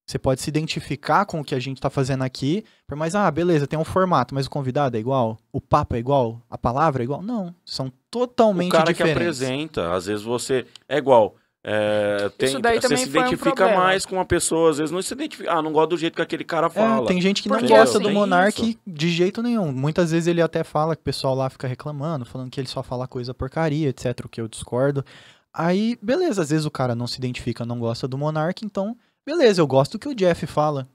Você 0.07 0.19
pode 0.19 0.39
se 0.41 0.49
identificar 0.49 1.25
com 1.25 1.39
o 1.39 1.43
que 1.43 1.55
a 1.55 1.59
gente 1.59 1.77
está 1.77 1.89
fazendo 1.89 2.23
aqui, 2.23 2.63
por 2.87 2.95
mais, 2.95 3.15
ah, 3.15 3.29
beleza, 3.31 3.65
tem 3.65 3.77
um 3.79 3.83
formato, 3.83 4.35
mas 4.35 4.45
o 4.45 4.49
convidado 4.51 4.95
é 4.95 4.99
igual? 4.99 5.39
O 5.51 5.59
papo 5.59 5.95
é 5.95 5.99
igual? 5.99 6.39
A 6.47 6.59
palavra 6.59 7.01
é 7.01 7.05
igual? 7.05 7.23
Não, 7.23 7.53
são 7.65 7.91
totalmente 8.11 8.69
O 8.69 8.71
cara 8.71 8.93
que 8.93 9.03
diferentes. 9.03 9.41
apresenta, 9.41 9.93
às 9.93 10.05
vezes 10.05 10.23
você. 10.23 10.67
É 10.87 10.97
igual. 10.97 11.35
É, 11.67 12.29
tem, 12.37 12.47
Isso 12.49 12.59
daí 12.59 12.75
você 12.75 12.81
também 12.87 12.97
se 13.05 13.09
foi 13.11 13.19
um 13.21 13.25
identifica 13.25 13.55
problema. 13.55 13.81
mais 13.81 14.05
com 14.05 14.15
uma 14.17 14.25
pessoa, 14.25 14.69
às 14.69 14.77
vezes 14.77 14.91
não 14.91 15.01
se 15.01 15.11
identifica. 15.15 15.51
Ah, 15.51 15.61
não 15.63 15.71
gosto 15.73 15.89
do 15.91 15.97
jeito 15.97 16.13
que 16.15 16.21
aquele 16.21 16.43
cara 16.43 16.67
É, 16.67 16.69
fala. 16.69 17.07
tem 17.07 17.19
gente 17.19 17.41
que 17.41 17.49
não 17.49 17.57
Porque 17.57 17.73
gosta 17.73 17.97
assim- 17.97 18.07
do 18.07 18.13
Monark 18.13 18.69
isso. 18.69 18.79
de 18.85 19.09
jeito 19.09 19.41
nenhum. 19.41 19.71
Muitas 19.71 20.11
vezes 20.11 20.27
ele 20.27 20.43
até 20.43 20.63
fala 20.63 20.95
que 20.95 21.01
o 21.01 21.03
pessoal 21.03 21.33
lá 21.33 21.49
fica 21.49 21.67
reclamando, 21.67 22.23
falando 22.23 22.51
que 22.51 22.59
ele 22.59 22.67
só 22.67 22.83
fala 22.83 23.07
coisa 23.07 23.33
porcaria, 23.33 23.89
etc, 23.89 24.25
o 24.25 24.29
que 24.29 24.39
eu 24.39 24.47
discordo. 24.47 25.03
Aí, 25.51 25.97
beleza, 26.01 26.43
às 26.43 26.49
vezes 26.51 26.65
o 26.67 26.71
cara 26.71 26.93
não 26.93 27.07
se 27.07 27.17
identifica, 27.17 27.65
não 27.65 27.79
gosta 27.79 28.07
do 28.07 28.17
Monark, 28.17 28.63
então, 28.63 28.95
beleza, 29.25 29.59
eu 29.59 29.65
gosto 29.65 29.93
do 29.93 29.99
que 29.99 30.07
o 30.09 30.13
Jeff 30.13 30.45
fala. 30.45 30.87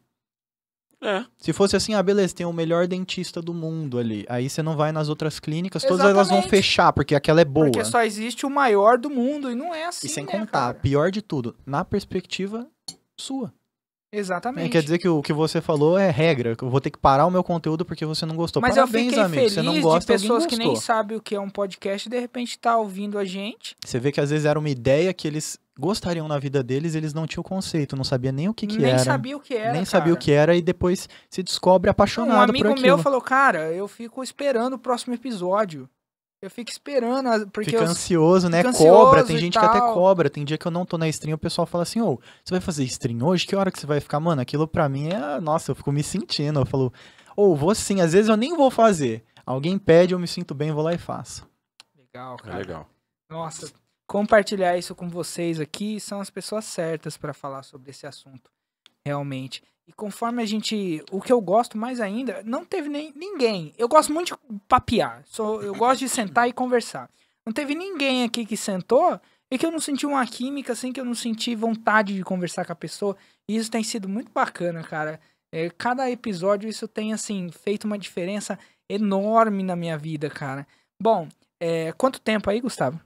É. 1.02 1.24
Se 1.38 1.52
fosse 1.52 1.76
assim, 1.76 1.94
ah, 1.94 2.02
beleza, 2.02 2.34
tem 2.34 2.44
o 2.46 2.52
melhor 2.52 2.86
dentista 2.86 3.40
do 3.40 3.54
mundo 3.54 3.98
ali. 3.98 4.26
Aí 4.28 4.50
você 4.50 4.62
não 4.62 4.76
vai 4.76 4.92
nas 4.92 5.08
outras 5.08 5.40
clínicas, 5.40 5.82
todas 5.82 6.00
elas 6.00 6.28
vão 6.28 6.38
Exatamente. 6.38 6.50
fechar, 6.50 6.92
porque 6.92 7.14
aquela 7.14 7.40
é 7.40 7.44
boa. 7.44 7.66
Porque 7.70 7.84
só 7.84 8.02
existe 8.04 8.44
o 8.44 8.50
maior 8.50 8.98
do 8.98 9.08
mundo 9.08 9.50
e 9.50 9.54
não 9.54 9.74
é 9.74 9.86
assim, 9.86 10.06
E 10.06 10.10
sem 10.10 10.24
né, 10.24 10.32
contar, 10.32 10.72
cara? 10.72 10.74
pior 10.74 11.10
de 11.10 11.22
tudo, 11.22 11.56
na 11.64 11.84
perspectiva 11.84 12.66
sua. 13.18 13.52
Exatamente. 14.12 14.66
É, 14.66 14.68
quer 14.68 14.82
dizer 14.82 14.98
que 14.98 15.08
o 15.08 15.22
que 15.22 15.32
você 15.32 15.60
falou 15.60 15.96
é 15.96 16.10
regra, 16.10 16.56
que 16.56 16.64
eu 16.64 16.68
vou 16.68 16.80
ter 16.80 16.90
que 16.90 16.98
parar 16.98 17.26
o 17.26 17.30
meu 17.30 17.44
conteúdo 17.44 17.84
porque 17.84 18.04
você 18.04 18.26
não 18.26 18.34
gostou. 18.34 18.60
Mas 18.60 18.76
eu 18.76 18.82
Parabéns, 18.82 19.06
fiquei 19.06 19.22
amigo. 19.22 19.34
feliz 19.36 19.52
Você 19.52 19.62
não 19.62 19.74
de 19.74 19.80
gosta, 19.80 20.12
alguém 20.12 20.22
pessoas 20.28 20.46
que 20.46 20.56
nem 20.56 20.74
sabem 20.74 21.16
o 21.16 21.20
que 21.20 21.34
é 21.36 21.40
um 21.40 21.48
podcast 21.48 22.08
e 22.08 22.10
de 22.10 22.18
repente 22.18 22.58
tá 22.58 22.76
ouvindo 22.76 23.16
a 23.16 23.24
gente. 23.24 23.76
Você 23.84 24.00
vê 24.00 24.10
que 24.10 24.20
às 24.20 24.30
vezes 24.30 24.46
era 24.46 24.58
uma 24.58 24.68
ideia 24.68 25.14
que 25.14 25.28
eles 25.28 25.58
gostariam 25.78 26.28
na 26.28 26.38
vida 26.38 26.62
deles, 26.62 26.94
eles 26.94 27.14
não 27.14 27.26
tinham 27.26 27.42
conceito, 27.42 27.96
não 27.96 28.04
sabia 28.04 28.32
nem 28.32 28.48
o 28.48 28.54
que, 28.54 28.66
que 28.66 28.76
nem 28.78 28.90
era. 28.90 28.98
sabia 28.98 29.36
o 29.36 29.40
que 29.40 29.54
era. 29.54 29.72
nem 29.72 29.84
sabia 29.84 30.12
o 30.12 30.16
cara. 30.16 30.24
que 30.24 30.32
era 30.32 30.56
e 30.56 30.62
depois 30.62 31.08
se 31.28 31.42
descobre 31.42 31.90
apaixonado 31.90 32.34
Um 32.42 32.46
por 32.46 32.50
amigo 32.50 32.68
aquilo. 32.70 32.86
meu 32.86 32.98
falou, 32.98 33.20
cara, 33.20 33.72
eu 33.72 33.88
fico 33.88 34.22
esperando 34.22 34.74
o 34.74 34.78
próximo 34.78 35.14
episódio. 35.14 35.88
Eu 36.42 36.50
fico 36.50 36.70
esperando, 36.70 37.50
porque 37.50 37.70
Fica 37.70 37.82
eu... 37.82 37.86
ansioso, 37.88 38.48
né? 38.48 38.62
fica 38.62 38.72
cobra, 38.72 39.20
ansioso 39.20 39.26
tem 39.26 39.36
gente 39.36 39.58
que 39.58 39.64
até 39.64 39.78
tal. 39.78 39.92
cobra. 39.92 40.30
Tem 40.30 40.42
dia 40.42 40.56
que 40.56 40.66
eu 40.66 40.70
não 40.70 40.86
tô 40.86 40.96
na 40.96 41.06
stream, 41.08 41.34
o 41.34 41.38
pessoal 41.38 41.66
fala 41.66 41.82
assim, 41.82 42.00
ô, 42.00 42.18
você 42.42 42.52
vai 42.54 42.60
fazer 42.62 42.82
stream 42.84 43.22
hoje? 43.22 43.46
Que 43.46 43.54
hora 43.54 43.70
que 43.70 43.78
você 43.78 43.84
vai 43.86 44.00
ficar? 44.00 44.18
Mano, 44.20 44.40
aquilo 44.40 44.66
pra 44.66 44.88
mim 44.88 45.08
é. 45.10 45.38
Nossa, 45.38 45.70
eu 45.72 45.74
fico 45.74 45.92
me 45.92 46.02
sentindo. 46.02 46.60
Eu 46.60 46.64
falo, 46.64 46.90
ô, 47.36 47.54
vou 47.54 47.74
sim, 47.74 48.00
às 48.00 48.14
vezes 48.14 48.30
eu 48.30 48.38
nem 48.38 48.56
vou 48.56 48.70
fazer. 48.70 49.22
Alguém 49.44 49.76
pede, 49.78 50.14
eu 50.14 50.18
me 50.18 50.26
sinto 50.26 50.54
bem, 50.54 50.72
vou 50.72 50.82
lá 50.82 50.94
e 50.94 50.98
faço. 50.98 51.46
Legal, 51.98 52.36
É 52.40 52.42
cara. 52.46 52.56
legal. 52.58 52.88
Nossa, 53.30 53.70
compartilhar 54.10 54.76
isso 54.76 54.92
com 54.92 55.08
vocês 55.08 55.60
aqui 55.60 56.00
são 56.00 56.20
as 56.20 56.28
pessoas 56.28 56.64
certas 56.64 57.16
pra 57.16 57.32
falar 57.32 57.62
sobre 57.62 57.90
esse 57.90 58.08
assunto, 58.08 58.50
realmente. 59.06 59.62
E 59.86 59.92
conforme 59.92 60.42
a 60.42 60.46
gente, 60.46 61.00
o 61.12 61.20
que 61.20 61.32
eu 61.32 61.40
gosto 61.40 61.78
mais 61.78 62.00
ainda, 62.00 62.42
não 62.44 62.64
teve 62.64 62.88
nem 62.88 63.12
ninguém. 63.14 63.72
Eu 63.78 63.86
gosto 63.86 64.12
muito 64.12 64.36
de 64.50 64.58
papear. 64.66 65.22
Sou, 65.26 65.62
eu 65.62 65.72
gosto 65.76 66.00
de 66.00 66.08
sentar 66.08 66.48
e 66.48 66.52
conversar. 66.52 67.08
Não 67.46 67.52
teve 67.52 67.72
ninguém 67.76 68.24
aqui 68.24 68.44
que 68.44 68.56
sentou 68.56 69.20
e 69.48 69.56
que 69.56 69.64
eu 69.64 69.70
não 69.70 69.78
senti 69.78 70.04
uma 70.04 70.26
química 70.26 70.72
assim, 70.72 70.92
que 70.92 71.00
eu 71.00 71.04
não 71.04 71.14
senti 71.14 71.54
vontade 71.54 72.12
de 72.12 72.24
conversar 72.24 72.64
com 72.66 72.72
a 72.72 72.76
pessoa. 72.76 73.16
E 73.48 73.56
isso 73.56 73.70
tem 73.70 73.84
sido 73.84 74.08
muito 74.08 74.32
bacana, 74.32 74.82
cara. 74.82 75.20
É, 75.54 75.70
cada 75.70 76.10
episódio 76.10 76.68
isso 76.68 76.88
tem 76.88 77.12
assim 77.12 77.48
feito 77.52 77.84
uma 77.84 77.98
diferença 77.98 78.58
enorme 78.88 79.62
na 79.62 79.76
minha 79.76 79.96
vida, 79.96 80.28
cara. 80.28 80.66
Bom, 81.00 81.28
é, 81.60 81.92
quanto 81.92 82.20
tempo 82.20 82.50
aí, 82.50 82.60
Gustavo? 82.60 83.00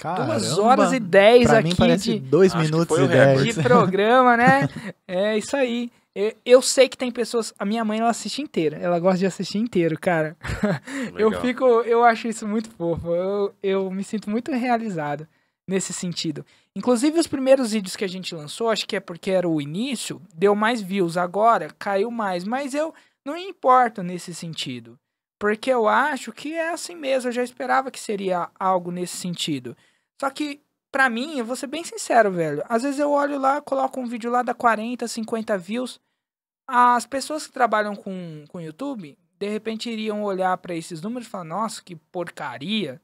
Duas 0.00 0.46
Caramba, 0.46 0.62
horas 0.62 0.92
e 0.92 1.00
dez 1.00 1.48
Pra 1.48 1.58
aqui 1.58 1.96
de, 1.96 2.20
dois 2.20 2.54
minutos 2.54 2.96
e 2.96 3.08
dez. 3.08 3.42
de 3.42 3.62
programa, 3.62 4.36
né? 4.36 4.68
É 5.08 5.36
isso 5.36 5.56
aí. 5.56 5.90
Eu, 6.14 6.32
eu 6.44 6.62
sei 6.62 6.88
que 6.88 6.96
tem 6.96 7.10
pessoas. 7.10 7.52
A 7.58 7.64
minha 7.64 7.84
mãe 7.84 7.98
ela 7.98 8.10
assiste 8.10 8.40
inteira. 8.40 8.76
Ela 8.76 9.00
gosta 9.00 9.18
de 9.18 9.26
assistir 9.26 9.58
inteiro, 9.58 9.98
cara. 9.98 10.36
Eu 11.18 11.32
fico. 11.40 11.64
Eu 11.82 12.04
acho 12.04 12.28
isso 12.28 12.46
muito 12.46 12.70
fofo. 12.70 13.14
Eu, 13.14 13.54
eu 13.62 13.90
me 13.90 14.04
sinto 14.04 14.30
muito 14.30 14.52
realizado 14.52 15.26
nesse 15.66 15.92
sentido. 15.92 16.46
Inclusive, 16.76 17.18
os 17.18 17.26
primeiros 17.26 17.72
vídeos 17.72 17.96
que 17.96 18.04
a 18.04 18.08
gente 18.08 18.34
lançou, 18.34 18.70
acho 18.70 18.86
que 18.86 18.96
é 18.96 19.00
porque 19.00 19.30
era 19.30 19.48
o 19.48 19.60
início, 19.60 20.22
deu 20.34 20.54
mais 20.54 20.80
views. 20.80 21.16
Agora 21.16 21.70
caiu 21.78 22.10
mais. 22.10 22.44
Mas 22.44 22.72
eu 22.72 22.94
não 23.24 23.36
importo 23.36 24.02
nesse 24.02 24.32
sentido. 24.32 24.96
Porque 25.38 25.70
eu 25.70 25.86
acho 25.86 26.32
que 26.32 26.54
é 26.54 26.70
assim 26.70 26.96
mesmo. 26.96 27.28
Eu 27.28 27.32
já 27.32 27.42
esperava 27.44 27.90
que 27.90 28.00
seria 28.00 28.48
algo 28.58 28.90
nesse 28.90 29.16
sentido. 29.16 29.76
Só 30.20 30.30
que, 30.30 30.60
pra 30.90 31.08
mim, 31.08 31.38
eu 31.38 31.44
vou 31.44 31.56
ser 31.56 31.66
bem 31.66 31.84
sincero, 31.84 32.30
velho. 32.30 32.62
Às 32.68 32.82
vezes 32.82 32.98
eu 32.98 33.10
olho 33.10 33.38
lá, 33.38 33.60
coloco 33.60 34.00
um 34.00 34.06
vídeo 34.06 34.30
lá, 34.30 34.42
dá 34.42 34.54
40, 34.54 35.06
50 35.06 35.56
views. 35.58 36.00
As 36.66 37.06
pessoas 37.06 37.46
que 37.46 37.52
trabalham 37.52 37.94
com, 37.96 38.44
com 38.48 38.60
YouTube, 38.60 39.16
de 39.38 39.48
repente 39.48 39.90
iriam 39.90 40.22
olhar 40.22 40.56
pra 40.58 40.74
esses 40.74 41.00
números 41.00 41.26
e 41.26 41.30
falar, 41.30 41.44
nossa, 41.44 41.82
que 41.82 41.94
porcaria. 41.96 43.00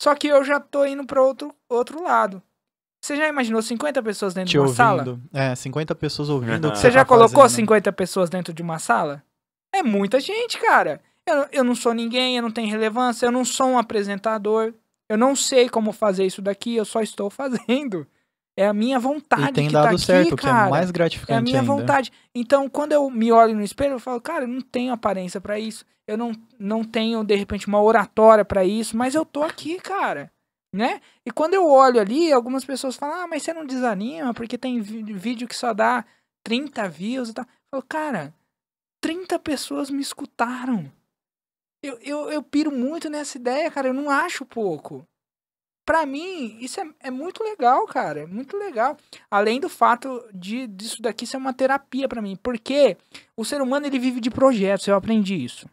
Só 0.00 0.14
que 0.14 0.26
eu 0.26 0.44
já 0.44 0.58
tô 0.58 0.84
indo 0.84 1.06
pra 1.06 1.22
outro, 1.22 1.54
outro 1.68 2.02
lado. 2.02 2.42
Você 3.02 3.16
já 3.16 3.28
imaginou 3.28 3.62
50 3.62 4.02
pessoas 4.02 4.34
dentro 4.34 4.50
Te 4.50 4.52
de 4.52 4.58
uma 4.58 4.68
sala? 4.68 5.02
ouvindo. 5.02 5.22
É, 5.32 5.54
50 5.54 5.94
pessoas 5.94 6.28
ouvindo. 6.28 6.70
que 6.70 6.78
Você 6.78 6.90
já 6.90 7.00
tá 7.00 7.06
colocou 7.06 7.42
fazendo. 7.42 7.56
50 7.56 7.92
pessoas 7.92 8.30
dentro 8.30 8.52
de 8.52 8.62
uma 8.62 8.78
sala? 8.78 9.22
É 9.74 9.82
muita 9.82 10.20
gente, 10.20 10.58
cara. 10.60 11.00
Eu, 11.26 11.48
eu 11.52 11.64
não 11.64 11.74
sou 11.74 11.94
ninguém, 11.94 12.36
eu 12.36 12.42
não 12.42 12.50
tenho 12.50 12.70
relevância, 12.70 13.26
eu 13.26 13.32
não 13.32 13.44
sou 13.44 13.68
um 13.68 13.78
apresentador. 13.78 14.74
Eu 15.12 15.18
não 15.18 15.36
sei 15.36 15.68
como 15.68 15.92
fazer 15.92 16.24
isso 16.24 16.40
daqui, 16.40 16.74
eu 16.74 16.84
só 16.86 17.02
estou 17.02 17.28
fazendo. 17.30 18.06
É 18.56 18.66
a 18.66 18.72
minha 18.72 18.98
vontade 18.98 19.48
E 19.50 19.52
tem 19.52 19.66
que 19.66 19.72
dado 19.72 19.84
tá 19.84 19.90
aqui, 19.90 20.00
certo, 20.00 20.32
o 20.34 20.36
que 20.36 20.42
cara. 20.42 20.66
é 20.66 20.70
mais 20.70 20.86
É 20.86 20.88
a 20.88 20.92
gratificante 20.92 21.42
minha 21.42 21.60
ainda. 21.60 21.72
vontade. 21.72 22.12
Então, 22.34 22.68
quando 22.68 22.92
eu 22.92 23.08
me 23.10 23.32
olho 23.32 23.54
no 23.54 23.62
espelho, 23.62 23.92
eu 23.92 23.98
falo, 24.00 24.20
cara, 24.20 24.44
eu 24.44 24.48
não 24.48 24.60
tenho 24.60 24.92
aparência 24.92 25.40
pra 25.40 25.58
isso. 25.58 25.84
Eu 26.06 26.16
não, 26.18 26.32
não 26.58 26.82
tenho, 26.84 27.22
de 27.24 27.34
repente, 27.34 27.66
uma 27.66 27.80
oratória 27.82 28.44
pra 28.44 28.64
isso, 28.64 28.96
mas 28.96 29.14
eu 29.14 29.24
tô 29.24 29.42
aqui, 29.42 29.78
cara. 29.78 30.30
Né? 30.74 31.00
E 31.26 31.30
quando 31.30 31.54
eu 31.54 31.66
olho 31.68 32.00
ali, 32.00 32.32
algumas 32.32 32.64
pessoas 32.64 32.96
falam, 32.96 33.22
ah, 33.22 33.26
mas 33.26 33.42
você 33.42 33.52
não 33.52 33.66
desanima, 33.66 34.32
porque 34.32 34.56
tem 34.56 34.80
vídeo 34.80 35.46
que 35.46 35.56
só 35.56 35.72
dá 35.74 36.04
30 36.42 36.88
views 36.88 37.28
e 37.28 37.34
tal. 37.34 37.44
Eu 37.44 37.80
falo, 37.80 37.84
cara, 37.88 38.34
30 39.02 39.38
pessoas 39.38 39.90
me 39.90 40.00
escutaram. 40.00 40.90
Eu, 41.82 41.98
eu, 42.00 42.30
eu 42.30 42.42
piro 42.42 42.70
muito 42.70 43.10
nessa 43.10 43.36
ideia, 43.36 43.70
cara. 43.70 43.88
Eu 43.88 43.94
não 43.94 44.08
acho 44.08 44.44
pouco. 44.44 45.06
Pra 45.84 46.06
mim, 46.06 46.56
isso 46.60 46.80
é, 46.80 46.88
é 47.00 47.10
muito 47.10 47.42
legal, 47.42 47.84
cara. 47.86 48.20
É 48.20 48.26
muito 48.26 48.56
legal. 48.56 48.96
Além 49.30 49.58
do 49.58 49.68
fato 49.68 50.24
de 50.32 50.68
disso 50.68 51.02
daqui 51.02 51.26
ser 51.26 51.36
uma 51.36 51.52
terapia 51.52 52.08
pra 52.08 52.22
mim. 52.22 52.36
Porque 52.40 52.96
o 53.36 53.44
ser 53.44 53.60
humano, 53.60 53.86
ele 53.86 53.98
vive 53.98 54.20
de 54.20 54.30
projetos. 54.30 54.86
Eu 54.86 54.94
aprendi 54.94 55.34
isso. 55.34 55.68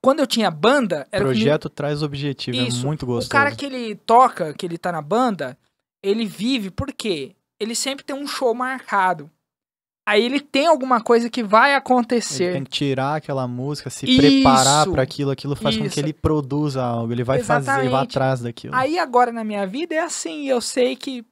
Quando 0.00 0.20
eu 0.20 0.26
tinha 0.26 0.50
banda, 0.50 1.06
era 1.10 1.24
Projeto 1.24 1.68
traz 1.68 2.02
objetivo, 2.02 2.56
Isso. 2.56 2.82
é 2.82 2.86
muito 2.86 3.04
gostoso. 3.04 3.26
o 3.26 3.30
cara 3.30 3.54
que 3.54 3.66
ele 3.66 3.96
toca, 3.96 4.54
que 4.54 4.64
ele 4.64 4.78
tá 4.78 4.92
na 4.92 5.02
banda, 5.02 5.58
ele 6.02 6.24
vive 6.24 6.70
por 6.70 6.92
quê? 6.92 7.34
Ele 7.58 7.74
sempre 7.74 8.04
tem 8.04 8.14
um 8.14 8.26
show 8.26 8.54
marcado. 8.54 9.28
Aí 10.08 10.24
ele 10.24 10.40
tem 10.40 10.66
alguma 10.66 11.02
coisa 11.02 11.28
que 11.28 11.42
vai 11.42 11.70
Ele 11.70 11.76
acontecer. 11.76 12.54
tem 12.54 12.64
que 12.64 12.70
tirar 12.70 13.16
aquela 13.16 13.46
música, 13.46 13.90
se 13.90 14.06
Isso. 14.06 14.16
preparar 14.20 14.88
pra 14.88 15.02
aquilo, 15.02 15.30
aquilo 15.30 15.54
faz 15.54 15.76
com 15.76 15.84
Isso. 15.84 15.94
que 15.94 16.00
ele 16.00 16.12
produza 16.14 16.82
algo, 16.82 17.12
ele 17.12 17.22
vai 17.24 17.40
fazer, 17.42 17.70
vai 17.72 17.84
Exatamente. 17.84 18.10
atrás 18.16 18.40
daquilo. 18.40 18.74
Aí 18.74 18.98
agora 18.98 19.30
na 19.30 19.44
minha 19.44 19.66
vida 19.66 19.94
é 19.94 19.98
assim, 20.00 20.48
eu 20.48 20.62
sei 20.62 20.96
que, 20.96 21.26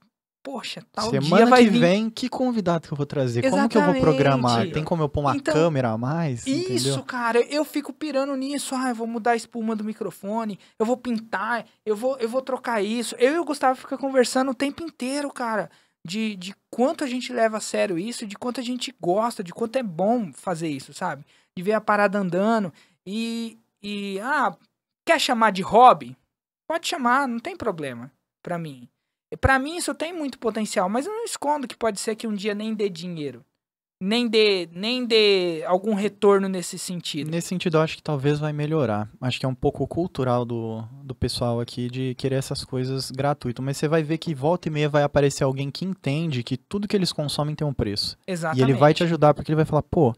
poxa, 0.45 0.83
tal 0.93 1.09
Semana 1.11 1.37
dia 1.37 1.47
vai 1.47 1.65
que 1.65 1.71
vir. 1.71 1.79
vem, 1.81 2.11
que 2.11 2.29
convidado 2.29 2.87
que 2.87 2.93
eu 2.93 2.97
vou 2.99 3.07
trazer? 3.07 3.49
Como 3.49 3.67
que 3.69 3.77
eu 3.79 3.81
vou 3.83 3.95
Exatamente. 3.95 4.03
programar? 4.03 4.71
Tem 4.71 4.85
como 4.85 5.03
eu 5.03 5.09
pôr 5.09 5.21
uma 5.23 5.35
Então, 5.37 5.55
câmera 5.55 5.91
a 5.93 5.97
mais? 5.99 6.47
Isso, 6.47 6.73
entendeu? 6.91 7.03
cara, 7.03 7.41
eu 7.51 7.65
fico 7.65 7.93
pirando 7.95 8.37
nisso. 8.37 8.75
Ah, 8.75 8.91
eu 8.91 8.95
vou 8.95 9.07
mudar 9.07 9.31
a 9.31 9.37
espuma 9.37 9.75
do 9.75 9.83
microfone, 9.85 10.59
eu 10.79 10.85
vou 10.85 10.99
pintar, 10.99 11.65
eu 11.85 11.97
vou, 11.97 12.17
eu 12.19 12.29
vou 12.29 12.43
trocar 12.43 12.83
isso. 12.83 13.17
Eu 13.19 13.35
e 13.37 13.39
o 13.39 13.45
Gustavo 13.45 13.81
fica 13.81 13.97
conversando 13.97 14.51
o 14.51 14.55
tempo 14.55 14.83
inteiro, 14.83 15.31
cara, 15.33 15.71
de, 16.07 16.37
de 16.37 16.55
quanto 16.71 17.03
a 17.03 17.07
gente 17.07 17.33
leva 17.33 17.57
a 17.57 17.61
sério 17.61 17.99
isso, 17.99 18.27
de 18.27 18.37
quanto 18.37 18.61
a 18.61 18.63
gente 18.63 18.95
gosta, 19.01 19.43
de 19.43 19.53
quanto 19.53 19.77
é 19.77 19.83
bom 19.83 20.33
fazer 20.33 20.69
isso, 20.69 20.95
sabe? 20.95 21.27
De 21.57 21.63
ver 21.63 21.73
a 21.73 21.81
parada 21.81 22.19
andando 22.19 22.73
e, 23.05 23.59
e 23.83 24.21
ah, 24.21 24.57
quer 25.05 25.21
chamar 25.21 25.51
de 25.51 25.63
hobby? 25.63 26.17
Pode 26.69 26.87
chamar, 26.87 27.27
não 27.27 27.41
tem 27.41 27.57
problema 27.57 28.13
pra 28.43 28.57
mim. 28.57 28.89
Pra 29.41 29.59
mim 29.59 29.77
isso 29.77 29.93
tem 29.95 30.13
muito 30.13 30.39
potencial, 30.39 30.89
mas 30.89 31.07
eu 31.07 31.13
não 31.13 31.25
escondo 31.25 31.67
que 31.67 31.77
pode 31.77 31.99
ser 31.99 32.15
que 32.15 32.29
um 32.29 32.35
dia 32.35 32.55
nem 32.55 32.73
dê 32.73 32.89
dinheiro. 32.89 33.45
Nem 33.99 34.29
dê, 34.29 34.69
nem 34.73 35.07
dê 35.07 35.65
algum 35.67 35.95
retorno 35.95 36.49
nesse 36.49 36.79
sentido. 36.79 37.31
Nesse 37.31 37.49
sentido, 37.49 37.79
eu 37.79 37.81
acho 37.81 37.97
que 37.97 38.03
talvez 38.03 38.39
vai 38.39 38.53
melhorar. 38.53 39.09
Acho 39.21 39.41
que 39.41 39.47
é 39.47 39.49
um 39.49 39.55
pouco 39.55 39.87
cultural 39.87 40.45
do, 40.45 40.83
do 41.03 41.15
pessoal 41.15 41.61
aqui 41.61 41.89
de 41.89 42.15
querer 42.15 42.35
essas 42.37 42.63
coisas 42.63 43.11
gratuito. 43.11 43.63
Mas 43.63 43.79
você 43.79 43.89
vai 43.89 44.03
ver 44.03 44.19
que 44.19 44.35
volta 44.35 44.69
e 44.69 44.71
meia 44.71 44.89
vai 44.89 45.03
aparecer 45.03 45.45
alguém 45.45 45.71
que 45.71 45.85
entende 45.87 46.43
que 46.43 46.59
tudo 46.59 46.87
que 46.87 46.95
eles 46.95 47.11
consomem 47.11 47.55
tem 47.55 47.67
um 47.67 47.73
preço. 47.73 48.19
Exatamente. 48.27 48.61
E 48.61 48.63
ele 48.71 48.79
vai 48.79 48.93
te 48.93 49.03
ajudar, 49.03 49.33
porque 49.33 49.51
ele 49.51 49.57
vai 49.57 49.65
falar, 49.65 49.83
pô, 49.83 50.15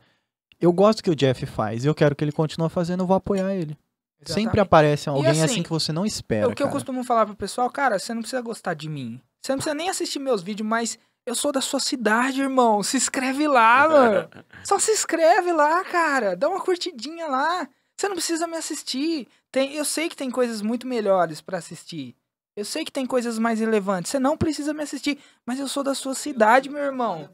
eu 0.60 0.72
gosto 0.72 1.00
que 1.00 1.10
o 1.10 1.14
Jeff 1.14 1.46
faz, 1.46 1.84
eu 1.84 1.94
quero 1.94 2.16
que 2.16 2.24
ele 2.24 2.32
continue 2.32 2.68
fazendo, 2.68 3.04
eu 3.04 3.06
vou 3.06 3.16
apoiar 3.16 3.54
ele. 3.54 3.78
Sempre 4.24 4.32
Exatamente. 4.42 4.60
aparece 4.60 5.08
alguém 5.08 5.30
assim, 5.30 5.40
assim, 5.42 5.62
que 5.62 5.70
você 5.70 5.92
não 5.92 6.02
É 6.02 6.08
espera. 6.08 6.48
o 6.48 6.52
que 6.52 6.60
eu 6.60 6.66
cara. 6.66 6.72
costumo 6.72 7.04
falar 7.04 7.26
pro 7.26 7.36
pessoal, 7.36 7.70
cara, 7.70 7.96
você 8.00 8.12
não 8.12 8.22
precisa 8.22 8.42
gostar 8.42 8.74
de 8.74 8.88
mim. 8.88 9.20
Você 9.40 9.52
não 9.52 9.58
precisa 9.58 9.74
nem 9.74 9.88
assistir 9.88 10.18
meus 10.18 10.42
vídeos, 10.42 10.68
mas 10.68 10.98
eu 11.28 11.34
sou 11.34 11.52
da 11.52 11.60
sua 11.60 11.78
cidade, 11.80 12.40
irmão. 12.40 12.82
Se 12.82 12.96
inscreve 12.96 13.46
lá, 13.46 13.88
mano. 13.88 14.28
Só 14.64 14.78
se 14.78 14.90
inscreve 14.90 15.52
lá, 15.52 15.84
cara. 15.84 16.34
Dá 16.36 16.48
uma 16.48 16.60
curtidinha 16.60 17.26
lá. 17.26 17.68
Você 17.96 18.08
não 18.08 18.14
precisa 18.16 18.46
me 18.46 18.56
assistir. 18.56 19.28
Tem, 19.50 19.74
eu 19.74 19.84
sei 19.84 20.08
que 20.08 20.16
tem 20.16 20.30
coisas 20.30 20.60
muito 20.62 20.86
melhores 20.86 21.40
pra 21.40 21.58
assistir. 21.58 22.14
Eu 22.56 22.64
sei 22.64 22.84
que 22.84 22.90
tem 22.92 23.06
coisas 23.06 23.38
mais 23.38 23.60
relevantes. 23.60 24.10
Você 24.10 24.18
não 24.18 24.36
precisa 24.36 24.74
me 24.74 24.82
assistir. 24.82 25.18
Mas 25.46 25.58
eu 25.60 25.68
sou 25.68 25.82
da 25.84 25.94
sua 25.94 26.14
cidade, 26.14 26.68
meu 26.68 26.82
irmão. 26.82 27.28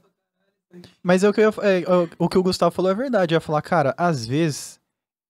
Mas 1.02 1.22
é 1.22 1.28
o 1.28 1.32
que, 1.32 1.40
eu, 1.40 1.54
é, 1.62 1.84
o- 2.18 2.24
o 2.26 2.28
que 2.28 2.36
o 2.38 2.42
Gustavo 2.42 2.74
falou 2.74 2.90
é 2.90 2.94
verdade. 2.94 3.34
Eu 3.34 3.36
ia 3.36 3.40
falar, 3.40 3.62
cara, 3.62 3.94
às 3.96 4.26
vezes 4.26 4.80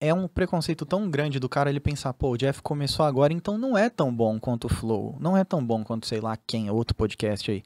é 0.01 0.13
um 0.13 0.27
preconceito 0.27 0.85
tão 0.85 1.09
grande 1.09 1.39
do 1.39 1.47
cara 1.47 1.69
ele 1.69 1.79
pensar, 1.79 2.13
pô, 2.13 2.31
o 2.31 2.37
Jeff 2.37 2.61
começou 2.61 3.05
agora, 3.05 3.31
então 3.31 3.57
não 3.57 3.77
é 3.77 3.89
tão 3.89 4.13
bom 4.13 4.39
quanto 4.39 4.65
o 4.65 4.69
Flow. 4.69 5.15
Não 5.19 5.37
é 5.37 5.43
tão 5.43 5.63
bom 5.65 5.83
quanto, 5.83 6.07
sei 6.07 6.19
lá, 6.19 6.35
quem, 6.47 6.69
outro 6.69 6.95
podcast 6.95 7.49
aí. 7.51 7.63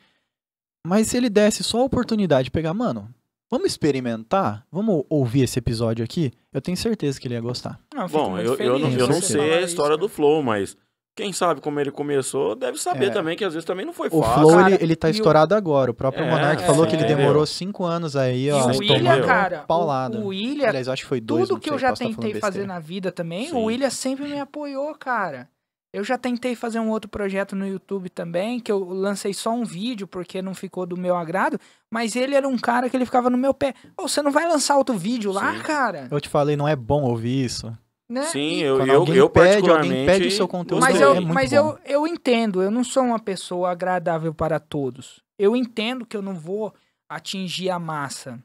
Mas 0.86 1.08
se 1.08 1.18
ele 1.18 1.30
desse 1.30 1.64
só 1.64 1.80
a 1.82 1.84
oportunidade 1.84 2.46
de 2.46 2.52
pegar, 2.52 2.74
mano, 2.74 3.10
vamos 3.52 3.68
experimentar? 3.68 4.66
Vamos 4.72 5.04
ouvir 5.10 5.42
esse 5.44 5.60
episódio 5.60 6.04
aqui? 6.04 6.32
Eu 6.54 6.62
tenho 6.62 6.78
certeza 6.78 7.20
que 7.20 7.28
ele 7.28 7.36
ia 7.36 7.42
gostar. 7.42 7.80
Bom, 8.12 8.38
eu, 8.40 8.56
eu 8.56 8.80
não, 8.80 8.90
eu 8.92 9.08
não 9.08 9.22
sei 9.22 9.42
a 9.54 9.58
isso, 9.58 9.68
história 9.70 9.96
cara. 9.96 9.98
do 9.98 10.08
Flow, 10.10 10.42
mas 10.42 10.78
quem 11.16 11.34
sabe 11.34 11.60
como 11.60 11.80
ele 11.82 11.92
começou 11.92 12.56
deve 12.56 12.78
saber 12.80 13.08
É. 13.08 13.10
também 13.10 13.36
que 13.36 13.44
às 13.44 13.54
vezes 13.54 13.66
também 13.66 13.86
não 13.86 13.92
foi 13.92 14.08
O 14.10 14.22
fácil. 14.22 14.40
Flow, 14.42 14.52
cara, 14.56 14.74
ele, 14.76 14.84
ele 14.84 14.96
tá 14.96 15.10
e 15.10 15.12
o- 15.12 15.16
estourado 15.16 15.54
agora. 15.54 15.92
O 15.92 15.94
próprio 15.94 16.24
É, 16.24 16.30
Monark 16.30 16.64
é, 16.64 16.66
falou 16.66 16.88
que 16.88 16.94
ele 16.96 17.04
entendeu? 17.04 17.18
demorou 17.18 17.46
cinco 17.46 17.84
anos 17.84 18.16
aí, 18.16 18.46
E 18.48 18.52
ó, 18.52 18.70
o 18.70 18.74
Sim, 18.74 18.80
William, 18.80 19.22
cara, 19.26 19.60
paulada. 19.68 20.18
o, 20.18 20.24
o 20.24 20.28
William, 20.28 20.70
Aliás, 20.70 20.88
eu 20.88 20.94
acho 20.94 21.04
que 21.04 21.10
foi 21.10 21.20
dois, 21.20 21.50
tudo 21.50 21.60
que 21.60 21.70
eu 21.70 21.74
sei, 21.74 21.80
já 21.82 21.90
posso 21.90 22.04
tá 22.04 22.10
tentei 22.10 22.40
fazer 22.40 22.66
na 22.66 22.80
vida 22.80 23.12
também, 23.12 23.48
Sim. 23.50 23.56
o 23.56 23.66
William 23.66 23.90
sempre 23.90 24.24
me 24.30 24.40
apoiou, 24.40 24.96
cara. 24.96 25.50
Eu 25.92 26.04
já 26.04 26.18
tentei 26.18 26.56
fazer 26.56 26.80
um 26.80 26.90
outro 26.90 27.10
projeto 27.10 27.56
no 27.56 27.68
YouTube 27.68 28.10
também, 28.10 28.60
que 28.60 28.72
eu 28.72 28.84
lancei 28.84 29.34
só 29.34 29.52
um 29.52 29.64
vídeo 29.66 30.08
porque 30.08 30.40
não 30.42 30.54
ficou 30.54 30.86
do 30.86 30.96
meu 30.96 31.16
agrado, 31.16 31.60
mas 31.90 32.16
ele 32.16 32.36
era 32.36 32.48
um 32.48 32.58
cara 32.60 32.88
que 32.90 32.96
ele 32.96 33.06
ficava 33.06 33.30
no 33.30 33.38
meu 33.38 33.54
pé. 33.54 33.74
Ô, 33.98 34.08
você 34.08 34.22
não 34.22 34.32
vai 34.32 34.48
lançar 34.48 34.78
outro 34.78 34.96
vídeo 34.96 35.32
lá, 35.32 35.54
Sim. 35.56 35.64
cara? 35.64 36.08
Eu 36.12 36.22
te 36.22 36.30
falei, 36.30 36.56
não 36.56 36.68
é 36.68 36.76
bom 36.76 37.02
ouvir 37.04 37.44
isso. 37.44 37.76
Né? 38.08 38.24
Sim, 38.24 38.40
E- 38.40 38.62
eu, 38.62 38.86
eu, 38.86 39.00
alguém 39.00 39.16
eu 39.16 39.30
pede, 39.30 39.48
alguém 39.48 39.62
particularmente... 39.62 40.06
pede 40.06 40.28
o 40.28 40.32
seu 40.32 40.48
conteúdo, 40.48 40.82
Mas, 40.82 40.92
Gostei, 40.94 41.08
eu, 41.08 41.12
é 41.12 41.20
muito 41.22 41.34
mas 41.34 41.50
bom. 41.52 41.56
eu, 41.58 41.80
eu 41.86 42.08
entendo, 42.08 42.62
eu 42.62 42.70
não 42.72 42.84
sou 42.84 43.04
uma 43.04 43.20
pessoa 43.20 43.72
agradável 43.72 44.34
para 44.34 44.60
todos. 44.60 45.22
Eu 45.38 45.56
entendo 45.56 46.06
que 46.06 46.16
eu 46.18 46.22
não 46.22 46.36
vou 46.36 46.74
atingir 47.08 47.70
a 47.72 47.80
massa. 47.80 48.40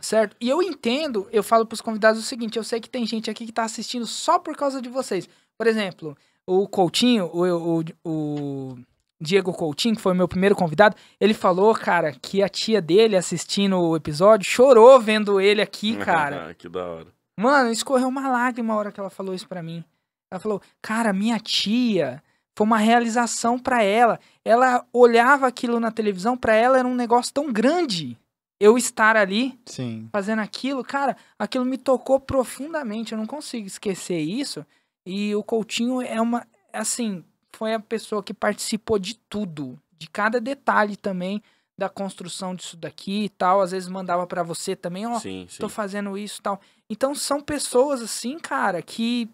Certo? 0.00 0.34
E 0.40 0.48
eu 0.48 0.62
entendo, 0.62 1.28
eu 1.30 1.42
falo 1.42 1.66
pros 1.66 1.82
convidados 1.82 2.18
o 2.20 2.24
seguinte: 2.24 2.56
eu 2.56 2.64
sei 2.64 2.80
que 2.80 2.88
tem 2.88 3.04
gente 3.06 3.30
aqui 3.30 3.44
que 3.44 3.52
tá 3.52 3.64
assistindo 3.64 4.06
só 4.06 4.38
por 4.38 4.56
causa 4.56 4.80
de 4.80 4.88
vocês. 4.88 5.28
Por 5.58 5.66
exemplo, 5.66 6.16
o 6.50 6.66
Coutinho, 6.66 7.30
o, 7.32 7.78
o, 7.78 7.84
o 8.04 8.78
Diego 9.20 9.52
Coutinho, 9.52 9.94
que 9.94 10.02
foi 10.02 10.12
o 10.12 10.16
meu 10.16 10.26
primeiro 10.26 10.56
convidado, 10.56 10.96
ele 11.20 11.32
falou, 11.32 11.72
cara, 11.74 12.12
que 12.12 12.42
a 12.42 12.48
tia 12.48 12.82
dele 12.82 13.16
assistindo 13.16 13.78
o 13.78 13.94
episódio 13.94 14.50
chorou 14.50 14.98
vendo 15.00 15.40
ele 15.40 15.62
aqui, 15.62 15.96
cara. 16.04 16.52
que 16.54 16.68
da 16.68 16.84
hora. 16.84 17.06
Mano, 17.38 17.70
escorreu 17.70 18.08
uma 18.08 18.28
lágrima 18.28 18.74
a 18.74 18.76
hora 18.76 18.92
que 18.92 18.98
ela 18.98 19.10
falou 19.10 19.32
isso 19.32 19.46
pra 19.46 19.62
mim. 19.62 19.84
Ela 20.30 20.40
falou, 20.40 20.60
cara, 20.82 21.12
minha 21.12 21.38
tia 21.38 22.22
foi 22.56 22.66
uma 22.66 22.78
realização 22.78 23.58
pra 23.58 23.82
ela. 23.82 24.18
Ela 24.44 24.84
olhava 24.92 25.46
aquilo 25.46 25.78
na 25.78 25.90
televisão, 25.92 26.36
pra 26.36 26.54
ela 26.54 26.78
era 26.78 26.88
um 26.88 26.94
negócio 26.94 27.32
tão 27.32 27.52
grande. 27.52 28.18
Eu 28.60 28.76
estar 28.76 29.16
ali 29.16 29.58
Sim. 29.64 30.08
fazendo 30.12 30.40
aquilo, 30.40 30.84
cara, 30.84 31.16
aquilo 31.38 31.64
me 31.64 31.78
tocou 31.78 32.20
profundamente. 32.20 33.12
Eu 33.12 33.18
não 33.18 33.26
consigo 33.26 33.66
esquecer 33.66 34.18
isso. 34.18 34.66
E 35.04 35.34
o 35.34 35.42
Coutinho 35.42 36.02
é 36.02 36.20
uma, 36.20 36.46
assim, 36.72 37.24
foi 37.52 37.74
a 37.74 37.80
pessoa 37.80 38.22
que 38.22 38.34
participou 38.34 38.98
de 38.98 39.14
tudo, 39.14 39.80
de 39.98 40.08
cada 40.08 40.40
detalhe 40.40 40.96
também 40.96 41.42
da 41.76 41.88
construção 41.88 42.54
disso 42.54 42.76
daqui 42.76 43.24
e 43.24 43.28
tal. 43.28 43.60
Às 43.60 43.70
vezes 43.70 43.88
mandava 43.88 44.26
pra 44.26 44.42
você 44.42 44.76
também, 44.76 45.06
ó, 45.06 45.18
Sim, 45.18 45.46
sim. 45.48 45.58
tô 45.58 45.68
fazendo 45.68 46.16
isso 46.16 46.40
e 46.40 46.42
tal. 46.42 46.60
Então 46.88 47.14
são 47.14 47.40
pessoas 47.40 48.02
assim, 48.02 48.38
cara, 48.38 48.82
que 48.82 49.28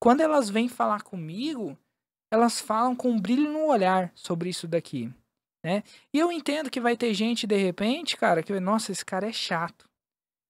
quando 0.00 0.20
elas 0.20 0.50
vêm 0.50 0.68
falar 0.68 1.02
comigo, 1.02 1.78
elas 2.30 2.60
falam 2.60 2.94
com 2.96 3.10
um 3.10 3.20
brilho 3.20 3.52
no 3.52 3.66
olhar 3.66 4.10
sobre 4.14 4.50
isso 4.50 4.66
daqui, 4.66 5.10
né? 5.62 5.82
E 6.12 6.18
eu 6.18 6.32
entendo 6.32 6.70
que 6.70 6.80
vai 6.80 6.96
ter 6.96 7.14
gente 7.14 7.46
de 7.46 7.56
repente, 7.56 8.16
cara, 8.16 8.42
que 8.42 8.58
nossa, 8.58 8.90
esse 8.90 9.04
cara 9.04 9.28
é 9.28 9.32
chato. 9.32 9.88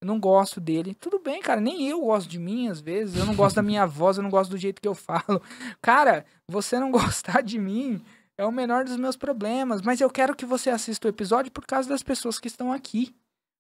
Eu 0.05 0.07
não 0.07 0.21
gosto 0.21 0.61
dele. 0.61 0.95
Tudo 0.95 1.19
bem, 1.19 1.41
cara, 1.41 1.61
nem 1.63 1.89
eu 1.89 2.01
gosto 2.03 2.29
de 2.29 2.39
mim 2.39 2.69
às 2.69 2.79
vezes. 2.81 3.17
Eu 3.17 3.25
não 3.25 3.35
gosto 3.35 3.57
da 3.57 3.63
minha 3.63 3.87
voz, 3.89 4.19
eu 4.19 4.23
não 4.23 4.29
gosto 4.31 4.51
do 4.51 4.59
jeito 4.59 4.83
que 4.83 4.87
eu 4.89 4.95
falo. 4.95 5.41
Cara, 5.81 6.27
você 6.47 6.79
não 6.79 6.91
gostar 6.93 7.43
de 7.43 7.59
mim 7.59 8.03
é 8.37 8.45
o 8.45 8.53
menor 8.53 8.85
dos 8.85 8.97
meus 8.97 9.17
problemas, 9.17 9.81
mas 9.81 10.01
eu 10.01 10.11
quero 10.11 10.35
que 10.37 10.45
você 10.45 10.69
assista 10.69 11.07
o 11.07 11.11
episódio 11.11 11.51
por 11.51 11.65
causa 11.65 11.89
das 11.89 12.03
pessoas 12.03 12.39
que 12.39 12.49
estão 12.49 12.73
aqui. 12.73 13.15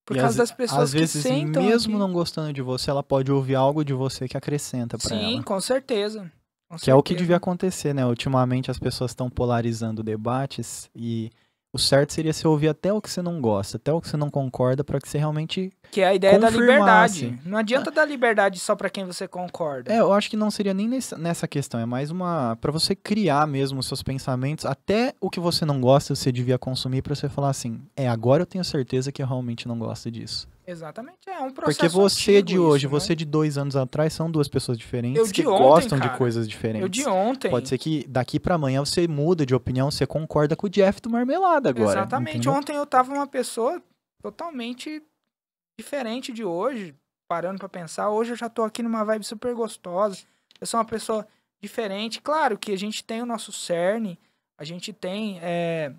Por 0.07 0.16
E 0.16 0.21
causa 0.21 0.43
às- 0.43 0.51
das 0.51 0.57
pessoas 0.57 0.83
Às 0.83 0.93
vezes, 0.93 1.23
que 1.23 1.29
sentam 1.29 1.62
mesmo 1.62 1.95
aqui. 1.95 1.99
não 1.99 2.12
gostando 2.12 2.53
de 2.53 2.61
você, 2.61 2.91
ela 2.91 3.03
pode 3.03 3.33
ouvir 3.33 3.55
algo 3.55 3.83
de 3.83 3.95
você 3.95 4.29
que 4.29 4.37
acrescenta 4.37 4.99
pra 4.99 5.09
Sim, 5.09 5.35
ela. 5.37 5.43
com 5.45 5.59
certeza. 5.62 6.31
Com 6.69 6.77
Que 6.77 6.91
é 6.91 6.95
o 6.95 7.03
que 7.03 7.11
certeza. 7.11 7.25
devia 7.25 7.37
acontecer, 7.37 7.95
né? 7.95 8.05
Ultimamente 8.05 8.71
as 8.71 8.79
pessoas 8.79 9.12
estão 9.12 9.31
polarizando 9.31 10.03
debates 10.03 10.91
e 10.95 11.31
o 11.74 11.78
certo 11.78 12.12
seria 12.12 12.32
você 12.32 12.46
ouvir 12.46 12.68
até 12.68 12.92
o 12.92 13.01
que 13.01 13.10
você 13.10 13.20
não 13.20 13.40
gosta, 13.40 13.78
até 13.78 13.92
o 13.92 14.01
que 14.01 14.09
você 14.09 14.16
não 14.16 14.30
concorda, 14.30 14.84
pra 14.84 15.01
que 15.01 15.09
você 15.09 15.18
realmente. 15.18 15.72
Que 15.90 16.02
é 16.02 16.06
a 16.06 16.14
ideia 16.14 16.38
da 16.38 16.48
liberdade. 16.48 17.36
Não 17.44 17.59
adianta 17.59 17.90
dar 17.90 18.05
liberdade 18.05 18.60
só 18.60 18.76
pra 18.76 18.88
quem 18.88 19.05
você 19.05 19.26
concorda. 19.26 19.92
É, 19.92 19.98
eu 19.98 20.12
acho 20.12 20.30
que 20.30 20.36
não 20.36 20.52
seria 20.52 20.72
nem 20.72 20.86
nessa, 20.86 21.18
nessa 21.18 21.48
questão, 21.48 21.80
é 21.80 21.84
mais 21.84 22.12
uma. 22.12 22.56
Pra 22.60 22.70
você 22.70 22.94
criar 22.94 23.44
mesmo 23.48 23.80
os 23.80 23.86
seus 23.86 24.05
pensamentos, 24.05 24.64
até 24.64 25.14
o 25.20 25.28
que 25.28 25.40
você 25.40 25.64
não 25.64 25.80
gosta, 25.80 26.14
você 26.14 26.30
devia 26.30 26.59
consumir 26.59 27.02
pra 27.02 27.14
você 27.14 27.28
falar 27.28 27.51
assim: 27.51 27.80
é, 27.96 28.09
agora 28.09 28.42
eu 28.42 28.46
tenho 28.46 28.64
certeza 28.64 29.10
que 29.10 29.20
eu 29.20 29.26
realmente 29.26 29.66
não 29.66 29.76
gosto 29.76 30.09
disso. 30.12 30.46
Exatamente. 30.66 31.19
É 31.27 31.39
um 31.41 31.51
processo 31.51 31.78
Porque 31.78 31.89
você 31.89 32.31
antigo 32.39 32.47
de 32.47 32.59
hoje, 32.59 32.86
isso, 32.86 32.95
né? 32.95 33.01
você 33.01 33.15
de 33.15 33.24
dois 33.24 33.59
anos 33.59 33.77
atrás 33.77 34.12
são 34.12 34.31
duas 34.31 34.49
pessoas 34.49 34.78
diferentes 34.78 35.19
Eu 35.19 35.32
que 35.32 35.47
ontem, 35.47 35.62
gostam 35.62 35.99
cara. 35.99 36.11
de 36.11 36.19
coisas 36.19 36.49
diferentes. 36.49 36.82
Eu 36.82 36.89
de 36.89 37.07
ontem. 37.07 37.51
Pode 37.51 37.69
ser 37.69 37.78
que 37.78 38.07
daqui 38.09 38.41
pra 38.41 38.55
amanhã 38.55 38.85
você 38.85 39.06
muda 39.06 39.45
de 39.45 39.55
opinião, 39.55 39.90
você 39.90 40.06
concorda 40.06 40.56
com 40.56 40.66
o 40.66 40.71
Jeff 40.71 41.01
do 41.01 41.11
Marmelada 41.11 41.69
agora. 41.71 42.01
Exatamente. 42.01 42.38
entendeu? 42.38 42.53
Ontem 42.53 42.77
eu 42.77 42.87
tava 42.87 43.13
uma 43.13 43.27
pessoa 43.27 43.82
totalmente 44.22 45.03
diferente 45.79 46.32
de 46.32 46.45
hoje, 46.45 46.95
parando 47.29 47.59
pra 47.59 47.69
pensar. 47.69 48.11
Hoje 48.11 48.32
eu 48.32 48.37
já 48.37 48.48
tô 48.48 48.63
aqui 48.63 48.82
numa 48.82 49.05
vibe 49.05 49.24
super 49.24 49.55
gostosa. 49.55 50.24
Eu 50.61 50.66
sou 50.66 50.79
uma 50.79 50.87
pessoa 50.87 51.27
diferente. 51.63 52.21
Claro 52.21 52.56
que 52.56 52.72
a 52.72 52.79
gente 52.79 53.05
tem 53.05 53.22
o 53.22 53.27
nosso 53.27 53.53
cerne, 53.53 54.19
a 54.59 54.64
gente 54.64 54.93
tem 54.93 55.38
é, 55.43 55.93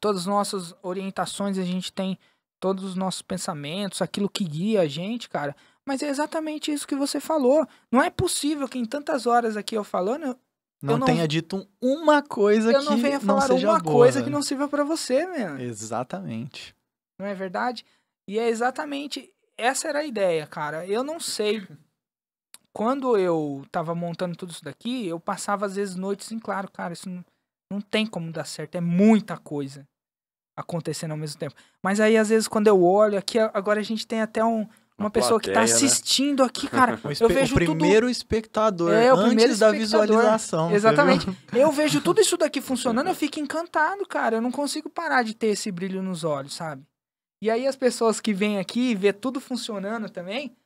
todas 0.00 0.22
as 0.22 0.26
nossas 0.26 0.74
orientações, 0.82 1.58
a 1.58 1.64
gente 1.64 1.92
tem 1.92 2.18
todos 2.64 2.82
os 2.82 2.94
nossos 2.94 3.20
pensamentos, 3.20 4.00
aquilo 4.00 4.26
que 4.26 4.42
guia 4.42 4.80
a 4.80 4.86
gente, 4.86 5.28
cara. 5.28 5.54
Mas 5.84 6.02
é 6.02 6.08
exatamente 6.08 6.72
isso 6.72 6.88
que 6.88 6.94
você 6.96 7.20
falou. 7.20 7.68
Não 7.92 8.02
é 8.02 8.08
possível 8.08 8.66
que 8.66 8.78
em 8.78 8.86
tantas 8.86 9.26
horas 9.26 9.54
aqui 9.54 9.74
eu 9.74 9.84
falando, 9.84 10.34
Não, 10.82 10.96
não- 10.96 11.06
tenha 11.06 11.28
dito 11.28 11.68
uma 11.78 12.22
coisa 12.22 12.72
eu 12.72 12.78
que 12.80 12.86
não 12.86 12.96
venha 12.96 13.18
não 13.18 13.26
falar 13.26 13.42
seja 13.42 13.68
uma 13.68 13.78
boa, 13.80 13.96
coisa 13.96 14.22
que 14.22 14.30
não 14.30 14.40
sirva 14.40 14.66
pra 14.66 14.82
você, 14.82 15.26
meu. 15.26 15.58
Exatamente. 15.58 16.74
Não 17.20 17.26
é 17.26 17.34
verdade? 17.34 17.84
E 18.26 18.38
é 18.38 18.48
exatamente 18.48 19.30
essa 19.58 19.88
era 19.88 19.98
a 19.98 20.06
ideia, 20.06 20.46
cara. 20.46 20.86
Eu 20.86 21.04
não 21.04 21.20
sei. 21.20 21.68
Quando 22.72 23.18
eu 23.18 23.62
tava 23.70 23.94
montando 23.94 24.34
tudo 24.36 24.52
isso 24.52 24.64
daqui, 24.64 25.06
eu 25.06 25.20
passava 25.20 25.66
às 25.66 25.76
vezes 25.76 25.96
noites 25.96 26.32
em 26.32 26.38
claro, 26.38 26.70
cara, 26.70 26.94
isso 26.94 27.10
não, 27.10 27.22
não 27.70 27.80
tem 27.82 28.06
como 28.06 28.32
dar 28.32 28.46
certo, 28.46 28.74
é 28.76 28.80
muita 28.80 29.36
coisa 29.36 29.86
acontecendo 30.56 31.10
ao 31.12 31.16
mesmo 31.16 31.38
tempo. 31.38 31.54
Mas 31.82 32.00
aí 32.00 32.16
às 32.16 32.28
vezes 32.28 32.48
quando 32.48 32.68
eu 32.68 32.82
olho 32.82 33.18
aqui, 33.18 33.38
agora 33.38 33.80
a 33.80 33.82
gente 33.84 34.06
tem 34.06 34.20
até 34.20 34.44
um- 34.44 34.66
uma, 34.96 35.06
Uma 35.06 35.10
pessoa 35.10 35.40
que 35.40 35.48
tá 35.48 35.54
plateia, 35.54 35.76
né? 35.80 35.84
assistindo 35.86 36.42
aqui, 36.44 36.68
cara. 36.68 36.98
O, 37.02 37.08
eu 37.08 37.12
espe- 37.12 37.24
o 37.24 37.28
vejo 37.28 37.54
tudo 37.56 37.76
primeiro 37.76 38.08
espectador 38.08 38.92
É, 38.92 39.12
o 39.12 39.16
antes 39.16 39.26
primeiro 39.26 39.56
da 39.56 39.74
espectador. 39.74 40.06
visualização. 40.06 40.70
Exatamente. 40.72 41.26
Eu 41.52 41.72
vejo 41.72 42.00
tudo 42.00 42.20
isso 42.22 42.36
daqui 42.36 42.60
funcionando, 42.60 43.08
eu 43.08 43.14
fico 43.14 43.40
encantado, 43.40 44.06
cara. 44.06 44.36
Eu 44.36 44.40
não 44.40 44.52
consigo 44.52 44.88
parar 44.88 45.24
de 45.24 45.34
ter 45.34 45.48
esse 45.48 45.72
brilho 45.72 46.00
nos 46.00 46.22
olhos, 46.22 46.54
sabe? 46.54 46.84
E 47.42 47.50
aí 47.50 47.66
as 47.66 47.74
pessoas 47.74 48.20
que 48.20 48.32
vêm 48.32 48.58
aqui 48.60 48.92
e 48.92 48.94
vê 48.94 49.12
tudo 49.12 49.40
funcionando 49.40 50.08
também, 50.08 50.56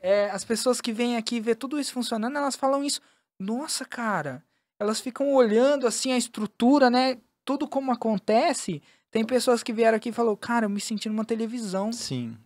é, 0.00 0.30
as 0.30 0.44
pessoas 0.44 0.80
que 0.80 0.92
vêm 0.92 1.16
aqui 1.16 1.36
e 1.36 1.40
vê 1.40 1.54
tudo 1.56 1.78
isso 1.80 1.92
funcionando, 1.92 2.36
elas 2.36 2.54
falam 2.54 2.84
isso. 2.84 3.00
Nossa, 3.38 3.84
cara. 3.84 4.44
Elas 4.78 5.00
ficam 5.00 5.32
olhando 5.34 5.88
assim 5.88 6.12
a 6.12 6.16
estrutura, 6.16 6.88
né? 6.88 7.18
Tudo 7.44 7.66
como 7.66 7.90
acontece. 7.90 8.80
Tem 9.12 9.24
pessoas 9.24 9.62
que 9.62 9.72
vieram 9.72 9.96
aqui 9.96 10.08
e 10.08 10.12
falaram, 10.12 10.34
cara, 10.34 10.64
eu 10.66 10.70
me 10.70 10.80
senti 10.80 11.08
numa 11.08 11.24
televisão. 11.24 11.92
Sim. 11.92 12.36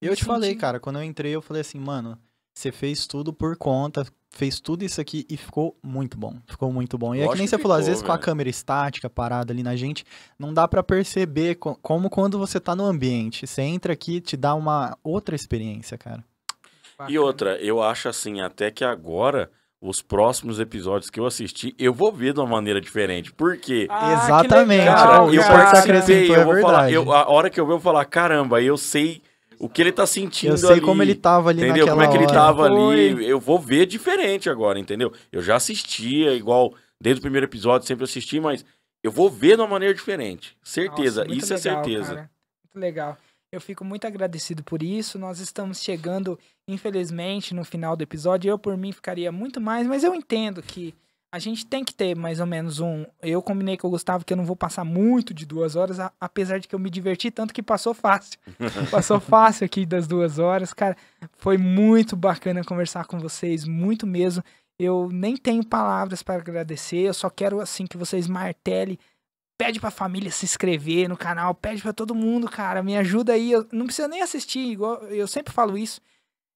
Me 0.00 0.08
Eu 0.08 0.14
te 0.14 0.24
falei, 0.24 0.50
senti- 0.50 0.60
cara, 0.60 0.78
quando 0.78 0.96
eu 1.00 1.02
entrei, 1.02 1.34
eu 1.34 1.42
falei 1.42 1.62
assim, 1.62 1.80
mano, 1.80 2.16
você 2.54 2.70
fez 2.70 3.06
tudo 3.06 3.32
por 3.32 3.56
conta, 3.56 4.06
fez 4.30 4.60
tudo 4.60 4.84
isso 4.84 5.00
aqui 5.00 5.26
e 5.30 5.36
ficou 5.36 5.76
muito 5.82 6.18
bom. 6.18 6.36
Ficou 6.46 6.70
muito 6.70 6.98
bom. 6.98 7.14
E 7.14 7.18
é 7.18 7.22
que 7.22 7.26
Lógico 7.28 7.38
nem 7.38 7.46
que 7.46 7.50
você 7.50 7.58
falou, 7.58 7.76
às 7.76 7.84
ficou, 7.84 7.90
vezes 7.90 8.02
com 8.06 8.12
a 8.12 8.18
câmera 8.18 8.50
estática 8.50 9.08
parada 9.08 9.50
ali 9.52 9.62
na 9.62 9.74
gente, 9.76 10.04
não 10.38 10.52
dá 10.52 10.68
pra 10.68 10.82
perceber 10.82 11.54
co- 11.54 11.74
como 11.76 12.10
quando 12.10 12.38
você 12.38 12.60
tá 12.60 12.76
no 12.76 12.84
ambiente. 12.84 13.46
Você 13.46 13.62
entra 13.62 13.94
aqui, 13.94 14.20
te 14.20 14.36
dá 14.36 14.54
uma 14.54 14.96
outra 15.02 15.34
experiência, 15.34 15.96
cara. 15.96 16.22
E 17.08 17.18
outra, 17.18 17.56
eu 17.60 17.82
acho 17.82 18.08
assim, 18.08 18.40
até 18.42 18.70
que 18.70 18.84
agora, 18.84 19.50
os 19.86 20.00
próximos 20.00 20.58
episódios 20.58 21.10
que 21.10 21.20
eu 21.20 21.26
assisti, 21.26 21.74
eu 21.78 21.92
vou 21.92 22.10
ver 22.10 22.32
de 22.32 22.40
uma 22.40 22.46
maneira 22.48 22.80
diferente. 22.80 23.30
Por 23.30 23.58
quê? 23.58 23.86
Ah, 23.90 24.14
Exatamente. 24.14 24.86
Cara, 24.86 25.26
eu 25.26 25.42
participei, 25.42 26.30
eu 26.30 26.34
é 26.40 26.44
vou 26.44 26.60
falar, 26.60 26.90
eu, 26.90 27.12
a 27.12 27.30
hora 27.30 27.50
que 27.50 27.60
eu 27.60 27.66
ver, 27.66 27.72
eu 27.72 27.78
vou 27.78 27.92
falar, 27.92 28.06
caramba, 28.06 28.62
eu 28.62 28.78
sei 28.78 29.20
o 29.58 29.68
que 29.68 29.82
ele 29.82 29.92
tá 29.92 30.06
sentindo 30.06 30.54
Eu 30.54 30.56
sei 30.56 30.70
ali, 30.70 30.80
como 30.80 31.02
ele 31.02 31.14
tava 31.14 31.50
ali 31.50 31.62
Entendeu? 31.62 31.86
naquela 31.86 31.90
Como 31.96 32.02
é 32.02 32.08
que 32.08 32.16
ele 32.16 32.24
hora. 32.24 32.32
tava 32.32 32.64
ali? 32.64 33.28
Eu 33.28 33.38
vou 33.38 33.58
ver 33.58 33.84
diferente 33.84 34.48
agora, 34.48 34.78
entendeu? 34.78 35.12
Eu 35.30 35.42
já 35.42 35.56
assistia, 35.56 36.32
igual, 36.32 36.72
desde 36.98 37.18
o 37.18 37.22
primeiro 37.22 37.46
episódio, 37.46 37.86
sempre 37.86 38.04
assisti, 38.04 38.40
mas 38.40 38.64
eu 39.02 39.12
vou 39.12 39.28
ver 39.28 39.56
de 39.56 39.60
uma 39.62 39.68
maneira 39.68 39.94
diferente. 39.94 40.56
Certeza, 40.62 41.24
Nossa, 41.24 41.36
isso 41.36 41.52
é 41.52 41.56
legal, 41.56 41.84
certeza. 41.84 42.14
cara. 42.14 42.30
Muito 42.74 42.82
legal. 42.82 43.18
Eu 43.54 43.60
fico 43.60 43.84
muito 43.84 44.04
agradecido 44.04 44.64
por 44.64 44.82
isso. 44.82 45.16
Nós 45.16 45.38
estamos 45.38 45.80
chegando, 45.80 46.36
infelizmente, 46.66 47.54
no 47.54 47.64
final 47.64 47.96
do 47.96 48.02
episódio. 48.02 48.48
Eu, 48.50 48.58
por 48.58 48.76
mim, 48.76 48.90
ficaria 48.90 49.30
muito 49.30 49.60
mais, 49.60 49.86
mas 49.86 50.02
eu 50.02 50.12
entendo 50.12 50.60
que 50.60 50.92
a 51.32 51.38
gente 51.38 51.64
tem 51.64 51.84
que 51.84 51.94
ter 51.94 52.16
mais 52.16 52.40
ou 52.40 52.46
menos 52.46 52.80
um. 52.80 53.04
Eu 53.22 53.40
combinei 53.40 53.76
com 53.76 53.86
o 53.86 53.90
Gustavo 53.90 54.24
que 54.24 54.32
eu 54.32 54.36
não 54.36 54.44
vou 54.44 54.56
passar 54.56 54.84
muito 54.84 55.32
de 55.32 55.46
duas 55.46 55.76
horas, 55.76 56.00
a- 56.00 56.12
apesar 56.20 56.58
de 56.58 56.66
que 56.66 56.74
eu 56.74 56.78
me 56.80 56.90
diverti 56.90 57.30
tanto 57.30 57.54
que 57.54 57.62
passou 57.62 57.94
fácil. 57.94 58.38
passou 58.90 59.20
fácil 59.20 59.64
aqui 59.64 59.86
das 59.86 60.08
duas 60.08 60.38
horas. 60.40 60.72
Cara, 60.72 60.96
foi 61.38 61.56
muito 61.56 62.16
bacana 62.16 62.64
conversar 62.64 63.04
com 63.06 63.20
vocês, 63.20 63.64
muito 63.64 64.04
mesmo. 64.04 64.42
Eu 64.76 65.08
nem 65.12 65.36
tenho 65.36 65.64
palavras 65.64 66.24
para 66.24 66.34
agradecer, 66.40 66.98
eu 67.06 67.14
só 67.14 67.30
quero 67.30 67.60
assim 67.60 67.86
que 67.86 67.96
vocês 67.96 68.26
martelem 68.26 68.98
pede 69.56 69.80
pra 69.80 69.90
família 69.90 70.30
se 70.30 70.44
inscrever 70.44 71.08
no 71.08 71.16
canal, 71.16 71.54
pede 71.54 71.82
pra 71.82 71.92
todo 71.92 72.14
mundo, 72.14 72.48
cara, 72.48 72.82
me 72.82 72.96
ajuda 72.96 73.32
aí. 73.32 73.52
Eu 73.52 73.66
não 73.72 73.86
precisa 73.86 74.08
nem 74.08 74.22
assistir, 74.22 74.60
igual 74.60 75.02
eu 75.04 75.26
sempre 75.26 75.52
falo 75.52 75.78
isso. 75.78 76.00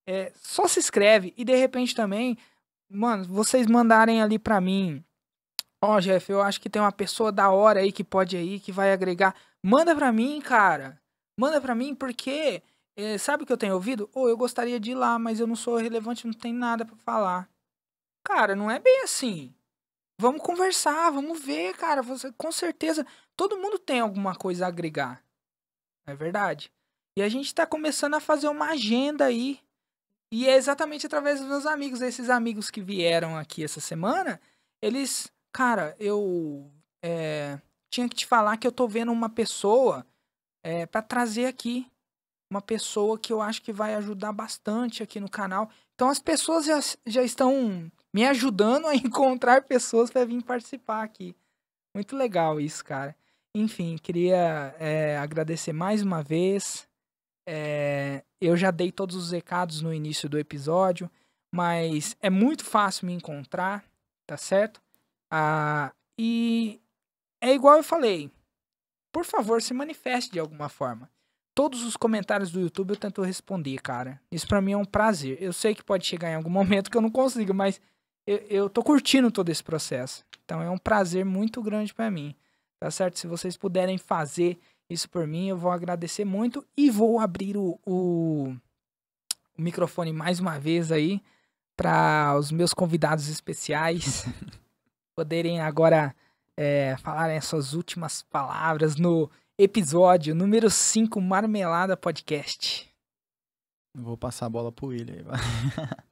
É, 0.07 0.33
só 0.37 0.67
se 0.67 0.79
inscreve 0.79 1.35
e 1.37 1.45
de 1.45 1.55
repente 1.55 1.95
também, 1.95 2.37
mano, 2.91 3.25
vocês 3.25 3.67
mandarem 3.67 4.23
ali 4.23 4.39
pra 4.39 4.61
mim. 4.61 5.05
Ó, 5.83 6.01
Jeff, 6.01 6.31
eu 6.31 6.43
acho 6.43 6.61
que 6.61 6.71
tem 6.71 6.83
uma 6.83 6.91
pessoa 6.91 7.31
da 7.31 7.51
hora 7.51 7.81
aí 7.81 7.93
que 7.93 8.03
pode 8.03 8.37
aí, 8.37 8.59
que 8.59 8.73
vai 8.73 8.93
agregar. 8.93 9.35
Manda 9.63 9.95
pra 9.95 10.11
mim, 10.11 10.41
cara. 10.41 11.01
Manda 11.39 11.61
pra 11.61 11.75
mim, 11.75 11.95
porque 11.95 12.63
é, 12.97 13.17
sabe 13.17 13.45
o 13.45 13.47
que 13.47 13.53
eu 13.53 13.57
tenho 13.57 13.75
ouvido? 13.75 14.11
Ou 14.13 14.29
eu 14.29 14.37
gostaria 14.37 14.81
de 14.81 14.91
ir 14.91 14.95
lá, 14.97 15.19
mas 15.19 15.39
eu 15.39 15.47
não 15.47 15.55
sou 15.55 15.77
relevante, 15.77 16.27
não 16.27 16.35
tem 16.35 16.53
nada 16.53 16.85
pra 16.85 16.97
falar. 16.97 17.49
Cara, 18.25 18.57
não 18.57 18.71
é 18.71 18.81
bem 18.81 19.03
assim. 19.03 19.55
Vamos 20.21 20.43
conversar, 20.43 21.11
vamos 21.11 21.41
ver, 21.41 21.77
cara. 21.77 22.03
Você, 22.03 22.33
com 22.33 22.51
certeza, 22.51 23.07
todo 23.37 23.57
mundo 23.57 23.79
tem 23.79 24.01
alguma 24.01 24.35
coisa 24.35 24.65
a 24.65 24.69
agregar. 24.69 25.23
É 26.07 26.15
verdade? 26.15 26.73
E 27.17 27.23
a 27.23 27.29
gente 27.29 27.55
tá 27.55 27.65
começando 27.65 28.15
a 28.15 28.21
fazer 28.21 28.49
uma 28.49 28.71
agenda 28.71 29.27
aí. 29.27 29.61
E 30.33 30.49
é 30.49 30.57
exatamente 30.57 31.07
através 31.07 31.39
dos 31.39 31.49
meus 31.49 31.67
amigos. 31.67 32.01
Esses 32.01 32.29
amigos 32.29 32.71
que 32.71 32.81
vieram 32.81 33.37
aqui 33.37 33.63
essa 33.63 33.81
semana, 33.81 34.41
eles. 34.83 35.31
Cara, 35.53 35.97
eu. 36.01 36.71
é, 37.03 37.61
tinha 37.91 38.09
que 38.09 38.17
te 38.17 38.27
falar 38.27 38.57
que 38.57 38.67
eu 38.67 38.73
tô 38.73 38.87
vendo 38.89 39.13
uma 39.13 39.31
pessoa 39.31 40.05
é, 40.65 40.85
para 40.85 41.01
trazer 41.01 41.47
aqui. 41.47 41.87
Uma 42.51 42.63
pessoa 42.63 43.19
que 43.19 43.33
eu 43.33 43.41
acho 43.41 43.63
que 43.63 43.73
vai 43.73 43.95
ajudar 43.95 44.33
bastante 44.33 45.03
aqui 45.03 45.21
no 45.21 45.31
canal. 45.31 45.71
Então 45.95 46.09
as 46.09 46.19
pessoas 46.19 46.65
já, 46.65 46.81
já 47.07 47.23
estão 47.23 47.91
me 48.19 48.27
ajudando 48.27 48.89
a 48.89 48.95
encontrar 48.97 49.63
pessoas 49.63 50.11
para 50.11 50.25
vir 50.25 50.43
participar 50.43 51.05
aqui. 51.05 51.37
Muito 51.95 52.17
legal 52.17 52.61
isso, 52.61 52.85
cara. 52.85 53.15
Enfim, 53.55 53.97
queria 53.97 54.75
é, 54.81 55.17
agradecer 55.17 55.73
mais 55.73 56.03
uma 56.03 56.21
vez. 56.21 56.89
É, 57.49 58.25
eu 58.41 58.57
já 58.57 58.73
dei 58.73 58.91
todos 58.91 59.15
os 59.15 59.31
recados 59.31 59.81
no 59.81 59.95
início 59.95 60.29
do 60.29 60.37
episódio, 60.37 61.09
mas 61.55 62.17
é 62.21 62.29
muito 62.29 62.65
fácil 62.65 63.07
me 63.07 63.13
encontrar, 63.13 63.85
tá 64.27 64.37
certo? 64.37 64.83
Ah, 65.33 65.93
e 66.19 66.81
é 67.41 67.55
igual 67.55 67.77
eu 67.77 67.85
falei. 67.85 68.33
Por 69.13 69.25
favor, 69.25 69.63
se 69.63 69.73
manifeste 69.73 70.33
de 70.33 70.41
alguma 70.41 70.69
forma. 70.69 71.09
Todos 71.55 71.85
os 71.85 71.97
comentários 71.97 72.51
do 72.51 72.61
YouTube 72.61 72.91
eu 72.91 72.97
tento 72.97 73.23
responder, 73.23 73.81
cara. 73.81 74.21
Isso 74.31 74.47
pra 74.47 74.61
mim 74.61 74.73
é 74.73 74.77
um 74.77 74.85
prazer. 74.85 75.41
Eu 75.41 75.53
sei 75.53 75.73
que 75.73 75.85
pode 75.85 76.05
chegar 76.05 76.31
em 76.31 76.35
algum 76.35 76.51
momento 76.51 76.91
que 76.91 76.97
eu 76.97 77.03
não 77.03 77.11
consigo, 77.11 77.55
mas 77.55 77.81
eu, 78.29 78.37
eu 78.51 78.71
tô 78.71 78.83
curtindo 78.83 79.31
todo 79.31 79.49
esse 79.49 79.65
processo. 79.65 80.23
Então 80.45 80.61
é 80.61 80.69
um 80.69 80.77
prazer 80.77 81.25
muito 81.25 81.63
grande 81.63 81.95
pra 81.95 82.11
mim. 82.11 82.35
Tá 82.79 82.91
certo? 82.91 83.19
Se 83.19 83.27
vocês 83.27 83.57
puderem 83.57 83.97
fazer 83.97 84.59
isso 84.89 85.09
por 85.09 85.27
mim, 85.27 85.49
eu 85.49 85.57
vou 85.57 85.71
agradecer 85.71 86.27
muito 86.27 86.65
e 86.77 86.91
vou 86.91 87.19
abrir 87.19 87.57
o, 87.57 87.81
o, 87.87 88.55
o 89.57 89.63
microfone 89.63 90.13
mais 90.13 90.41
uma 90.41 90.59
vez 90.59 90.93
aí 90.93 91.23
para 91.75 92.37
os 92.39 92.53
meus 92.53 92.75
convidados 92.75 93.29
especiais 93.29 94.27
poderem 95.17 95.61
agora 95.61 96.15
é, 96.55 96.97
falarem 96.99 97.39
as 97.39 97.47
suas 97.47 97.73
últimas 97.73 98.23
palavras 98.23 98.97
no 98.97 99.31
episódio 99.57 100.35
número 100.35 100.69
5 100.69 101.19
Marmelada 101.19 101.97
Podcast. 101.97 102.89
Vou 103.95 104.19
passar 104.19 104.47
a 104.47 104.51
bola 104.51 104.71
pro 104.71 104.89
William. 104.89 105.25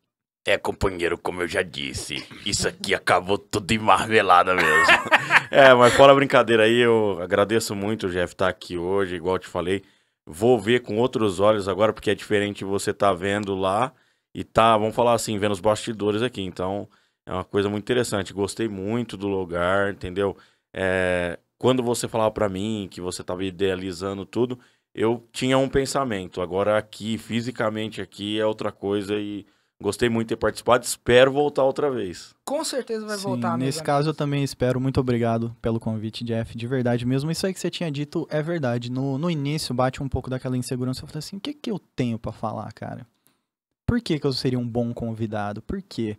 É, 0.49 0.57
companheiro, 0.57 1.19
como 1.19 1.43
eu 1.43 1.49
já 1.49 1.61
disse, 1.61 2.25
isso 2.47 2.69
aqui 2.69 2.95
acabou 2.95 3.37
tudo 3.37 3.73
em 3.73 3.79
marmelada 3.79 4.55
mesmo. 4.55 4.67
É, 5.49 5.73
mas 5.75 5.95
fora 5.95 6.11
a 6.11 6.15
brincadeira 6.15 6.65
aí, 6.65 6.79
eu 6.81 7.19
agradeço 7.23 7.75
muito 7.75 8.11
Jeff 8.11 8.35
estar 8.35 8.49
aqui 8.49 8.77
hoje, 8.77 9.15
igual 9.15 9.37
eu 9.37 9.39
te 9.39 9.47
falei. 9.47 9.83
Vou 10.27 10.59
ver 10.61 10.81
com 10.81 10.99
outros 10.99 11.39
olhos 11.39 11.69
agora, 11.69 11.93
porque 11.93 12.11
é 12.11 12.17
diferente 12.17 12.65
você 12.65 12.93
tá 12.93 13.13
vendo 13.13 13.55
lá 13.55 13.93
e 14.35 14.43
tá, 14.43 14.77
vamos 14.77 14.95
falar 14.95 15.15
assim, 15.15 15.39
vendo 15.39 15.53
os 15.53 15.61
bastidores 15.61 16.21
aqui. 16.21 16.43
Então, 16.43 16.89
é 17.25 17.33
uma 17.33 17.45
coisa 17.45 17.69
muito 17.69 17.85
interessante. 17.85 18.33
Gostei 18.33 18.69
muito 18.69 19.17
do 19.17 19.29
lugar, 19.29 19.93
entendeu? 19.93 20.37
É, 20.75 21.39
quando 21.59 21.81
você 21.81 22.09
falava 22.09 22.33
pra 22.33 22.49
mim 22.49 22.89
que 22.91 23.01
você 23.01 23.23
tava 23.23 23.45
idealizando 23.45 24.27
tudo, 24.27 24.59
eu 24.93 25.27
tinha 25.33 25.57
um 25.59 25.69
pensamento. 25.69 26.43
Agora 26.43 26.77
aqui, 26.77 27.17
fisicamente 27.19 28.03
aqui, 28.03 28.39
é 28.39 28.45
outra 28.45 28.73
coisa 28.73 29.15
e 29.15 29.47
gostei 29.83 30.09
muito 30.09 30.29
de 30.29 30.35
ter 30.35 30.41
participado. 30.41 30.85
Espero 30.85 31.33
voltar 31.33 31.65
outra 31.65 31.91
vez. 31.91 32.35
Com 32.45 32.65
certeza 32.65 33.07
vai 33.07 33.17
Sim, 33.17 33.25
voltar, 33.25 33.59
Nesse 33.59 33.83
caso, 33.83 34.11
eu 34.11 34.15
também 34.15 34.43
espero. 34.43 34.81
Muito 34.81 35.01
obrigado 35.01 35.55
pelo 35.61 35.81
convite, 35.81 36.25
Jeff. 36.25 36.57
De 36.57 36.67
verdade 36.67 37.05
mesmo. 37.05 37.31
Isso 37.31 37.47
aí 37.47 37.53
que 37.53 37.61
você 37.61 37.71
tinha 37.71 37.91
dito 37.91 38.27
é 38.31 38.43
verdade. 38.43 38.91
No, 38.91 39.19
no 39.19 39.31
início, 39.31 39.75
bate 39.75 40.03
um 40.03 40.09
pouco 40.09 40.31
daquela 40.31 40.57
insegurança. 40.57 41.03
Eu 41.03 41.09
falei 41.09 41.19
assim: 41.19 41.37
o 41.37 41.41
que, 41.41 41.53
que 41.53 41.71
eu 41.71 41.79
tenho 41.95 42.19
pra 42.19 42.33
falar, 42.33 42.73
cara? 42.73 43.07
Por 43.87 44.01
que, 44.01 44.19
que 44.19 44.27
eu 44.27 44.33
seria 44.33 44.59
um 44.59 44.69
bom 44.69 44.93
convidado? 44.93 45.63
Por 45.63 45.81
quê? 45.81 46.17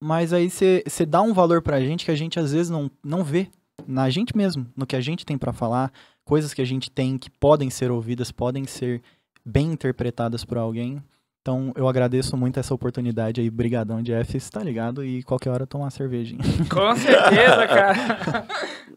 Mas 0.00 0.32
aí 0.32 0.48
você 0.48 1.04
dá 1.04 1.20
um 1.20 1.34
valor 1.34 1.60
pra 1.60 1.80
gente 1.80 2.04
que 2.04 2.10
a 2.10 2.14
gente 2.14 2.38
às 2.38 2.52
vezes 2.52 2.70
não, 2.70 2.88
não 3.02 3.24
vê 3.24 3.48
na 3.86 4.08
gente 4.10 4.36
mesmo, 4.36 4.66
no 4.76 4.86
que 4.86 4.94
a 4.94 5.00
gente 5.00 5.26
tem 5.26 5.36
pra 5.36 5.52
falar, 5.52 5.92
coisas 6.24 6.54
que 6.54 6.62
a 6.62 6.64
gente 6.64 6.90
tem 6.90 7.18
que 7.18 7.30
podem 7.30 7.70
ser 7.70 7.90
ouvidas, 7.90 8.30
podem 8.30 8.64
ser 8.66 9.02
bem 9.44 9.72
interpretadas 9.72 10.44
por 10.44 10.58
alguém. 10.58 11.02
Então 11.48 11.72
eu 11.74 11.88
agradeço 11.88 12.36
muito 12.36 12.60
essa 12.60 12.74
oportunidade 12.74 13.40
aí, 13.40 13.48
brigadão 13.48 14.02
Jeff, 14.02 14.38
você 14.38 14.50
tá 14.50 14.62
ligado? 14.62 15.02
E 15.02 15.22
qualquer 15.22 15.48
hora 15.48 15.66
tomar 15.66 15.84
uma 15.84 15.90
cervejinha. 15.90 16.42
Com 16.70 16.94
certeza, 16.94 17.66
cara. 17.66 18.46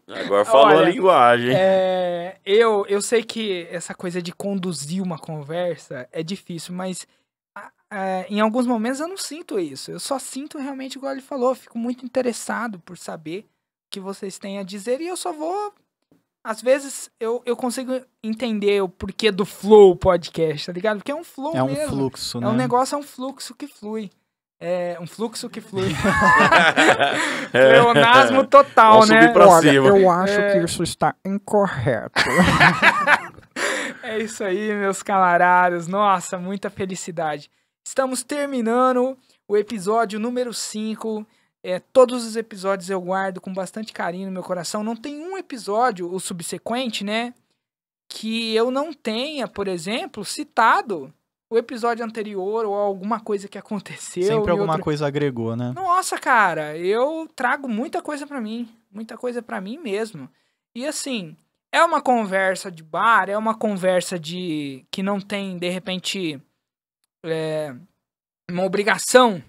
Agora 0.22 0.44
falou 0.44 0.66
Olha, 0.66 0.86
a 0.86 0.90
linguagem. 0.90 1.54
É, 1.54 2.36
eu, 2.44 2.84
eu 2.90 3.00
sei 3.00 3.22
que 3.22 3.66
essa 3.70 3.94
coisa 3.94 4.20
de 4.20 4.32
conduzir 4.32 5.02
uma 5.02 5.18
conversa 5.18 6.06
é 6.12 6.22
difícil, 6.22 6.74
mas 6.74 7.06
a- 7.90 8.26
em 8.28 8.38
alguns 8.40 8.66
momentos 8.66 9.00
eu 9.00 9.08
não 9.08 9.16
sinto 9.16 9.58
isso. 9.58 9.90
Eu 9.90 9.98
só 9.98 10.18
sinto 10.18 10.58
realmente, 10.58 10.96
igual 10.96 11.12
ele 11.12 11.22
falou, 11.22 11.52
eu 11.52 11.54
fico 11.54 11.78
muito 11.78 12.04
interessado 12.04 12.78
por 12.80 12.98
saber 12.98 13.46
o 13.86 13.90
que 13.90 13.98
vocês 13.98 14.38
têm 14.38 14.58
a 14.58 14.62
dizer 14.62 15.00
e 15.00 15.06
eu 15.06 15.16
só 15.16 15.32
vou. 15.32 15.72
Às 16.44 16.60
vezes 16.60 17.08
eu, 17.20 17.40
eu 17.46 17.56
consigo 17.56 18.00
entender 18.22 18.82
o 18.82 18.88
porquê 18.88 19.30
do 19.30 19.44
flow 19.44 19.94
podcast, 19.94 20.66
tá 20.66 20.72
ligado? 20.72 20.96
Porque 20.98 21.12
é 21.12 21.14
um 21.14 21.22
flow 21.24 21.54
É 21.56 21.62
um 21.62 21.68
mesmo. 21.68 21.88
fluxo, 21.88 22.38
É 22.38 22.40
né? 22.40 22.48
um 22.48 22.52
negócio, 22.54 22.94
é 22.96 22.98
um 22.98 23.02
fluxo 23.02 23.54
que 23.54 23.66
flui. 23.68 24.10
É 24.60 24.96
um 25.00 25.06
fluxo 25.06 25.48
que 25.48 25.60
flui. 25.60 25.88
É. 27.52 27.68
Pleonasmo 27.80 28.46
total, 28.46 28.92
Vamos 28.94 29.08
né? 29.10 29.20
subir 29.22 29.32
pra 29.32 29.46
Olha, 29.48 29.70
cima. 29.72 29.88
eu 29.88 30.10
acho 30.10 30.40
É. 30.40 30.52
que 30.52 30.64
isso 30.64 30.82
está 30.82 31.14
incorreto. 31.24 32.20
É 34.04 34.18
isso 34.18 34.42
aí, 34.42 34.74
meus 34.74 35.00
camaradas. 35.02 35.86
Nossa, 35.86 36.36
muita 36.36 36.68
felicidade. 36.68 37.48
Estamos 37.86 38.22
terminando 38.24 39.16
o 39.46 39.56
episódio 39.56 40.18
número 40.18 40.52
5. 40.52 41.24
É, 41.62 41.78
todos 41.78 42.26
os 42.26 42.34
episódios 42.36 42.90
eu 42.90 43.00
guardo 43.00 43.40
com 43.40 43.52
bastante 43.52 43.92
carinho 43.92 44.26
no 44.26 44.32
meu 44.32 44.42
coração. 44.42 44.82
Não 44.82 44.96
tem 44.96 45.20
um 45.22 45.36
episódio, 45.38 46.12
o 46.12 46.18
subsequente, 46.18 47.04
né? 47.04 47.32
Que 48.08 48.54
eu 48.54 48.70
não 48.70 48.92
tenha, 48.92 49.46
por 49.46 49.68
exemplo, 49.68 50.24
citado 50.24 51.12
o 51.48 51.56
episódio 51.56 52.04
anterior 52.04 52.64
ou 52.64 52.74
alguma 52.74 53.20
coisa 53.20 53.46
que 53.46 53.58
aconteceu. 53.58 54.22
Sempre 54.24 54.48
em 54.48 54.50
alguma 54.50 54.72
outro- 54.72 54.84
coisa 54.84 55.06
agregou, 55.06 55.54
né? 55.54 55.72
Nossa, 55.74 56.18
cara, 56.18 56.76
eu 56.76 57.28
trago 57.36 57.68
muita 57.68 58.02
coisa 58.02 58.26
pra 58.26 58.40
mim, 58.40 58.68
muita 58.90 59.16
coisa 59.16 59.40
pra 59.42 59.60
mim 59.60 59.78
mesmo. 59.78 60.28
E 60.74 60.86
assim, 60.86 61.36
é 61.70 61.82
uma 61.84 62.00
conversa 62.02 62.70
de 62.70 62.82
bar, 62.82 63.28
é 63.28 63.36
uma 63.36 63.54
conversa 63.54 64.18
de 64.18 64.84
que 64.90 65.02
não 65.02 65.20
tem 65.20 65.58
de 65.58 65.68
repente 65.68 66.40
é, 67.24 67.74
uma 68.50 68.64
obrigação 68.64 69.42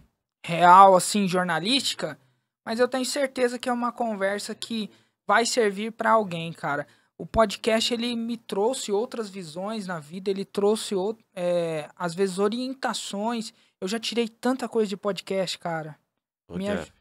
real 0.45 0.95
assim 0.95 1.27
jornalística, 1.27 2.19
mas 2.65 2.79
eu 2.79 2.87
tenho 2.87 3.05
certeza 3.05 3.57
que 3.59 3.69
é 3.69 3.73
uma 3.73 3.91
conversa 3.91 4.53
que 4.53 4.89
vai 5.27 5.45
servir 5.45 5.91
pra 5.91 6.11
alguém, 6.11 6.51
cara. 6.51 6.87
O 7.17 7.25
podcast 7.25 7.93
ele 7.93 8.15
me 8.15 8.35
trouxe 8.37 8.91
outras 8.91 9.29
visões 9.29 9.87
na 9.87 9.99
vida, 9.99 10.29
ele 10.29 10.43
trouxe 10.43 10.95
ou- 10.95 11.17
é, 11.35 11.89
às 11.95 12.13
vezes 12.13 12.39
orientações. 12.39 13.53
Eu 13.79 13.87
já 13.87 13.99
tirei 13.99 14.27
tanta 14.27 14.67
coisa 14.67 14.89
de 14.89 14.97
podcast, 14.97 15.57
cara. 15.59 15.97
Ô, 16.47 16.57
Minha- 16.57 16.77
Jeff, 16.77 16.91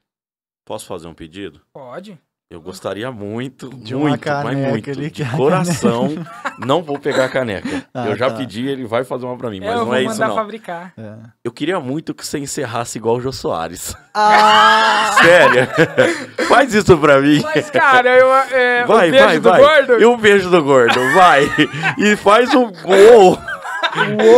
Posso 0.64 0.86
fazer 0.86 1.08
um 1.08 1.14
pedido? 1.14 1.60
Pode. 1.72 2.20
Eu 2.52 2.60
gostaria 2.60 3.10
muito, 3.10 3.70
De 3.70 3.94
uma 3.94 4.10
muito, 4.10 4.20
caneca, 4.20 4.44
mas 4.44 4.70
muito, 4.70 4.90
ele 4.90 5.08
de 5.08 5.24
coração, 5.24 6.10
não 6.60 6.82
vou 6.82 6.98
pegar 6.98 7.24
a 7.24 7.28
caneca. 7.30 7.86
Ah, 7.94 8.08
eu 8.08 8.14
já 8.14 8.28
tá. 8.28 8.36
pedi, 8.36 8.68
ele 8.68 8.84
vai 8.84 9.04
fazer 9.04 9.24
uma 9.24 9.38
pra 9.38 9.48
mim, 9.48 9.60
mas 9.60 9.70
eu 9.70 9.76
não 9.78 9.86
vou 9.86 9.94
é 9.94 10.02
isso 10.02 10.10
mandar 10.10 10.28
não. 10.28 10.34
fabricar. 10.34 10.92
É. 10.98 11.14
Eu 11.42 11.50
queria 11.50 11.80
muito 11.80 12.12
que 12.12 12.26
você 12.26 12.38
encerrasse 12.38 12.98
igual 12.98 13.16
o 13.16 13.20
Jô 13.22 13.32
Soares. 13.32 13.96
Ah! 14.12 15.16
Sério? 15.24 15.66
Faz 16.46 16.74
isso 16.74 16.98
pra 16.98 17.22
mim. 17.22 17.40
Mas, 17.42 17.70
cara, 17.70 18.18
eu. 18.18 18.30
É, 18.30 18.84
Vai, 18.84 19.08
o 19.08 19.10
beijo 19.12 19.24
vai, 19.24 19.38
do 19.38 19.48
vai. 19.48 19.60
gordo. 19.62 20.02
E 20.02 20.04
um 20.04 20.16
beijo 20.18 20.50
do 20.50 20.62
gordo, 20.62 21.00
vai. 21.14 21.48
E 21.96 22.16
faz 22.16 22.54
um 22.54 22.70
gol. 22.70 23.38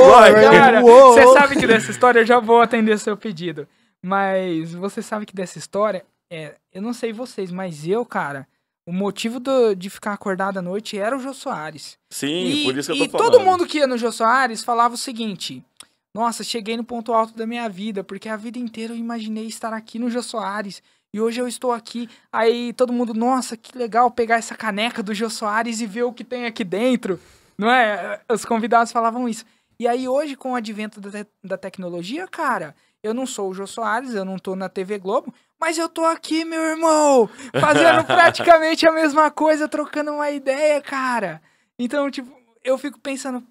Vai. 0.08 0.34
Cara, 0.34 0.84
Uou! 0.84 1.14
você 1.14 1.32
sabe 1.32 1.56
que 1.56 1.66
dessa 1.66 1.90
história 1.90 2.20
eu 2.20 2.24
já 2.24 2.38
vou 2.38 2.60
atender 2.60 2.96
seu 2.96 3.16
pedido. 3.16 3.66
Mas 4.00 4.72
você 4.72 5.02
sabe 5.02 5.26
que 5.26 5.34
dessa 5.34 5.58
história, 5.58 6.04
é, 6.34 6.56
eu 6.72 6.82
não 6.82 6.92
sei 6.92 7.12
vocês, 7.12 7.50
mas 7.50 7.86
eu, 7.86 8.04
cara, 8.04 8.46
o 8.86 8.92
motivo 8.92 9.38
do- 9.40 9.74
de 9.74 9.88
ficar 9.88 10.12
acordado 10.12 10.58
à 10.58 10.62
noite 10.62 10.98
era 10.98 11.16
o 11.16 11.20
Jô 11.20 11.32
Soares. 11.32 11.98
Sim, 12.10 12.44
e 12.44 12.64
por 12.64 12.76
isso 12.76 12.92
que 12.92 12.98
eu 13.00 13.04
e 13.04 13.08
tô 13.08 13.18
falando. 13.18 13.32
todo 13.32 13.44
mundo 13.44 13.66
que 13.66 13.78
ia 13.78 13.86
no 13.86 13.96
Jô 13.98 14.10
Soares 14.12 14.62
falava 14.64 14.94
o 14.94 14.98
seguinte: 14.98 15.62
Nossa, 16.14 16.44
cheguei 16.44 16.76
no 16.76 16.84
ponto 16.84 17.12
alto 17.12 17.34
da 17.36 17.46
minha 17.46 17.68
vida, 17.68 18.04
porque 18.04 18.28
a 18.28 18.36
vida 18.36 18.58
inteira 18.58 18.92
eu 18.92 18.96
imaginei 18.98 19.46
estar 19.46 19.72
aqui 19.72 19.98
no 19.98 20.10
Jô 20.10 20.22
Soares. 20.22 20.82
E 21.12 21.20
hoje 21.20 21.40
eu 21.40 21.46
estou 21.46 21.70
aqui. 21.72 22.08
Aí 22.32 22.72
todo 22.72 22.92
mundo, 22.92 23.14
nossa, 23.14 23.56
que 23.56 23.76
legal 23.78 24.10
pegar 24.10 24.36
essa 24.36 24.56
caneca 24.56 25.00
do 25.02 25.14
Jô 25.14 25.30
Soares 25.30 25.80
e 25.80 25.86
ver 25.86 26.02
o 26.02 26.12
que 26.12 26.24
tem 26.24 26.44
aqui 26.44 26.64
dentro. 26.64 27.20
Não 27.56 27.70
é? 27.70 28.20
Os 28.32 28.44
convidados 28.44 28.90
falavam 28.92 29.28
isso. 29.28 29.44
E 29.78 29.86
aí 29.88 30.08
hoje, 30.08 30.34
com 30.36 30.52
o 30.52 30.54
advento 30.56 31.00
da, 31.00 31.10
te- 31.24 31.30
da 31.42 31.56
tecnologia, 31.56 32.26
cara, 32.26 32.74
eu 33.04 33.12
não 33.12 33.26
sou 33.26 33.50
o 33.50 33.54
Jô 33.54 33.66
Soares, 33.66 34.14
eu 34.14 34.24
não 34.24 34.38
tô 34.38 34.56
na 34.56 34.66
TV 34.66 34.98
Globo, 34.98 35.32
mas 35.60 35.76
eu 35.76 35.90
tô 35.90 36.06
aqui, 36.06 36.42
meu 36.42 36.62
irmão, 36.62 37.28
fazendo 37.60 38.02
praticamente 38.08 38.88
a 38.88 38.92
mesma 38.92 39.30
coisa, 39.30 39.68
trocando 39.68 40.10
uma 40.10 40.30
ideia, 40.30 40.80
cara. 40.80 41.42
Então, 41.78 42.10
tipo, 42.10 42.34
eu 42.64 42.78
fico 42.78 42.98
pensando, 42.98 43.46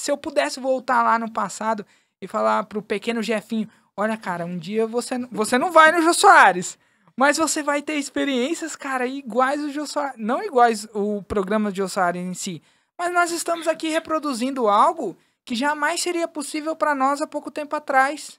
se 0.00 0.10
eu 0.10 0.16
pudesse 0.16 0.58
voltar 0.58 1.02
lá 1.02 1.18
no 1.18 1.30
passado 1.30 1.84
e 2.18 2.26
falar 2.26 2.64
pro 2.64 2.80
pequeno 2.80 3.22
Jefinho, 3.22 3.68
olha, 3.94 4.16
cara, 4.16 4.46
um 4.46 4.56
dia 4.56 4.86
você, 4.86 5.18
você 5.30 5.58
não 5.58 5.70
vai 5.70 5.92
no 5.92 6.00
Jô 6.00 6.14
Soares, 6.14 6.78
mas 7.14 7.36
você 7.36 7.62
vai 7.62 7.82
ter 7.82 7.96
experiências, 7.96 8.74
cara, 8.74 9.06
iguais 9.06 9.62
o 9.62 9.70
Jô 9.70 9.86
Soares, 9.86 10.16
não 10.16 10.42
iguais 10.42 10.88
o 10.94 11.22
programa 11.24 11.70
de 11.70 11.76
Jô 11.76 11.88
Soares 11.88 12.22
em 12.22 12.32
si, 12.32 12.62
mas 12.98 13.12
nós 13.12 13.30
estamos 13.30 13.68
aqui 13.68 13.90
reproduzindo 13.90 14.66
algo 14.66 15.14
que 15.44 15.54
jamais 15.54 16.00
seria 16.02 16.26
possível 16.28 16.74
para 16.74 16.94
nós 16.94 17.20
há 17.20 17.26
pouco 17.26 17.50
tempo 17.50 17.76
atrás. 17.76 18.38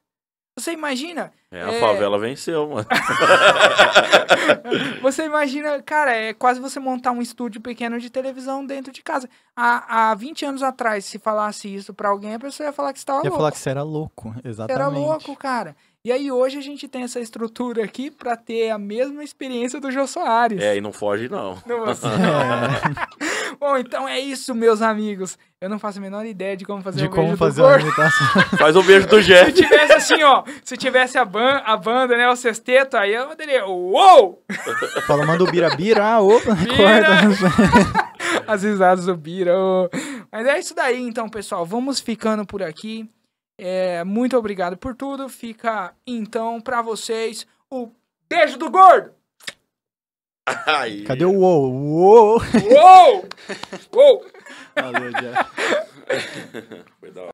Você 0.57 0.71
imagina? 0.71 1.33
É, 1.51 1.61
a 1.61 1.71
É. 1.73 1.79
favela 1.81 2.17
venceu, 2.17 2.69
mano. 2.69 2.87
Você 5.01 5.25
imagina, 5.25 5.81
cara, 5.81 6.15
é 6.15 6.33
quase 6.33 6.59
você 6.59 6.79
montar 6.79 7.11
um 7.11 7.21
estúdio 7.21 7.61
pequeno 7.61 7.99
de 7.99 8.09
televisão 8.09 8.65
dentro 8.65 8.91
de 8.91 9.01
casa. 9.03 9.29
Há, 9.55 10.11
há 10.11 10.15
20 10.15 10.45
anos 10.45 10.63
atrás, 10.63 11.05
se 11.05 11.19
falasse 11.19 11.73
isso 11.73 11.93
pra 11.93 12.09
alguém, 12.09 12.33
a 12.35 12.39
pessoa 12.39 12.67
ia 12.67 12.73
falar 12.73 12.93
que 12.93 12.99
você 12.99 13.05
tava 13.05 13.19
Ia 13.19 13.23
louco. 13.23 13.37
falar 13.37 13.51
que 13.51 13.57
você 13.59 13.69
era 13.69 13.83
louco, 13.83 14.35
exatamente. 14.43 14.81
Era 14.81 14.87
louco, 14.87 15.35
cara. 15.35 15.75
E 16.05 16.11
aí 16.11 16.31
hoje 16.31 16.59
a 16.59 16.61
gente 16.61 16.87
tem 16.87 17.01
essa 17.01 17.19
estrutura 17.19 17.83
aqui 17.83 18.11
pra 18.11 18.37
ter 18.37 18.69
a 18.69 18.77
mesma 18.77 19.23
experiência 19.23 19.81
do 19.81 19.89
Jô 19.89 20.05
Soares. 20.05 20.61
É, 20.61 20.77
e 20.77 20.79
não 20.81 20.93
foge, 20.93 21.27
não. 21.27 21.57
Não 21.65 21.79
você- 21.85 22.05
É, 22.05 23.55
Bom, 23.59 23.75
então 23.77 24.07
é 24.07 24.19
isso, 24.19 24.53
meus 24.53 24.83
amigos. 24.83 25.35
Eu 25.59 25.67
não 25.67 25.79
faço 25.79 25.97
a 25.97 26.01
menor 26.01 26.23
ideia 26.23 26.55
de 26.55 26.63
como 26.63 26.83
fazer 26.83 26.99
de 26.99 27.07
o 27.07 27.09
beijo 27.09 27.21
como 27.21 27.31
do 27.31 27.37
fazer 27.39 27.63
uma 27.63 27.79
imitação. 27.79 28.27
Faz 28.59 28.75
um 28.75 28.83
beijo 28.83 29.07
do 29.07 29.15
Se 29.17 29.23
Jeff. 29.23 29.51
tivesse 29.53 29.93
assim, 29.93 30.21
ó, 30.23 30.43
se 30.63 30.77
tivesse 30.77 31.17
a, 31.17 31.25
ban 31.25 31.61
a 31.65 31.75
banda, 31.75 32.15
né, 32.15 32.29
o 32.29 32.35
sexteto, 32.35 32.95
aí 32.97 33.11
eu 33.13 33.25
poderia, 33.27 33.65
uou! 33.65 34.43
Fala, 35.07 35.25
manda 35.25 35.43
o 35.43 35.49
bira-bira, 35.49 36.05
ah, 36.05 36.19
opa, 36.21 36.53
Bira! 36.53 36.75
corta. 36.77 38.45
As 38.47 38.61
risadas 38.61 39.05
do 39.07 39.15
Bira. 39.15 39.57
ô. 39.57 39.89
Mas 40.31 40.45
é 40.45 40.59
isso 40.59 40.75
daí, 40.75 41.01
então, 41.01 41.27
pessoal. 41.27 41.65
Vamos 41.65 41.99
ficando 41.99 42.45
por 42.45 42.61
aqui. 42.61 43.09
É, 43.57 44.03
muito 44.03 44.37
obrigado 44.37 44.77
por 44.77 44.95
tudo. 44.95 45.29
Fica, 45.29 45.93
então, 46.05 46.59
pra 46.59 46.81
vocês 46.81 47.47
o 47.69 47.89
beijo 48.29 48.57
do 48.57 48.69
gordo. 48.69 49.11
Aí. 50.67 51.03
Cadê 51.05 51.25
o 51.25 51.31
uou? 51.31 51.73
Uou! 51.73 52.41
Uou! 52.71 53.25
Uou! 53.93 54.25
Valeu, 54.75 55.11
Jeff. 55.13 56.85
Foi 56.99 57.11
da 57.11 57.21
hora. 57.21 57.23